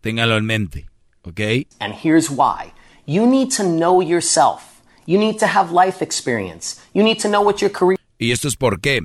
Ténganlo 0.00 0.36
en 0.36 0.46
mente, 0.46 0.86
¿ok? 1.22 1.40
And 1.80 1.94
here's 1.94 2.30
why. 2.30 2.72
You 3.06 3.26
need 3.26 3.50
to 3.56 3.62
know 3.62 4.02
yourself. 4.02 4.62
You 5.06 5.18
need 5.18 5.38
to 5.38 5.46
have 5.46 5.72
life 5.72 6.02
experience. 6.02 6.80
You 6.92 7.02
need 7.02 7.20
to 7.22 7.28
know 7.28 7.42
what 7.42 7.56
your 7.60 7.70
career 7.70 7.96
¿Y 8.18 8.32
esto 8.32 8.48
es 8.48 8.56
por 8.56 8.80
qué? 8.80 9.00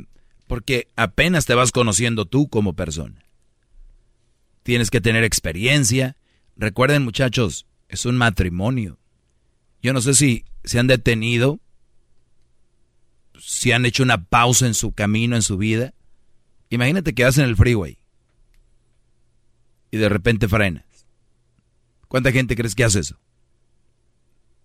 Porque 0.47 0.87
apenas 0.95 1.45
te 1.45 1.53
vas 1.53 1.71
conociendo 1.71 2.25
tú 2.25 2.47
como 2.47 2.73
persona. 2.73 3.25
Tienes 4.63 4.89
que 4.89 5.01
tener 5.01 5.23
experiencia. 5.23 6.15
Recuerden 6.61 7.03
muchachos, 7.03 7.65
es 7.89 8.05
un 8.05 8.17
matrimonio. 8.17 8.99
Yo 9.81 9.93
no 9.93 10.01
sé 10.01 10.13
si 10.13 10.45
se 10.63 10.77
han 10.77 10.85
detenido, 10.85 11.59
si 13.39 13.71
han 13.71 13.83
hecho 13.87 14.03
una 14.03 14.25
pausa 14.25 14.67
en 14.67 14.75
su 14.75 14.91
camino, 14.91 15.35
en 15.35 15.41
su 15.41 15.57
vida. 15.57 15.95
Imagínate 16.69 17.15
que 17.15 17.23
vas 17.23 17.39
en 17.39 17.45
el 17.45 17.55
freeway 17.55 17.97
y 19.89 19.97
de 19.97 20.07
repente 20.07 20.47
frenas. 20.47 20.85
¿Cuánta 22.07 22.31
gente 22.31 22.55
crees 22.55 22.75
que 22.75 22.83
hace 22.83 22.99
eso? 22.99 23.19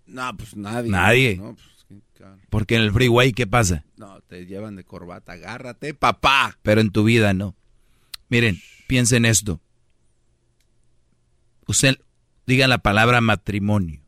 No, 0.05 0.37
pues 0.37 0.55
nadie. 0.55 0.91
Nadie. 0.91 1.37
No, 1.39 1.55
pues. 1.55 2.31
Porque 2.51 2.77
en 2.77 2.83
el 2.83 2.93
freeway, 2.93 3.33
¿qué 3.33 3.47
pasa? 3.47 3.87
No, 3.97 4.21
te 4.21 4.45
llevan 4.45 4.77
de 4.77 4.85
corbata. 4.85 5.33
Agárrate, 5.33 5.95
papá. 5.95 6.59
Pero 6.61 6.83
en 6.83 6.91
tu 6.91 7.05
vida 7.05 7.33
no. 7.33 7.57
Miren, 8.29 8.61
piensen 8.87 9.25
esto. 9.25 9.63
Usted 11.67 11.97
diga 12.47 12.69
la 12.69 12.79
palabra 12.79 13.21
matrimonio. 13.21 14.01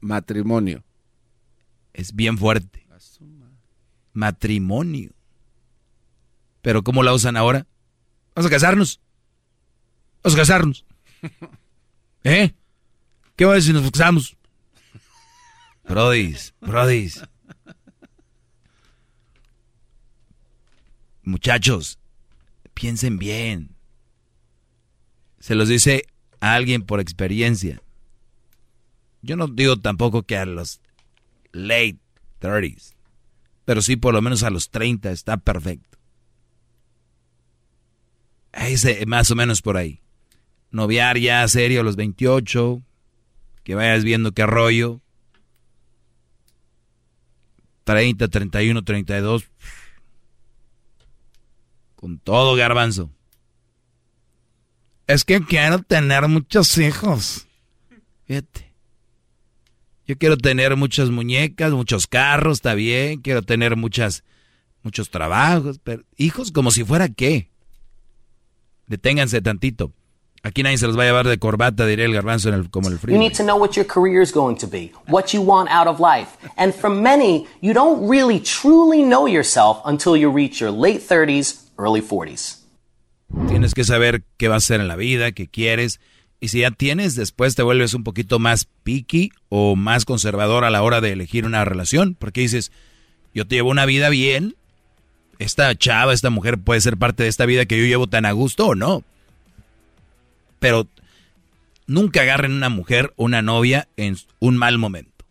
Matrimonio. 0.00 0.84
Es 1.92 2.14
bien 2.14 2.36
fuerte. 2.36 2.86
Matrimonio. 4.12 5.12
Pero 6.60 6.82
¿cómo 6.82 7.02
la 7.02 7.12
usan 7.12 7.36
ahora? 7.36 7.66
Vamos 8.34 8.48
a 8.48 8.50
casarnos. 8.50 9.00
Vamos 10.22 10.34
a 10.34 10.40
casarnos. 10.40 10.86
¿Eh? 12.24 12.54
¿Qué 13.36 13.44
va 13.44 13.52
a 13.52 13.54
decir 13.56 13.74
si 13.74 13.80
nos 13.80 13.90
casamos? 13.90 14.36
Brodis, 15.84 16.54
brodis. 16.60 17.22
Muchachos, 21.22 21.98
piensen 22.72 23.18
bien. 23.18 23.76
Se 25.38 25.54
los 25.54 25.68
dice 25.68 26.06
a 26.44 26.52
alguien 26.52 26.82
por 26.82 27.00
experiencia. 27.00 27.80
Yo 29.22 29.34
no 29.34 29.46
digo 29.48 29.78
tampoco 29.78 30.24
que 30.24 30.36
a 30.36 30.44
los 30.44 30.78
late 31.52 31.96
30s, 32.42 32.92
pero 33.64 33.80
sí 33.80 33.96
por 33.96 34.12
lo 34.12 34.20
menos 34.20 34.42
a 34.42 34.50
los 34.50 34.68
30 34.68 35.10
está 35.10 35.38
perfecto. 35.38 35.96
Ese, 38.52 39.06
más 39.06 39.30
o 39.30 39.34
menos 39.34 39.62
por 39.62 39.78
ahí. 39.78 40.02
Noviar 40.70 41.16
ya 41.16 41.48
serio 41.48 41.80
a 41.80 41.82
los 41.82 41.96
28, 41.96 42.82
que 43.62 43.74
vayas 43.74 44.04
viendo 44.04 44.32
qué 44.32 44.44
rollo. 44.44 45.00
30, 47.84 48.28
31, 48.28 48.84
32. 48.84 49.46
Con 51.96 52.18
todo 52.18 52.54
garbanzo. 52.54 53.10
Es 55.06 55.24
que 55.24 55.40
quiero 55.44 55.80
tener 55.80 56.26
muchos 56.28 56.78
hijos. 56.78 57.46
Fíjate. 58.26 58.72
Yo 60.06 60.16
quiero 60.18 60.36
tener 60.36 60.76
muchas 60.76 61.10
muñecas, 61.10 61.72
muchos 61.72 62.06
carros, 62.06 62.58
está 62.58 62.74
bien. 62.74 63.20
Quiero 63.22 63.42
tener 63.42 63.76
muchas, 63.76 64.22
muchos 64.82 65.10
trabajos. 65.10 65.78
Pero 65.82 66.02
hijos 66.16 66.52
como 66.52 66.70
si 66.70 66.84
fuera 66.84 67.08
qué. 67.08 67.50
Deténganse 68.86 69.40
tantito. 69.40 69.92
Aquí 70.42 70.62
nadie 70.62 70.76
se 70.76 70.86
los 70.86 70.98
va 70.98 71.04
a 71.04 71.06
llevar 71.06 71.26
de 71.26 71.38
corbata, 71.38 71.86
diría 71.86 72.04
el 72.04 72.12
garbanzo 72.12 72.50
en 72.50 72.54
el, 72.56 72.70
como 72.70 72.88
el 72.88 72.94
You 72.96 73.00
frío. 73.00 73.18
need 73.18 73.32
to 73.32 73.42
know 73.42 73.56
what 73.56 73.76
your 73.76 73.86
career 73.86 74.20
is 74.20 74.30
going 74.30 74.56
to 74.56 74.66
be, 74.66 74.92
what 75.08 75.32
you 75.32 75.40
want 75.40 75.70
out 75.70 75.86
of 75.86 76.00
life. 76.00 76.36
And 76.58 76.74
for 76.74 76.90
many, 76.90 77.46
you 77.62 77.72
don't 77.72 78.06
really 78.06 78.38
truly 78.40 79.02
know 79.02 79.26
yourself 79.26 79.78
until 79.86 80.14
you 80.18 80.30
reach 80.30 80.60
your 80.60 80.70
late 80.70 81.00
30s, 81.00 81.62
early 81.78 82.02
40s. 82.02 82.58
Tienes 83.48 83.74
que 83.74 83.84
saber 83.84 84.22
qué 84.36 84.48
vas 84.48 84.64
a 84.64 84.66
hacer 84.66 84.80
en 84.80 84.88
la 84.88 84.96
vida, 84.96 85.32
qué 85.32 85.48
quieres. 85.48 86.00
Y 86.40 86.48
si 86.48 86.60
ya 86.60 86.70
tienes, 86.70 87.14
después 87.14 87.54
te 87.54 87.62
vuelves 87.62 87.94
un 87.94 88.04
poquito 88.04 88.38
más 88.38 88.68
picky 88.82 89.32
o 89.48 89.76
más 89.76 90.04
conservador 90.04 90.64
a 90.64 90.70
la 90.70 90.82
hora 90.82 91.00
de 91.00 91.12
elegir 91.12 91.46
una 91.46 91.64
relación. 91.64 92.14
Porque 92.14 92.42
dices, 92.42 92.70
yo 93.34 93.46
te 93.46 93.56
llevo 93.56 93.70
una 93.70 93.86
vida 93.86 94.08
bien. 94.08 94.54
Esta 95.38 95.74
chava, 95.74 96.12
esta 96.12 96.30
mujer 96.30 96.58
puede 96.58 96.80
ser 96.80 96.96
parte 96.96 97.22
de 97.22 97.28
esta 97.28 97.46
vida 97.46 97.66
que 97.66 97.78
yo 97.78 97.84
llevo 97.84 98.06
tan 98.06 98.26
a 98.26 98.32
gusto 98.32 98.66
o 98.66 98.74
no. 98.74 99.02
Pero 100.60 100.86
nunca 101.86 102.22
agarren 102.22 102.52
una 102.52 102.68
mujer 102.68 103.12
o 103.16 103.24
una 103.24 103.42
novia 103.42 103.88
en 103.96 104.16
un 104.38 104.56
mal 104.56 104.78
momento. 104.78 105.24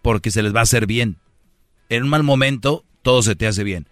Porque 0.00 0.30
se 0.30 0.42
les 0.42 0.54
va 0.54 0.60
a 0.60 0.64
hacer 0.64 0.86
bien. 0.86 1.16
En 1.88 2.04
un 2.04 2.08
mal 2.08 2.22
momento, 2.22 2.84
todo 3.02 3.22
se 3.22 3.36
te 3.36 3.46
hace 3.46 3.64
bien. 3.64 3.88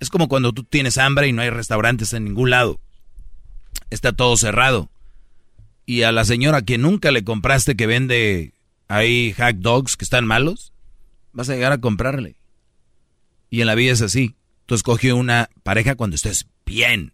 Es 0.00 0.10
como 0.10 0.28
cuando 0.28 0.52
tú 0.52 0.64
tienes 0.64 0.98
hambre 0.98 1.28
y 1.28 1.32
no 1.32 1.42
hay 1.42 1.50
restaurantes 1.50 2.12
en 2.12 2.24
ningún 2.24 2.50
lado. 2.50 2.80
Está 3.90 4.12
todo 4.12 4.36
cerrado. 4.36 4.90
Y 5.86 6.02
a 6.02 6.12
la 6.12 6.24
señora 6.24 6.62
que 6.62 6.78
nunca 6.78 7.10
le 7.10 7.24
compraste 7.24 7.76
que 7.76 7.86
vende 7.86 8.54
ahí 8.88 9.32
hack 9.32 9.56
dogs 9.56 9.96
que 9.96 10.04
están 10.04 10.26
malos, 10.26 10.72
vas 11.32 11.48
a 11.48 11.54
llegar 11.54 11.72
a 11.72 11.78
comprarle. 11.78 12.36
Y 13.50 13.60
en 13.60 13.66
la 13.66 13.74
vida 13.74 13.92
es 13.92 14.02
así. 14.02 14.34
Tú 14.66 14.74
escoges 14.74 15.12
una 15.12 15.50
pareja 15.62 15.94
cuando 15.94 16.16
estés 16.16 16.46
bien. 16.64 17.12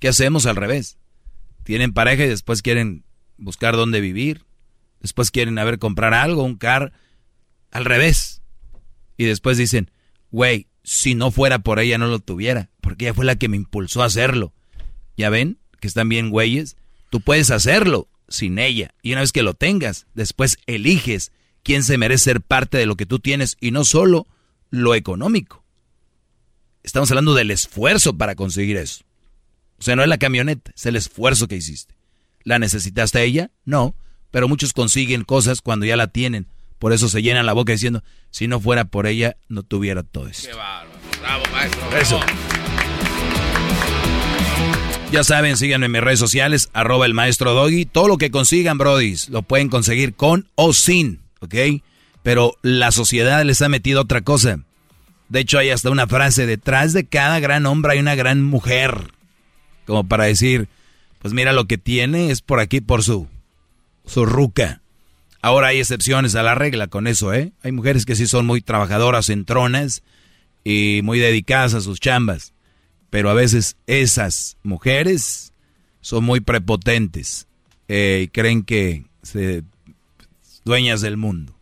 ¿Qué 0.00 0.08
hacemos 0.08 0.46
al 0.46 0.56
revés? 0.56 0.98
Tienen 1.62 1.92
pareja 1.92 2.24
y 2.24 2.28
después 2.28 2.60
quieren 2.60 3.04
buscar 3.38 3.76
dónde 3.76 4.00
vivir. 4.00 4.44
Después 5.00 5.30
quieren 5.30 5.58
a 5.58 5.64
ver 5.64 5.78
comprar 5.78 6.12
algo, 6.12 6.42
un 6.42 6.56
car. 6.56 6.92
Al 7.70 7.84
revés. 7.84 8.42
Y 9.16 9.24
después 9.24 9.56
dicen, 9.58 9.90
güey, 10.30 10.66
si 10.82 11.14
no 11.14 11.30
fuera 11.30 11.60
por 11.60 11.78
ella 11.78 11.98
no 11.98 12.06
lo 12.06 12.18
tuviera. 12.18 12.70
Porque 12.80 13.06
ella 13.06 13.14
fue 13.14 13.24
la 13.24 13.36
que 13.36 13.48
me 13.48 13.56
impulsó 13.56 14.02
a 14.02 14.06
hacerlo. 14.06 14.52
¿Ya 15.16 15.30
ven? 15.30 15.58
Que 15.80 15.88
están 15.88 16.08
bien 16.08 16.30
güeyes. 16.30 16.76
Tú 17.10 17.20
puedes 17.20 17.50
hacerlo 17.50 18.08
sin 18.28 18.58
ella. 18.58 18.94
Y 19.02 19.12
una 19.12 19.20
vez 19.20 19.32
que 19.32 19.42
lo 19.42 19.54
tengas, 19.54 20.06
después 20.14 20.58
eliges 20.66 21.32
quién 21.62 21.84
se 21.84 21.98
merece 21.98 22.24
ser 22.24 22.40
parte 22.40 22.78
de 22.78 22.86
lo 22.86 22.96
que 22.96 23.06
tú 23.06 23.18
tienes 23.18 23.56
y 23.60 23.70
no 23.70 23.84
solo 23.84 24.26
lo 24.70 24.94
económico. 24.94 25.64
Estamos 26.82 27.10
hablando 27.10 27.34
del 27.34 27.50
esfuerzo 27.50 28.16
para 28.16 28.34
conseguir 28.34 28.76
eso. 28.76 29.04
O 29.78 29.82
sea, 29.82 29.96
no 29.96 30.02
es 30.02 30.08
la 30.08 30.18
camioneta, 30.18 30.72
es 30.74 30.86
el 30.86 30.96
esfuerzo 30.96 31.48
que 31.48 31.56
hiciste. 31.56 31.94
¿La 32.44 32.58
necesitaste 32.58 33.18
a 33.18 33.22
ella? 33.22 33.50
No, 33.64 33.94
pero 34.30 34.48
muchos 34.48 34.72
consiguen 34.72 35.22
cosas 35.24 35.60
cuando 35.60 35.86
ya 35.86 35.96
la 35.96 36.08
tienen. 36.08 36.48
Por 36.82 36.92
eso 36.92 37.08
se 37.08 37.22
llenan 37.22 37.46
la 37.46 37.52
boca 37.52 37.72
diciendo, 37.72 38.02
si 38.32 38.48
no 38.48 38.58
fuera 38.58 38.84
por 38.84 39.06
ella, 39.06 39.36
no 39.48 39.62
tuviera 39.62 40.02
todo 40.02 40.26
esto. 40.26 40.48
Qué 40.48 40.54
bárbaro. 40.56 40.90
Bravo, 41.20 41.44
maestro. 41.52 41.96
Eso. 41.96 42.20
Ya 45.12 45.22
saben, 45.22 45.56
síganme 45.56 45.86
en 45.86 45.92
mis 45.92 46.00
redes 46.00 46.18
sociales, 46.18 46.70
arroba 46.72 47.06
el 47.06 47.14
maestro 47.14 47.54
Doggy. 47.54 47.84
Todo 47.84 48.08
lo 48.08 48.18
que 48.18 48.32
consigan, 48.32 48.78
brodis, 48.78 49.28
lo 49.28 49.42
pueden 49.42 49.68
conseguir 49.68 50.14
con 50.14 50.48
o 50.56 50.72
sin, 50.72 51.20
¿ok? 51.38 51.54
Pero 52.24 52.56
la 52.62 52.90
sociedad 52.90 53.44
les 53.44 53.62
ha 53.62 53.68
metido 53.68 54.00
otra 54.00 54.22
cosa. 54.22 54.58
De 55.28 55.38
hecho, 55.38 55.58
hay 55.58 55.70
hasta 55.70 55.88
una 55.88 56.08
frase, 56.08 56.46
detrás 56.46 56.92
de 56.92 57.06
cada 57.06 57.38
gran 57.38 57.64
hombre 57.66 57.92
hay 57.92 58.00
una 58.00 58.16
gran 58.16 58.42
mujer. 58.42 59.12
Como 59.86 60.08
para 60.08 60.24
decir, 60.24 60.66
pues 61.20 61.32
mira 61.32 61.52
lo 61.52 61.66
que 61.66 61.78
tiene 61.78 62.32
es 62.32 62.42
por 62.42 62.58
aquí, 62.58 62.80
por 62.80 63.04
su, 63.04 63.28
su 64.04 64.26
ruca. 64.26 64.82
Ahora 65.42 65.68
hay 65.68 65.80
excepciones 65.80 66.36
a 66.36 66.44
la 66.44 66.54
regla 66.54 66.86
con 66.86 67.08
eso, 67.08 67.34
¿eh? 67.34 67.52
Hay 67.64 67.72
mujeres 67.72 68.06
que 68.06 68.14
sí 68.14 68.28
son 68.28 68.46
muy 68.46 68.60
trabajadoras, 68.60 69.28
entronas 69.28 70.04
y 70.62 71.00
muy 71.02 71.18
dedicadas 71.18 71.74
a 71.74 71.80
sus 71.80 71.98
chambas. 71.98 72.54
Pero 73.10 73.28
a 73.28 73.34
veces 73.34 73.76
esas 73.88 74.56
mujeres 74.62 75.52
son 76.00 76.22
muy 76.22 76.40
prepotentes 76.40 77.48
eh, 77.88 78.22
y 78.24 78.28
creen 78.28 78.62
que 78.62 79.04
se 79.22 79.64
dueñas 80.64 81.00
del 81.00 81.16
mundo. 81.16 81.54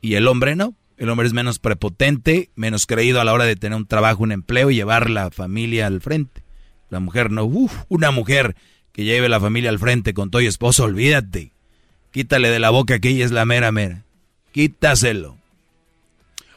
Y 0.00 0.14
el 0.14 0.28
hombre 0.28 0.54
no. 0.54 0.76
El 0.96 1.08
hombre 1.08 1.26
es 1.26 1.32
menos 1.32 1.58
prepotente, 1.58 2.50
menos 2.54 2.86
creído 2.86 3.20
a 3.20 3.24
la 3.24 3.32
hora 3.32 3.44
de 3.44 3.56
tener 3.56 3.76
un 3.76 3.86
trabajo, 3.86 4.22
un 4.22 4.32
empleo 4.32 4.70
y 4.70 4.76
llevar 4.76 5.10
la 5.10 5.30
familia 5.30 5.88
al 5.88 6.00
frente. 6.00 6.42
La 6.90 7.00
mujer 7.00 7.32
no. 7.32 7.44
Uf, 7.44 7.74
una 7.88 8.12
mujer 8.12 8.54
que 8.92 9.02
lleve 9.02 9.28
la 9.28 9.40
familia 9.40 9.70
al 9.70 9.78
frente 9.80 10.14
con 10.14 10.30
todo 10.30 10.42
y 10.42 10.46
esposo, 10.46 10.84
olvídate. 10.84 11.52
Quítale 12.10 12.50
de 12.50 12.58
la 12.58 12.70
boca 12.70 12.98
que 12.98 13.10
ella 13.10 13.24
es 13.24 13.30
la 13.30 13.44
mera 13.44 13.72
mera. 13.72 14.04
Quítaselo. 14.52 15.38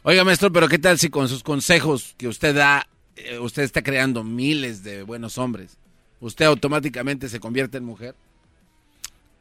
Oiga, 0.02 0.24
maestro, 0.24 0.52
pero 0.52 0.68
¿qué 0.68 0.78
tal 0.78 0.98
si 0.98 1.08
con 1.10 1.28
sus 1.28 1.42
consejos 1.42 2.14
que 2.18 2.28
usted 2.28 2.54
da 2.54 2.86
eh, 3.16 3.38
usted 3.38 3.62
está 3.62 3.82
creando 3.82 4.24
miles 4.24 4.82
de 4.82 5.02
buenos 5.02 5.38
hombres. 5.38 5.76
¿Usted 6.20 6.46
automáticamente 6.46 7.28
se 7.28 7.40
convierte 7.40 7.78
en 7.78 7.84
mujer? 7.84 8.14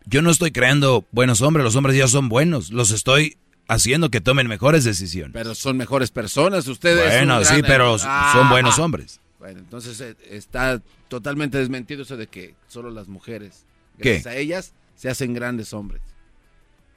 Yo 0.06 0.22
no 0.22 0.32
estoy 0.32 0.52
creando 0.52 1.06
buenos 1.12 1.42
hombres, 1.42 1.64
los 1.64 1.76
hombres 1.76 1.96
ya 1.96 2.08
son 2.08 2.30
buenos. 2.30 2.72
Los 2.72 2.92
estoy 2.92 3.38
haciendo 3.68 4.12
que 4.12 4.22
tomen 4.22 4.48
mejores 4.48 4.84
decisiones. 4.84 5.34
Pero 5.34 5.56
son 5.56 5.78
mejores 5.78 6.12
personas, 6.12 6.68
ustedes. 6.68 7.10
Bueno, 7.10 7.44
sí, 7.46 7.62
pero 7.66 7.98
son 7.98 8.50
buenos 8.50 8.78
hombres. 8.80 9.22
Bueno, 9.40 9.60
entonces 9.60 10.00
eh, 10.02 10.16
está 10.30 10.82
totalmente 11.08 11.58
desmentido 11.58 12.04
eso 12.04 12.16
de 12.16 12.28
que 12.28 12.56
solo 12.68 12.92
las 12.92 13.08
mujeres, 13.08 13.66
¿Qué? 14.00 14.14
gracias 14.14 14.34
a 14.34 14.38
ellas, 14.38 14.74
se 14.96 15.10
hacen 15.10 15.34
grandes 15.34 15.74
hombres. 15.74 16.02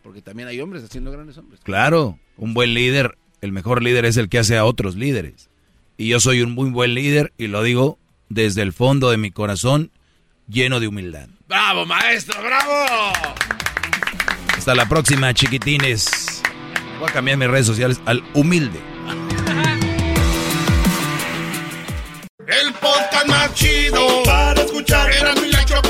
Porque 0.03 0.23
también 0.23 0.49
hay 0.49 0.61
hombres 0.61 0.85
haciendo 0.85 1.11
grandes 1.11 1.37
hombres. 1.39 1.61
Claro, 1.65 2.19
un 2.37 2.55
buen 2.55 2.75
líder, 2.75 3.19
el 3.41 3.53
mejor 3.53 3.83
líder 3.83 4.05
es 4.05 4.17
el 4.17 4.29
que 4.29 4.39
hace 4.39 4.57
a 4.57 4.65
otros 4.65 4.95
líderes. 4.95 5.49
Y 5.97 6.09
yo 6.09 6.21
soy 6.21 6.43
un 6.43 6.53
muy 6.53 6.71
buen 6.71 6.95
líder 6.95 7.33
y 7.39 7.49
lo 7.49 7.63
digo 7.63 7.99
desde 8.29 8.63
el 8.63 8.73
fondo 8.73 9.11
de 9.11 9.17
mi 9.17 9.31
corazón, 9.31 9.91
lleno 10.49 10.81
de 10.81 10.89
humildad. 10.89 11.29
¡Bravo, 11.49 11.87
maestro! 11.87 12.41
¡Bravo! 12.43 13.13
Hasta 14.57 14.75
la 14.75 14.89
próxima, 14.89 15.33
chiquitines. 15.33 16.43
Voy 16.99 17.09
a 17.09 17.13
cambiar 17.13 17.39
mis 17.39 17.49
redes 17.49 17.67
sociales 17.67 18.01
al 18.05 18.23
humilde. 18.35 18.81
El 22.47 22.73
podcast 22.75 23.27
más 23.29 23.55
chido 23.55 24.23
para 24.25 24.63
escuchar. 24.63 25.11
Era 25.13 25.35
mi 25.35 25.51
la 25.51 25.65
chocolata 25.65 25.83
para 25.83 25.85
escuchar. 25.85 25.86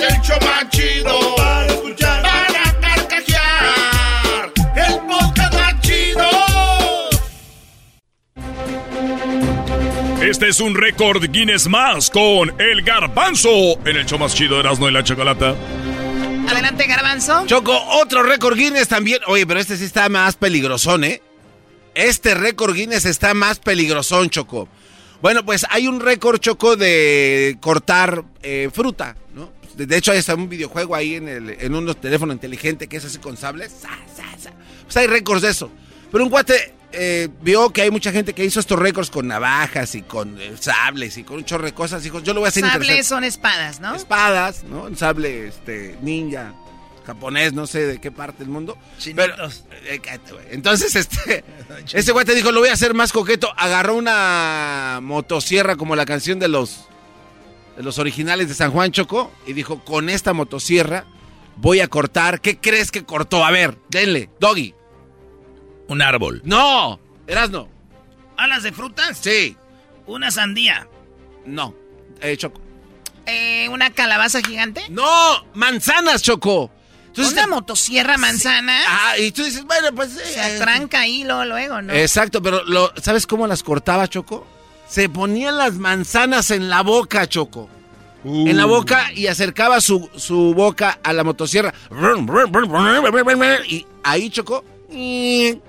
Es 0.00 0.14
el 0.14 0.20
show 0.22 0.38
más 0.42 0.68
chido 0.70 1.34
para 1.36 1.66
escuchar. 1.66 2.22
Para 2.22 2.80
carcajear. 2.80 4.52
El 4.76 4.98
podcast 5.08 5.54
más 5.54 5.80
chido. 5.80 6.28
Este 10.22 10.48
es 10.48 10.60
un 10.60 10.76
récord 10.76 11.24
Guinness 11.30 11.66
más 11.68 12.10
con 12.10 12.54
el 12.60 12.82
garbanzo 12.82 13.50
en 13.84 13.96
el 13.96 14.06
show 14.06 14.18
más 14.20 14.34
chido 14.34 14.54
de 14.54 14.60
Erasmo 14.60 14.88
y 14.88 14.92
la 14.92 15.02
Chocolata. 15.02 15.56
Adelante, 16.48 16.86
Garbanzo. 16.86 17.44
Choco, 17.46 17.76
otro 18.00 18.22
récord 18.22 18.56
Guinness 18.56 18.88
también. 18.88 19.20
Oye, 19.26 19.46
pero 19.46 19.58
este 19.58 19.76
sí 19.76 19.84
está 19.84 20.08
más 20.08 20.36
peligrosón, 20.36 21.04
¿eh? 21.04 21.20
Este 21.94 22.34
récord 22.34 22.74
Guinness 22.74 23.04
está 23.04 23.34
más 23.34 23.58
peligrosón, 23.58 24.30
Choco. 24.30 24.68
Bueno, 25.20 25.44
pues 25.44 25.66
hay 25.70 25.88
un 25.88 25.98
récord, 26.00 26.38
Choco, 26.38 26.76
de 26.76 27.58
cortar 27.60 28.24
eh, 28.42 28.70
fruta, 28.72 29.16
¿no? 29.34 29.57
De 29.86 29.96
hecho, 29.96 30.12
hay 30.12 30.18
hasta 30.18 30.34
un 30.34 30.48
videojuego 30.48 30.94
ahí 30.94 31.14
en, 31.14 31.28
el, 31.28 31.50
en 31.50 31.74
un 31.74 31.94
teléfono 31.94 32.32
inteligente 32.32 32.88
que 32.88 32.96
es 32.96 33.04
así 33.04 33.18
con 33.18 33.36
sables. 33.36 33.72
Sa, 33.72 33.90
sa, 34.14 34.38
sa. 34.38 34.50
Pues 34.84 34.96
hay 34.96 35.06
récords 35.06 35.42
de 35.42 35.50
eso. 35.50 35.70
Pero 36.10 36.24
un 36.24 36.30
guate 36.30 36.74
eh, 36.90 37.28
vio 37.42 37.70
que 37.70 37.82
hay 37.82 37.90
mucha 37.90 38.10
gente 38.12 38.32
que 38.32 38.44
hizo 38.44 38.60
estos 38.60 38.78
récords 38.78 39.10
con 39.10 39.28
navajas 39.28 39.94
y 39.94 40.02
con 40.02 40.40
eh, 40.40 40.54
sables 40.58 41.18
y 41.18 41.22
con 41.22 41.36
un 41.36 41.44
chorro 41.44 41.66
de 41.66 41.74
cosas. 41.74 42.02
Dijo, 42.02 42.20
yo 42.20 42.32
lo 42.32 42.40
voy 42.40 42.46
a 42.46 42.48
hacer 42.48 42.62
Sables 42.62 42.88
interesante. 42.88 43.04
son 43.08 43.24
espadas, 43.24 43.80
¿no? 43.80 43.94
Espadas, 43.94 44.64
¿no? 44.64 44.84
Un 44.84 44.96
sable 44.96 45.48
este, 45.48 45.98
ninja, 46.00 46.54
japonés, 47.06 47.52
no 47.52 47.66
sé 47.66 47.86
de 47.86 48.00
qué 48.00 48.10
parte 48.10 48.38
del 48.38 48.48
mundo. 48.48 48.78
Pero, 49.14 49.34
eh. 49.84 50.00
Entonces, 50.50 50.96
este, 50.96 51.44
ese 51.92 52.12
güey 52.12 52.24
te 52.24 52.34
dijo, 52.34 52.52
lo 52.52 52.60
voy 52.60 52.70
a 52.70 52.74
hacer 52.74 52.94
más 52.94 53.12
coqueto. 53.12 53.52
Agarró 53.56 53.94
una 53.94 55.00
motosierra 55.02 55.76
como 55.76 55.94
la 55.94 56.06
canción 56.06 56.38
de 56.38 56.48
los, 56.48 56.86
los 57.78 57.98
originales 57.98 58.48
de 58.48 58.54
San 58.54 58.70
Juan 58.70 58.92
Choco 58.92 59.32
y 59.46 59.52
dijo, 59.52 59.84
con 59.84 60.08
esta 60.08 60.32
motosierra 60.32 61.06
voy 61.56 61.80
a 61.80 61.88
cortar. 61.88 62.40
¿Qué 62.40 62.58
crees 62.58 62.90
que 62.90 63.04
cortó? 63.04 63.44
A 63.44 63.50
ver, 63.50 63.78
denle, 63.88 64.30
Doggy. 64.40 64.74
Un 65.88 66.02
árbol. 66.02 66.42
No, 66.44 67.00
Erasno. 67.26 67.68
¿Alas 68.36 68.62
de 68.62 68.72
frutas? 68.72 69.18
Sí. 69.18 69.56
Una 70.06 70.30
sandía. 70.30 70.88
No, 71.44 71.74
eh, 72.20 72.36
Choco. 72.36 72.60
Eh, 73.26 73.68
¿Una 73.68 73.90
calabaza 73.90 74.40
gigante? 74.40 74.82
No, 74.90 75.46
manzanas, 75.54 76.22
Choco. 76.22 76.70
¿Una 77.16 77.46
motosierra 77.48 78.16
manzana? 78.16 78.80
Ah, 78.86 79.18
y 79.18 79.32
tú 79.32 79.42
dices, 79.42 79.64
bueno, 79.64 79.88
pues... 79.94 80.12
Se 80.12 80.38
eh, 80.38 80.56
atranca 80.56 81.00
ahí 81.00 81.24
luego, 81.24 81.44
luego, 81.46 81.82
¿no? 81.82 81.92
Exacto, 81.92 82.40
pero 82.40 82.62
lo, 82.64 82.92
¿sabes 83.02 83.26
cómo 83.26 83.46
las 83.46 83.62
cortaba, 83.62 84.06
Choco? 84.08 84.46
Se 84.88 85.08
ponían 85.08 85.58
las 85.58 85.74
manzanas 85.74 86.50
en 86.50 86.68
la 86.68 86.82
boca, 86.82 87.26
Choco. 87.28 87.68
En 88.24 88.56
la 88.56 88.64
boca 88.66 89.12
y 89.14 89.28
acercaba 89.28 89.80
su, 89.80 90.10
su 90.16 90.52
boca 90.54 90.98
a 91.02 91.12
la 91.12 91.24
motosierra. 91.24 91.72
Y 93.68 93.86
ahí, 94.02 94.28
Choco. 94.30 94.64
Y, 94.90 95.60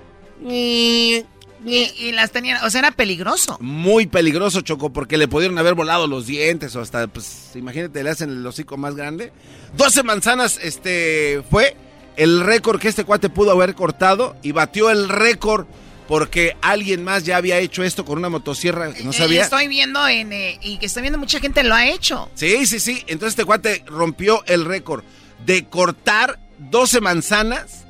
y 1.64 2.12
las 2.12 2.30
tenían, 2.30 2.64
o 2.64 2.70
sea, 2.70 2.80
era 2.80 2.90
peligroso. 2.90 3.58
Muy 3.60 4.06
peligroso, 4.06 4.62
Choco, 4.62 4.90
porque 4.90 5.16
le 5.18 5.28
pudieron 5.28 5.58
haber 5.58 5.74
volado 5.74 6.06
los 6.06 6.26
dientes 6.26 6.74
o 6.74 6.80
hasta, 6.80 7.06
pues, 7.06 7.50
imagínate, 7.54 8.02
le 8.02 8.10
hacen 8.10 8.30
el 8.30 8.46
hocico 8.46 8.76
más 8.76 8.94
grande. 8.96 9.32
12 9.76 10.02
manzanas, 10.02 10.58
este, 10.62 11.42
fue 11.50 11.76
el 12.16 12.40
récord 12.40 12.80
que 12.80 12.88
este 12.88 13.04
cuate 13.04 13.28
pudo 13.28 13.52
haber 13.52 13.74
cortado 13.74 14.36
y 14.42 14.52
batió 14.52 14.90
el 14.90 15.08
récord 15.08 15.66
porque 16.10 16.56
alguien 16.60 17.04
más 17.04 17.22
ya 17.22 17.36
había 17.36 17.58
hecho 17.58 17.84
esto 17.84 18.04
con 18.04 18.18
una 18.18 18.28
motosierra 18.28 18.92
que 18.92 19.04
no 19.04 19.10
Eh, 19.12 19.14
sabía. 19.14 19.42
estoy 19.42 19.68
viendo 19.68 20.08
en, 20.08 20.32
eh, 20.32 20.58
y 20.60 20.78
que 20.78 20.86
estoy 20.86 21.02
viendo 21.02 21.20
mucha 21.20 21.38
gente 21.38 21.62
lo 21.62 21.72
ha 21.72 21.86
hecho. 21.86 22.28
Sí, 22.34 22.66
sí, 22.66 22.80
sí. 22.80 23.04
Entonces 23.06 23.34
este 23.34 23.44
cuate 23.44 23.84
rompió 23.86 24.42
el 24.46 24.64
récord 24.64 25.04
de 25.46 25.66
cortar 25.66 26.40
12 26.58 27.00
manzanas 27.00 27.84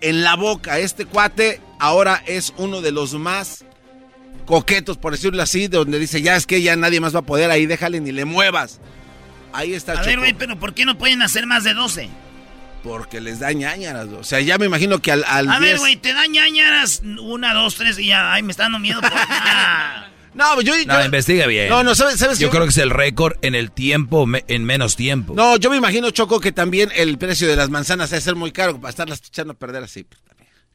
en 0.00 0.22
la 0.22 0.36
boca. 0.36 0.78
Este 0.78 1.04
cuate 1.04 1.60
ahora 1.80 2.22
es 2.28 2.54
uno 2.58 2.80
de 2.80 2.92
los 2.92 3.14
más 3.14 3.64
coquetos, 4.46 4.96
por 4.96 5.10
decirlo 5.10 5.42
así, 5.42 5.62
de 5.66 5.78
donde 5.78 5.98
dice, 5.98 6.22
ya 6.22 6.36
es 6.36 6.46
que 6.46 6.62
ya 6.62 6.76
nadie 6.76 7.00
más 7.00 7.12
va 7.12 7.18
a 7.20 7.22
poder, 7.26 7.50
ahí 7.50 7.66
déjale 7.66 8.00
ni 8.00 8.12
le 8.12 8.24
muevas. 8.24 8.78
Ahí 9.52 9.74
está 9.74 9.94
A 9.94 10.02
ver, 10.04 10.20
güey, 10.20 10.32
pero 10.32 10.60
¿por 10.60 10.74
qué 10.74 10.84
no 10.84 10.96
pueden 10.96 11.22
hacer 11.22 11.46
más 11.46 11.64
de 11.64 11.74
12? 11.74 12.08
Porque 12.82 13.20
les 13.20 13.38
da 13.38 13.52
ñañaras. 13.52 14.08
O 14.08 14.24
sea, 14.24 14.40
ya 14.40 14.58
me 14.58 14.66
imagino 14.66 14.98
que 15.00 15.12
al, 15.12 15.24
al 15.26 15.48
A 15.48 15.58
ver, 15.58 15.70
10 15.70 15.80
güey, 15.80 15.96
te 15.96 16.12
da 16.12 16.26
ñañaras 16.26 17.02
una, 17.20 17.54
dos, 17.54 17.76
tres 17.76 17.98
y 17.98 18.06
ya, 18.08 18.32
ay, 18.32 18.42
me 18.42 18.50
está 18.50 18.64
dando 18.64 18.78
miedo. 18.78 19.00
Por... 19.00 19.10
Ah. 19.14 20.08
No, 20.34 20.62
yo, 20.62 20.72
No, 20.86 20.98
yo- 20.98 21.04
investiga 21.04 21.46
bien. 21.46 21.68
No, 21.68 21.82
no, 21.84 21.94
¿sabes? 21.94 22.18
sabes 22.18 22.38
Yo 22.38 22.48
qué? 22.48 22.52
creo 22.52 22.64
que 22.64 22.70
es 22.70 22.78
el 22.78 22.88
récord 22.88 23.34
en 23.42 23.54
el 23.54 23.70
tiempo, 23.70 24.24
me- 24.24 24.46
en 24.48 24.64
menos 24.64 24.96
tiempo. 24.96 25.34
No, 25.36 25.58
yo 25.58 25.68
me 25.68 25.76
imagino, 25.76 26.10
Choco, 26.10 26.40
que 26.40 26.52
también 26.52 26.90
el 26.96 27.18
precio 27.18 27.46
de 27.46 27.54
las 27.54 27.68
manzanas 27.68 28.08
debe 28.08 28.22
ser 28.22 28.34
muy 28.34 28.50
caro 28.50 28.80
para 28.80 28.88
estarlas 28.88 29.20
echando 29.26 29.52
a 29.52 29.56
perder 29.56 29.84
así. 29.84 30.06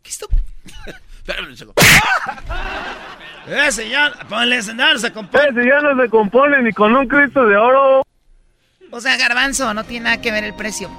¿Qué 0.04 0.12
esto? 0.12 0.28
Espérame, 1.18 1.56
Choco. 1.56 1.74
Ese 3.48 3.90
ya, 3.90 4.12
ponle 4.30 4.62
señal, 4.62 5.00
se 5.00 5.12
compone. 5.12 5.46
Ese 5.50 5.68
ya 5.68 5.80
no 5.82 6.02
se 6.04 6.10
compone 6.10 6.62
ni 6.62 6.72
con 6.72 6.96
un 6.96 7.08
Cristo 7.08 7.44
de 7.48 7.56
oro. 7.58 8.06
O 8.92 9.02
sea, 9.02 9.18
garbanzo, 9.18 9.74
no 9.74 9.84
tiene 9.86 10.04
nada 10.06 10.22
que 10.22 10.32
ver 10.32 10.44
el 10.44 10.54
precio. 10.54 10.90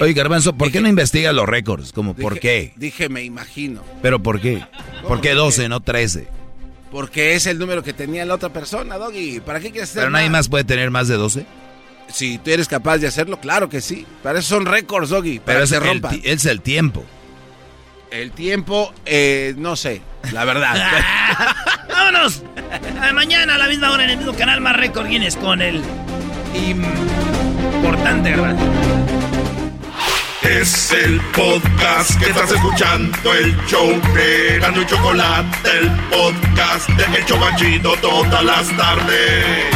Oye, 0.00 0.12
Garbanzo, 0.12 0.54
¿por 0.54 0.70
qué 0.72 0.80
no 0.80 0.88
investigas 0.88 1.34
los 1.34 1.46
récords? 1.48 1.92
Como, 1.92 2.14
¿por 2.14 2.34
Dije- 2.34 2.40
qué? 2.40 2.72
Dije, 2.76 3.08
me 3.08 3.22
imagino. 3.22 3.82
¿Pero 4.02 4.22
por 4.22 4.40
qué? 4.40 4.64
¿Por 5.06 5.20
qué 5.20 5.34
12, 5.34 5.68
no 5.68 5.80
13? 5.80 6.28
Porque 6.90 7.34
es 7.34 7.46
el 7.46 7.58
número 7.58 7.82
que 7.82 7.92
tenía 7.92 8.24
la 8.24 8.34
otra 8.34 8.48
persona, 8.48 8.96
Doggy. 8.96 9.40
¿Para 9.40 9.60
qué 9.60 9.70
quieres 9.70 9.90
hacer 9.90 10.02
¿Pero 10.02 10.10
nadie 10.10 10.30
más 10.30 10.48
puede 10.48 10.64
tener 10.64 10.90
más 10.90 11.06
de 11.08 11.16
12? 11.16 11.44
Si 12.08 12.38
tú 12.38 12.50
eres 12.50 12.66
capaz 12.68 12.96
de 12.98 13.06
hacerlo, 13.06 13.38
claro 13.38 13.68
que 13.68 13.80
sí. 13.82 14.06
Para 14.22 14.38
eso 14.38 14.48
son 14.56 14.64
récords, 14.66 15.10
Doggy. 15.10 15.38
Para 15.38 15.44
Pero 15.44 15.58
que 15.58 15.64
es 15.64 15.70
se 15.70 15.76
el, 15.90 16.00
ti- 16.02 16.22
es 16.24 16.46
el 16.46 16.60
tiempo. 16.62 17.04
El 18.10 18.32
tiempo, 18.32 18.94
eh, 19.04 19.52
no 19.58 19.76
sé, 19.76 20.00
la 20.32 20.46
verdad. 20.46 20.74
¡Vámonos! 21.90 22.42
Mañana 23.14 23.56
a 23.56 23.58
la 23.58 23.68
misma 23.68 23.90
hora 23.92 24.04
en 24.04 24.10
el 24.10 24.16
mismo 24.16 24.32
canal 24.32 24.62
más 24.62 24.74
récord 24.76 25.06
Guinness 25.08 25.36
con 25.36 25.60
el 25.60 25.82
importante 26.54 28.30
garbanzo. 28.30 28.64
Es 30.42 30.92
el 30.92 31.20
podcast 31.34 32.16
que 32.20 32.30
estás 32.30 32.52
escuchando, 32.52 33.34
el 33.34 33.56
show 33.66 33.88
de 34.14 34.60
Gano 34.60 34.82
y 34.82 34.86
Chocolate, 34.86 35.48
el 35.68 35.90
podcast 36.10 36.88
de 36.90 37.80
todas 38.00 38.44
las 38.44 38.68
tardes. 38.76 39.74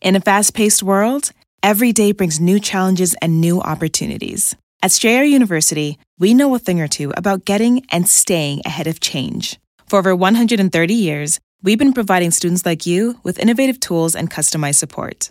In 0.00 0.16
a 0.16 0.20
fast 0.20 0.54
paced 0.54 0.82
world, 0.82 1.32
every 1.62 1.92
day 1.92 2.12
brings 2.12 2.40
new 2.40 2.58
challenges 2.58 3.14
and 3.20 3.38
new 3.38 3.60
opportunities. 3.60 4.56
At 4.82 4.92
Strayer 4.92 5.24
University, 5.24 5.98
we 6.18 6.32
know 6.32 6.54
a 6.54 6.58
thing 6.58 6.80
or 6.80 6.88
two 6.88 7.12
about 7.18 7.44
getting 7.44 7.84
and 7.90 8.08
staying 8.08 8.62
ahead 8.64 8.86
of 8.86 9.00
change. 9.00 9.58
For 9.90 9.98
over 9.98 10.16
130 10.16 10.94
years, 10.94 11.38
we've 11.62 11.78
been 11.78 11.92
providing 11.92 12.30
students 12.30 12.64
like 12.64 12.86
you 12.86 13.20
with 13.22 13.38
innovative 13.38 13.78
tools 13.78 14.16
and 14.16 14.30
customized 14.30 14.76
support 14.76 15.30